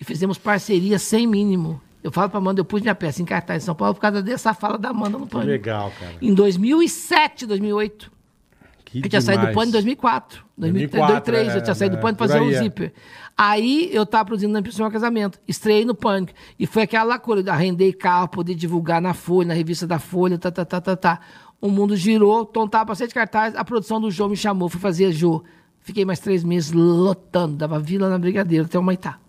E 0.00 0.04
fizemos 0.04 0.38
parceria 0.38 0.96
sem 0.96 1.26
mínimo. 1.26 1.80
Eu 2.02 2.12
falo 2.12 2.30
para 2.30 2.38
Amanda, 2.38 2.60
eu 2.60 2.64
pus 2.64 2.80
minha 2.80 2.94
peça 2.94 3.20
em 3.20 3.24
cartaz 3.24 3.64
em 3.64 3.66
São 3.66 3.74
Paulo 3.74 3.94
por 3.94 4.00
causa 4.00 4.22
dessa 4.22 4.54
fala 4.54 4.78
da 4.78 4.90
Amanda 4.90 5.18
no 5.18 5.26
Que 5.26 5.32
Pânico. 5.32 5.50
legal, 5.50 5.92
cara. 5.98 6.14
Em 6.22 6.32
2007, 6.32 7.46
2008. 7.46 8.12
Que 8.84 8.98
Eu 8.98 9.08
tinha 9.08 9.20
saído 9.20 9.42
do 9.42 9.48
demais. 9.48 9.54
Pânico 9.54 9.68
em 9.68 9.72
2004. 9.72 10.44
2003, 10.56 10.90
2004, 10.90 11.32
2003, 11.32 11.48
eu 11.48 11.58
é, 11.58 11.64
tinha 11.64 11.74
saído 11.74 11.96
do 11.96 11.98
é, 11.98 12.02
Pânico 12.02 12.18
por 12.18 12.28
fazer 12.28 12.38
aí, 12.38 12.68
o 12.68 12.84
é. 12.84 12.92
Aí 13.40 13.88
eu 13.92 14.04
tava 14.04 14.24
produzindo 14.24 14.52
na 14.52 14.58
Impressão 14.58 14.90
Casamento. 14.90 15.38
Estreiei 15.46 15.84
no 15.84 15.94
Pânico. 15.94 16.32
E 16.58 16.66
foi 16.66 16.82
aquela 16.82 17.14
loucura 17.14 17.40
de 17.40 17.48
arrendei 17.48 17.92
carro, 17.92 18.26
poder 18.26 18.56
divulgar 18.56 19.00
na 19.00 19.14
Folha, 19.14 19.46
na 19.46 19.54
revista 19.54 19.86
da 19.86 20.00
Folha, 20.00 20.36
tá, 20.36 20.50
tá, 20.50 20.64
tá, 20.64 20.80
tá, 20.80 20.96
tá. 20.96 21.20
O 21.60 21.70
mundo 21.70 21.94
girou, 21.94 22.44
Tom 22.44 22.66
tava 22.66 22.86
pra 22.86 22.94
ser 22.96 23.06
de 23.06 23.14
cartaz, 23.14 23.54
a 23.54 23.64
produção 23.64 24.00
do 24.00 24.10
Jô 24.10 24.28
me 24.28 24.36
chamou, 24.36 24.68
fui 24.68 24.80
fazer 24.80 25.12
Jô. 25.12 25.44
Fiquei 25.80 26.04
mais 26.04 26.18
três 26.18 26.42
meses 26.42 26.72
lotando, 26.72 27.56
dava 27.56 27.78
vila 27.78 28.10
na 28.10 28.18
Brigadeiro, 28.18 28.64
até 28.64 28.76
uma 28.76 28.92
Itá. 28.92 29.20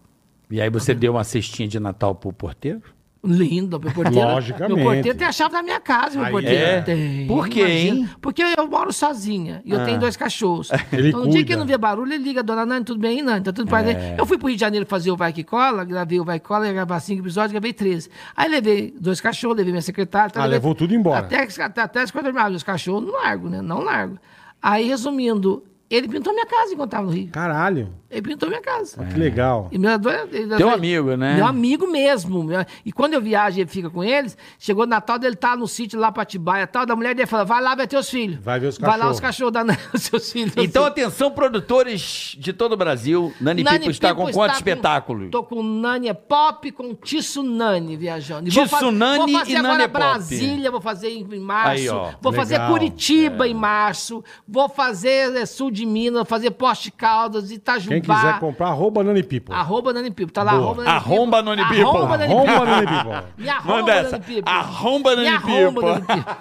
E 0.49 0.59
aí 0.59 0.69
você 0.71 0.95
deu 0.95 1.13
uma 1.13 1.23
cestinha 1.23 1.67
de 1.67 1.79
Natal 1.79 2.15
pro 2.15 2.33
porteiro? 2.33 2.81
Lindo, 3.21 3.77
meu 3.81 3.91
porteiro. 3.91 4.29
Logicamente. 4.29 4.75
Meu 4.77 4.85
porteiro 4.85 5.17
tem 5.17 5.27
a 5.27 5.31
chave 5.33 5.51
da 5.51 5.61
minha 5.61 5.79
casa, 5.81 6.15
meu 6.15 6.25
Aí 6.25 6.31
porteiro. 6.31 6.55
é? 6.65 6.81
Tem. 6.81 7.27
Por 7.27 7.49
quê, 7.49 7.59
imagina. 7.59 7.97
hein? 7.97 8.09
Porque 8.21 8.41
eu 8.41 8.67
moro 8.69 8.93
sozinha 8.93 9.61
e 9.65 9.71
eu 9.71 9.83
tenho 9.83 9.99
dois 9.99 10.15
cachorros. 10.15 10.69
Ele 10.93 11.09
então, 11.09 11.25
no 11.25 11.29
dia 11.29 11.41
que 11.41 11.47
cuida. 11.47 11.59
não 11.59 11.65
vê 11.67 11.77
barulho, 11.77 12.13
ele 12.13 12.23
liga, 12.23 12.41
dona 12.41 12.65
Nani, 12.65 12.85
tudo 12.85 12.99
bem, 13.01 13.21
Nani? 13.21 13.43
Tá 13.43 13.51
tudo 13.51 13.69
bem? 13.69 13.95
Eu 14.17 14.25
fui 14.25 14.37
pro 14.37 14.47
Rio 14.47 14.55
de 14.55 14.61
Janeiro 14.61 14.85
fazer 14.85 15.11
o 15.11 15.17
Vai 15.17 15.33
Que 15.33 15.43
Cola, 15.43 15.83
gravei 15.83 16.17
o 16.17 16.23
Vai 16.23 16.39
Que 16.39 16.47
Cola, 16.47 16.65
ia 16.67 16.71
gravar 16.73 16.99
cinco 17.01 17.21
episódios, 17.21 17.51
gravei 17.51 17.73
13. 17.73 18.09
Aí 18.37 18.49
levei 18.49 18.93
dois 18.97 19.19
cachorros, 19.19 19.57
levei 19.57 19.73
minha 19.73 19.81
secretária. 19.81 20.29
tá, 20.29 20.39
Ah, 20.39 20.43
levei- 20.45 20.57
levou 20.59 20.73
tudo 20.73 20.95
embora. 20.95 21.19
Até, 21.19 21.41
até, 21.61 21.81
até 21.81 22.01
as 22.01 22.11
coisas 22.11 22.25
terminadas. 22.31 22.55
Os 22.55 22.63
cachorros 22.63 23.03
não 23.05 23.11
largo, 23.13 23.49
né? 23.49 23.61
Não 23.61 23.81
largo. 23.81 24.17
Aí, 24.61 24.87
resumindo, 24.87 25.61
ele 25.89 26.07
pintou 26.07 26.33
minha 26.33 26.45
casa 26.45 26.73
enquanto 26.73 26.91
tava 26.91 27.05
no 27.07 27.11
Rio. 27.11 27.29
Caralho. 27.31 27.89
Ele 28.11 28.23
pintou 28.23 28.49
minha 28.49 28.61
casa. 28.61 29.03
Que 29.05 29.19
legal. 29.19 29.67
E 29.71 29.77
meu 29.77 29.91
ele- 30.31 30.57
Teu 30.57 30.67
amigo, 30.69 31.15
né? 31.15 31.35
Meu 31.35 31.45
amigo 31.45 31.85
mesmo. 31.85 32.43
meu- 32.43 32.65
E 32.83 32.91
quando 32.91 33.13
eu 33.13 33.21
viajo 33.21 33.59
e 33.59 33.61
ele 33.61 33.69
fica 33.69 33.87
com 33.87 34.03
eles, 34.03 34.35
chegou 34.57 34.87
Natal, 34.87 35.19
ele 35.21 35.35
tá 35.35 35.55
no 35.55 35.67
sítio 35.67 35.99
lá 35.99 36.11
pra 36.11 36.23
Atibaia 36.23 36.65
tal, 36.65 36.87
da 36.87 36.95
mulher 36.95 37.13
dele 37.13 37.27
fala, 37.27 37.45
vai 37.45 37.61
lá 37.61 37.75
ver 37.75 37.85
teus 37.87 38.09
filhos. 38.09 38.39
Vai 38.43 38.59
ver 38.59 38.67
os 38.67 38.79
Vai 38.79 38.89
lá 38.89 38.95
cachorros. 38.95 39.15
os 39.17 39.19
cachorros 39.21 39.53
da 39.53 39.63
os 39.93 40.01
seus 40.01 40.31
filhos. 40.31 40.53
Então, 40.57 40.85
atenção, 40.85 41.29
produtores 41.29 42.35
de 42.39 42.51
todo 42.51 42.73
o 42.73 42.77
Brasil. 42.77 43.31
Nani, 43.39 43.63
Nani 43.63 43.79
Pipo 43.79 43.91
está 43.91 44.09
Pipo 44.09 44.25
com 44.25 44.31
quantos 44.31 44.57
espetáculos? 44.57 45.29
Tô 45.29 45.43
com 45.43 45.61
Nani 45.61 46.07
é 46.07 46.13
Pop, 46.15 46.71
com 46.71 46.95
Tsunami 46.95 47.95
viajando. 47.95 48.47
E 48.47 48.51
vou 48.51 48.67
fa- 48.67 48.77
Tsunami 48.77 49.17
Vou 49.31 49.39
fazer 49.39 49.51
e 49.51 49.55
agora 49.55 49.71
Nani 49.73 49.83
é 49.83 49.87
Pop. 49.87 49.99
Brasília, 50.03 50.71
vou 50.71 50.81
fazer 50.81 51.09
em, 51.09 51.39
março. 51.39 51.69
Aí, 51.69 51.89
ó. 51.89 52.09
vou 52.19 52.33
fazer 52.33 52.55
Legal. 52.55 52.71
Curitiba 52.71 53.47
em 53.47 53.53
março. 53.53 54.23
Vou 54.47 54.67
fazer 54.67 55.35
eh, 55.35 55.45
sul 55.45 55.69
de 55.69 55.78
Minas, 55.85 56.15
vou 56.15 56.25
fazer 56.25 56.51
Poste 56.51 56.91
Caldas, 56.91 57.51
Itajubá. 57.51 57.93
Quem 57.95 58.01
quiser 58.01 58.39
comprar, 58.39 58.67
arroba 58.67 59.03
Nani 59.03 59.23
People. 59.23 59.53
Arroba 59.55 59.93
Nani 59.93 60.11
Pipo. 60.11 60.31
Tá 60.31 60.43
lá, 60.43 60.53
Boa. 60.53 60.85
arroba 60.89 61.41
Nani 61.41 61.63
Pipo. 61.69 61.87
Arromba 61.87 62.17
Nani 62.17 62.33
Pipo. 62.33 62.39
Arromba 62.39 62.47
Nani 62.47 62.47
Arroba 62.47 62.51
Pipo. 62.51 62.65
Nani 62.65 62.87
People. 62.87 63.23
Me 63.43 63.49
arromba, 63.49 63.75
Manda 63.79 63.93
essa. 63.93 64.11
Nani 64.11 64.23
Pipo. 64.23 64.49
Arromba 64.49 65.15
Nani 65.15 65.29
Me 65.29 65.35
arromba, 65.35 65.81
Pipo. 65.81 65.87
Nani 66.13 66.23
Pipo. 66.23 66.35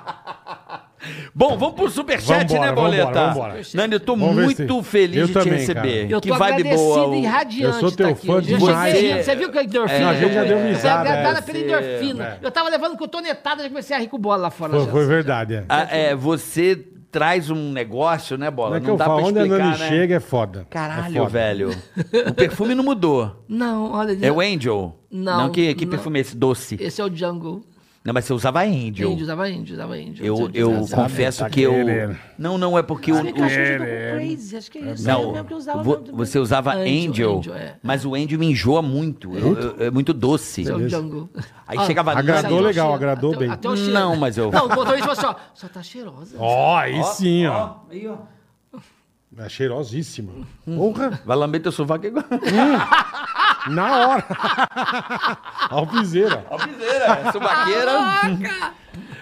Bom, 1.33 1.57
vamos 1.57 1.77
pro 1.77 1.89
superchat, 1.89 2.49
Vambora, 2.53 2.61
né, 2.71 2.73
Boleta? 2.75 3.05
vambora, 3.07 3.33
vambora. 3.55 3.63
Nani, 3.73 3.93
eu 3.95 4.01
tô 4.01 4.17
Vamos 4.17 4.35
muito 4.35 4.75
se- 4.79 4.83
feliz 4.83 5.17
Eu 5.17 5.27
de 5.29 5.33
também, 5.33 5.53
te 5.53 5.57
receber. 5.61 5.81
cara. 6.03 6.11
Eu 6.13 6.21
que 6.21 6.29
tô 6.29 6.35
vibe 6.37 6.53
agradecido 6.55 6.85
boa. 6.85 7.17
e 7.17 7.25
radiante 7.25 7.63
Eu 7.63 7.73
sou 7.81 7.91
de 7.91 7.97
teu 7.97 8.07
tá 8.07 8.13
aqui 8.13 8.27
fã. 8.27 8.33
Eu 8.35 8.41
demais. 8.41 8.95
cheguei. 8.97 9.23
Você 9.23 9.37
viu 9.37 9.51
que 9.53 9.59
a 9.59 9.63
endorfina? 9.63 10.01
Não, 10.01 10.09
a 10.09 10.15
gente 10.15 10.35
já 10.35 10.45
deu 10.45 10.59
risada, 10.59 10.81
Você 10.81 10.89
agradada 10.89 11.39
é. 11.39 11.43
pela 11.43 11.59
endorfina. 11.59 12.25
É. 12.25 12.39
Eu 12.43 12.51
tava 12.51 12.69
levando 12.69 12.97
cotonetada, 12.99 13.63
já 13.63 13.69
comecei 13.69 13.97
a 13.97 14.01
rir 14.01 14.09
com 14.09 14.19
bola 14.19 14.37
lá 14.39 14.51
fora. 14.51 14.79
Foi 14.87 15.07
verdade, 15.07 15.55
é. 15.55 15.65
Ah, 15.69 15.87
é, 15.89 16.15
você 16.17 16.85
traz 17.19 17.51
um 17.51 17.73
negócio, 17.73 18.39
né, 18.39 18.51
Bola? 18.51 18.71
Não 18.71 18.77
é 18.77 18.81
que 18.81 18.87
não 18.87 18.95
eu 18.95 18.99
dá 18.99 19.05
falo, 19.07 19.19
pra 19.19 19.27
onde 19.29 19.39
a 19.39 19.43
explicar, 19.43 19.65
Nani 19.65 19.79
né? 19.79 19.89
chega 19.89 20.15
é 20.15 20.21
foda. 20.21 20.61
É 20.61 20.65
Caralho, 20.73 21.15
foda. 21.15 21.29
velho. 21.31 21.71
O 22.29 22.35
perfume 22.35 22.75
não 22.75 22.85
mudou. 22.85 23.45
Não, 23.49 23.91
olha... 23.93 24.17
É 24.25 24.31
o 24.31 24.41
Angel? 24.41 24.97
Não, 25.11 25.51
que, 25.51 25.75
que 25.75 25.85
não. 25.85 25.91
perfume 25.91 26.19
é 26.19 26.23
esse? 26.23 26.37
Doce. 26.37 26.77
Esse 26.81 27.01
é 27.01 27.05
o 27.05 27.15
Jungle. 27.15 27.63
Não, 28.09 28.15
mas 28.15 28.25
você 28.25 28.33
usava 28.33 28.63
Angel. 28.63 29.11
Índio, 29.13 29.23
usava 29.25 29.51
índio, 29.51 29.75
usava 29.75 29.99
índio. 29.99 30.25
Eu, 30.25 30.35
Usava 30.35 30.51
eu 30.55 30.71
índio. 30.81 30.97
confesso 30.97 31.39
tá 31.41 31.51
que 31.51 31.61
eu. 31.61 31.73
querendo. 31.73 32.17
Não, 32.39 32.57
não, 32.57 32.79
é 32.79 32.83
porque 32.83 33.13
o. 33.13 33.17
Ah, 33.17 33.51
É, 33.53 34.13
crazy, 34.17 34.57
acho 34.57 34.71
que 34.71 34.79
é 34.79 34.93
isso. 34.93 35.07
Não, 35.07 35.23
Eu 35.25 35.33
mesmo 35.33 35.47
que 35.49 35.53
usava 35.55 35.83
vo- 35.83 35.99
mesmo. 36.01 36.17
você 36.17 36.39
usava 36.39 36.73
Angel, 36.75 37.11
Angel, 37.11 37.37
Angel, 37.39 37.55
é. 37.55 37.75
mas 37.83 38.07
o 38.07 38.15
Angel 38.15 38.39
me 38.39 38.47
enjoa 38.47 38.81
muito. 38.81 39.37
Eu- 39.37 39.59
eu- 39.59 39.77
é 39.89 39.91
muito 39.91 40.15
doce. 40.15 40.67
É 40.67 40.75
o 40.75 40.89
Jungle. 40.89 41.29
Aí 41.67 41.79
chegava 41.85 42.13
a 42.15 42.19
Agradou 42.19 42.61
legal, 42.61 42.87
cheiro, 42.87 42.95
agradou 42.95 43.31
até- 43.33 43.41
bem. 43.41 43.51
Até 43.51 43.69
o 43.69 43.77
cheiro. 43.77 43.93
Não, 43.93 44.17
mas 44.17 44.39
eu- 44.39 44.51
Não, 44.51 44.65
o 44.65 44.69
motorista 44.71 44.99
falou 45.01 45.13
assim, 45.13 45.27
ó, 45.27 45.35
só 45.55 45.69
tá 45.69 45.83
cheirosa. 45.83 46.35
Ó, 46.39 46.77
aí 46.79 47.05
sim, 47.05 47.47
ó. 47.47 47.75
Aí, 47.91 48.09
ó. 48.09 48.17
É 49.37 49.49
cheirosíssima. 49.51 50.33
Porra, 50.65 51.21
Vai 51.27 51.37
lamber 51.37 51.61
teu 51.63 51.71
sovaco 51.71 52.07
igual. 52.07 52.25
na 53.69 54.09
hora. 54.09 54.25
Alpizeira. 55.71 56.45
Alpizeira, 56.51 57.33
subaqueira. 57.33 57.93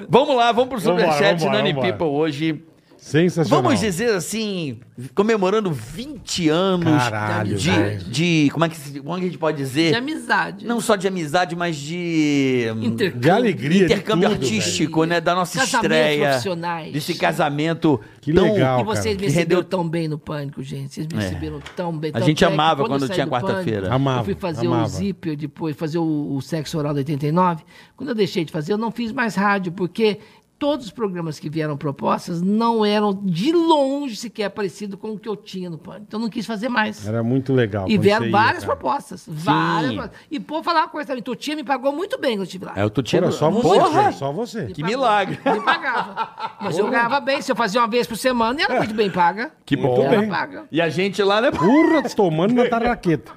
vamos 0.08 0.36
lá, 0.36 0.52
vamos 0.52 0.68
pro 0.68 0.80
Superchat 0.80 1.44
Nani 1.44 1.72
vambora. 1.72 1.92
People 1.92 2.08
hoje. 2.08 2.62
Sensacional. 3.06 3.62
Vamos 3.62 3.78
dizer 3.80 4.10
assim, 4.14 4.80
comemorando 5.14 5.70
20 5.70 6.48
anos 6.48 7.02
Caralho, 7.04 7.56
de, 7.56 7.70
velho. 7.70 7.98
de. 8.00 8.50
Como 8.52 8.64
é 8.64 8.68
que, 8.68 8.76
se- 8.76 8.98
como 9.00 9.12
é 9.16 9.18
que 9.20 9.26
a 9.26 9.28
gente 9.28 9.38
pode 9.38 9.56
dizer? 9.58 9.90
De 9.92 9.96
amizade. 9.96 10.66
Não 10.66 10.80
só 10.80 10.96
de 10.96 11.06
amizade, 11.06 11.54
mas 11.54 11.76
de. 11.76 12.64
Intercâmbio. 12.82 13.20
De 13.20 13.30
alegria, 13.30 13.84
intercâmbio 13.84 14.28
de 14.30 14.34
tudo, 14.34 14.44
artístico, 14.44 15.04
né? 15.04 15.20
Da 15.20 15.36
nossa 15.36 15.60
Casamentos 15.60 15.84
estreia. 15.84 16.28
profissionais. 16.30 16.92
Desse 16.92 17.14
casamento 17.14 18.00
Que 18.20 18.32
tão. 18.32 18.52
legal. 18.52 18.80
E 18.80 18.84
vocês 18.84 19.14
cara. 19.14 19.18
me 19.28 19.32
receberam 19.32 19.62
tão 19.62 19.88
bem 19.88 20.08
no 20.08 20.18
Pânico, 20.18 20.60
gente. 20.64 20.92
Vocês 20.94 21.06
me 21.06 21.16
É. 21.16 21.20
receberam 21.20 21.60
tão 21.76 21.96
bem. 21.96 22.10
A 22.10 22.14
Tanto 22.14 22.26
gente 22.26 22.44
é 22.44 22.48
que 22.48 22.52
amava 22.52 22.84
quando 22.88 23.06
saí 23.06 23.14
tinha 23.14 23.26
quarta-feira. 23.28 23.94
Amava, 23.94 24.20
Eu 24.20 24.24
fui 24.24 24.34
fazer 24.34 24.66
amava. 24.66 24.82
o 24.84 24.88
Zíper, 24.88 25.36
depois 25.36 25.76
fazer 25.76 25.98
o, 25.98 26.34
o 26.34 26.42
Sexo 26.42 26.76
Oral 26.76 26.92
de 26.92 26.98
89. 26.98 27.62
Quando 27.96 28.08
eu 28.08 28.14
deixei 28.16 28.44
de 28.44 28.50
fazer, 28.50 28.72
eu 28.72 28.78
não 28.78 28.90
fiz 28.90 29.12
mais 29.12 29.36
rádio, 29.36 29.70
porque 29.70 30.18
todos 30.58 30.86
os 30.86 30.92
programas 30.92 31.38
que 31.38 31.48
vieram 31.48 31.76
propostas 31.76 32.40
não 32.40 32.84
eram 32.84 33.12
de 33.12 33.52
longe 33.52 34.16
sequer 34.16 34.48
parecido 34.50 34.96
com 34.96 35.12
o 35.12 35.18
que 35.18 35.28
eu 35.28 35.36
tinha 35.36 35.68
no 35.68 35.78
Pânico. 35.78 36.04
Então 36.08 36.18
eu 36.20 36.24
não 36.24 36.30
quis 36.30 36.46
fazer 36.46 36.68
mais. 36.68 37.06
Era 37.06 37.22
muito 37.22 37.52
legal. 37.52 37.86
E 37.88 37.98
vieram 37.98 38.26
ia, 38.26 38.32
várias 38.32 38.64
cara. 38.64 38.76
propostas. 38.76 39.24
Várias. 39.26 40.10
E, 40.30 40.40
pô, 40.40 40.62
falar 40.62 40.80
uma 40.82 40.88
coisa 40.88 41.08
também. 41.08 41.22
Tutinha 41.22 41.56
me 41.56 41.64
pagou 41.64 41.92
muito 41.92 42.18
bem 42.18 42.32
quando 42.32 42.40
eu 42.40 42.44
estive 42.44 42.64
lá. 42.64 42.72
É, 42.76 42.82
eu 42.82 42.90
tô 42.90 43.02
tirando. 43.02 43.30
Porra, 43.30 43.38
só 43.38 43.50
você, 43.50 43.68
Porra! 43.68 44.12
Só 44.12 44.32
você. 44.32 44.66
Que 44.66 44.82
milagre. 44.82 45.38
Me 45.44 45.60
pagava. 45.60 46.56
Mas 46.60 46.78
eu 46.78 46.88
ganhava 46.88 47.20
bem. 47.20 47.42
Se 47.42 47.52
eu 47.52 47.56
fazia 47.56 47.80
uma 47.80 47.88
vez 47.88 48.06
por 48.06 48.16
semana, 48.16 48.62
era 48.62 48.78
muito 48.78 48.94
bem 48.94 49.10
paga. 49.10 49.52
Que 49.64 49.76
Muito 49.76 49.96
bom. 49.96 50.08
bem. 50.08 50.18
Era 50.18 50.28
paga. 50.28 50.64
E 50.70 50.80
a 50.80 50.88
gente 50.88 51.22
lá, 51.22 51.40
né? 51.40 51.50
Porra, 51.50 52.02
tomando 52.14 52.54
na 52.54 52.68
tarraqueta. 52.70 53.32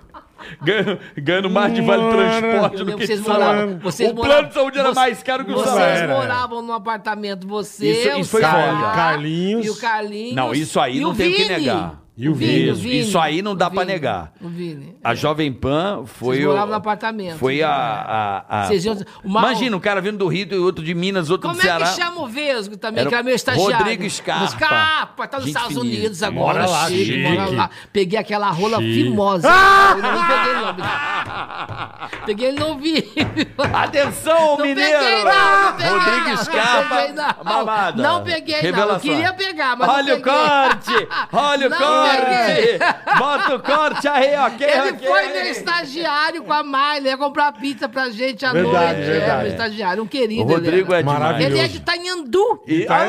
Ganhando, 0.61 0.99
ganhando 1.17 1.49
mais 1.49 1.73
de 1.73 1.81
vale 1.81 2.03
transporte 2.09 2.77
do 2.77 2.85
que 2.85 2.97
que 2.97 3.07
vocês 3.07 3.21
moravam. 3.21 3.79
Vocês 3.79 4.11
o 4.11 4.15
moravam- 4.15 4.35
plano 4.35 4.47
de 4.49 4.53
saúde 4.53 4.79
era 4.79 4.87
vocês- 4.89 4.95
mais 4.95 5.23
caro 5.23 5.45
que 5.45 5.51
o 5.51 5.53
Vocês 5.55 5.69
salário. 5.69 5.97
Era. 6.03 6.15
moravam 6.15 6.61
num 6.61 6.73
apartamento, 6.73 7.47
você, 7.47 7.91
Isso- 7.91 8.09
o 8.15 8.19
isso 8.19 8.29
foi 8.31 8.41
Sara 8.41 8.75
foda. 8.77 8.91
Carlinhos. 8.95 9.65
E 9.65 9.69
o 9.69 9.75
Carlinhos. 9.75 10.35
Não, 10.35 10.53
isso 10.53 10.79
aí 10.79 10.97
e 10.97 11.01
não 11.01 11.11
o 11.11 11.15
tem 11.15 11.31
o 11.31 11.35
que 11.35 11.45
negar. 11.45 11.99
E 12.21 12.27
o 12.27 12.35
Vini. 12.35 12.69
Isso, 12.69 12.85
isso 12.87 13.17
aí 13.19 13.41
não 13.41 13.55
dá 13.55 13.67
O 13.67 13.71
pra 13.71 13.81
Vini. 13.83 13.93
negar. 13.93 14.33
O 14.41 14.49
Vini. 14.49 14.97
A 15.01 15.15
Jovem 15.15 15.53
Pan 15.53 16.03
foi 16.05 16.35
Vocês 16.35 16.45
o. 16.45 16.49
moravam 16.49 16.69
no 16.69 16.75
apartamento. 16.75 17.37
Foi 17.37 17.63
a. 17.63 17.69
a, 17.71 18.63
a- 18.63 18.67
Vocês 18.67 18.85
o 18.85 18.97
Mal- 19.23 19.43
Imagina, 19.45 19.77
um 19.77 19.79
cara 19.79 20.01
vindo 20.01 20.17
do 20.17 20.27
Rio 20.27 20.47
e 20.51 20.55
outro 20.57 20.83
de 20.83 20.93
Minas, 20.93 21.29
outro 21.29 21.47
Como 21.47 21.57
do 21.59 21.61
Ceará. 21.63 21.85
é 21.85 21.89
que 21.89 21.95
chama 21.95 22.21
o 22.21 22.27
Vesgo 22.27 22.75
também, 22.75 22.99
Era 23.01 23.09
que 23.09 23.15
era 23.15 23.23
meu 23.23 23.33
estagiário? 23.33 23.77
Rodrigo 23.77 24.09
Scarpa. 24.09 24.47
Scarpa, 24.49 25.27
tá 25.29 25.37
nos 25.37 25.45
Gente 25.45 25.55
Estados 25.55 25.77
finíssima. 25.77 25.97
Unidos 26.01 26.23
agora. 26.23 26.59
Mora 26.59 26.69
lá, 26.69 26.87
chique, 26.89 27.05
chique. 27.05 27.23
mora 27.23 27.49
lá. 27.51 27.69
Peguei 27.93 28.19
aquela 28.19 28.49
rola 28.51 28.77
Chique. 28.79 28.93
fimosa. 29.03 29.47
Eu 29.95 30.01
não 30.03 30.27
peguei 30.27 30.51
ele, 30.51 30.61
não. 30.77 32.25
Peguei 32.25 32.47
ele 32.49 32.59
no 32.59 32.77
vídeo. 32.77 33.47
Atenção, 33.73 34.57
Não 34.57 34.65
mineiro! 34.65 34.99
peguei, 34.99 35.23
não, 35.23 35.63
não 35.63 35.73
peguei, 35.77 35.91
Rodrigo 35.93 36.29
não, 36.29 36.37
Scarpa, 36.37 36.81
não 36.81 36.97
peguei, 36.97 37.13
não. 37.13 37.43
mamada. 37.43 38.03
Não 38.03 38.23
peguei, 38.23 38.55
não. 38.55 38.61
Revelação. 38.61 38.95
Eu 38.95 38.99
queria 38.99 39.33
pegar, 39.33 39.75
mas 39.77 39.87
não 39.87 39.95
Olha 39.95 40.15
o 40.15 40.17
peguei. 40.21 40.33
corte! 40.33 41.07
Olha 41.31 41.67
o 41.67 41.69
Não 41.69 41.77
corte! 42.15 43.17
Bota 43.19 43.55
o 43.55 43.59
corte 43.61 44.07
aí, 44.07 44.35
ok, 44.35 44.67
Ele 44.67 44.97
foi 44.99 45.27
meu 45.29 45.45
estagiário 45.51 46.43
com 46.43 46.53
a 46.53 46.63
Miley, 46.63 47.11
ia 47.11 47.17
comprar 47.17 47.51
pizza 47.53 47.87
pra 47.89 48.09
gente 48.09 48.45
à 48.45 48.51
Verdade, 48.53 48.97
noite. 48.97 49.09
É, 49.09 49.19
verdade. 49.19 49.43
meu 49.43 49.51
estagiário, 49.51 50.03
um 50.03 50.07
querido. 50.07 50.41
O 50.43 50.47
Rodrigo 50.47 50.91
ele 50.93 50.95
é 50.95 50.97
demais. 50.99 51.19
Maravilhoso. 51.19 51.55
Ele 51.55 51.65
é 51.65 51.67
de 51.67 51.79
Tanhandu. 51.79 52.61
E- 52.67 52.85
Tá 52.85 53.05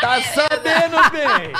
Tá 0.00 0.22
sabendo 0.22 0.96
bem! 1.10 1.52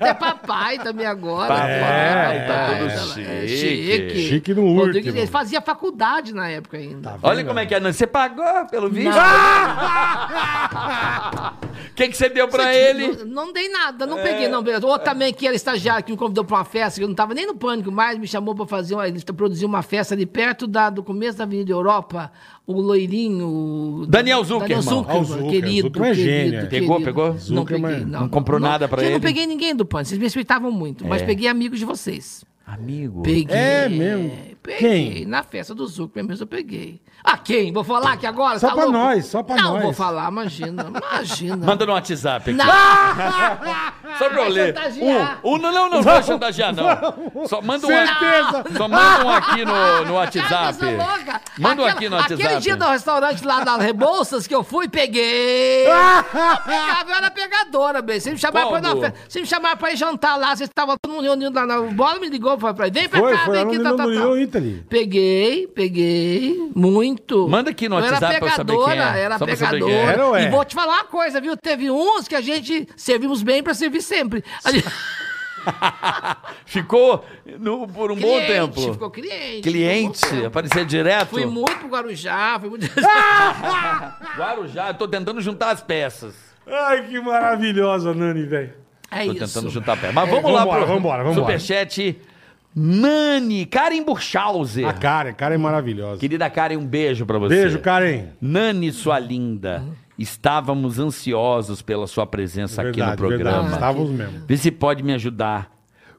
É 0.00 0.12
papai 0.14 0.78
também 0.78 1.06
agora. 1.06 1.48
Papai, 1.48 2.40
pô. 2.40 2.46
tá 2.46 2.54
Papai, 2.58 2.78
todo 2.78 2.90
tá- 2.90 3.14
chique. 3.14 3.30
é 3.30 3.46
chique. 3.48 4.28
Chique 4.28 4.54
no 4.54 4.62
Rodrigo, 4.74 4.98
último. 5.06 5.18
Ele 5.18 5.26
fazia 5.26 5.60
faculdade 5.60 6.32
na 6.34 6.48
época 6.48 6.76
ainda. 6.76 7.18
Olha 7.22 7.44
como 7.44 7.58
é 7.58 7.66
que 7.66 7.74
é, 7.74 7.80
Nancy. 7.80 7.98
Você 7.98 8.06
pagou 8.06 8.44
pelo 8.70 8.88
vídeo? 8.90 9.10
O 9.10 9.14
que, 11.94 12.08
que 12.08 12.16
você 12.16 12.28
deu 12.28 12.48
pra 12.48 12.64
Você- 12.64 12.90
ele? 12.90 13.04
É. 13.04 13.24
Não, 13.24 13.46
não 13.46 13.52
dei 13.52 13.68
nada, 13.68 14.06
não 14.06 14.16
peguei, 14.18 14.48
não. 14.48 14.58
Outro 14.60 14.98
também 15.04 15.32
que 15.32 15.46
era 15.46 15.54
estagiário, 15.56 16.04
que 16.04 16.12
me 16.12 16.18
convidou 16.18 16.44
pra 16.44 16.58
uma 16.58 16.64
festa, 16.64 16.98
que 17.00 17.04
eu 17.04 17.08
não 17.08 17.14
tava 17.14 17.34
nem 17.34 17.46
no 17.46 17.54
pânico 17.54 17.90
mais, 17.90 18.18
me 18.18 18.26
chamou 18.26 18.54
pra 18.54 18.66
fazer 18.66 18.94
uma. 18.94 19.08
Ele 19.08 19.20
produziu 19.36 19.66
uma 19.68 19.82
festa 19.82 20.14
ali 20.14 20.26
perto 20.26 20.66
da, 20.66 20.90
do 20.90 21.02
começo 21.02 21.38
da 21.38 21.44
Avenida 21.44 21.72
Europa. 21.72 22.30
O 22.70 22.80
loirinho. 22.80 24.06
Daniel 24.08 24.44
Zuckerman. 24.44 24.68
Daniel 24.82 24.82
Zuckerman, 24.82 25.24
Zucker, 25.24 25.50
querido. 25.50 25.88
Zuckerman 25.88 26.10
é 26.10 26.14
querido, 26.14 26.30
gênio, 26.30 26.58
é. 26.60 26.66
Pegou, 26.66 26.96
querido. 26.98 27.04
pegou? 27.04 27.28
Não 27.30 27.38
Zuckerman 27.38 27.90
peguei, 27.92 28.06
não 28.06 28.28
comprou 28.28 28.60
nada 28.60 28.88
pra 28.88 29.02
eu 29.02 29.06
ele? 29.06 29.14
não 29.14 29.20
peguei 29.20 29.46
ninguém 29.46 29.74
do 29.74 29.84
pânico, 29.84 30.08
vocês 30.08 30.18
me 30.18 30.24
respeitavam 30.24 30.70
muito, 30.70 31.06
mas 31.06 31.22
peguei 31.22 31.48
amigos 31.48 31.78
de 31.78 31.84
vocês. 31.84 32.44
Amigo. 32.66 33.22
É 33.22 33.24
Peguei. 33.24 33.98
mesmo? 33.98 34.32
Peguei. 34.62 35.10
Quem? 35.14 35.26
Na 35.26 35.42
festa 35.42 35.74
do 35.74 35.84
Zuckerman 35.86 36.28
mesmo 36.28 36.44
eu 36.44 36.46
peguei. 36.46 37.00
Ah, 37.22 37.36
quem? 37.36 37.72
Vou 37.72 37.84
falar 37.84 38.12
aqui 38.12 38.26
agora? 38.26 38.58
Só 38.58 38.68
tá 38.68 38.74
pra 38.74 38.84
louco? 38.84 38.98
nós, 38.98 39.26
só 39.26 39.42
pra 39.42 39.56
Não, 39.56 39.74
nós. 39.74 39.82
vou 39.82 39.92
falar, 39.92 40.28
imagina, 40.30 40.86
imagina. 40.88 41.66
Manda 41.66 41.86
no 41.86 41.92
WhatsApp 41.92 42.50
aqui. 42.50 42.58
Não. 42.58 42.66
Só 44.18 44.28
pra 44.28 44.38
eu 44.38 44.42
Vai 44.42 44.50
ler. 44.50 44.74
Um, 45.44 45.54
um, 45.54 45.58
não, 45.58 45.72
não, 45.72 45.88
não 45.88 46.02
vou 46.02 46.22
chantagear, 46.22 46.74
não. 46.74 47.46
Só 47.46 47.62
manda 47.62 47.86
um, 47.86 47.90
Certeza. 47.90 48.64
só 48.76 48.88
manda 48.88 49.24
um 49.24 49.30
aqui 49.30 49.64
no, 49.64 50.04
no 50.06 50.14
WhatsApp. 50.14 50.78
Cara. 50.78 51.42
Manda 51.58 51.82
um 51.82 51.86
aqui 51.86 52.08
no 52.08 52.16
WhatsApp. 52.16 52.42
Aquele 52.42 52.60
dia 52.60 52.76
do 52.76 52.84
restaurante 52.86 53.44
lá 53.44 53.62
das 53.62 53.78
Rebouças 53.80 54.46
que 54.46 54.54
eu 54.54 54.64
fui, 54.64 54.88
peguei. 54.88 55.86
Eu 55.86 57.14
era 57.14 57.30
pegadora, 57.30 58.02
bem. 58.02 58.20
Você 58.20 58.32
me 58.32 58.38
chamava 58.38 58.68
pra, 58.68 58.78
ir 58.78 58.82
na 58.82 59.12
você 59.28 59.40
me 59.40 59.46
chamava 59.46 59.76
pra 59.76 59.92
ir 59.92 59.96
jantar 59.96 60.36
lá, 60.36 60.54
vocês 60.54 60.68
estavam 60.68 60.96
todo 61.00 61.12
mundo 61.12 61.22
reunido 61.22 61.54
lá 61.54 61.66
na 61.66 61.80
bola, 61.80 62.18
me 62.18 62.28
ligou, 62.28 62.58
falou 62.58 62.74
pra 62.74 62.88
vem 62.88 63.08
pra 63.08 63.20
Foi, 63.20 63.32
cá, 63.32 63.44
foi 63.44 63.56
vem 63.56 63.66
aqui, 63.66 63.78
no, 63.78 63.84
tá, 63.84 63.90
no, 63.90 63.96
tá, 63.96 64.04
no 64.04 64.46
tá. 64.46 64.60
Peguei, 64.88 65.66
peguei, 65.68 66.70
muito. 66.74 67.09
Manda 67.48 67.70
aqui 67.70 67.88
no 67.88 67.96
WhatsApp 67.96 68.24
era 68.24 68.38
pra 68.38 68.48
eu 68.48 68.52
saber 68.52 68.72
pegadora, 68.72 68.92
quem 69.12 69.20
é. 69.20 69.24
era 69.24 69.38
Só 69.38 69.46
pegadora. 69.46 69.84
quem 69.84 69.94
é. 69.94 70.02
Era 70.04 70.26
ou 70.26 70.36
é? 70.36 70.44
E 70.44 70.50
vou 70.50 70.64
te 70.64 70.74
falar 70.74 70.94
uma 70.94 71.04
coisa, 71.04 71.40
viu? 71.40 71.56
Teve 71.56 71.90
uns 71.90 72.26
que 72.28 72.34
a 72.34 72.40
gente 72.40 72.86
servimos 72.96 73.42
bem 73.42 73.62
pra 73.62 73.74
servir 73.74 74.02
sempre. 74.02 74.44
Ali- 74.64 74.84
Ficou 76.64 77.24
no- 77.58 77.86
por 77.88 78.10
um 78.10 78.14
bom 78.16 78.20
Cliente, 78.22 78.46
tempo. 78.46 78.92
Ficou 78.92 79.10
cliente. 79.10 79.60
Cliente, 79.62 80.18
ficou 80.26 80.40
bom 80.40 80.46
aparecia 80.46 80.84
direto. 80.84 81.28
Fui 81.28 81.44
muito 81.46 81.76
pro 81.78 81.88
Guarujá, 81.88 82.58
fui 82.60 82.70
muito... 82.70 82.86
Guarujá, 84.36 84.88
eu 84.88 84.94
tô 84.94 85.06
tentando 85.08 85.40
juntar 85.40 85.70
as 85.70 85.82
peças. 85.82 86.34
Ai, 86.66 87.06
que 87.08 87.20
maravilhosa, 87.20 88.14
Nani, 88.14 88.44
velho. 88.44 88.72
É 89.10 89.24
Tô 89.26 89.32
isso. 89.32 89.44
tentando 89.46 89.70
juntar 89.70 89.96
peças. 89.96 90.14
Mas 90.14 90.30
vamos 90.30 90.50
lá 90.52 90.60
Vambora, 90.60 90.78
pro 90.84 90.94
vambora, 90.94 91.24
vambora. 91.24 91.58
superchat. 91.58 92.18
Nani, 92.74 93.66
Karen 93.66 94.02
Burchauser. 94.04 94.86
A 94.86 94.92
Karen, 94.92 95.32
Karen 95.34 95.54
é 95.54 95.58
maravilhosa. 95.58 96.20
Querida 96.20 96.48
Karen, 96.48 96.76
um 96.76 96.86
beijo 96.86 97.26
pra 97.26 97.38
você. 97.38 97.54
Beijo, 97.54 97.78
Karen. 97.80 98.28
Nani, 98.40 98.92
sua 98.92 99.18
linda, 99.18 99.82
estávamos 100.18 100.98
ansiosos 100.98 101.82
pela 101.82 102.06
sua 102.06 102.26
presença 102.26 102.82
aqui 102.82 102.90
no 103.00 103.06
Verdade, 103.06 103.16
programa. 103.16 103.52
verdade. 103.62 103.74
Estávamos 103.74 104.10
mesmo. 104.10 104.46
Vê 104.46 104.56
se 104.56 104.70
pode 104.70 105.02
me 105.02 105.12
ajudar. 105.14 105.70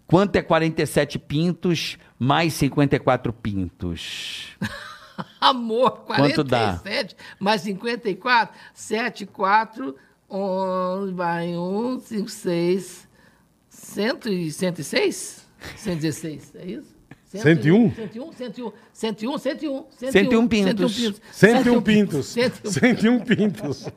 Quanto 0.06 0.36
é 0.36 0.42
47 0.42 1.18
pintos 1.18 1.98
mais 2.20 2.54
54 2.56 3.32
pintos? 3.32 4.50
Amor, 5.40 5.92
Quanto 6.06 6.44
dá? 6.44 6.80
47 6.84 7.16
mais 7.40 7.62
54, 7.62 8.54
7, 8.74 9.26
4, 9.26 9.96
11, 10.30 11.14
vai 11.14 11.56
1, 11.56 12.00
5, 12.00 12.30
6, 12.30 13.08
100 13.70 14.12
e 14.28 14.52
106? 14.52 15.41
116, 15.78 16.54
é 16.56 16.66
isso? 16.66 17.02
101? 17.32 17.92
101, 17.96 18.32
101, 18.34 18.72
101, 18.92 19.38
101, 19.38 19.86
101 20.12 20.48
pintos. 20.50 21.16
101 21.32 21.82
pintos. 21.82 22.26
101 22.26 22.72
101 22.74 23.20
pintos. 23.22 23.88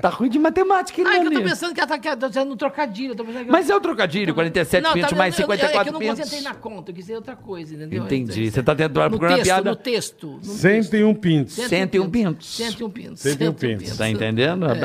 Tá 0.00 0.08
ruim 0.08 0.28
de 0.30 0.38
matemática, 0.38 1.00
hein, 1.00 1.06
Ah, 1.10 1.16
é 1.16 1.20
que 1.20 1.26
eu 1.26 1.32
tô 1.32 1.42
pensando 1.42 1.74
que 1.74 1.80
ela 1.80 1.98
tá, 1.98 2.28
tá 2.30 2.44
no 2.44 2.56
trocadilho. 2.56 3.16
Mas 3.48 3.68
é 3.68 3.74
o 3.74 3.80
trocadilho, 3.80 4.32
47 4.34 4.82
Não, 4.84 4.92
pintos 4.92 5.10
tá- 5.10 5.16
mais 5.16 5.36
eu- 5.36 5.46
eu- 5.46 5.52
É 5.52 5.56
que 5.56 5.62
54 5.62 5.88
eu 5.88 5.92
não 5.92 5.98
pintos. 5.98 6.18
concentrei 6.20 6.40
na 6.42 6.54
conta, 6.54 6.90
eu 6.92 6.94
quis 6.94 7.04
dizer 7.06 7.16
outra 7.16 7.34
coisa, 7.34 7.74
entendeu? 7.74 8.04
Entendi. 8.04 8.50
Você 8.52 8.62
tá 8.62 8.72
tentando 8.72 9.02
no 9.02 9.18
procurar 9.18 9.30
uma 9.30 9.36
texto, 9.38 9.44
piada. 9.48 9.70
No 9.70 9.76
texto. 9.76 10.26
no 10.28 10.44
101 10.44 11.14
pintos. 11.16 11.54
101 11.54 12.08
pintos. 12.08 12.46
101 12.56 12.90
pintos. 12.90 13.20
101 13.20 13.52
pintos. 13.52 13.96
Tá 13.96 14.08
entendendo? 14.08 14.64
É, 14.66 14.78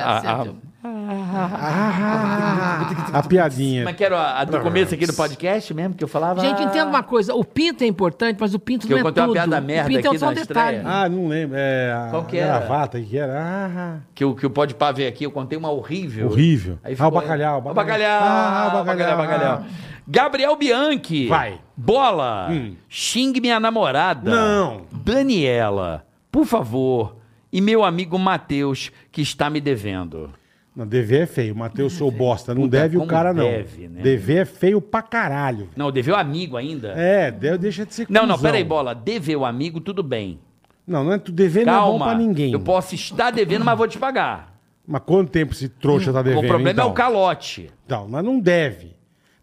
A- 1.09 2.85
a- 2.85 2.95
101. 2.95 3.17
A 3.17 3.23
piadinha. 3.23 3.89
É 3.89 3.93
que 3.93 4.03
era 4.03 4.17
a, 4.19 4.41
a 4.41 4.43
do 4.45 4.59
começo 4.59 4.93
aqui 4.93 5.05
do 5.05 5.13
podcast 5.13 5.73
mesmo, 5.73 5.93
que 5.95 6.03
eu 6.03 6.07
falava? 6.07 6.39
Gente, 6.41 6.61
entenda 6.63 6.85
uma 6.87 7.03
coisa, 7.03 7.33
o 7.33 7.43
pinto 7.43 7.83
é 7.83 7.87
importante, 7.87 8.37
mas 8.39 8.53
o 8.53 8.59
pinto 8.59 8.87
Que 8.87 8.93
não 8.93 8.97
eu 8.99 9.01
é 9.01 9.03
contei 9.03 9.21
uma 9.23 9.27
tudo. 9.27 9.33
piada 9.35 9.61
merda 9.61 9.83
o 9.83 9.87
pinto 9.93 10.07
aqui 10.07 10.15
é 10.15 10.19
só 10.19 10.25
um 10.25 10.29
na 10.29 10.33
detalhe. 10.35 10.77
estreia. 10.77 10.95
Ah, 11.03 11.09
não 11.09 11.27
lembro. 11.27 11.57
É 11.57 11.91
a 11.93 12.07
Qual 12.09 12.23
que 12.25 12.37
era? 12.37 12.59
gravata 12.59 12.99
que 13.01 13.17
era. 13.17 13.33
Ah, 13.39 13.97
Que 14.15 14.25
o, 14.25 14.35
que 14.35 14.45
o 14.45 14.49
Pode 14.49 14.73
Pá 14.75 14.91
ver 14.91 15.07
aqui, 15.07 15.23
eu 15.25 15.31
contei 15.31 15.57
uma 15.57 15.69
horrível. 15.71 16.27
horrível. 16.27 16.77
Aí 16.83 16.93
ah, 16.93 16.95
ficou- 16.95 17.07
o 17.09 17.11
bacalhau. 17.11 17.59
O 17.59 17.73
bacalhau. 17.73 18.21
Ah, 18.23 18.69
o 18.81 18.83
bacalhau, 18.85 19.17
bacalhau. 19.17 19.63
Gabriel 20.07 20.55
Bianchi. 20.57 21.27
Vai. 21.27 21.59
Bola. 21.77 22.49
Xingue 22.89 23.39
minha 23.41 23.59
namorada. 23.59 24.29
Não. 24.29 24.81
Daniela, 24.91 26.05
por 26.31 26.45
favor. 26.45 27.17
E 27.51 27.61
meu 27.61 27.83
amigo 27.83 28.17
Matheus, 28.17 28.91
que 29.11 29.21
está 29.21 29.49
me 29.49 29.61
devendo. 29.61 30.31
Não, 30.75 30.87
dever 30.87 31.21
é 31.21 31.25
feio. 31.27 31.55
Matheus, 31.55 31.93
sou 31.93 32.09
bosta. 32.09 32.53
Não 32.55 32.63
Puta, 32.63 32.77
deve 32.77 32.97
o 32.97 33.01
como 33.01 33.09
cara, 33.11 33.31
não. 33.33 33.43
deve, 33.43 33.87
né? 33.87 34.01
Dever 34.01 34.37
é 34.41 34.45
feio 34.45 34.81
pra 34.81 35.01
caralho. 35.03 35.69
Não, 35.75 35.91
deveu 35.91 36.15
amigo 36.15 36.57
ainda? 36.57 36.89
É, 36.97 37.29
deve- 37.29 37.59
deixa 37.59 37.85
de 37.85 37.93
ser 37.93 38.07
Não, 38.09 38.25
não, 38.25 38.35
cuzão. 38.35 38.49
peraí, 38.51 38.63
bola. 38.63 38.95
Deveu 38.95 39.45
amigo, 39.45 39.79
tudo 39.79 40.01
bem. 40.01 40.39
Não, 40.87 41.03
não 41.03 41.13
é, 41.13 41.17
tu 41.19 41.31
dever 41.31 41.65
não 41.65 41.73
é 41.73 41.75
bom 41.77 41.83
Calma. 41.99 42.05
pra 42.05 42.15
ninguém. 42.15 42.51
Eu 42.51 42.59
posso 42.59 42.95
estar 42.95 43.31
devendo, 43.31 43.63
mas 43.63 43.77
vou 43.77 43.87
te 43.87 43.97
pagar. 43.99 44.51
Mas 44.85 45.01
quanto 45.05 45.29
tempo 45.31 45.53
esse 45.53 45.69
trouxa 45.69 46.11
tá 46.11 46.21
devendo? 46.21 46.43
o 46.43 46.47
problema 46.47 46.71
então? 46.71 46.87
é 46.87 46.91
o 46.91 46.93
calote. 46.93 47.69
Então, 47.85 48.07
mas 48.09 48.23
não 48.23 48.39
deve. 48.39 48.93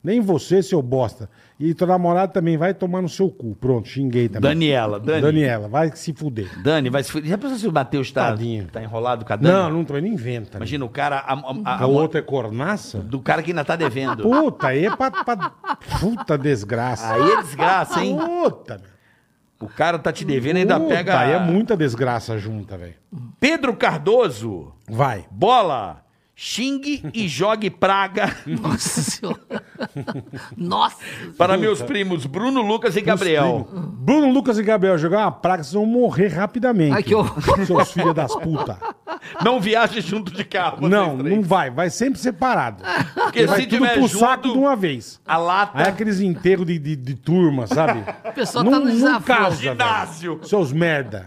Nem 0.02 0.18
você, 0.20 0.62
seu 0.62 0.80
bosta. 0.80 1.28
E 1.58 1.74
teu 1.74 1.86
namorado 1.86 2.32
também 2.32 2.56
vai 2.56 2.72
tomar 2.72 3.02
no 3.02 3.08
seu 3.08 3.28
cu. 3.28 3.54
Pronto, 3.54 3.86
xinguei 3.86 4.30
também. 4.30 4.50
Daniela, 4.50 4.98
Dani. 4.98 5.20
Daniela, 5.20 5.68
vai 5.68 5.94
se 5.94 6.14
fuder. 6.14 6.48
Dani, 6.62 6.88
vai 6.88 7.02
se 7.02 7.12
fuder. 7.12 7.28
Já 7.28 7.36
pensou 7.36 7.58
se 7.58 7.68
o 7.68 7.72
Matheus 7.72 8.10
tá, 8.10 8.30
Tadinho. 8.30 8.66
tá 8.72 8.82
enrolado 8.82 9.26
com 9.26 9.32
a 9.34 9.36
Dani? 9.36 9.54
Não, 9.54 9.70
não 9.70 9.84
tô, 9.84 9.98
nem 9.98 10.14
inventa. 10.14 10.56
Imagina 10.56 10.86
o 10.86 10.88
cara. 10.88 11.18
A, 11.18 11.34
a- 11.34 11.54
a- 11.66 11.82
A 11.82 11.86
outra 11.86 12.18
é 12.20 12.22
cornaça? 12.22 12.98
do 13.00 13.20
cara 13.20 13.42
que 13.42 13.50
ainda 13.50 13.62
tá 13.62 13.76
devendo. 13.76 14.22
Puta, 14.28 14.68
aí 14.68 14.86
é 14.86 14.96
pra, 14.96 15.10
pra... 15.10 15.50
Puta 16.00 16.38
desgraça. 16.38 17.12
Aí 17.12 17.32
é 17.32 17.42
desgraça, 17.42 18.02
hein? 18.02 18.16
Puta, 18.16 18.78
meu. 18.78 18.88
O 19.60 19.68
cara 19.68 19.98
tá 19.98 20.10
te 20.10 20.24
devendo 20.24 20.56
e 20.56 20.60
ainda 20.60 20.80
Puta, 20.80 20.94
pega. 20.94 21.18
Aí 21.20 21.32
é 21.32 21.38
muita 21.38 21.76
desgraça 21.76 22.38
junta, 22.38 22.78
velho. 22.78 22.94
Pedro 23.38 23.76
Cardoso, 23.76 24.72
Vai. 24.88 25.26
bola, 25.30 26.02
xingue 26.42 27.02
e 27.12 27.28
jogue 27.28 27.68
praga 27.68 28.34
Nossa 28.48 29.02
senhora. 29.02 29.62
Nossa. 30.56 30.96
para 31.36 31.58
meus 31.58 31.82
primos 31.82 32.24
Bruno, 32.24 32.62
Lucas 32.62 32.96
e 32.96 33.02
Gabriel. 33.02 33.68
Bruno, 33.70 34.32
Lucas 34.32 34.58
e 34.58 34.62
Gabriel 34.62 34.96
jogar 34.96 35.18
uma 35.26 35.32
praga, 35.32 35.62
vocês 35.62 35.74
vão 35.74 35.84
morrer 35.84 36.28
rapidamente. 36.28 36.94
Ai, 36.94 37.02
que 37.02 37.14
horror. 37.14 37.66
Seus 37.66 37.92
filhos 37.92 38.14
das 38.14 38.34
putas. 38.36 38.74
Não 39.44 39.60
viaje 39.60 40.00
junto 40.00 40.32
de 40.32 40.42
carro. 40.42 40.88
Não, 40.88 41.18
três. 41.18 41.36
não 41.36 41.42
vai. 41.42 41.70
Vai 41.70 41.90
sempre 41.90 42.18
separado. 42.18 42.82
Porque 43.14 43.44
vai 43.44 43.60
se 43.60 43.66
tudo 43.66 43.76
tiver 43.82 43.92
pro 43.98 44.08
junto, 44.08 44.18
saco 44.18 44.52
de 44.52 44.58
uma 44.58 44.74
vez. 44.74 45.20
a 45.26 45.36
lata. 45.36 45.78
Aí 45.78 45.88
aqueles 45.88 46.20
enterros 46.20 46.64
de, 46.66 46.78
de, 46.78 46.96
de 46.96 47.14
turma, 47.16 47.66
sabe? 47.66 48.02
O 48.24 48.32
pessoal 48.32 48.64
tá 48.64 48.78
no 48.78 48.86
desaforo. 48.86 49.24
casa, 49.24 49.56
Ginásio. 49.56 50.36
velho. 50.36 50.48
Seus 50.48 50.72
merda. 50.72 51.26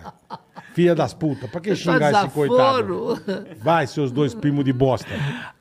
Filha 0.73 0.95
das 0.95 1.13
putas. 1.13 1.49
Pra 1.49 1.61
que 1.61 1.75
Só 1.75 1.93
xingar 1.93 2.11
esse 2.11 2.33
coitado? 2.33 3.21
Vai, 3.61 3.87
seus 3.87 4.11
dois 4.11 4.33
primos 4.33 4.65
de 4.65 4.73
bosta. 4.73 5.11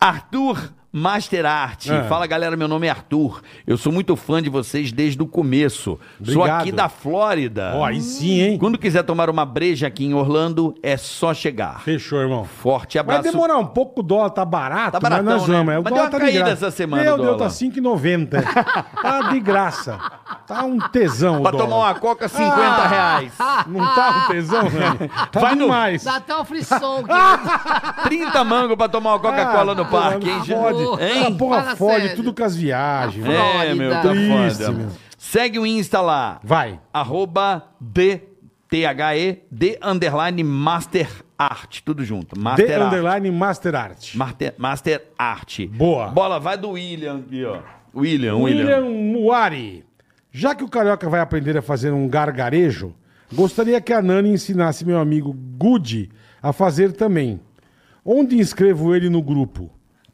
Arthur 0.01 0.73
Master 0.93 1.47
Art. 1.47 1.87
Ah. 1.91 2.05
Fala 2.05 2.27
galera, 2.27 2.55
meu 2.55 2.69
nome 2.69 2.87
é 2.87 2.91
Arthur. 2.91 3.41
Eu 3.67 3.79
sou 3.79 3.91
muito 3.91 4.15
fã 4.15 4.43
de 4.43 4.51
vocês 4.51 4.93
desde 4.93 5.23
o 5.23 5.27
começo. 5.27 5.99
Sou 6.23 6.35
Obrigado. 6.43 6.61
aqui 6.61 6.71
da 6.73 6.89
Flórida. 6.91 7.73
Ó, 7.77 7.85
aí 7.87 7.99
sim, 8.03 8.41
hein? 8.43 8.59
Quando 8.59 8.77
quiser 8.77 9.03
tomar 9.03 9.31
uma 9.31 9.47
breja 9.47 9.87
aqui 9.87 10.05
em 10.05 10.13
Orlando, 10.13 10.75
é 10.83 10.99
só 10.99 11.33
chegar. 11.33 11.81
Fechou, 11.81 12.21
irmão. 12.21 12.45
Forte 12.45 12.99
Vai 12.99 13.17
abraço. 13.17 13.23
demorar 13.23 13.57
um 13.57 13.65
pouco, 13.65 14.01
o 14.01 14.03
dólar 14.03 14.29
tá 14.31 14.45
barato, 14.45 14.93
Tá 14.93 15.01
baratão, 15.01 15.25
mas 15.25 15.35
nós 15.41 15.49
né? 15.49 15.57
vamos. 15.57 15.73
É, 15.75 15.79
o 15.79 15.83
Mas 15.83 15.93
dólar 15.95 16.11
deu 16.11 16.19
uma 16.19 16.21
tá 16.27 16.27
caída 16.33 16.51
essa 16.51 16.71
semana, 16.71 17.03
Meu 17.05 17.15
o 17.15 17.17
Deus, 17.17 17.29
tá 17.31 17.37
dólar. 17.39 17.51
5,90. 17.51 18.43
tá 19.03 19.21
de 19.31 19.41
graça. 19.41 19.99
Tá 20.47 20.65
um 20.65 20.79
tesão 20.79 21.39
o 21.39 21.43
Pra 21.43 21.53
dólar. 21.53 21.65
tomar 21.65 21.77
uma 21.77 21.95
coca, 21.95 22.29
50 22.29 22.53
Ah. 22.55 22.87
reais. 22.89 23.33
Não 23.67 23.81
tá 23.95 24.25
um 24.27 24.33
tesão, 24.33 24.63
Nani? 24.69 25.09
Tá 25.31 25.41
Vai 25.41 25.55
no- 25.55 25.63
demais. 25.63 26.05
Dá 26.05 26.17
até 26.17 26.37
um 26.37 26.45
frisson. 26.45 27.03
que- 27.05 28.03
30 28.09 28.45
mangos 28.45 28.77
pra 28.77 28.89
tomar 28.91 29.13
uma 29.15 29.19
Coca-Cola 29.21 29.75
no 29.75 29.83
Ah, 29.83 29.87
parque, 29.87 30.29
hein, 30.29 30.43
Fode. 30.85 31.03
Essa 31.03 31.31
porra 31.33 31.63
Fala 31.63 31.77
fode 31.77 32.01
sério. 32.01 32.17
tudo 32.17 32.35
com 32.35 32.45
as 32.45 32.57
viagens. 32.57 33.25
velho. 33.27 33.39
É, 33.63 33.75
meu, 33.75 33.91
tá 33.91 34.01
Triste, 34.11 34.59
foda. 34.65 34.73
meu. 34.73 34.89
Segue 35.19 35.59
o 35.59 35.67
Insta 35.67 36.01
lá. 36.01 36.41
Vai. 36.43 36.79
Arroba 36.93 37.65
D-T-H-E, 37.81 39.43
D 39.51 39.79
underline 39.83 40.43
Master 40.45 41.09
Art. 41.39 41.81
Tudo 41.85 42.05
junto. 42.05 42.39
Master 42.39 42.67
The 42.67 42.75
Art. 42.75 42.87
Underline 42.87 43.31
Master 43.31 43.75
Art. 43.75 44.15
Master, 44.15 44.55
Master 44.59 45.03
Art. 45.19 45.61
Boa. 45.69 46.09
Bola, 46.09 46.39
vai 46.39 46.57
do 46.57 46.71
William 46.71 47.19
aqui, 47.19 47.45
ó. 47.45 47.59
William, 47.95 48.37
William. 48.37 48.81
William 48.85 48.91
Muari. 48.91 49.85
Já 50.31 50.55
que 50.55 50.65
o 50.65 50.69
Carioca 50.69 51.09
vai 51.11 51.21
aprender 51.21 51.57
a 51.59 51.63
fazer 51.63 51.93
um 51.93 52.09
gargarejo, 52.09 52.95
gostaria 53.35 53.81
que 53.81 53.93
a 53.93 54.01
Nani 54.01 54.31
ensinasse 54.31 54.85
meu 54.85 54.99
amigo 54.99 55.33
Good 55.33 56.11
a 56.43 56.53
fazer 56.53 56.93
também. 56.93 57.39
Onde 58.05 58.39
inscrevo 58.39 58.95
ele 58.97 59.09
no 59.11 59.23
grupo? 59.23 59.71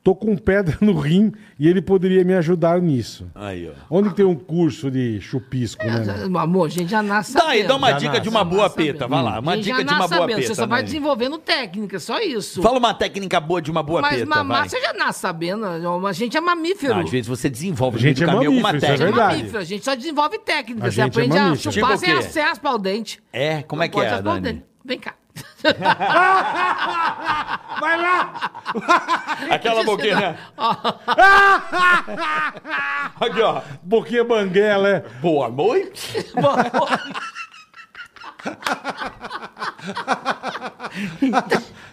Tô 0.09 0.15
com 0.15 0.35
pedra 0.39 0.75
no 0.81 0.99
rim 0.99 1.31
e 1.59 1.69
ele 1.69 1.83
poderia 1.83 2.25
me 2.25 2.33
ajudar 2.33 2.81
nisso. 2.81 3.31
Aí, 3.35 3.69
ó. 3.69 3.73
Onde 3.91 4.15
tem 4.15 4.25
um 4.25 4.35
curso 4.35 4.91
de 4.91 5.21
chupisco, 5.21 5.85
né? 5.87 6.03
meu? 6.03 6.31
Meu 6.31 6.41
amor, 6.41 6.65
a 6.65 6.71
gente 6.71 6.89
já 6.91 7.03
nasce 7.03 7.35
Dá 7.35 7.41
aí, 7.43 7.47
sabendo. 7.59 7.69
dá 7.69 7.77
uma 7.77 7.91
Já 7.91 7.99
dica 7.99 8.09
nasce. 8.13 8.23
de 8.23 8.29
uma 8.31 8.43
boa 8.43 8.71
peta, 8.71 9.07
vai 9.07 9.23
lá. 9.23 9.39
Uma 9.39 9.53
A 9.53 9.57
dica 9.57 9.77
já 9.77 9.83
de 9.83 9.89
uma 9.93 9.99
boa 9.99 10.09
sabendo, 10.09 10.37
peta. 10.37 10.49
Você 10.49 10.55
só 10.55 10.67
vai 10.67 10.79
Nani. 10.79 10.85
desenvolvendo 10.87 11.37
técnica, 11.37 11.99
só 12.01 12.21
isso. 12.21 12.63
Fala 12.63 12.79
uma 12.79 12.95
técnica 12.95 13.39
boa 13.39 13.61
de 13.61 13.71
uma 13.71 13.83
boa 13.83 14.01
Mas 14.01 14.15
peta, 14.21 14.27
mamar, 14.27 14.61
vai. 14.61 14.69
você 14.71 14.81
já 14.81 14.95
nasce 14.95 15.21
sabendo. 15.21 15.67
A 15.67 16.13
gente 16.15 16.39
é 16.39 16.41
mamífero. 16.41 16.95
Não, 16.95 17.03
às 17.03 17.11
vezes 17.11 17.27
você 17.27 17.51
desenvolve 17.51 17.99
A 17.99 18.01
gente 18.01 18.23
é 18.23 18.27
caminho 18.27 18.47
alguma 18.51 18.63
mamífero, 18.69 18.77
isso 18.79 18.87
é 18.87 18.89
técnica. 18.89 19.05
é 19.05 19.13
verdade. 19.13 19.37
mamífero, 19.37 19.59
a 19.59 19.65
gente 19.65 19.85
só 19.85 19.95
desenvolve 19.95 20.39
técnica. 20.39 20.87
A 20.87 20.91
você 20.91 20.97
gente 21.03 21.05
é 21.05 21.07
aprende 21.23 21.37
a 21.37 21.45
mamífero. 21.45 21.73
chupar 21.75 21.91
Tipo 21.91 22.07
sem, 22.07 22.15
o 22.15 22.17
quê? 22.17 22.23
sem 22.31 22.43
raspar 22.43 22.73
o 22.75 22.79
dente. 22.79 23.23
É, 23.31 23.61
como 23.63 23.83
é 23.83 23.89
que 23.89 24.01
é, 24.01 24.23
Dani? 24.23 24.65
Vem 24.83 24.99
cá. 24.99 25.15
Vai 27.81 27.97
lá! 28.01 28.35
Aquela 29.51 29.85
boquinha, 29.85 30.17
né? 30.17 30.39
Aqui, 33.21 33.41
ó. 33.41 33.63
Boquinha 33.83 34.25
banguela, 34.25 34.89
é. 34.89 35.01
Boa 35.21 35.49
noite. 35.49 36.25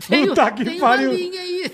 tem, 0.08 0.28
Puta 0.28 0.52
que 0.52 0.66
tem 0.66 0.80
pariu. 0.80 1.10
uma 1.12 1.18
linha 1.18 1.42
aí. 1.42 1.72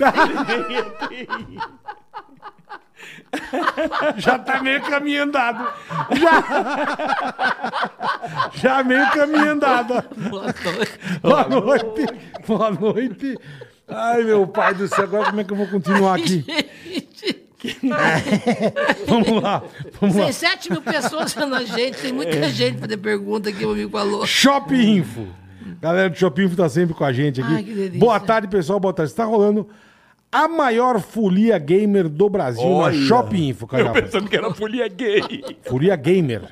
Já 4.17 4.37
tá 4.39 4.61
meio 4.61 4.81
caminho 4.81 5.23
andado. 5.23 5.67
Já. 6.13 6.43
Já 8.53 8.83
meio 8.83 9.09
caminho 9.11 9.51
andado. 9.51 10.03
Boa 10.17 10.45
noite. 10.45 11.21
Boa 11.21 11.49
noite. 11.49 12.05
Boa 12.47 12.71
noite. 12.71 13.37
Ai, 13.87 14.23
meu 14.23 14.47
pai 14.47 14.73
do 14.73 14.87
céu, 14.87 15.03
agora 15.03 15.25
como 15.25 15.41
é 15.41 15.43
que 15.43 15.51
eu 15.51 15.57
vou 15.57 15.67
continuar 15.67 16.15
aqui? 16.17 16.45
Gente, 16.87 17.41
Vamos 19.05 19.43
lá. 19.43 19.63
Vamos 19.99 20.15
lá. 20.15 20.23
tem 20.23 20.31
7 20.31 20.71
mil 20.71 20.81
pessoas 20.81 21.33
vendo 21.33 21.53
a 21.53 21.63
gente, 21.63 21.97
tem 21.97 22.11
muita 22.11 22.49
gente 22.49 22.77
pra 22.77 22.87
fazer 22.87 22.97
pergunta 22.97 23.49
aqui, 23.49 23.63
o 23.63 23.71
amigo 23.71 23.91
falou. 23.91 24.25
Shop 24.25 24.73
Info. 24.73 25.27
Galera 25.79 26.09
do 26.09 26.17
Shop 26.17 26.41
Info 26.41 26.55
tá 26.55 26.67
sempre 26.69 26.95
com 26.95 27.03
a 27.03 27.13
gente 27.13 27.41
aqui. 27.41 27.53
Ai. 27.53 27.89
Boa 27.99 28.19
tarde, 28.19 28.47
pessoal. 28.47 28.79
Boa 28.79 28.93
tarde. 28.93 29.11
Está 29.11 29.25
rolando 29.25 29.67
a 30.31 30.47
maior 30.47 30.99
folia 31.01 31.57
gamer 31.57 32.07
do 32.07 32.29
Brasil 32.29 32.63
Olha. 32.63 32.97
na 32.97 33.05
Shop 33.05 33.35
Info, 33.35 33.67
cara. 33.67 33.91
Pensando 33.91 34.29
que 34.29 34.35
era 34.35 34.53
folia 34.53 34.87
gay. 34.87 35.21
Furia 35.63 35.95
Gamer 35.95 36.43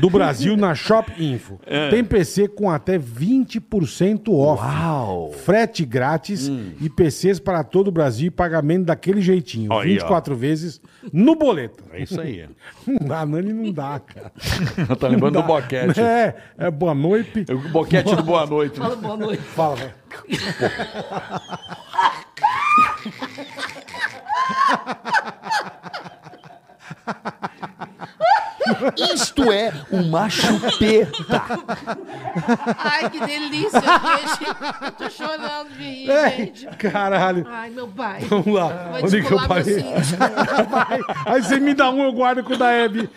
do 0.00 0.10
Brasil 0.10 0.56
na 0.56 0.74
Shop 0.74 1.12
Info. 1.18 1.60
Tem 1.90 2.02
PC 2.04 2.48
com 2.48 2.70
até 2.70 2.98
20% 2.98 4.28
off. 4.28 4.62
Uau. 4.62 5.32
Frete 5.32 5.84
grátis 5.84 6.50
e 6.80 6.88
PCs 6.88 7.38
para 7.38 7.62
todo 7.62 7.88
o 7.88 7.92
Brasil 7.92 8.28
e 8.28 8.30
pagamento 8.30 8.86
daquele 8.86 9.20
jeitinho. 9.20 9.72
Aí, 9.72 9.94
24 9.94 10.34
vezes 10.34 10.80
no 11.12 11.34
boleto. 11.36 11.84
É 11.92 12.02
isso 12.02 12.20
aí. 12.20 12.48
Não 12.86 13.06
dá, 13.06 13.24
Nani 13.26 13.52
não 13.52 13.72
dá, 13.72 14.00
cara. 14.00 14.32
tá 14.98 15.08
lembrando 15.08 15.40
do 15.40 15.42
boquete. 15.42 16.00
É, 16.00 16.34
é 16.56 16.70
boa 16.70 16.94
noite. 16.94 17.44
O 17.52 17.68
boquete 17.68 18.16
do 18.16 18.22
boa 18.22 18.46
noite. 18.46 18.78
Fala 18.78 18.96
boa 18.96 19.16
noite. 19.16 19.42
Fala, 19.42 19.76
vai. 19.76 19.92
Isto 29.14 29.50
é 29.50 29.72
uma 29.90 30.28
chupeta. 30.28 31.42
Ai, 32.76 33.08
que 33.10 33.18
delícia, 33.24 33.80
gente. 33.80 34.56
Eu 34.82 34.92
tô 34.92 35.10
chorando 35.10 35.70
de 35.70 35.82
rir, 35.82 36.10
É, 36.10 36.30
gente. 36.30 36.66
caralho. 36.76 37.46
Ai, 37.48 37.70
meu 37.70 37.88
pai. 37.88 38.20
Vamos 38.28 38.46
lá. 38.46 38.66
Vai 38.90 39.02
Onde 39.02 39.22
que 39.22 39.32
eu 39.32 39.48
parei? 39.48 39.80
Vai. 40.70 41.00
Aí 41.26 41.42
você 41.42 41.58
me 41.58 41.72
dá 41.72 41.90
um, 41.90 42.02
eu 42.04 42.12
guardo 42.12 42.44
com 42.44 42.52
o 42.52 42.58
da 42.58 42.70
Hebe. 42.70 43.08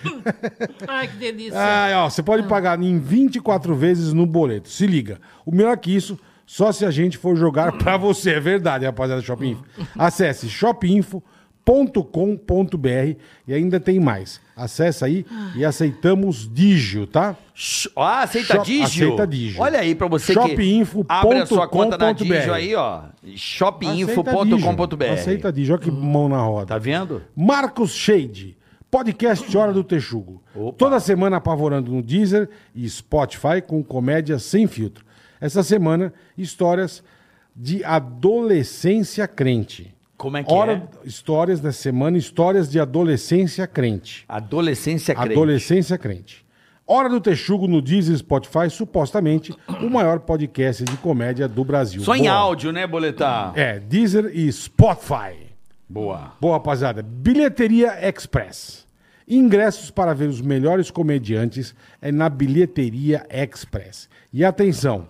Ai, 0.87 1.07
que 1.07 1.17
delícia. 1.17 1.59
Ah, 1.59 2.05
ó, 2.05 2.09
você 2.09 2.23
pode 2.23 2.47
pagar 2.47 2.81
em 2.81 2.97
24 2.97 3.75
vezes 3.75 4.13
no 4.13 4.25
boleto. 4.25 4.69
Se 4.69 4.87
liga. 4.87 5.19
O 5.45 5.53
melhor 5.53 5.75
que 5.77 5.93
isso, 5.93 6.17
só 6.53 6.69
se 6.73 6.85
a 6.85 6.91
gente 6.91 7.17
for 7.17 7.33
jogar 7.37 7.71
pra 7.79 7.95
você. 7.95 8.31
É 8.31 8.39
verdade, 8.41 8.85
rapaziada 8.85 9.21
do 9.21 9.25
Shopping 9.25 9.51
Info. 9.51 9.63
Acesse 9.97 10.49
shopinfo.com.br 10.49 13.15
e 13.47 13.53
ainda 13.53 13.79
tem 13.79 13.99
mais. 13.99 14.41
Acesse 14.55 15.05
aí 15.05 15.25
e 15.55 15.63
aceitamos 15.63 16.49
Digio, 16.53 17.07
tá? 17.07 17.35
Ah, 17.95 18.23
aceita 18.23 18.55
Shop- 18.55 18.65
Digio? 18.65 19.07
aceita 19.13 19.27
Digio. 19.27 19.61
Olha 19.61 19.79
aí 19.79 19.95
pra 19.95 20.07
você 20.07 20.33
que 20.33 20.39
Shopinfo.com.br. 20.41 21.05
abre 21.07 21.37
a 21.39 21.45
sua 21.45 21.67
conta 21.67 21.97
na 21.97 22.11
Digio 22.11 22.53
aí, 22.53 22.75
ó. 22.75 23.03
Shopinfo.com.br. 23.33 25.05
Aceita 25.13 25.51
Digio, 25.53 25.75
olha 25.75 25.83
que 25.83 25.91
mão 25.91 26.27
na 26.27 26.41
roda. 26.41 26.67
Tá 26.67 26.77
vendo? 26.77 27.21
Marcos 27.35 27.91
Shade, 27.91 28.57
podcast 28.89 29.55
Hora 29.57 29.71
do 29.73 29.83
Texugo. 29.83 30.43
Toda 30.77 30.99
semana 30.99 31.37
apavorando 31.37 31.91
no 31.91 32.01
Deezer 32.01 32.49
e 32.75 32.87
Spotify 32.89 33.61
com 33.65 33.81
comédia 33.83 34.37
sem 34.37 34.67
filtro. 34.67 35.05
Essa 35.41 35.63
semana, 35.63 36.13
histórias 36.37 37.03
de 37.55 37.83
adolescência 37.83 39.27
crente. 39.27 39.93
Como 40.15 40.37
é 40.37 40.43
que 40.43 40.53
Hora, 40.53 40.87
Histórias 41.03 41.59
da 41.59 41.71
semana, 41.71 42.15
histórias 42.17 42.69
de 42.69 42.79
adolescência 42.79 43.65
crente. 43.65 44.23
é? 44.29 44.33
Adolescência 44.33 45.15
crente. 45.15 45.31
Adolescência 45.31 45.97
crente. 45.97 46.45
Hora 46.85 47.09
do 47.09 47.19
Texugo 47.19 47.67
no 47.67 47.81
Deezer 47.81 48.13
e 48.13 48.17
Spotify, 48.19 48.69
supostamente 48.69 49.55
o 49.81 49.89
maior 49.89 50.19
podcast 50.19 50.83
de 50.83 50.97
comédia 50.97 51.47
do 51.47 51.63
Brasil. 51.63 52.01
Só 52.03 52.15
em 52.15 52.23
Boa. 52.23 52.33
áudio, 52.33 52.71
né, 52.71 52.85
Boletar? 52.85 53.53
É, 53.57 53.79
Deezer 53.79 54.29
e 54.33 54.51
Spotify. 54.51 55.51
Boa. 55.89 56.33
Boa, 56.39 56.53
rapaziada. 56.53 57.01
Bilheteria 57.01 57.97
Express. 58.07 58.85
Ingressos 59.27 59.89
para 59.89 60.13
ver 60.13 60.27
os 60.27 60.41
melhores 60.41 60.91
comediantes 60.91 61.73
é 62.01 62.11
na 62.11 62.29
Bilheteria 62.29 63.25
Express. 63.29 64.09
E 64.33 64.43
atenção, 64.43 65.07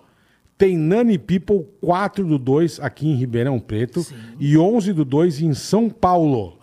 tem 0.62 0.78
Nani 0.78 1.18
People 1.18 1.66
4 1.82 2.24
do 2.24 2.38
2 2.38 2.80
aqui 2.82 3.10
em 3.10 3.16
Ribeirão 3.16 3.60
Preto 3.60 4.06
e 4.40 4.56
11 4.56 4.94
do 4.94 5.04
2 5.04 5.42
em 5.42 5.56
São 5.56 5.90
Paulo. 5.90 6.56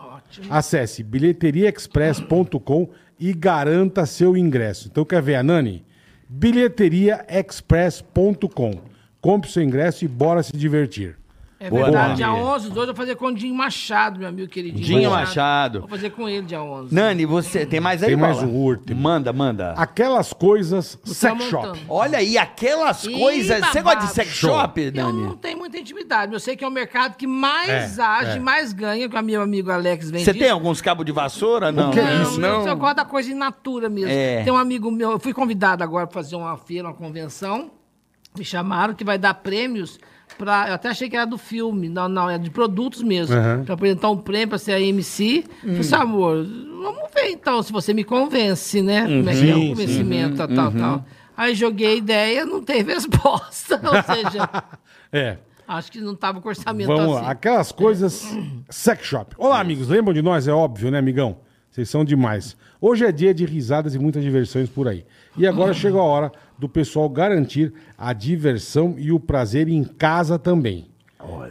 Acesse 0.49 1.03
bilheteriaexpress.com 1.03 2.87
e 3.19 3.33
garanta 3.33 4.05
seu 4.05 4.37
ingresso. 4.37 4.87
Então 4.87 5.03
quer 5.03 5.21
ver 5.21 5.35
a 5.35 5.43
Nani? 5.43 5.83
bilheteriaexpress.com. 6.29 8.71
Compre 9.19 9.51
seu 9.51 9.63
ingresso 9.63 10.05
e 10.05 10.07
bora 10.07 10.41
se 10.43 10.55
divertir. 10.55 11.18
É 11.61 11.69
Boa, 11.69 11.83
verdade, 11.83 12.15
dia 12.15 12.31
11, 12.31 12.69
dois, 12.69 12.87
eu 12.87 12.93
vou 12.93 12.95
fazer 12.95 13.15
com 13.17 13.25
o 13.25 13.35
Dinho 13.35 13.53
Machado, 13.53 14.17
meu 14.17 14.29
amigo 14.29 14.47
queridinho. 14.47 14.81
Dinho 14.85 15.11
Machado. 15.11 15.81
Vou 15.81 15.89
fazer 15.89 16.09
com 16.11 16.29
ele 16.29 16.43
dia 16.45 16.61
11. 16.61 16.95
Nani, 16.95 17.25
você 17.25 17.65
tem 17.65 17.81
mais 17.81 18.01
aí, 18.01 18.07
Tem 18.11 18.15
mais 18.17 18.37
Bola? 18.37 18.47
um 18.47 18.55
último. 18.55 19.01
Manda, 19.01 19.33
manda. 19.33 19.73
Aquelas 19.73 20.31
coisas 20.31 20.97
sex 21.03 21.19
tá 21.19 21.35
shop. 21.37 21.67
montando. 21.67 21.79
Olha 21.89 22.19
aí, 22.19 22.37
aquelas 22.37 23.03
Ih, 23.03 23.11
coisas. 23.11 23.57
Você 23.59 23.81
gosta 23.81 23.81
de 23.81 23.83
babado. 23.83 24.07
sex 24.07 24.29
shop, 24.29 24.81
Eu 24.81 24.91
Nani? 24.93 25.21
não 25.23 25.35
tenho 25.35 25.57
muita 25.57 25.77
intimidade, 25.77 26.31
eu 26.31 26.39
sei 26.39 26.55
que 26.55 26.63
é 26.63 26.67
o 26.67 26.71
mercado 26.71 27.17
que 27.17 27.27
mais 27.27 27.99
É, 27.99 28.01
age, 28.03 28.37
é. 28.37 28.39
mais 28.39 28.71
ganha, 28.71 29.09
que 29.09 29.17
o 29.17 29.21
meu 29.21 29.41
amigo 29.41 29.69
Alex 29.69 30.09
vem 30.09 30.23
Você 30.23 30.33
tem 30.33 30.49
alguns 30.49 30.79
cabos 30.79 31.05
de 31.05 31.11
vassoura? 31.11 31.73
Não. 31.73 31.91
que 31.91 31.99
é 31.99 32.03
né? 32.03 32.21
isso? 32.21 32.39
Não, 32.39 32.65
eu 32.65 32.77
gosto 32.77 32.95
da 32.95 33.05
coisa 33.05 33.29
in 33.29 33.35
natura 33.35 33.89
mesmo. 33.89 34.09
É. 34.11 34.43
Tem 34.45 34.53
um 34.53 34.57
amigo 34.57 34.89
meu, 34.89 35.11
eu 35.11 35.19
fui 35.19 35.33
convidado 35.33 35.83
agora 35.83 36.07
para 36.07 36.13
fazer 36.23 36.37
uma 36.37 36.55
feira, 36.55 36.87
uma 36.87 36.93
convenção. 36.93 37.69
Me 38.37 38.45
chamaram 38.45 38.93
que 38.93 39.03
vai 39.03 39.17
dar 39.17 39.33
prêmios 39.33 39.99
para. 40.39 40.69
Eu 40.69 40.73
até 40.75 40.89
achei 40.89 41.09
que 41.09 41.15
era 41.15 41.25
do 41.25 41.37
filme, 41.37 41.89
não, 41.89 42.07
não, 42.07 42.29
é 42.29 42.37
de 42.37 42.49
produtos 42.49 43.03
mesmo. 43.03 43.35
Uhum. 43.35 43.65
Para 43.65 43.73
apresentar 43.73 44.09
um 44.09 44.17
prêmio 44.17 44.47
para 44.47 44.57
ser 44.57 44.71
a 44.71 44.79
MC. 44.79 45.43
Falei 45.61 45.79
assim, 45.79 45.95
amor, 45.95 46.47
vamos 46.81 47.11
ver 47.13 47.31
então, 47.31 47.61
se 47.61 47.71
você 47.71 47.93
me 47.93 48.03
convence, 48.05 48.81
né? 48.81 49.01
Como 49.01 49.29
é 49.29 49.33
que 49.35 49.49
é 49.49 49.55
o 49.55 49.69
convencimento, 49.69 50.37
tal, 50.37 50.47
tal, 50.47 50.71
tal. 50.71 51.05
Aí 51.35 51.53
joguei 51.53 51.87
a 51.87 51.95
ideia, 51.95 52.45
não 52.45 52.63
teve 52.63 52.93
resposta. 52.95 53.79
Ou 53.83 54.15
seja, 54.15 54.49
É. 55.11 55.37
acho 55.67 55.91
que 55.91 55.99
não 55.99 56.13
estava 56.13 56.39
com 56.39 56.47
orçamento 56.49 56.87
Vamos 56.87 57.15
assim. 57.15 57.25
lá, 57.25 57.31
aquelas 57.31 57.71
coisas 57.71 58.25
sex 58.69 59.05
shop. 59.05 59.35
Olá, 59.37 59.59
amigos, 59.59 59.87
lembram 59.87 60.13
de 60.13 60.21
nós? 60.21 60.47
É 60.47 60.53
óbvio, 60.53 60.89
né, 60.89 60.97
amigão? 60.99 61.37
Vocês 61.69 61.89
são 61.89 62.03
demais. 62.03 62.57
Hoje 62.81 63.05
é 63.05 63.11
dia 63.11 63.33
de 63.33 63.45
risadas 63.45 63.93
e 63.93 63.99
muitas 63.99 64.23
diversões 64.23 64.69
por 64.69 64.87
aí. 64.87 65.05
E 65.37 65.45
agora 65.45 65.73
chegou 65.73 66.01
a 66.01 66.03
hora 66.03 66.31
do 66.59 66.69
pessoal 66.69 67.09
garantir 67.09 67.73
a 67.97 68.11
diversão 68.13 68.93
e 68.97 69.11
o 69.11 69.19
prazer 69.19 69.67
em 69.69 69.83
casa 69.83 70.37
também. 70.37 70.87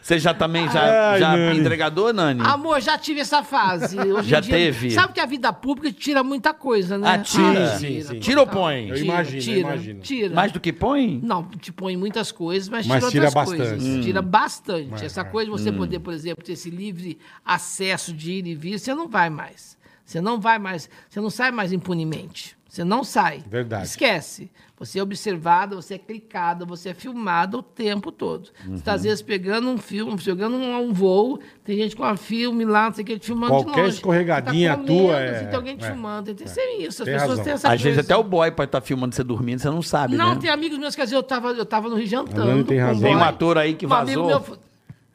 Você 0.10 0.18
já 0.18 0.34
também, 0.34 0.68
já, 0.72 1.12
Ai, 1.12 1.20
já 1.20 1.38
Nani. 1.38 1.60
entregador, 1.60 2.12
Nani? 2.12 2.42
Amor, 2.44 2.82
já 2.82 2.98
tive 2.98 3.20
essa 3.20 3.44
fase. 3.44 3.96
Hoje 4.00 4.26
em 4.28 4.30
Já 4.30 4.40
dia- 4.40 4.56
teve? 4.56 4.90
Sabe 4.90 5.14
que 5.14 5.20
a 5.20 5.26
vida 5.28 5.54
pública 5.54 5.92
tira 5.96 6.24
muita 6.24 6.52
coisa, 6.52 6.98
né? 6.98 7.08
Ah, 7.12 7.20
tira. 7.20 7.78
Sim, 7.78 8.02
sim. 8.02 8.20
Tira 8.20 8.40
ou 8.42 8.48
põe? 8.48 8.90
Eu 8.90 8.98
imagino, 8.98 9.38
eu 9.38 9.42
tira, 9.44 9.60
imagino. 9.60 10.00
Tira. 10.02 10.34
Mais 10.34 10.52
do 10.52 10.60
que 10.60 10.74
põe? 10.74 11.20
Não, 11.22 11.44
te 11.44 11.72
põe 11.72 11.96
muitas 11.96 12.32
coisas, 12.32 12.68
mas, 12.70 12.88
Mas 12.88 12.98
tira 13.02 13.12
tira 13.12 13.26
outras 13.28 13.34
bastante. 13.36 13.70
coisas. 13.70 13.84
Hum. 13.88 14.02
Tira 14.02 14.22
bastante. 14.24 15.06
Essa 15.06 15.24
coisa 15.24 15.52
Hum. 15.52 15.56
de 15.56 15.62
você 15.62 15.72
poder, 15.72 16.00
por 16.00 16.12
exemplo, 16.12 16.44
ter 16.44 16.54
esse 16.54 16.72
livre 16.72 17.20
acesso 17.46 18.12
de 18.12 18.32
ir 18.32 18.48
e 18.48 18.56
vir, 18.56 18.80
você 18.80 18.96
não 18.96 19.08
vai 19.08 19.30
mais. 19.30 19.78
Você 20.04 20.20
não 20.20 20.40
vai 20.40 20.58
mais, 20.58 20.90
você 21.08 21.22
não 21.22 21.30
sai 21.30 21.52
mais 21.52 21.72
impunemente. 21.72 22.58
Você 22.70 22.84
não 22.84 23.04
sai. 23.04 23.44
Verdade. 23.50 23.88
Esquece. 23.88 24.50
Você 24.78 25.00
é 25.00 25.04
observado, 25.04 25.76
você 25.76 25.96
é 25.96 25.98
clicado, 25.98 26.66
você 26.66 26.90
é 26.90 26.94
filmado 26.94 27.58
o 27.58 27.64
tempo 27.64 28.12
todo. 28.14 28.50
Você 28.64 28.76
está, 28.76 28.94
às 28.94 29.04
vezes, 29.04 29.22
pegando 29.22 29.68
um 29.68 29.78
filme, 29.78 30.16
pegando 30.24 30.56
um, 30.56 30.78
um 30.84 30.94
voo, 30.94 31.40
tem 31.66 31.76
gente 31.76 31.96
com 31.96 32.10
um 32.10 32.16
filme 32.16 32.64
lá, 32.64 32.86
não 32.86 32.94
sei 32.94 33.04
o 33.04 33.08
que, 33.08 33.20
te 33.20 33.26
filmando 33.26 33.58
de 33.58 33.64
Qualquer 33.66 33.82
longe. 33.82 33.96
escorregadinha 33.96 34.72
Você 34.72 34.78
tá 34.78 34.84
comendo, 34.88 35.04
tua 35.08 35.20
é- 35.20 35.44
tem 35.46 35.56
alguém 35.56 35.76
te 35.78 35.84
é. 35.84 35.88
filmando. 35.88 36.34
Tem, 36.36 36.48
tem 36.48 36.84
isso, 36.84 37.02
as 37.02 37.06
Tem 37.08 37.14
pessoas 37.16 37.30
razão. 37.32 37.44
têm 37.44 37.54
essa 37.54 37.74
Às 37.74 37.82
vezes 37.82 38.00
até 38.00 38.16
o 38.16 38.24
boy 38.24 38.52
pode 38.52 38.68
estar 38.70 38.80
filmando 38.82 39.14
você 39.16 39.24
dormindo, 39.24 39.60
você 39.60 39.70
não 39.70 39.82
sabe, 39.82 40.16
Não, 40.16 40.36
né? 40.36 40.40
tem 40.40 40.50
amigos 40.50 40.78
meus 40.78 40.96
que 40.96 41.02
às 41.02 41.10
vezes 41.10 41.22
eu 41.22 41.28
tava, 41.28 41.50
eu 41.52 41.66
tava 41.66 41.90
no 41.90 41.96
Rio 41.98 42.06
jantando. 42.08 42.64
Tem 42.64 42.78
razão. 42.78 43.02
Tem 43.02 43.16
um 43.18 43.24
ator 43.24 43.58
aí 43.58 43.74
que 43.74 43.86
Um 43.86 43.92
amigo 43.94 44.28
vazou. 44.28 44.48
meu- 44.48 44.60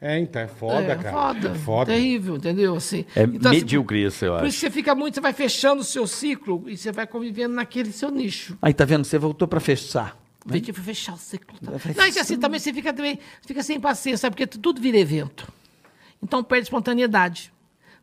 É, 0.01 0.19
então, 0.19 0.41
é 0.41 0.47
foda, 0.47 0.91
é, 0.91 0.95
cara. 0.95 1.11
Foda, 1.11 1.47
É 1.49 1.55
foda. 1.55 1.91
Terrível, 1.93 2.35
entendeu? 2.35 2.75
Assim, 2.75 3.05
É 3.15 3.23
então, 3.23 3.51
assim, 3.51 3.61
medíocre 3.61 4.05
isso, 4.05 4.25
eu 4.25 4.33
Por 4.33 4.37
acho. 4.39 4.47
isso 4.47 4.59
que 4.59 4.65
você 4.67 4.71
fica 4.71 4.93
muito, 4.93 5.15
você 5.15 5.21
vai 5.21 5.33
fechando 5.33 5.81
o 5.81 5.85
seu 5.85 6.05
ciclo 6.05 6.63
e 6.67 6.77
você 6.77 6.91
vai 6.91 7.07
convivendo 7.07 7.55
naquele 7.55 7.91
seu 7.91 8.11
nicho. 8.11 8.57
Aí, 8.61 8.73
tá 8.73 8.85
vendo? 8.85 9.05
Você 9.05 9.17
voltou 9.17 9.47
pra 9.47 9.59
fechar. 9.59 10.17
Gente 10.51 10.71
vai 10.71 10.83
fechar 10.83 11.13
o 11.13 11.17
ciclo. 11.17 11.57
Tá? 11.59 11.71
Não, 11.97 12.07
e 12.07 12.11
que 12.11 12.19
assim, 12.19 12.37
também 12.37 12.59
você 12.59 12.71
fica, 12.71 12.93
também, 12.93 13.17
fica 13.45 13.63
sem 13.63 13.79
paciência, 13.79 14.17
sabe? 14.19 14.35
Porque 14.35 14.45
tudo 14.45 14.79
vira 14.79 14.97
evento. 14.97 15.51
Então 16.21 16.43
perde 16.43 16.65
espontaneidade. 16.65 17.51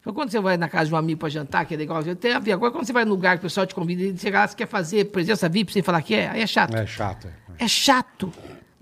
Então, 0.01 0.12
quando 0.12 0.31
você 0.31 0.40
vai 0.40 0.56
na 0.56 0.69
casa 0.69 0.86
de 0.89 0.94
um 0.94 0.97
amigo 0.97 1.20
para 1.20 1.28
jantar, 1.28 1.64
que 1.64 1.74
é 1.74 1.77
legal, 1.77 2.02
tem 2.02 2.32
a 2.32 2.40
ver. 2.40 2.51
Agora, 2.52 2.73
quando 2.73 2.85
você 2.85 2.93
vai 2.93 3.05
no 3.05 3.12
lugar 3.12 3.39
que 3.39 3.43
o 3.44 3.48
pessoal 3.48 3.64
te 3.64 3.73
convida 3.73 4.02
e 4.02 4.19
chega 4.19 4.40
lá, 4.40 4.48
você 4.48 4.56
quer 4.56 4.66
fazer 4.66 5.05
presença 5.06 5.48
VIP 5.48 5.73
sem 5.73 5.82
falar 5.82 6.02
que 6.02 6.12
é, 6.16 6.28
aí 6.28 6.40
é 6.40 6.47
chato. 6.48 6.74
É 6.74 6.85
chato. 6.85 7.28
é. 7.28 7.64
É 7.64 7.69
chato. 7.69 8.32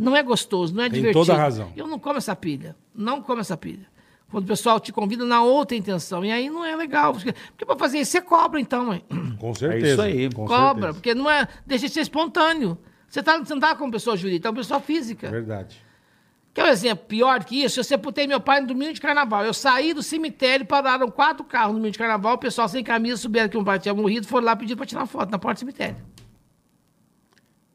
Não 0.01 0.17
é 0.17 0.23
gostoso, 0.23 0.75
não 0.75 0.83
é 0.83 0.89
Tem 0.89 1.01
divertido. 1.01 1.27
toda 1.27 1.39
a 1.39 1.43
razão. 1.43 1.71
Eu 1.77 1.87
não 1.87 1.99
como 1.99 2.17
essa 2.17 2.35
pilha. 2.35 2.75
Não 2.95 3.21
como 3.21 3.43
essa 3.43 3.55
pilha. 3.55 3.87
Quando 4.31 4.45
o 4.45 4.47
pessoal 4.47 4.81
te 4.81 4.91
convida 4.93 5.27
na 5.27 5.43
outra 5.43 5.77
intenção. 5.77 6.25
E 6.25 6.33
aí 6.33 6.49
não 6.49 6.65
é 6.65 6.75
legal. 6.75 7.13
Porque, 7.13 7.33
porque 7.33 7.67
para 7.67 7.77
fazer 7.77 7.99
isso, 7.99 8.13
você 8.13 8.23
cobra, 8.23 8.59
então, 8.59 8.87
mãe. 8.87 9.05
Com 9.39 9.53
certeza. 9.53 9.93
isso 9.93 10.01
aí. 10.01 10.33
com 10.33 10.47
cobra. 10.47 10.85
certeza. 10.85 10.95
Porque 10.95 11.15
não 11.15 11.29
é. 11.29 11.47
Deixa 11.67 11.87
de 11.87 11.93
ser 11.93 12.01
espontâneo. 12.01 12.79
Você, 13.07 13.23
tá, 13.23 13.39
você 13.39 13.53
não 13.53 13.61
tá 13.61 13.75
como 13.75 13.93
pessoa 13.93 14.17
jurídica, 14.17 14.49
é 14.49 14.51
uma 14.51 14.57
pessoa 14.57 14.81
física. 14.81 15.29
Verdade. 15.29 15.77
Quer 16.55 16.65
um 16.65 16.69
exemplo 16.69 17.05
pior 17.07 17.45
que 17.45 17.63
isso? 17.63 17.79
Eu 17.79 17.85
sepultei 17.85 18.27
meu 18.27 18.41
pai 18.41 18.63
no 18.63 18.69
domingo 18.69 18.95
de 18.95 19.01
carnaval. 19.03 19.45
Eu 19.45 19.53
saí 19.53 19.93
do 19.93 20.03
cemitério, 20.03 20.65
pararam 20.65 21.11
quatro 21.11 21.45
carros 21.45 21.73
no 21.73 21.79
domingo 21.79 21.93
de 21.93 21.99
carnaval, 21.99 22.35
o 22.37 22.39
pessoal 22.39 22.69
sem 22.69 22.83
camisa 22.83 23.19
souberam 23.19 23.51
que 23.51 23.59
um 23.59 23.65
pai 23.65 23.79
tinha 23.79 23.95
morrido, 23.95 24.27
foram 24.27 24.47
lá 24.47 24.57
pedir 24.57 24.77
para 24.77 24.87
tirar 24.87 25.03
uma 25.03 25.07
foto 25.07 25.31
na 25.31 25.39
porta 25.39 25.57
do 25.57 25.59
cemitério. 25.61 25.97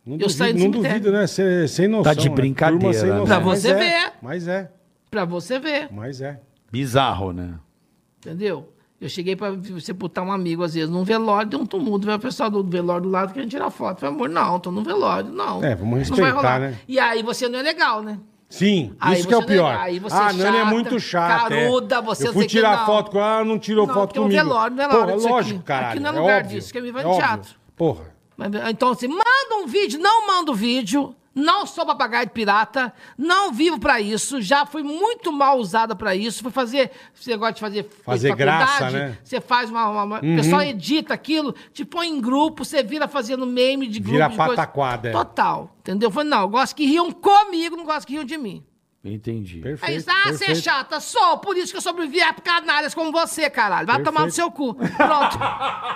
Não 0.06 0.18
Eu 0.18 0.28
duvido, 0.28 0.60
não 0.60 0.70
duvido, 0.70 1.12
né? 1.12 1.26
Sem, 1.28 1.68
sem 1.68 1.88
noção. 1.88 2.04
Tá 2.04 2.14
de 2.14 2.30
né? 2.30 2.36
brincadeira, 2.36 3.02
né? 3.08 3.14
noção. 3.14 3.26
Pra 3.26 3.40
Mas 3.40 3.60
você 3.62 3.70
é, 3.70 3.74
ver. 3.74 4.14
Mas 4.22 4.48
é, 4.48 4.72
Para 5.10 5.26
você 5.26 5.58
ver, 5.60 5.88
mas 5.92 6.22
é. 6.22 6.40
Bizarro, 6.72 7.32
né? 7.34 7.56
entendeu? 8.20 8.72
Eu 9.00 9.10
cheguei 9.10 9.36
para 9.36 9.54
sepultar 9.82 10.24
um 10.24 10.32
amigo, 10.32 10.64
às 10.64 10.74
vezes, 10.74 10.90
num 10.90 11.04
velório, 11.04 11.50
deu 11.50 11.60
um 11.60 11.66
tumulto. 11.66 12.06
Veio 12.06 12.18
o 12.18 12.22
pessoal 12.22 12.50
do 12.50 12.64
velório 12.64 13.04
do 13.04 13.10
lado 13.10 13.34
querendo 13.34 13.50
tirar 13.50 13.70
foto. 13.70 14.00
Falei, 14.00 14.16
amor, 14.16 14.30
não, 14.30 14.60
tô 14.60 14.72
no 14.72 14.84
velório, 14.84 15.30
não. 15.32 15.64
É, 15.64 15.76
vamos 15.76 15.92
Não 16.10 16.18
respeitar, 16.18 16.60
né? 16.60 16.80
E 16.88 16.98
aí 17.00 17.22
você 17.22 17.48
não 17.50 17.60
é 17.60 17.62
legal, 17.62 18.02
né? 18.02 18.18
Sim, 18.48 18.94
Aí 19.00 19.20
isso 19.20 19.28
que 19.28 19.34
é 19.34 19.38
o 19.38 19.42
não 19.42 19.48
é- 19.48 19.52
pior. 19.52 19.76
aí 19.78 20.00
você 20.00 20.16
ah, 20.16 20.30
é 20.30 20.34
Nani 20.34 20.58
é 20.58 20.60
chata, 20.62 20.66
muito 20.66 21.00
chata. 21.00 21.54
é. 21.54 21.64
caruda, 21.66 22.02
você 22.02 22.24
Eu 22.24 22.28
não 22.28 22.34
fui 22.34 22.46
tirar 22.48 22.78
não. 22.78 22.86
foto 22.86 23.12
com 23.12 23.20
ela, 23.20 23.44
não 23.44 23.60
tirou 23.60 23.86
Não, 23.88 23.94
foto 23.94 24.08
porque 24.10 24.20
é 24.20 24.22
um 24.22 24.26
comigo. 24.26 24.44
velório, 24.44 24.76
velório 24.78 25.00
Porra, 25.02 25.16
disso 25.18 25.28
lógico, 25.30 25.56
aqui. 25.60 25.66
caralho. 25.68 25.90
Aqui 25.92 26.00
não 26.00 26.10
é 26.12 26.16
é 26.16 26.20
lugar 26.20 26.42
óbvio, 26.44 26.60
disso, 26.60 26.72
que 26.72 26.78
é 26.78 26.82
me 26.82 26.92
vai 26.92 27.04
é 27.04 27.08
óbvio. 27.08 27.22
teatro. 27.26 27.56
Porra. 27.76 28.15
Então, 28.70 28.90
assim, 28.90 29.08
manda 29.08 29.56
um 29.64 29.68
vídeo, 29.68 30.00
não 30.00 30.28
manda 30.28 30.52
o 30.52 30.56
vídeo. 30.56 31.16
Não 31.38 31.66
sou 31.66 31.86
papagaio 31.86 32.28
de 32.28 32.32
pirata, 32.32 32.94
não 33.18 33.52
vivo 33.52 33.78
pra 33.78 34.00
isso, 34.00 34.42
já 34.42 34.66
fui 34.66 34.82
muito 34.82 35.34
mal 35.34 35.60
usada 35.60 35.94
pra 35.94 36.16
isso. 36.16 36.42
Fui 36.42 36.50
fazer, 36.50 36.92
você 37.14 37.36
gosta 37.36 37.56
de 37.56 37.60
fazer, 37.60 37.84
coisa 37.84 38.02
Fazer 38.06 38.36
graça, 38.38 38.68
faculdade, 38.68 38.96
né? 38.98 39.18
Você 39.22 39.42
faz 39.42 39.70
uma. 39.70 39.90
uma- 39.90 40.04
uma- 40.06 40.18
O 40.20 40.22
pessoal 40.38 40.62
edita 40.62 41.14
aquilo, 41.14 41.54
te 41.74 41.84
põe 41.84 42.08
em 42.08 42.22
grupo, 42.22 42.64
você 42.64 42.82
vira 42.82 43.06
fazendo 43.06 43.46
meme 43.46 43.86
de 43.86 44.00
grupo. 44.00 44.14
Vira 44.14 44.30
de 44.30 44.38
coisa. 44.38 44.52
pataquada, 44.56 45.10
é. 45.10 45.12
Total. 45.12 45.76
Entendeu? 45.82 46.08
Eu 46.08 46.12
falei, 46.14 46.30
não, 46.30 46.40
eu 46.44 46.48
gosto 46.48 46.74
que 46.74 46.86
riam 46.86 47.12
comigo, 47.12 47.76
não 47.76 47.84
gosto 47.84 48.08
que 48.08 48.14
riam 48.14 48.24
de 48.24 48.38
mim. 48.38 48.64
Entendi. 49.06 49.58
Aí, 49.58 49.62
Perfeito. 49.62 50.10
ah, 50.10 50.32
você 50.34 50.52
é 50.52 50.56
chata, 50.56 51.00
sou, 51.00 51.38
por 51.38 51.56
isso 51.56 51.72
que 51.72 51.78
eu 51.78 51.82
sobrevivi 51.82 52.22
a 52.22 52.34
canalhas 52.34 52.94
como 52.96 53.12
você, 53.12 53.50
caralho. 53.52 53.86
Vai 53.86 54.02
tomar 54.02 54.26
no 54.26 54.32
seu 54.32 54.50
cu. 54.50 54.74
Pronto. 54.74 55.38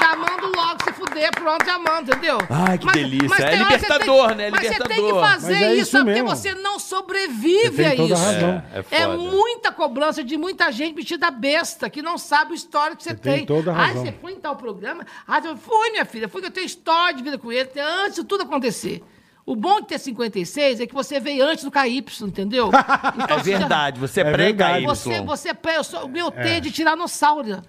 Já 0.00 0.16
mando 0.16 0.48
logo 0.54 0.82
se 0.84 0.92
fuder, 0.92 1.30
pronto, 1.32 1.64
já 1.64 1.78
mando, 1.78 2.10
entendeu? 2.10 2.38
Ai, 2.50 2.76
que 2.76 2.86
delícia. 2.88 3.34
É 3.42 3.50
tem 3.50 3.62
hora 3.62 3.78
que 3.78 3.78
você 3.86 3.92
libertador, 3.92 4.28
tem- 4.28 4.36
né? 4.36 4.50
Mas 4.50 4.66
você 4.66 4.78
tem 4.80 5.04
que 5.06 5.12
fazer 5.12 5.52
Mas 5.54 5.62
é 5.62 5.72
isso, 5.74 5.82
isso 5.82 5.90
sabe? 5.92 6.04
porque 6.10 6.22
você 6.22 6.54
não 6.56 6.78
sobrevive 6.78 7.70
Você 7.70 7.82
tem 7.82 7.86
a 7.86 7.96
toda 7.96 8.14
isso. 8.14 8.22
razão. 8.24 8.62
É, 8.72 8.84
é 8.96 9.00
É 9.02 9.06
muita 9.16 9.72
cobrança 9.72 10.22
de 10.24 10.36
muita 10.36 10.70
gente 10.72 10.94
metida 10.96 11.30
besta, 11.30 11.88
que 11.88 12.02
não 12.02 12.18
sabe 12.18 12.52
o 12.52 12.54
histórico 12.54 12.96
que 12.98 13.04
você, 13.04 13.10
Você 13.10 13.16
tem 13.16 13.46
toda 13.46 13.70
a 13.72 13.74
Ah, 13.74 13.86
razão. 13.86 14.04
você 14.04 14.12
foi 14.20 14.32
em 14.32 14.40
tal 14.40 14.56
programa? 14.56 15.06
Ah, 15.26 15.40
eu 15.42 15.56
fui, 15.56 15.90
minha 15.90 16.04
filha, 16.04 16.28
fui 16.28 16.40
que 16.42 16.48
eu 16.48 16.52
tenho 16.52 16.66
história 16.66 17.14
de 17.16 17.22
vida 17.22 17.38
com 17.38 17.50
ele, 17.50 17.64
tem- 17.66 17.82
antes 17.82 18.16
de 18.16 18.24
tudo 18.24 18.42
acontecer. 18.42 19.02
O 19.46 19.54
bom 19.54 19.80
de 19.80 19.86
ter 19.86 19.98
56 20.00 20.80
é 20.80 20.86
que 20.86 20.92
você 20.92 21.20
veio 21.20 21.44
antes 21.46 21.62
do 21.62 21.70
KY, 21.70 22.04
entendeu? 22.22 22.68
Então, 23.22 23.38
É 23.38 23.42
verdade, 23.42 24.00
você 24.00 24.20
É 24.20 24.24
prega 24.24 24.66
verdade. 24.66 24.74
aí, 24.78 24.84
Você, 24.84 25.20
você, 25.22 25.56
eu 25.76 25.84
sou, 25.84 26.04
o 26.06 26.08
meu 26.08 26.32
T 26.32 26.40
é 26.40 26.60
de 26.60 26.72
tiranossauro. 26.72 27.62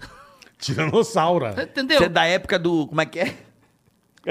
Tiranossauro. 0.58 1.46
Entendeu? 1.60 1.98
Você 1.98 2.04
é 2.06 2.08
da 2.08 2.24
época 2.24 2.58
do. 2.58 2.88
Como 2.88 3.00
é 3.00 3.06
que 3.06 3.20
é? 3.20 3.36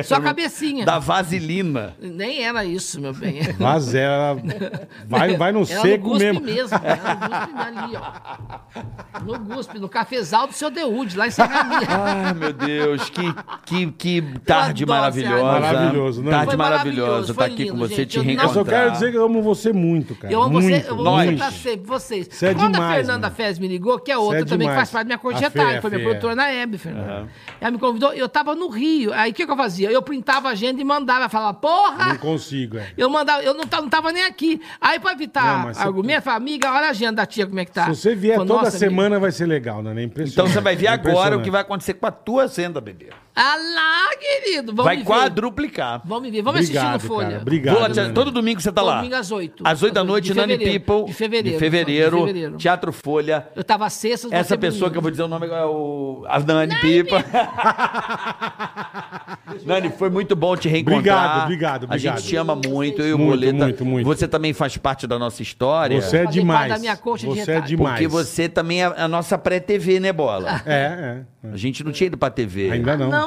Só 0.03 0.15
a 0.15 0.21
cabecinha. 0.21 0.85
Da 0.85 0.99
vaselina. 0.99 1.95
Nem 1.99 2.43
era 2.43 2.63
isso, 2.65 2.99
meu 3.01 3.13
bem. 3.13 3.41
Vazela. 3.57 4.37
Vai, 5.07 5.35
vai 5.37 5.51
no 5.51 5.59
Era 5.59 5.81
seco 5.81 6.03
no 6.05 6.09
guspe 6.11 6.25
mesmo. 6.25 6.41
mesmo. 6.45 6.79
Era 6.83 7.13
no 7.15 7.19
guspe 7.19 7.59
ali, 7.59 7.95
ó. 7.95 9.21
No 9.23 9.39
guspe, 9.39 9.79
no 9.79 9.89
cafezal 9.89 10.47
do 10.47 10.53
seu 10.53 10.69
Deude, 10.69 11.17
lá 11.17 11.27
em 11.27 11.31
Serrania. 11.31 11.87
Ai, 11.89 12.33
meu 12.33 12.53
Deus, 12.53 13.09
que, 13.09 13.33
que, 13.65 13.91
que 13.91 14.21
tarde 14.45 14.83
adoro 14.83 14.99
maravilhosa. 14.99 15.43
Maravilhoso, 15.43 16.23
né? 16.23 16.31
Tarde 16.31 16.45
Foi 16.45 16.55
maravilhosa 16.55 17.27
tá 17.33 17.33
foi 17.33 17.45
aqui 17.45 17.55
com 17.67 17.73
lindo, 17.73 17.77
você, 17.77 17.95
gente. 17.95 18.07
te 18.09 18.17
Eu 18.17 18.23
não- 18.23 18.31
Eu 18.31 18.37
só 18.39 18.45
reencontrar. 18.47 18.79
quero 18.81 18.91
dizer 18.91 19.11
que 19.11 19.17
eu 19.17 19.25
amo 19.25 19.41
você 19.41 19.73
muito, 19.73 20.15
cara. 20.15 20.33
Eu 20.33 20.41
amo 20.43 20.53
muito, 20.61 20.67
você, 20.67 20.89
eu 20.89 20.93
amo 20.95 21.03
você 21.03 21.25
muito. 21.25 21.37
pra 21.37 21.51
sempre, 21.51 21.87
vocês. 21.87 22.27
Você 22.31 22.45
é 22.47 22.53
Quando 22.53 22.65
a 22.65 22.71
demais, 22.71 22.95
Fernanda 22.97 23.27
mano. 23.27 23.35
Fez 23.35 23.59
me 23.59 23.67
ligou, 23.67 23.99
que 23.99 24.11
é 24.11 24.15
Você 24.15 24.21
outra 24.23 24.39
é 24.41 24.45
também, 24.45 24.67
que 24.67 24.75
faz 24.75 24.89
parte 24.91 25.03
da 25.03 25.07
minha 25.07 25.17
corte 25.17 25.35
A 25.43 25.49
de 25.49 25.57
retalho, 25.57 25.75
Fê, 25.75 25.81
foi 25.81 25.89
a 25.89 25.93
minha 25.93 26.03
produtora 26.07 26.35
na 26.35 26.49
Hebe, 26.51 26.77
Fernanda. 26.77 27.27
Ela 27.59 27.71
me 27.71 27.77
convidou, 27.79 28.13
eu 28.13 28.29
tava 28.29 28.55
no 28.55 28.69
Rio. 28.69 29.13
Aí 29.13 29.31
o 29.31 29.33
que, 29.33 29.45
que 29.45 29.51
eu 29.51 29.57
fazia? 29.57 29.86
Eu 29.91 30.01
printava 30.01 30.49
a 30.49 30.51
agenda 30.51 30.81
e 30.81 30.83
mandava, 30.83 31.29
falava, 31.29 31.53
porra! 31.53 32.09
Não 32.09 32.17
consigo, 32.17 32.77
é. 32.77 32.91
Eu 32.97 33.09
mandava, 33.09 33.41
eu 33.43 33.53
não, 33.53 33.63
não 33.65 33.89
tava 33.89 34.11
nem 34.11 34.23
aqui. 34.23 34.61
Aí, 34.81 34.99
pra 34.99 35.11
Não, 35.11 35.17
evitar 35.17 35.65
você- 35.67 35.81
argumento, 35.81 36.19
eu 36.19 36.21
falava, 36.23 36.43
amiga, 36.43 36.71
olha 36.71 36.87
a 36.87 36.89
agenda 36.89 37.13
da 37.13 37.25
tia, 37.25 37.45
como 37.47 37.59
é 37.59 37.65
que 37.65 37.71
tá. 37.71 37.85
Se 37.85 37.95
você 38.01 38.15
vier 38.15 38.37
toda 38.37 38.53
"Nossa, 38.53 38.67
amiga." 38.69 38.77
semana 38.79 39.19
vai 39.19 39.31
ser 39.31 39.45
legal, 39.45 39.81
né? 39.81 39.89
É 40.01 40.03
impressionante. 40.03 40.33
Então 40.33 40.47
você 40.47 40.61
vai 40.61 40.75
ver 40.75 40.87
agora 40.87 41.37
o 41.37 41.41
que 41.41 41.51
vai 41.51 41.61
acontecer 41.61 41.93
com 41.95 42.05
a 42.05 42.11
tua 42.11 42.43
agenda, 42.43 42.79
bebê. 42.81 43.09
Ah 43.39 43.55
lá, 43.55 44.17
querido, 44.19 44.71
vamos 44.73 44.85
vai 44.85 44.97
ver. 44.97 45.03
quadruplicar. 45.03 46.01
Vamos 46.03 46.23
me 46.23 46.31
ver, 46.31 46.41
vamos 46.41 46.61
assistir 46.61 46.79
no 46.79 46.85
Obrigado, 46.87 47.07
Folha. 47.07 47.27
cara. 47.29 47.41
Obrigado. 47.41 47.93
Te- 47.93 48.01
Nani. 48.01 48.13
todo 48.15 48.31
domingo 48.31 48.59
você 48.59 48.71
tá 48.71 48.81
lá. 48.81 48.95
Domingo 48.97 49.15
às 49.15 49.31
oito. 49.31 49.63
Às 49.63 49.83
oito 49.83 49.93
da 49.93 50.01
De 50.01 50.07
noite, 50.07 50.33
Nani. 50.33 50.57
People. 50.57 51.05
De 51.05 51.13
fevereiro. 51.13 51.57
De 51.57 51.63
fevereiro. 51.63 52.17
De 52.17 52.25
fevereiro. 52.25 52.57
Teatro 52.57 52.91
Folha. 52.91 53.47
Eu 53.55 53.63
tava 53.63 53.87
sexta, 53.91 54.27
Essa 54.31 54.57
pessoa 54.57 54.89
que 54.89 54.97
eu 54.97 55.01
vou 55.03 55.11
dizer 55.11 55.21
o 55.23 55.27
nome 55.27 55.45
agora 55.45 55.61
é 55.61 55.65
o. 55.65 56.25
A 56.27 56.39
Nani 56.39 56.75
Pipa. 56.81 57.23
Nani, 59.65 59.89
foi 59.91 60.09
muito 60.09 60.35
bom 60.35 60.55
te 60.55 60.67
reencontrar. 60.67 60.99
Obrigado, 60.99 61.43
obrigado, 61.43 61.83
A 61.83 61.85
obrigado. 61.85 62.17
gente 62.19 62.27
te 62.27 62.35
ama 62.35 62.55
muito, 62.55 63.01
eu 63.01 63.07
e 63.09 63.13
o 63.13 63.17
Muito, 63.17 63.29
Boleta. 63.39 63.57
muito, 63.65 63.85
muito. 63.85 64.05
Você 64.05 64.27
também 64.27 64.53
faz 64.53 64.77
parte 64.77 65.07
da 65.07 65.17
nossa 65.19 65.41
história. 65.41 65.99
Você 66.01 66.17
é 66.17 66.25
demais. 66.25 66.59
parte 66.59 66.73
da 66.73 66.79
minha 66.79 66.97
coxa 66.97 67.27
de 67.27 67.33
Você 67.35 67.41
é 67.51 67.53
retalho. 67.55 67.67
demais. 67.67 67.93
Porque 67.93 68.07
você 68.07 68.49
também 68.49 68.83
é 68.83 68.85
a 68.85 69.07
nossa 69.07 69.37
pré-TV, 69.37 69.99
né, 69.99 70.11
Bola? 70.13 70.61
É, 70.65 71.23
é. 71.43 71.47
A 71.53 71.57
gente 71.57 71.83
não 71.83 71.91
tinha 71.91 72.07
ido 72.07 72.17
pra 72.17 72.29
TV. 72.29 72.71
Ainda 72.71 72.97
não. 72.97 73.09
Não, 73.09 73.26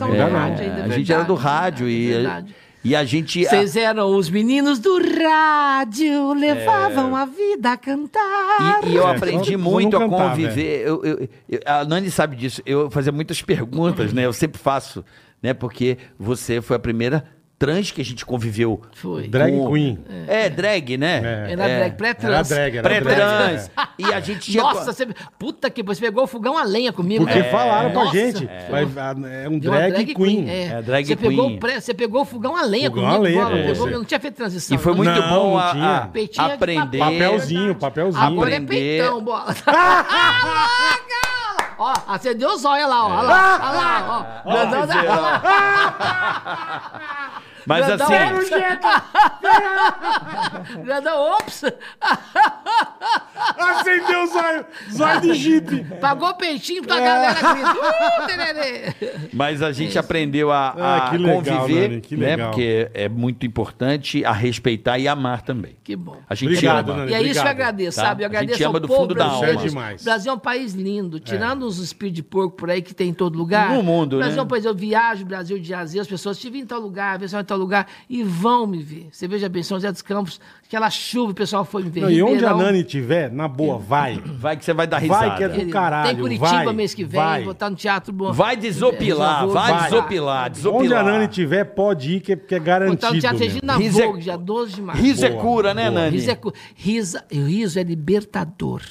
não, 0.00 0.08
Ainda 0.12 0.26
rádio 0.28 0.64
ainda, 0.64 0.76
É, 0.76 0.80
é 0.80 0.84
a 0.84 0.88
gente 0.98 1.12
era 1.12 1.22
do 1.24 1.34
verdade, 1.36 1.54
rádio 1.58 1.88
e, 1.88 2.08
verdade. 2.08 2.54
e 2.84 2.96
a 2.96 3.04
gente. 3.04 3.44
Vocês 3.44 3.76
eram 3.76 4.14
os 4.16 4.28
meninos 4.30 4.78
do 4.78 4.98
rádio, 4.98 6.32
levavam 6.34 7.14
a 7.16 7.24
vida 7.24 7.72
a 7.72 7.76
cantar. 7.76 8.82
E, 8.84 8.88
e 8.90 8.96
eu 8.96 9.08
É, 9.08 9.16
aprendi 9.16 9.56
muito 9.56 9.96
a 9.96 10.00
cantar, 10.00 10.30
conviver. 10.30 10.82
Eu, 10.86 11.04
eu- 11.04 11.28
eu- 11.48 11.60
a 11.66 11.84
Nani 11.84 12.10
sabe 12.10 12.36
disso. 12.36 12.62
Eu 12.66 12.90
fazia 12.90 13.12
muitas 13.12 13.40
perguntas, 13.42 14.12
né? 14.12 14.24
Eu 14.26 14.32
sempre 14.32 14.60
faço, 14.60 15.04
né? 15.42 15.54
Porque 15.54 15.96
você 16.18 16.60
foi 16.60 16.76
a 16.76 16.80
primeira 16.80 17.24
trans 17.58 17.90
que 17.90 18.00
a 18.00 18.04
gente 18.04 18.24
conviveu. 18.26 18.80
Foi. 18.94 19.28
Drag 19.28 19.52
com- 19.56 19.72
queen. 19.72 19.98
É, 20.26 20.48
drag, 20.50 20.96
né? 20.98 21.46
É. 21.48 21.52
Era 21.52 21.68
É. 21.68 21.78
drag 21.78 21.96
pré-trans. 21.96 22.50
Era 22.50 22.60
drag, 22.60 22.76
era 22.78 22.88
Pré-trans. 22.88 23.70
drag. 23.74 23.88
E 23.98 24.04
a 24.12 24.20
gente 24.20 24.40
tinha. 24.52 24.62
Nossa, 24.62 24.92
você... 24.92 25.06
puta 25.38 25.70
que 25.70 25.82
você 25.82 26.00
pegou 26.00 26.24
o 26.24 26.26
fogão 26.26 26.58
a 26.58 26.64
lenha 26.64 26.92
comigo. 26.92 27.24
Porque 27.24 27.38
É. 27.38 27.44
falaram 27.44 27.90
pra 27.92 28.04
Nossa. 28.04 28.16
gente. 28.16 28.48
Vai- 28.70 28.82
É 29.44 29.48
um 29.48 29.52
uma 29.52 29.60
drag, 29.60 30.14
queen. 30.14 30.48
É. 30.50 30.64
É, 30.64 30.82
drag 30.82 31.06
você 31.06 31.16
queen. 31.16 31.30
Pegou 31.30 31.58
pré- 31.58 31.80
você 31.80 31.94
pegou 31.94 32.22
o 32.22 32.24
fogão 32.24 32.56
a 32.56 32.62
lenha 32.62 32.90
Fogão 32.90 33.04
comigo. 33.04 33.40
a 33.40 33.48
lenha 33.48 33.66
pegou- 33.72 33.88
eu 33.88 33.98
não 33.98 34.04
tinha 34.04 34.20
feito 34.20 34.34
transição. 34.34 34.74
E 34.76 34.78
foi 34.78 34.94
muito 34.94 35.10
Não, 35.10 35.28
bom 35.28 35.50
não 35.50 35.58
a, 35.58 35.70
tinha. 35.72 35.84
a- 36.38 36.54
aprender. 36.54 36.98
papel. 36.98 37.32
Papelzinho, 37.34 37.74
papelzinho. 37.74 38.24
Agora 38.24 38.54
é 38.54 38.60
peitão, 38.60 39.22
bola. 39.22 39.54
Ah! 41.78 41.78
Ó, 41.78 41.92
acendeu 42.14 42.50
os 42.50 42.64
olhos 42.64 42.88
lá, 42.88 43.04
ó. 43.04 43.08
Olha 43.08 43.22
lá, 43.22 43.60
olha 43.62 43.72
lá, 43.72 44.04
ó. 44.44 44.50
Olha 44.50 44.64
lá. 45.20 45.42
Mas 47.66 47.86
Grandão, 47.86 48.06
assim. 48.06 48.14
ops. 48.36 48.50
Grandão, 50.84 51.32
ops. 51.38 51.62
Acendeu 53.58 54.22
o 54.24 54.26
zóio. 54.26 54.66
Zóio 54.92 55.20
de 55.20 55.34
jipe. 55.34 55.84
Pagou 56.00 56.28
o 56.30 56.34
peitinho 56.34 56.82
pra 56.82 57.00
galera 57.00 57.34
grita. 57.54 57.70
Uh. 57.74 59.28
Mas 59.32 59.62
a 59.62 59.72
gente 59.72 59.98
aprendeu 59.98 60.50
a, 60.50 60.74
Ah, 60.76 60.96
a 61.06 61.10
que 61.10 61.18
legal, 61.18 61.36
conviver, 61.42 61.88
Nani, 61.88 62.00
que 62.00 62.16
né? 62.16 62.36
Porque 62.36 62.90
é 62.94 63.08
muito 63.08 63.46
importante 63.46 64.24
a 64.24 64.32
respeitar 64.32 64.98
e 64.98 65.08
amar 65.08 65.42
também. 65.42 65.76
Que 65.82 65.96
bom. 65.96 66.16
A 66.28 66.34
gente 66.34 66.50
Obrigado, 66.54 66.90
ama. 66.90 66.98
Nani. 67.00 67.12
E 67.12 67.14
é 67.14 67.22
isso 67.22 67.40
que 67.40 67.46
eu 67.46 67.50
agradeço, 67.50 67.96
tá? 67.96 68.06
sabe? 68.08 68.22
Eu 68.22 68.26
A 68.26 68.30
gente 68.30 68.38
agradeço 68.38 68.64
ama 68.68 68.76
ao 68.76 68.80
do 68.80 68.88
povo 68.88 69.00
fundo 69.02 69.14
da 69.14 69.24
alma. 69.26 69.46
é. 69.46 69.96
O 70.00 70.04
Brasil 70.04 70.32
é 70.32 70.34
um 70.34 70.38
país 70.38 70.72
lindo, 70.74 71.20
tirando 71.20 71.62
os 71.64 71.78
espíritos 71.78 72.16
de 72.16 72.22
porco 72.22 72.56
por 72.56 72.70
aí 72.70 72.82
que 72.82 72.94
tem 72.94 73.08
em 73.10 73.14
todo 73.14 73.36
lugar. 73.36 73.70
No 73.70 73.82
mundo, 73.82 74.14
o 74.14 74.18
Brasil 74.18 74.36
né? 74.36 74.40
é 74.40 74.44
um 74.44 74.48
país, 74.48 74.64
eu 74.64 74.74
viajo, 74.74 75.24
Brasil 75.24 75.58
de 75.58 75.74
azer, 75.74 76.00
as 76.00 76.06
pessoas 76.06 76.36
estive 76.36 76.58
em 76.58 76.66
tal 76.66 76.80
lugar, 76.80 77.18
pessoal 77.18 77.42
em 77.42 77.44
tal 77.44 77.53
lugar, 77.56 77.86
e 78.08 78.22
vão 78.22 78.66
me 78.66 78.82
ver. 78.82 79.08
Você 79.12 79.26
veja 79.28 79.48
bem, 79.48 79.62
São 79.62 79.76
José 79.76 79.90
dos 79.92 80.02
Campos, 80.02 80.40
aquela 80.66 80.88
chuva, 80.90 81.32
o 81.32 81.34
pessoal 81.34 81.64
foi 81.64 81.82
me 81.84 81.90
ver. 81.90 82.00
Não, 82.02 82.10
e 82.10 82.22
onde 82.22 82.44
a. 82.44 82.54
Nani 82.54 82.84
tiver, 82.84 83.30
na 83.32 83.46
boa, 83.48 83.78
vai. 83.78 84.20
Vai 84.38 84.56
que 84.56 84.64
você 84.64 84.72
vai 84.74 84.86
dar 84.86 84.98
risada. 84.98 85.26
Vai 85.28 85.36
que 85.38 85.44
é 85.44 85.48
do 85.48 85.70
caralho. 85.70 86.08
Tem 86.10 86.16
Curitiba 86.20 86.64
vai, 86.64 86.72
mês 86.74 86.92
que 86.94 87.04
vem, 87.04 87.20
vai. 87.20 87.42
vou 87.44 87.52
estar 87.52 87.70
no 87.70 87.76
Teatro 87.76 88.12
Bom. 88.12 88.32
Vai 88.32 88.56
desopilar, 88.56 89.44
vou- 89.44 89.54
vai, 89.54 89.72
vai. 89.72 89.84
desopilar, 89.90 90.46
Onde 90.46 90.54
desopilar. 90.56 91.00
a 91.06 91.10
Nani 91.12 91.28
tiver, 91.28 91.64
pode 91.64 92.12
ir, 92.16 92.20
que 92.20 92.32
é, 92.32 92.36
que 92.36 92.54
é 92.54 92.58
Vou 92.58 92.66
estar 92.66 92.78
garantido. 92.80 93.14
no 93.14 93.20
Teatro. 93.20 93.38
Regina 93.38 93.76
Riso 93.76 94.00
é- 94.02 94.06
Vogue, 94.06 94.20
dia 94.22 94.36
12 94.36 94.74
de 94.74 94.82
março. 94.82 95.02
Riso 95.02 95.24
é 95.26 95.30
cura, 95.30 95.72
né, 95.74 95.90
boa. 95.90 96.00
Nani? 96.02 96.16
Riso 96.16 96.30
é, 96.30 96.34
cu- 96.34 96.52
riso, 96.74 97.18
o 97.32 97.44
riso 97.46 97.78
é 97.78 97.82
libertador. 97.82 98.82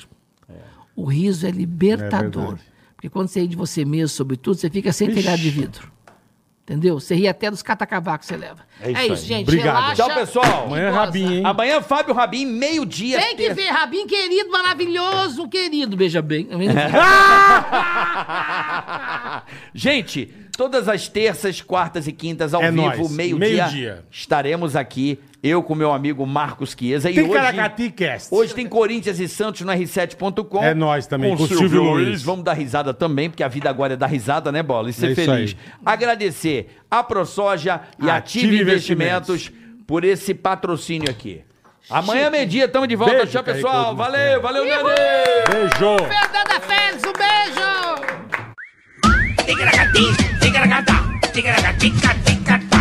O 0.95 1.05
riso 1.05 1.47
é 1.47 1.51
libertador. 1.51 2.41
verdade. 2.43 2.61
Porque 2.95 3.09
quando 3.09 3.27
você 3.27 3.41
ri 3.41 3.47
de 3.47 3.55
você 3.55 3.83
mesmo, 3.83 4.09
sobretudo, 4.09 4.55
você 4.55 4.69
fica 4.69 4.91
sem 4.93 5.11
telhado 5.13 5.41
de 5.41 5.49
vidro. 5.49 5.91
Entendeu? 6.65 6.97
Você 6.97 7.13
ri 7.13 7.27
até 7.27 7.51
dos 7.51 7.61
catacavacos 7.61 8.25
que 8.25 8.33
você 8.33 8.39
leva. 8.39 8.61
É 8.79 8.89
isso 8.91 8.99
É 8.99 9.03
isso, 9.03 9.13
aí. 9.23 9.27
gente. 9.27 9.43
Obrigado. 9.49 9.75
Relaxa 9.75 9.95
Tchau, 9.95 10.15
pessoal. 10.15 10.63
Amanhã 10.65 10.87
é. 10.87 10.91
Rabinho, 10.91 11.31
hein? 11.33 11.45
Amanhã, 11.45 11.81
Fábio 11.81 12.13
Rabin, 12.13 12.45
meio-dia. 12.45 13.19
Tem 13.19 13.31
que 13.35 13.43
terça- 13.43 13.55
ver, 13.55 13.67
Rabin, 13.69 14.07
querido, 14.07 14.49
maravilhoso, 14.49 15.45
querido. 15.49 15.97
Beija 15.97 16.21
bem. 16.21 16.47
Gente, 19.73 20.33
todas 20.57 20.87
as 20.87 21.07
terças, 21.07 21.61
quartas 21.61 22.07
e 22.07 22.11
quintas, 22.11 22.53
ao 22.53 22.61
É 22.61 22.71
vivo, 22.71 23.09
meio-dia, 23.09 23.37
Meio-dia. 23.37 24.05
estaremos 24.11 24.75
aqui, 24.75 25.19
eu 25.41 25.61
com 25.63 25.75
meu 25.75 25.91
amigo 25.91 26.25
Marcos 26.25 26.75
Chiesa. 26.77 27.09
E 27.09 27.19
hoje, 27.19 27.27
Ticaracati 27.29 27.89
Cast. 27.91 28.33
hoje 28.33 28.53
tem 28.53 28.67
Corinthians 28.67 29.19
e 29.19 29.27
Santos 29.27 29.61
no 29.61 29.71
R7.com. 29.71 30.63
É 30.63 30.73
nóis 30.73 31.05
também, 31.07 31.31
com 31.31 31.37
com 31.37 31.43
o 31.43 31.47
Silvio 31.47 31.69
Silvio 31.69 31.83
Luiz. 31.91 32.07
Luiz. 32.07 32.23
Vamos 32.23 32.43
dar 32.45 32.53
risada 32.53 32.93
também, 32.93 33.29
porque 33.29 33.43
a 33.43 33.47
vida 33.47 33.69
agora 33.69 33.93
é 33.93 33.97
dar 33.97 34.07
risada, 34.07 34.51
né, 34.51 34.61
Bola? 34.63 34.89
E 34.89 34.93
ser 34.93 35.11
É 35.11 35.15
feliz. 35.15 35.51
aí. 35.51 35.57
Agradecer 35.85 36.69
a 36.89 37.03
ProSoja 37.03 37.81
e 38.01 38.09
a 38.09 38.15
Ative 38.17 38.45
Ative 38.47 38.61
Investimentos, 38.61 39.29
Investimentos. 39.47 39.85
por 39.87 40.03
esse 40.03 40.33
patrocínio 40.33 41.09
aqui. 41.09 41.41
Amanhã, 41.89 42.29
meio-dia, 42.29 42.63
estamos 42.65 42.87
de 42.87 42.95
volta. 42.95 43.13
Beijo, 43.13 43.31
Tchau, 43.33 43.43
pessoal. 43.43 43.93
Valeu, 43.95 44.41
valeu, 44.41 44.63
Nani! 44.63 44.83
Beijo. 45.49 45.97
Fernanda 45.97 46.59
Félix, 46.61 47.03
um 47.03 47.11
beijo! 47.11 47.53
tica 50.53 50.67
tica 50.67 50.83
tica 51.33 51.73
tica 51.79 52.13
tica 52.25 52.72